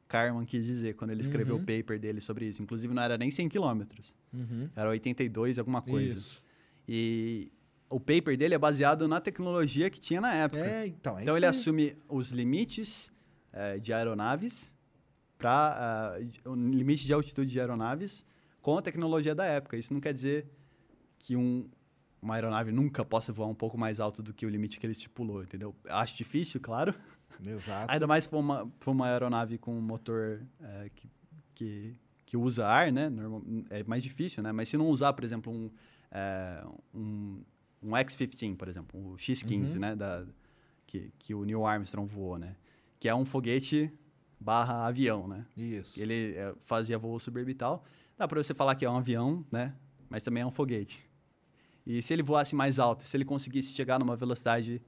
Karman 0.06 0.44
quis 0.44 0.66
dizer 0.66 0.94
quando 0.94 1.10
ele 1.10 1.22
escreveu 1.22 1.56
Uhum. 1.56 1.62
o 1.62 1.64
paper 1.64 1.98
dele 1.98 2.20
sobre 2.20 2.44
isso. 2.46 2.62
Inclusive, 2.62 2.92
não 2.92 3.02
era 3.02 3.16
nem 3.16 3.30
100 3.30 3.48
quilômetros. 3.48 4.14
Uhum. 4.32 4.68
Era 4.76 4.90
82 4.90 5.58
alguma 5.58 5.80
coisa. 5.80 6.18
Isso. 6.18 6.42
E 6.86 7.50
o 7.90 7.98
paper 7.98 8.36
dele 8.36 8.54
é 8.54 8.58
baseado 8.58 9.06
na 9.08 9.20
tecnologia 9.20 9.90
que 9.90 9.98
tinha 10.00 10.20
na 10.20 10.32
época. 10.32 10.64
É, 10.64 10.86
então, 10.86 11.18
é 11.18 11.22
então 11.22 11.36
ele 11.36 11.44
aí. 11.44 11.50
assume 11.50 11.96
os 12.08 12.30
limites 12.30 13.12
eh, 13.52 13.78
de 13.78 13.92
aeronaves 13.92 14.72
para 15.36 16.16
o 16.44 16.54
limite 16.54 17.04
de 17.04 17.12
altitude 17.12 17.50
de 17.50 17.58
aeronaves 17.58 18.24
com 18.62 18.78
a 18.78 18.82
tecnologia 18.82 19.34
da 19.34 19.44
época. 19.44 19.76
Isso 19.76 19.92
não 19.92 20.00
quer 20.00 20.14
dizer 20.14 20.46
que 21.18 21.34
um, 21.34 21.68
uma 22.22 22.34
aeronave 22.34 22.70
nunca 22.70 23.04
possa 23.04 23.32
voar 23.32 23.48
um 23.48 23.54
pouco 23.54 23.76
mais 23.76 23.98
alto 23.98 24.22
do 24.22 24.32
que 24.32 24.46
o 24.46 24.48
limite 24.48 24.78
que 24.78 24.86
ele 24.86 24.92
estipulou, 24.92 25.42
entendeu? 25.42 25.74
Acho 25.88 26.16
difícil, 26.16 26.60
claro. 26.60 26.94
Exato. 27.44 27.90
Ainda 27.90 28.06
mais 28.06 28.24
se 28.24 28.30
for 28.30 28.38
uma, 28.38 28.70
for 28.78 28.92
uma 28.92 29.06
aeronave 29.08 29.58
com 29.58 29.76
um 29.76 29.80
motor 29.80 30.42
eh, 30.62 30.90
que, 30.94 31.08
que, 31.54 31.96
que 32.26 32.36
usa 32.36 32.66
ar, 32.66 32.92
né? 32.92 33.08
Normal- 33.08 33.42
é 33.70 33.82
mais 33.82 34.02
difícil, 34.02 34.42
né? 34.42 34.52
Mas 34.52 34.68
se 34.68 34.76
não 34.76 34.88
usar, 34.88 35.12
por 35.14 35.24
exemplo, 35.24 35.50
um, 35.52 35.70
eh, 36.12 36.64
um, 36.94 37.42
um 37.82 37.96
X-15, 37.96 38.56
por 38.56 38.68
exemplo, 38.68 39.12
o 39.12 39.18
X-15, 39.18 39.74
né? 39.78 39.96
Da, 39.96 40.26
que, 40.86 41.12
que 41.18 41.34
o 41.34 41.44
Neil 41.44 41.64
Armstrong 41.64 42.06
voou, 42.06 42.38
né? 42.38 42.56
Que 42.98 43.08
é 43.08 43.14
um 43.14 43.24
foguete 43.24 43.92
barra 44.38 44.86
avião, 44.86 45.28
né? 45.28 45.46
Isso. 45.56 46.00
Ele 46.00 46.34
eh, 46.34 46.54
fazia 46.64 46.98
voo 46.98 47.18
suborbital. 47.18 47.84
Dá 48.16 48.26
para 48.26 48.42
você 48.42 48.52
falar 48.52 48.74
que 48.74 48.84
é 48.84 48.90
um 48.90 48.96
avião, 48.96 49.44
né? 49.50 49.74
Mas 50.08 50.22
também 50.22 50.42
é 50.42 50.46
um 50.46 50.50
foguete. 50.50 51.08
E 51.86 52.02
se 52.02 52.12
ele 52.12 52.22
voasse 52.22 52.54
mais 52.54 52.78
alto, 52.78 53.02
se 53.04 53.16
ele 53.16 53.24
conseguisse 53.24 53.72
chegar 53.72 53.98
numa 53.98 54.16
velocidade 54.16 54.82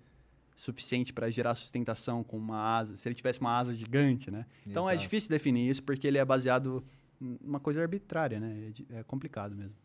suficiente 0.55 1.13
para 1.13 1.31
gerar 1.31 1.55
sustentação 1.55 2.23
com 2.23 2.37
uma 2.37 2.59
asa, 2.77 2.97
se 2.97 3.09
ele 3.09 3.15
tivesse 3.15 3.41
uma 3.41 3.57
asa 3.57 3.75
gigante, 3.75 4.31
né? 4.31 4.47
Então 4.67 4.89
é 4.89 4.93
Exato. 4.93 5.03
difícil 5.05 5.31
definir 5.31 5.69
isso 5.69 5.83
porque 5.83 6.07
ele 6.07 6.19
é 6.19 6.25
baseado 6.25 6.85
em 7.21 7.39
uma 7.43 7.61
coisa 7.61 7.81
arbitrária, 7.81 8.39
né? 8.39 8.73
É 8.91 8.99
É 8.99 9.03
complicado 9.03 9.55
mesmo. 9.55 9.77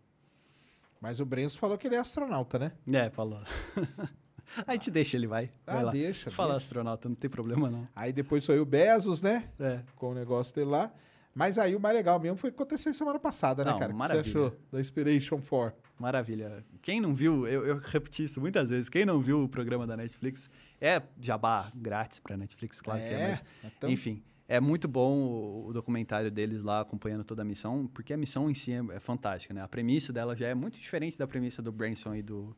Mas 1.01 1.19
o 1.19 1.25
Branson 1.25 1.57
falou 1.59 1.77
que 1.77 1.87
ele 1.87 1.95
é 1.95 1.99
astronauta, 1.99 2.57
né? 2.57 2.71
É, 2.91 3.09
falou. 3.09 3.41
A 4.65 4.73
gente 4.73 4.89
deixa 4.89 5.17
ele, 5.17 5.27
vai. 5.27 5.51
vai 5.65 5.77
Ah, 5.77 5.81
lá. 5.83 5.91
deixa, 5.91 6.31
Fala 6.31 6.53
deixa. 6.53 6.65
astronauta, 6.65 7.09
não 7.09 7.15
tem 7.15 7.29
problema 7.29 7.69
não. 7.69 7.87
Aí 7.95 8.13
depois 8.13 8.43
saiu 8.45 8.63
o 8.63 8.65
Bezos, 8.65 9.21
né? 9.21 9.49
É. 9.59 9.81
Com 9.95 10.11
o 10.11 10.13
negócio 10.13 10.55
dele 10.55 10.69
lá. 10.69 10.91
Mas 11.35 11.59
aí 11.59 11.75
o 11.75 11.79
mais 11.79 11.95
legal 11.95 12.19
mesmo 12.19 12.37
foi 12.37 12.49
o 12.49 12.53
que 12.53 12.57
aconteceu 12.59 12.91
semana 12.93 13.19
passada, 13.19 13.63
né, 13.63 13.69
Não, 13.71 13.77
cara? 13.77 13.91
O 13.91 13.93
que 13.93 13.99
maravilha. 13.99 14.23
você 14.23 14.29
achou 14.47 14.57
da 14.71 14.79
Inspiration 14.79 15.39
4? 15.39 15.77
Maravilha. 15.99 16.65
Quem 16.81 16.99
não 16.99 17.13
viu, 17.13 17.45
eu, 17.45 17.63
eu 17.67 17.77
repeti 17.77 18.23
isso 18.23 18.41
muitas 18.41 18.71
vezes, 18.71 18.89
quem 18.89 19.05
não 19.05 19.21
viu 19.21 19.43
o 19.43 19.49
programa 19.49 19.85
da 19.85 19.95
Netflix, 19.95 20.49
é 20.81 20.99
jabá 21.19 21.69
grátis 21.75 22.19
pra 22.19 22.35
Netflix, 22.37 22.81
claro 22.81 23.01
que 23.01 23.05
É, 23.05 23.11
é, 23.13 23.27
mas 23.27 23.43
então- 23.65 23.89
enfim, 23.89 24.23
é 24.47 24.59
muito 24.59 24.87
bom 24.87 25.17
o, 25.17 25.67
o 25.67 25.73
documentário 25.73 26.31
deles 26.31 26.61
lá 26.61 26.81
acompanhando 26.81 27.23
toda 27.23 27.41
a 27.41 27.45
missão, 27.45 27.87
porque 27.93 28.13
a 28.13 28.17
missão 28.17 28.49
em 28.49 28.53
si 28.53 28.71
é, 28.71 28.83
é 28.95 28.99
fantástica, 28.99 29.53
né? 29.53 29.61
A 29.61 29.67
premissa 29.67 30.13
dela 30.13 30.35
já 30.35 30.47
é 30.47 30.55
muito 30.55 30.79
diferente 30.79 31.17
da 31.17 31.27
premissa 31.27 31.61
do 31.61 31.71
Branson 31.71 32.15
e 32.15 32.21
do, 32.21 32.55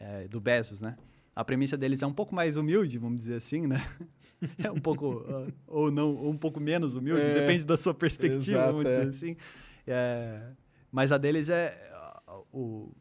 é, 0.00 0.26
do 0.26 0.40
Bezos, 0.40 0.80
né? 0.80 0.96
A 1.34 1.44
premissa 1.44 1.76
deles 1.76 2.02
é 2.02 2.06
um 2.06 2.14
pouco 2.14 2.34
mais 2.34 2.56
humilde, 2.56 2.96
vamos 2.96 3.20
dizer 3.20 3.34
assim, 3.34 3.66
né? 3.66 3.86
É 4.62 4.70
um 4.70 4.78
pouco, 4.78 5.24
ah, 5.28 5.50
ou 5.66 5.90
não, 5.90 6.14
ou 6.14 6.30
um 6.30 6.36
pouco 6.36 6.60
menos 6.60 6.94
humilde, 6.94 7.22
É, 7.22 7.40
depende 7.40 7.64
da 7.64 7.74
sua 7.74 7.94
perspectiva, 7.94 8.58
exato, 8.58 8.72
vamos 8.72 8.84
é. 8.84 8.88
dizer 8.90 9.08
assim. 9.08 9.36
É, 9.86 10.42
mas 10.92 11.10
a 11.10 11.16
deles 11.16 11.48
é 11.48 11.90
ah, 11.94 12.40
o, 12.52 12.92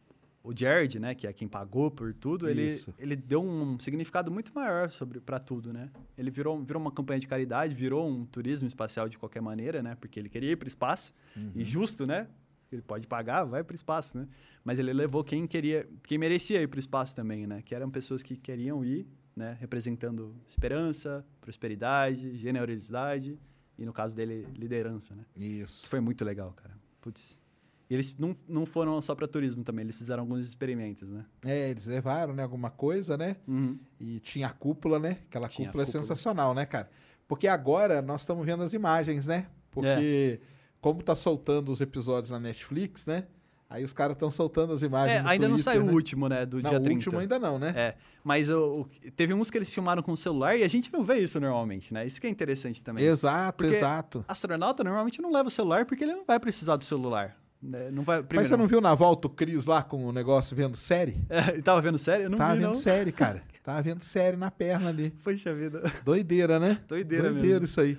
o 0.46 0.56
Jared, 0.56 1.00
né, 1.00 1.16
que 1.16 1.26
é 1.26 1.34
quem 1.34 1.48
pagou 1.48 1.90
por 1.90 2.14
tudo, 2.14 2.48
ele, 2.48 2.68
Isso. 2.68 2.94
ele 3.00 3.16
deu 3.16 3.42
um 3.42 3.80
significado 3.80 4.32
muito 4.32 4.54
maior 4.54 4.92
sobre 4.92 5.20
para 5.20 5.40
tudo, 5.40 5.74
né? 5.74 5.90
Ele 6.16 6.30
virou, 6.30 6.62
virou 6.64 6.80
uma 6.80 6.92
campanha 6.92 7.20
de 7.20 7.28
caridade, 7.28 7.74
virou 7.74 8.08
um 8.08 8.26
turismo 8.26 8.68
espacial 8.68 9.10
de 9.10 9.18
qualquer 9.18 9.42
maneira, 9.42 9.82
né? 9.82 9.96
Porque 9.96 10.20
ele 10.20 10.30
queria 10.30 10.52
ir 10.52 10.56
para 10.56 10.66
o 10.66 10.68
espaço 10.68 11.14
e 11.56 11.64
justo, 11.64 12.06
né? 12.06 12.28
Ele 12.72 12.82
pode 12.82 13.08
pagar, 13.08 13.44
vai 13.44 13.64
para 13.64 13.74
o 13.74 13.76
espaço, 13.76 14.18
né? 14.18 14.28
Mas 14.64 14.78
ele 14.78 14.94
levou 14.94 15.24
quem 15.24 15.48
queria, 15.48 15.90
quem 16.04 16.18
merecia 16.18 16.62
ir 16.62 16.68
para 16.68 16.78
o 16.78 16.80
espaço 16.80 17.16
também, 17.16 17.48
né? 17.48 17.62
Que 17.64 17.74
eram 17.74 17.90
pessoas 17.90 18.22
que 18.22 18.36
queriam 18.36 18.86
ir, 18.86 19.08
né? 19.36 19.58
Representando 19.60 20.36
esperança, 20.48 21.26
prosperidade, 21.42 22.38
generosidade 22.38 23.40
e 23.78 23.86
no 23.86 23.94
caso 23.94 24.16
dele 24.16 24.48
liderança, 24.56 25.16
né? 25.16 25.26
Isso. 25.36 25.84
Que 25.84 25.90
foi 25.90 26.00
muito 26.00 26.24
legal, 26.24 26.54
cara. 26.54 26.76
Putz. 27.02 27.40
E 27.90 27.94
eles 27.94 28.18
não, 28.18 28.36
não 28.48 28.66
foram 28.66 29.00
só 29.02 29.14
para 29.14 29.28
turismo 29.28 29.64
também, 29.64 29.84
eles 29.84 29.96
fizeram 29.96 30.24
alguns 30.24 30.46
experimentos, 30.48 31.08
né? 31.10 31.24
É, 31.46 31.70
eles 31.70 31.86
levaram, 31.86 32.34
né, 32.34 32.42
alguma 32.44 32.70
coisa, 32.72 33.16
né? 33.16 33.36
Uhum. 33.48 33.78
E 34.00 34.20
tinha 34.22 34.48
a 34.48 34.52
cúpula, 34.52 34.98
né? 34.98 35.20
Aquela 35.30 35.48
Tinha 35.48 35.68
cúpula 35.68 35.84
é 35.84 35.86
cúpula. 35.86 36.04
sensacional, 36.04 36.54
né, 36.56 36.66
cara? 36.66 36.90
Porque 37.28 37.48
agora 37.48 38.02
nós 38.02 38.22
estamos 38.22 38.46
vendo 38.46 38.64
as 38.64 38.74
imagens, 38.74 39.28
né? 39.28 39.46
Porque 39.72 40.40
como 40.82 41.04
tá 41.04 41.14
soltando 41.16 41.72
os 41.72 41.80
episódios 41.82 42.32
na 42.32 42.40
Netflix, 42.40 43.06
né? 43.06 43.26
Aí 43.70 43.84
os 43.84 43.94
caras 43.94 44.16
estão 44.16 44.30
soltando 44.30 44.74
as 44.74 44.84
imagens 44.84 45.24
É, 45.26 45.28
ainda 45.28 45.48
não 45.48 45.56
Twitter, 45.56 45.74
saiu 45.74 45.84
né? 45.86 45.92
o 45.92 45.96
último, 45.96 46.30
né? 46.30 46.46
Do 46.46 46.62
Não, 46.62 46.70
dia 46.70 46.80
o 46.80 46.84
30. 46.84 46.98
último 47.00 47.20
ainda 47.20 47.40
não, 47.40 47.58
né? 47.60 47.74
É, 47.76 47.96
mas 48.24 48.48
o, 48.48 48.82
o- 48.82 49.12
teve 49.16 49.34
uns 49.34 49.50
que 49.50 49.58
eles 49.58 49.70
filmaram 49.72 50.04
com 50.04 50.12
o 50.12 50.18
celular 50.18 50.56
e 50.56 50.64
a 50.64 50.68
gente 50.68 50.94
não 50.94 51.04
vê 51.04 51.16
isso 51.20 51.40
normalmente, 51.40 51.92
né? 51.94 52.06
Isso 52.06 52.22
que 52.22 52.28
é 52.28 52.30
interessante 52.30 52.84
também. 52.84 53.04
Exato, 53.04 53.58
Porque 53.64 53.76
exato. 53.76 54.24
Astronauta 54.28 54.84
normalmente 54.84 55.20
não 55.22 55.32
leva 55.32 55.48
o 55.48 55.52
celular 55.52 55.86
porque 55.86 56.04
ele 56.04 56.14
não 56.14 56.26
vai 56.26 56.40
precisar 56.40 56.76
do 56.78 56.86
celular. 56.86 57.36
Né? 57.66 57.90
Não 57.92 58.04
vai, 58.04 58.18
Mas 58.20 58.28
primeiro, 58.28 58.50
você 58.50 58.58
não 58.58 58.68
viu 58.68 58.80
na 58.82 58.94
volta 58.96 59.28
o 59.28 59.30
Cris 59.30 59.66
lá 59.66 59.82
com 59.84 60.06
o 60.06 60.12
negócio 60.12 60.56
vendo 60.56 60.78
série? 60.78 61.18
É, 61.30 61.50
ele 61.54 61.62
tava 61.62 61.82
vendo 61.82 61.98
série? 61.98 62.24
Eu 62.24 62.30
não 62.30 62.38
Tava 62.38 62.54
vi, 62.54 62.60
vendo 62.60 62.68
não. 62.70 62.76
série, 62.76 63.12
cara. 63.14 63.42
Tava 63.64 63.82
vendo 63.82 64.04
série 64.04 64.38
na 64.38 64.52
perna 64.52 64.90
ali. 64.90 65.10
Poxa 65.24 65.54
vida. 65.54 65.82
Doideira, 66.04 66.60
né? 66.60 66.80
Doideira 66.88 67.30
Doideira 67.32 67.54
mesmo. 67.60 67.66
isso 67.66 67.82
aí. 67.82 67.98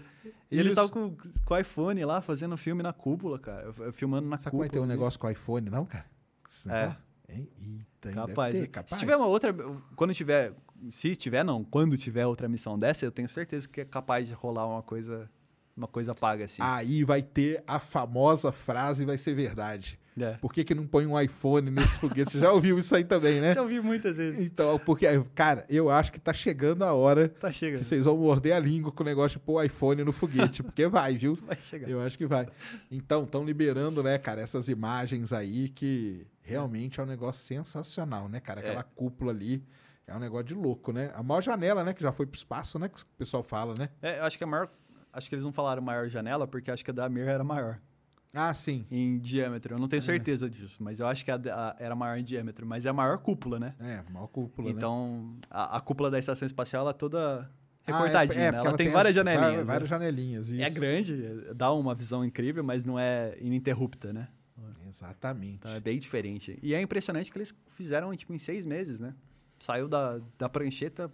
E 0.51 0.59
eles 0.61 0.73
estavam 0.73 0.91
com, 0.91 1.17
com 1.45 1.55
o 1.55 1.59
iPhone 1.59 2.05
lá 2.05 2.21
fazendo 2.21 2.57
filme 2.57 2.83
na 2.83 2.93
cúpula, 2.93 3.39
cara. 3.39 3.73
Filmando 3.93 4.29
na 4.29 4.39
cúpula. 4.39 4.61
vai 4.63 4.69
ter 4.69 4.79
um 4.79 4.87
negócio 4.87 5.19
com 5.19 5.27
o 5.27 5.31
iPhone, 5.31 5.69
não, 5.69 5.85
cara? 5.85 6.07
Esse 6.49 6.69
É. 6.71 6.73
negócio? 6.83 7.03
Hein? 7.29 7.49
Eita, 7.61 8.13
Capaz. 8.13 8.53
ter, 8.61 8.67
capaz. 8.69 8.93
Se 8.93 8.99
tiver 8.99 9.17
uma 9.17 9.27
outra. 9.27 9.53
Quando 9.97 10.15
tiver. 10.15 10.53
Se 10.91 11.17
tiver, 11.17 11.45
não. 11.45 11.65
Quando 11.65 11.99
tiver 11.99 12.25
outra 12.27 12.49
missão 12.49 12.79
dessa, 12.79 13.05
eu 13.05 13.11
tenho 13.11 13.29
certeza 13.29 13.69
que 13.69 13.81
é 13.81 13.85
capaz 13.85 14.29
de 14.29 14.33
rolar 14.35 14.67
uma 14.69 14.83
coisa. 14.83 15.29
Uma 15.77 15.87
coisa 15.87 16.15
paga, 16.15 16.45
assim. 16.47 16.63
Aí 16.63 17.05
vai 17.05 17.21
ter 17.23 17.63
a 17.67 17.79
famosa 17.79 18.51
frase 18.51 19.05
vai 19.05 19.19
ser 19.19 19.35
verdade. 19.35 19.99
É. 20.19 20.33
Por 20.39 20.51
que, 20.51 20.65
que 20.65 20.75
não 20.75 20.87
põe 20.87 21.05
um 21.07 21.21
iPhone 21.21 21.71
nesse 21.71 21.99
foguete? 21.99 22.33
Você 22.33 22.39
já 22.39 22.51
ouviu 22.51 22.79
isso 22.79 22.97
aí 22.97 23.05
também, 23.05 23.39
né? 23.39 23.53
Já 23.55 23.61
ouvi 23.61 23.83
muitas 23.83 24.17
vezes. 24.17 24.41
Então, 24.47 24.79
porque, 24.79 25.07
cara, 25.35 25.67
eu 25.69 25.91
acho 25.91 26.11
que 26.11 26.19
tá 26.19 26.33
chegando 26.33 26.83
a 26.85 26.95
hora 26.95 27.29
Tá 27.29 27.53
chegando. 27.53 27.81
que 27.81 27.85
vocês 27.85 28.07
vão 28.07 28.17
morder 28.17 28.55
a 28.55 28.59
língua 28.59 28.91
com 28.91 29.03
o 29.03 29.07
negócio 29.07 29.39
de 29.39 29.45
pôr 29.45 29.57
o 29.61 29.63
iPhone 29.63 30.03
no 30.05 30.13
foguete, 30.13 30.63
porque 30.63 30.89
vai, 30.89 31.19
viu? 31.19 31.35
Vai 31.47 31.59
chegar. 31.61 31.91
Eu 31.91 32.01
acho 32.01 32.17
que 32.17 32.25
vai. 32.25 32.49
Então, 32.91 33.25
estão 33.25 33.45
liberando, 33.45 34.03
né, 34.03 34.17
cara, 34.17 34.41
essas 34.41 34.69
imagens 34.71 35.35
aí 35.35 35.69
que 35.69 36.27
realmente 36.41 36.99
é 36.99 37.03
um 37.03 37.07
negócio 37.07 37.45
sensacional, 37.45 38.27
né, 38.27 38.41
cara? 38.41 38.61
Aquela 38.61 38.81
É. 38.81 38.85
cúpula 38.95 39.33
ali 39.33 39.63
é 40.07 40.17
um 40.17 40.19
negócio 40.19 40.47
de 40.47 40.55
louco, 40.55 40.93
né? 40.93 41.11
A 41.15 41.23
maior 41.23 41.43
janela, 41.43 41.85
né, 41.85 41.93
que 41.93 42.03
já 42.03 42.11
foi 42.13 42.25
pro 42.25 42.39
espaço, 42.39 42.79
né, 42.79 42.89
que 42.89 43.03
o 43.03 43.07
pessoal 43.19 43.43
fala, 43.43 43.75
né? 43.79 43.91
É, 44.01 44.19
eu 44.21 44.25
acho 44.25 44.39
que 44.39 44.45
a 44.45 44.47
maior. 44.47 44.71
Acho 45.17 45.29
que 45.29 45.35
eles 45.35 45.45
não 45.45 45.53
falaram 45.53 45.81
maior 45.83 46.09
janela, 46.09 46.47
porque 46.47 46.71
acho 46.71 46.85
que 46.85 46.91
a 46.91 46.95
da 46.95 47.09
Mir 47.09 47.27
era 47.27 47.43
maior 47.43 47.79
Ah, 48.35 48.53
sim. 48.53 48.85
em 48.91 49.19
diâmetro. 49.19 49.75
Eu 49.75 49.79
não 49.79 49.87
É. 49.87 49.89
tenho 49.89 50.03
certeza 50.03 50.49
disso, 50.51 50.83
mas 50.83 51.01
eu 51.01 51.07
acho 51.07 51.25
que 51.25 51.31
a, 51.31 51.37
a- 51.37 51.77
era 51.79 51.95
maior 51.95 52.19
em 52.19 52.25
diâmetro. 52.25 52.67
Mas 52.67 52.85
é 52.85 52.91
a 52.91 52.93
maior 52.93 53.17
cúpula, 53.19 53.59
né? 53.59 53.75
É, 53.81 54.03
a 54.07 54.11
maior 54.11 54.27
cúpula, 54.29 54.69
né? 54.69 54.75
então, 54.77 55.37
a, 55.51 55.79
a 55.79 55.81
cúpula 55.81 56.11
da 56.11 56.19
estação 56.19 56.45
espacial 56.45 56.83
ela 56.83 56.91
é 56.91 56.95
toda 56.95 57.49
Ah, 57.87 57.91
é- 57.91 57.93
recortadinha, 57.93 58.45
é, 58.45 58.53
né? 58.53 58.59
porque 58.59 58.69
Ela, 58.69 58.77
tem 58.77 58.87
as- 58.89 58.93
várias 58.93 59.15
va- 59.15 59.21
janelinhas. 59.25 59.57
né? 59.57 59.65
Várias 59.65 59.89
janelinhas, 59.89 60.49
isso. 60.51 60.63
É 60.63 60.69
grande, 60.71 61.17
dá 61.55 61.73
uma 61.73 61.95
visão 61.95 62.23
incrível, 62.25 62.63
mas 62.63 62.85
não 62.85 62.99
é 62.99 63.37
ininterrupta, 63.41 64.13
né? 64.13 64.29
Exatamente. 64.89 65.55
Então 65.57 65.73
é 65.73 65.81
bem 65.81 65.99
diferente. 65.99 66.59
E 66.63 66.75
é 66.75 66.81
impressionante 66.81 67.31
que 67.31 67.39
eles 67.39 67.55
fizeram 67.71 68.15
tipo, 68.17 68.33
em 68.35 68.39
seis 68.39 68.65
meses, 68.65 68.99
né? 68.99 69.15
Saiu 69.59 69.89
da, 69.89 70.21
da 70.39 70.49
prancheta 70.49 71.11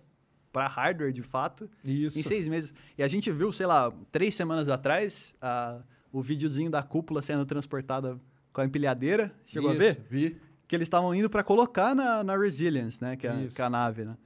para 0.53 0.67
hardware, 0.69 1.13
de 1.13 1.23
fato, 1.23 1.69
Isso. 1.85 2.19
em 2.19 2.23
seis 2.23 2.47
meses. 2.47 2.75
E 2.97 3.03
a 3.03 3.09
gente 3.09 3.31
viu, 3.33 3.51
sei 3.51 3.67
lá, 3.67 3.93
três 4.11 4.35
semanas 4.35 4.69
atrás, 4.69 5.35
a, 5.41 5.81
o 6.13 6.21
videozinho 6.21 6.71
da 6.71 6.83
cúpula 6.83 7.23
sendo 7.23 7.47
transportada 7.47 8.21
com 8.53 8.61
a 8.61 8.65
empilhadeira. 8.65 9.33
Chegou 9.47 9.71
a 9.71 9.75
ver? 9.75 9.93
Isso, 9.93 10.01
Vi. 10.11 10.37
Que 10.69 10.77
eles 10.77 10.87
estavam 10.87 11.15
indo 11.15 11.29
para 11.29 11.43
colocar 11.43 11.95
na, 11.95 12.23
na 12.23 12.37
Resilience, 12.37 13.03
né? 13.03 13.17
Que 13.17 13.27
é, 13.27 13.35
Isso. 13.45 13.57
que 13.57 13.63
é 13.63 13.65
a 13.65 13.71
nave, 13.71 14.05
né? 14.05 14.17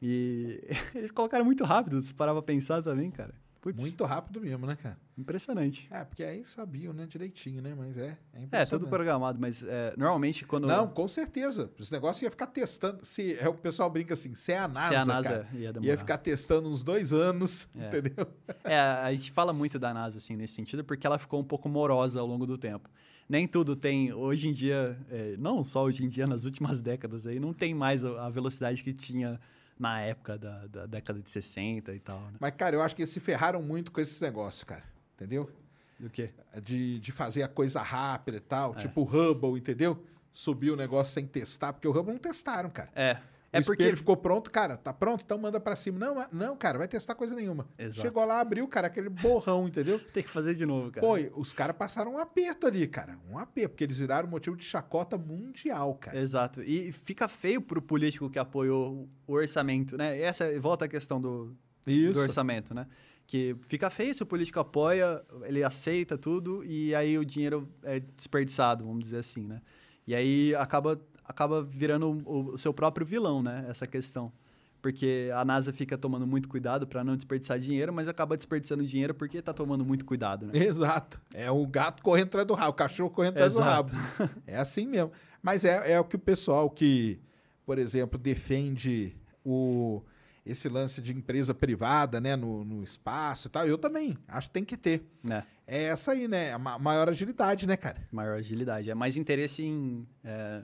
E 0.00 0.60
eles 0.94 1.10
colocaram 1.10 1.44
muito 1.44 1.64
rápido, 1.64 2.02
se 2.02 2.14
parar 2.14 2.32
pra 2.32 2.42
pensar 2.42 2.82
também, 2.82 3.10
cara. 3.10 3.34
Putz, 3.60 3.80
Muito 3.80 4.04
rápido 4.04 4.40
mesmo, 4.40 4.66
né, 4.66 4.76
cara? 4.76 4.96
impressionante. 5.16 5.88
É, 5.90 6.04
porque 6.04 6.22
aí 6.22 6.44
sabiam, 6.44 6.92
né, 6.92 7.04
direitinho, 7.06 7.60
né? 7.60 7.74
Mas 7.76 7.96
é, 7.98 8.16
é 8.32 8.62
É, 8.62 8.64
tudo 8.64 8.86
programado, 8.86 9.36
mas 9.40 9.64
é, 9.64 9.92
normalmente 9.96 10.46
quando... 10.46 10.68
Não, 10.68 10.86
com 10.86 11.08
certeza. 11.08 11.68
Esse 11.78 11.90
negócio 11.90 12.24
ia 12.24 12.30
ficar 12.30 12.46
testando. 12.46 13.04
Se, 13.04 13.34
é, 13.34 13.48
o 13.48 13.54
pessoal 13.54 13.90
brinca 13.90 14.14
assim, 14.14 14.32
se 14.34 14.52
é 14.52 14.58
a 14.58 14.68
NASA, 14.68 14.88
Se 14.88 14.94
a 14.94 15.04
NASA 15.04 15.28
cara, 15.28 15.48
ia 15.52 15.72
ia, 15.82 15.98
ficar 15.98 16.18
testando 16.18 16.68
uns 16.68 16.84
dois 16.84 17.12
anos, 17.12 17.68
É. 17.76 17.88
entendeu? 17.88 18.28
É, 18.62 18.78
a 18.78 19.12
gente 19.12 19.32
fala 19.32 19.52
muito 19.52 19.76
da 19.76 19.92
NASA, 19.92 20.18
assim, 20.18 20.36
nesse 20.36 20.54
sentido, 20.54 20.84
porque 20.84 21.04
ela 21.06 21.18
ficou 21.18 21.40
um 21.40 21.44
pouco 21.44 21.68
morosa 21.68 22.20
ao 22.20 22.26
longo 22.26 22.46
do 22.46 22.56
tempo. 22.56 22.88
Nem 23.28 23.46
tudo 23.46 23.74
tem, 23.76 24.12
hoje 24.12 24.48
em 24.48 24.52
dia, 24.52 24.96
é, 25.10 25.36
não 25.36 25.62
só 25.64 25.82
hoje 25.84 26.04
em 26.04 26.08
dia, 26.08 26.26
nas 26.26 26.44
últimas 26.44 26.80
décadas 26.80 27.26
aí, 27.26 27.38
não 27.40 27.52
tem 27.52 27.74
mais 27.74 28.04
a 28.04 28.30
velocidade 28.30 28.82
que 28.82 28.92
tinha 28.92 29.38
na 29.78 30.00
época 30.00 30.36
da, 30.36 30.66
da 30.66 30.86
década 30.86 31.20
de 31.20 31.30
60 31.30 31.94
e 31.94 32.00
tal, 32.00 32.20
né? 32.20 32.34
Mas, 32.40 32.54
cara, 32.56 32.76
eu 32.76 32.82
acho 32.82 32.96
que 32.96 33.02
eles 33.02 33.12
se 33.12 33.20
ferraram 33.20 33.62
muito 33.62 33.92
com 33.92 34.00
esses 34.00 34.20
negócios, 34.20 34.64
cara. 34.64 34.84
Entendeu? 35.14 35.50
Do 35.98 36.08
quê? 36.10 36.30
De, 36.62 37.00
de 37.00 37.12
fazer 37.12 37.42
a 37.42 37.48
coisa 37.48 37.82
rápida 37.82 38.36
e 38.36 38.40
tal. 38.40 38.74
É. 38.74 38.78
Tipo 38.78 39.02
o 39.02 39.04
Hubble, 39.04 39.58
entendeu? 39.58 40.04
Subir 40.32 40.70
o 40.70 40.76
negócio 40.76 41.14
sem 41.14 41.26
testar, 41.26 41.72
porque 41.72 41.88
o 41.88 41.90
Hubble 41.90 42.12
não 42.12 42.20
testaram, 42.20 42.70
cara. 42.70 42.90
É, 42.94 43.18
É 43.50 43.60
o 43.60 43.64
porque... 43.64 43.82
espelho 43.82 43.96
ficou 43.96 44.16
pronto, 44.16 44.50
cara, 44.50 44.76
tá 44.76 44.92
pronto, 44.92 45.22
então 45.24 45.38
manda 45.38 45.58
pra 45.58 45.74
cima. 45.74 45.98
Não, 45.98 46.26
não, 46.30 46.56
cara, 46.56 46.78
vai 46.78 46.88
testar 46.88 47.14
coisa 47.14 47.34
nenhuma. 47.34 47.66
Exato. 47.78 48.02
Chegou 48.02 48.24
lá, 48.24 48.40
abriu, 48.40 48.68
cara, 48.68 48.88
aquele 48.88 49.08
borrão, 49.08 49.66
entendeu? 49.66 49.98
Tem 50.12 50.22
que 50.22 50.28
fazer 50.28 50.54
de 50.54 50.66
novo, 50.66 50.90
cara. 50.90 51.20
E 51.20 51.30
os 51.34 51.54
caras 51.54 51.74
passaram 51.76 52.14
um 52.14 52.18
aperto 52.18 52.66
ali, 52.66 52.86
cara. 52.86 53.18
Um 53.30 53.38
aperto, 53.38 53.70
porque 53.70 53.84
eles 53.84 53.98
viraram 53.98 54.28
motivo 54.28 54.56
de 54.56 54.64
chacota 54.64 55.16
mundial, 55.16 55.94
cara. 55.94 56.18
Exato. 56.18 56.62
E 56.62 56.92
fica 56.92 57.26
feio 57.26 57.62
pro 57.62 57.80
político 57.80 58.28
que 58.28 58.38
apoiou 58.38 59.08
o 59.26 59.32
orçamento, 59.32 59.96
né? 59.96 60.20
Essa 60.20 60.58
volta 60.60 60.84
à 60.84 60.88
questão 60.88 61.18
do, 61.18 61.56
Isso. 61.86 62.12
do 62.12 62.20
orçamento, 62.20 62.74
né? 62.74 62.86
Que 63.26 63.56
fica 63.66 63.88
feio 63.90 64.14
se 64.14 64.22
o 64.22 64.26
político 64.26 64.60
apoia, 64.60 65.22
ele 65.44 65.62
aceita 65.62 66.16
tudo 66.18 66.64
e 66.64 66.94
aí 66.94 67.18
o 67.18 67.24
dinheiro 67.24 67.68
é 67.82 68.00
desperdiçado, 68.00 68.84
vamos 68.84 69.04
dizer 69.04 69.18
assim, 69.18 69.46
né? 69.46 69.60
E 70.06 70.14
aí 70.14 70.54
acaba, 70.54 70.98
acaba 71.28 71.62
virando 71.62 72.08
o, 72.24 72.54
o 72.54 72.58
seu 72.58 72.72
próprio 72.72 73.06
vilão, 73.06 73.42
né? 73.42 73.66
Essa 73.68 73.86
questão. 73.86 74.32
Porque 74.80 75.28
a 75.34 75.44
NASA 75.44 75.72
fica 75.72 75.98
tomando 75.98 76.24
muito 76.26 76.48
cuidado 76.48 76.86
para 76.86 77.02
não 77.02 77.16
desperdiçar 77.16 77.58
dinheiro, 77.58 77.92
mas 77.92 78.06
acaba 78.08 78.36
desperdiçando 78.36 78.84
dinheiro 78.84 79.12
porque 79.12 79.42
tá 79.42 79.52
tomando 79.52 79.84
muito 79.84 80.04
cuidado, 80.04 80.46
né? 80.46 80.52
Exato. 80.56 81.20
É 81.34 81.50
o 81.50 81.66
gato 81.66 82.00
correndo 82.00 82.28
atrás 82.28 82.46
do 82.46 82.54
rabo, 82.54 82.70
o 82.70 82.74
cachorro 82.74 83.10
correndo 83.10 83.32
atrás 83.34 83.54
Exato. 83.54 83.90
do 83.92 83.96
rabo. 83.96 84.30
É 84.46 84.56
assim 84.56 84.86
mesmo. 84.86 85.10
Mas 85.42 85.64
é, 85.64 85.92
é 85.92 86.00
o 86.00 86.04
que 86.04 86.14
o 86.16 86.18
pessoal 86.18 86.70
que, 86.70 87.20
por 87.66 87.76
exemplo, 87.76 88.16
defende 88.16 89.16
o, 89.44 90.00
esse 90.46 90.68
lance 90.68 91.02
de 91.02 91.12
empresa 91.12 91.52
privada, 91.52 92.20
né, 92.20 92.36
no, 92.36 92.64
no 92.64 92.82
espaço 92.84 93.48
e 93.48 93.50
tal, 93.50 93.66
eu 93.66 93.78
também 93.78 94.16
acho 94.28 94.46
que 94.46 94.54
tem 94.54 94.64
que 94.64 94.76
ter. 94.76 95.04
né? 95.24 95.42
É 95.66 95.84
essa 95.84 96.12
aí, 96.12 96.28
né? 96.28 96.52
A 96.52 96.58
ma- 96.58 96.78
maior 96.78 97.08
agilidade, 97.08 97.66
né, 97.66 97.76
cara? 97.76 98.06
maior 98.12 98.38
agilidade. 98.38 98.88
É 98.90 98.94
mais 98.94 99.16
interesse 99.16 99.62
em, 99.64 100.06
é, 100.24 100.62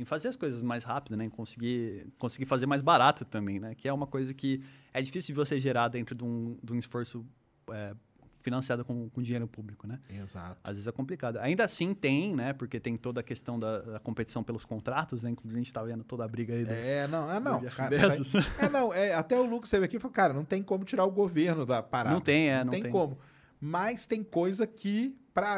em 0.00 0.04
fazer 0.04 0.28
as 0.28 0.36
coisas 0.36 0.62
mais 0.62 0.82
rápido, 0.84 1.16
né? 1.16 1.24
Em 1.26 1.30
conseguir, 1.30 2.06
conseguir 2.18 2.46
fazer 2.46 2.66
mais 2.66 2.80
barato 2.82 3.24
também, 3.24 3.60
né? 3.60 3.74
Que 3.74 3.86
é 3.88 3.92
uma 3.92 4.06
coisa 4.06 4.32
que 4.32 4.62
é 4.94 5.02
difícil 5.02 5.34
de 5.34 5.38
você 5.38 5.60
gerar 5.60 5.88
dentro 5.88 6.14
de 6.14 6.24
um, 6.24 6.56
de 6.62 6.72
um 6.72 6.78
esforço 6.78 7.24
é, 7.70 7.94
financiado 8.40 8.82
com, 8.84 9.10
com 9.10 9.20
dinheiro 9.20 9.46
público, 9.46 9.86
né? 9.86 10.00
Exato. 10.08 10.58
Às 10.64 10.76
vezes 10.76 10.86
é 10.88 10.92
complicado. 10.92 11.36
Ainda 11.38 11.64
assim 11.64 11.92
tem, 11.92 12.34
né? 12.34 12.54
Porque 12.54 12.80
tem 12.80 12.96
toda 12.96 13.20
a 13.20 13.22
questão 13.22 13.58
da, 13.58 13.80
da 13.82 13.98
competição 14.00 14.42
pelos 14.42 14.64
contratos, 14.64 15.22
né? 15.22 15.30
Inclusive 15.30 15.60
a 15.60 15.62
gente 15.62 15.72
tá 15.72 15.82
vendo 15.82 16.02
toda 16.02 16.24
a 16.24 16.28
briga 16.28 16.54
aí. 16.54 16.64
do- 16.64 16.70
É, 16.72 17.06
não, 17.06 17.30
é 17.30 17.38
não. 17.38 17.60
Cara, 17.66 17.94
aí- 18.12 18.22
é, 18.58 18.68
não, 18.70 18.94
é, 18.94 19.12
até 19.14 19.38
o 19.38 19.44
Lucas 19.44 19.68
esteve 19.68 19.84
aqui 19.84 19.96
e 19.96 20.00
falou, 20.00 20.14
cara, 20.14 20.32
não 20.32 20.44
tem 20.46 20.62
como 20.62 20.82
tirar 20.84 21.04
o 21.04 21.10
governo 21.10 21.66
da 21.66 21.82
parada. 21.82 22.14
Não 22.14 22.22
tem, 22.22 22.48
é, 22.48 22.58
não, 22.60 22.64
não 22.64 22.70
tem, 22.72 22.82
tem. 22.84 22.90
como. 22.92 23.18
Mas 23.60 24.06
tem 24.06 24.24
coisa 24.24 24.66
que, 24.66 25.14
para 25.34 25.52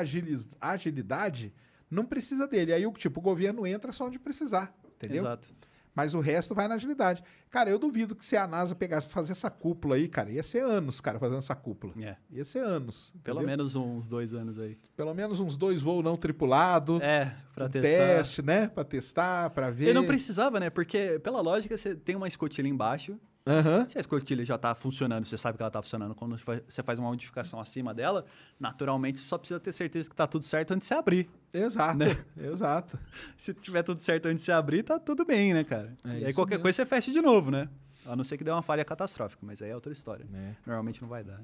agilidade, 0.62 1.52
não 1.92 2.04
precisa 2.04 2.46
dele. 2.46 2.72
Aí, 2.72 2.86
o 2.86 2.92
tipo, 2.92 3.20
o 3.20 3.22
governo 3.22 3.66
entra 3.66 3.92
só 3.92 4.06
onde 4.06 4.18
precisar, 4.18 4.74
entendeu? 4.96 5.24
Exato. 5.24 5.48
Mas 5.94 6.14
o 6.14 6.20
resto 6.20 6.54
vai 6.54 6.66
na 6.66 6.76
agilidade. 6.76 7.22
Cara, 7.50 7.68
eu 7.68 7.78
duvido 7.78 8.16
que 8.16 8.24
se 8.24 8.34
a 8.34 8.46
NASA 8.46 8.74
pegasse 8.74 9.06
pra 9.06 9.14
fazer 9.14 9.32
essa 9.32 9.50
cúpula 9.50 9.96
aí, 9.96 10.08
cara, 10.08 10.30
ia 10.30 10.42
ser 10.42 10.60
anos, 10.60 11.02
cara, 11.02 11.18
fazendo 11.18 11.38
essa 11.38 11.54
cúpula. 11.54 11.92
É. 12.00 12.16
Ia 12.30 12.44
ser 12.44 12.60
anos. 12.60 13.14
Pelo 13.22 13.40
entendeu? 13.40 13.58
menos 13.58 13.76
uns 13.76 14.08
dois 14.08 14.32
anos 14.32 14.58
aí. 14.58 14.78
Pelo 14.96 15.12
menos 15.12 15.38
uns 15.38 15.56
dois 15.56 15.82
voos 15.82 16.02
não 16.02 16.16
tripulados. 16.16 16.98
É, 17.02 17.36
pra 17.54 17.66
um 17.66 17.68
testar. 17.68 17.88
teste, 17.88 18.42
né? 18.42 18.68
Pra 18.68 18.84
testar, 18.84 19.50
pra 19.50 19.70
ver. 19.70 19.88
Ele 19.88 19.94
não 19.94 20.06
precisava, 20.06 20.58
né? 20.58 20.70
Porque, 20.70 21.20
pela 21.22 21.42
lógica, 21.42 21.76
você 21.76 21.94
tem 21.94 22.16
uma 22.16 22.26
escotilha 22.26 22.68
embaixo, 22.68 23.20
Aham. 23.46 23.86
Se 23.88 23.98
a 23.98 24.00
escotilha 24.00 24.44
já 24.44 24.54
está 24.54 24.72
funcionando, 24.74 25.24
você 25.24 25.36
sabe 25.36 25.56
que 25.58 25.62
ela 25.62 25.68
está 25.68 25.82
funcionando, 25.82 26.14
quando 26.14 26.38
você 26.38 26.44
fa- 26.44 26.62
você 26.68 26.82
faz 26.82 26.98
uma 26.98 27.08
modificação 27.08 27.58
acima 27.58 27.92
dela, 27.92 28.24
naturalmente 28.58 29.18
você 29.18 29.26
só 29.26 29.36
precisa 29.36 29.58
ter 29.58 29.72
certeza 29.72 30.08
que 30.08 30.14
está 30.14 30.26
tudo 30.28 30.44
certo 30.44 30.72
antes 30.72 30.86
de 30.86 30.94
você 30.94 30.98
abrir. 30.98 31.28
Exato, 31.52 31.98
Né? 31.98 32.16
exato. 32.38 32.98
Se 33.36 33.52
tiver 33.52 33.82
tudo 33.82 34.00
certo 34.00 34.26
antes 34.26 34.42
de 34.42 34.46
você 34.46 34.52
abrir, 34.52 34.84
tá 34.84 34.98
tudo 34.98 35.24
bem, 35.24 35.52
né, 35.54 35.64
cara? 35.64 35.92
É 36.04 36.18
e 36.20 36.24
aí 36.26 36.32
qualquer 36.32 36.52
mesmo. 36.54 36.62
coisa 36.62 36.76
você 36.76 36.86
fecha 36.86 37.10
de 37.10 37.20
novo, 37.20 37.50
né? 37.50 37.68
A 38.06 38.14
não 38.16 38.22
ser 38.24 38.36
que 38.36 38.44
dê 38.44 38.50
uma 38.50 38.62
falha 38.62 38.84
catastrófica, 38.84 39.44
mas 39.44 39.60
aí 39.60 39.70
é 39.70 39.74
outra 39.74 39.92
história. 39.92 40.24
É. 40.32 40.54
Normalmente 40.66 41.00
não 41.02 41.08
vai 41.08 41.24
dar. 41.24 41.40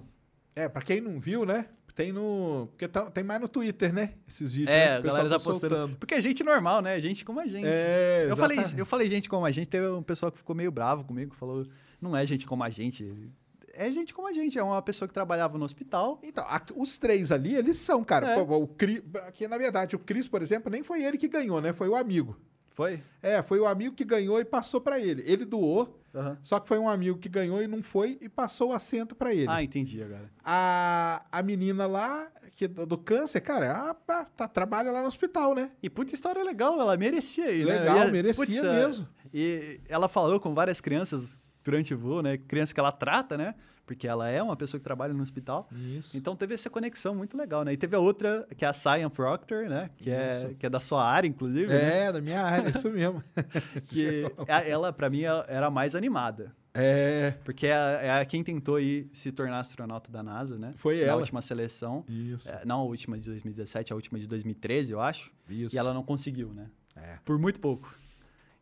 É, 0.54 0.68
pra 0.68 0.82
quem 0.82 1.00
não 1.00 1.18
viu, 1.20 1.44
né? 1.44 1.66
Tem 1.94 2.12
no. 2.12 2.68
Porque 2.70 2.86
tá- 2.86 3.10
tem 3.10 3.24
mais 3.24 3.40
no 3.40 3.48
Twitter, 3.48 3.92
né? 3.92 4.14
Esses 4.26 4.52
vídeos. 4.52 4.70
É, 4.70 4.86
né, 4.90 4.96
a 4.98 5.00
galera 5.00 5.28
tá 5.28 5.34
postando. 5.36 5.58
soltando. 5.60 5.96
Porque 5.96 6.14
é 6.14 6.20
gente 6.20 6.44
normal, 6.44 6.80
né? 6.80 7.00
Gente 7.00 7.24
como 7.24 7.40
a 7.40 7.46
gente. 7.46 7.66
É, 7.66 8.26
eu 8.28 8.36
falei, 8.36 8.56
exatamente. 8.56 8.66
isso, 8.66 8.76
eu 8.80 8.86
falei 8.86 9.10
gente 9.10 9.28
como 9.28 9.44
a 9.44 9.50
gente, 9.50 9.68
teve 9.68 9.88
um 9.88 10.02
pessoal 10.02 10.30
que 10.30 10.38
ficou 10.38 10.54
meio 10.54 10.70
bravo 10.70 11.02
comigo, 11.04 11.34
falou, 11.34 11.66
não 12.00 12.16
é 12.16 12.24
gente 12.26 12.46
como 12.46 12.62
a 12.64 12.70
gente. 12.70 13.30
É 13.74 13.90
gente 13.92 14.12
como 14.12 14.26
a 14.26 14.32
gente, 14.32 14.58
é 14.58 14.62
uma 14.62 14.82
pessoa 14.82 15.06
que 15.06 15.14
trabalhava 15.14 15.56
no 15.56 15.64
hospital. 15.64 16.18
Então, 16.22 16.44
a- 16.48 16.60
os 16.74 16.98
três 16.98 17.30
ali, 17.30 17.54
eles 17.54 17.78
são, 17.78 18.02
cara. 18.02 18.30
É. 18.32 18.36
O 18.40 18.66
Cris, 18.66 19.02
que 19.34 19.46
na 19.46 19.56
verdade, 19.56 19.94
o 19.94 19.98
Cris, 19.98 20.26
por 20.26 20.42
exemplo, 20.42 20.70
nem 20.70 20.82
foi 20.82 21.02
ele 21.04 21.16
que 21.16 21.28
ganhou, 21.28 21.60
né? 21.60 21.72
Foi 21.72 21.88
o 21.88 21.94
amigo. 21.94 22.36
Foi? 22.70 23.02
É, 23.22 23.42
foi 23.42 23.58
o 23.58 23.66
amigo 23.66 23.94
que 23.94 24.04
ganhou 24.04 24.40
e 24.40 24.44
passou 24.44 24.80
pra 24.80 25.00
ele. 25.00 25.22
Ele 25.26 25.44
doou, 25.44 26.00
Aham. 26.14 26.38
só 26.42 26.60
que 26.60 26.68
foi 26.68 26.78
um 26.78 26.88
amigo 26.88 27.18
que 27.18 27.28
ganhou 27.28 27.60
e 27.60 27.66
não 27.66 27.82
foi 27.82 28.16
e 28.20 28.28
passou 28.28 28.70
o 28.70 28.72
assento 28.72 29.16
pra 29.16 29.32
ele. 29.34 29.48
Ah, 29.48 29.62
entendi 29.62 30.00
agora. 30.02 30.30
A, 30.44 31.24
a 31.30 31.42
menina 31.42 31.86
lá, 31.86 32.30
que, 32.54 32.68
do, 32.68 32.86
do 32.86 32.96
câncer, 32.98 33.40
cara, 33.40 33.66
ela 33.66 33.94
tá, 33.94 34.24
tá- 34.24 34.46
trabalha 34.48 34.92
lá 34.92 35.00
no 35.02 35.08
hospital, 35.08 35.54
né? 35.56 35.72
E 35.82 35.90
puta 35.90 36.14
história 36.14 36.42
legal, 36.42 36.80
ela 36.80 36.96
merecia 36.96 37.50
ir, 37.50 37.66
né? 37.66 37.80
Legal, 37.80 37.96
E 37.96 38.00
a- 38.02 38.10
merecia 38.12 38.44
putz, 38.44 38.62
mesmo. 38.62 39.08
E 39.34 39.80
ela 39.88 40.08
falou 40.08 40.38
com 40.38 40.54
várias 40.54 40.80
crianças 40.80 41.40
durante 41.70 41.92
o 41.94 41.98
voo, 41.98 42.22
né? 42.22 42.36
Crianças 42.38 42.72
que 42.72 42.80
ela 42.80 42.90
trata, 42.92 43.36
né? 43.36 43.54
Porque 43.86 44.06
ela 44.06 44.28
é 44.28 44.42
uma 44.42 44.54
pessoa 44.56 44.78
que 44.78 44.84
trabalha 44.84 45.14
no 45.14 45.22
hospital. 45.22 45.66
Isso. 45.72 46.14
Então 46.16 46.36
teve 46.36 46.52
essa 46.54 46.68
conexão 46.68 47.14
muito 47.14 47.36
legal, 47.36 47.64
né? 47.64 47.72
E 47.72 47.76
teve 47.76 47.96
a 47.96 47.98
outra, 47.98 48.46
que 48.56 48.64
é 48.64 48.68
a 48.68 48.72
Cyan 48.74 49.08
Proctor, 49.08 49.66
né? 49.68 49.88
Que, 49.96 50.10
é, 50.10 50.54
que 50.58 50.66
é 50.66 50.70
da 50.70 50.78
sua 50.80 51.02
área, 51.06 51.26
inclusive. 51.26 51.68
né? 51.68 52.06
É, 52.06 52.12
da 52.12 52.20
minha 52.20 52.42
área, 52.42 52.68
isso 52.70 52.90
mesmo. 52.90 53.22
Que 53.88 54.24
ela, 54.66 54.92
pra 54.92 55.08
mim, 55.08 55.22
era 55.22 55.66
a 55.66 55.70
mais 55.70 55.94
animada. 55.94 56.54
É, 56.74 57.32
Porque 57.44 57.66
é, 57.66 57.72
a- 57.74 58.20
é 58.20 58.24
quem 58.26 58.44
tentou 58.44 58.78
ir 58.78 59.08
se 59.12 59.32
tornar 59.32 59.58
astronauta 59.58 60.12
da 60.12 60.22
NASA, 60.22 60.58
né? 60.58 60.74
Foi 60.76 61.00
Na 61.00 61.06
ela. 61.06 61.20
última 61.20 61.40
seleção. 61.40 62.04
isso. 62.08 62.48
É, 62.50 62.64
não 62.66 62.80
a 62.80 62.84
última 62.84 63.18
de 63.18 63.24
2017, 63.24 63.92
a 63.92 63.96
última 63.96 64.18
de 64.18 64.26
2013, 64.28 64.92
eu 64.92 65.00
acho. 65.00 65.30
Isso. 65.48 65.74
E 65.74 65.78
ela 65.78 65.92
não 65.94 66.02
conseguiu, 66.04 66.52
né? 66.52 66.66
É. 66.94 67.16
Por 67.24 67.38
muito 67.38 67.58
pouco. 67.58 67.92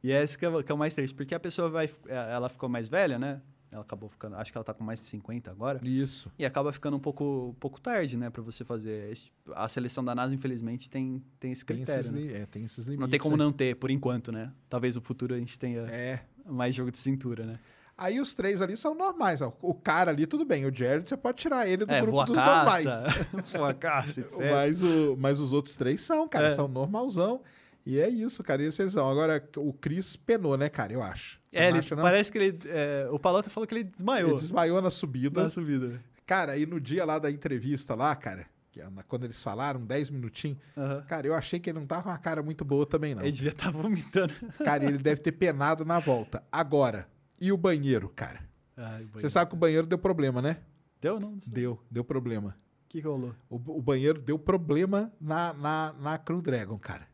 E 0.02 0.12
é 0.12 0.23
esse 0.23 0.36
que 0.39 0.44
é, 0.44 0.48
o- 0.48 0.62
que 0.62 0.70
é 0.70 0.74
o 0.74 0.78
mais 0.78 0.94
triste, 0.94 1.14
porque 1.14 1.35
a 1.35 1.40
pessoa 1.40 1.68
vai. 1.68 1.90
é, 2.06 2.32
Ela 2.35 2.48
ficou 2.48 2.68
mais 2.68 2.89
velha, 2.89 3.18
né? 3.18 3.40
Ela 3.70 3.82
acabou 3.82 4.09
ficando. 4.09 4.36
Acho 4.36 4.52
que 4.52 4.56
ela 4.56 4.64
tá 4.64 4.73
com 4.73 4.85
mais 4.85 5.01
de 5.01 5.06
50 5.06 5.51
agora. 5.51 5.81
Isso. 5.82 6.31
E 6.39 6.47
acaba 6.47 6.73
ficando 6.73 6.97
um 6.97 7.01
pouco, 7.01 7.48
um 7.51 7.55
pouco 7.60 7.81
tarde, 7.81 8.16
né? 8.16 8.31
Pra 8.31 8.40
você 8.43 8.64
fazer. 8.64 9.10
esse- 9.10 9.31
a 9.55 9.68
seleção 9.68 10.05
da 10.05 10.14
NASA, 10.14 10.32
infelizmente, 10.35 10.89
tem, 10.89 11.23
tem 11.40 11.51
esse 11.52 11.64
Tem 11.64 11.77
critério. 11.78 12.01
esses, 12.01 12.12
né? 12.12 12.32
é, 12.43 12.47
tem 12.47 12.64
esses 12.64 12.85
limites. 12.86 13.01
Não 13.01 13.09
tem 13.09 13.18
como 13.18 13.35
aí. 13.35 13.39
não 13.40 13.52
ter, 13.52 13.74
por 13.77 13.90
enquanto, 13.90 14.31
né? 14.31 14.52
Talvez 14.68 14.94
no 14.94 15.02
futuro 15.02 15.35
a 15.35 15.39
gente 15.39 15.59
tenha 15.59 15.81
É. 15.90 16.20
mais 16.47 16.74
jogo 16.74 16.90
de 16.93 16.98
cintura, 16.98 17.44
né? 17.44 17.59
Aí 17.98 18.20
os 18.20 18.35
três 18.35 18.60
ali 18.62 18.77
são 18.77 18.94
normais. 18.94 19.43
ó. 19.43 19.52
O 19.60 19.74
cara 19.74 20.10
ali, 20.10 20.27
tudo 20.27 20.44
bem. 20.44 20.64
O 20.66 20.74
Jared, 20.74 21.09
você 21.09 21.16
pode 21.16 21.39
tirar 21.39 21.66
ele 21.66 21.85
do 21.85 21.93
é, 21.93 22.01
grupo 22.02 22.24
dos 22.24 22.36
caça, 22.36 22.55
normais. 22.55 22.85
voa 23.52 23.74
caça, 23.74 24.20
etc. 24.20 24.39
Mas, 24.52 24.82
o, 24.82 25.16
mas 25.18 25.40
os 25.40 25.52
outros 25.52 25.74
três 25.77 26.01
são, 26.02 26.28
cara. 26.28 26.47
É. 26.48 26.51
São 26.51 26.68
normalzão. 26.68 27.40
E 27.87 28.01
é 28.01 28.09
isso, 28.09 28.43
cara. 28.43 28.63
E 28.63 28.71
vocês 28.73 28.93
são. 28.93 29.09
Agora, 29.09 29.43
o 29.59 29.73
Chris 29.73 30.17
penou, 30.17 30.57
né, 30.57 30.69
cara? 30.69 30.93
Eu 30.93 31.03
acho. 31.03 31.41
Você 31.51 31.59
É, 31.59 31.63
não 31.63 31.69
ele, 31.69 31.79
acha, 31.79 31.95
não? 31.95 32.03
parece 32.03 32.33
que 32.33 32.39
ele. 32.39 32.59
é, 32.67 33.07
o 33.13 33.19
Palota 33.19 33.49
falou 33.49 33.67
que 33.67 33.75
ele 33.75 33.85
desmaiou 33.85 34.31
Ele 34.33 34.41
desmaiou 34.41 34.83
na 34.83 34.91
subida. 34.91 35.43
na 35.45 35.49
subida. 35.51 36.03
Cara, 36.27 36.53
aí 36.53 36.67
no 36.67 36.81
dia 36.81 37.05
lá 37.05 37.19
da 37.21 37.31
entrevista 37.31 37.95
lá, 37.95 38.15
cara, 38.17 38.47
que 38.73 38.81
é 38.81 38.87
quando 39.07 39.23
eles 39.25 39.41
falaram, 39.41 39.81
10 39.87 40.11
minutinhos, 40.11 40.59
cara, 41.07 41.27
eu 41.29 41.35
achei 41.35 41.61
que 41.61 41.71
ele 41.71 41.79
não 41.79 41.87
tava 41.87 42.03
com 42.03 42.09
uma 42.09 42.19
cara 42.19 42.43
muito 42.43 42.65
boa 42.65 42.85
também, 42.85 43.15
não. 43.15 43.23
Ele 43.23 43.31
devia 43.31 43.53
estar 43.53 43.71
vomitando. 43.71 44.35
Cara, 44.65 44.85
ele 44.85 44.99
deve 44.99 45.21
ter 45.21 45.31
penado 45.33 45.85
na 45.85 46.01
volta. 46.01 46.43
Agora, 46.51 47.07
e 47.41 47.53
o 47.53 47.57
banheiro, 47.57 48.09
cara? 48.09 48.41
Ai, 48.77 49.07
Você 49.15 49.31
sabe 49.31 49.49
que 49.51 49.55
o 49.57 49.59
banheiro 49.59 49.87
deu 49.87 49.97
problema, 49.99 50.43
né? 50.43 50.59
Deu, 51.01 51.21
não? 51.21 51.35
O 51.35 51.41
Deu, 51.47 51.81
deu 51.89 52.03
problema. 52.03 52.57
que 52.89 53.01
que 53.01 53.07
rolou? 53.07 53.33
O, 53.49 53.55
o 53.55 53.81
banheiro 53.81 54.21
deu 54.21 54.39
problema 54.39 55.13
na, 55.21 55.53
na, 55.55 55.95
na 56.01 56.19
Crew 56.19 56.43
Dragon, 56.43 56.77
cara. 56.79 57.07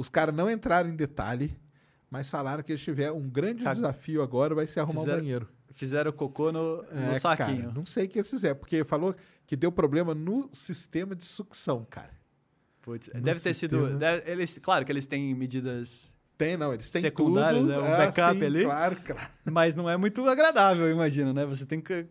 Os 0.00 0.08
caras 0.08 0.34
não 0.34 0.50
entraram 0.50 0.88
em 0.88 0.96
detalhe, 0.96 1.54
mas 2.10 2.30
falaram 2.30 2.62
que 2.62 2.72
eles 2.72 2.80
tiveram 2.82 3.18
um 3.18 3.28
grande 3.28 3.62
desafio 3.62 4.22
agora, 4.22 4.54
vai 4.54 4.66
ser 4.66 4.80
arrumar 4.80 5.00
Fizeram- 5.00 5.18
um 5.18 5.22
banheiro. 5.22 5.48
Fizeram 5.74 6.10
cocô 6.12 6.50
no, 6.50 6.82
no 6.82 7.12
É, 7.12 7.18
saquinho. 7.18 7.62
Cara, 7.64 7.72
não 7.74 7.84
sei 7.84 8.06
o 8.06 8.08
que 8.08 8.18
eles 8.18 8.30
fizeram, 8.30 8.56
porque 8.56 8.82
falou 8.84 9.14
que 9.46 9.54
deu 9.56 9.70
problema 9.70 10.14
no 10.14 10.48
sistema 10.52 11.14
de 11.14 11.26
sucção, 11.26 11.86
cara. 11.88 12.10
Putz, 12.82 13.10
no 13.14 13.20
deve 13.20 13.40
ter 13.40 13.52
sido. 13.54 13.76
sistema. 13.78 13.98
deve- 13.98 14.30
eles, 14.30 14.58
claro 14.62 14.84
que 14.86 14.90
eles 14.92 15.06
têm 15.06 15.34
medidas, 15.34 16.10
Tem, 16.38 16.56
não, 16.56 16.72
eles 16.72 16.90
têm 16.90 17.02
Secundários, 17.02 17.60
tudo. 17.60 17.70
né? 17.72 17.78
Um 17.78 17.84
Ah, 17.94 17.96
backup 17.98 18.38
sim, 18.38 18.44
ali. 18.46 18.64
Claro, 18.64 18.96
claro. 19.04 19.30
mas 19.52 19.74
não 19.76 19.88
é 19.88 19.96
muito 19.98 20.26
agradável, 20.26 20.90
imagino, 20.90 21.34
né? 21.34 21.44
Você 21.44 21.66
tem 21.66 21.78
que 21.82 22.06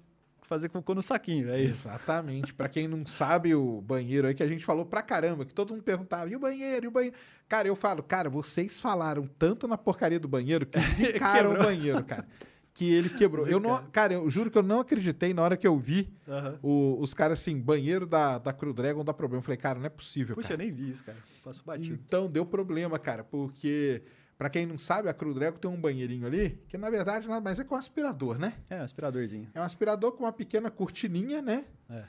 fazer 0.49 0.67
cocô 0.69 0.93
no 0.95 1.01
saquinho, 1.01 1.49
é 1.51 1.61
isso. 1.61 1.87
Exatamente. 1.87 2.53
Pra 2.53 2.67
quem 2.67 2.87
não 2.87 3.05
sabe 3.05 3.53
o 3.55 3.79
banheiro 3.81 4.27
aí, 4.27 4.33
que 4.33 4.43
a 4.43 4.47
gente 4.47 4.65
falou 4.65 4.83
pra 4.85 5.01
caramba, 5.03 5.45
que 5.45 5.53
todo 5.53 5.71
mundo 5.71 5.83
perguntava, 5.83 6.29
e 6.29 6.35
o 6.35 6.39
banheiro, 6.39 6.85
e 6.85 6.87
o 6.87 6.91
banheiro? 6.91 7.15
Cara, 7.47 7.67
eu 7.67 7.75
falo, 7.75 8.01
cara, 8.03 8.29
vocês 8.29 8.79
falaram 8.79 9.29
tanto 9.37 9.67
na 9.67 9.77
porcaria 9.77 10.19
do 10.19 10.27
banheiro 10.27 10.65
que 10.65 10.79
zicaram 10.91 11.53
o 11.53 11.57
banheiro, 11.59 12.03
cara. 12.03 12.27
Que 12.73 12.91
ele 12.93 13.09
quebrou. 13.09 13.47
Eu 13.47 13.59
não, 13.59 13.83
cara, 13.91 14.13
eu 14.13 14.29
juro 14.29 14.49
que 14.49 14.57
eu 14.57 14.63
não 14.63 14.79
acreditei 14.79 15.33
na 15.33 15.41
hora 15.41 15.57
que 15.57 15.67
eu 15.67 15.77
vi 15.77 16.09
Aham. 16.27 16.57
o- 16.63 16.97
os 17.01 17.13
caras 17.13 17.39
assim, 17.39 17.59
banheiro 17.59 18.05
da, 18.05 18.37
da 18.37 18.53
Crew 18.53 18.71
Dragon 18.73 19.03
dá 19.03 19.13
problema. 19.13 19.39
Eu 19.41 19.43
falei, 19.43 19.57
cara, 19.57 19.79
não 19.79 19.85
é 19.85 19.89
possível, 19.89 20.35
Puxa, 20.35 20.49
cara. 20.49 20.61
eu 20.61 20.65
nem 20.65 20.73
vi 20.73 20.89
isso, 20.91 21.03
cara. 21.03 21.17
Passo 21.43 21.61
batido. 21.65 21.99
Então 22.05 22.29
deu 22.29 22.45
problema, 22.45 22.97
cara, 22.97 23.23
porque 23.23 24.01
pra 24.39 24.49
quem 24.49 24.65
não 24.65 24.77
sabe, 24.77 25.09
a 25.09 25.13
Crew 25.13 25.33
Dragon 25.33 25.57
tem 25.59 25.69
um 25.69 25.79
banheirinho 25.79 26.25
ali, 26.25 26.63
que 26.69 26.77
na 26.77 26.89
verdade 26.89 27.27
nada 27.27 27.41
mais 27.41 27.59
é 27.59 27.63
que 27.65 27.71
um 27.71 27.77
aspirador, 27.77 28.39
né? 28.39 28.53
É, 28.69 28.77
um 28.79 28.83
aspiradorzinho. 28.83 29.49
É 29.53 29.59
um 29.59 29.63
aspirador 29.63 30.13
com 30.13 30.23
uma 30.23 30.31
pequena 30.31 30.71
cortininha, 30.71 31.41
né? 31.41 31.65
É. 31.89 32.03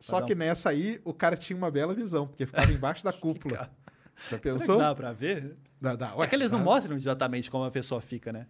Só 0.00 0.20
que 0.20 0.34
um- 0.34 0.36
nessa 0.36 0.68
aí 0.70 1.00
o 1.04 1.14
cara 1.14 1.36
tinha 1.36 1.56
uma 1.56 1.70
bela 1.70 1.94
visão, 1.94 2.26
porque 2.26 2.44
ficava 2.44 2.70
embaixo 2.72 3.02
da 3.04 3.12
cúpula. 3.14 3.70
Já 4.30 4.38
Será 4.38 4.40
pensou? 4.42 4.76
que 4.76 4.82
dá 4.82 4.94
pra 4.94 5.12
ver? 5.12 5.56
Dá, 5.80 5.94
dá. 5.96 6.10
é 6.10 6.14
Ué, 6.16 6.26
que 6.26 6.34
eles 6.34 6.50
não 6.50 6.58
dá. 6.58 6.64
mostram 6.64 6.96
exatamente 6.96 7.50
como 7.50 7.64
a 7.64 7.70
pessoa 7.70 8.00
fica, 8.00 8.32
né? 8.32 8.46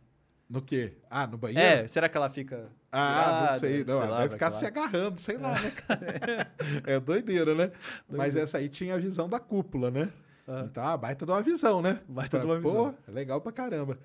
No 0.49 0.61
quê? 0.61 0.99
Ah, 1.11 1.27
no 1.27 1.39
banheiro? 1.39 1.61
É, 1.85 1.87
será 1.87 2.09
que 2.09 2.17
ela 2.17 2.29
fica. 2.29 2.69
Ah, 2.93 3.27
não 3.27 3.41
virada, 3.41 3.59
sei. 3.59 3.85
Não, 3.85 3.95
ela 4.03 4.07
lá, 4.11 4.17
vai 4.19 4.29
ficar 4.29 4.51
se 4.51 4.67
agarrando, 4.67 5.19
sei 5.19 5.37
lá, 5.39 5.59
né, 5.61 5.71
cara? 5.71 6.53
é 6.87 7.01
doideira, 7.01 7.55
né? 7.55 7.73
Mas 8.09 8.37
essa 8.37 8.59
aí 8.59 8.69
tinha 8.69 8.95
a 8.95 8.99
visão 8.99 9.29
da 9.29 9.39
cúpula, 9.39 9.91
né? 9.91 10.11
Ah. 10.47 10.65
Então, 10.71 10.85
a 10.85 10.97
baita 10.97 11.25
de 11.25 11.33
uma 11.33 11.43
visão, 11.43 11.81
né? 11.81 12.01
Baita 12.09 12.39
de 12.39 12.45
Pra- 12.45 12.55
uma 12.55 12.61
visão. 12.61 12.93
Pô, 12.93 12.99
é 13.09 13.11
legal 13.15 13.41
pra 13.41 13.51
caramba. 13.53 13.99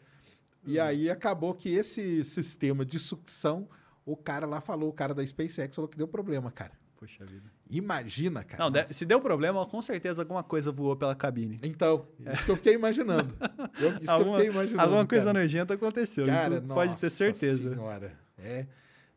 E 0.66 0.80
aí 0.80 1.10
acabou 1.10 1.54
que 1.54 1.70
esse 1.70 2.24
sistema 2.24 2.86
de 2.86 3.00
sucção, 3.00 3.68
o 4.06 4.16
cara 4.16 4.46
lá 4.46 4.60
falou, 4.62 4.90
o 4.90 4.94
cara 4.94 5.14
da 5.14 5.26
SpaceX 5.26 5.76
falou 5.76 5.88
que 5.88 5.98
deu 5.98 6.08
problema, 6.08 6.52
cara. 6.52 6.72
Puxa 6.98 7.26
vida. 7.26 7.50
Imagina, 7.72 8.44
cara. 8.44 8.62
Não, 8.66 8.70
de- 8.72 8.82
Nossa. 8.82 8.94
se 8.94 9.06
deu 9.06 9.22
problema, 9.22 9.66
com 9.66 9.82
certeza 9.82 10.22
alguma 10.22 10.44
coisa 10.44 10.70
voou 10.70 10.98
pela 10.98 11.16
cabine. 11.16 11.58
Então, 11.64 12.06
isso 12.34 12.44
que 12.46 12.52
eu 12.52 12.56
fiquei 12.58 12.74
imaginando. 12.74 13.34
Eu, 13.80 13.98
isso 14.02 14.12
alguma, 14.12 14.38
que 14.38 14.48
eu 14.48 14.48
fiquei 14.48 14.50
imaginando. 14.50 14.82
alguma 14.82 15.06
coisa 15.08 15.26
cara. 15.28 15.40
nojenta 15.42 15.74
aconteceu. 15.76 16.26
Cara, 16.26 16.58
isso 16.58 16.68
pode 16.68 16.98
ter 16.98 17.10
certeza. 17.10 17.74
Senhora. 17.74 18.12
É 18.38 18.66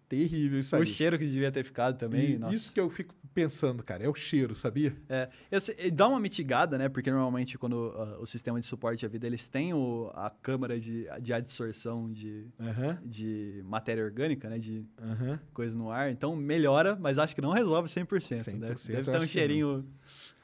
terrível 0.09 0.61
isso 0.61 0.77
O 0.77 0.79
aí. 0.79 0.87
cheiro 0.87 1.19
que 1.19 1.27
devia 1.27 1.51
ter 1.51 1.65
ficado 1.65 1.97
também. 1.99 2.33
E 2.33 2.39
nossa. 2.39 2.55
isso 2.55 2.73
que 2.73 2.79
eu 2.79 2.89
fico 2.89 3.15
pensando, 3.33 3.83
cara, 3.83 4.05
é 4.05 4.09
o 4.09 4.15
cheiro, 4.15 4.55
sabia? 4.55 4.97
É, 5.09 5.29
eu 5.51 5.61
dá 5.93 6.09
uma 6.09 6.21
mitigada, 6.21 6.77
né? 6.79 6.89
Porque 6.89 7.11
normalmente 7.11 7.57
quando 7.59 7.93
ah, 7.97 8.19
o 8.21 8.27
sistema 8.27 8.61
de 8.61 8.67
suporte 8.67 9.05
à 9.05 9.09
vida, 9.09 9.27
eles 9.27 9.49
têm 9.49 9.73
o- 9.75 10.11
a 10.15 10.31
câmara 10.31 10.79
de, 10.79 11.07
de 11.21 11.33
adsorção 11.33 12.11
de, 12.11 12.47
Aham, 12.61 12.99
de 13.05 13.63
matéria 13.65 14.05
orgânica, 14.05 14.49
né? 14.49 14.59
De 14.59 14.85
aham. 15.01 15.41
coisa 15.53 15.77
no 15.77 15.91
ar. 15.91 16.11
Então 16.11 16.35
melhora, 16.37 16.97
mas 17.01 17.19
acho 17.19 17.35
que 17.35 17.41
não 17.41 17.51
resolve 17.51 17.89
100%. 17.89 18.43
100% 18.43 18.59
deve 18.61 18.73
eu 18.73 19.03
deve 19.03 19.11
ter 19.11 19.19
um 19.19 19.29
cheirinho 19.29 19.87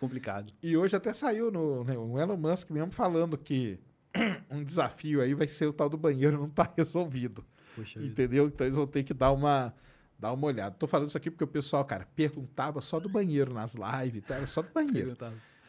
complicado. 0.01 0.53
E 0.63 0.77
hoje 0.77 0.97
até 0.97 1.13
saiu 1.13 1.51
no, 1.51 1.85
né, 1.85 1.97
o 1.97 2.19
Elon 2.19 2.37
Musk 2.37 2.71
mesmo 2.71 2.93
falando 2.93 3.37
que 3.37 3.79
um 4.51 4.63
desafio 4.65 5.21
aí 5.21 5.35
vai 5.35 5.47
ser 5.49 5.67
o 5.67 5.73
tal 5.73 5.89
do 5.89 5.97
banheiro 5.99 6.39
não 6.39 6.49
tá 6.49 6.73
resolvido. 6.77 7.45
Vida. 7.77 8.05
Entendeu? 8.07 8.47
Então 8.49 8.67
eles 8.67 8.77
vão 8.77 8.87
ter 8.89 9.05
que 9.05 9.15
dar 9.15 9.31
uma, 9.31 9.73
dar 10.19 10.33
uma 10.33 10.47
olhada. 10.47 10.75
Tô 10.77 10.87
falando 10.87 11.09
isso 11.09 11.17
aqui 11.17 11.31
porque 11.31 11.45
o 11.45 11.49
pessoal, 11.49 11.85
cara, 11.85 12.07
perguntava 12.17 12.81
só 12.81 12.99
do 12.99 13.09
banheiro 13.09 13.55
nas 13.55 13.75
lives, 13.75 14.23
então 14.25 14.37
era 14.37 14.47
só 14.47 14.63
do 14.63 14.71
banheiro. 14.71 15.17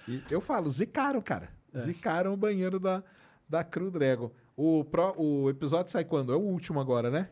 E 0.07 0.23
eu 0.29 0.41
falo, 0.41 0.69
zicaram, 0.69 1.21
cara. 1.21 1.49
É. 1.73 1.79
Zicaram 1.79 2.33
o 2.33 2.37
banheiro 2.37 2.79
da, 2.79 3.03
da 3.47 3.63
Crew 3.63 3.91
Dragon. 3.91 4.31
O, 4.57 4.83
pro, 4.83 5.13
o 5.17 5.49
episódio 5.49 5.91
sai 5.91 6.03
quando? 6.03 6.33
É 6.33 6.35
o 6.35 6.39
último 6.39 6.79
agora, 6.79 7.11
né? 7.11 7.29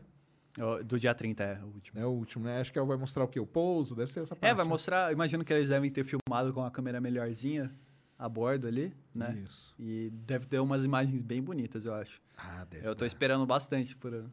Ó, 0.60 0.82
Do 0.82 0.98
dia 0.98 1.14
30 1.14 1.42
é 1.42 1.60
o 1.62 1.66
último. 1.66 2.00
É 2.00 2.06
o 2.06 2.10
último, 2.10 2.44
né? 2.44 2.60
Acho 2.60 2.72
que 2.72 2.80
vai 2.80 2.96
mostrar 2.96 3.24
o 3.24 3.28
quê? 3.28 3.38
O 3.38 3.46
pouso? 3.46 3.94
Deve 3.94 4.12
ser 4.12 4.20
essa 4.20 4.34
parte. 4.34 4.50
É, 4.50 4.54
vai 4.54 4.64
né? 4.64 4.68
mostrar. 4.68 5.12
Imagino 5.12 5.44
que 5.44 5.52
eles 5.52 5.68
devem 5.68 5.90
ter 5.90 6.04
filmado 6.04 6.52
com 6.52 6.64
a 6.64 6.70
câmera 6.70 7.00
melhorzinha 7.00 7.70
a 8.18 8.28
bordo 8.28 8.66
ali, 8.66 8.92
né? 9.14 9.40
Isso. 9.44 9.74
E 9.78 10.10
deve 10.10 10.46
ter 10.46 10.58
umas 10.58 10.84
imagens 10.84 11.22
bem 11.22 11.40
bonitas, 11.42 11.84
eu 11.84 11.94
acho. 11.94 12.20
Ah, 12.36 12.64
deve 12.68 12.86
Eu 12.86 12.94
tô 12.94 13.00
dar. 13.00 13.06
esperando 13.06 13.46
bastante 13.46 13.94
por, 13.94 14.24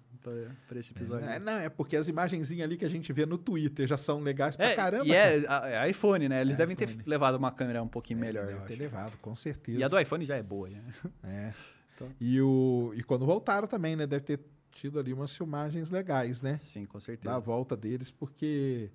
por 0.67 0.77
esse 0.77 0.91
episódio. 0.91 1.27
É, 1.27 1.39
não, 1.39 1.53
é 1.53 1.69
porque 1.69 1.95
as 1.95 2.07
imagenzinhas 2.07 2.63
ali 2.65 2.77
que 2.77 2.85
a 2.85 2.89
gente 2.89 3.11
vê 3.13 3.25
no 3.25 3.37
Twitter 3.37 3.87
já 3.87 3.97
são 3.97 4.19
legais 4.21 4.55
pra 4.55 4.67
É, 4.71 4.75
caramba. 4.75 5.05
e 5.05 5.11
é, 5.13 5.43
é 5.83 5.89
iPhone, 5.89 6.27
né? 6.29 6.41
Eles 6.41 6.55
É, 6.55 6.57
devem 6.57 6.75
ter 6.75 6.89
iPhone. 6.89 7.03
levado 7.05 7.35
uma 7.35 7.51
câmera 7.51 7.81
um 7.83 7.87
pouquinho 7.87 8.19
cara. 8.19 8.31
melhor, 8.31 8.45
Deve 8.47 8.59
ter 8.67 8.73
acho. 8.73 8.81
levado, 8.81 9.17
com 9.17 9.35
certeza. 9.35 9.79
E 9.79 9.83
a 9.83 9.87
do 9.87 9.99
iPhone 9.99 10.25
já 10.25 10.35
é 10.35 10.43
boa, 10.43 10.69
né? 10.69 10.81
É. 11.23 11.53
Então. 11.95 12.09
E, 12.19 12.41
o, 12.41 12.91
e 12.93 13.01
quando 13.01 13.25
voltaram 13.25 13.69
também, 13.69 13.95
né? 13.95 14.05
Deve 14.05 14.25
ter 14.25 14.41
tido 14.73 14.99
ali 14.99 15.13
umas 15.13 15.33
filmagens 15.33 15.89
legais, 15.89 16.41
né? 16.41 16.57
Sim, 16.57 16.83
com 16.85 16.97
Da 16.97 16.99
certeza. 16.99 17.39
volta 17.39 17.77
deles, 17.77 18.11
porque 18.11 18.91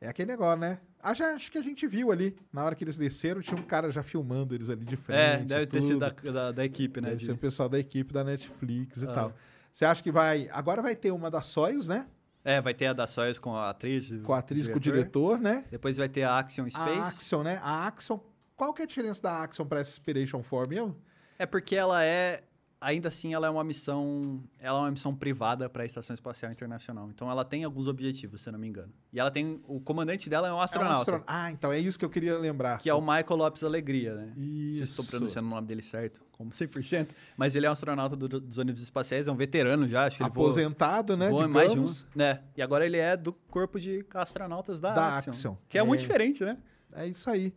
É 0.00 0.08
aquele 0.08 0.32
negócio, 0.32 0.58
né? 0.60 0.80
Ah, 1.00 1.14
já, 1.14 1.34
acho 1.36 1.52
que 1.52 1.56
a 1.56 1.62
gente 1.62 1.86
viu 1.86 2.10
ali. 2.10 2.36
Na 2.52 2.64
hora 2.64 2.74
que 2.74 2.82
eles 2.82 2.98
desceram, 2.98 3.40
tinha 3.40 3.56
um 3.56 3.62
cara 3.62 3.92
já 3.92 4.02
filmando 4.02 4.56
eles 4.56 4.68
ali 4.68 4.84
de 4.84 4.96
frente. 4.96 5.18
É, 5.20 5.36
deve 5.44 5.66
ter 5.68 5.80
sido 5.82 6.00
da, 6.00 6.08
da, 6.08 6.50
da 6.50 6.64
equipe, 6.64 7.00
né? 7.00 7.10
Deve 7.10 7.20
de- 7.20 7.26
ser 7.26 7.32
o 7.32 7.38
pessoal 7.38 7.68
da 7.68 7.78
equipe 7.78 8.12
da 8.12 8.24
Netflix 8.24 9.02
e 9.02 9.06
Ah. 9.06 9.12
tal. 9.14 9.32
Você 9.76 9.84
acha 9.84 10.02
que 10.02 10.10
vai. 10.10 10.48
Agora 10.52 10.80
vai 10.80 10.96
ter 10.96 11.10
uma 11.10 11.30
da 11.30 11.42
Soyuz, 11.42 11.86
né? 11.86 12.06
É, 12.42 12.62
vai 12.62 12.72
ter 12.72 12.86
a 12.86 12.94
da 12.94 13.06
Soyuz 13.06 13.38
com 13.38 13.54
a 13.54 13.68
atriz. 13.68 14.10
Com 14.22 14.32
a 14.32 14.38
atriz, 14.38 14.66
com 14.66 14.78
o 14.78 14.80
diretor, 14.80 15.38
né? 15.38 15.66
Depois 15.70 15.98
vai 15.98 16.08
ter 16.08 16.22
a 16.22 16.38
Axion 16.38 16.64
A 16.64 16.70
Space. 16.70 16.98
Axion, 16.98 17.42
né? 17.42 17.60
A 17.62 17.86
Axion. 17.86 18.18
Qual 18.56 18.72
que 18.72 18.80
é 18.80 18.84
a 18.86 18.88
diferença 18.88 19.20
da 19.20 19.42
Axion 19.42 19.66
para 19.66 19.80
essa 19.80 19.90
Inspiration 19.90 20.42
4 20.42 20.66
mesmo? 20.66 20.96
É 21.38 21.44
porque 21.44 21.76
ela 21.76 22.02
é, 22.02 22.42
ainda 22.80 23.08
assim, 23.08 23.32
ela 23.34 23.46
é 23.46 23.50
uma 23.50 23.64
missão, 23.64 24.42
ela 24.58 24.78
é 24.78 24.82
uma 24.82 24.90
missão 24.90 25.14
privada 25.14 25.68
para 25.68 25.82
a 25.82 25.86
Estação 25.86 26.14
Espacial 26.14 26.52
Internacional. 26.52 27.08
Então 27.10 27.30
ela 27.30 27.44
tem 27.44 27.64
alguns 27.64 27.88
objetivos, 27.88 28.42
se 28.42 28.48
eu 28.48 28.52
não 28.52 28.58
me 28.60 28.68
engano. 28.68 28.92
E 29.12 29.18
ela 29.18 29.30
tem, 29.30 29.60
o 29.66 29.80
comandante 29.80 30.28
dela 30.28 30.48
é 30.48 30.50
um 30.52 30.56
É 30.56 30.58
um 30.58 30.60
astronauta, 30.60 31.22
Ah, 31.26 31.50
então 31.50 31.72
é 31.72 31.78
isso 31.78 31.98
que 31.98 32.04
eu 32.04 32.10
queria 32.10 32.38
lembrar. 32.38 32.78
que 32.78 32.88
é 32.90 32.94
o 32.94 33.00
Michael 33.00 33.36
Lopes 33.36 33.64
Alegria, 33.64 34.14
né? 34.14 34.32
Sei 34.34 34.44
se 34.44 34.82
Isso. 34.82 35.00
estou 35.00 35.04
pronunciando 35.06 35.48
o 35.48 35.50
nome 35.50 35.66
dele 35.66 35.82
certo, 35.82 36.22
como 36.32 36.50
100%, 36.52 37.08
mas 37.36 37.54
ele 37.54 37.66
é 37.66 37.68
um 37.68 37.72
astronauta 37.72 38.14
do- 38.14 38.28
dos 38.40 38.58
ônibus 38.58 38.82
espaciais, 38.82 39.26
é 39.26 39.32
um 39.32 39.36
veterano 39.36 39.88
já, 39.88 40.04
acho 40.06 40.18
que 40.18 40.22
ele 40.22 40.30
voa- 40.30 40.44
Aposentado, 40.46 41.16
né? 41.16 41.30
voa 41.30 41.48
mais 41.48 41.72
de 41.72 41.78
um, 41.78 41.86
né? 42.14 42.42
E 42.56 42.62
agora 42.62 42.84
ele 42.84 42.98
é 42.98 43.16
do 43.16 43.32
corpo 43.32 43.80
de 43.80 44.04
astronautas 44.14 44.80
da, 44.80 44.92
Da 44.92 45.16
Axion, 45.16 45.30
Axion. 45.32 45.56
que 45.68 45.78
é, 45.78 45.82
muito 45.82 46.00
É. 46.00 46.02
diferente, 46.02 46.44
né? 46.44 46.58
É 46.94 47.06
isso 47.06 47.28
aí. 47.30 47.52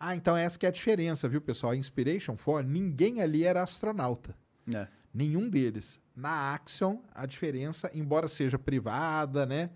Ah, 0.00 0.14
então 0.14 0.36
essa 0.36 0.56
que 0.56 0.64
é 0.64 0.68
a 0.68 0.72
diferença, 0.72 1.28
viu, 1.28 1.40
pessoal? 1.40 1.72
A 1.72 1.76
Inspiration 1.76 2.36
4, 2.36 2.68
ninguém 2.70 3.20
ali 3.20 3.42
era 3.44 3.62
astronauta. 3.62 4.36
É. 4.74 4.88
Nenhum 5.12 5.48
deles. 5.48 6.00
Na 6.14 6.54
Axion, 6.54 6.98
a 7.14 7.24
diferença, 7.26 7.90
embora 7.94 8.28
seja 8.28 8.58
privada, 8.58 9.46
né? 9.46 9.70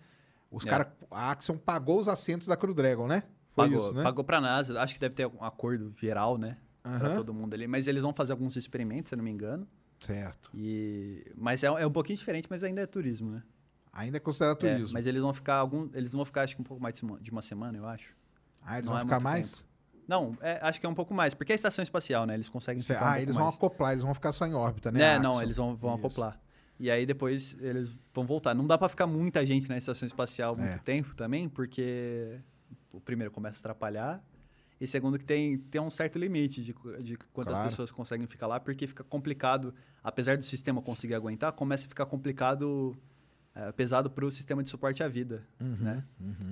Os 0.50 0.66
É. 0.66 0.68
cara, 0.70 0.94
a 1.10 1.30
Axion 1.30 1.56
pagou 1.56 1.98
os 1.98 2.08
assentos 2.08 2.46
da 2.46 2.56
Crew 2.56 2.74
Dragon, 2.74 3.06
né? 3.06 3.22
Foi 3.54 3.64
Pagou, 3.68 3.78
isso, 3.78 3.94
né? 3.94 4.02
pagou 4.02 4.24
pra 4.24 4.40
NASA. 4.40 4.80
Acho 4.80 4.94
que 4.94 5.00
deve 5.00 5.14
ter 5.14 5.26
um 5.26 5.42
acordo 5.42 5.94
geral, 5.98 6.36
né? 6.38 6.58
Pra 6.82 6.94
Aham. 7.08 7.14
todo 7.16 7.32
mundo 7.34 7.54
ali. 7.54 7.66
Mas 7.66 7.86
eles 7.86 8.02
vão 8.02 8.12
fazer 8.12 8.32
alguns 8.32 8.56
experimentos, 8.56 9.10
se 9.10 9.14
eu 9.14 9.18
não 9.18 9.24
me 9.24 9.30
engano. 9.30 9.66
Certo. 10.00 10.50
E... 10.54 11.30
Mas 11.36 11.62
é, 11.62 11.66
é 11.66 11.86
um 11.86 11.92
pouquinho 11.92 12.18
diferente, 12.18 12.46
mas 12.50 12.62
ainda 12.64 12.80
é 12.80 12.86
turismo, 12.86 13.30
né? 13.30 13.42
Ainda 13.92 14.16
é 14.16 14.20
considerado 14.20 14.56
É, 14.66 14.74
turismo. 14.74 14.94
mas 14.94 15.06
eles 15.06 15.20
vão 15.20 15.32
ficar 15.32 15.56
algum, 15.56 15.88
eles 15.94 16.12
vão 16.12 16.24
ficar 16.24 16.42
acho 16.42 16.56
que 16.56 16.60
um 16.62 16.64
pouco 16.64 16.82
mais 16.82 16.94
de 17.20 17.30
uma 17.30 17.42
semana, 17.42 17.78
eu 17.78 17.86
acho. 17.86 18.14
Ah, 18.64 18.78
eles 18.78 18.86
não 18.86 18.92
vão 18.94 19.00
é 19.00 19.04
ficar 19.04 19.20
mais? 19.20 19.64
Não, 20.06 20.36
é, 20.40 20.58
acho 20.62 20.80
que 20.80 20.86
é 20.86 20.88
um 20.88 20.94
pouco 20.94 21.14
mais, 21.14 21.32
porque 21.34 21.52
é 21.52 21.54
estação 21.54 21.82
espacial, 21.82 22.26
né? 22.26 22.34
Eles 22.34 22.48
conseguem 22.48 22.82
Cê- 22.82 22.92
ficar 22.94 23.04
um 23.06 23.08
ah, 23.08 23.12
pouco 23.12 23.22
eles 23.24 23.34
vão 23.36 23.44
mais. 23.44 23.54
acoplar, 23.56 23.92
eles 23.92 24.04
vão 24.04 24.14
ficar 24.14 24.32
só 24.32 24.46
em 24.46 24.54
órbita, 24.54 24.90
né? 24.92 25.00
É, 25.00 25.14
A 25.16 25.20
não, 25.20 25.40
eles 25.42 25.56
vão, 25.56 25.74
vão 25.76 25.94
Isso. 25.96 26.06
acoplar. 26.06 26.40
E 26.78 26.90
aí 26.90 27.06
depois 27.06 27.56
eles 27.62 27.92
vão 28.12 28.26
voltar. 28.26 28.54
Não 28.54 28.66
dá 28.66 28.76
pra 28.76 28.88
ficar 28.88 29.06
muita 29.06 29.44
gente 29.46 29.68
na 29.68 29.76
estação 29.78 30.04
espacial 30.06 30.56
muito 30.56 30.74
É. 30.74 30.78
tempo 30.78 31.14
também, 31.14 31.48
porque 31.48 32.40
o 32.92 33.00
primeiro 33.00 33.30
começa 33.30 33.56
a 33.58 33.60
atrapalhar. 33.60 34.22
E 34.80 34.86
segundo 34.86 35.16
que 35.16 35.24
tem, 35.24 35.58
tem 35.58 35.80
um 35.80 35.90
certo 35.90 36.18
limite 36.18 36.60
de, 36.64 36.74
de 37.04 37.16
quantas 37.32 37.54
Claro. 37.54 37.68
pessoas 37.70 37.92
conseguem 37.92 38.26
ficar 38.26 38.48
lá, 38.48 38.58
porque 38.58 38.84
fica 38.88 39.04
complicado, 39.04 39.72
apesar 40.02 40.36
do 40.36 40.44
sistema 40.44 40.82
conseguir 40.82 41.14
aguentar, 41.14 41.52
começa 41.52 41.86
a 41.86 41.88
ficar 41.88 42.04
complicado, 42.06 42.96
é, 43.54 43.70
pesado 43.70 44.10
para 44.10 44.24
o 44.26 44.30
sistema 44.30 44.60
de 44.60 44.68
suporte 44.70 45.00
à 45.00 45.06
vida. 45.06 45.46
Uhum, 45.60 45.76
né? 45.78 46.04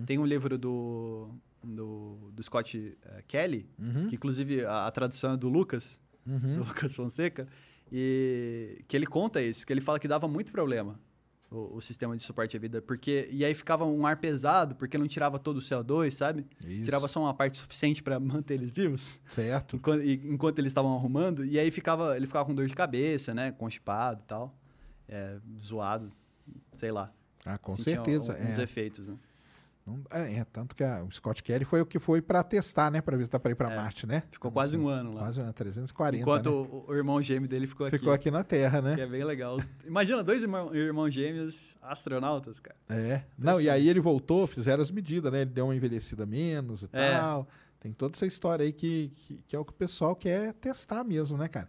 Tem 0.06 0.16
um 0.16 0.24
livro 0.24 0.56
do, 0.56 1.28
do, 1.62 2.30
do 2.32 2.42
Scott 2.42 2.96
eh, 3.02 3.24
Kelly, 3.28 3.68
Uhum. 3.78 4.08
que 4.08 4.14
inclusive 4.16 4.64
a, 4.64 4.86
a 4.86 4.90
tradução 4.90 5.34
é 5.34 5.36
do 5.36 5.48
Lucas, 5.48 6.00
Uhum. 6.26 6.56
do 6.56 6.64
Lucas 6.68 6.94
Fonseca, 6.94 7.46
e 7.92 8.82
que 8.88 8.96
ele 8.96 9.06
conta 9.06 9.42
isso, 9.42 9.66
que 9.66 9.72
ele 9.72 9.80
fala 9.80 9.98
que 9.98 10.06
dava 10.08 10.28
muito 10.28 10.52
problema 10.52 10.98
o, 11.50 11.76
o 11.78 11.80
sistema 11.80 12.16
de 12.16 12.22
suporte 12.22 12.56
à 12.56 12.60
vida, 12.60 12.80
porque 12.80 13.28
e 13.32 13.44
aí 13.44 13.52
ficava 13.54 13.84
um 13.84 14.06
ar 14.06 14.16
pesado, 14.16 14.76
porque 14.76 14.96
não 14.96 15.08
tirava 15.08 15.36
todo 15.38 15.56
o 15.56 15.60
CO2, 15.60 16.10
sabe? 16.12 16.46
Isso. 16.64 16.84
Tirava 16.84 17.08
só 17.08 17.20
uma 17.20 17.34
parte 17.34 17.58
suficiente 17.58 18.02
para 18.02 18.18
manter 18.20 18.54
eles 18.54 18.70
vivos, 18.70 19.18
Certo. 19.32 19.74
enquanto, 19.76 20.02
e- 20.04 20.20
enquanto 20.30 20.58
eles 20.60 20.70
estavam 20.70 20.94
arrumando, 20.94 21.44
e 21.44 21.58
aí 21.58 21.70
ficava, 21.72 22.16
ele 22.16 22.26
ficava 22.26 22.44
com 22.46 22.54
dor 22.54 22.66
de 22.68 22.74
cabeça, 22.74 23.34
né, 23.34 23.50
constipado 23.52 24.20
e 24.22 24.26
tal, 24.28 24.56
é, 25.08 25.38
zoado, 25.60 26.10
sei 26.72 26.92
lá. 26.92 27.12
Ah, 27.44 27.58
com 27.58 27.74
Sentia 27.74 27.96
certeza. 27.96 28.32
um- 28.32 28.52
uns 28.52 28.58
é. 28.58 28.62
efeitos, 28.62 29.08
né? 29.08 29.16
Não- 29.90 30.02
é, 30.10 30.36
é, 30.38 30.44
tanto 30.44 30.74
que 30.76 30.84
a- 30.84 31.02
o 31.02 31.10
Scott 31.10 31.42
Kelly 31.42 31.64
foi 31.64 31.80
o 31.80 31.86
que 31.86 31.98
foi 31.98 32.22
pra 32.22 32.42
testar, 32.42 32.90
né? 32.90 33.00
Pra 33.00 33.16
ver 33.16 33.24
se 33.24 33.30
dá 33.30 33.38
pra 33.40 33.50
ir 33.50 33.54
pra 33.54 33.72
É. 33.72 33.76
Marte, 33.76 34.06
né? 34.06 34.22
Ficou 34.30 34.50
quase 34.52 34.76
um 34.76 34.88
ano 34.88 35.12
lá. 35.14 35.20
Quase 35.22 35.40
um 35.40 35.44
ano, 35.44 35.52
340, 35.52 36.22
Enquanto 36.22 36.46
né? 36.50 36.52
o, 36.56 36.84
o 36.88 36.94
irmão 36.94 37.20
gêmeo 37.22 37.48
dele 37.48 37.66
ficou 37.66 37.86
aqui. 37.86 37.98
Ficou 37.98 38.12
aqui 38.12 38.30
na 38.30 38.42
Terra, 38.44 38.80
né? 38.80 38.94
Que 38.94 39.00
é 39.02 39.06
bem 39.06 39.24
legal. 39.24 39.58
Imagina 39.86 40.22
dois 40.22 40.42
irmão- 40.42 40.74
irmãos 40.74 41.10
gêmeos 41.12 41.76
astronautas, 41.82 42.60
cara. 42.60 42.76
É. 42.88 43.22
Não, 43.38 43.60
e 43.60 43.68
aí 43.68 43.88
ele 43.88 44.00
voltou, 44.00 44.46
fizeram 44.46 44.82
as 44.82 44.90
medidas, 44.90 45.30
né? 45.32 45.42
Ele 45.42 45.50
deu 45.50 45.66
uma 45.66 45.74
envelhecida 45.76 46.24
menos 46.26 46.82
e 46.82 46.88
É. 46.92 47.18
tal. 47.18 47.48
Tem 47.78 47.92
toda 47.92 48.14
essa 48.14 48.26
história 48.26 48.64
aí 48.64 48.72
que, 48.72 49.08
que, 49.16 49.42
que 49.48 49.56
é 49.56 49.58
o 49.58 49.64
que 49.64 49.72
o 49.72 49.74
pessoal 49.74 50.14
quer 50.14 50.52
testar 50.54 51.02
mesmo, 51.02 51.38
né, 51.38 51.48
cara? 51.48 51.68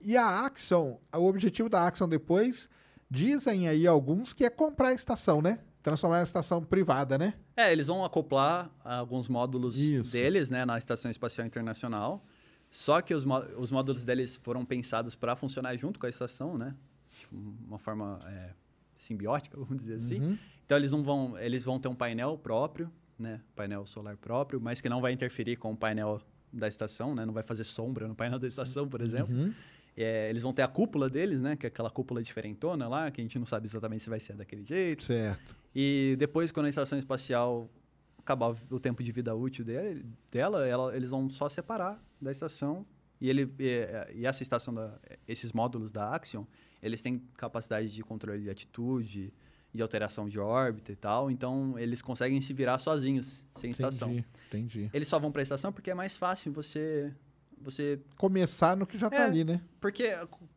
E 0.00 0.14
a 0.16 0.44
Axion, 0.44 0.96
o 1.14 1.24
objetivo 1.26 1.68
da 1.70 1.86
Axion 1.86 2.06
depois, 2.06 2.68
dizem 3.10 3.66
aí 3.68 3.86
alguns 3.86 4.32
que 4.32 4.44
é 4.44 4.50
comprar 4.50 4.88
a 4.88 4.92
estação, 4.92 5.40
né? 5.40 5.60
Transformar 5.86 6.18
a 6.18 6.22
estação 6.24 6.64
privada, 6.64 7.16
né? 7.16 7.34
É, 7.56 7.70
eles 7.70 7.86
vão 7.86 8.04
acoplar 8.04 8.68
alguns 8.82 9.28
módulos 9.28 9.78
Isso. 9.78 10.10
deles, 10.10 10.50
né, 10.50 10.64
na 10.64 10.76
Estação 10.76 11.08
Espacial 11.08 11.46
Internacional. 11.46 12.26
Só 12.68 13.00
que 13.00 13.14
os, 13.14 13.24
os 13.56 13.70
módulos 13.70 14.02
deles 14.02 14.36
foram 14.42 14.64
pensados 14.64 15.14
para 15.14 15.36
funcionar 15.36 15.76
junto 15.76 16.00
com 16.00 16.06
a 16.06 16.08
estação, 16.08 16.58
né? 16.58 16.74
Tipo, 17.20 17.36
uma 17.68 17.78
forma 17.78 18.18
é, 18.26 18.50
simbiótica, 18.96 19.56
vamos 19.62 19.76
dizer 19.76 19.94
assim. 19.94 20.20
Uhum. 20.20 20.38
Então 20.64 20.76
eles 20.76 20.90
não 20.90 21.04
vão, 21.04 21.38
eles 21.38 21.64
vão 21.64 21.78
ter 21.78 21.86
um 21.86 21.94
painel 21.94 22.36
próprio, 22.36 22.90
né? 23.16 23.40
Painel 23.54 23.86
solar 23.86 24.16
próprio, 24.16 24.60
mas 24.60 24.80
que 24.80 24.88
não 24.88 25.00
vai 25.00 25.12
interferir 25.12 25.54
com 25.54 25.72
o 25.72 25.76
painel 25.76 26.20
da 26.52 26.66
estação, 26.66 27.14
né? 27.14 27.24
Não 27.24 27.32
vai 27.32 27.44
fazer 27.44 27.62
sombra 27.62 28.08
no 28.08 28.14
painel 28.16 28.40
da 28.40 28.48
estação, 28.48 28.88
por 28.88 29.00
exemplo. 29.02 29.32
Uhum. 29.32 29.54
É, 29.96 30.28
eles 30.30 30.42
vão 30.42 30.52
ter 30.52 30.62
a 30.62 30.68
cúpula 30.68 31.08
deles, 31.08 31.40
né? 31.40 31.54
Que 31.54 31.66
é 31.66 31.68
aquela 31.68 31.90
cúpula 31.90 32.20
diferentona 32.24 32.88
lá, 32.88 33.08
que 33.08 33.20
a 33.20 33.24
gente 33.24 33.38
não 33.38 33.46
sabe 33.46 33.66
exatamente 33.66 34.02
se 34.02 34.10
vai 34.10 34.18
ser 34.18 34.34
daquele 34.34 34.64
jeito. 34.64 35.04
Certo. 35.04 35.54
E 35.78 36.16
depois, 36.18 36.50
quando 36.50 36.64
a 36.66 36.70
estação 36.70 36.98
espacial 36.98 37.70
acabar 38.18 38.56
o 38.70 38.80
tempo 38.80 39.02
de 39.02 39.12
vida 39.12 39.34
útil 39.34 39.62
dele, 39.62 40.06
dela, 40.30 40.66
ela- 40.66 40.96
eles 40.96 41.10
vão 41.10 41.28
só 41.28 41.50
separar 41.50 42.02
da 42.18 42.32
estação. 42.32 42.86
E, 43.20 43.28
ele, 43.28 43.52
e, 43.58 43.86
e 44.14 44.26
essa 44.26 44.42
estação, 44.42 44.72
da, 44.72 44.98
esses 45.28 45.52
módulos 45.52 45.90
da 45.92 46.14
Axion, 46.14 46.44
eles 46.82 47.02
têm 47.02 47.18
capacidade 47.36 47.88
de 47.90 48.02
controle 48.02 48.42
de 48.42 48.48
atitude, 48.50 49.32
de 49.74 49.82
alteração 49.82 50.28
de 50.30 50.38
órbita 50.38 50.92
e 50.92 50.96
tal. 50.96 51.30
Então, 51.30 51.78
eles 51.78 52.00
conseguem 52.00 52.40
se 52.40 52.54
virar 52.54 52.78
sozinhos, 52.78 53.44
sem 53.56 53.70
estação. 53.70 54.10
Entendi, 54.10 54.26
entendi. 54.48 54.90
Eles 54.94 55.08
só 55.08 55.18
vão 55.18 55.30
para 55.30 55.42
a 55.42 55.44
estação 55.44 55.70
porque 55.72 55.90
é 55.90 55.94
mais 55.94 56.16
fácil 56.16 56.50
você... 56.52 57.12
você 57.60 58.00
Começar 58.16 58.76
no 58.76 58.86
que 58.86 58.98
já 58.98 59.08
tá 59.10 59.16
É. 59.16 59.24
ali, 59.26 59.44
né? 59.44 59.60
porque 59.80 60.10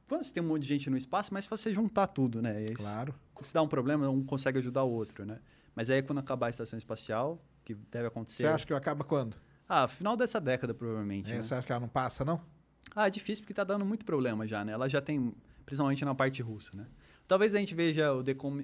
quando 0.07 0.23
você 0.23 0.33
tem 0.33 0.43
um 0.43 0.47
monte 0.47 0.63
de 0.63 0.67
gente 0.67 0.89
no 0.89 0.97
espaço, 0.97 1.29
é 1.35 1.41
fácil 1.41 1.57
você 1.57 1.73
juntar 1.73 2.07
tudo, 2.07 2.41
né? 2.41 2.61
E 2.63 2.67
aí, 2.69 2.73
Claro. 2.73 3.13
se 3.43 3.53
dá 3.53 3.61
um 3.61 3.67
problema, 3.67 4.09
um 4.09 4.23
consegue 4.23 4.59
ajudar 4.59 4.83
o 4.83 4.91
outro, 4.91 5.25
né? 5.25 5.39
Mas 5.75 5.89
aí 5.89 6.01
quando 6.01 6.19
acabar 6.19 6.47
a 6.47 6.49
estação 6.49 6.77
espacial, 6.77 7.41
que 7.63 7.73
deve 7.75 8.07
acontecer. 8.07 8.43
Você 8.43 8.47
acha 8.47 8.65
que 8.65 8.73
acaba 8.73 9.03
quando? 9.03 9.37
Ah, 9.67 9.87
final 9.87 10.17
dessa 10.17 10.41
década, 10.41 10.73
provavelmente. 10.73 11.31
É, 11.31 11.35
né? 11.37 11.43
Você 11.43 11.53
acha 11.53 11.65
que 11.65 11.71
ela 11.71 11.81
não 11.81 11.87
passa, 11.87 12.25
não? 12.25 12.41
Ah, 12.95 13.07
é 13.07 13.09
difícil 13.11 13.43
porque 13.43 13.53
tá 13.53 13.63
dando 13.63 13.85
muito 13.85 14.03
problema 14.03 14.47
já, 14.47 14.65
né? 14.65 14.71
Ela 14.71 14.89
já 14.89 14.99
tem, 14.99 15.33
principalmente 15.65 16.03
na 16.03 16.15
parte 16.15 16.41
russa, 16.41 16.71
né? 16.75 16.87
Talvez 17.27 17.53
a 17.53 17.59
gente 17.59 17.75
veja 17.75 18.11
o 18.13 18.23
decom. 18.23 18.63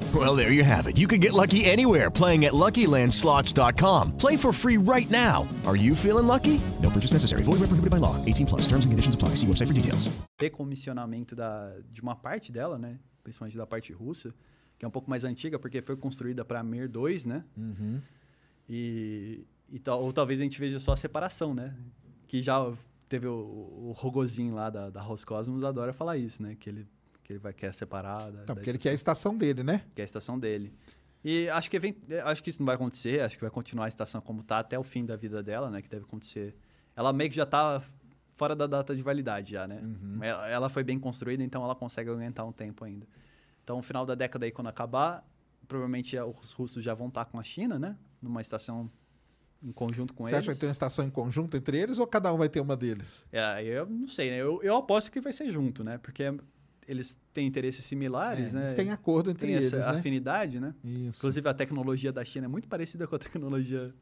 Well, 0.13 0.35
there 0.35 0.51
you 0.51 0.65
have 0.65 0.87
it. 0.87 0.97
You 0.97 1.07
can 1.07 1.21
get 1.21 1.31
lucky 1.31 1.63
anywhere 1.63 2.09
playing 2.11 2.43
at 2.43 2.51
LuckyLandSlots.com. 2.53 4.17
Play 4.17 4.35
for 4.35 4.51
free 4.51 4.77
right 4.77 5.09
now. 5.09 5.47
Are 5.65 5.77
you 5.77 5.95
feeling 5.95 6.27
lucky? 6.27 6.59
No 6.81 6.89
purchase 6.89 7.13
necessary. 7.13 7.43
Void 7.43 7.59
where 7.61 7.67
prohibited 7.69 7.91
by 7.91 7.97
law. 7.97 8.17
18 8.25 8.45
plus. 8.47 8.61
Terms 8.63 8.83
and 8.83 8.91
conditions 8.91 9.15
apply. 9.15 9.35
See 9.35 9.47
website 9.47 9.67
for 9.67 9.73
details. 9.73 10.09
decomissionamento 10.37 11.35
da, 11.35 11.71
de 11.91 12.01
uma 12.01 12.15
parte 12.15 12.51
dela, 12.51 12.77
né? 12.77 12.99
Principalmente 13.23 13.55
da 13.55 13.65
parte 13.67 13.93
russa, 13.93 14.33
que 14.77 14.83
é 14.83 14.87
um 14.87 14.91
pouco 14.91 15.07
mais 15.09 15.23
antiga, 15.23 15.59
porque 15.59 15.81
foi 15.81 15.95
construída 15.95 16.43
para 16.43 16.63
Mir 16.63 16.89
2, 16.89 17.25
né? 17.25 17.45
E, 18.67 19.45
e 19.69 19.79
tal, 19.79 20.01
ou 20.03 20.11
talvez 20.11 20.39
a 20.39 20.43
gente 20.43 20.59
veja 20.59 20.79
só 20.79 20.93
a 20.93 20.97
separação, 20.97 21.53
né? 21.53 21.73
Que 22.27 22.41
já 22.41 22.73
teve 23.07 23.27
o, 23.27 23.31
o 23.33 23.93
Rogozin 23.95 24.51
lá 24.51 24.69
da, 24.69 24.89
da 24.89 25.01
Roscosmos 25.01 25.63
adora 25.63 25.93
falar 25.93 26.17
isso, 26.17 26.41
né? 26.41 26.57
Que 26.59 26.69
ele, 26.69 26.87
que 27.23 27.33
ele 27.33 27.39
vai 27.39 27.53
quer 27.53 27.73
separar. 27.73 28.31
Da, 28.31 28.39
Não, 28.47 28.55
porque 28.55 28.69
ele 28.69 28.77
quer 28.77 28.89
a 28.89 28.93
estação 28.93 29.37
dele, 29.37 29.63
né? 29.63 29.83
que 29.95 30.01
é 30.01 30.03
a 30.03 30.05
estação 30.05 30.39
dele. 30.39 30.73
E 31.23 31.47
acho 31.49 31.69
que, 31.69 31.77
event- 31.77 31.97
acho 32.25 32.41
que 32.41 32.49
isso 32.49 32.59
não 32.59 32.65
vai 32.65 32.75
acontecer, 32.75 33.21
acho 33.21 33.35
que 33.37 33.41
vai 33.43 33.51
continuar 33.51 33.85
a 33.85 33.87
estação 33.87 34.19
como 34.21 34.41
tá 34.43 34.57
até 34.59 34.77
o 34.79 34.83
fim 34.83 35.05
da 35.05 35.15
vida 35.15 35.43
dela, 35.43 35.69
né? 35.69 35.81
Que 35.81 35.87
deve 35.89 36.03
acontecer. 36.03 36.55
Ela 36.95 37.13
meio 37.13 37.29
que 37.29 37.35
já 37.35 37.45
tá 37.45 37.81
fora 38.35 38.55
da 38.55 38.65
data 38.65 38.95
de 38.95 39.03
validade 39.03 39.51
já, 39.51 39.67
né? 39.67 39.81
Ela, 40.21 40.49
ela 40.49 40.69
foi 40.69 40.83
bem 40.83 40.99
construída, 40.99 41.43
então 41.43 41.63
ela 41.63 41.75
consegue 41.75 42.09
aguentar 42.09 42.43
um 42.47 42.51
tempo 42.51 42.83
ainda. 42.83 43.05
Então, 43.63 43.77
no 43.77 43.83
final 43.83 44.03
da 44.03 44.15
década 44.15 44.45
aí, 44.45 44.51
quando 44.51 44.67
acabar, 44.67 45.23
provavelmente 45.67 46.17
eh, 46.17 46.23
os 46.23 46.51
russos 46.53 46.83
já 46.83 46.95
vão 46.95 47.07
estar 47.09 47.25
com 47.25 47.39
a 47.39 47.43
China, 47.43 47.77
né? 47.77 47.95
Numa 48.19 48.41
estação 48.41 48.89
em 49.63 49.71
conjunto 49.71 50.15
com 50.15 50.23
Você 50.23 50.31
eles. 50.33 50.39
acha 50.39 50.47
que 50.47 50.53
vai 50.55 50.59
ter 50.59 50.65
uma 50.65 50.71
estação 50.71 51.05
em 51.05 51.11
conjunto 51.11 51.55
entre 51.55 51.77
eles 51.77 51.99
ou 51.99 52.07
cada 52.07 52.33
um 52.33 52.37
vai 52.39 52.49
ter 52.49 52.59
uma 52.59 52.75
deles? 52.75 53.27
É, 53.31 53.63
eu 53.63 53.85
não 53.85 54.07
sei, 54.07 54.31
né? 54.31 54.37
Eu, 54.37 54.59
eu 54.63 54.75
aposto 54.75 55.11
que 55.11 55.21
vai 55.21 55.31
ser 55.31 55.51
junto, 55.51 55.83
né? 55.83 55.99
Porque 55.99 56.23
eles 56.87 57.19
têm 57.33 57.47
interesses 57.47 57.85
similares, 57.85 58.53
É, 58.53 58.57
né? 58.57 58.63
Eles 58.63 58.75
têm 58.75 58.91
acordo 58.91 59.29
entre 59.29 59.47
Tem 59.47 59.55
eles, 59.55 59.73
essa 59.73 59.91
né? 59.91 59.99
afinidade, 59.99 60.59
né? 60.59 60.73
Isso. 60.83 61.19
Inclusive, 61.19 61.47
a 61.47 61.53
tecnologia 61.53 62.11
da 62.11 62.23
China 62.25 62.45
é 62.45 62.47
muito 62.47 62.67
parecida 62.67 63.07
com 63.07 63.15
a 63.15 63.19
tecnologia 63.19 63.93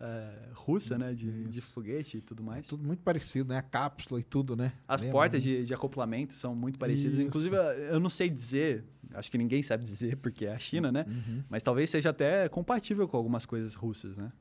eh, 0.00 0.48
russa, 0.54 0.98
né? 0.98 1.14
De, 1.14 1.44
de 1.44 1.60
foguete 1.60 2.16
e 2.16 2.20
tudo 2.20 2.42
mais. 2.42 2.66
Tudo 2.66 2.84
muito 2.84 3.02
parecido, 3.02 3.50
né? 3.50 3.58
A 3.58 3.62
cápsula 3.62 4.18
e 4.18 4.24
tudo, 4.24 4.56
né? 4.56 4.72
As 4.88 5.02
Lembra, 5.02 5.12
portas 5.12 5.44
né? 5.44 5.50
de, 5.50 5.64
de 5.64 5.74
acoplamento 5.74 6.32
são 6.32 6.54
muito 6.56 6.78
parecidas. 6.78 7.14
Isso. 7.14 7.22
Inclusive, 7.22 7.56
eu 7.90 8.00
não 8.00 8.10
sei 8.10 8.28
dizer, 8.28 8.84
acho 9.14 9.30
que 9.30 9.38
ninguém 9.38 9.62
sabe 9.62 9.84
dizer, 9.84 10.16
porque 10.16 10.46
é 10.46 10.54
a 10.54 10.58
China, 10.58 10.90
né? 10.90 11.04
Uhum. 11.06 11.44
Mas 11.48 11.62
talvez 11.62 11.88
seja 11.88 12.10
até 12.10 12.48
compatível 12.48 13.06
com 13.06 13.16
algumas 13.16 13.46
coisas 13.46 13.74
russas, 13.74 14.16
né? 14.16 14.32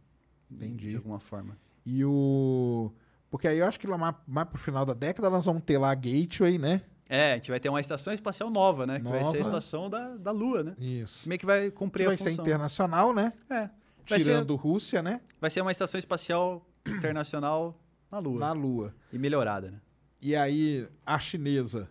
Entendi. 0.49 0.89
De 0.89 0.95
alguma 0.95 1.19
forma. 1.19 1.57
E 1.85 2.03
o... 2.03 2.91
Porque 3.29 3.47
aí 3.47 3.59
eu 3.59 3.65
acho 3.65 3.79
que 3.79 3.87
lá 3.87 3.97
mais, 3.97 4.15
mais 4.27 4.47
pro 4.49 4.59
final 4.59 4.85
da 4.85 4.93
década 4.93 5.29
nós 5.29 5.45
vamos 5.45 5.63
ter 5.63 5.77
lá 5.77 5.91
a 5.91 5.95
Gateway, 5.95 6.57
né? 6.57 6.81
É, 7.13 7.33
a 7.33 7.35
gente 7.35 7.51
vai 7.51 7.59
ter 7.59 7.67
uma 7.67 7.81
estação 7.81 8.13
espacial 8.13 8.49
nova, 8.49 8.87
né? 8.87 8.97
Que 8.99 9.03
vai 9.05 9.19
ser 9.19 9.41
a 9.41 9.43
Nova. 9.43 9.57
estação 9.57 9.89
da, 9.89 10.15
da 10.15 10.31
Lua, 10.31 10.63
né? 10.63 10.75
Isso. 10.79 11.27
Meio 11.27 11.37
que 11.37 11.45
vai 11.45 11.65
Que 11.65 11.71
cumprir 11.71 12.05
vai 12.05 12.15
a 12.15 12.17
ser 12.17 12.29
função. 12.29 12.45
internacional, 12.45 13.13
né? 13.13 13.33
É. 13.49 13.69
Vai 14.07 14.19
ser, 14.19 14.25
Tirando 14.31 14.55
Rússia, 14.55 15.01
né? 15.01 15.19
vai 15.39 15.49
ser 15.49 15.59
uma 15.61 15.71
estação 15.73 15.99
espacial 15.99 16.65
internacional 16.87 17.77
na 18.09 18.17
Lua. 18.19 18.39
Na 18.39 18.51
Lua. 18.53 18.95
E 19.11 19.17
melhorada, 19.17 19.69
né? 19.71 19.81
E 20.21 20.35
aí 20.37 20.87
a 21.05 21.19
chinesa 21.19 21.89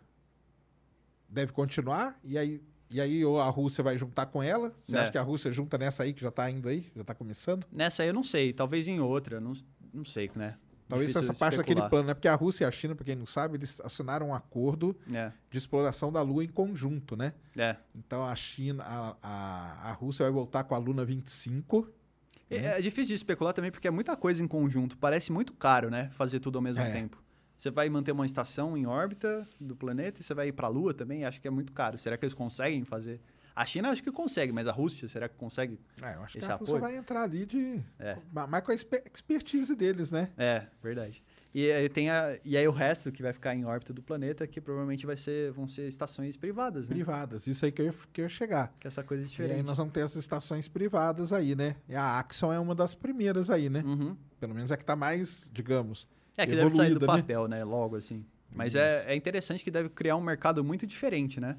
deve 1.28 1.52
continuar. 1.52 2.18
E 2.24 2.38
aí, 2.38 2.60
e 2.90 2.98
aí 3.00 3.22
ou 3.24 3.38
a 3.40 3.48
Rússia 3.50 3.84
vai 3.84 3.98
juntar 3.98 4.24
com 4.26 4.42
ela. 4.42 4.72
Você 4.80 4.96
É. 4.96 5.00
acha 5.00 5.12
que 5.12 5.18
a 5.18 5.22
Rússia 5.22 5.52
junta 5.52 5.76
nessa 5.76 6.02
aí, 6.02 6.12
que 6.14 6.22
já 6.22 6.30
tá 6.30 6.50
indo 6.50 6.66
aí? 6.68 6.90
Já 6.96 7.04
tá 7.04 7.14
começando? 7.14 7.66
Nessa 7.70 8.02
aí 8.02 8.08
eu 8.08 8.14
não 8.14 8.22
sei, 8.22 8.52
talvez 8.54 8.88
em 8.88 9.00
outra, 9.00 9.38
não, 9.38 9.52
não 9.92 10.04
sei, 10.04 10.30
né? 10.34 10.56
Talvez 10.90 11.16
essa 11.16 11.32
parte 11.34 11.56
daquele 11.56 11.80
especular. 11.80 11.88
plano, 11.90 12.06
né? 12.08 12.14
Porque 12.14 12.28
a 12.28 12.34
Rússia 12.34 12.64
e 12.64 12.66
a 12.66 12.70
China, 12.70 12.94
pra 12.94 13.04
quem 13.04 13.16
não 13.16 13.26
sabe, 13.26 13.56
eles 13.56 13.80
assinaram 13.80 14.28
um 14.28 14.34
acordo 14.34 14.94
É, 15.12 15.32
de 15.50 15.56
exploração 15.58 16.12
da 16.12 16.20
Lua 16.22 16.44
em 16.44 16.48
conjunto, 16.48 17.16
né? 17.16 17.32
é. 17.56 17.76
Então 17.94 18.24
a 18.24 18.34
China, 18.34 18.82
a, 18.84 19.16
a, 19.22 19.90
a 19.90 19.92
Rússia 19.92 20.24
vai 20.24 20.32
voltar 20.32 20.64
com 20.64 20.74
a 20.74 20.78
Luna 20.78 21.04
25. 21.04 21.88
É, 22.50 22.56
é 22.78 22.80
difícil 22.80 23.08
de 23.08 23.14
especular 23.14 23.52
também 23.52 23.70
porque 23.70 23.86
é 23.86 23.90
muita 23.90 24.16
coisa 24.16 24.42
em 24.42 24.48
conjunto. 24.48 24.98
Parece 24.98 25.30
muito 25.32 25.52
caro, 25.52 25.88
né? 25.90 26.10
Fazer 26.14 26.40
tudo 26.40 26.56
ao 26.58 26.62
mesmo 26.62 26.82
É. 26.82 26.90
tempo. 26.90 27.22
Você 27.56 27.70
vai 27.70 27.88
manter 27.90 28.12
uma 28.12 28.24
estação 28.24 28.76
em 28.76 28.86
órbita 28.86 29.46
do 29.60 29.76
planeta 29.76 30.20
e 30.20 30.24
você 30.24 30.32
vai 30.34 30.48
ir 30.48 30.52
para 30.52 30.66
a 30.66 30.70
Lua 30.70 30.94
também. 30.94 31.24
Acho 31.26 31.40
que 31.40 31.46
é 31.46 31.50
muito 31.50 31.72
caro. 31.72 31.98
Será 31.98 32.16
que 32.16 32.24
eles 32.24 32.34
conseguem 32.34 32.84
fazer? 32.84 33.20
A 33.54 33.66
China 33.66 33.90
acho 33.90 34.02
que 34.02 34.10
consegue, 34.12 34.52
mas 34.52 34.66
a 34.68 34.72
Rússia, 34.72 35.08
será 35.08 35.28
que 35.28 35.34
consegue? 35.36 35.78
É, 36.02 36.14
eu 36.14 36.22
acho 36.22 36.32
que 36.34 36.38
Esse 36.38 36.50
a 36.50 36.54
Rússia 36.56 36.76
apoio? 36.76 36.80
vai 36.92 36.96
entrar 36.96 37.22
ali 37.22 37.44
de. 37.44 37.80
É. 37.98 38.16
Mais 38.32 38.64
com 38.64 38.70
a 38.72 38.74
exper- 38.74 39.02
expertise 39.12 39.74
deles, 39.74 40.10
né? 40.12 40.30
É, 40.38 40.66
verdade. 40.82 41.22
E 41.52 41.70
aí, 41.72 41.88
tem 41.88 42.08
a, 42.10 42.38
e 42.44 42.56
aí 42.56 42.66
o 42.68 42.70
resto 42.70 43.10
que 43.10 43.22
vai 43.22 43.32
ficar 43.32 43.54
em 43.56 43.64
órbita 43.64 43.92
do 43.92 44.00
planeta, 44.00 44.46
que 44.46 44.60
provavelmente 44.60 45.04
vai 45.04 45.16
ser, 45.16 45.50
vão 45.50 45.66
ser 45.66 45.88
estações 45.88 46.36
privadas, 46.36 46.88
né? 46.88 46.94
Privadas. 46.94 47.46
Isso 47.48 47.64
aí 47.64 47.72
que 47.72 47.82
eu 47.82 47.86
ia, 47.86 47.94
que 48.12 48.20
eu 48.20 48.24
ia 48.24 48.28
chegar. 48.28 48.72
Que 48.78 48.86
é 48.86 48.88
essa 48.88 49.02
coisa 49.02 49.22
E 49.22 49.26
aí 49.26 49.30
diferente. 49.30 49.62
nós 49.64 49.76
vamos 49.76 49.92
ter 49.92 50.00
essas 50.00 50.16
estações 50.20 50.68
privadas 50.68 51.32
aí, 51.32 51.56
né? 51.56 51.74
E 51.88 51.94
a 51.96 52.18
Axon 52.20 52.52
é 52.52 52.58
uma 52.60 52.74
das 52.74 52.94
primeiras 52.94 53.50
aí, 53.50 53.68
né? 53.68 53.82
Uhum. 53.84 54.16
Pelo 54.38 54.54
menos 54.54 54.70
é 54.70 54.76
que 54.76 54.84
tá 54.84 54.94
mais, 54.94 55.50
digamos. 55.52 56.06
É, 56.36 56.46
que 56.46 56.54
deve 56.54 56.70
sair 56.70 56.90
do 56.90 56.96
evoluída, 56.96 57.06
né? 57.06 57.20
papel, 57.22 57.48
né? 57.48 57.64
Logo 57.64 57.96
assim. 57.96 58.24
Mas 58.52 58.74
é, 58.74 59.04
é 59.08 59.14
interessante 59.16 59.62
que 59.62 59.70
deve 59.70 59.88
criar 59.88 60.16
um 60.16 60.20
mercado 60.20 60.62
muito 60.64 60.86
diferente, 60.86 61.40
né? 61.40 61.56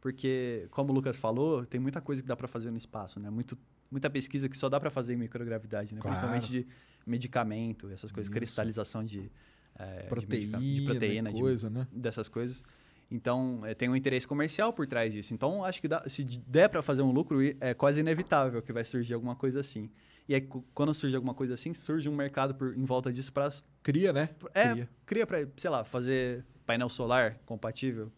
Porque, 0.00 0.66
como 0.70 0.90
o 0.92 0.94
Lucas 0.94 1.16
falou, 1.16 1.64
tem 1.66 1.80
muita 1.80 2.00
coisa 2.00 2.22
que 2.22 2.28
dá 2.28 2.36
para 2.36 2.48
fazer 2.48 2.70
no 2.70 2.76
espaço, 2.78 3.20
né? 3.20 3.28
Muito, 3.28 3.56
muita 3.90 4.08
pesquisa 4.08 4.48
que 4.48 4.56
só 4.56 4.68
dá 4.68 4.80
para 4.80 4.90
fazer 4.90 5.12
em 5.14 5.16
microgravidade, 5.16 5.94
né? 5.94 6.00
Claro. 6.00 6.16
Principalmente 6.16 6.50
de 6.50 6.66
medicamento, 7.06 7.88
essas 7.90 8.10
coisas, 8.10 8.30
Isso. 8.30 8.38
cristalização 8.38 9.04
de, 9.04 9.30
é, 9.78 10.02
de 10.02 10.08
Proteína, 10.08 10.58
medica- 10.58 10.74
de 10.74 10.80
proteína, 10.86 11.32
de- 11.32 11.40
coisa, 11.40 11.68
né? 11.68 11.86
dessas 11.92 12.28
coisas. 12.28 12.62
Então, 13.10 13.60
é, 13.66 13.74
tem 13.74 13.88
um 13.88 13.96
interesse 13.96 14.26
comercial 14.26 14.72
por 14.72 14.86
trás 14.86 15.12
disso. 15.12 15.34
Então, 15.34 15.64
acho 15.64 15.80
que 15.80 15.88
dá- 15.88 16.08
se 16.08 16.24
der 16.24 16.68
para 16.68 16.80
fazer 16.80 17.02
um 17.02 17.10
lucro, 17.10 17.38
é 17.60 17.74
quase 17.74 18.00
inevitável 18.00 18.62
que 18.62 18.72
vai 18.72 18.84
surgir 18.84 19.14
alguma 19.14 19.34
coisa 19.34 19.60
assim. 19.60 19.90
E 20.28 20.34
aí, 20.34 20.40
quando 20.72 20.94
surge 20.94 21.16
alguma 21.16 21.34
coisa 21.34 21.54
assim, 21.54 21.74
surge 21.74 22.08
um 22.08 22.14
mercado 22.14 22.54
por, 22.54 22.74
em 22.76 22.84
volta 22.84 23.12
disso 23.12 23.32
para 23.32 23.50
Cria, 23.82 24.12
né? 24.12 24.30
é, 24.54 24.70
Cria. 24.70 24.88
cria 25.04 25.26
para, 25.26 25.48
sei 25.56 25.68
lá, 25.70 25.82
fazer 25.84 26.46
painel 26.64 26.88
solar 26.88 27.34
compatível 27.44 28.12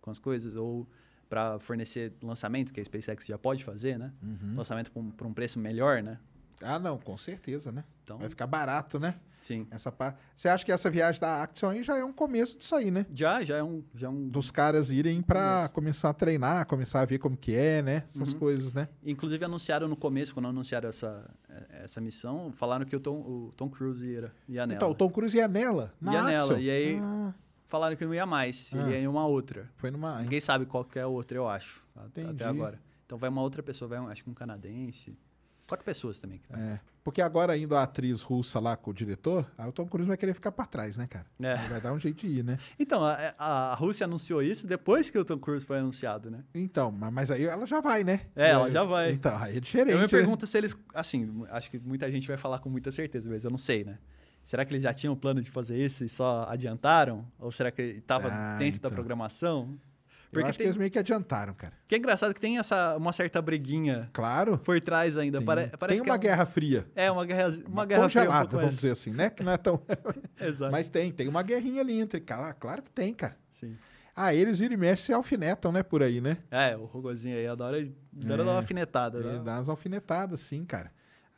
com 0.00 0.10
as 0.10 0.18
coisas 0.18 0.56
ou 0.56 0.88
para 1.30 1.58
fornecer 1.60 2.12
lançamento, 2.22 2.72
que 2.72 2.80
a 2.80 2.84
SpaceX 2.84 3.24
já 3.24 3.38
pode 3.38 3.64
fazer, 3.64 3.96
né? 3.98 4.12
Uhum. 4.22 4.56
Lançamento 4.56 4.90
por 4.90 5.00
um, 5.00 5.28
um 5.30 5.32
preço 5.32 5.58
melhor, 5.60 6.02
né? 6.02 6.18
Ah, 6.60 6.78
não, 6.78 6.98
com 6.98 7.16
certeza, 7.16 7.72
né? 7.72 7.84
Então, 8.04 8.18
Vai 8.18 8.28
ficar 8.28 8.46
barato, 8.46 8.98
né? 9.00 9.14
sim. 9.40 9.66
Essa 9.70 9.90
pa... 9.90 10.14
Você 10.36 10.46
acha 10.50 10.62
que 10.66 10.70
essa 10.70 10.90
viagem 10.90 11.18
da 11.18 11.42
Action 11.42 11.70
aí 11.70 11.82
já 11.82 11.96
é 11.96 12.04
um 12.04 12.12
começo 12.12 12.58
disso 12.58 12.74
aí, 12.74 12.90
né? 12.90 13.06
Já, 13.14 13.42
já 13.42 13.56
é 13.56 13.62
um, 13.62 13.82
já 13.94 14.08
é 14.08 14.10
um 14.10 14.28
Dos 14.28 14.50
caras 14.50 14.90
irem 14.90 15.22
pra 15.22 15.70
começar 15.72 16.10
a 16.10 16.12
treinar, 16.12 16.66
começar 16.66 17.00
a 17.00 17.04
ver 17.06 17.16
como 17.18 17.34
que 17.34 17.54
é, 17.56 17.80
né? 17.80 18.04
Essas 18.14 18.34
Uhum. 18.34 18.38
coisas, 18.38 18.74
né? 18.74 18.88
Inclusive 19.02 19.42
anunciaram 19.42 19.88
no 19.88 19.96
começo, 19.96 20.34
quando 20.34 20.48
anunciaram 20.48 20.90
essa, 20.90 21.30
essa 21.82 21.98
missão, 22.02 22.52
falaram 22.52 22.84
que 22.84 22.94
o 22.94 23.00
Tom, 23.00 23.14
o 23.20 23.54
Tom 23.56 23.70
Cruise 23.70 24.04
ia, 24.06 24.30
ia 24.46 24.66
nela. 24.66 24.76
Então, 24.76 24.90
o 24.90 24.94
Tom 24.94 25.08
Cruise 25.08 25.34
ia 25.34 25.48
nela. 25.48 25.94
Na 25.98 26.12
Ia 26.12 26.22
nela, 26.24 26.42
Axel. 26.52 26.60
e 26.60 26.70
aí- 26.70 26.98
Ah, 27.00 27.32
Falaram 27.70 27.96
que 27.96 28.04
não 28.04 28.12
ia 28.12 28.26
mais, 28.26 28.72
ele 28.74 28.82
Ah. 28.82 28.90
ia 28.90 28.98
em 28.98 29.06
uma 29.06 29.24
outra. 29.26 29.70
foi 29.76 29.90
numa... 29.90 30.20
Ninguém 30.20 30.40
sabe 30.40 30.66
qual 30.66 30.84
que 30.84 30.98
é 30.98 31.02
a 31.02 31.06
outra, 31.08 31.38
eu 31.38 31.48
acho, 31.48 31.82
Entendi. 32.06 32.28
até 32.30 32.44
agora. 32.44 32.78
Então 33.06 33.16
vai 33.16 33.30
uma 33.30 33.40
outra 33.40 33.62
pessoa, 33.62 33.88
vai 33.88 33.98
um- 34.00 34.08
acho 34.08 34.22
que 34.24 34.28
um 34.30 34.34
canadense. 34.34 35.16
Quatro 35.68 35.84
pessoas 35.84 36.18
também. 36.18 36.38
que 36.38 36.50
vai. 36.52 36.60
É. 36.60 36.80
Porque 37.04 37.22
agora 37.22 37.56
indo 37.56 37.76
a 37.76 37.84
atriz 37.84 38.22
russa 38.22 38.58
lá 38.58 38.76
com 38.76 38.90
o 38.90 38.94
diretor, 38.94 39.48
aí 39.56 39.68
o 39.68 39.72
Tom 39.72 39.86
Cruise 39.86 40.06
vai 40.08 40.16
querer 40.16 40.34
ficar 40.34 40.50
pra 40.50 40.66
trás, 40.66 40.96
né, 40.98 41.06
cara? 41.06 41.24
É. 41.40 41.54
Ele 41.54 41.68
Vai 41.68 41.80
dar 41.80 41.92
um 41.92 41.98
jeito 41.98 42.26
de 42.26 42.38
ir, 42.40 42.44
né? 42.44 42.58
Então, 42.76 43.02
a, 43.04 43.34
a 43.38 43.74
Rússia 43.76 44.04
anunciou 44.04 44.42
isso 44.42 44.66
depois 44.66 45.08
que 45.10 45.16
o 45.16 45.24
Tom 45.24 45.38
Cruise 45.38 45.64
foi 45.64 45.78
anunciado, 45.78 46.28
né? 46.28 46.42
Então, 46.52 46.90
ma- 46.90 47.10
mas 47.10 47.30
aí 47.30 47.44
ela 47.44 47.66
já 47.66 47.80
vai, 47.80 48.02
né? 48.02 48.22
É, 48.34 48.50
ela 48.50 48.68
já 48.68 48.82
vai. 48.82 49.12
Então, 49.12 49.36
aí 49.38 49.56
é 49.56 49.60
diferente. 49.60 49.92
Eu 49.92 49.98
me 49.98 50.02
né? 50.02 50.08
pergunto 50.08 50.44
se 50.44 50.58
eles, 50.58 50.76
assim, 50.92 51.44
acho 51.50 51.70
que 51.70 51.78
muita 51.78 52.10
gente 52.10 52.26
vai 52.26 52.36
falar 52.36 52.58
com 52.58 52.68
muita 52.68 52.90
certeza, 52.90 53.30
mas 53.30 53.44
eu 53.44 53.50
não 53.50 53.58
sei, 53.58 53.84
né? 53.84 53.96
Será 54.50 54.64
que 54.64 54.72
eles 54.72 54.82
já 54.82 54.92
tinham 54.92 55.14
plano 55.14 55.40
de 55.40 55.48
fazer 55.48 55.76
isso 55.78 56.04
e 56.04 56.08
só 56.08 56.44
adiantaram? 56.50 57.24
Ou 57.38 57.52
será 57.52 57.70
que 57.70 57.82
estava 57.82 58.26
Ah, 58.32 58.56
dentro 58.58 58.80
da 58.80 58.88
então. 58.88 58.96
programação? 58.96 59.68
Eu 59.70 59.78
Porque 60.32 60.42
acho 60.48 60.52
que 60.54 60.58
tem, 60.58 60.66
eles 60.66 60.76
meio 60.76 60.90
que 60.90 60.98
adiantaram, 60.98 61.54
cara. 61.54 61.72
que 61.86 61.94
é 61.94 61.98
engraçado 61.98 62.34
que 62.34 62.40
tem 62.40 62.58
essa, 62.58 62.96
uma 62.96 63.12
certa 63.12 63.40
briguinha 63.40 64.10
Claro. 64.12 64.58
por 64.58 64.80
trás 64.80 65.16
ainda. 65.16 65.38
Tem, 65.38 65.46
Pare, 65.46 65.70
parece 65.78 65.98
tem 65.98 66.04
que 66.04 66.10
uma 66.10 66.16
é 66.16 66.18
um- 66.18 66.20
guerra 66.20 66.46
fria. 66.46 66.84
É, 66.96 67.08
uma 67.12 67.24
guerra, 67.24 67.48
uma 67.64 67.86
guerra 67.86 68.08
fria 68.08 68.22
um 68.22 68.24
congelada, 68.26 68.56
vamos 68.56 68.74
dizer 68.74 68.90
assim, 68.90 69.12
né? 69.12 69.30
Que 69.30 69.44
não 69.44 69.52
é 69.52 69.56
tão. 69.56 69.80
Exato. 70.40 70.72
Mas 70.72 70.88
tem, 70.88 71.12
tem 71.12 71.28
uma 71.28 71.44
guerrinha 71.44 71.80
ali 71.80 72.00
entre. 72.00 72.20
Claro, 72.20 72.56
claro 72.58 72.82
que 72.82 72.90
tem, 72.90 73.14
cara. 73.14 73.36
Sim. 73.52 73.76
Ah, 74.16 74.34
eles 74.34 74.58
viram 74.58 74.74
e 74.74 74.76
mexem 74.76 75.06
se 75.06 75.12
alfinetam, 75.12 75.70
né? 75.70 75.84
Por 75.84 76.02
aí, 76.02 76.20
né? 76.20 76.38
É, 76.50 76.76
o 76.76 76.86
Rogozinho 76.86 77.36
aí 77.36 77.46
adora, 77.46 77.78
adora 77.78 78.42
É. 78.42 78.44
dar 78.44 78.50
uma 78.50 78.56
alfinetada. 78.56 79.18
Ele 79.20 79.28
né? 79.28 79.42
dá 79.44 79.54
umas 79.54 79.68
alfinetadas, 79.68 80.40
sim, 80.40 80.64
cara. 80.64 80.90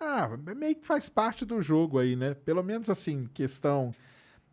Ah, 0.04 0.36
meio 0.56 0.74
que 0.76 0.84
faz 0.86 1.08
parte 1.08 1.44
do 1.44 1.62
jogo 1.62 1.98
aí, 1.98 2.16
né? 2.16 2.34
Pelo 2.34 2.62
menos 2.62 2.90
assim, 2.90 3.28
questão 3.32 3.92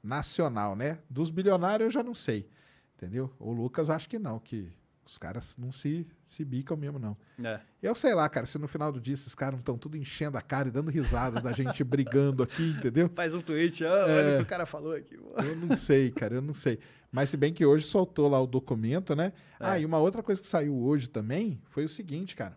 nacional, 0.04 0.76
né? 0.76 1.00
Dos 1.10 1.30
bilionários 1.30 1.86
eu 1.88 1.92
já 1.92 2.04
não 2.04 2.14
sei, 2.14 2.48
entendeu? 2.96 3.32
O 3.40 3.52
Lucas 3.52 3.90
acho 3.90 4.08
que 4.08 4.20
não, 4.20 4.40
que 4.40 4.72
os 5.06 5.18
caras 5.18 5.58
não 5.58 5.72
se, 5.72 6.06
se 6.24 6.46
bicam 6.46 6.78
mesmo, 6.78 7.00
não. 7.00 7.18
É. 7.44 7.60
Eu 7.82 7.96
sei 7.96 8.14
lá, 8.14 8.30
cara, 8.30 8.46
se 8.46 8.60
no 8.60 8.68
final 8.68 8.92
do 8.92 9.02
dia 9.02 9.16
esses 9.16 9.34
caras 9.34 9.54
não 9.54 9.60
estão 9.60 9.76
tudo 9.76 9.98
enchendo 9.98 10.38
a 10.38 10.42
cara 10.42 10.68
e 10.68 10.72
dando 10.72 10.92
risada 10.92 11.42
da 11.42 11.52
gente 11.52 11.84
brigando 11.84 12.44
aqui, 12.44 12.70
entendeu? 12.78 13.10
Faz 13.16 13.34
um 13.34 13.42
tweet, 13.42 13.84
olha 13.84 14.12
É. 14.12 14.34
o 14.34 14.38
que 14.38 14.44
o 14.44 14.46
cara 14.46 14.68
falou 14.68 14.94
aqui. 14.94 15.16
Eu 15.16 15.56
não 15.56 15.76
sei, 15.76 16.12
cara, 16.12 16.36
eu 16.36 16.42
não 16.44 16.54
sei. 16.54 16.78
Mas 17.12 17.32
se 17.32 17.38
bem 17.38 17.52
que 17.52 17.66
hoje 17.66 17.86
soltou 17.88 18.30
lá 18.30 18.40
o 18.40 18.46
documento, 18.46 19.16
né? 19.16 19.34
É. 19.60 19.66
Ah, 19.66 19.80
e 19.80 19.86
uma 19.86 19.98
outra 19.98 20.22
coisa 20.22 20.40
que 20.40 20.48
saiu 20.48 20.78
hoje 20.80 21.10
também 21.10 21.60
foi 21.70 21.84
o 21.86 21.90
seguinte, 21.90 22.36
cara. 22.36 22.56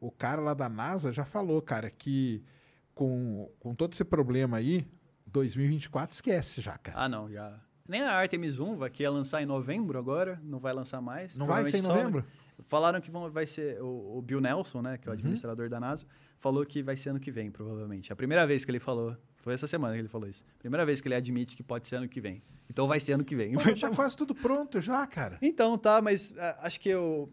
O 0.00 0.10
cara 0.10 0.40
lá 0.40 0.54
da 0.54 0.68
NASA 0.68 1.12
já 1.12 1.24
falou, 1.24 1.60
cara, 1.60 1.90
que 1.90 2.42
com, 2.94 3.50
com 3.60 3.74
todo 3.74 3.92
esse 3.92 4.04
problema 4.04 4.56
aí, 4.56 4.86
2024 5.26 6.14
esquece 6.14 6.60
já, 6.60 6.76
cara. 6.78 6.98
Ah, 7.04 7.08
não, 7.08 7.30
já. 7.30 7.58
Nem 7.88 8.02
a 8.02 8.12
Artemis 8.12 8.58
1, 8.60 8.76
vai, 8.76 8.88
que 8.90 9.02
ia 9.02 9.10
lançar 9.10 9.42
em 9.42 9.46
novembro 9.46 9.98
agora, 9.98 10.40
não 10.44 10.58
vai 10.60 10.72
lançar 10.72 11.00
mais. 11.00 11.36
não 11.36 11.46
vai 11.46 11.66
ser 11.66 11.78
em 11.78 11.82
só- 11.82 11.88
novembro? 11.94 12.24
Falaram 12.62 13.00
que 13.00 13.10
vão, 13.10 13.30
vai 13.30 13.46
ser 13.46 13.80
o, 13.82 14.18
o 14.18 14.22
Bill 14.22 14.40
Nelson, 14.40 14.82
né, 14.82 14.98
que 14.98 15.08
Uhum. 15.08 15.12
é 15.14 15.16
o 15.16 15.18
administrador 15.18 15.68
da 15.70 15.80
NASA, 15.80 16.04
falou 16.38 16.64
que 16.66 16.82
vai 16.82 16.94
ser 16.94 17.08
ano 17.10 17.18
que 17.18 17.30
vem, 17.30 17.50
provavelmente. 17.50 18.12
A 18.12 18.16
primeira 18.16 18.46
vez 18.46 18.64
que 18.64 18.70
ele 18.70 18.78
falou, 18.78 19.16
foi 19.38 19.54
essa 19.54 19.66
semana 19.66 19.94
que 19.94 20.00
ele 20.00 20.08
falou 20.08 20.28
isso. 20.28 20.44
Primeira 20.58 20.84
vez 20.84 21.00
que 21.00 21.08
ele 21.08 21.14
admite 21.14 21.56
que 21.56 21.62
pode 21.62 21.86
ser 21.86 21.96
ano 21.96 22.08
que 22.08 22.20
vem. 22.20 22.42
Então 22.68 22.86
vai 22.86 23.00
ser 23.00 23.14
ano 23.14 23.24
que 23.24 23.34
vem. 23.34 23.54
Pô, 23.54 23.60
tá 23.80 23.90
quase 23.90 24.14
tudo 24.16 24.34
pronto 24.34 24.78
já, 24.80 25.06
cara. 25.06 25.38
Então, 25.40 25.76
tá, 25.78 26.00
mas 26.02 26.34
ah, 26.38 26.58
acho 26.62 26.78
que 26.78 26.94
o, 26.94 27.28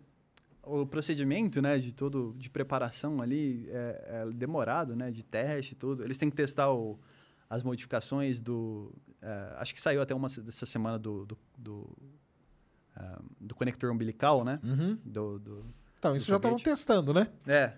o 0.68 0.86
procedimento, 0.86 1.62
né, 1.62 1.78
de 1.78 1.92
todo, 1.92 2.36
de 2.38 2.50
preparação 2.50 3.22
ali 3.22 3.66
é, 3.70 4.24
é 4.28 4.32
demorado, 4.32 4.96
né, 4.96 5.10
de 5.12 5.24
teste 5.24 5.74
e 5.74 5.76
tudo. 5.76 6.04
Eles 6.04 6.18
têm 6.18 6.30
que 6.30 6.36
testar 6.36 6.72
o- 6.72 7.00
as 7.50 7.64
modificações 7.64 8.42
do, 8.42 8.94
é, 9.22 9.54
acho 9.58 9.74
que 9.74 9.82
saiu 9.82 10.02
até 10.02 10.14
uma 10.14 10.28
dessa 10.28 10.66
semana 10.66 11.00
do, 11.00 11.26
do, 11.26 11.38
do, 11.58 11.98
é, 12.96 13.20
do 13.40 13.56
conector 13.56 13.92
umbilical, 13.92 14.44
né? 14.44 14.60
Uhum. 14.64 14.98
Do, 15.06 15.40
do, 15.40 15.66
então, 15.98 16.16
isso 16.16 16.28
já 16.28 16.36
estavam 16.38 16.60
testando, 16.60 17.14
né? 17.14 17.28
É. 17.48 17.74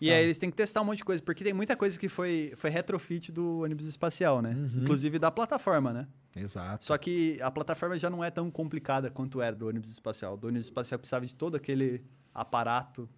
E 0.00 0.08
tá. 0.08 0.14
aí 0.16 0.24
eles 0.24 0.38
têm 0.38 0.50
que 0.50 0.56
testar 0.56 0.80
um 0.80 0.84
monte 0.84 0.98
de 0.98 1.04
coisa, 1.04 1.22
porque 1.22 1.44
tem 1.44 1.52
muita 1.52 1.76
coisa 1.76 1.96
que 1.98 2.08
foi, 2.08 2.52
foi 2.56 2.70
retrofit 2.70 3.30
do 3.30 3.60
ônibus 3.60 3.86
espacial, 3.86 4.42
né? 4.42 4.50
Uhum. 4.50 4.82
Inclusive 4.82 5.18
da 5.18 5.30
plataforma, 5.30 5.92
né? 5.92 6.08
Exato. 6.34 6.84
Só 6.84 6.98
que 6.98 7.38
a 7.40 7.50
plataforma 7.50 7.96
já 7.98 8.10
não 8.10 8.24
é 8.24 8.30
tão 8.30 8.50
complicada 8.50 9.10
quanto 9.10 9.40
era 9.40 9.54
do 9.54 9.68
ônibus 9.68 9.90
espacial. 9.90 10.36
Do 10.36 10.48
ônibus 10.48 10.66
espacial 10.66 10.98
precisava 10.98 11.24
de 11.24 11.34
todo 11.34 11.56
aquele 11.56 12.02
aparato 12.34 13.08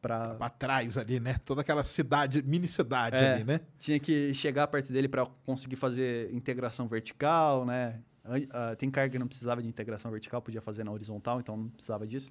para 0.00 0.34
para 0.34 0.50
trás 0.50 0.96
ali, 0.96 1.20
né? 1.20 1.36
Toda 1.44 1.60
aquela 1.60 1.84
cidade, 1.84 2.42
mini 2.42 2.68
cidade 2.68 3.16
é, 3.16 3.34
ali, 3.34 3.44
né? 3.44 3.60
Tinha 3.78 3.98
que 3.98 4.32
chegar 4.34 4.66
perto 4.68 4.92
dele 4.92 5.08
para 5.08 5.26
conseguir 5.44 5.76
fazer 5.76 6.32
integração 6.32 6.88
vertical, 6.88 7.64
né? 7.64 8.00
Uh, 8.24 8.76
tem 8.76 8.90
carga 8.90 9.12
que 9.12 9.18
não 9.18 9.26
precisava 9.26 9.62
de 9.62 9.68
integração 9.68 10.10
vertical, 10.10 10.42
podia 10.42 10.60
fazer 10.60 10.84
na 10.84 10.92
horizontal, 10.92 11.40
então 11.40 11.56
não 11.56 11.68
precisava 11.68 12.06
disso. 12.06 12.30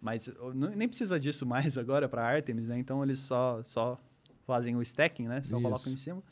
Mas 0.00 0.30
nem 0.76 0.88
precisa 0.88 1.18
disso 1.18 1.46
mais 1.46 1.76
agora 1.78 2.08
para 2.08 2.26
Artemis, 2.26 2.68
né? 2.68 2.78
Então 2.78 3.02
eles 3.02 3.20
só, 3.20 3.62
só 3.62 3.98
fazem 4.46 4.76
o 4.76 4.82
stacking, 4.82 5.28
né? 5.28 5.42
Só 5.42 5.56
isso. 5.56 5.62
colocam 5.62 5.92
em 5.92 5.96
cima. 5.96 6.22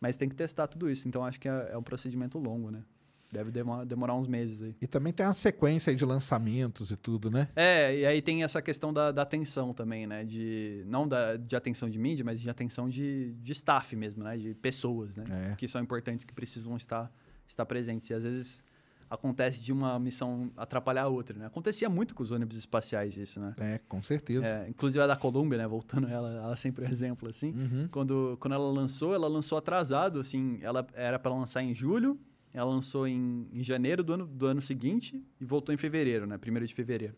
Mas 0.00 0.16
tem 0.16 0.28
que 0.28 0.34
testar 0.34 0.66
tudo 0.66 0.90
isso. 0.90 1.08
Então 1.08 1.24
acho 1.24 1.40
que 1.40 1.48
é, 1.48 1.70
é 1.72 1.78
um 1.78 1.82
procedimento 1.82 2.38
longo, 2.38 2.70
né? 2.70 2.82
Deve 3.30 3.50
demorar 3.86 4.14
uns 4.14 4.26
meses 4.26 4.62
aí. 4.62 4.74
E 4.80 4.86
também 4.86 5.12
tem 5.12 5.26
uma 5.26 5.34
sequência 5.34 5.94
de 5.94 6.02
lançamentos 6.02 6.90
e 6.90 6.96
tudo, 6.96 7.30
né? 7.30 7.48
É, 7.54 7.94
e 7.94 8.06
aí 8.06 8.22
tem 8.22 8.42
essa 8.42 8.62
questão 8.62 8.90
da, 8.90 9.12
da 9.12 9.20
atenção 9.20 9.74
também, 9.74 10.06
né? 10.06 10.24
De, 10.24 10.82
não 10.86 11.06
da, 11.06 11.36
de 11.36 11.54
atenção 11.54 11.90
de 11.90 11.98
mídia, 11.98 12.24
mas 12.24 12.40
de 12.40 12.48
atenção 12.48 12.88
de, 12.88 13.34
de 13.34 13.52
staff 13.52 13.94
mesmo, 13.94 14.24
né? 14.24 14.36
De 14.38 14.54
pessoas, 14.54 15.14
né? 15.14 15.24
É. 15.50 15.54
Que 15.56 15.68
são 15.68 15.82
importantes, 15.82 16.24
que 16.24 16.32
precisam 16.32 16.74
estar, 16.74 17.12
estar 17.46 17.66
presentes. 17.66 18.08
E 18.08 18.14
às 18.14 18.22
vezes 18.22 18.64
acontece 19.10 19.60
de 19.60 19.72
uma 19.72 19.98
missão 19.98 20.50
atrapalhar 20.56 21.02
a 21.02 21.08
outra, 21.08 21.38
né? 21.38 21.46
Acontecia 21.46 21.88
muito 21.88 22.14
com 22.14 22.22
os 22.22 22.30
ônibus 22.30 22.56
espaciais 22.56 23.16
isso, 23.16 23.40
né? 23.40 23.54
É, 23.58 23.78
com 23.88 24.02
certeza. 24.02 24.46
É, 24.46 24.68
inclusive 24.68 25.02
a 25.02 25.06
da 25.06 25.16
Colômbia, 25.16 25.58
né? 25.58 25.66
Voltando 25.66 26.08
ela, 26.08 26.30
ela 26.30 26.56
sempre 26.56 26.84
é 26.84 26.88
um 26.88 26.90
exemplo, 26.90 27.28
assim. 27.28 27.52
Uhum. 27.52 27.88
Quando, 27.90 28.36
quando 28.40 28.54
ela 28.54 28.70
lançou, 28.70 29.14
ela 29.14 29.28
lançou 29.28 29.58
atrasado, 29.58 30.20
assim. 30.20 30.58
Ela 30.62 30.86
era 30.94 31.18
para 31.18 31.30
lançar 31.30 31.62
em 31.62 31.74
julho, 31.74 32.18
ela 32.52 32.70
lançou 32.70 33.06
em, 33.06 33.48
em 33.52 33.62
janeiro 33.62 34.02
do 34.02 34.12
ano, 34.12 34.26
do 34.26 34.46
ano 34.46 34.62
seguinte 34.62 35.22
e 35.40 35.44
voltou 35.44 35.74
em 35.74 35.78
fevereiro, 35.78 36.26
né? 36.26 36.38
Primeiro 36.38 36.66
de 36.66 36.74
fevereiro. 36.74 37.14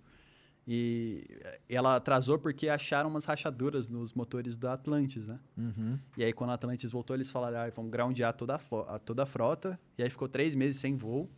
E 0.66 1.24
ela 1.69 1.97
atrasou 1.97 2.39
porque 2.39 2.69
acharam 2.69 3.09
umas 3.11 3.24
rachaduras 3.24 3.89
nos 3.89 4.12
motores 4.12 4.57
da 4.57 4.74
Atlantis, 4.74 5.27
né? 5.27 5.40
Uhum. 5.57 5.98
E 6.16 6.23
aí, 6.23 6.32
quando 6.32 6.51
a 6.51 6.55
Atlantis 6.55 6.93
voltou, 6.93 7.16
eles 7.16 7.31
falaram, 7.31 7.59
ah, 7.59 7.73
vamos 7.74 7.90
groundear 7.90 8.32
toda 8.35 8.55
a, 8.86 8.98
toda 8.98 9.23
a 9.23 9.27
frota. 9.27 9.81
E 9.98 10.02
aí 10.02 10.11
ficou 10.11 10.28
três 10.28 10.55
meses 10.55 10.77
sem 10.77 10.97
voo. 10.97 11.28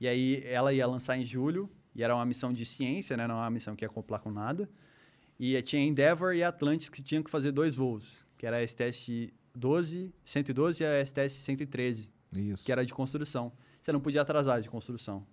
E 0.00 0.08
aí 0.08 0.42
ela 0.44 0.72
ia 0.72 0.86
lançar 0.86 1.16
em 1.16 1.24
julho, 1.24 1.70
e 1.94 2.02
era 2.02 2.14
uma 2.14 2.26
missão 2.26 2.52
de 2.52 2.66
ciência, 2.66 3.16
né? 3.16 3.26
Não 3.26 3.36
era 3.36 3.44
uma 3.44 3.50
missão 3.50 3.76
que 3.76 3.84
ia 3.84 3.88
acoplar 3.88 4.20
com 4.20 4.30
nada. 4.30 4.68
E 5.38 5.60
tinha 5.62 5.82
Endeavour 5.82 6.34
e 6.34 6.42
Atlantis 6.42 6.88
que 6.88 7.02
tinham 7.02 7.22
que 7.22 7.30
fazer 7.30 7.52
dois 7.52 7.76
voos, 7.76 8.24
que 8.36 8.46
era 8.46 8.58
a 8.58 8.66
STS 8.66 9.32
12, 9.54 10.12
112 10.24 10.82
e 10.82 10.86
a 10.86 11.04
STS 11.04 11.34
113, 11.42 12.10
Isso. 12.36 12.64
que 12.64 12.72
era 12.72 12.84
de 12.84 12.92
construção. 12.92 13.52
Você 13.80 13.92
não 13.92 14.00
podia 14.00 14.22
atrasar 14.22 14.60
de 14.60 14.68
construção, 14.68 15.26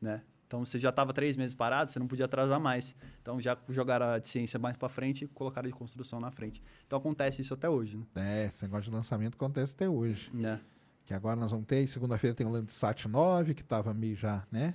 né? 0.00 0.22
Então 0.46 0.64
você 0.64 0.80
já 0.80 0.88
estava 0.88 1.12
três 1.12 1.36
meses 1.36 1.54
parado, 1.54 1.92
você 1.92 1.98
não 2.00 2.08
podia 2.08 2.24
atrasar 2.24 2.58
mais. 2.58 2.96
Então 3.22 3.40
já 3.40 3.56
jogaram 3.68 4.06
a 4.06 4.18
de 4.18 4.28
ciência 4.28 4.58
mais 4.58 4.76
para 4.76 4.88
frente 4.88 5.24
e 5.24 5.28
colocaram 5.28 5.68
a 5.68 5.70
de 5.70 5.76
construção 5.76 6.18
na 6.18 6.30
frente. 6.32 6.60
Então 6.86 6.98
acontece 6.98 7.40
isso 7.40 7.54
até 7.54 7.68
hoje, 7.68 7.96
né? 7.96 8.04
É, 8.16 8.46
esse 8.46 8.64
negócio 8.64 8.84
de 8.84 8.90
lançamento 8.90 9.36
acontece 9.36 9.74
até 9.74 9.88
hoje. 9.88 10.32
É. 10.44 10.58
Que 11.04 11.14
agora 11.14 11.36
nós 11.36 11.52
vamos 11.52 11.66
ter, 11.66 11.86
segunda-feira 11.86 12.34
tem 12.34 12.46
o 12.46 12.50
Landsat 12.50 13.06
9, 13.06 13.54
que 13.54 13.62
estava 13.62 13.94
meio 13.94 14.16
já, 14.16 14.44
né? 14.50 14.74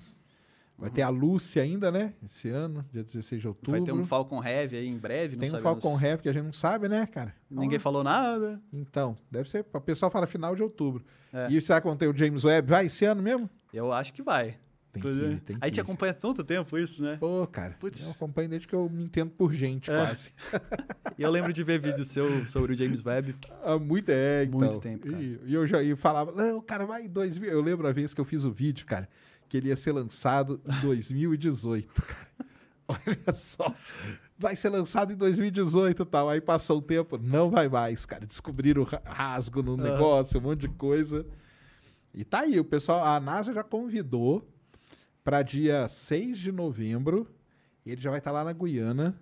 Vai 0.78 0.90
uhum. 0.90 0.96
ter 0.96 1.02
a 1.04 1.10
Lucy 1.10 1.60
ainda, 1.60 1.90
né? 1.90 2.14
Esse 2.24 2.50
ano, 2.50 2.86
dia 2.92 3.04
16 3.04 3.42
de 3.42 3.48
outubro. 3.48 3.72
Vai 3.72 3.82
ter 3.82 3.94
um 3.94 4.04
Falcon 4.04 4.44
Heavy 4.44 4.78
aí 4.78 4.88
em 4.88 4.98
breve, 4.98 5.38
Tem 5.38 5.54
um 5.54 5.62
Falcon 5.62 6.00
Heavy 6.00 6.24
que 6.24 6.30
a 6.30 6.34
gente 6.34 6.44
não 6.44 6.54
sabe, 6.54 6.90
né, 6.90 7.06
cara? 7.06 7.34
Ninguém 7.50 7.80
falou 7.80 8.04
nada. 8.04 8.62
Então, 8.74 9.18
deve 9.32 9.50
ser. 9.50 9.66
O 9.72 9.80
pessoal 9.80 10.12
fala 10.12 10.28
final 10.28 10.54
de 10.54 10.62
outubro. 10.62 11.06
É. 11.32 11.48
E 11.50 11.62
será 11.62 11.80
que 11.80 11.88
vão 11.88 11.96
ter 11.96 12.08
o 12.08 12.16
James 12.16 12.44
Webb? 12.44 12.70
Vai 12.70 12.88
esse 12.88 13.06
ano 13.06 13.22
mesmo? 13.22 13.50
Eu 13.74 13.92
acho 13.92 14.14
que 14.14 14.22
vai. 14.22 14.58
Tem 14.96 15.02
que 15.02 15.08
ir, 15.10 15.40
tem 15.42 15.58
a 15.60 15.68
gente 15.68 15.82
acompanha 15.82 16.14
tanto 16.14 16.44
tempo 16.44 16.78
isso, 16.78 17.04
né? 17.04 17.18
Pô, 17.20 17.46
cara. 17.48 17.76
Putz. 17.80 18.02
Eu 18.04 18.12
acompanho 18.12 18.48
desde 18.48 18.68
que 18.68 18.74
eu 18.74 18.90
me 18.90 19.04
entendo 19.04 19.32
por 19.32 19.54
gente, 19.54 19.92
é. 19.92 19.94
quase. 19.94 20.32
e 21.18 21.22
eu 21.22 21.30
lembro 21.30 21.52
de 21.52 21.64
ver 21.64 21.80
vídeos 21.80 22.08
seu 22.08 22.46
sobre 22.46 22.74
o 22.74 22.76
James 22.76 23.04
Webb. 23.04 23.36
Há 23.64 23.78
muito, 23.78 24.10
é, 24.10 24.44
então. 24.44 24.60
Muito 24.60 24.80
tempo. 24.80 25.10
Cara. 25.10 25.22
E, 25.22 25.40
e, 25.46 25.54
eu 25.54 25.68
já 25.68 25.84
e 25.84 25.96
falava, 25.96 26.32
não, 26.32 26.62
cara, 26.62 26.86
vai 26.86 27.06
em 27.06 27.10
2000. 27.10 27.50
Eu 27.50 27.62
lembro 27.62 27.88
a 27.88 27.92
vez 27.92 28.14
que 28.14 28.22
eu 28.22 28.26
fiz 28.26 28.46
o 28.46 28.52
vídeo, 28.52 28.86
cara, 28.86 29.10
que 29.48 29.58
ele 29.58 29.70
ia 29.70 29.76
ser 29.76 29.92
lançado 29.92 30.62
em 30.66 30.82
2018, 30.82 32.02
cara. 32.02 32.28
Olha 32.88 33.34
só. 33.34 33.74
Vai 34.38 34.56
ser 34.56 34.70
lançado 34.70 35.14
em 35.14 35.16
2018 35.16 36.02
e 36.02 36.06
tal. 36.06 36.30
Aí 36.30 36.42
passou 36.42 36.80
o 36.80 36.82
tempo, 36.82 37.18
não 37.18 37.50
vai 37.50 37.68
mais, 37.68 38.06
cara. 38.06 38.26
Descobriram 38.26 38.86
rasgo 39.06 39.64
no 39.64 39.78
negócio, 39.78 40.40
um 40.40 40.44
monte 40.44 40.62
de 40.62 40.70
coisa. 40.70 41.26
E 42.14 42.24
tá 42.24 42.42
aí, 42.42 42.60
o 42.60 42.66
pessoal, 42.66 43.04
a 43.04 43.20
NASA 43.20 43.54
já 43.54 43.64
convidou 43.64 44.48
para 45.24 45.42
dia 45.42 45.88
6 45.88 46.38
de 46.38 46.52
novembro. 46.52 47.28
Ele 47.86 48.00
já 48.00 48.10
vai 48.10 48.20
estar 48.20 48.32
tá 48.32 48.38
lá 48.38 48.44
na 48.44 48.54
Guiana. 48.54 49.20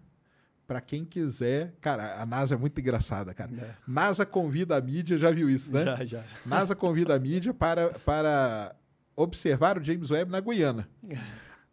Para 0.66 0.80
quem 0.80 1.04
quiser. 1.04 1.76
Cara, 1.82 2.22
a 2.22 2.26
NASA 2.26 2.56
é 2.56 2.58
muito 2.58 2.80
engraçada, 2.80 3.34
cara. 3.34 3.52
É. 3.54 3.76
NASA 3.86 4.26
convida 4.26 4.78
a 4.78 4.82
mídia, 4.82 5.18
já 5.18 5.30
viu 5.30 5.50
isso, 5.50 5.72
né? 5.72 5.84
Já, 5.84 6.06
já. 6.06 6.24
NASA 6.46 6.76
convida 6.76 7.14
a 7.14 7.20
mídia 7.20 7.54
para, 7.54 7.90
para 8.00 8.76
observar 9.16 9.78
o 9.78 9.84
James 9.84 10.12
Webb 10.12 10.32
na 10.32 10.40
Guiana. 10.40 10.88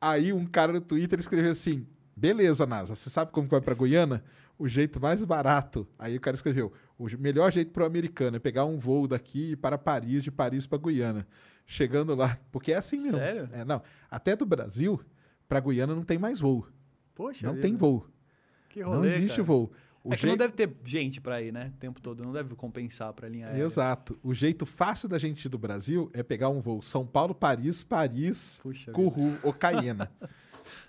Aí 0.01 0.33
um 0.33 0.47
cara 0.47 0.73
no 0.73 0.81
Twitter 0.81 1.19
escreveu 1.19 1.53
assim: 1.53 1.87
beleza, 2.17 2.67
NASA, 2.67 2.95
você 2.95 3.11
sabe 3.11 3.33
como 3.33 3.49
vai 3.49 3.61
para 3.61 3.75
Guiana? 3.75 4.23
O 4.59 4.69
jeito 4.69 5.01
mais 5.01 5.25
barato. 5.25 5.87
Aí 5.99 6.17
o 6.17 6.21
cara 6.21 6.35
escreveu: 6.35 6.73
o 6.99 7.07
melhor 7.19 7.51
jeito 7.51 7.71
para 7.73 7.83
o 7.85 7.87
americano 7.87 8.37
é 8.37 8.41
pegar 8.41 8.65
um 8.65 8.79
voo 8.79 9.07
daqui 9.09 9.57
para 9.57 9.79
Paris, 9.79 10.23
de 10.23 10.31
Paris 10.31 10.67
para 10.67 10.79
Guiana 10.79 11.27
chegando 11.71 12.15
lá. 12.15 12.39
Porque 12.51 12.73
é 12.73 12.77
assim 12.77 12.97
mesmo. 12.99 13.19
Sério? 13.19 13.49
É, 13.53 13.65
não. 13.65 13.81
Até 14.11 14.35
do 14.35 14.45
Brasil 14.45 15.01
para 15.49 15.61
Guiana 15.61 15.95
não 15.95 16.03
tem 16.03 16.19
mais 16.19 16.41
voo. 16.41 16.67
Poxa. 17.15 17.47
Não 17.47 17.55
vida. 17.55 17.67
tem 17.67 17.77
voo. 17.77 18.07
Que 18.69 18.83
rolê, 18.83 18.97
Não 18.97 19.05
existe 19.05 19.37
cara. 19.37 19.43
voo. 19.45 19.73
O 20.03 20.15
é 20.15 20.17
que 20.17 20.27
não 20.27 20.37
deve 20.37 20.55
ter 20.55 20.75
gente 20.85 21.21
para 21.21 21.43
ir, 21.43 21.53
né? 21.53 21.73
O 21.75 21.79
tempo 21.79 22.01
todo. 22.01 22.23
Não 22.25 22.33
deve 22.33 22.55
compensar 22.55 23.13
para 23.13 23.29
linha 23.29 23.49
aérea. 23.49 23.63
Exato. 23.63 24.19
O 24.23 24.35
jeito 24.35 24.65
fácil 24.65 25.09
da 25.09 25.19
gente 25.19 25.45
ir 25.45 25.49
do 25.49 25.59
Brasil 25.59 26.11
é 26.15 26.23
pegar 26.23 26.49
um 26.49 26.61
voo 26.61 26.81
São 26.81 27.07
Paulo, 27.07 27.35
Paris, 27.35 27.85
Paris, 27.85 28.61
Puxa 28.63 28.93
Curru 28.93 29.39
ou 29.43 29.53
Cayena. 29.53 30.11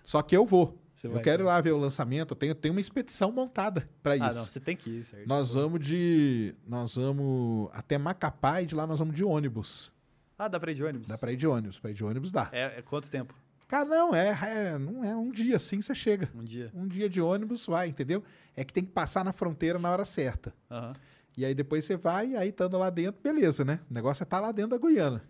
Só 0.03 0.21
que 0.21 0.35
eu 0.35 0.45
vou. 0.45 0.77
Você 0.93 1.07
eu 1.07 1.19
quero 1.19 1.43
ir 1.43 1.45
lá 1.45 1.59
ver 1.59 1.71
o 1.71 1.77
lançamento. 1.77 2.31
Eu 2.31 2.35
tenho, 2.35 2.55
tenho 2.55 2.73
uma 2.73 2.79
expedição 2.79 3.31
montada 3.31 3.89
para 4.03 4.15
isso. 4.15 4.25
Ah, 4.25 4.33
não, 4.33 4.45
você 4.45 4.59
tem 4.59 4.75
que 4.75 4.89
ir, 4.89 5.05
certo? 5.05 5.27
Nós 5.27 5.53
vamos 5.55 5.85
de. 5.85 6.55
Nós 6.65 6.95
vamos 6.95 7.69
até 7.73 7.97
Macapá 7.97 8.61
e 8.61 8.67
de 8.67 8.75
lá 8.75 8.85
nós 8.85 8.99
vamos 8.99 9.15
de 9.15 9.23
ônibus. 9.23 9.91
Ah, 10.37 10.47
dá 10.47 10.59
pra 10.59 10.71
ir 10.71 10.75
de 10.75 10.83
ônibus? 10.83 11.07
Dá 11.07 11.17
pra 11.17 11.31
ir 11.31 11.37
de 11.37 11.47
ônibus. 11.47 11.79
Pra 11.79 11.91
ir 11.91 11.93
de 11.95 12.03
ônibus 12.03 12.31
dá. 12.31 12.49
É, 12.51 12.79
é 12.79 12.81
quanto 12.81 13.09
tempo? 13.09 13.35
Cara, 13.71 13.85
não, 13.85 14.13
é, 14.13 14.37
é, 14.43 14.77
não 14.77 15.01
é 15.01 15.15
um 15.15 15.31
dia 15.31 15.55
assim 15.55 15.81
você 15.81 15.95
chega. 15.95 16.29
Um 16.35 16.43
dia. 16.43 16.69
Um 16.73 16.85
dia 16.85 17.07
de 17.07 17.21
ônibus 17.21 17.65
vai, 17.65 17.87
entendeu? 17.87 18.21
É 18.53 18.65
que 18.65 18.73
tem 18.73 18.83
que 18.83 18.91
passar 18.91 19.23
na 19.23 19.31
fronteira 19.31 19.79
na 19.79 19.89
hora 19.89 20.03
certa. 20.03 20.53
Uhum. 20.69 20.91
E 21.37 21.45
aí 21.45 21.55
depois 21.55 21.85
você 21.85 21.95
vai, 21.95 22.35
aí 22.35 22.49
estando 22.49 22.77
lá 22.77 22.89
dentro, 22.89 23.21
beleza, 23.23 23.63
né? 23.63 23.79
O 23.89 23.93
negócio 23.93 24.23
é 24.23 24.25
estar 24.25 24.41
tá 24.41 24.45
lá 24.45 24.51
dentro 24.51 24.77
da 24.77 24.85
Guiana. 24.85 25.23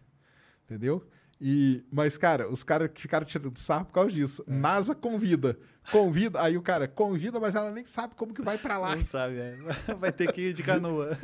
Entendeu? 0.66 1.08
E, 1.40 1.86
mas, 1.92 2.18
cara, 2.18 2.50
os 2.50 2.64
caras 2.64 2.90
que 2.92 3.00
ficaram 3.00 3.28
tirando 3.28 3.56
sarro 3.60 3.86
por 3.86 3.94
causa 3.94 4.10
disso. 4.10 4.44
É. 4.48 4.52
NASA 4.52 4.96
convida. 4.96 5.60
Convida. 5.92 6.42
Aí 6.42 6.58
o 6.58 6.64
cara 6.64 6.88
convida, 6.88 7.40
mas 7.40 7.54
ela 7.54 7.70
nem 7.70 7.86
sabe 7.86 8.16
como 8.16 8.34
que 8.34 8.42
vai 8.42 8.58
para 8.58 8.80
lá. 8.80 8.96
Não 8.96 9.06
sabe, 9.06 9.38
é. 9.38 9.56
Vai 10.00 10.12
ter 10.12 10.32
que 10.34 10.50
ir 10.50 10.54
de 10.54 10.64
canoa. 10.64 11.16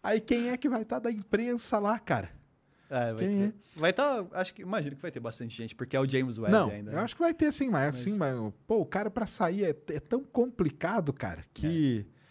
Aí 0.00 0.20
quem 0.20 0.50
é 0.50 0.56
que 0.56 0.68
vai 0.68 0.82
estar 0.82 1.00
tá 1.00 1.08
da 1.08 1.12
imprensa 1.12 1.80
lá, 1.80 1.98
cara? 1.98 2.30
É, 2.92 3.14
vai 3.14 3.26
Quem 3.26 3.38
ter. 3.38 3.44
É? 3.44 3.52
Vai 3.74 3.90
estar. 3.90 4.22
Tá, 4.24 4.38
acho 4.38 4.52
que 4.52 4.60
imagino 4.60 4.94
que 4.94 5.00
vai 5.00 5.10
ter 5.10 5.18
bastante 5.18 5.56
gente, 5.56 5.74
porque 5.74 5.96
é 5.96 6.00
o 6.00 6.06
James 6.06 6.38
Webb 6.38 6.52
não, 6.52 6.68
ainda. 6.68 6.92
Eu 6.92 7.00
acho 7.00 7.16
que 7.16 7.22
vai 7.22 7.32
ter 7.32 7.50
sim, 7.50 7.70
mas, 7.70 7.92
mas... 7.92 8.00
sim, 8.02 8.18
mas 8.18 8.36
pô, 8.66 8.80
o 8.80 8.84
cara 8.84 9.10
para 9.10 9.26
sair 9.26 9.64
é, 9.64 9.70
é, 9.70 9.98
tão 9.98 10.22
complicado, 10.22 11.10
cara, 11.10 11.42
que. 11.54 12.06
É. 12.06 12.22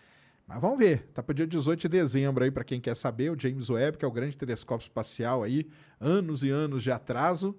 Mas 0.45 0.61
vamos 0.61 0.77
ver. 0.77 1.07
Tá 1.13 1.23
para 1.23 1.33
dia 1.33 1.47
18 1.47 1.79
de 1.79 1.89
dezembro 1.89 2.43
aí, 2.43 2.51
para 2.51 2.63
quem 2.63 2.79
quer 2.79 2.95
saber, 2.95 3.31
o 3.31 3.39
James 3.39 3.69
Webb, 3.69 3.97
que 3.97 4.05
é 4.05 4.07
o 4.07 4.11
grande 4.11 4.37
telescópio 4.37 4.83
espacial 4.83 5.41
aí, 5.41 5.65
anos 5.99 6.43
e 6.43 6.51
anos 6.51 6.83
de 6.83 6.91
atraso. 6.91 7.57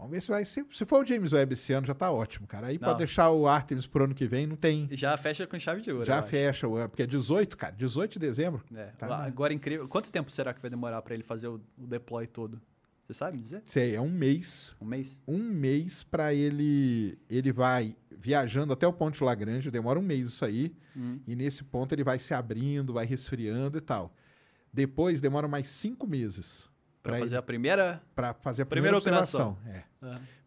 Vamos 0.00 0.12
ver 0.12 0.20
se 0.22 0.30
vai. 0.30 0.44
Se, 0.44 0.64
se 0.72 0.84
for 0.84 1.02
o 1.02 1.06
James 1.06 1.32
Webb 1.32 1.52
esse 1.52 1.72
ano, 1.72 1.86
já 1.86 1.94
tá 1.94 2.10
ótimo, 2.10 2.46
cara. 2.46 2.68
Aí 2.68 2.78
não. 2.78 2.88
pode 2.88 2.98
deixar 2.98 3.30
o 3.30 3.46
Artemis 3.46 3.86
pro 3.86 4.04
ano 4.04 4.14
que 4.14 4.26
vem, 4.26 4.46
não 4.46 4.56
tem. 4.56 4.88
Já 4.92 5.16
fecha 5.16 5.46
com 5.46 5.58
chave 5.58 5.82
de 5.82 5.92
ouro. 5.92 6.04
Já 6.04 6.22
fecha, 6.22 6.66
porque 6.88 7.02
é 7.02 7.06
18, 7.06 7.56
cara. 7.56 7.74
18 7.74 8.12
de 8.12 8.18
dezembro. 8.18 8.64
É. 8.74 8.86
Tá 8.98 9.24
Agora, 9.24 9.52
incrível. 9.52 9.86
Quanto 9.88 10.10
tempo 10.10 10.30
será 10.30 10.52
que 10.54 10.60
vai 10.60 10.70
demorar 10.70 11.02
para 11.02 11.14
ele 11.14 11.22
fazer 11.22 11.48
o, 11.48 11.60
o 11.78 11.86
deploy 11.86 12.26
todo? 12.26 12.60
Você 13.06 13.14
sabe 13.14 13.38
dizer? 13.38 13.62
Sei, 13.66 13.94
é 13.94 14.00
um 14.00 14.08
mês. 14.08 14.72
Um 14.80 14.84
mês? 14.84 15.18
Um 15.26 15.38
mês 15.38 16.02
para 16.04 16.32
ele. 16.32 17.18
Ele 17.28 17.52
vai 17.52 17.96
viajando 18.10 18.72
até 18.72 18.86
o 18.86 18.92
ponto 18.92 19.16
de 19.18 19.24
Lagrange, 19.24 19.70
demora 19.70 19.98
um 19.98 20.02
mês 20.02 20.26
isso 20.28 20.44
aí. 20.44 20.74
Hum. 20.96 21.18
E 21.26 21.34
nesse 21.34 21.64
ponto 21.64 21.92
ele 21.94 22.04
vai 22.04 22.18
se 22.18 22.32
abrindo, 22.34 22.92
vai 22.92 23.06
resfriando 23.06 23.78
e 23.78 23.80
tal. 23.80 24.14
Depois 24.72 25.20
demora 25.20 25.48
mais 25.48 25.68
cinco 25.68 26.06
meses 26.06 26.70
Pra, 27.02 27.12
Pra 27.12 27.20
fazer 27.20 27.34
ele- 27.34 27.38
a 27.38 27.42
primeira. 27.42 28.02
Pra 28.14 28.34
fazer 28.34 28.62
a 28.62 28.66
Primeira 28.66 29.00
primeira, 29.00 29.22
observação. 29.22 29.58
É. 29.66 29.82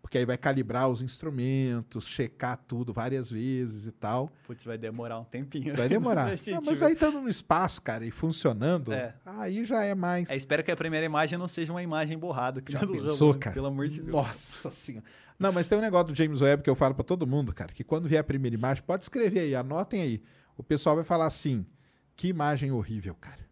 Porque 0.02 0.18
aí 0.18 0.26
vai 0.26 0.38
calibrar 0.38 0.90
os 0.90 1.02
instrumentos, 1.02 2.06
checar 2.08 2.58
tudo 2.58 2.94
várias 2.94 3.32
vezes 3.32 3.88
e 3.88 3.92
tal. 3.92 4.30
Putz, 4.46 4.64
vai 4.64 4.78
demorar 4.78 5.20
um 5.20 5.24
tempinho. 5.24 5.76
Vai 5.76 5.88
demorar. 5.88 6.26
A 6.34 6.36
gente 6.36 6.52
Não, 6.52 6.62
mas 6.62 6.82
aí 6.82 6.94
estando 6.94 7.22
no 7.22 7.30
espaço, 7.30 7.82
cara, 7.82 8.06
e 8.06 8.12
funcionando, 8.12 8.92
É. 8.94 9.16
aí 9.26 9.66
já 9.66 9.84
é 9.84 9.96
mais. 9.96 10.30
É, 10.30 10.36
espero 10.36 10.64
que 10.64 10.72
a 10.72 10.76
primeira 10.76 11.06
imagem 11.06 11.38
não 11.38 11.48
seja 11.48 11.72
uma 11.72 11.82
imagem 11.82 12.18
borrada. 12.18 12.62
Que 12.62 12.72
Já 12.72 12.86
pensou, 12.86 13.34
né? 13.34 13.40
cara? 13.40 13.54
Pelo 13.54 13.68
amor 13.68 13.88
de 13.88 14.02
Deus. 14.02 14.12
Nossa 14.12 14.70
senhora. 14.72 15.06
Não, 15.40 15.52
mas 15.52 15.68
tem 15.68 15.78
um 15.78 15.82
negócio 15.82 16.08
do 16.08 16.16
James 16.16 16.42
Webb 16.42 16.64
que 16.64 16.70
eu 16.70 16.76
falo 16.76 16.94
pra 16.94 17.04
todo 17.04 17.26
mundo, 17.26 17.54
cara, 17.54 17.74
que 17.74 17.84
quando 17.84 18.08
vier 18.08 18.22
a 18.22 18.24
primeira 18.24 18.56
imagem, 18.56 18.84
pode 18.84 19.04
escrever 19.04 19.40
aí, 19.42 19.56
anotem 19.56 20.02
aí. 20.02 20.22
O 20.56 20.64
pessoal 20.64 20.96
vai 20.96 21.04
falar 21.04 21.26
assim: 21.26 21.66
que 22.16 22.28
imagem 22.28 22.72
horrível, 22.72 23.16
cara. 23.16 23.43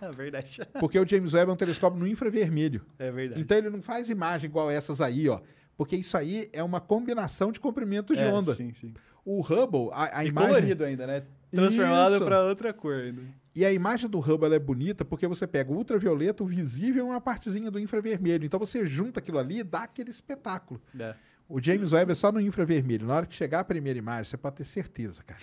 É 0.00 0.10
verdade. 0.12 0.60
Porque 0.80 0.98
o 0.98 1.06
James 1.06 1.34
Webb 1.34 1.50
é 1.50 1.54
um 1.54 1.56
telescópio 1.56 1.98
no 1.98 2.06
infravermelho. 2.06 2.84
É 2.98 3.10
verdade. 3.10 3.40
Então 3.40 3.56
ele 3.56 3.70
não 3.70 3.82
faz 3.82 4.10
imagem 4.10 4.48
igual 4.50 4.70
essas 4.70 5.00
aí, 5.00 5.28
ó. 5.28 5.40
Porque 5.76 5.94
isso 5.96 6.16
aí 6.16 6.48
é 6.52 6.62
uma 6.62 6.80
combinação 6.80 7.52
de 7.52 7.60
comprimentos 7.60 8.16
de 8.16 8.24
É, 8.24 8.28
onda. 8.28 8.54
Sim, 8.54 8.72
sim. 8.74 8.94
O 9.24 9.40
Hubble, 9.40 9.90
a, 9.92 10.18
a 10.20 10.24
e 10.24 10.28
imagem. 10.28 10.48
colorido 10.50 10.84
ainda, 10.84 11.06
né? 11.06 11.22
Transformado 11.50 12.24
pra 12.24 12.42
outra 12.44 12.72
cor 12.72 12.94
ainda. 12.94 13.22
E 13.54 13.64
a 13.64 13.72
imagem 13.72 14.08
do 14.08 14.18
Hubble 14.20 14.52
é 14.54 14.58
bonita 14.58 15.04
porque 15.04 15.26
você 15.26 15.46
pega 15.46 15.72
o 15.72 15.76
ultravioleta, 15.76 16.42
o 16.42 16.46
visível 16.46 17.04
e 17.06 17.08
uma 17.08 17.20
partezinha 17.20 17.70
do 17.70 17.78
infravermelho. 17.78 18.44
Então 18.44 18.58
você 18.60 18.86
junta 18.86 19.20
aquilo 19.20 19.38
ali 19.38 19.60
e 19.60 19.64
dá 19.64 19.84
aquele 19.84 20.10
espetáculo. 20.10 20.80
É. 20.98 21.14
O 21.48 21.60
James 21.62 21.92
Webb 21.92 22.12
é 22.12 22.14
só 22.14 22.30
no 22.32 22.40
infravermelho. 22.40 23.06
Na 23.06 23.14
hora 23.14 23.26
que 23.26 23.34
chegar 23.34 23.60
a 23.60 23.64
primeira 23.64 23.98
imagem, 23.98 24.24
você 24.24 24.36
pode 24.36 24.56
ter 24.56 24.64
certeza, 24.64 25.22
cara, 25.22 25.40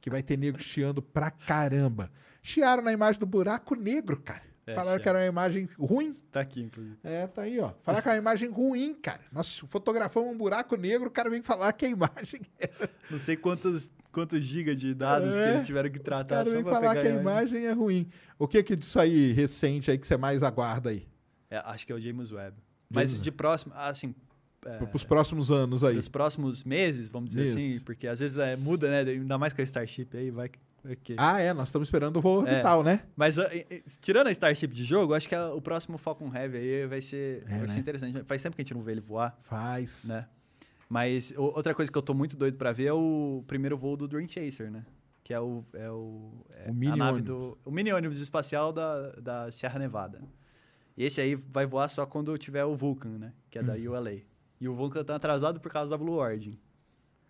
que 0.00 0.08
vai 0.08 0.22
ter 0.22 0.38
nego 0.38 0.58
chiando 0.60 1.02
pra 1.02 1.30
caramba. 1.30 2.10
Chiaram 2.44 2.82
na 2.82 2.92
imagem 2.92 3.18
do 3.18 3.24
buraco 3.24 3.74
negro, 3.74 4.20
cara. 4.20 4.42
É, 4.66 4.74
Falaram 4.74 5.02
que 5.02 5.08
era 5.08 5.18
uma 5.18 5.26
imagem 5.26 5.66
ruim. 5.78 6.14
Tá 6.30 6.40
aqui, 6.40 6.60
inclusive. 6.60 6.98
É, 7.02 7.26
tá 7.26 7.42
aí, 7.42 7.58
ó. 7.58 7.72
Falaram 7.82 8.02
que 8.02 8.08
é 8.10 8.12
uma 8.12 8.18
imagem 8.18 8.50
ruim, 8.50 8.94
cara. 8.94 9.22
Nós 9.32 9.58
fotografamos 9.58 10.30
um 10.30 10.36
buraco 10.36 10.76
negro, 10.76 11.08
o 11.08 11.10
cara 11.10 11.30
vem 11.30 11.42
falar 11.42 11.72
que 11.72 11.86
a 11.86 11.88
imagem 11.88 12.42
é 12.60 12.70
Não 13.10 13.18
sei 13.18 13.34
quantos, 13.34 13.90
quantos 14.12 14.42
gigas 14.42 14.76
de 14.76 14.92
dados 14.94 15.34
que 15.34 15.40
É, 15.40 15.54
eles 15.54 15.66
tiveram 15.66 15.88
que 15.88 15.96
Os 15.98 16.04
tratar 16.04 16.36
caras 16.36 16.48
só 16.48 16.54
vêm 16.54 16.64
falar 16.64 16.94
que 16.96 17.08
a 17.08 17.10
imagem 17.10 17.64
é 17.64 17.72
ruim. 17.72 18.10
O 18.38 18.46
que 18.46 18.62
que 18.62 18.76
disso 18.76 19.00
aí 19.00 19.32
recente 19.32 19.90
aí 19.90 19.96
que 19.96 20.06
você 20.06 20.18
mais 20.18 20.42
aguarda 20.42 20.90
aí? 20.90 21.08
É, 21.50 21.56
acho 21.64 21.86
que 21.86 21.92
é 21.92 21.96
o 21.96 22.00
James 22.00 22.30
Webb. 22.30 22.58
Mas 22.90 23.12
Webb. 23.12 23.22
de 23.22 23.32
próximo, 23.32 23.72
assim, 23.74 24.14
é, 24.64 24.78
Para 24.78 24.88
os 24.96 25.04
próximos 25.04 25.50
anos 25.52 25.82
aí. 25.84 25.94
nos 25.96 26.08
próximos 26.08 26.64
meses, 26.64 27.10
vamos 27.10 27.28
dizer 27.30 27.42
Meses. 27.42 27.56
assim, 27.76 27.84
porque 27.84 28.06
às 28.06 28.20
vezes 28.20 28.38
é, 28.38 28.56
muda, 28.56 28.88
né? 28.90 29.10
Ainda 29.10 29.36
mais 29.38 29.52
com 29.52 29.60
a 29.60 29.64
Starship 29.64 30.08
aí, 30.16 30.30
vai 30.30 30.50
que- 31.02 31.14
Ah, 31.16 31.40
é, 31.40 31.52
nós 31.54 31.68
estamos 31.68 31.88
esperando 31.88 32.18
o 32.18 32.20
voo 32.20 32.38
orbital, 32.40 32.82
né? 32.82 33.04
Mas 33.16 33.38
ah, 33.38 33.48
e- 33.54 33.66
e- 33.70 33.82
tirando 34.02 34.26
a 34.26 34.30
Starship 34.32 34.68
de 34.68 34.84
jogo, 34.84 35.14
acho 35.14 35.26
que 35.28 35.34
a- 35.34 35.50
o 35.54 35.60
próximo 35.62 35.96
Falcon 35.96 36.30
Heavy 36.34 36.58
aí 36.58 36.86
vai 36.86 37.00
ser, 37.00 37.42
É, 37.48 37.58
vai 37.58 37.68
ser 37.68 37.74
né? 37.74 37.80
interessante. 37.80 38.22
Faz 38.24 38.42
tempo 38.42 38.54
que 38.56 38.60
a 38.60 38.64
gente 38.64 38.74
não 38.74 38.82
vê 38.82 38.92
ele 38.92 39.00
voar, 39.00 39.38
Faz. 39.44 40.04
né? 40.04 40.26
Mas 40.88 41.32
o- 41.36 41.42
outra 41.42 41.74
coisa 41.74 41.90
que 41.90 41.96
eu 41.96 42.02
tô 42.02 42.12
muito 42.12 42.36
doido 42.36 42.56
pra 42.58 42.70
ver 42.72 42.86
é 42.86 42.92
o 42.92 43.42
primeiro 43.46 43.76
voo 43.78 43.96
do 43.96 44.06
Dream 44.06 44.28
Chaser, 44.28 44.70
né? 44.70 44.84
Que 45.22 45.32
é 45.32 45.40
o. 45.40 45.64
É 45.72 45.90
o, 45.90 46.32
é 46.54 46.70
O 46.70 46.74
mini 46.74 46.92
a 46.92 46.96
nave 46.96 47.12
ônibus. 47.14 47.28
do. 47.34 47.58
O 47.64 47.70
mini 47.70 47.90
ônibus 47.92 48.18
espacial 48.18 48.70
da, 48.70 49.10
da 49.12 49.50
Sierra 49.50 49.78
Nevada. 49.78 50.20
E 50.96 51.02
esse 51.04 51.18
aí 51.20 51.34
vai 51.34 51.64
voar 51.66 51.88
só 51.88 52.04
quando 52.04 52.36
tiver 52.36 52.64
o 52.64 52.76
Vulcan, 52.76 53.18
né? 53.18 53.32
Que 53.50 53.58
é 53.58 53.62
da 53.62 53.72
Hum. 53.80 53.90
ULA. 53.90 54.12
E 54.64 54.68
o 54.68 54.72
Vulcan 54.72 55.04
tá 55.04 55.14
atrasado 55.14 55.60
por 55.60 55.70
causa 55.70 55.90
da 55.90 55.98
Blue 55.98 56.14
Origin. 56.14 56.58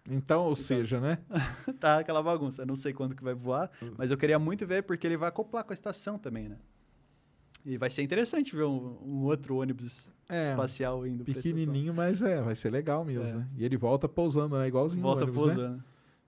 Então, 0.08 0.44
ou 0.44 0.54
seja, 0.54 1.00
né? 1.00 1.18
tá 1.80 1.98
aquela 1.98 2.22
bagunça. 2.22 2.62
Eu 2.62 2.66
não 2.66 2.76
sei 2.76 2.92
quando 2.92 3.12
que 3.16 3.24
vai 3.24 3.34
voar, 3.34 3.68
Hum. 3.82 3.90
mas 3.98 4.12
eu 4.12 4.16
queria 4.16 4.38
muito 4.38 4.64
ver 4.64 4.84
porque 4.84 5.04
ele 5.04 5.16
vai 5.16 5.30
acoplar 5.30 5.64
com 5.64 5.72
a 5.72 5.74
estação 5.74 6.16
também, 6.16 6.48
né? 6.48 6.58
E 7.66 7.76
vai 7.76 7.90
ser 7.90 8.02
interessante 8.02 8.54
ver 8.54 8.62
um, 8.64 8.98
um 9.02 9.22
outro 9.24 9.56
ônibus 9.56 10.12
É, 10.28 10.50
espacial 10.50 11.04
indo. 11.06 11.24
Pequenininho, 11.24 11.92
mas 11.92 12.22
é, 12.22 12.40
vai 12.40 12.54
ser 12.54 12.70
legal 12.70 13.04
mesmo, 13.04 13.34
É. 13.34 13.38
né? 13.40 13.48
E 13.56 13.64
ele 13.64 13.76
volta 13.76 14.08
pousando, 14.08 14.56
né? 14.56 14.68
Igualzinho 14.68 15.02
Volta 15.02 15.24
ônibus, 15.24 15.56
né? 15.56 15.80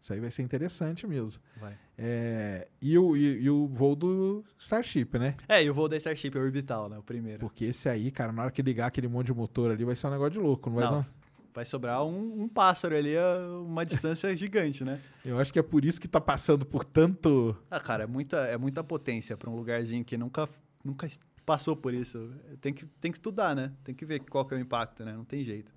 Isso 0.06 0.12
aí 0.12 0.20
vai 0.20 0.30
ser 0.30 0.42
interessante 0.42 1.04
mesmo. 1.04 1.42
Vai. 1.56 1.76
É, 1.98 2.68
e, 2.80 2.96
o, 2.96 3.16
e, 3.16 3.42
e 3.42 3.50
o 3.50 3.66
voo 3.66 3.96
do 3.96 4.44
Starship, 4.56 5.18
né? 5.18 5.34
É, 5.48 5.64
e 5.64 5.68
o 5.68 5.74
voo 5.74 5.88
da 5.88 5.96
Starship 5.96 6.30
é 6.36 6.38
orbital, 6.38 6.88
né? 6.88 6.96
O 6.96 7.02
primeiro. 7.02 7.40
Porque 7.40 7.64
esse 7.64 7.88
aí, 7.88 8.12
cara, 8.12 8.30
na 8.30 8.42
hora 8.42 8.52
que 8.52 8.62
ligar 8.62 8.86
aquele 8.86 9.08
monte 9.08 9.26
de 9.26 9.34
motor 9.34 9.72
ali, 9.72 9.84
vai 9.84 9.96
ser 9.96 10.06
um 10.06 10.10
negócio 10.10 10.34
de 10.34 10.38
louco, 10.38 10.70
não 10.70 10.76
vai 10.76 10.84
Não. 10.84 10.92
não? 10.98 11.06
Vai 11.52 11.64
sobrar 11.64 12.04
um, 12.04 12.42
um 12.42 12.48
pássaro 12.48 12.94
ali 12.94 13.16
a 13.18 13.48
uma 13.66 13.84
distância 13.84 14.30
gigante, 14.38 14.84
né? 14.84 15.00
Eu 15.24 15.40
acho 15.40 15.52
que 15.52 15.58
é 15.58 15.62
por 15.62 15.84
isso 15.84 16.00
que 16.00 16.06
tá 16.06 16.20
passando 16.20 16.64
por 16.64 16.84
tanto... 16.84 17.56
Ah, 17.68 17.80
cara, 17.80 18.04
é 18.04 18.06
muita, 18.06 18.36
é 18.46 18.56
muita 18.56 18.84
potência 18.84 19.36
pra 19.36 19.50
um 19.50 19.56
lugarzinho 19.56 20.04
que 20.04 20.16
nunca, 20.16 20.48
nunca 20.84 21.08
passou 21.44 21.74
por 21.74 21.92
isso. 21.92 22.30
Tem 22.60 22.72
que, 22.72 22.86
tem 23.00 23.10
que 23.10 23.18
estudar, 23.18 23.56
né? 23.56 23.72
Tem 23.82 23.92
que 23.92 24.06
ver 24.06 24.20
qual 24.20 24.46
que 24.46 24.54
é 24.54 24.56
o 24.56 24.60
impacto, 24.60 25.04
né? 25.04 25.14
Não 25.14 25.24
tem 25.24 25.42
jeito. 25.42 25.74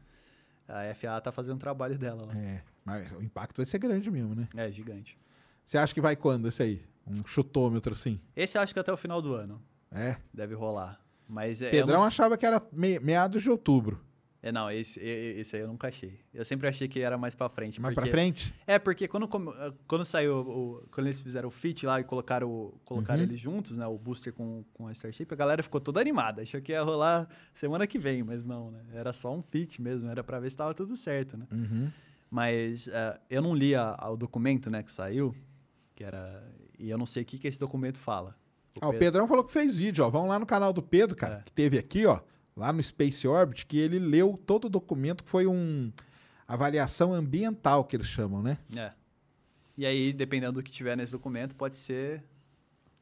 A 0.67 0.93
FAA 0.93 1.19
tá 1.19 1.31
fazendo 1.31 1.55
o 1.55 1.59
trabalho 1.59 1.97
dela 1.97 2.27
lá. 2.27 2.37
É, 2.37 2.61
mas 2.85 3.11
o 3.11 3.21
impacto 3.23 3.57
vai 3.57 3.65
ser 3.65 3.77
grande 3.79 4.09
mesmo, 4.11 4.35
né? 4.35 4.47
É, 4.55 4.71
gigante. 4.71 5.17
Você 5.65 5.77
acha 5.77 5.93
que 5.93 6.01
vai 6.01 6.15
quando 6.15 6.47
esse 6.47 6.61
aí? 6.63 6.81
Um 7.07 7.25
chutômetro 7.25 7.93
assim? 7.93 8.19
Esse 8.35 8.57
eu 8.57 8.61
acho 8.61 8.73
que 8.73 8.79
até 8.79 8.91
o 8.93 8.97
final 8.97 9.21
do 9.21 9.33
ano 9.33 9.61
É. 9.91 10.17
deve 10.33 10.53
rolar. 10.53 10.99
Mas 11.27 11.61
é. 11.61 11.69
Pedrão 11.69 12.03
achava 12.03 12.37
que 12.37 12.45
era 12.45 12.61
me- 12.71 12.99
meados 12.99 13.41
de 13.43 13.49
outubro. 13.49 14.03
É, 14.41 14.53
não, 14.53 14.71
esse, 14.71 14.99
esse 15.01 15.57
aí 15.57 15.61
eu 15.63 15.67
nunca 15.67 15.89
achei. 15.89 16.21
Eu 16.33 16.45
sempre 16.45 16.65
achei 16.67 16.87
que 16.87 17.01
era 17.01 17.17
mais 17.17 17.35
pra 17.35 17.49
frente. 17.49 17.81
Mais 17.81 17.93
pra 17.93 18.03
porque- 18.03 18.11
frente? 18.11 18.55
É, 18.65 18.79
porque 18.79 19.05
quando, 19.07 19.27
come- 19.27 19.51
quando 19.85 20.05
saiu, 20.05 20.37
o, 20.39 20.87
quando 20.91 21.07
eles 21.07 21.21
fizeram 21.21 21.49
o 21.49 21.51
fit 21.51 21.85
lá 21.85 21.99
e 21.99 22.05
colocaram, 22.05 22.73
colocaram 22.85 23.19
Uhum. 23.21 23.27
eles 23.27 23.39
juntos, 23.39 23.75
né? 23.75 23.85
O 23.85 23.97
booster 23.97 24.31
com, 24.31 24.63
com 24.73 24.87
a 24.87 24.91
Starship, 24.93 25.27
a 25.33 25.35
galera 25.35 25.61
ficou 25.61 25.81
toda 25.81 25.99
animada. 25.99 26.41
Achou 26.41 26.61
que 26.61 26.71
ia 26.71 26.81
rolar 26.81 27.27
semana 27.53 27.85
que 27.85 27.99
vem, 27.99 28.23
mas 28.23 28.45
não, 28.45 28.71
né? 28.71 28.81
Era 28.93 29.11
só 29.11 29.35
um 29.35 29.41
fit 29.43 29.81
mesmo, 29.81 30.09
era 30.09 30.23
pra 30.23 30.39
ver 30.39 30.49
se 30.49 30.55
tava 30.55 30.73
tudo 30.73 30.95
certo, 30.95 31.35
né? 31.37 31.45
Uhum. 31.51 31.91
Mas 32.29 32.87
eh, 32.87 33.19
eu 33.29 33.41
não 33.41 33.55
li 33.55 33.73
a- 33.75 33.95
a- 33.97 34.09
o 34.11 34.15
documento, 34.17 34.69
né, 34.69 34.83
que 34.83 34.91
saiu, 34.91 35.33
que 35.95 36.03
era... 36.03 36.43
E 36.77 36.89
eu 36.89 36.97
não 36.97 37.05
sei 37.05 37.23
o 37.23 37.25
que, 37.25 37.37
que 37.37 37.47
esse 37.47 37.59
documento 37.59 37.97
fala. 37.99 38.35
Ah, 38.79 38.87
o 38.87 38.93
Pedrão 38.97 39.27
falou 39.27 39.43
que 39.43 39.51
fez 39.51 39.75
vídeo, 39.75 40.05
ó. 40.05 40.09
Vão 40.09 40.27
lá 40.27 40.39
no 40.39 40.45
canal 40.45 40.71
do 40.71 40.81
Pedro, 40.81 41.15
cara, 41.15 41.39
É. 41.39 41.41
que 41.43 41.51
teve 41.51 41.77
aqui, 41.77 42.05
ó, 42.05 42.21
lá 42.55 42.71
no 42.71 42.81
Space 42.81 43.27
Orbit, 43.27 43.65
que 43.65 43.77
ele 43.77 43.99
leu 43.99 44.39
todo 44.45 44.65
o 44.65 44.69
documento 44.69 45.23
que 45.23 45.29
foi 45.29 45.45
um 45.47 45.91
avaliação 46.47 47.13
ambiental 47.13 47.83
que 47.83 47.95
eles 47.95 48.07
chamam, 48.07 48.41
né? 48.41 48.57
É. 48.75 48.91
E 49.77 49.85
aí, 49.85 50.13
dependendo 50.13 50.53
do 50.53 50.63
que 50.63 50.71
tiver 50.71 50.95
nesse 50.95 51.11
documento, 51.11 51.55
pode 51.55 51.75
ser 51.75 52.23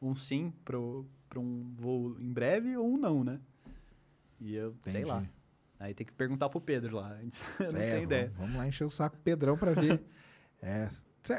um 0.02 0.16
sim 0.16 0.52
para 0.66 0.80
um 0.80 1.74
voo 1.78 2.16
em 2.20 2.32
breve 2.32 2.76
ou 2.78 2.88
um 2.94 2.98
não, 2.98 3.24
né? 3.24 3.40
E 4.40 4.56
eu 4.56 4.76
sei 4.84 4.91
Entendi. 5.02 5.06
lá. 5.10 5.24
Aí 5.80 5.94
tem 5.94 6.06
que 6.06 6.14
perguntar 6.14 6.49
pro 6.49 6.60
Pedro 6.62 6.95
lá. 6.98 7.10
não 7.60 7.68
É, 7.68 7.72
tenho 7.72 7.90
vamos, 7.91 8.04
ideia. 8.04 8.34
Vamos 8.38 8.56
lá 8.56 8.68
encher 8.68 8.84
o 8.85 8.90
saco 8.90 9.18
Pedrão 9.24 9.58
pra 9.58 9.74
ver. 9.74 10.01
é. 10.61 10.90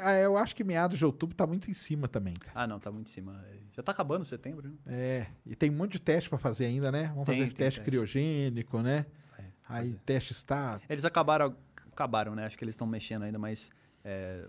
Ah, 0.03 0.13
Eu 0.19 0.37
acho 0.37 0.55
que 0.55 0.63
meados 0.63 0.99
de 0.99 1.05
outubro 1.07 1.35
tá 1.35 1.47
muito 1.47 1.71
em 1.71 1.75
cima 1.75 2.07
também, 2.09 2.35
cara. 2.35 2.53
Ah, 2.55 2.67
não, 2.67 2.79
tá 2.79 2.93
muito 2.93 3.09
em 3.09 3.11
cima. 3.11 3.43
Já 3.73 3.83
tá 3.83 3.91
acabando 3.93 4.25
setembro, 4.25 4.69
né? 4.69 4.75
É, 4.87 5.27
e 5.47 5.55
tem 5.55 5.71
um 5.71 5.75
monte 5.75 5.93
de 5.93 6.01
teste 6.01 6.29
pra 6.29 6.39
fazer 6.39 6.67
ainda, 6.67 6.93
né? 6.93 7.07
Vamos 7.09 7.25
Tem, 7.25 7.37
fazer 7.37 7.39
tem 7.49 7.49
teste 7.49 7.81
teste. 7.81 7.81
criogênico, 7.83 8.83
né? 8.83 9.07
Vai 9.37 9.47
Aí 9.69 9.87
fazer. 9.91 10.01
teste 10.05 10.33
está. 10.33 10.81
Eles 10.91 11.05
acabaram, 11.07 11.57
acabaram, 11.91 12.35
né? 12.35 12.45
Acho 12.45 12.59
que 12.59 12.65
eles 12.65 12.75
estão 12.75 12.87
mexendo 12.87 13.23
ainda, 13.23 13.39
mas 13.39 13.71
é, 14.05 14.47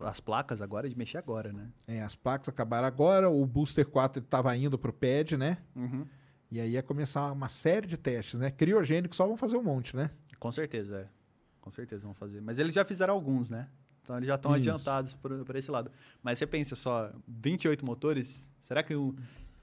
as 0.00 0.18
placas 0.18 0.62
agora 0.62 0.86
é 0.86 0.90
de 0.90 0.96
mexer 0.96 1.18
agora, 1.18 1.52
né? 1.52 1.68
É, 1.86 2.00
as 2.02 2.14
placas 2.14 2.48
acabaram 2.48 2.86
agora, 2.88 3.28
o 3.28 3.44
Booster 3.46 3.86
4 3.86 4.20
ele 4.20 4.26
tava 4.26 4.56
indo 4.56 4.78
pro 4.78 4.92
pad, 4.94 5.36
né? 5.36 5.58
Uhum. 5.76 6.06
E 6.50 6.60
aí 6.60 6.70
ia 6.72 6.82
começar 6.82 7.30
uma 7.32 7.48
série 7.48 7.86
de 7.86 7.96
testes, 7.96 8.38
né? 8.38 8.50
Criogênico 8.50 9.14
só 9.14 9.26
vão 9.26 9.36
fazer 9.36 9.56
um 9.56 9.62
monte, 9.62 9.94
né? 9.94 10.10
Com 10.38 10.50
certeza, 10.50 11.00
é. 11.00 11.08
Com 11.60 11.70
certeza 11.70 12.02
vão 12.02 12.14
fazer. 12.14 12.40
Mas 12.40 12.58
eles 12.58 12.74
já 12.74 12.84
fizeram 12.84 13.14
alguns, 13.14 13.48
né? 13.48 13.68
Então 14.02 14.16
eles 14.16 14.26
já 14.26 14.34
estão 14.34 14.52
adiantados 14.52 15.14
por, 15.14 15.44
por 15.44 15.54
esse 15.54 15.70
lado. 15.70 15.90
Mas 16.22 16.38
você 16.38 16.46
pensa 16.46 16.74
só, 16.74 17.12
28 17.28 17.86
motores, 17.86 18.48
será 18.60 18.82
que 18.82 18.96
um, 18.96 19.14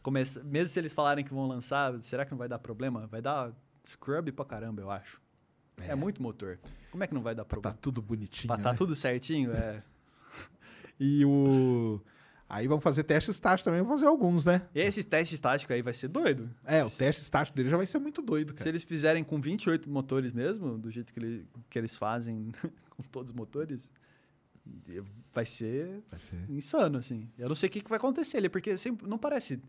começa, 0.01 0.41
mesmo 0.43 0.69
se 0.69 0.79
eles 0.79 0.93
falarem 0.93 1.25
que 1.25 1.33
vão 1.33 1.47
lançar, 1.47 2.01
será 2.01 2.23
que 2.23 2.31
não 2.31 2.37
vai 2.37 2.47
dar 2.47 2.59
problema? 2.59 3.07
Vai 3.07 3.21
dar 3.21 3.51
scrub 3.85 4.31
pra 4.31 4.45
caramba, 4.45 4.81
eu 4.81 4.89
acho. 4.89 5.21
É, 5.81 5.93
muito 5.93 6.21
motor. 6.21 6.57
Como 6.89 7.03
é 7.03 7.07
que 7.07 7.13
não 7.13 7.21
vai 7.21 7.35
dar 7.35 7.43
Pra 7.43 7.57
tá 7.57 7.61
problema? 7.61 7.77
tudo 7.81 8.01
bonitinho. 8.01 8.47
Pra 8.47 8.57
tá 8.63 8.71
né? 8.71 8.77
tudo 8.77 8.95
certinho, 8.95 9.51
é. 9.51 9.83
E 10.99 11.23
o. 11.25 12.01
Aí 12.49 12.65
vão 12.67 12.79
fazer 12.79 13.03
testes 13.03 13.35
estáticos 13.35 13.63
também, 13.65 13.81
vão 13.81 13.91
fazer 13.93 14.05
alguns, 14.07 14.45
né? 14.45 14.61
E 14.73 14.79
esses 14.79 15.03
testes 15.05 15.33
estáticos 15.35 15.73
aí 15.75 15.81
vai 15.81 15.93
ser 15.93 16.07
doido. 16.07 16.49
É, 16.63 16.83
o 16.83 16.89
teste 16.89 17.21
estático 17.21 17.57
dele 17.57 17.69
já 17.69 17.75
vai 17.77 17.85
ser 17.85 17.99
muito 17.99 18.21
doido, 18.21 18.51
Se 18.51 18.55
cara. 18.59 18.69
eles 18.69 18.83
fizerem 18.83 19.23
com 19.23 19.39
28 19.41 19.89
motores 19.89 20.31
mesmo, 20.31 20.77
do 20.77 20.89
jeito 20.89 21.13
que, 21.13 21.19
ele- 21.19 21.45
que 21.69 21.77
eles 21.77 21.95
fazem 21.97 22.51
com 22.89 23.03
todos 23.11 23.31
os 23.31 23.35
motores, 23.35 23.89
vai 25.33 25.45
ser 25.45 26.01
Vai 26.09 26.19
ser. 26.19 26.37
insano, 26.49 26.97
assim. 26.97 27.29
Eu 27.37 27.47
não 27.47 27.55
sei 27.55 27.67
o 27.67 27.71
que, 27.71 27.81
que 27.81 27.89
vai 27.89 27.97
acontecer 27.97 28.37
ali, 28.37 28.49
porque 28.49 28.77
sempre, 28.77 29.07
não 29.07 29.17
parece. 29.17 29.61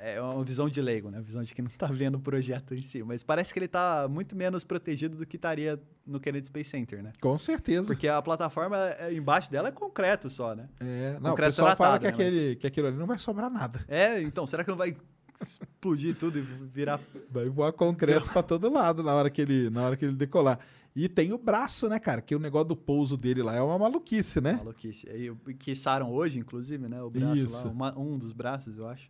É 0.00 0.20
uma 0.20 0.44
visão 0.44 0.68
de 0.68 0.82
leigo, 0.82 1.10
né? 1.10 1.20
Visão 1.20 1.42
de 1.42 1.54
quem 1.54 1.64
não 1.64 1.70
tá 1.70 1.86
vendo 1.86 2.16
o 2.16 2.20
projeto 2.20 2.74
em 2.74 2.82
si. 2.82 3.02
Mas 3.02 3.22
parece 3.22 3.52
que 3.52 3.58
ele 3.58 3.68
tá 3.68 4.06
muito 4.10 4.36
menos 4.36 4.64
protegido 4.64 5.16
do 5.16 5.24
que 5.26 5.36
estaria 5.36 5.80
no 6.06 6.20
Kennedy 6.20 6.46
Space 6.46 6.70
Center, 6.70 7.02
né? 7.02 7.12
Com 7.20 7.38
certeza. 7.38 7.86
Porque 7.86 8.06
a 8.08 8.20
plataforma 8.20 8.76
é- 8.76 9.14
embaixo 9.14 9.50
dela 9.50 9.68
é 9.68 9.72
concreto 9.72 10.28
só, 10.28 10.54
né? 10.54 10.68
É, 10.80 11.12
não, 11.12 11.18
o 11.18 11.30
Concreto 11.30 11.50
pessoal 11.50 11.76
fala 11.76 11.98
tratado, 11.98 12.16
que, 12.16 12.22
né, 12.22 12.28
aquele, 12.28 12.56
que 12.56 12.66
aquilo 12.66 12.88
ali 12.88 12.96
não 12.96 13.06
vai 13.06 13.18
sobrar 13.18 13.50
nada. 13.50 13.84
É, 13.88 14.20
então, 14.20 14.46
será 14.46 14.62
que 14.62 14.70
não 14.70 14.76
vai 14.76 14.94
explodir 15.40 16.16
tudo 16.16 16.38
e 16.38 16.42
virar. 16.42 17.00
Vai 17.30 17.48
voar 17.48 17.72
concreto 17.72 18.28
pra 18.30 18.42
todo 18.42 18.70
lado 18.70 19.02
na 19.02 19.14
hora, 19.14 19.30
que 19.30 19.40
ele, 19.40 19.70
na 19.70 19.84
hora 19.86 19.96
que 19.96 20.04
ele 20.04 20.16
decolar. 20.16 20.58
E 20.96 21.08
tem 21.08 21.32
o 21.32 21.38
braço, 21.38 21.88
né, 21.88 21.98
cara? 21.98 22.20
Que 22.20 22.34
o 22.34 22.38
negócio 22.40 22.68
do 22.68 22.76
pouso 22.76 23.16
dele 23.16 23.42
lá 23.42 23.54
é 23.54 23.62
uma 23.62 23.78
maluquice, 23.78 24.40
né? 24.40 24.54
Maluquice. 24.54 25.08
Aí, 25.08 25.32
quiçaram 25.58 26.10
hoje, 26.12 26.40
inclusive, 26.40 26.88
né? 26.88 27.00
O 27.02 27.10
braço 27.10 27.36
Isso. 27.36 27.66
lá, 27.66 27.72
uma- 27.72 27.98
um 27.98 28.18
dos 28.18 28.32
braços, 28.32 28.76
eu 28.76 28.88
acho. 28.88 29.08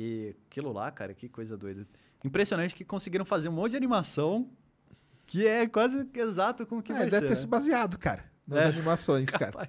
E 0.00 0.36
aquilo 0.48 0.72
lá, 0.72 0.90
cara, 0.92 1.12
que 1.12 1.28
coisa 1.28 1.56
doida. 1.56 1.84
Impressionante 2.24 2.72
que 2.72 2.84
conseguiram 2.84 3.24
fazer 3.24 3.48
um 3.48 3.52
monte 3.52 3.72
de 3.72 3.76
animação 3.76 4.48
que 5.26 5.44
é 5.44 5.66
quase 5.66 6.08
exato 6.14 6.64
com 6.64 6.78
o 6.78 6.82
que 6.82 6.92
É, 6.92 6.98
vai 6.98 7.04
deve 7.06 7.16
ser. 7.18 7.22
ter 7.24 7.30
né? 7.30 7.36
se 7.36 7.46
baseado, 7.48 7.98
cara, 7.98 8.24
nas 8.46 8.64
É. 8.64 8.68
animações, 8.68 9.28
cara. 9.30 9.68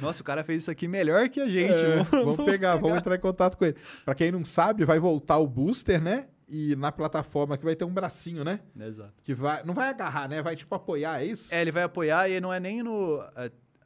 Nossa, 0.00 0.22
o 0.22 0.24
cara 0.24 0.44
fez 0.44 0.62
isso 0.62 0.70
aqui 0.70 0.86
melhor 0.86 1.28
que 1.28 1.40
a 1.40 1.46
gente. 1.46 1.72
É, 1.72 1.96
Vamos- 2.04 2.10
vamos 2.36 2.44
pegar, 2.44 2.76
vamos 2.76 2.98
entrar 2.98 3.16
em 3.16 3.20
contato 3.20 3.58
com 3.58 3.64
ele. 3.64 3.76
Pra 4.04 4.14
quem 4.14 4.30
não 4.30 4.44
sabe, 4.44 4.84
vai 4.84 4.98
voltar 5.00 5.38
o 5.38 5.46
booster, 5.48 6.00
né? 6.00 6.28
E 6.48 6.76
na 6.76 6.92
plataforma 6.92 7.58
que 7.58 7.64
vai 7.64 7.74
ter 7.74 7.84
um 7.84 7.92
bracinho, 7.92 8.44
né? 8.44 8.60
Exato. 8.78 9.14
Que 9.24 9.34
vai. 9.34 9.64
Não 9.64 9.74
vai 9.74 9.88
agarrar, 9.88 10.28
né? 10.28 10.40
Vai 10.40 10.54
tipo 10.54 10.72
apoiar, 10.76 11.20
é 11.20 11.24
isso? 11.26 11.52
É, 11.52 11.60
ele 11.60 11.72
vai 11.72 11.82
apoiar 11.82 12.28
e 12.30 12.40
não 12.40 12.52
é 12.52 12.60
nem 12.60 12.84
no. 12.84 13.20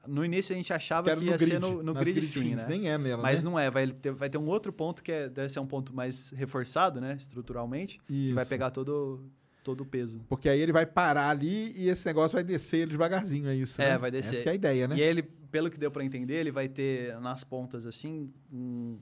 No 0.08 0.24
início 0.24 0.52
a 0.54 0.56
gente 0.56 0.72
achava 0.72 1.10
Que 1.10 1.16
que, 1.16 1.24
ia 1.26 1.36
grid, 1.36 1.50
ser 1.52 1.60
no, 1.60 1.82
no 1.82 1.92
grid, 1.94 2.12
grid 2.20 2.26
fim, 2.32 2.54
né? 2.54 2.64
nem 2.68 2.88
é 2.88 2.96
nela, 2.96 3.22
Mas 3.22 3.44
né? 3.44 3.50
não 3.50 3.58
é, 3.58 3.70
vai 3.70 3.86
ter, 3.86 4.12
vai 4.12 4.30
ter 4.30 4.38
um 4.38 4.46
outro 4.46 4.72
ponto 4.72 5.02
que 5.02 5.12
é- 5.12 5.28
deve 5.28 5.48
ser 5.50 5.60
um 5.60 5.66
ponto 5.66 5.94
mais 5.94 6.30
reforçado, 6.30 7.00
né? 7.00 7.16
Estruturalmente. 7.18 8.00
Que 8.08 8.32
vai 8.32 8.42
Isso. 8.42 8.50
pegar 8.50 8.70
todo, 8.70 9.22
todo 9.62 9.82
o 9.82 9.84
peso. 9.84 10.20
Porque 10.28 10.48
aí 10.48 10.58
ele 10.58 10.72
vai 10.72 10.86
parar 10.86 11.28
ali 11.28 11.72
e 11.76 11.88
esse 11.88 12.06
negócio 12.06 12.34
vai 12.34 12.42
descer 12.42 12.88
devagarzinho, 12.88 13.48
é 13.48 13.54
isso, 13.54 13.80
É, 13.80 13.90
né? 13.90 13.98
vai 13.98 14.10
descer. 14.10 14.34
Essa 14.36 14.42
que 14.42 14.48
é 14.48 14.52
a 14.52 14.54
ideia, 14.54 14.88
né? 14.88 14.96
E 14.96 15.02
ele, 15.02 15.22
pelo 15.22 15.70
que 15.70 15.78
deu 15.78 15.90
pra 15.90 16.02
entender, 16.02 16.34
ele 16.36 16.50
vai 16.50 16.66
ter 16.68 17.18
nas 17.20 17.44
pontas 17.44 17.84
assim 17.84 18.32
um- 18.50 18.98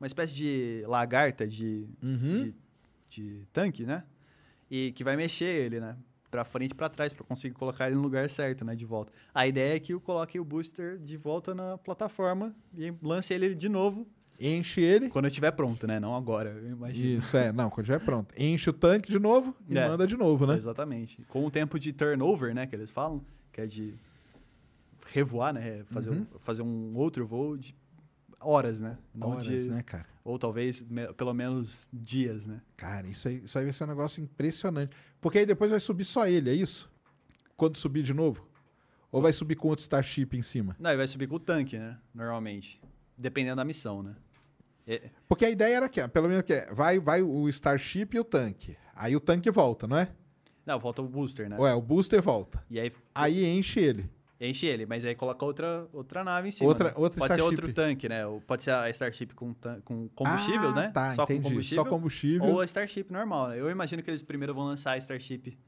uma 0.00 0.06
espécie 0.06 0.34
de 0.34 0.82
lagarta 0.86 1.46
de, 1.46 1.86
Uhum. 2.02 2.44
de, 2.44 2.54
de 3.10 3.46
tanque, 3.52 3.84
né? 3.84 4.04
E 4.70 4.92
que 4.92 5.04
vai 5.04 5.16
mexer 5.16 5.44
ele, 5.66 5.80
né? 5.80 5.96
Pra 6.30 6.44
frente 6.44 6.70
e 6.70 6.74
pra 6.74 6.88
trás, 6.88 7.12
pra 7.12 7.24
conseguir 7.24 7.54
colocar 7.54 7.86
ele 7.88 7.96
no 7.96 8.02
lugar 8.02 8.28
certo, 8.30 8.64
né? 8.64 8.76
De 8.76 8.84
volta. 8.84 9.12
A 9.34 9.46
ideia 9.48 9.74
é 9.74 9.80
que 9.80 9.92
eu 9.92 10.00
coloque 10.00 10.38
o 10.38 10.44
booster 10.44 10.96
de 10.98 11.16
volta 11.16 11.54
na 11.54 11.76
plataforma 11.76 12.54
e 12.78 12.92
lance 13.02 13.34
ele 13.34 13.54
de 13.54 13.68
novo 13.68 14.06
Enche 14.38 14.80
ele. 14.80 15.10
quando 15.10 15.24
eu 15.24 15.28
estiver 15.28 15.50
pronto, 15.50 15.86
né? 15.88 15.98
Não 15.98 16.14
agora, 16.14 16.50
eu 16.50 16.70
imagino. 16.70 17.18
Isso, 17.18 17.36
é. 17.36 17.50
Não, 17.52 17.68
quando 17.68 17.92
é 17.92 17.98
pronto. 17.98 18.32
Enche 18.40 18.70
o 18.70 18.72
tanque 18.72 19.10
de 19.10 19.18
novo 19.18 19.54
e 19.68 19.76
É. 19.76 19.86
manda 19.88 20.06
de 20.06 20.16
novo, 20.16 20.46
né? 20.46 20.54
Exatamente. 20.54 21.20
Com 21.28 21.44
o 21.44 21.50
tempo 21.50 21.78
de 21.80 21.92
turnover, 21.92 22.54
né, 22.54 22.66
que 22.66 22.74
eles 22.76 22.90
falam, 22.92 23.20
que 23.52 23.60
é 23.60 23.66
de 23.66 23.94
revoar, 25.12 25.52
né, 25.52 25.82
fazer, 25.90 26.10
um, 26.10 26.24
fazer 26.38 26.62
um 26.62 26.94
outro 26.96 27.26
voo 27.26 27.56
de 27.56 27.74
horas, 28.40 28.80
né? 28.80 28.96
Não. 29.14 29.30
Horas, 29.30 29.44
de- 29.46 29.68
né, 29.68 29.82
cara? 29.82 30.06
Ou 30.24 30.38
talvez 30.38 30.80
me- 30.82 31.12
pelo 31.14 31.32
menos 31.34 31.88
dias, 31.92 32.46
né? 32.46 32.60
Cara, 32.76 33.06
isso 33.06 33.28
aí, 33.28 33.42
isso 33.44 33.58
aí 33.58 33.64
vai 33.64 33.72
ser 33.72 33.84
um 33.84 33.88
negócio 33.88 34.22
impressionante. 34.22 34.94
Porque 35.20 35.38
aí 35.38 35.46
depois 35.46 35.70
vai 35.70 35.80
subir 35.80 36.04
só 36.04 36.26
ele, 36.26 36.50
é 36.50 36.54
isso? 36.54 36.90
Quando 37.56 37.76
subir 37.76 38.02
de 38.02 38.14
novo? 38.14 38.46
Ou 39.12 39.20
vai 39.20 39.32
subir 39.32 39.56
com 39.56 39.68
outro 39.68 39.82
Starship 39.82 40.36
em 40.36 40.42
cima? 40.42 40.76
Não, 40.78 40.90
ele 40.90 40.98
vai 40.98 41.08
subir 41.08 41.26
com 41.26 41.34
o 41.36 41.40
tanque, 41.40 41.76
né? 41.78 41.98
Normalmente. 42.14 42.80
Dependendo 43.18 43.56
da 43.56 43.64
missão, 43.64 44.02
né? 44.02 44.14
É- 44.86 45.10
Porque 45.28 45.44
a 45.44 45.50
ideia 45.50 45.76
era 45.76 45.88
que, 45.88 46.06
pelo 46.08 46.28
menos 46.28 46.42
que 46.44 46.52
é, 46.54 46.72
vai, 46.72 46.98
vai 46.98 47.22
o 47.22 47.48
Starship 47.48 48.08
e 48.14 48.20
o 48.20 48.24
tanque. 48.24 48.76
Aí 48.94 49.14
o 49.16 49.20
tanque 49.20 49.50
volta, 49.50 49.86
não 49.86 49.96
é? 49.96 50.10
Não, 50.64 50.78
volta 50.78 51.02
o 51.02 51.08
booster, 51.08 51.48
né? 51.48 51.58
Ué, 51.58 51.74
o 51.74 51.80
booster 51.82 52.22
volta. 52.22 52.62
E 52.70 52.78
aí 52.78 52.92
Aí 53.14 53.44
enche 53.44 53.80
ele. 53.80 54.08
Enche 54.40 54.66
ele, 54.66 54.86
mas 54.86 55.04
aí 55.04 55.14
coloca 55.14 55.44
outra, 55.44 55.86
outra 55.92 56.24
nave 56.24 56.48
em 56.48 56.50
cima. 56.50 56.68
Outra- 56.68 56.88
né? 56.88 56.94
outra 56.96 57.18
Pode 57.18 57.34
ser 57.34 57.40
Starship. 57.40 57.60
outro 57.62 57.72
tanque, 57.74 58.08
né? 58.08 58.22
Pode 58.46 58.62
ser 58.62 58.70
a 58.70 58.88
Starship 58.90 59.34
com, 59.34 59.54
com 59.84 60.08
combustível, 60.08 60.68
Ah, 60.70 60.74
né? 60.74 60.90
tá, 60.90 61.14
Só 61.14 61.24
entendi. 61.24 61.42
com 61.42 61.48
combustível. 61.50 61.84
Só 61.84 61.90
combustível. 61.90 62.48
Ou 62.48 62.60
a 62.60 62.64
Starship 62.64 63.06
normal, 63.12 63.48
né? 63.48 63.60
Eu 63.60 63.68
imagino 63.70 64.02
que 64.02 64.10
eles 64.10 64.22
primeiro 64.22 64.54
vão 64.54 64.64
lançar 64.64 64.92
a 64.92 64.98
Starship, 64.98 65.58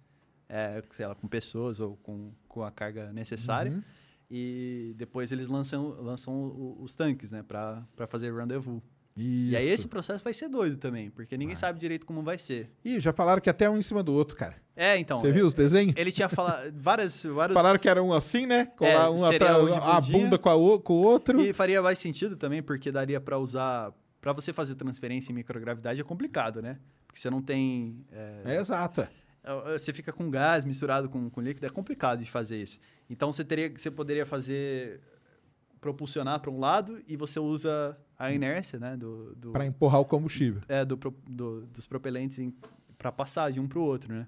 é, 0.49 0.83
sei 0.93 1.07
lá, 1.07 1.15
com 1.15 1.29
pessoas 1.29 1.81
ou 1.81 1.97
com, 1.99 2.33
com 2.49 2.63
a 2.65 2.71
carga 2.71 3.13
necessária. 3.13 3.73
Uhum. 3.73 3.83
E 4.31 4.95
depois 4.97 5.31
eles 5.31 5.49
lançam, 5.49 5.89
lançam 6.01 6.77
os 6.81 6.95
tanques, 6.95 7.31
né? 7.31 7.43
Pra, 7.43 7.83
pra 7.95 8.07
fazer 8.07 8.33
rendezvous. 8.35 8.81
Isso. 9.17 9.53
E 9.53 9.57
aí 9.57 9.69
esse 9.69 9.87
processo 9.87 10.25
vai 10.25 10.33
ser 10.33 10.49
doido 10.49 10.77
também, 10.79 11.11
porque 11.11 11.37
ninguém 11.37 11.55
sabe 11.55 11.79
direito 11.79 12.07
como 12.07 12.23
vai 12.23 12.39
ser. 12.39 12.71
Ih, 12.85 12.99
já 12.99 13.13
falaram 13.13 13.41
que 13.43 13.51
até 13.51 13.69
um 13.69 13.77
em 13.79 13.83
cima 13.83 14.03
do 14.03 14.13
outro, 14.13 14.37
cara. 14.37 14.57
É, 14.75 14.97
então. 14.99 15.19
Você 15.21 15.29
é- 15.29 15.33
viu 15.33 15.47
os 15.47 15.53
desenhos? 15.53 15.95
Ele 15.97 16.11
tinha 16.11 16.29
falado 16.31 16.73
várias, 16.75 17.23
vários... 17.25 17.55
Falaram 17.55 17.79
que 17.79 17.89
era 17.89 18.03
um 18.03 18.13
assim, 18.13 18.47
né? 18.47 18.67
Colar 18.77 18.91
É, 19.07 19.09
um 19.11 19.25
atrás, 19.25 19.77
a 19.77 20.01
bunda 20.01 20.39
com, 20.39 20.49
a 20.49 20.55
o- 20.55 20.81
com 20.81 20.95
o 20.95 21.03
outro. 21.03 21.41
E 21.43 21.53
faria 21.53 21.83
mais 21.83 21.99
sentido 21.99 22.37
também, 22.37 22.63
porque 22.63 22.91
daria 22.91 23.21
pra 23.21 23.39
usar... 23.39 23.93
Pra 24.21 24.33
você 24.33 24.53
fazer 24.53 24.77
transferência 24.77 25.31
em 25.31 25.35
microgravidade 25.35 26.01
é 26.01 26.05
complicado, 26.05 26.63
né? 26.63 26.79
Porque 27.07 27.21
você 27.21 27.29
não 27.29 27.43
tem... 27.43 28.07
é, 28.13 28.55
É 28.55 28.57
exato, 28.61 29.03
é. 29.03 29.09
É, 29.45 29.77
Você 29.79 29.93
fica 29.93 30.13
com 30.13 30.31
gás 30.31 30.65
misturado 30.65 31.09
com, 31.11 31.29
com 31.29 31.41
líquido, 31.43 31.67
é 31.67 31.69
complicado 31.69 32.21
de 32.25 32.31
fazer 32.31 32.63
isso. 32.63 32.79
Então 33.11 33.31
você 33.33 33.45
teria, 33.45 33.69
você 33.77 33.91
poderia 33.91 34.25
fazer 34.25 35.01
propulsionar 35.83 36.41
para 36.41 36.51
um 36.51 36.59
lado 36.61 37.03
e 37.07 37.17
você 37.17 37.39
usa 37.39 37.99
a 38.19 38.33
inércia, 38.33 38.79
né, 38.79 38.97
do, 38.97 39.35
do, 39.35 39.51
Pra 39.51 39.67
empurrar 39.67 40.01
o 40.01 40.05
combustível. 40.07 40.63
é, 40.69 40.85
do, 40.85 40.97
do- 41.29 41.67
dos 41.67 41.87
propelentes 41.87 42.39
para 42.97 43.11
passar 43.13 43.51
de 43.53 43.59
um 43.61 43.67
para 43.69 43.79
o 43.81 43.83
outro, 43.83 44.15
né? 44.15 44.27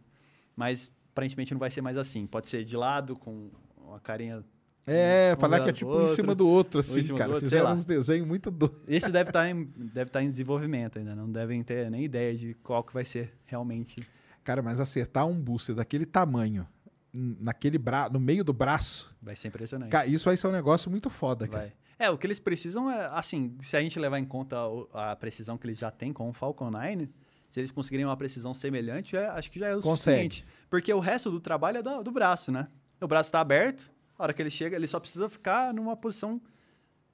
Mas 0.57 0.91
aparentemente 1.13 1.55
não 1.55 1.61
vai 1.61 1.71
ser 1.71 1.81
mais 1.81 1.97
assim. 1.97 2.27
Pode 2.27 2.49
ser 2.49 2.65
de 2.65 2.77
lado 2.77 3.15
com 3.17 3.51
a 3.95 4.01
carinha. 4.01 4.45
É, 4.87 5.33
um 5.37 5.41
falar 5.41 5.61
que 5.61 5.71
é 5.71 5.73
tipo 5.73 5.91
um 5.91 5.95
em 5.95 6.01
outro, 6.01 6.15
cima 6.17 6.35
do 6.35 6.47
outro, 6.47 6.79
um 6.79 6.81
assim, 6.81 7.03
do 7.07 7.15
cara. 7.15 7.31
outro, 7.31 7.47
Fizeram 7.47 7.73
uns 7.73 7.85
desenhos 7.85 8.27
muito 8.27 8.51
doidos. 8.51 8.81
Esse 8.89 9.11
deve 9.13 9.31
estar 9.31 9.49
em 9.49 9.65
deve 9.77 10.09
estar 10.09 10.23
em 10.23 10.31
desenvolvimento 10.31 10.99
ainda. 10.99 11.15
Não 11.15 11.31
devem 11.31 11.63
ter 11.63 11.89
nem 11.91 12.05
ideia 12.05 12.35
de 12.37 12.55
qual 12.65 12.83
que 12.83 12.93
vai 12.93 13.05
ser 13.05 13.33
realmente. 13.47 14.05
Cara, 14.43 14.61
mas 14.61 14.81
acertar 14.81 15.27
um 15.27 15.41
booster 15.41 15.75
daquele 15.77 16.05
tamanho, 16.05 16.67
naquele 17.15 17.79
bra... 17.79 18.09
no 18.09 18.19
meio 18.19 18.43
do 18.43 18.53
braço, 18.53 19.15
Vai 19.23 19.37
ser 19.37 19.49
impressionante. 19.49 19.91
cara, 19.91 20.07
isso 20.07 20.25
vai 20.25 20.37
ser 20.37 20.49
um 20.49 20.53
negócio 20.53 20.91
muito 20.91 21.09
foda, 21.09 21.47
cara. 21.47 21.65
Vai. 21.65 21.73
É, 21.97 22.11
o 22.11 22.19
que 22.19 22.27
eles 22.27 22.41
precisam 22.41 22.91
é, 22.91 23.07
assim, 23.13 23.57
se 23.61 23.77
a 23.77 23.81
gente 23.81 23.99
levar 24.01 24.19
em 24.19 24.25
conta 24.25 24.57
a 24.93 25.15
precisão 25.15 25.57
que 25.57 25.65
eles 25.67 25.79
já 25.79 25.91
têm 25.93 26.13
com 26.13 26.29
o 26.29 26.33
Falcon 26.33 26.69
9, 26.71 27.09
se 27.49 27.61
eles 27.61 27.71
conseguirem 27.71 28.05
uma 28.05 28.17
precisão 28.17 28.53
semelhante, 28.53 29.17
é- 29.17 29.29
acho 29.29 29.49
que 29.51 29.61
já 29.61 29.69
é 29.69 29.77
o 29.77 29.81
Consegue. 29.81 29.97
suficiente. 30.35 30.47
Porque 30.69 30.93
o 30.93 30.99
resto 30.99 31.31
do 31.31 31.39
trabalho 31.39 31.79
é 31.79 31.83
do, 31.83 32.03
do 32.03 32.11
braço, 32.11 32.51
né? 32.51 32.67
O 33.01 33.07
braço 33.07 33.29
está 33.29 33.41
aberto, 33.41 33.93
a 34.19 34.25
hora 34.25 34.33
que 34.35 34.43
ele 34.43 34.51
chega, 34.51 34.75
ele 34.75 34.89
só 34.89 34.99
precisa 34.99 35.29
ficar 35.29 35.73
numa 35.73 35.97
posição 35.97 36.41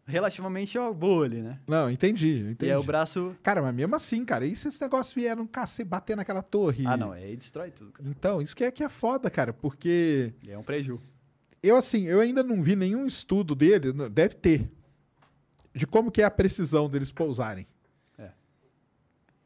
relativamente 0.07 0.77
boa 0.95 1.25
ali, 1.25 1.41
né? 1.43 1.59
Não, 1.67 1.91
entendi, 1.91 2.39
entendi. 2.41 2.67
E 2.67 2.73
aí 2.73 2.77
o 2.77 2.83
braço... 2.83 3.35
Cara, 3.43 3.63
mas 3.63 3.75
mesmo 3.75 3.95
assim, 3.95 4.25
cara, 4.25 4.45
e 4.47 4.57
se 4.57 4.69
esse 4.69 4.81
negócio 4.81 5.15
vier 5.15 5.39
um 5.39 5.47
cacete 5.47 5.89
bater 5.89 6.17
naquela 6.17 6.43
torre? 6.43 6.85
Ah, 6.87 6.97
não, 6.97 7.13
aí 7.13 7.37
destrói 7.37 7.71
tudo. 7.71 7.93
cara. 7.93 8.09
Então, 8.09 8.43
isso 8.43 8.57
que 8.57 8.65
é, 8.65 8.71
que 8.71 8.83
é 8.83 8.89
foda, 8.89 9.31
cara, 9.31 9.53
porque 9.53 10.33
E 10.47 10.51
é 10.51 10.59
um 10.59 10.63
preju. 10.63 10.99
eu, 11.63 11.77
assim, 11.77 12.05
eu 12.07 12.21
ainda 12.21 12.43
não 12.43 12.63
vi 12.63 12.75
nenhum 12.75 13.07
estudo 13.07 13.55
dele, 13.55 13.93
deve 14.11 14.35
ter, 14.35 14.71
de 15.75 15.87
como 15.87 16.11
que 16.11 16.21
é 16.23 16.25
a 16.25 16.31
precisão 16.31 16.89
deles 16.89 17.13
pousarem. 17.13 17.67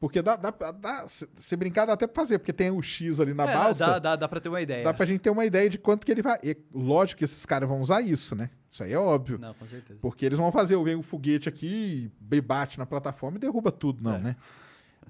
É. 0.05 0.07
Porque 0.07 0.21
dá, 0.21 0.37
dá, 0.37 0.51
dá- 0.51 1.07
se 1.09 1.57
brincar, 1.57 1.87
dá 1.87 1.95
até 1.95 2.07
pra 2.07 2.23
fazer, 2.23 2.39
porque 2.39 2.53
tem 2.53 2.71
o 2.71 2.83
X 2.83 3.19
ali 3.21 3.33
na 3.33 3.45
É, 3.45 3.55
balsa. 3.55 3.87
Dá, 3.87 3.99
dá, 3.99 4.17
dá 4.17 4.29
pra 4.29 4.39
ter 4.39 4.51
uma 4.51 4.61
ideia. 4.61 4.85
Dá 4.85 4.93
pra 4.93 5.07
gente 5.07 5.21
ter 5.21 5.31
uma 5.31 5.47
ideia 5.47 5.69
de 5.71 5.79
quanto 5.79 6.05
que 6.05 6.13
ele 6.13 6.21
vai. 6.21 6.39
E, 6.43 6.57
lógico 6.75 7.21
que 7.21 7.25
esses 7.25 7.47
caras 7.47 7.67
vão 7.69 7.81
usar 7.81 8.03
isso, 8.03 8.35
né? 8.37 8.51
Isso 8.71 8.83
aí 8.85 8.93
é 8.93 8.99
óbvio. 8.99 9.39
Não, 9.39 9.55
com 9.55 9.67
certeza. 9.67 9.99
Porque 10.03 10.27
eles 10.27 10.39
vão 10.39 10.53
fazer, 10.53 10.77
vem 10.85 10.95
um 10.97 11.03
foguete 11.03 11.49
aqui, 11.49 12.11
bate 12.45 12.79
na 12.79 12.85
plataforma 12.85 13.39
e 13.39 13.41
derruba 13.41 13.73
tudo, 13.73 14.03
não, 14.03 14.17
É. 14.17 14.19
né? 14.19 14.37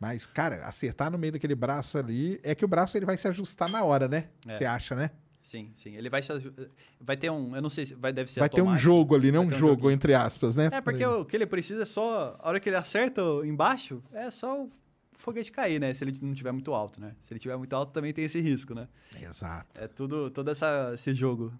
Mas, 0.01 0.27
cara, 0.27 0.65
acertar 0.67 1.11
no 1.11 1.19
meio 1.19 1.33
daquele 1.33 1.55
braço 1.55 1.99
ali. 1.99 2.39
É 2.43 2.55
que 2.55 2.65
o 2.65 2.69
braço 2.69 2.97
ele 2.97 3.07
vai 3.07 3.17
se 3.17 3.27
ajustar 3.27 3.69
na 3.71 3.83
hora, 3.83 4.07
né? 4.07 4.29
É. 4.47 4.55
Você 4.55 4.65
acha, 4.65 4.95
né? 4.95 5.11
Sim, 5.43 5.71
sim. 5.75 5.95
Ele 5.95 6.09
vai 6.09 6.23
se 6.23 6.31
Vai 7.01 7.17
ter 7.19 7.31
um... 7.31 7.55
Eu 7.55 7.61
não 7.61 7.69
sei 7.69 7.85
se... 7.85 7.95
Vai, 7.95 8.13
deve 8.13 8.31
ser 8.31 8.41
vai 8.41 8.49
ter 8.49 8.61
um 8.63 8.71
automático. 8.71 8.83
jogo 8.85 9.15
ali, 9.15 9.31
né? 9.31 9.39
Um 9.39 9.43
um 9.45 9.51
jogo, 9.51 9.67
joguinho. 9.75 9.91
entre 9.93 10.15
aspas, 10.15 10.57
né? 10.57 10.71
É, 10.73 10.81
porque 10.81 11.05
o 11.05 11.25
que 11.25 11.37
ele 11.37 11.47
precisa 11.47 11.83
é 11.83 11.87
só. 11.87 12.35
A 12.41 12.49
hora 12.49 12.59
que 12.59 12.69
ele 12.69 12.77
acerta 12.77 13.21
embaixo, 13.45 14.03
é 14.13 14.31
só 14.31 14.63
o 14.63 14.71
foguete 15.25 15.51
cair, 15.51 15.81
né? 15.81 15.93
Se 15.95 16.05
ele 16.05 16.17
não 16.23 16.35
tiver 16.35 16.53
muito 16.53 16.73
alto, 16.75 17.01
né? 17.01 17.15
Se 17.23 17.33
ele 17.33 17.41
tiver 17.41 17.57
muito 17.57 17.75
alto, 17.75 17.93
também 17.93 18.13
tem 18.13 18.25
esse 18.25 18.41
risco, 18.41 18.75
né? 18.75 18.87
Exato. 19.21 19.81
É 19.81 19.89
tudo, 19.89 20.31
todo 20.31 20.51
essa, 20.51 20.93
esse 20.95 21.15
jogo. 21.15 21.53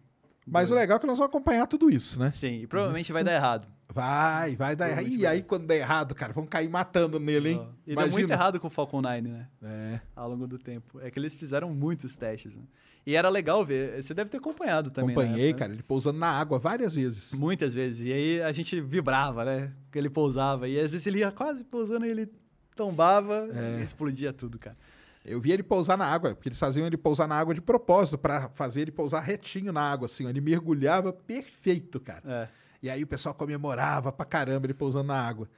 Mas 0.47 0.71
o 0.71 0.75
legal 0.75 0.99
é 0.99 1.01
que 1.01 1.07
nós 1.07 1.19
vamos 1.19 1.31
acompanhar 1.31 1.67
tudo 1.67 1.91
isso, 1.91 2.19
né? 2.21 2.31
Sim, 2.31 2.63
e 2.63 2.67
provavelmente 2.67 3.07
Isso. 3.07 3.15
vai 3.15 3.25
dar 3.25 3.33
errado. 3.33 3.67
Vai, 3.93 4.57
vai 4.57 4.77
dar 4.77 4.91
errado. 4.91 5.07
E 5.07 5.27
aí, 5.27 5.43
quando 5.43 5.67
der 5.67 5.77
errado, 5.77 6.15
cara, 6.15 6.33
vão 6.33 6.47
cair 6.47 6.69
matando 6.69 7.19
nele, 7.19 7.53
hein? 7.53 7.69
E 7.87 7.95
deu 7.95 8.11
muito 8.11 8.31
errado 8.31 8.61
com 8.61 8.67
o 8.67 8.71
Falcon 8.71 9.01
9, 9.01 9.23
né? 9.23 9.49
É. 9.63 10.01
Ao 10.15 10.29
longo 10.29 10.47
do 10.47 10.59
tempo. 10.59 11.01
É 11.01 11.11
que 11.11 11.19
eles 11.19 11.35
fizeram 11.35 11.73
muitos 11.73 12.17
testes, 12.17 12.55
né? 12.55 12.63
E 13.07 13.15
era 13.15 13.29
legal 13.29 13.65
ver. 13.65 14.03
Você 14.03 14.15
deve 14.15 14.31
ter 14.31 14.39
acompanhado 14.39 14.91
também. 14.91 15.15
né? 15.15 15.23
Acompanhei, 15.23 15.53
né? 15.53 15.59
cara, 15.59 15.73
ele 15.73 15.83
pousando 15.83 16.19
na 16.19 16.29
água 16.29 16.59
várias 16.59 16.95
vezes. 16.95 17.35
Muitas 17.35 17.75
vezes. 17.75 18.07
E 18.07 18.13
aí 18.13 18.43
a 18.43 18.53
gente 18.53 18.81
vibrava, 18.81 19.45
né? 19.45 19.73
Que 19.93 19.99
ele 19.99 20.11
pousava. 20.11 20.67
E 20.69 20.79
às 20.79 20.93
vezes 20.93 21.07
ele 21.07 21.19
ia 21.19 21.31
quase 21.31 21.65
pousando 21.65 22.07
e 22.07 22.11
ele 22.11 22.31
tombava 22.75 23.49
É. 23.53 23.81
e 23.81 23.85
explodia 23.85 24.33
tudo, 24.33 24.59
cara. 24.59 24.77
Eu 25.25 25.41
vi 25.41 25.53
ele 25.53 25.63
pousar 25.63 25.97
na 25.97 26.05
água, 26.07 26.35
porque 26.35 26.49
eles 26.51 26.59
faziam 26.59 26.87
ele 26.87 26.99
pousar 26.99 27.27
na 27.27 27.35
água 27.35 27.55
de 27.55 27.61
propósito, 27.63 28.19
pra 28.19 28.51
fazer 28.51 28.83
ele 28.83 28.91
pousar 28.91 29.21
retinho 29.21 29.73
na 29.73 29.81
água, 29.81 30.05
assim. 30.07 30.29
Ele 30.29 30.41
mergulhava 30.41 31.13
perfeito, 31.13 31.99
cara. 31.99 32.23
É. 32.27 32.49
E 32.83 32.91
aí 32.91 33.03
o 33.03 33.07
pessoal 33.07 33.35
comemorava 33.35 34.13
pra 34.13 34.27
caramba 34.27 34.67
ele 34.67 34.75
pousando 34.75 35.09
na 35.09 35.19
água. 35.19 35.49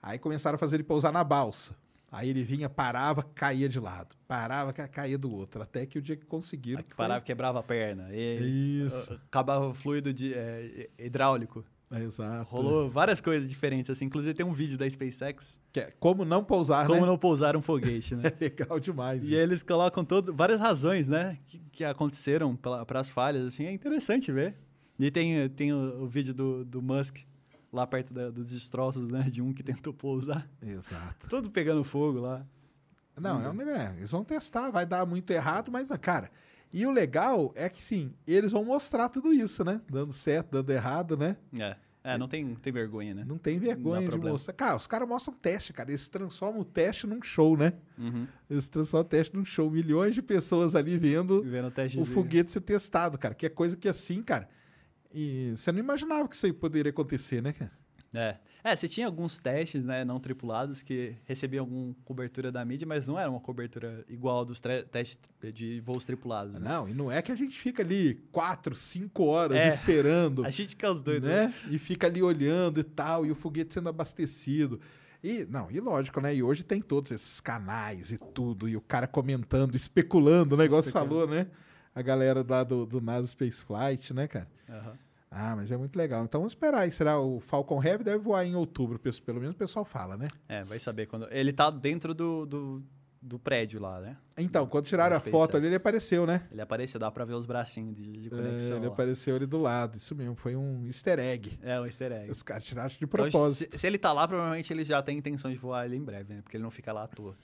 Aí 0.00 0.18
começaram 0.18 0.54
a 0.54 0.58
fazer 0.58 0.76
ele 0.76 0.84
pousar 0.84 1.12
na 1.12 1.24
balsa. 1.24 1.74
Aí 2.12 2.30
ele 2.30 2.44
vinha, 2.44 2.68
parava, 2.70 3.24
caía 3.24 3.68
de 3.68 3.80
lado. 3.80 4.14
Parava, 4.28 4.72
caía 4.72 5.18
do 5.18 5.28
outro. 5.34 5.60
Até 5.60 5.84
que 5.84 5.98
o 5.98 6.02
dia 6.02 6.16
que 6.16 6.24
conseguiram. 6.24 6.80
que 6.84 6.94
parava, 6.94 7.20
quebrava 7.20 7.58
a 7.58 7.62
perna. 7.64 8.08
E, 8.12 8.84
Isso. 8.86 9.20
Acabava 9.26 9.66
o 9.66 9.74
fluido 9.74 10.14
de, 10.14 10.32
é, 10.34 10.88
hidráulico. 10.96 11.64
É, 11.90 12.02
exato. 12.02 12.50
Rolou 12.50 12.90
várias 12.90 13.20
coisas 13.20 13.48
diferentes, 13.48 13.88
assim. 13.90 14.06
Inclusive 14.06 14.34
tem 14.34 14.44
um 14.44 14.52
vídeo 14.52 14.76
da 14.76 14.88
SpaceX. 14.88 15.58
Que 15.72 15.80
é 15.80 15.92
como 16.00 16.24
não 16.24 16.42
pousar, 16.42 16.86
como 16.86 17.00
né? 17.00 17.06
não 17.06 17.16
pousar 17.16 17.56
um 17.56 17.62
foguete, 17.62 18.16
né? 18.16 18.24
é 18.40 18.44
legal 18.44 18.80
demais. 18.80 19.22
E 19.22 19.26
isso. 19.26 19.34
eles 19.36 19.62
colocam 19.62 20.04
todo, 20.04 20.34
várias 20.34 20.60
razões, 20.60 21.08
né? 21.08 21.38
Que, 21.46 21.58
que 21.70 21.84
aconteceram 21.84 22.56
para 22.56 23.00
as 23.00 23.08
falhas, 23.08 23.46
assim. 23.46 23.66
É 23.66 23.72
interessante 23.72 24.32
ver. 24.32 24.56
E 24.98 25.10
tem, 25.10 25.48
tem 25.50 25.72
o, 25.72 26.02
o 26.02 26.06
vídeo 26.08 26.34
do, 26.34 26.64
do 26.64 26.82
Musk 26.82 27.18
lá 27.72 27.86
perto 27.86 28.12
da, 28.12 28.30
dos 28.30 28.46
destroços, 28.46 29.08
né? 29.08 29.22
De 29.30 29.40
um 29.40 29.52
que 29.52 29.62
tentou 29.62 29.92
pousar. 29.92 30.48
Exato. 30.60 31.28
Todo 31.28 31.50
pegando 31.50 31.84
fogo 31.84 32.20
lá. 32.20 32.44
Não, 33.18 33.40
é, 33.40 33.64
é, 33.70 33.94
eles 33.96 34.10
vão 34.10 34.24
testar, 34.24 34.70
vai 34.70 34.84
dar 34.84 35.06
muito 35.06 35.30
errado, 35.30 35.70
mas, 35.70 35.88
cara. 36.00 36.30
E 36.72 36.84
o 36.86 36.90
legal 36.90 37.52
é 37.54 37.68
que, 37.68 37.82
sim, 37.82 38.12
eles 38.26 38.52
vão 38.52 38.64
mostrar 38.64 39.08
tudo 39.08 39.32
isso, 39.32 39.64
né? 39.64 39.80
Dando 39.90 40.12
certo, 40.12 40.50
dando 40.50 40.70
errado, 40.70 41.16
né? 41.16 41.36
É. 41.58 41.76
É, 42.06 42.16
não 42.16 42.28
tem, 42.28 42.54
tem 42.54 42.72
vergonha, 42.72 43.12
né? 43.12 43.24
Não 43.26 43.36
tem 43.36 43.58
vergonha 43.58 43.96
não 43.96 44.04
de 44.04 44.10
problema. 44.10 44.30
mostrar. 44.34 44.52
Cara, 44.52 44.76
os 44.76 44.86
caras 44.86 45.08
mostram 45.08 45.34
teste, 45.34 45.72
cara. 45.72 45.90
Eles 45.90 46.06
transformam 46.06 46.60
o 46.60 46.64
teste 46.64 47.04
num 47.04 47.20
show, 47.20 47.56
né? 47.56 47.72
Uhum. 47.98 48.28
Eles 48.48 48.68
transformam 48.68 49.04
o 49.04 49.08
teste 49.08 49.34
num 49.34 49.44
show. 49.44 49.68
Milhões 49.68 50.14
de 50.14 50.22
pessoas 50.22 50.76
ali 50.76 50.96
vendo, 50.96 51.42
vendo 51.42 51.72
o, 51.96 52.02
o 52.02 52.04
foguete 52.04 52.52
ser 52.52 52.60
testado, 52.60 53.18
cara. 53.18 53.34
Que 53.34 53.46
é 53.46 53.48
coisa 53.48 53.76
que 53.76 53.88
assim, 53.88 54.22
cara. 54.22 54.48
E 55.12 55.52
você 55.56 55.72
não 55.72 55.80
imaginava 55.80 56.28
que 56.28 56.36
isso 56.36 56.46
aí 56.46 56.52
poderia 56.52 56.90
acontecer, 56.90 57.42
né, 57.42 57.52
cara? 57.52 57.72
É. 58.14 58.36
É, 58.66 58.74
você 58.74 58.88
tinha 58.88 59.06
alguns 59.06 59.38
testes, 59.38 59.84
né, 59.84 60.04
não 60.04 60.18
tripulados 60.18 60.82
que 60.82 61.14
recebiam 61.24 61.62
alguma 61.62 61.94
cobertura 62.04 62.50
da 62.50 62.64
mídia, 62.64 62.84
mas 62.84 63.06
não 63.06 63.16
era 63.16 63.30
uma 63.30 63.38
cobertura 63.38 64.04
igual 64.08 64.44
dos 64.44 64.58
testes 64.58 65.20
de 65.54 65.78
voos 65.78 66.04
tripulados. 66.04 66.60
Né? 66.60 66.68
Não, 66.68 66.88
e 66.88 66.92
não 66.92 67.12
é 67.12 67.22
que 67.22 67.30
a 67.30 67.36
gente 67.36 67.56
fica 67.56 67.84
ali 67.84 68.14
quatro, 68.32 68.74
cinco 68.74 69.26
horas 69.26 69.58
é, 69.58 69.68
esperando. 69.70 70.44
A 70.44 70.50
gente 70.50 70.70
fica 70.70 70.90
os 70.90 71.00
doidos, 71.00 71.30
né? 71.30 71.46
né? 71.46 71.54
E 71.70 71.78
fica 71.78 72.08
ali 72.08 72.20
olhando 72.20 72.80
e 72.80 72.82
tal, 72.82 73.24
e 73.24 73.30
o 73.30 73.36
foguete 73.36 73.72
sendo 73.72 73.88
abastecido. 73.88 74.80
E, 75.22 75.46
não, 75.48 75.70
e 75.70 75.78
lógico, 75.78 76.20
né? 76.20 76.34
E 76.34 76.42
hoje 76.42 76.64
tem 76.64 76.80
todos 76.80 77.12
esses 77.12 77.40
canais 77.40 78.10
e 78.10 78.18
tudo, 78.18 78.68
e 78.68 78.76
o 78.76 78.80
cara 78.80 79.06
comentando, 79.06 79.76
especulando, 79.76 80.56
o 80.56 80.58
negócio 80.58 80.90
falou, 80.90 81.24
né? 81.24 81.46
A 81.94 82.02
galera 82.02 82.44
lá 82.46 82.64
do, 82.64 82.84
do 82.84 83.00
NASA 83.00 83.28
Space 83.28 83.64
Flight, 83.64 84.12
né, 84.12 84.26
cara? 84.26 84.48
Uhum. 84.68 85.05
Ah, 85.38 85.54
mas 85.54 85.70
é 85.70 85.76
muito 85.76 85.96
legal. 85.96 86.24
Então 86.24 86.40
vamos 86.40 86.54
esperar 86.54 86.80
aí. 86.80 86.90
Será 86.90 87.20
o 87.20 87.38
Falcon 87.40 87.82
Heavy 87.82 88.02
deve 88.02 88.18
voar 88.18 88.46
em 88.46 88.54
outubro, 88.54 88.98
pelo 88.98 89.38
menos 89.38 89.54
o 89.54 89.58
pessoal 89.58 89.84
fala, 89.84 90.16
né? 90.16 90.28
É, 90.48 90.64
vai 90.64 90.78
saber 90.78 91.06
quando. 91.06 91.28
Ele 91.30 91.52
tá 91.52 91.68
dentro 91.68 92.14
do, 92.14 92.46
do, 92.46 92.82
do 93.20 93.38
prédio 93.38 93.78
lá, 93.78 94.00
né? 94.00 94.16
Então, 94.38 94.66
quando 94.66 94.86
tiraram 94.86 95.14
a 95.14 95.20
foto 95.20 95.58
ali, 95.58 95.66
ele 95.66 95.74
apareceu, 95.74 96.26
né? 96.26 96.46
Ele 96.50 96.62
apareceu, 96.62 96.98
dá 96.98 97.10
pra 97.10 97.26
ver 97.26 97.34
os 97.34 97.44
bracinhos 97.44 97.94
de, 97.94 98.12
de 98.12 98.30
conexão. 98.30 98.76
É, 98.76 98.78
ele 98.78 98.86
lá. 98.86 98.92
apareceu 98.92 99.36
ali 99.36 99.44
do 99.44 99.58
lado, 99.58 99.98
isso 99.98 100.14
mesmo. 100.16 100.34
Foi 100.36 100.56
um 100.56 100.86
easter 100.86 101.18
egg. 101.18 101.58
É, 101.62 101.78
um 101.78 101.84
easter 101.84 102.12
egg. 102.12 102.30
Os 102.30 102.42
caras 102.42 102.64
tiraram 102.64 102.88
de 102.88 103.06
propósito. 103.06 103.36
Então, 103.36 103.78
se, 103.78 103.78
se, 103.78 103.86
ele 103.86 103.98
tá 103.98 104.14
lá, 104.14 104.26
provavelmente 104.26 104.72
ele 104.72 104.84
já 104.84 105.02
tem 105.02 105.18
intenção 105.18 105.50
de 105.50 105.58
voar 105.58 105.84
ele 105.84 105.96
em 105.96 106.02
breve, 106.02 106.32
né? 106.32 106.40
Porque 106.40 106.56
ele 106.56 106.64
não 106.64 106.70
fica 106.70 106.94
lá 106.94 107.02
à 107.02 107.06
toa. 107.06 107.36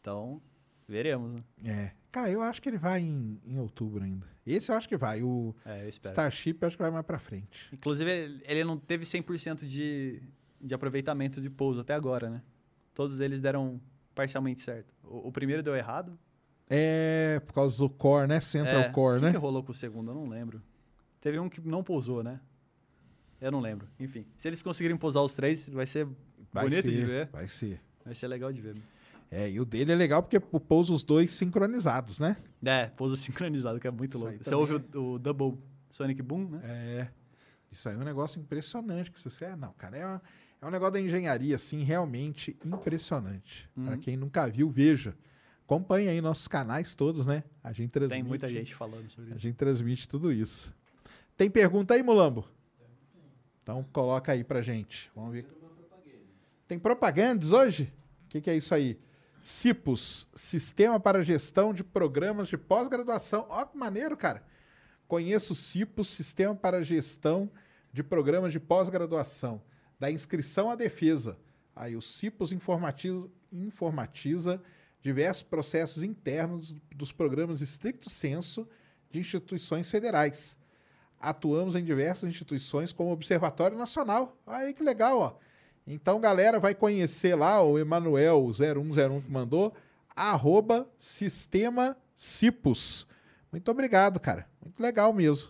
Então, 0.00 0.40
veremos, 0.88 1.34
né? 1.34 1.42
É. 1.66 1.90
Cara, 2.10 2.30
eu 2.30 2.40
acho 2.40 2.62
que 2.62 2.68
ele 2.70 2.78
vai 2.78 3.02
em, 3.02 3.38
em 3.44 3.58
outubro 3.58 4.02
ainda. 4.02 4.26
Esse 4.54 4.70
eu 4.70 4.76
acho 4.76 4.88
que 4.88 4.96
vai. 4.96 5.22
O 5.22 5.54
é, 5.64 5.88
Starship 5.88 6.58
eu 6.60 6.66
acho 6.66 6.76
que 6.76 6.82
vai 6.82 6.90
mais 6.90 7.04
pra 7.04 7.18
frente. 7.18 7.68
Inclusive, 7.72 8.40
ele 8.44 8.64
não 8.64 8.78
teve 8.78 9.04
100% 9.04 9.66
de, 9.66 10.22
de 10.60 10.74
aproveitamento 10.74 11.40
de 11.40 11.50
pouso 11.50 11.80
até 11.80 11.94
agora, 11.94 12.30
né? 12.30 12.42
Todos 12.94 13.20
eles 13.20 13.40
deram 13.40 13.80
parcialmente 14.14 14.62
certo. 14.62 14.92
O, 15.04 15.28
o 15.28 15.32
primeiro 15.32 15.62
deu 15.62 15.76
errado. 15.76 16.18
É, 16.70 17.40
por 17.46 17.54
causa 17.54 17.78
do 17.78 17.88
core, 17.88 18.26
né? 18.26 18.40
Central 18.40 18.82
é, 18.82 18.90
Core, 18.90 19.22
né? 19.22 19.28
O 19.30 19.32
que 19.32 19.38
rolou 19.38 19.62
com 19.62 19.72
o 19.72 19.74
segundo? 19.74 20.10
Eu 20.10 20.14
não 20.14 20.28
lembro. 20.28 20.62
Teve 21.20 21.38
um 21.38 21.48
que 21.48 21.60
não 21.60 21.82
pousou, 21.82 22.22
né? 22.22 22.40
Eu 23.40 23.52
não 23.52 23.60
lembro. 23.60 23.88
Enfim, 23.98 24.26
se 24.36 24.48
eles 24.48 24.62
conseguirem 24.62 24.96
pousar 24.96 25.22
os 25.22 25.34
três, 25.34 25.68
vai 25.68 25.86
ser 25.86 26.06
vai 26.52 26.64
bonito 26.64 26.82
ser, 26.82 26.90
de 26.90 27.04
ver. 27.04 27.26
Vai 27.28 27.48
ser. 27.48 27.80
Vai 28.04 28.14
ser 28.14 28.28
legal 28.28 28.52
de 28.52 28.60
ver. 28.60 28.76
É, 29.30 29.50
e 29.50 29.60
o 29.60 29.64
dele 29.64 29.92
é 29.92 29.94
legal 29.94 30.22
porque 30.22 30.40
pousa 30.40 30.92
os 30.92 31.02
dois 31.02 31.32
sincronizados, 31.32 32.18
né? 32.18 32.36
É, 32.64 32.86
pousa 32.86 33.14
sincronizado, 33.16 33.78
que 33.78 33.86
é 33.86 33.90
muito 33.90 34.16
isso 34.16 34.24
louco. 34.24 34.42
Você 34.42 34.54
ouve 34.54 34.74
o, 34.74 35.14
o, 35.14 35.18
Double 35.18 35.58
Sonic 35.90 36.22
Boom, 36.22 36.48
né? 36.48 36.60
É. 36.64 37.08
Isso 37.70 37.88
aí 37.88 37.94
é 37.94 37.98
um 37.98 38.04
negócio 38.04 38.40
impressionante. 38.40 39.10
que 39.10 39.20
você 39.20 39.44
é, 39.44 39.54
Não, 39.54 39.72
cara, 39.74 39.98
é, 39.98 40.06
uma, 40.06 40.22
é 40.62 40.66
um 40.66 40.70
negócio 40.70 40.94
da 40.94 41.00
engenharia, 41.00 41.56
assim, 41.56 41.82
realmente 41.82 42.56
impressionante. 42.64 43.68
Uhum. 43.76 43.84
Para 43.84 43.98
quem 43.98 44.16
nunca 44.16 44.46
viu, 44.46 44.70
veja. 44.70 45.14
Acompanhe 45.64 46.08
aí 46.08 46.20
nossos 46.22 46.48
canais 46.48 46.94
todos, 46.94 47.26
né? 47.26 47.44
A 47.62 47.72
gente 47.72 47.90
transmite. 47.90 48.14
Tem 48.14 48.22
muita 48.22 48.48
gente 48.48 48.74
falando 48.74 49.10
sobre 49.10 49.26
isso. 49.26 49.34
A 49.34 49.38
gente 49.38 49.56
transmite 49.56 50.08
tudo 50.08 50.32
isso. 50.32 50.74
Tem 51.36 51.50
pergunta 51.50 51.92
aí, 51.92 52.02
Mulambo? 52.02 52.48
Então 53.62 53.84
coloca 53.92 54.32
aí 54.32 54.42
pra 54.42 54.62
gente. 54.62 55.10
Vamos 55.14 55.32
ver. 55.32 55.46
Tem 56.66 56.78
propagandas 56.78 57.52
hoje? 57.52 57.92
O 58.24 58.28
que, 58.28 58.40
que 58.40 58.48
é 58.48 58.56
isso 58.56 58.74
aí? 58.74 58.98
CIPOS, 59.40 60.28
Sistema 60.34 60.98
para 60.98 61.22
Gestão 61.22 61.72
de 61.72 61.84
Programas 61.84 62.48
de 62.48 62.56
Pós-Graduação. 62.58 63.46
Ó, 63.48 63.64
que 63.64 63.76
maneiro, 63.76 64.16
cara. 64.16 64.42
Conheço 65.06 65.52
o 65.52 65.56
CIPOS, 65.56 66.08
Sistema 66.08 66.54
para 66.54 66.82
Gestão 66.82 67.50
de 67.92 68.02
Programas 68.02 68.52
de 68.52 68.60
Pós-Graduação. 68.60 69.62
Da 69.98 70.10
inscrição 70.10 70.70
à 70.70 70.74
defesa. 70.74 71.38
Aí 71.74 71.96
o 71.96 72.02
CIPOS 72.02 72.52
informatiza, 72.52 73.28
informatiza 73.52 74.62
diversos 75.00 75.42
processos 75.42 76.02
internos 76.02 76.74
dos 76.94 77.12
programas 77.12 77.60
estricto 77.60 78.10
senso 78.10 78.68
de 79.10 79.20
instituições 79.20 79.90
federais. 79.90 80.58
Atuamos 81.20 81.74
em 81.74 81.84
diversas 81.84 82.28
instituições 82.28 82.92
como 82.92 83.10
Observatório 83.10 83.76
Nacional. 83.76 84.36
Aí 84.46 84.72
que 84.74 84.82
legal, 84.82 85.18
ó. 85.18 85.47
Então, 85.90 86.20
galera, 86.20 86.60
vai 86.60 86.74
conhecer 86.74 87.34
lá 87.34 87.62
o 87.62 87.74
Emanuel0101 87.76 89.22
que 89.22 89.30
mandou, 89.30 89.74
arroba 90.14 90.86
Sistema. 90.98 91.96
Muito 93.50 93.70
obrigado, 93.70 94.20
cara. 94.20 94.46
Muito 94.62 94.82
legal 94.82 95.14
mesmo. 95.14 95.48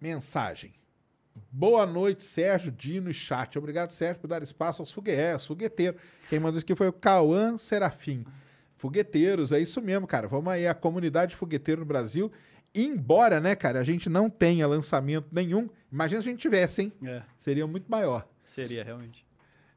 Mensagem. 0.00 0.72
Boa 1.52 1.84
noite, 1.84 2.24
Sérgio, 2.24 2.72
Dino 2.72 3.10
e 3.10 3.14
chat. 3.14 3.58
Obrigado, 3.58 3.90
Sérgio, 3.90 4.22
por 4.22 4.28
dar 4.28 4.42
espaço 4.42 4.80
aos 4.80 4.90
fogueiros, 4.90 5.46
fogueteiros. 5.46 6.00
Quem 6.30 6.40
mandou 6.40 6.56
isso 6.56 6.64
aqui 6.64 6.74
foi 6.74 6.88
o 6.88 6.92
Cauã 6.92 7.58
Serafim. 7.58 8.24
Fogueteiros, 8.76 9.52
é 9.52 9.60
isso 9.60 9.82
mesmo, 9.82 10.06
cara. 10.06 10.26
Vamos 10.26 10.50
aí, 10.50 10.66
a 10.66 10.74
comunidade 10.74 11.36
fogueteiro 11.36 11.82
no 11.82 11.86
Brasil 11.86 12.32
embora, 12.82 13.40
né, 13.40 13.54
cara, 13.54 13.80
a 13.80 13.84
gente 13.84 14.08
não 14.08 14.28
tenha 14.28 14.66
lançamento 14.66 15.28
nenhum, 15.34 15.68
imagina 15.90 16.20
se 16.22 16.28
a 16.28 16.30
gente 16.30 16.40
tivesse, 16.40 16.82
hein? 16.82 16.92
É. 17.04 17.22
Seria 17.36 17.66
muito 17.66 17.90
maior. 17.90 18.28
Seria, 18.44 18.82
realmente. 18.84 19.26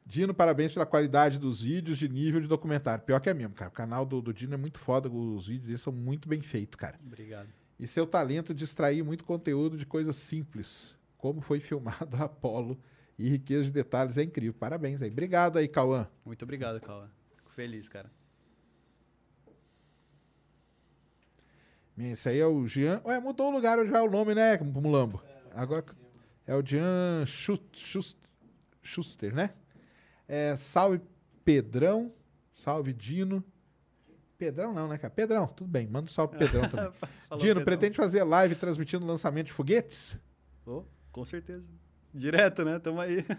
Dino, 0.06 0.34
parabéns 0.34 0.72
pela 0.72 0.84
qualidade 0.86 1.38
dos 1.38 1.62
vídeos 1.62 1.96
de 1.96 2.08
nível 2.08 2.40
de 2.40 2.48
documentário. 2.48 3.04
Pior 3.04 3.20
que 3.20 3.30
é 3.30 3.34
mesmo, 3.34 3.54
cara. 3.54 3.70
O 3.70 3.72
canal 3.72 4.04
do, 4.04 4.20
do 4.20 4.34
Dino 4.34 4.54
é 4.54 4.56
muito 4.56 4.78
foda, 4.78 5.08
os 5.08 5.46
vídeos 5.46 5.66
dele 5.66 5.78
são 5.78 5.92
muito 5.92 6.28
bem 6.28 6.40
feitos, 6.40 6.76
cara. 6.76 6.98
Obrigado. 7.06 7.48
E 7.78 7.86
seu 7.86 8.06
talento 8.06 8.52
de 8.52 8.64
extrair 8.64 9.04
muito 9.04 9.24
conteúdo 9.24 9.76
de 9.78 9.86
coisas 9.86 10.16
simples, 10.16 10.98
como 11.16 11.40
foi 11.40 11.60
filmado 11.60 12.16
a 12.16 12.24
Apolo 12.24 12.78
e 13.18 13.28
riqueza 13.28 13.64
de 13.64 13.70
detalhes 13.70 14.18
é 14.18 14.22
incrível. 14.22 14.54
Parabéns 14.54 15.00
aí. 15.00 15.10
Obrigado 15.10 15.58
aí, 15.58 15.68
Cauã. 15.68 16.08
Muito 16.24 16.42
obrigado, 16.42 16.80
Cauã. 16.80 17.08
Fico 17.36 17.52
feliz, 17.52 17.88
cara. 17.88 18.10
Esse 21.98 22.28
aí 22.30 22.38
é 22.38 22.46
o 22.46 22.66
Jean. 22.66 23.00
Ué, 23.04 23.20
mudou 23.20 23.48
o 23.48 23.54
lugar 23.54 23.84
já 23.86 24.02
o 24.02 24.10
nome, 24.10 24.34
né, 24.34 24.56
Mulambo? 24.58 25.22
Agora 25.54 25.84
é 26.46 26.54
o 26.54 26.64
Jean 26.64 27.24
Schuster, 28.82 29.34
né? 29.34 29.50
É, 30.26 30.54
salve 30.56 31.00
Pedrão. 31.44 32.12
Salve 32.54 32.92
Dino. 32.92 33.42
Pedrão 34.38 34.72
não, 34.72 34.88
né, 34.88 34.96
cara? 34.96 35.12
Pedrão, 35.12 35.46
tudo 35.46 35.68
bem. 35.68 35.86
Manda 35.86 36.06
um 36.06 36.08
salve 36.08 36.38
Pedrão 36.38 36.68
também. 36.70 36.90
Dino, 37.38 37.40
Pedrão. 37.40 37.64
pretende 37.64 37.96
fazer 37.96 38.22
live 38.24 38.54
transmitindo 38.54 39.04
o 39.04 39.08
lançamento 39.08 39.46
de 39.46 39.52
foguetes? 39.52 40.18
Oh, 40.64 40.84
com 41.12 41.24
certeza. 41.24 41.64
Direto, 42.14 42.64
né? 42.64 42.78
Tamo 42.78 43.00
aí. 43.00 43.24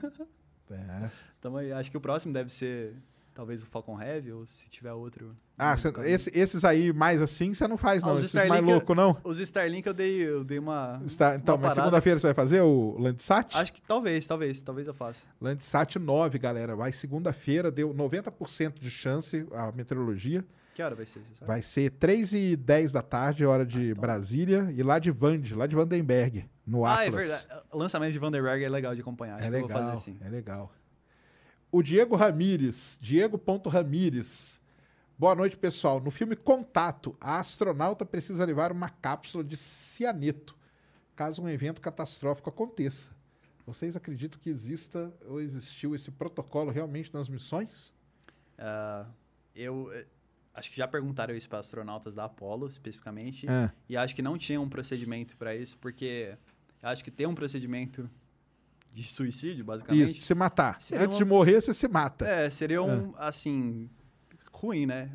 É. 0.74 1.12
Tamo 1.42 1.58
aí. 1.58 1.74
Acho 1.74 1.92
que 1.92 1.98
o 1.98 2.00
próximo 2.00 2.32
deve 2.32 2.50
ser 2.50 2.96
Talvez 3.34 3.64
o 3.64 3.66
Falcon 3.66 4.00
Heavy, 4.02 4.34
ou 4.34 4.46
se 4.46 4.70
tiver 4.70 4.92
outro. 4.92 5.34
Ah, 5.58 5.78
cê, 5.78 5.88
esse, 6.04 6.30
esses 6.38 6.66
aí 6.66 6.92
mais 6.92 7.22
assim 7.22 7.54
você 7.54 7.66
não 7.68 7.78
faz, 7.78 8.04
Ah, 8.04 8.08
não. 8.08 8.16
os 8.16 8.24
esses 8.24 8.48
mais 8.48 8.62
louco, 8.62 8.94
não. 8.94 9.18
Os 9.24 9.40
Starlink 9.40 9.88
eu 9.88 9.94
dei, 9.94 10.22
eu 10.28 10.44
dei 10.44 10.60
uma. 10.60 11.02
Está- 11.06 11.36
então, 11.36 11.56
uma 11.56 11.68
mas 11.68 11.76
segunda-feira 11.76 12.20
você 12.20 12.28
vai 12.28 12.34
fazer 12.34 12.60
o 12.62 12.98
Landsat? 13.00 13.56
Acho 13.58 13.72
que 13.72 13.82
talvez, 13.82 14.28
talvez, 14.28 14.62
talvez 14.62 14.86
eu 14.88 14.94
faça. 14.94 15.26
Landsat 15.40 15.98
9, 15.98 16.38
galera. 16.40 16.76
Vai 16.76 16.92
segunda-feira, 16.92 17.72
deu 17.72 17.94
90% 17.94 18.80
de 18.82 18.90
chance 18.92 19.48
a 19.54 19.72
meteorologia. 19.72 20.44
Que 20.74 20.82
hora 20.84 20.96
vai 20.96 21.06
ser? 21.06 21.22
Vai 21.46 21.62
ser 21.62 21.90
3 21.92 22.34
e 22.34 22.56
10 22.56 22.92
da 22.92 23.02
tarde, 23.02 23.46
hora 23.46 23.64
Ah, 23.64 23.66
de 23.66 23.90
então. 23.92 24.02
Brasília, 24.02 24.70
e 24.76 24.84
lá 24.84 25.00
de 25.00 25.12
Vande, 25.12 25.54
lá 25.56 25.68
de 25.68 25.76
Vandenberg, 25.76 26.46
no 26.66 26.86
Ah, 26.86 27.04
é 27.04 27.08
Atlas. 27.08 27.28
verdade. 27.28 27.64
O 27.72 27.78
lançamento 27.78 28.12
de 28.14 28.20
Vanderberg 28.20 28.64
é 28.64 28.70
legal 28.70 28.94
de 28.96 29.02
acompanhar. 29.02 29.36
Acho 29.36 29.46
É 29.46 29.50
que 29.50 29.56
eu 29.56 29.60
vou 29.60 29.68
legal, 29.70 29.84
fazer 29.86 29.98
assim. 29.98 30.18
é 30.22 30.30
legal. 30.30 30.72
O 31.74 31.82
Diego 31.82 32.18
Ramires, 32.18 33.00
Diego.Ramires. 33.00 34.60
Boa 35.18 35.34
noite, 35.34 35.56
pessoal. 35.56 36.02
No 36.02 36.12
filme 36.12 36.36
Contato, 36.36 37.16
a 37.22 37.40
astronauta 37.40 38.06
precisa 38.06 38.44
levar 38.44 38.74
uma 38.74 38.90
cápsula 38.90 39.42
de 39.42 39.56
cianeto, 39.56 40.54
caso 41.16 41.42
um 41.42 41.48
evento 41.48 41.80
catastrófico 41.80 42.50
aconteça. 42.50 43.12
Vocês 43.66 43.96
acreditam 43.96 44.38
que 44.38 44.50
exista 44.50 45.14
ou 45.26 45.40
existiu 45.40 45.96
esse 45.96 46.12
protocolo 46.12 46.72
realmente 46.72 47.14
nas 47.14 47.30
missões? 47.30 47.94
Ah, 48.58 49.06
eu 49.56 49.90
eh, 49.94 50.06
acho 50.54 50.70
que 50.72 50.76
já 50.76 50.90
perguntaram 50.90 51.34
isso 51.34 51.48
para 51.48 51.60
astronautas 51.60 52.14
da 52.14 52.26
Apollo, 52.26 52.68
especificamente. 52.68 53.50
É. 53.50 53.72
E 53.88 53.96
acho 53.96 54.14
que 54.14 54.22
não 54.22 54.38
tinha 54.38 54.60
um 54.60 54.68
procedimento 54.68 55.38
para 55.38 55.56
isso, 55.56 55.78
porque 55.78 56.38
acho 56.84 57.02
que 57.02 57.12
tem 57.12 57.28
um 57.28 57.36
procedimento 57.36 58.10
de 58.92 59.04
suicídio, 59.04 59.64
basicamente. 59.64 60.18
Isso, 60.18 60.22
se 60.28 60.36
matar. 60.36 60.82
Seria 60.82 61.06
Antes 61.06 61.18
uma- 61.18 61.24
de 61.26 61.30
morrer, 61.30 61.62
você 61.62 61.74
se 61.74 61.88
mata. 61.88 62.28
É, 62.28 62.50
seria 62.50 62.82
um, 62.84 63.14
assim, 63.18 63.90
ruim, 64.52 64.86
né? 64.86 65.10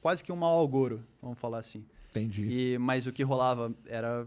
Quase 0.00 0.22
que 0.24 0.30
um 0.32 0.36
mau 0.36 0.62
agouro, 0.64 1.04
vamos 1.20 1.38
falar 1.38 1.58
assim. 1.58 1.84
Entendi. 2.10 2.46
E, 2.74 2.78
mas 2.78 3.06
o 3.06 3.12
que 3.12 3.22
rolava 3.22 3.74
era 3.86 4.26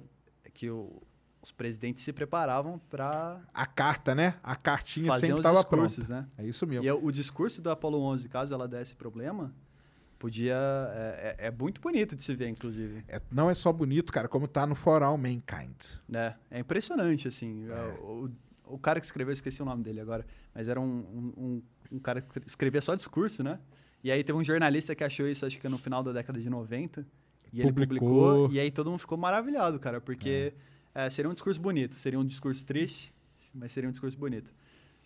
que 0.53 0.69
o- 0.69 1.01
os 1.41 1.51
presidentes 1.51 2.03
se 2.03 2.13
preparavam 2.13 2.79
para 2.89 3.41
A 3.53 3.65
carta, 3.65 4.13
né? 4.15 4.35
A 4.43 4.55
cartinha 4.55 5.11
sempre 5.13 5.33
os 5.33 5.39
estava 5.39 5.59
discursos, 5.59 6.07
pronta. 6.07 6.21
né? 6.21 6.27
É 6.37 6.45
isso 6.47 6.65
mesmo. 6.67 6.85
E 6.85 6.91
o 6.91 7.11
discurso 7.11 7.61
do 7.61 7.69
Apollo 7.69 7.99
11, 8.01 8.29
caso 8.29 8.53
ela 8.53 8.67
desse 8.67 8.95
problema, 8.95 9.53
podia... 10.19 10.55
É, 10.93 11.35
é- 11.39 11.47
é 11.47 11.51
muito 11.51 11.81
bonito 11.81 12.15
de 12.15 12.21
se 12.23 12.33
ver, 12.35 12.47
inclusive. 12.47 13.03
É- 13.09 13.21
não 13.31 13.49
é 13.49 13.55
só 13.55 13.73
bonito, 13.73 14.13
cara, 14.13 14.27
como 14.29 14.47
tá 14.47 14.65
no 14.65 14.75
For 14.75 15.03
All 15.03 15.17
Mankind. 15.17 15.75
né? 16.07 16.35
É 16.49 16.59
impressionante, 16.59 17.27
assim. 17.27 17.65
É, 17.69 17.99
O, 18.01 18.29
o 18.73 18.79
cara 18.79 18.99
que 18.99 19.05
escreveu, 19.05 19.31
eu 19.31 19.33
esqueci 19.33 19.61
o 19.61 19.65
nome 19.65 19.83
dele 19.83 19.99
agora, 20.01 20.25
mas 20.53 20.67
era 20.67 20.79
um, 20.79 20.85
um, 20.85 21.33
um- 21.45 21.61
um 21.93 21.99
cara 21.99 22.21
que 22.21 22.39
escrevia 22.47 22.81
só 22.81 22.95
discurso, 22.95 23.43
né? 23.43 23.59
E 24.03 24.11
aí 24.11 24.23
teve 24.23 24.37
um 24.37 24.43
jornalista 24.43 24.95
que 24.95 25.03
achou 25.03 25.27
isso, 25.27 25.45
acho 25.45 25.59
que 25.59 25.69
no 25.69 25.77
final 25.77 26.03
da 26.03 26.11
década 26.11 26.39
de 26.39 26.49
90, 26.49 27.05
e 27.53 27.61
ele 27.61 27.71
Publicou. 27.71 28.07
publicou, 28.09 28.51
e 28.51 28.59
aí 28.59 28.71
todo 28.71 28.89
mundo 28.89 28.99
ficou 28.99 29.17
maravilhado, 29.17 29.79
cara, 29.79 30.01
porque 30.01 30.53
é, 30.93 31.09
seria 31.09 31.29
um 31.29 31.33
discurso 31.33 31.61
bonito, 31.61 31.95
seria 31.95 32.19
um 32.19 32.25
discurso 32.25 32.65
triste, 32.65 33.13
mas 33.53 33.71
seria 33.71 33.87
um 33.87 33.91
discurso 33.91 34.17
bonito. 34.17 34.51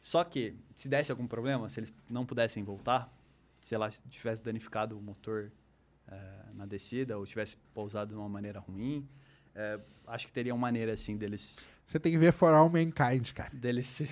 Só 0.01 0.23
que, 0.23 0.55
se 0.73 0.87
desse 0.87 1.11
algum 1.11 1.27
problema, 1.27 1.67
se 1.69 1.79
eles 1.79 1.93
não 2.09 2.25
pudessem 2.25 2.63
voltar, 2.63 3.13
se 3.59 3.75
ela 3.75 3.89
tivesse 4.09 4.41
danificado 4.43 4.97
o 4.97 5.01
motor 5.01 5.51
é, 6.07 6.31
na 6.53 6.65
descida, 6.65 7.17
ou 7.17 7.25
tivesse 7.25 7.57
pousado 7.73 8.13
de 8.13 8.17
uma 8.19 8.29
maneira 8.29 8.59
ruim, 8.59 9.05
é, 9.57 9.79
acho 10.05 10.27
que 10.27 10.31
teria 10.31 10.53
uma 10.53 10.61
maneira, 10.61 10.93
assim, 10.93 11.17
deles 11.17 11.65
Você 11.85 11.99
tem 11.99 12.11
que 12.11 12.17
ver 12.17 12.31
For 12.31 12.53
All 12.53 12.69
Mankind, 12.69 13.31
cara. 13.33 13.49
dele 13.53 13.81
se... 13.81 14.07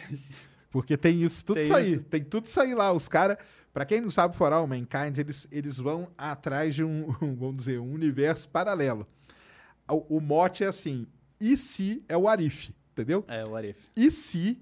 Porque 0.71 0.97
tem 0.97 1.21
isso, 1.21 1.45
tudo 1.45 1.57
Tem 1.57 1.63
isso 1.63 1.73
aí. 1.73 1.93
isso. 1.93 2.03
Tem 2.03 2.23
tudo 2.23 2.47
isso 2.47 2.59
aí 2.59 2.73
lá. 2.73 2.91
Os 2.91 3.07
caras, 3.07 3.37
pra 3.71 3.85
quem 3.85 4.01
não 4.01 4.09
sabe 4.09 4.35
For 4.35 4.51
All 4.51 4.67
Mankind, 4.67 5.17
eles, 5.17 5.47
eles 5.49 5.77
vão 5.77 6.11
atrás 6.17 6.75
de 6.75 6.83
um, 6.83 7.13
vamos 7.21 7.57
dizer, 7.57 7.79
um 7.79 7.93
universo 7.93 8.49
paralelo. 8.49 9.07
O, 9.87 10.17
o 10.17 10.19
mote 10.19 10.63
é 10.63 10.67
assim, 10.67 11.07
e 11.39 11.55
se 11.55 12.03
é 12.09 12.17
o 12.17 12.27
Arif, 12.27 12.73
entendeu? 12.91 13.23
É, 13.27 13.45
o 13.45 13.55
Arif. 13.55 13.79
E 13.95 14.09
se 14.09 14.59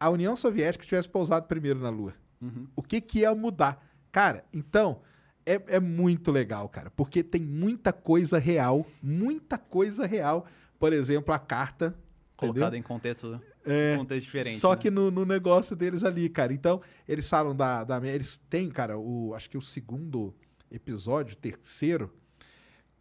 a 0.00 0.08
União 0.08 0.34
Soviética 0.34 0.84
tivesse 0.84 1.08
pousado 1.08 1.46
primeiro 1.46 1.78
na 1.78 1.90
Lua? 1.90 2.14
Uhum. 2.40 2.66
O 2.74 2.82
que 2.82 3.00
que 3.00 3.20
ia 3.20 3.34
mudar? 3.34 3.86
Cara, 4.10 4.44
então, 4.52 5.02
é, 5.46 5.76
é 5.76 5.80
muito 5.80 6.30
legal, 6.30 6.68
cara, 6.68 6.90
porque 6.90 7.22
tem 7.22 7.40
muita 7.42 7.92
coisa 7.92 8.38
real, 8.38 8.86
muita 9.02 9.58
coisa 9.58 10.06
real. 10.06 10.46
Por 10.78 10.92
exemplo, 10.92 11.32
a 11.32 11.38
carta, 11.38 11.94
entendeu? 12.36 12.74
em 12.74 12.82
contexto, 12.82 13.40
É, 13.64 13.96
contexto 13.96 14.26
diferente. 14.26 14.58
Só 14.58 14.72
né? 14.72 14.76
que 14.76 14.90
no, 14.90 15.10
no 15.10 15.24
negócio 15.24 15.74
deles 15.74 16.04
ali, 16.04 16.28
cara. 16.28 16.52
Então, 16.52 16.80
eles 17.08 17.28
falam 17.28 17.54
da, 17.54 17.84
da. 17.84 18.04
Eles 18.06 18.40
têm, 18.50 18.70
cara, 18.70 18.98
o, 18.98 19.34
acho 19.34 19.48
que 19.48 19.56
o 19.56 19.62
segundo 19.62 20.34
episódio, 20.70 21.36
terceiro, 21.36 22.12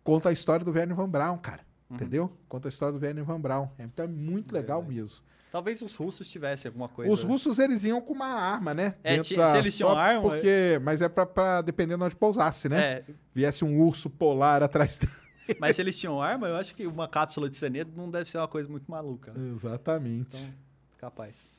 conta 0.04 0.30
a 0.30 0.32
história 0.32 0.64
do 0.64 0.72
Werner 0.72 0.96
Van 0.96 1.10
Braun, 1.10 1.38
cara. 1.38 1.66
Uhum. 1.90 1.96
Entendeu? 1.96 2.38
Conta 2.48 2.68
a 2.68 2.70
história 2.70 2.98
do 2.98 3.04
Werner 3.04 3.24
Van 3.24 3.40
Braun. 3.40 3.68
Então 3.80 4.06
é 4.06 4.08
muito 4.08 4.54
legal 4.54 4.80
Verdade. 4.82 5.02
mesmo. 5.02 5.18
Talvez 5.54 5.84
os 5.84 5.96
russos 5.96 6.28
tivessem 6.28 6.68
alguma 6.68 6.90
coisa. 6.90 7.14
Os 7.14 7.22
russos, 7.22 7.60
eles 7.60 7.84
iam 7.84 8.02
com 8.02 8.12
uma 8.14 8.26
arma, 8.26 8.74
né? 8.74 8.96
É, 9.04 9.12
Dentro 9.18 9.28
ti- 9.30 9.36
da- 9.36 9.52
se 9.52 9.58
eles 9.60 9.78
tinham 9.78 9.96
arma, 9.96 10.22
Porque, 10.24 10.80
mas 10.82 11.00
é 11.00 11.08
pra, 11.08 11.28
pra 11.28 11.62
dependendo 11.62 12.00
de 12.00 12.06
onde 12.06 12.16
pousasse, 12.16 12.68
né? 12.68 12.82
É, 12.84 13.04
Viesse 13.36 13.64
um 13.64 13.80
urso 13.80 14.10
polar 14.10 14.64
atrás 14.64 14.98
dele. 14.98 15.12
mas 15.60 15.76
se 15.76 15.84
eles 15.84 15.96
tinham 16.00 16.20
arma, 16.20 16.48
eu 16.48 16.56
acho 16.56 16.74
que 16.74 16.88
uma 16.88 17.08
cápsula 17.08 17.48
de 17.48 17.56
cianeto 17.56 17.92
não 17.96 18.10
deve 18.10 18.28
ser 18.32 18.40
uma 18.40 18.48
coisa 18.48 18.68
muito 18.68 18.90
maluca. 18.90 19.32
né? 19.32 19.52
Exatamente. 19.54 20.36
Então, 20.36 20.54
capaz. 20.98 21.52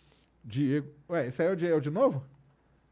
Diego. 0.44 0.88
Ué, 1.08 1.28
esse 1.28 1.40
aí 1.40 1.46
é 1.46 1.52
o 1.52 1.56
Diego 1.56 1.80
de 1.80 1.90
novo? 1.90 2.24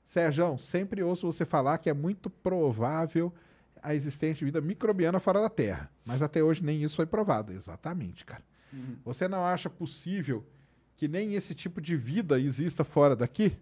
Sérgio, 0.05 0.57
sempre 0.57 1.03
ouço 1.03 1.27
você 1.27 1.45
falar 1.45 1.79
que 1.79 1.91
é 1.91 1.93
muito 1.93 2.31
provável 2.31 3.33
a 3.83 3.93
existência 3.93 4.37
de 4.39 4.45
vida 4.45 4.61
microbiana 4.61 5.19
fora 5.19 5.41
da 5.41 5.51
Terra. 5.51 5.91
Mas 6.05 6.23
até 6.23 6.41
hoje 6.45 6.63
nem 6.63 6.81
isso 6.81 6.95
foi 6.95 7.07
provado. 7.07 7.51
Exatamente, 7.53 8.25
cara. 8.25 8.43
Uhum. 8.73 8.97
Você 9.05 9.27
não 9.27 9.45
acha 9.45 9.69
possível 9.69 10.45
que 11.03 11.09
nem 11.09 11.35
esse 11.35 11.53
tipo 11.53 11.81
de 11.81 11.97
vida 11.97 12.39
exista 12.39 12.85
fora 12.85 13.17
daqui? 13.17 13.57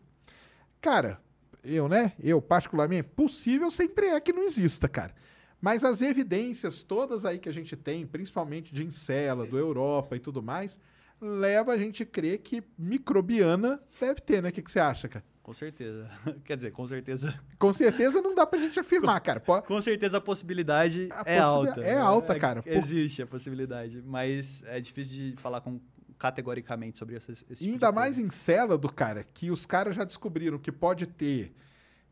Cara, 0.78 1.18
eu, 1.64 1.88
né? 1.88 2.12
Eu, 2.22 2.42
particularmente, 2.42 3.08
possível 3.16 3.70
sempre 3.70 4.08
é 4.08 4.20
que 4.20 4.30
não 4.30 4.42
exista, 4.42 4.86
cara. 4.86 5.14
Mas 5.58 5.82
as 5.82 6.02
evidências 6.02 6.82
todas 6.82 7.24
aí 7.24 7.38
que 7.38 7.48
a 7.48 7.52
gente 7.52 7.74
tem, 7.76 8.06
principalmente 8.06 8.74
de 8.74 8.84
Encélado, 8.84 9.56
Europa 9.56 10.16
e 10.16 10.18
tudo 10.18 10.42
mais, 10.42 10.78
leva 11.18 11.72
a 11.72 11.78
gente 11.78 12.02
a 12.02 12.06
crer 12.06 12.40
que 12.40 12.62
microbiana 12.78 13.80
deve 13.98 14.20
ter, 14.20 14.42
né? 14.42 14.50
O 14.50 14.52
que, 14.52 14.60
que 14.60 14.70
você 14.70 14.80
acha, 14.80 15.08
cara? 15.08 15.24
Com 15.42 15.54
certeza. 15.54 16.10
Quer 16.44 16.56
dizer, 16.56 16.72
com 16.72 16.86
certeza. 16.86 17.40
Com 17.58 17.72
certeza 17.72 18.20
não 18.20 18.34
dá 18.34 18.44
pra 18.46 18.58
gente 18.58 18.78
afirmar, 18.78 19.18
cara. 19.20 19.40
Pô, 19.40 19.62
Com 19.62 19.80
certeza 19.80 20.18
a 20.18 20.20
possibilidade 20.20 21.08
A 21.10 21.22
é 21.24 21.38
alta. 21.38 21.80
é 21.80 21.96
alta, 21.96 22.38
cara. 22.38 22.62
Por- 22.62 22.70
Existe 22.70 23.22
a 23.22 23.26
possibilidade, 23.26 24.02
mas 24.04 24.62
é 24.66 24.78
difícil 24.78 25.14
de 25.32 25.36
falar 25.40 25.62
com, 25.62 25.80
categoricamente 26.20 26.98
sobre 26.98 27.16
esse, 27.16 27.32
esse 27.32 27.44
tipo 27.46 27.64
ainda 27.64 27.86
coisa. 27.88 27.92
mais 27.92 28.18
em 28.18 28.28
Célado, 28.30 28.92
cara, 28.92 29.24
que 29.24 29.50
os 29.50 29.64
caras 29.66 29.96
já 29.96 30.04
descobriram 30.04 30.58
que 30.58 30.70
pode 30.70 31.06
ter, 31.06 31.52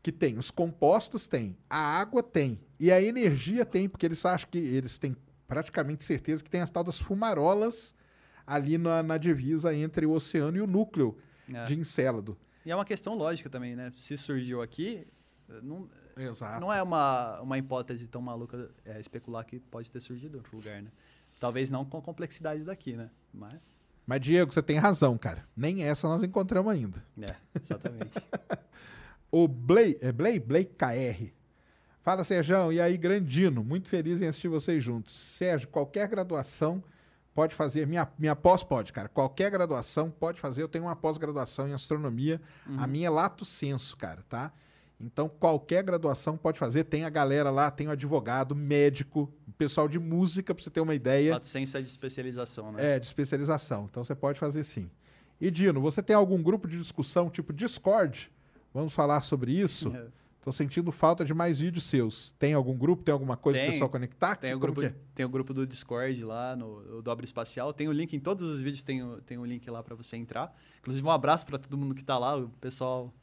que 0.03 0.11
tem, 0.11 0.37
os 0.37 0.49
compostos 0.51 1.27
tem, 1.27 1.55
a 1.69 1.77
água 1.77 2.21
tem, 2.23 2.59
e 2.79 2.91
a 2.91 2.99
energia 3.01 3.63
tem, 3.65 3.87
porque 3.87 4.05
eles 4.05 4.25
acham 4.25 4.49
que 4.49 4.57
eles 4.57 4.97
têm 4.97 5.15
praticamente 5.47 6.03
certeza 6.03 6.43
que 6.43 6.49
tem 6.49 6.59
as 6.61 6.69
tal 6.69 6.83
das 6.83 6.99
fumarolas 6.99 7.93
ali 8.47 8.77
na, 8.79 9.03
na 9.03 9.17
divisa 9.17 9.73
entre 9.75 10.05
o 10.07 10.11
oceano 10.11 10.57
e 10.57 10.61
o 10.61 10.67
núcleo 10.67 11.15
É. 11.47 11.65
de 11.65 11.77
Encélado. 11.79 12.35
E 12.65 12.71
é 12.71 12.75
uma 12.75 12.85
questão 12.85 13.13
lógica 13.15 13.47
também, 13.49 13.75
né? 13.75 13.91
Se 13.95 14.17
surgiu 14.17 14.61
aqui, 14.61 15.05
não, 15.63 15.87
Exato. 16.17 16.59
não 16.59 16.73
é 16.73 16.81
uma, 16.81 17.41
uma 17.41 17.57
hipótese 17.59 18.07
tão 18.07 18.21
maluca 18.21 18.69
é, 18.85 18.99
especular 18.99 19.45
que 19.45 19.59
pode 19.59 19.89
ter 19.91 19.99
surgido 20.01 20.35
em 20.35 20.39
outro 20.39 20.55
lugar, 20.57 20.81
né? 20.81 20.91
Talvez 21.39 21.69
não 21.71 21.85
com 21.85 21.97
a 21.97 22.01
complexidade 22.01 22.63
daqui, 22.63 22.93
né? 22.97 23.09
Mas, 23.33 23.77
Mas, 24.09 24.21
Diego, 24.21 24.51
você 24.51 24.63
tem 24.63 24.79
razão, 24.79 25.19
cara. 25.19 25.45
Nem 25.55 25.83
essa 25.83 26.07
nós 26.07 26.23
encontramos 26.23 26.73
ainda. 26.73 27.05
é, 27.21 27.35
exatamente. 27.53 28.17
O 29.31 29.47
Blay, 29.47 29.95
é 30.01 30.11
Blay? 30.11 30.39
Blay 30.39 30.65
KR. 30.65 31.27
Fala, 32.01 32.23
Sérgio. 32.23 32.73
E 32.73 32.81
aí, 32.81 32.97
Grandino? 32.97 33.63
Muito 33.63 33.87
feliz 33.87 34.19
em 34.19 34.25
assistir 34.25 34.47
vocês 34.47 34.83
juntos. 34.83 35.13
Sérgio, 35.13 35.67
qualquer 35.67 36.07
graduação 36.07 36.83
pode 37.35 37.53
fazer. 37.53 37.85
Minha, 37.85 38.11
minha 38.17 38.35
pós 38.35 38.63
pode, 38.63 38.91
cara. 38.91 39.07
Qualquer 39.07 39.51
graduação 39.51 40.09
pode 40.09 40.41
fazer. 40.41 40.63
Eu 40.63 40.67
tenho 40.67 40.85
uma 40.85 40.95
pós-graduação 40.95 41.67
em 41.67 41.73
astronomia. 41.73 42.41
A 42.79 42.87
minha 42.87 43.05
é 43.05 43.09
lato 43.11 43.45
senso, 43.45 43.95
cara, 43.95 44.23
tá? 44.27 44.51
Então, 44.99 45.29
qualquer 45.29 45.83
graduação 45.83 46.37
pode 46.37 46.59
fazer. 46.59 46.83
Tem 46.83 47.05
a 47.05 47.09
galera 47.09 47.49
lá, 47.49 47.71
tem 47.71 47.87
o 47.87 47.91
advogado, 47.91 48.53
médico, 48.53 49.31
pessoal 49.57 49.87
de 49.87 49.97
música, 49.97 50.53
pra 50.53 50.61
você 50.63 50.69
ter 50.69 50.81
uma 50.81 50.93
ideia. 50.93 51.35
É 51.35 51.39
de 51.81 51.89
especialização, 51.89 52.71
né? 52.71 52.95
É, 52.95 52.99
de 52.99 53.05
especialização. 53.05 53.87
Então 53.89 54.03
você 54.03 54.13
pode 54.13 54.39
fazer 54.39 54.63
sim. 54.63 54.89
E 55.39 55.49
Dino, 55.49 55.79
você 55.79 56.03
tem 56.03 56.15
algum 56.15 56.41
grupo 56.43 56.67
de 56.67 56.77
discussão 56.77 57.29
tipo 57.29 57.53
Discord? 57.53 58.29
Vamos 58.73 58.93
falar 58.93 59.21
sobre 59.21 59.51
isso? 59.53 59.91
É. 60.15 60.19
Tô 60.41 60.53
sentindo 60.53 60.89
falta 60.91 61.25
de 61.25 61.33
mais 61.33 61.59
vídeos 61.59 61.83
seus. 61.83 62.31
Tem 62.39 62.53
algum 62.53 62.75
grupo? 62.75 63.03
Tem 63.03 63.11
alguma 63.11 63.35
coisa 63.35 63.59
Tem. 63.59 63.65
pro 63.65 63.73
pessoal 63.73 63.89
conectar? 63.89 64.37
Tem 64.37 64.53
o, 64.53 64.59
grupo, 64.59 64.79
que 64.79 64.87
é? 64.87 64.95
tem 65.13 65.25
o 65.25 65.29
grupo 65.29 65.53
do 65.53 65.67
Discord 65.67 66.23
lá, 66.23 66.55
no 66.55 66.97
o 66.97 67.01
Dobre 67.01 67.25
Espacial. 67.25 67.73
Tem 67.73 67.89
o 67.89 67.91
link 67.91 68.15
em 68.15 68.19
todos 68.21 68.49
os 68.49 68.61
vídeos, 68.61 68.81
tem 68.81 69.03
o, 69.03 69.21
tem 69.21 69.37
o 69.37 69.45
link 69.45 69.69
lá 69.69 69.83
para 69.83 69.95
você 69.95 70.15
entrar. 70.15 70.55
Inclusive, 70.79 71.05
um 71.05 71.11
abraço 71.11 71.45
para 71.45 71.59
todo 71.59 71.77
mundo 71.77 71.93
que 71.93 72.03
tá 72.03 72.17
lá, 72.17 72.37
o 72.37 72.47
pessoal, 72.61 73.13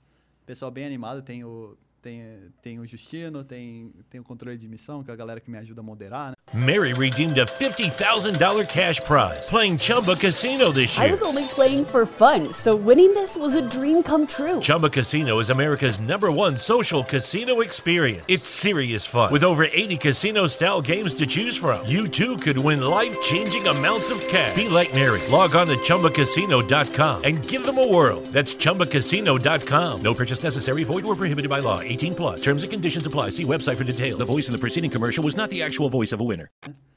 pessoal 0.46 0.70
bem 0.70 0.86
animado. 0.86 1.22
Tem 1.22 1.44
o, 1.44 1.76
tem, 2.06 2.22
tem 2.62 2.78
o 2.78 2.86
Justino, 2.86 3.42
tem, 3.42 3.92
tem 4.08 4.20
o 4.20 4.24
controle 4.24 4.56
de 4.56 4.68
missão, 4.68 5.02
que 5.02 5.10
é 5.10 5.14
a 5.14 5.16
galera 5.16 5.40
que 5.40 5.50
me 5.50 5.58
ajuda 5.58 5.80
a 5.80 5.84
moderar, 5.84 6.30
né? 6.30 6.36
Mary 6.54 6.92
redeemed 6.92 7.40
a 7.40 7.44
$50,000 7.44 8.64
cash 8.68 9.00
prize 9.00 9.48
playing 9.48 9.76
Chumba 9.76 10.14
Casino 10.14 10.70
this 10.72 10.96
year. 10.96 11.08
I 11.08 11.10
was 11.10 11.20
only 11.22 11.42
playing 11.48 11.84
for 11.84 12.06
fun, 12.06 12.52
so 12.52 12.76
winning 12.76 13.12
this 13.14 13.36
was 13.36 13.56
a 13.56 13.62
dream 13.62 14.00
come 14.04 14.28
true. 14.28 14.60
Chumba 14.60 14.88
Casino 14.88 15.40
is 15.40 15.50
America's 15.50 15.98
number 15.98 16.30
one 16.30 16.56
social 16.56 17.02
casino 17.02 17.62
experience. 17.62 18.24
It's 18.28 18.48
serious 18.48 19.04
fun. 19.04 19.32
With 19.32 19.42
over 19.42 19.64
80 19.64 19.96
casino 19.96 20.46
style 20.46 20.80
games 20.80 21.14
to 21.14 21.26
choose 21.26 21.56
from, 21.56 21.84
you 21.84 22.06
too 22.06 22.38
could 22.38 22.58
win 22.58 22.80
life 22.80 23.20
changing 23.22 23.66
amounts 23.66 24.12
of 24.12 24.20
cash. 24.28 24.54
Be 24.54 24.68
like 24.68 24.94
Mary. 24.94 25.20
Log 25.32 25.56
on 25.56 25.66
to 25.66 25.76
chumbacasino.com 25.76 27.24
and 27.24 27.48
give 27.48 27.66
them 27.66 27.78
a 27.78 27.92
whirl. 27.92 28.20
That's 28.30 28.54
chumbacasino.com. 28.54 30.00
No 30.00 30.14
purchase 30.14 30.44
necessary, 30.44 30.84
void 30.84 31.04
or 31.04 31.16
prohibited 31.16 31.50
by 31.50 31.58
law. 31.58 31.80
18 31.96 32.14
plus. 32.14 32.42
Terms 32.42 32.62
and 32.64 32.70
conditions 32.70 33.06
apply. 33.06 33.30
See 33.30 33.44
website 33.44 33.76
for 33.76 33.84
details. 33.84 34.18
The 34.18 34.24
voice 34.24 34.48
in 34.48 34.52
the 34.52 34.58
preceding 34.58 34.90
commercial 34.90 35.24
was 35.24 35.34
not 35.36 35.48
the 35.48 35.62
actual 35.62 35.88
voice 35.88 36.12
of 36.14 36.20
a 36.20 36.24
winner. 36.24 36.48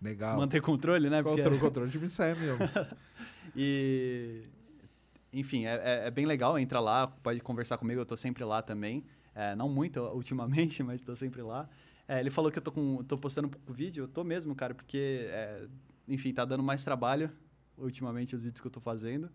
Legal. 0.02 0.38
Manter 0.38 0.62
controle, 0.62 1.10
né? 1.10 1.24
Porque- 1.24 1.42
Controle, 1.42 1.60
controle 1.60 1.90
de 1.90 1.98
é 2.22 2.36
mesmo. 2.36 2.60
E. 3.56 4.44
Enfim, 5.32 5.66
é, 5.66 5.76
é- 5.84 6.08
é 6.08 6.12
bem 6.12 6.26
legal. 6.26 6.58
Entra 6.58 6.80
lá, 6.80 7.08
pode 7.08 7.40
conversar 7.40 7.78
comigo, 7.78 8.02
eu 8.02 8.06
tô 8.06 8.18
sempre 8.18 8.44
lá 8.44 8.62
também. 8.62 9.04
É, 9.36 9.56
não 9.56 9.70
muito 9.70 10.00
ultimamente, 10.14 10.84
mas 10.84 11.02
tô 11.02 11.16
sempre 11.16 11.42
lá. 11.42 11.70
É, 12.08 12.20
ele 12.20 12.30
falou 12.30 12.52
que 12.52 12.58
eu 12.58 12.62
tô, 12.64 12.72
com, 12.72 13.04
tô 13.04 13.18
postando 13.18 13.48
um 13.48 13.52
pouco 13.52 13.72
vídeo, 13.72 14.04
eu 14.04 14.08
tô 14.08 14.24
mesmo, 14.24 14.56
cara, 14.56 14.74
porque, 14.74 15.28
é, 15.30 15.68
enfim, 16.08 16.34
tá 16.34 16.44
dando 16.44 16.64
mais 16.64 16.84
trabalho 16.84 17.30
ultimamente 17.78 18.36
os 18.36 18.42
vídeos 18.44 18.60
que 18.60 18.66
eu 18.68 18.72
tô 18.72 18.80
fazendo. 18.82 19.30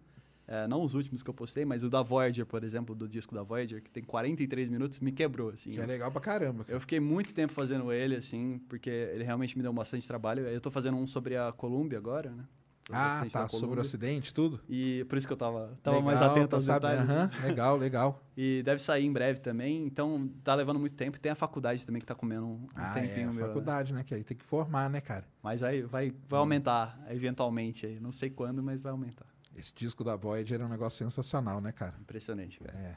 É, 0.46 0.66
não 0.66 0.82
os 0.82 0.94
últimos 0.94 1.22
que 1.22 1.30
eu 1.30 1.34
postei, 1.34 1.64
mas 1.64 1.82
o 1.82 1.88
da 1.88 2.02
Voyager, 2.02 2.44
por 2.44 2.62
exemplo, 2.62 2.94
do 2.94 3.08
disco 3.08 3.34
da 3.34 3.42
Voyager, 3.42 3.82
que 3.82 3.90
tem 3.90 4.02
43 4.02 4.68
minutos, 4.68 5.00
me 5.00 5.10
quebrou, 5.10 5.48
assim. 5.50 5.70
Que 5.70 5.80
é 5.80 5.86
legal 5.86 6.10
pra 6.12 6.20
caramba. 6.20 6.64
Eu 6.68 6.78
fiquei 6.80 7.00
muito 7.00 7.32
tempo 7.32 7.52
fazendo 7.52 7.90
ele, 7.92 8.14
assim, 8.16 8.60
porque 8.68 8.90
ele 8.90 9.24
realmente 9.24 9.56
me 9.56 9.62
deu 9.62 9.72
bastante 9.72 10.06
trabalho. 10.06 10.46
Eu 10.46 10.60
tô 10.60 10.70
fazendo 10.70 10.96
um 10.98 11.06
sobre 11.06 11.36
a 11.36 11.50
Colômbia 11.52 11.96
agora, 11.98 12.30
né? 12.30 12.44
Sobre 12.86 13.00
Ah, 13.00 13.26
tá. 13.32 13.48
Sobre 13.48 13.78
o 13.78 13.80
acidente, 13.80 14.34
tudo? 14.34 14.60
E 14.68 15.06
por 15.08 15.16
isso 15.16 15.26
que 15.26 15.32
eu 15.32 15.36
tava, 15.38 15.78
tava 15.82 16.02
mais 16.02 16.20
Legal, 16.20 16.32
atento 16.32 16.48
tá 16.50 16.56
aos 16.58 16.64
sabendo. 16.66 16.98
detalhes. 16.98 17.10
Aham, 17.10 17.30
Legal, 17.48 17.76
legal. 17.78 18.22
E 18.36 18.62
deve 18.64 18.82
sair 18.82 19.06
em 19.06 19.12
breve 19.12 19.38
também, 19.40 19.86
então 19.86 20.28
tá 20.42 20.54
levando 20.56 20.78
muito 20.78 20.94
tempo. 20.94 21.18
Tem 21.18 21.30
a 21.32 21.34
faculdade 21.36 21.86
também 21.86 22.00
que 22.00 22.06
tá 22.06 22.14
comendo 22.16 22.44
um 22.46 22.66
Ah, 22.74 22.92
tempinho 22.92 23.28
é, 23.28 23.30
a 23.30 23.32
meu. 23.32 23.40
né? 23.42 23.46
faculdade, 23.46 23.94
né? 23.94 24.02
Que 24.04 24.12
aí 24.12 24.24
tem 24.24 24.36
que 24.36 24.44
formar, 24.44 24.90
né, 24.90 25.00
cara? 25.00 25.24
Mas 25.42 25.62
aí 25.62 25.82
vai, 25.82 26.12
vai 26.28 26.40
aumentar 26.40 27.00
eventualmente 27.08 27.86
aí. 27.86 27.98
Não 28.00 28.12
sei 28.12 28.28
quando, 28.28 28.62
mas 28.62 28.82
vai 28.82 28.92
aumentar. 28.92 29.24
Esse 29.56 29.72
disco 29.74 30.02
da 30.02 30.16
Voyager 30.16 30.60
é 30.60 30.64
um 30.64 30.68
negócio 30.68 31.04
sensacional, 31.04 31.60
né, 31.60 31.72
cara? 31.72 31.94
Impressionante, 32.00 32.58
cara. 32.58 32.76
É. 32.78 32.96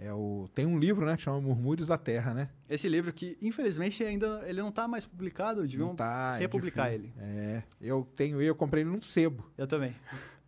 É 0.00 0.12
o... 0.14 0.48
Tem 0.54 0.64
um 0.64 0.78
livro, 0.78 1.04
né, 1.04 1.16
que 1.16 1.22
chama 1.22 1.40
Murmúrios 1.40 1.88
da 1.88 1.98
Terra, 1.98 2.32
né? 2.32 2.50
Esse 2.70 2.88
livro 2.88 3.12
que, 3.12 3.36
infelizmente, 3.42 4.04
ainda 4.04 4.42
ele 4.46 4.62
não 4.62 4.70
tá 4.70 4.86
mais 4.86 5.04
publicado, 5.04 5.62
deviam 5.62 5.96
tá, 5.96 6.36
é 6.36 6.40
republicar 6.42 6.90
difícil. 6.90 7.12
ele. 7.18 7.32
É. 7.36 7.62
Eu 7.80 8.08
tenho, 8.14 8.40
eu 8.40 8.54
comprei 8.54 8.84
ele 8.84 8.90
num 8.90 9.02
sebo. 9.02 9.50
Eu 9.58 9.66
também. 9.66 9.96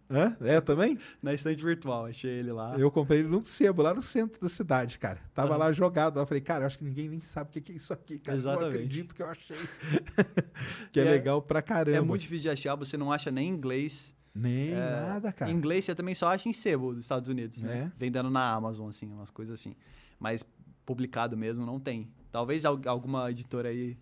Hã? 0.09 0.37
É, 0.41 0.61
também? 0.61 0.99
Na 1.23 1.33
estante 1.35 1.65
virtual, 1.65 2.07
achei 2.07 2.31
ele 2.31 2.53
lá. 2.53 2.77
Eu 2.79 2.91
comprei 2.93 3.21
ele 3.21 3.29
num 3.29 3.45
sebo, 3.45 3.83
lá 3.83 3.93
no 3.93 4.03
centro 4.03 4.41
da 4.41 4.49
cidade, 4.49 4.99
cara. 4.99 5.21
Tava 5.35 5.51
Aham. 5.51 5.57
lá 5.59 5.73
jogado. 5.73 6.21
Eu 6.21 6.27
falei, 6.27 6.41
cara, 6.41 6.67
acho 6.67 6.79
que 6.79 6.85
ninguém 6.85 7.09
nem 7.09 7.21
sabe 7.21 7.51
o 7.51 7.63
que 7.63 7.73
é 7.73 7.75
isso 7.75 7.93
aqui, 7.93 8.19
cara. 8.21 8.39
Eu 8.39 8.43
Não 8.43 8.53
Exatamente. 8.53 8.75
acredito 8.77 9.15
que 9.15 9.23
eu 9.23 9.29
achei. 9.29 9.57
que 10.93 11.01
é, 11.01 11.07
é- 11.07 11.11
legal 11.11 11.43
pra 11.43 11.61
caramba. 11.63 11.97
É 11.99 12.01
muito 12.01 12.23
difícil 12.23 12.43
de 12.43 12.51
achar, 12.51 12.75
você 12.77 12.97
não 12.97 13.13
acha 13.13 13.31
nem 13.33 13.49
em 13.49 13.53
inglês. 13.53 14.15
Nem 14.35 14.71
É, 14.73 14.75
nada, 15.09 15.33
cara. 15.33 15.51
Em 15.51 15.55
inglês 15.55 15.85
você 15.85 15.95
também 15.95 16.15
só 16.15 16.29
acha 16.29 16.49
em 16.49 16.53
sebo 16.53 16.93
dos 16.95 17.03
Estados 17.05 17.29
Unidos, 17.29 17.63
né? 17.63 17.79
É. 17.79 17.93
Vendendo 17.99 18.31
na 18.31 18.53
Amazon, 18.55 18.89
assim, 18.89 19.07
umas 19.13 19.31
coisas 19.31 19.59
assim. 19.59 19.75
Mas 20.19 20.45
publicado 20.87 21.37
mesmo 21.37 21.67
não 21.67 21.81
tem. 21.81 22.09
Talvez 22.31 22.65
al- 22.65 22.81
alguma 22.87 23.31
editora 23.31 23.69
aí 23.71 23.99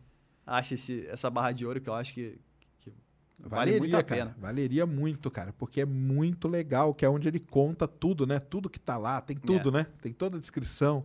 ache 0.47 0.74
esse, 0.74 1.07
essa 1.07 1.31
barra 1.31 1.52
de 1.52 1.65
ouro 1.66 1.81
que 1.81 1.89
eu 1.89 1.94
acho 1.94 2.12
que, 2.12 2.39
que 2.81 2.90
vale 3.39 3.48
Valeria, 3.73 3.78
muito 3.81 3.97
a 3.97 4.02
cara. 4.02 4.20
pena. 4.26 4.36
Valeria 4.39 4.86
muito, 4.86 5.31
cara, 5.31 5.52
porque 5.55 5.81
é 5.81 5.86
muito 5.86 6.47
legal, 6.48 6.92
que 6.94 7.05
é 7.05 7.08
onde 7.08 7.26
ele 7.28 7.40
conta 7.40 7.89
tudo, 7.89 8.26
né? 8.26 8.39
Tudo 8.39 8.68
que 8.68 8.78
tá 8.78 8.97
lá, 8.98 9.20
tem 9.20 9.36
tudo, 9.36 9.70
É. 9.70 9.73
né? 9.73 9.86
Tem 10.02 10.12
toda 10.12 10.36
a 10.36 10.40
descrição 10.40 11.05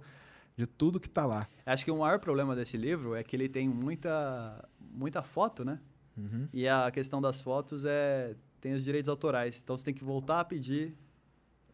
de 0.58 0.68
tudo 0.68 1.00
que 1.00 1.10
tá 1.10 1.26
lá. 1.26 1.48
Acho 1.66 1.86
que 1.86 1.92
o 1.92 1.98
maior 2.00 2.20
problema 2.20 2.56
desse 2.56 2.76
livro 2.78 3.16
é 3.16 3.24
que 3.24 3.36
ele 3.36 3.48
tem 3.50 3.68
muita, 3.70 4.68
muita 4.80 5.24
foto, 5.24 5.64
né? 5.64 5.80
Uhum. 6.18 6.48
E 6.54 6.68
a 6.68 6.92
questão 6.92 7.22
das 7.22 7.42
fotos 7.42 7.86
é 7.86 8.36
tem 8.64 8.74
os 8.74 8.82
direitos 8.82 9.10
autorais. 9.10 9.60
Então 9.62 9.76
você 9.76 9.84
tem 9.84 9.94
que 9.94 10.06
voltar 10.06 10.40
a 10.40 10.46
pedir 10.46 10.96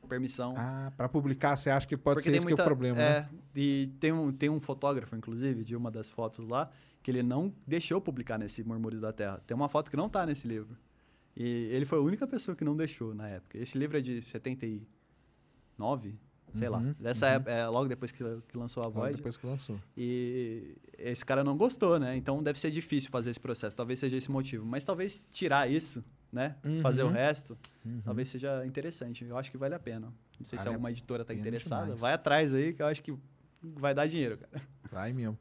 permissão. 0.07 0.55
Ah, 0.57 0.91
pra 0.97 1.07
publicar, 1.07 1.55
você 1.55 1.69
acha 1.69 1.87
que 1.87 1.95
pode 1.95 2.23
ser 2.23 2.33
esse 2.33 2.43
que 2.43 2.51
é 2.51 2.55
o 2.55 2.57
problema, 2.57 2.99
é, 2.99 3.21
né? 3.21 3.29
E 3.55 3.91
tem 3.99 4.11
um, 4.11 4.31
tem 4.31 4.49
um 4.49 4.59
fotógrafo, 4.59 5.15
inclusive, 5.15 5.63
de 5.63 5.75
uma 5.75 5.91
das 5.91 6.09
fotos 6.09 6.47
lá, 6.47 6.71
que 7.03 7.11
ele 7.11 7.21
não 7.21 7.53
deixou 7.67 8.01
publicar 8.01 8.39
nesse 8.39 8.63
Murmúrios 8.63 9.01
da 9.01 9.13
Terra. 9.13 9.39
Tem 9.45 9.55
uma 9.55 9.69
foto 9.69 9.91
que 9.91 9.95
não 9.95 10.09
tá 10.09 10.25
nesse 10.25 10.47
livro. 10.47 10.75
E 11.37 11.69
ele 11.71 11.85
foi 11.85 11.99
a 11.99 12.01
única 12.01 12.25
pessoa 12.25 12.55
que 12.55 12.65
não 12.65 12.75
deixou 12.75 13.13
na 13.13 13.29
época. 13.29 13.59
Esse 13.59 13.77
livro 13.77 13.99
é 13.99 14.01
de 14.01 14.19
79, 14.19 16.15
sei 16.55 16.69
lá. 16.69 16.79
Uhum, 16.79 16.95
Dessa 16.99 17.27
uhum. 17.27 17.33
época, 17.33 17.51
é, 17.51 17.67
logo 17.67 17.87
depois 17.87 18.11
que, 18.11 18.23
que 18.47 18.57
lançou 18.57 18.81
a 18.81 18.87
Logo 18.87 19.01
Void. 19.01 19.17
depois 19.17 19.37
que 19.37 19.45
lançou. 19.45 19.79
E 19.95 20.75
esse 20.97 21.23
cara 21.23 21.43
não 21.43 21.55
gostou, 21.55 21.99
né? 21.99 22.17
Então 22.17 22.41
deve 22.41 22.59
ser 22.59 22.71
difícil 22.71 23.11
fazer 23.11 23.29
esse 23.29 23.39
processo. 23.39 23.75
Talvez 23.75 23.99
seja 23.99 24.17
esse 24.17 24.31
motivo. 24.31 24.65
Mas 24.65 24.83
talvez 24.83 25.27
tirar 25.31 25.69
isso, 25.69 26.03
né? 26.31 26.55
Uhum. 26.65 26.81
Fazer 26.81 27.03
o 27.03 27.09
resto, 27.09 27.57
Uhum. 27.85 28.01
talvez 28.03 28.27
seja 28.27 28.65
interessante. 28.65 29.23
Eu 29.25 29.37
acho 29.37 29.49
que 29.51 29.57
vale 29.57 29.75
a 29.75 29.79
pena. 29.79 30.07
Não 30.39 30.45
sei 30.45 30.57
se 30.57 30.63
Vale 30.63 30.69
a 30.69 30.71
alguma 30.73 30.91
editora 30.91 31.23
tá 31.25 31.29
pena 31.33 31.39
interessada. 31.41 31.83
demais. 31.83 32.01
Vai 32.01 32.13
atrás 32.13 32.53
aí, 32.53 32.73
que 32.73 32.81
eu 32.81 32.85
acho 32.87 33.01
que 33.03 33.13
vai 33.61 33.93
dar 33.93 34.07
dinheiro, 34.07 34.37
cara. 34.37 34.63
Vai 34.91 35.11
mesmo. 35.13 35.37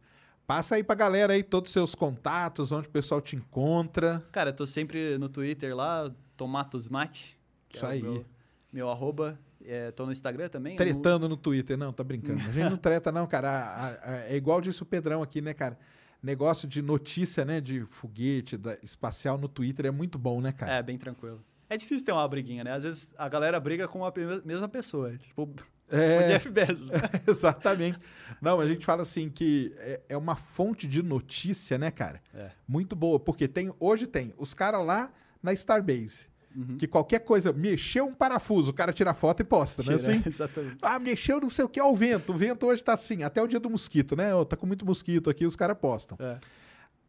Passa 0.46 0.76
aí 0.76 0.82
pra 0.82 0.94
galera 0.94 1.34
aí 1.34 1.42
todos 1.42 1.68
os 1.68 1.72
seus 1.74 1.94
contatos, 1.94 2.72
onde 2.72 2.88
o 2.88 2.90
pessoal 2.90 3.20
te 3.20 3.36
encontra. 3.36 4.24
Cara, 4.32 4.50
eu 4.50 4.54
tô 4.56 4.64
sempre 4.66 5.18
no 5.18 5.28
Twitter 5.28 5.76
lá, 5.76 6.10
Tomatosmate. 6.36 7.38
que 7.68 7.76
Isso 7.76 7.86
é 7.86 7.90
aí. 7.90 8.02
Meu, 8.02 8.24
meu 8.72 8.90
arroba. 8.90 9.38
É, 9.64 9.90
tô 9.90 10.06
no 10.06 10.12
Instagram 10.12 10.48
também. 10.48 10.72
no- 10.72 10.78
Tretando 10.78 11.28
no 11.28 11.36
Twitter. 11.36 11.76
Não, 11.76 11.92
tá 11.92 12.02
brincando. 12.02 12.40
A 12.40 12.50
gente 12.52 12.70
não 12.70 12.76
treta, 12.78 13.12
não, 13.12 13.26
cara. 13.26 13.50
A- 13.50 13.86
a- 13.88 14.10
a- 14.12 14.16
é 14.30 14.36
igual 14.36 14.60
disse 14.62 14.82
o 14.82 14.86
Pedrão 14.86 15.22
aqui, 15.22 15.42
né, 15.42 15.52
cara? 15.52 15.78
Negócio 16.22 16.66
de 16.66 16.82
notícia, 16.82 17.44
né? 17.44 17.60
De 17.60 17.84
foguete, 17.84 18.56
da, 18.56 18.76
espacial 18.82 19.38
no 19.38 19.48
Twitter 19.48 19.86
é 19.86 19.90
muito 19.90 20.18
bom, 20.18 20.40
né, 20.40 20.52
cara? 20.52 20.74
É, 20.74 20.82
bem 20.82 20.98
tranquilo. 20.98 21.42
É 21.70 21.76
difícil 21.76 22.06
ter 22.06 22.12
uma 22.12 22.26
briguinha, 22.26 22.64
né? 22.64 22.72
Às 22.72 22.82
vezes 22.82 23.12
a 23.16 23.28
galera 23.28 23.60
briga 23.60 23.86
com 23.86 24.04
a 24.04 24.12
mesma 24.44 24.68
pessoa. 24.68 25.16
Tipo, 25.16 25.48
É. 25.90 26.18
o 26.18 26.28
Jeff 26.28 26.50
Bezos. 26.50 26.90
Exatamente. 27.26 27.98
Não, 28.40 28.60
a 28.60 28.66
gente 28.66 28.84
fala 28.84 29.02
assim 29.02 29.30
que 29.30 29.74
é, 29.78 30.00
é 30.10 30.16
uma 30.16 30.36
fonte 30.36 30.86
de 30.86 31.02
notícia, 31.02 31.78
né, 31.78 31.90
cara? 31.90 32.20
É. 32.34 32.50
Muito 32.66 32.94
boa, 32.94 33.18
porque 33.18 33.48
tem 33.48 33.72
hoje 33.80 34.06
tem 34.06 34.34
os 34.36 34.52
caras 34.52 34.84
lá 34.84 35.10
na 35.42 35.52
Starbase, 35.52 36.26
Uhum. 36.56 36.76
que 36.76 36.86
qualquer 36.88 37.20
coisa, 37.20 37.52
mexeu 37.52 38.06
um 38.06 38.14
parafuso, 38.14 38.70
o 38.70 38.74
cara 38.74 38.92
tira 38.92 39.12
foto 39.14 39.40
e 39.40 39.44
posta, 39.44 39.82
né? 39.82 39.96
Tira, 39.96 40.12
Assim? 40.16 40.22
Exatamente. 40.26 40.78
Ah, 40.82 40.98
mexeu 40.98 41.40
não 41.40 41.50
sei 41.50 41.64
o 41.64 41.68
que, 41.68 41.80
ó, 41.80 41.90
o 41.90 41.94
vento. 41.94 42.32
O 42.32 42.36
vento 42.36 42.66
hoje 42.66 42.82
tá 42.82 42.94
assim, 42.94 43.22
até 43.22 43.40
o 43.42 43.46
dia 43.46 43.60
do 43.60 43.70
mosquito, 43.70 44.16
né? 44.16 44.34
Ó, 44.34 44.44
tá 44.44 44.56
com 44.56 44.66
muito 44.66 44.84
mosquito 44.84 45.28
aqui, 45.30 45.44
os 45.46 45.54
caras 45.54 45.76
postam. 45.78 46.16
É. 46.20 46.38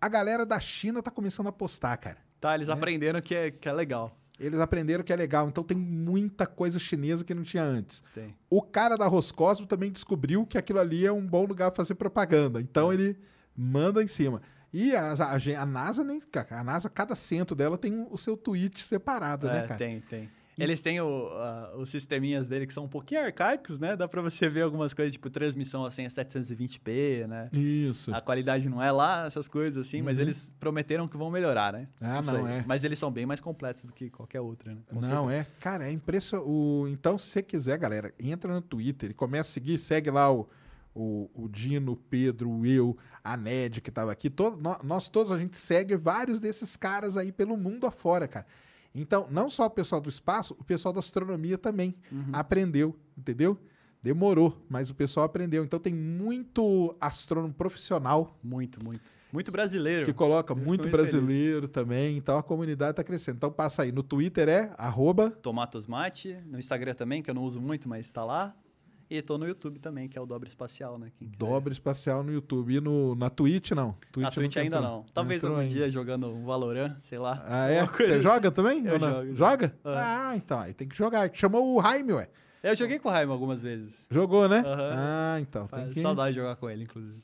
A 0.02 0.08
galera 0.08 0.46
da 0.46 0.60
China 0.60 1.02
tá 1.02 1.10
começando 1.12 1.48
a 1.48 1.52
postar, 1.52 1.96
cara. 1.98 2.18
Tá, 2.40 2.54
eles 2.56 2.70
É. 2.70 2.72
aprenderam 2.72 3.22
que 3.22 3.34
é, 3.36 3.50
que 3.52 3.68
é 3.68 3.74
legal. 3.74 4.16
Eles 4.40 4.60
aprenderam 4.60 5.04
que 5.04 5.12
é 5.12 5.16
legal, 5.18 5.50
então 5.50 5.64
tem 5.64 5.76
muita 5.78 6.46
coisa 6.46 6.80
chinesa 6.80 7.26
que 7.26 7.34
não 7.34 7.44
tinha 7.44 7.64
antes. 7.64 8.02
Tem. 8.16 8.34
O 8.50 8.62
cara 8.62 8.98
da 8.98 9.06
Roscosmo 9.08 9.68
também 9.68 9.92
descobriu 9.92 10.46
que 10.46 10.58
aquilo 10.58 10.80
ali 10.80 11.06
é 11.06 11.12
um 11.12 11.26
bom 11.26 11.44
lugar 11.46 11.72
para 11.72 11.78
fazer 11.84 11.96
propaganda. 11.96 12.60
É. 12.60 12.62
Então 12.62 12.94
ele 12.94 13.18
manda 13.56 14.02
em 14.02 14.08
cima. 14.08 14.42
E 14.74 14.96
a, 14.96 15.14
a, 15.14 15.62
a 15.62 15.66
NASA 15.66 16.04
nem. 16.04 16.22
A 16.52 16.64
NASA, 16.64 16.90
cada 16.90 17.16
centro 17.16 17.56
dela 17.56 17.78
tem 17.78 18.06
o 18.12 18.18
seu 18.18 18.38
tweet 18.38 18.82
separado, 18.84 19.48
né, 19.48 19.60
É, 19.60 19.62
cara? 19.68 19.78
tem, 19.78 20.02
tem. 20.02 20.30
Eles 20.58 20.82
têm 20.82 21.00
o, 21.00 21.30
os 21.78 21.90
sisteminhas 21.90 22.50
dele 22.50 22.68
que 22.68 22.74
são 22.74 22.84
um 22.84 22.88
pouquinho 22.90 23.22
arcaicos, 23.22 23.80
né? 23.80 23.96
Dá 23.96 24.10
pra 24.10 24.22
você 24.22 24.50
ver 24.50 24.64
algumas 24.64 24.94
coisas, 24.94 25.14
tipo 25.14 25.30
transmissão 25.30 25.86
assim 25.86 26.06
a 26.06 26.10
720p, 26.10 27.28
né? 27.28 27.50
Isso. 27.54 28.14
A 28.14 28.20
qualidade 28.20 28.68
não 28.68 28.84
é 28.84 28.92
lá, 28.92 29.26
essas 29.26 29.48
coisas 29.48 29.88
assim, 29.88 30.02
mas 30.02 30.18
Uhum. 30.18 30.24
eles 30.24 30.54
prometeram 30.60 31.08
que 31.08 31.16
vão 31.16 31.32
melhorar, 31.32 31.72
né? 31.72 31.88
Ah, 32.02 32.20
Isso 32.20 32.34
não, 32.34 32.46
aí. 32.46 32.56
é. 32.58 32.64
Mas 32.68 32.84
eles 32.84 33.00
são 33.00 33.10
bem 33.10 33.26
mais 33.26 33.40
completos 33.40 33.84
do 33.84 33.94
que 33.94 34.10
qualquer 34.10 34.42
outra, 34.42 34.74
né? 34.74 34.82
Com 34.90 35.00
Não, 35.00 35.30
certeza. 35.30 35.34
é. 35.34 35.48
Cara, 35.62 35.88
é 35.88 35.92
impressionante. 35.94 36.92
Então, 36.92 37.18
se 37.18 37.28
você 37.28 37.42
quiser, 37.42 37.78
galera, 37.78 38.14
entra 38.20 38.54
no 38.54 38.62
Twitter 38.62 39.12
e 39.12 39.14
começa 39.14 39.50
a 39.50 39.54
seguir, 39.54 39.78
segue 39.78 40.12
lá 40.12 40.30
o, 40.30 40.50
o, 40.94 41.30
o 41.34 41.48
Dino, 41.48 41.94
o 41.94 41.96
Pedro, 41.96 42.66
eu, 42.66 42.98
a 43.24 43.38
Ned 43.38 43.82
que 43.82 43.92
tava 43.92 44.12
aqui. 44.12 44.30
Todo, 44.30 44.58
nó- 44.62 44.80
nós 44.84 45.08
todos, 45.10 45.32
a 45.32 45.38
gente 45.38 45.58
segue 45.58 45.96
vários 45.96 46.40
desses 46.40 46.76
caras 46.76 47.16
aí 47.18 47.32
pelo 47.32 47.56
mundo 47.58 47.86
afora, 47.88 48.28
cara. 48.28 48.46
Então, 48.94 49.28
não 49.30 49.50
só 49.50 49.68
o 49.68 49.70
pessoal 49.70 50.02
do 50.02 50.10
espaço, 50.10 50.56
o 50.60 50.64
pessoal 50.64 50.92
da 50.94 51.00
astronomia 51.00 51.58
também 51.58 51.96
Uhum. 52.12 52.30
aprendeu, 52.34 52.96
entendeu? 53.18 53.58
Demorou, 54.02 54.58
mas 54.70 54.90
o 54.90 54.96
pessoal 54.96 55.26
aprendeu. 55.26 55.64
Então 55.64 55.78
tem 55.80 55.94
muito 55.94 56.96
astrônomo 57.02 57.54
profissional 57.54 58.38
Muito, 58.44 58.84
muito. 58.84 59.12
Muito 59.32 59.52
brasileiro. 59.52 60.06
que 60.06 60.14
coloca 60.14 60.54
Eu 60.54 60.56
muito 60.58 60.68
muito 60.68 60.82
feliz. 60.90 61.12
brasileiro 61.12 61.68
também. 61.68 62.18
Então 62.18 62.38
a 62.38 62.42
comunidade 62.42 62.96
tá 62.96 63.04
crescendo. 63.04 63.36
Então 63.36 63.52
passa 63.52 63.84
aí. 63.84 63.92
No 63.92 64.02
Twitter 64.02 64.50
é 64.50 64.74
arroba 64.78 65.30
Tomatos 65.30 65.86
Mate, 65.86 66.36
no 66.48 66.58
Instagram 66.58 66.96
também, 66.96 67.22
que 67.22 67.30
eu 67.30 67.34
não 67.36 67.44
uso 67.44 67.62
muito, 67.62 67.88
mas 67.88 68.10
tá 68.10 68.24
lá. 68.26 68.56
E 69.10 69.24
tô 69.24 69.40
no 69.40 69.48
YouTube 69.48 69.80
também, 69.80 70.08
que 70.08 70.20
é 70.20 70.22
o 70.22 70.26
Dobra 70.26 70.48
Espacial, 70.48 71.00
né? 71.00 71.12
Dobra 71.20 71.74
Espacial 71.74 72.22
no 72.22 72.32
YouTube. 72.32 72.76
E 72.76 72.80
no, 72.80 73.16
na 73.16 73.28
Twitch, 73.28 73.72
não? 73.72 73.96
na 74.16 74.30
Twitch 74.30 74.58
ainda 74.58 74.78
entrou. 74.78 74.92
não. 74.92 75.06
Talvez 75.12 75.44
ainda. 75.44 75.68
dia 75.68 75.90
jogando 75.90 76.28
um 76.28 76.46
Valorant, 76.46 76.96
sei 77.02 77.18
lá. 77.18 77.44
Ah, 77.48 77.68
é? 77.68 77.84
Você 77.86 78.04
assim. 78.04 78.22
joga 78.22 78.52
também? 78.52 78.86
Eu 78.86 79.00
jogo, 79.00 79.36
Joga? 79.36 79.76
Ah. 79.84 80.30
Ah, 80.30 80.36
então. 80.36 80.60
Aí 80.60 80.76
tem 80.76 80.88
que 80.88 80.96
jogar. 80.96 81.28
Chamou 81.34 81.76
o 81.76 81.82
Jaime, 81.82 82.14
ué. 82.14 82.30
Eu 82.62 82.76
joguei 82.76 83.00
com 83.00 83.10
o 83.10 83.12
Raimo 83.12 83.32
algumas 83.32 83.64
vezes. 83.64 84.06
Jogou, 84.12 84.48
né? 84.48 84.60
Aham. 84.60 84.94
Ah, 84.96 85.40
então. 85.42 85.68
Tem 85.68 85.80
Faz 85.80 85.94
que, 85.94 86.02
Saudade 86.02 86.34
de 86.34 86.40
jogar 86.42 86.56
com 86.58 86.70
ele, 86.70 86.84
inclusive. 86.84 87.20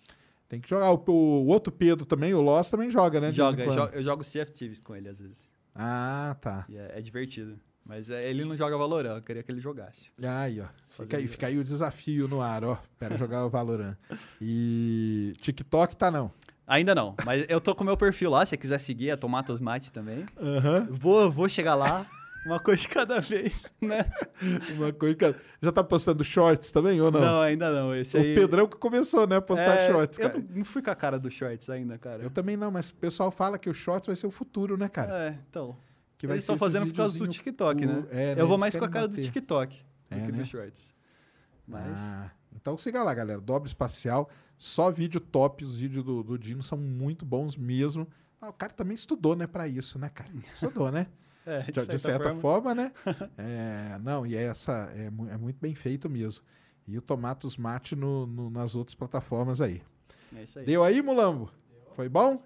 tem 0.49 0.59
que 0.59 0.67
jogar. 0.67 0.91
O, 0.91 1.03
o 1.07 1.47
outro 1.47 1.71
Pedro 1.71 2.05
também, 2.05 2.33
o 2.33 2.41
Loss 2.41 2.71
também 2.71 2.89
joga, 2.89 3.19
né? 3.21 3.31
Joga, 3.31 3.63
eu 3.63 4.01
jogo, 4.01 4.23
CFTVs 4.23 4.79
com 4.79 4.95
ele 4.95 5.07
às 5.07 5.19
vezes. 5.19 5.51
Ah, 5.75 6.35
tá. 6.41 6.65
E 6.67 6.77
é, 6.77 6.93
é 6.95 7.01
divertido. 7.01 7.59
Mas 7.85 8.09
é, 8.09 8.27
ele 8.27 8.43
não 8.43 8.55
joga 8.55 8.75
Valorant, 8.77 9.17
eu 9.17 9.21
queria 9.21 9.43
que 9.43 9.51
ele 9.51 9.61
jogasse. 9.61 10.09
Aí, 10.23 10.59
ó. 10.59 10.65
Fica 10.89 11.17
aí, 11.17 11.27
fica 11.27 11.47
aí 11.47 11.57
o 11.59 11.63
desafio 11.63 12.27
no 12.27 12.41
ar, 12.41 12.63
ó. 12.63 12.77
Para 12.97 13.15
jogar 13.15 13.45
o 13.45 13.49
Valorant. 13.49 13.95
E 14.41 15.33
TikTok 15.39 15.95
tá 15.95 16.09
não. 16.09 16.31
Ainda 16.67 16.95
não, 16.95 17.13
mas 17.23 17.45
eu 17.47 17.61
tô 17.61 17.75
com 17.75 17.83
o 17.83 17.85
meu 17.85 17.95
perfil 17.95 18.31
lá, 18.31 18.43
se 18.43 18.49
você 18.49 18.57
quiser 18.57 18.79
seguir, 18.79 19.11
é 19.11 19.15
Tomatos 19.15 19.59
Mate 19.59 19.91
também. 19.91 20.25
Aham. 20.41 20.87
Vou, 20.89 21.29
vou 21.31 21.47
chegar 21.47 21.75
lá, 21.75 22.03
uma 22.43 22.59
coisa 22.59 22.81
de 22.81 22.87
cada 22.89 23.19
vez, 23.19 23.71
né? 23.79 24.03
Uma 24.75 24.91
coisa 24.91 25.15
que... 25.15 25.35
Já 25.61 25.71
tá 25.71 25.83
postando 25.83 26.23
shorts 26.23 26.71
também 26.71 26.99
ou 26.99 27.11
não? 27.11 27.21
Não, 27.21 27.41
ainda 27.41 27.71
não. 27.71 27.93
Esse 27.95 28.17
o 28.17 28.19
aí... 28.19 28.33
Pedrão 28.33 28.67
que 28.67 28.77
começou, 28.77 29.27
né? 29.27 29.35
A 29.35 29.41
postar 29.41 29.75
É, 29.75 29.91
shorts, 29.91 30.17
eu 30.17 30.27
cara. 30.27 30.39
não, 30.39 30.57
não 30.57 30.65
fui 30.65 30.81
com 30.81 30.89
a 30.89 30.95
cara 30.95 31.19
dos 31.19 31.33
shorts 31.33 31.69
ainda, 31.69 31.99
cara. 31.99 32.23
Eu 32.23 32.31
também 32.31 32.57
não, 32.57 32.71
mas 32.71 32.89
o 32.89 32.95
pessoal 32.95 33.29
fala 33.29 33.59
que 33.59 33.69
o 33.69 33.73
shorts 33.73 34.07
vai 34.07 34.15
ser 34.15 34.25
o 34.25 34.31
futuro, 34.31 34.75
né, 34.75 34.89
cara? 34.89 35.29
É, 35.29 35.37
então. 35.47 35.77
Que 36.17 36.27
vai 36.27 36.35
Eles 36.37 36.43
estão 36.43 36.57
fazendo 36.57 36.87
por 36.87 36.95
causa 36.95 37.17
do 37.19 37.27
TikTok, 37.27 37.81
cu- 37.81 37.87
né? 37.93 38.05
é, 38.11 38.35
né, 38.35 38.41
Eu 38.41 38.47
vou 38.47 38.55
eles 38.55 38.59
mais 38.61 38.75
com 38.75 38.85
a 38.85 38.89
cara 38.89 39.07
do 39.07 39.11
bater. 39.11 39.25
TikTok 39.25 39.77
do 40.09 40.15
É, 40.17 40.19
que 40.25 40.31
né? 40.31 40.37
dos 40.37 40.47
shorts. 40.47 40.93
Mas. 41.67 41.99
Ah, 41.99 42.31
então 42.55 42.77
siga 42.77 43.03
lá, 43.03 43.13
galera. 43.13 43.41
Dobra 43.41 43.67
Espacial, 43.67 44.29
só 44.57 44.91
vídeo 44.91 45.19
top. 45.19 45.65
Os 45.65 45.77
vídeos 45.77 46.03
do, 46.05 46.23
do 46.23 46.37
Dino 46.39 46.63
são 46.63 46.77
muito 46.77 47.25
bons 47.25 47.57
mesmo. 47.57 48.07
Ah, 48.39 48.49
o 48.49 48.53
cara 48.53 48.71
também 48.73 48.95
estudou, 48.95 49.35
né, 49.35 49.47
pra 49.47 49.67
isso, 49.67 49.97
né, 49.99 50.09
cara? 50.09 50.29
Estudou, 50.53 50.91
né? 50.91 51.07
é, 51.45 51.63
De, 51.63 51.85
de 51.85 51.97
certa 51.99 52.35
forma, 52.35 52.73
né? 52.75 52.91
É, 53.37 53.97
não, 54.01 54.25
e 54.25 54.35
essa 54.35 54.91
é, 54.95 55.05
é 55.07 55.37
muito 55.37 55.57
bem 55.59 55.73
feito 55.75 56.09
mesmo. 56.09 56.43
E 56.87 56.97
o 56.97 57.01
Tomatos 57.01 57.57
Mate 57.57 57.95
no, 57.95 58.25
no- 58.27 58.49
nas 58.49 58.75
outras 58.75 58.93
plataformas 58.95 59.59
aí. 59.59 59.81
É 60.35 60.43
isso 60.43 60.59
aí. 60.59 60.65
Deu 60.65 60.83
aí, 60.83 61.01
Mulambo? 61.01 61.51
Foi 61.95 62.07
bom? 62.07 62.43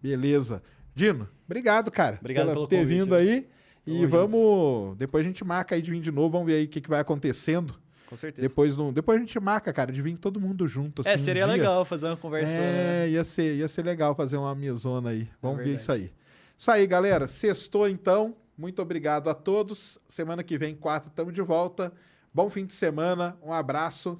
Beleza. 0.00 0.62
Dino, 0.96 1.28
obrigado, 1.44 1.90
cara. 1.90 2.16
Obrigado 2.18 2.46
pelo 2.46 2.60
por 2.62 2.68
ter 2.70 2.78
convite, 2.78 2.98
vindo 2.98 3.14
né? 3.14 3.20
aí. 3.20 3.48
E 3.86 4.00
junto. 4.00 4.08
vamos. 4.08 4.96
Depois 4.96 5.24
a 5.24 5.28
gente 5.28 5.44
marca 5.44 5.74
aí 5.74 5.82
de 5.82 5.90
vir 5.90 6.00
de 6.00 6.10
novo. 6.10 6.30
Vamos 6.30 6.46
ver 6.46 6.54
aí 6.54 6.64
o 6.64 6.68
que, 6.68 6.80
que 6.80 6.88
vai 6.88 7.00
acontecendo. 7.00 7.74
Com 8.06 8.16
certeza. 8.16 8.48
Depois, 8.48 8.76
no, 8.78 8.90
depois 8.92 9.18
a 9.18 9.20
gente 9.20 9.38
marca, 9.38 9.72
cara, 9.74 9.92
de 9.92 10.00
vir 10.00 10.16
todo 10.16 10.40
mundo 10.40 10.66
junto. 10.66 11.02
Assim, 11.02 11.10
é, 11.10 11.14
um 11.16 11.18
seria 11.18 11.44
dia. 11.44 11.52
legal 11.52 11.84
fazer 11.84 12.06
uma 12.06 12.16
conversa. 12.16 12.54
né? 12.54 13.04
É, 13.04 13.10
ia 13.10 13.22
ser, 13.24 13.56
ia 13.56 13.68
ser 13.68 13.84
legal 13.84 14.14
fazer 14.14 14.38
uma 14.38 14.54
mesona 14.54 15.10
aí. 15.10 15.28
Vamos 15.42 15.58
ver 15.58 15.64
verdade. 15.64 15.82
isso 15.82 15.92
aí. 15.92 16.12
Isso 16.56 16.70
aí, 16.70 16.86
galera. 16.86 17.28
Sextou 17.28 17.86
então. 17.86 18.34
Muito 18.56 18.80
obrigado 18.80 19.28
a 19.28 19.34
todos. 19.34 19.98
Semana 20.08 20.42
que 20.42 20.56
vem, 20.56 20.74
quarta, 20.74 21.08
estamos 21.08 21.34
de 21.34 21.42
volta. 21.42 21.92
Bom 22.32 22.48
fim 22.48 22.64
de 22.64 22.74
semana. 22.74 23.36
Um 23.42 23.52
abraço. 23.52 24.18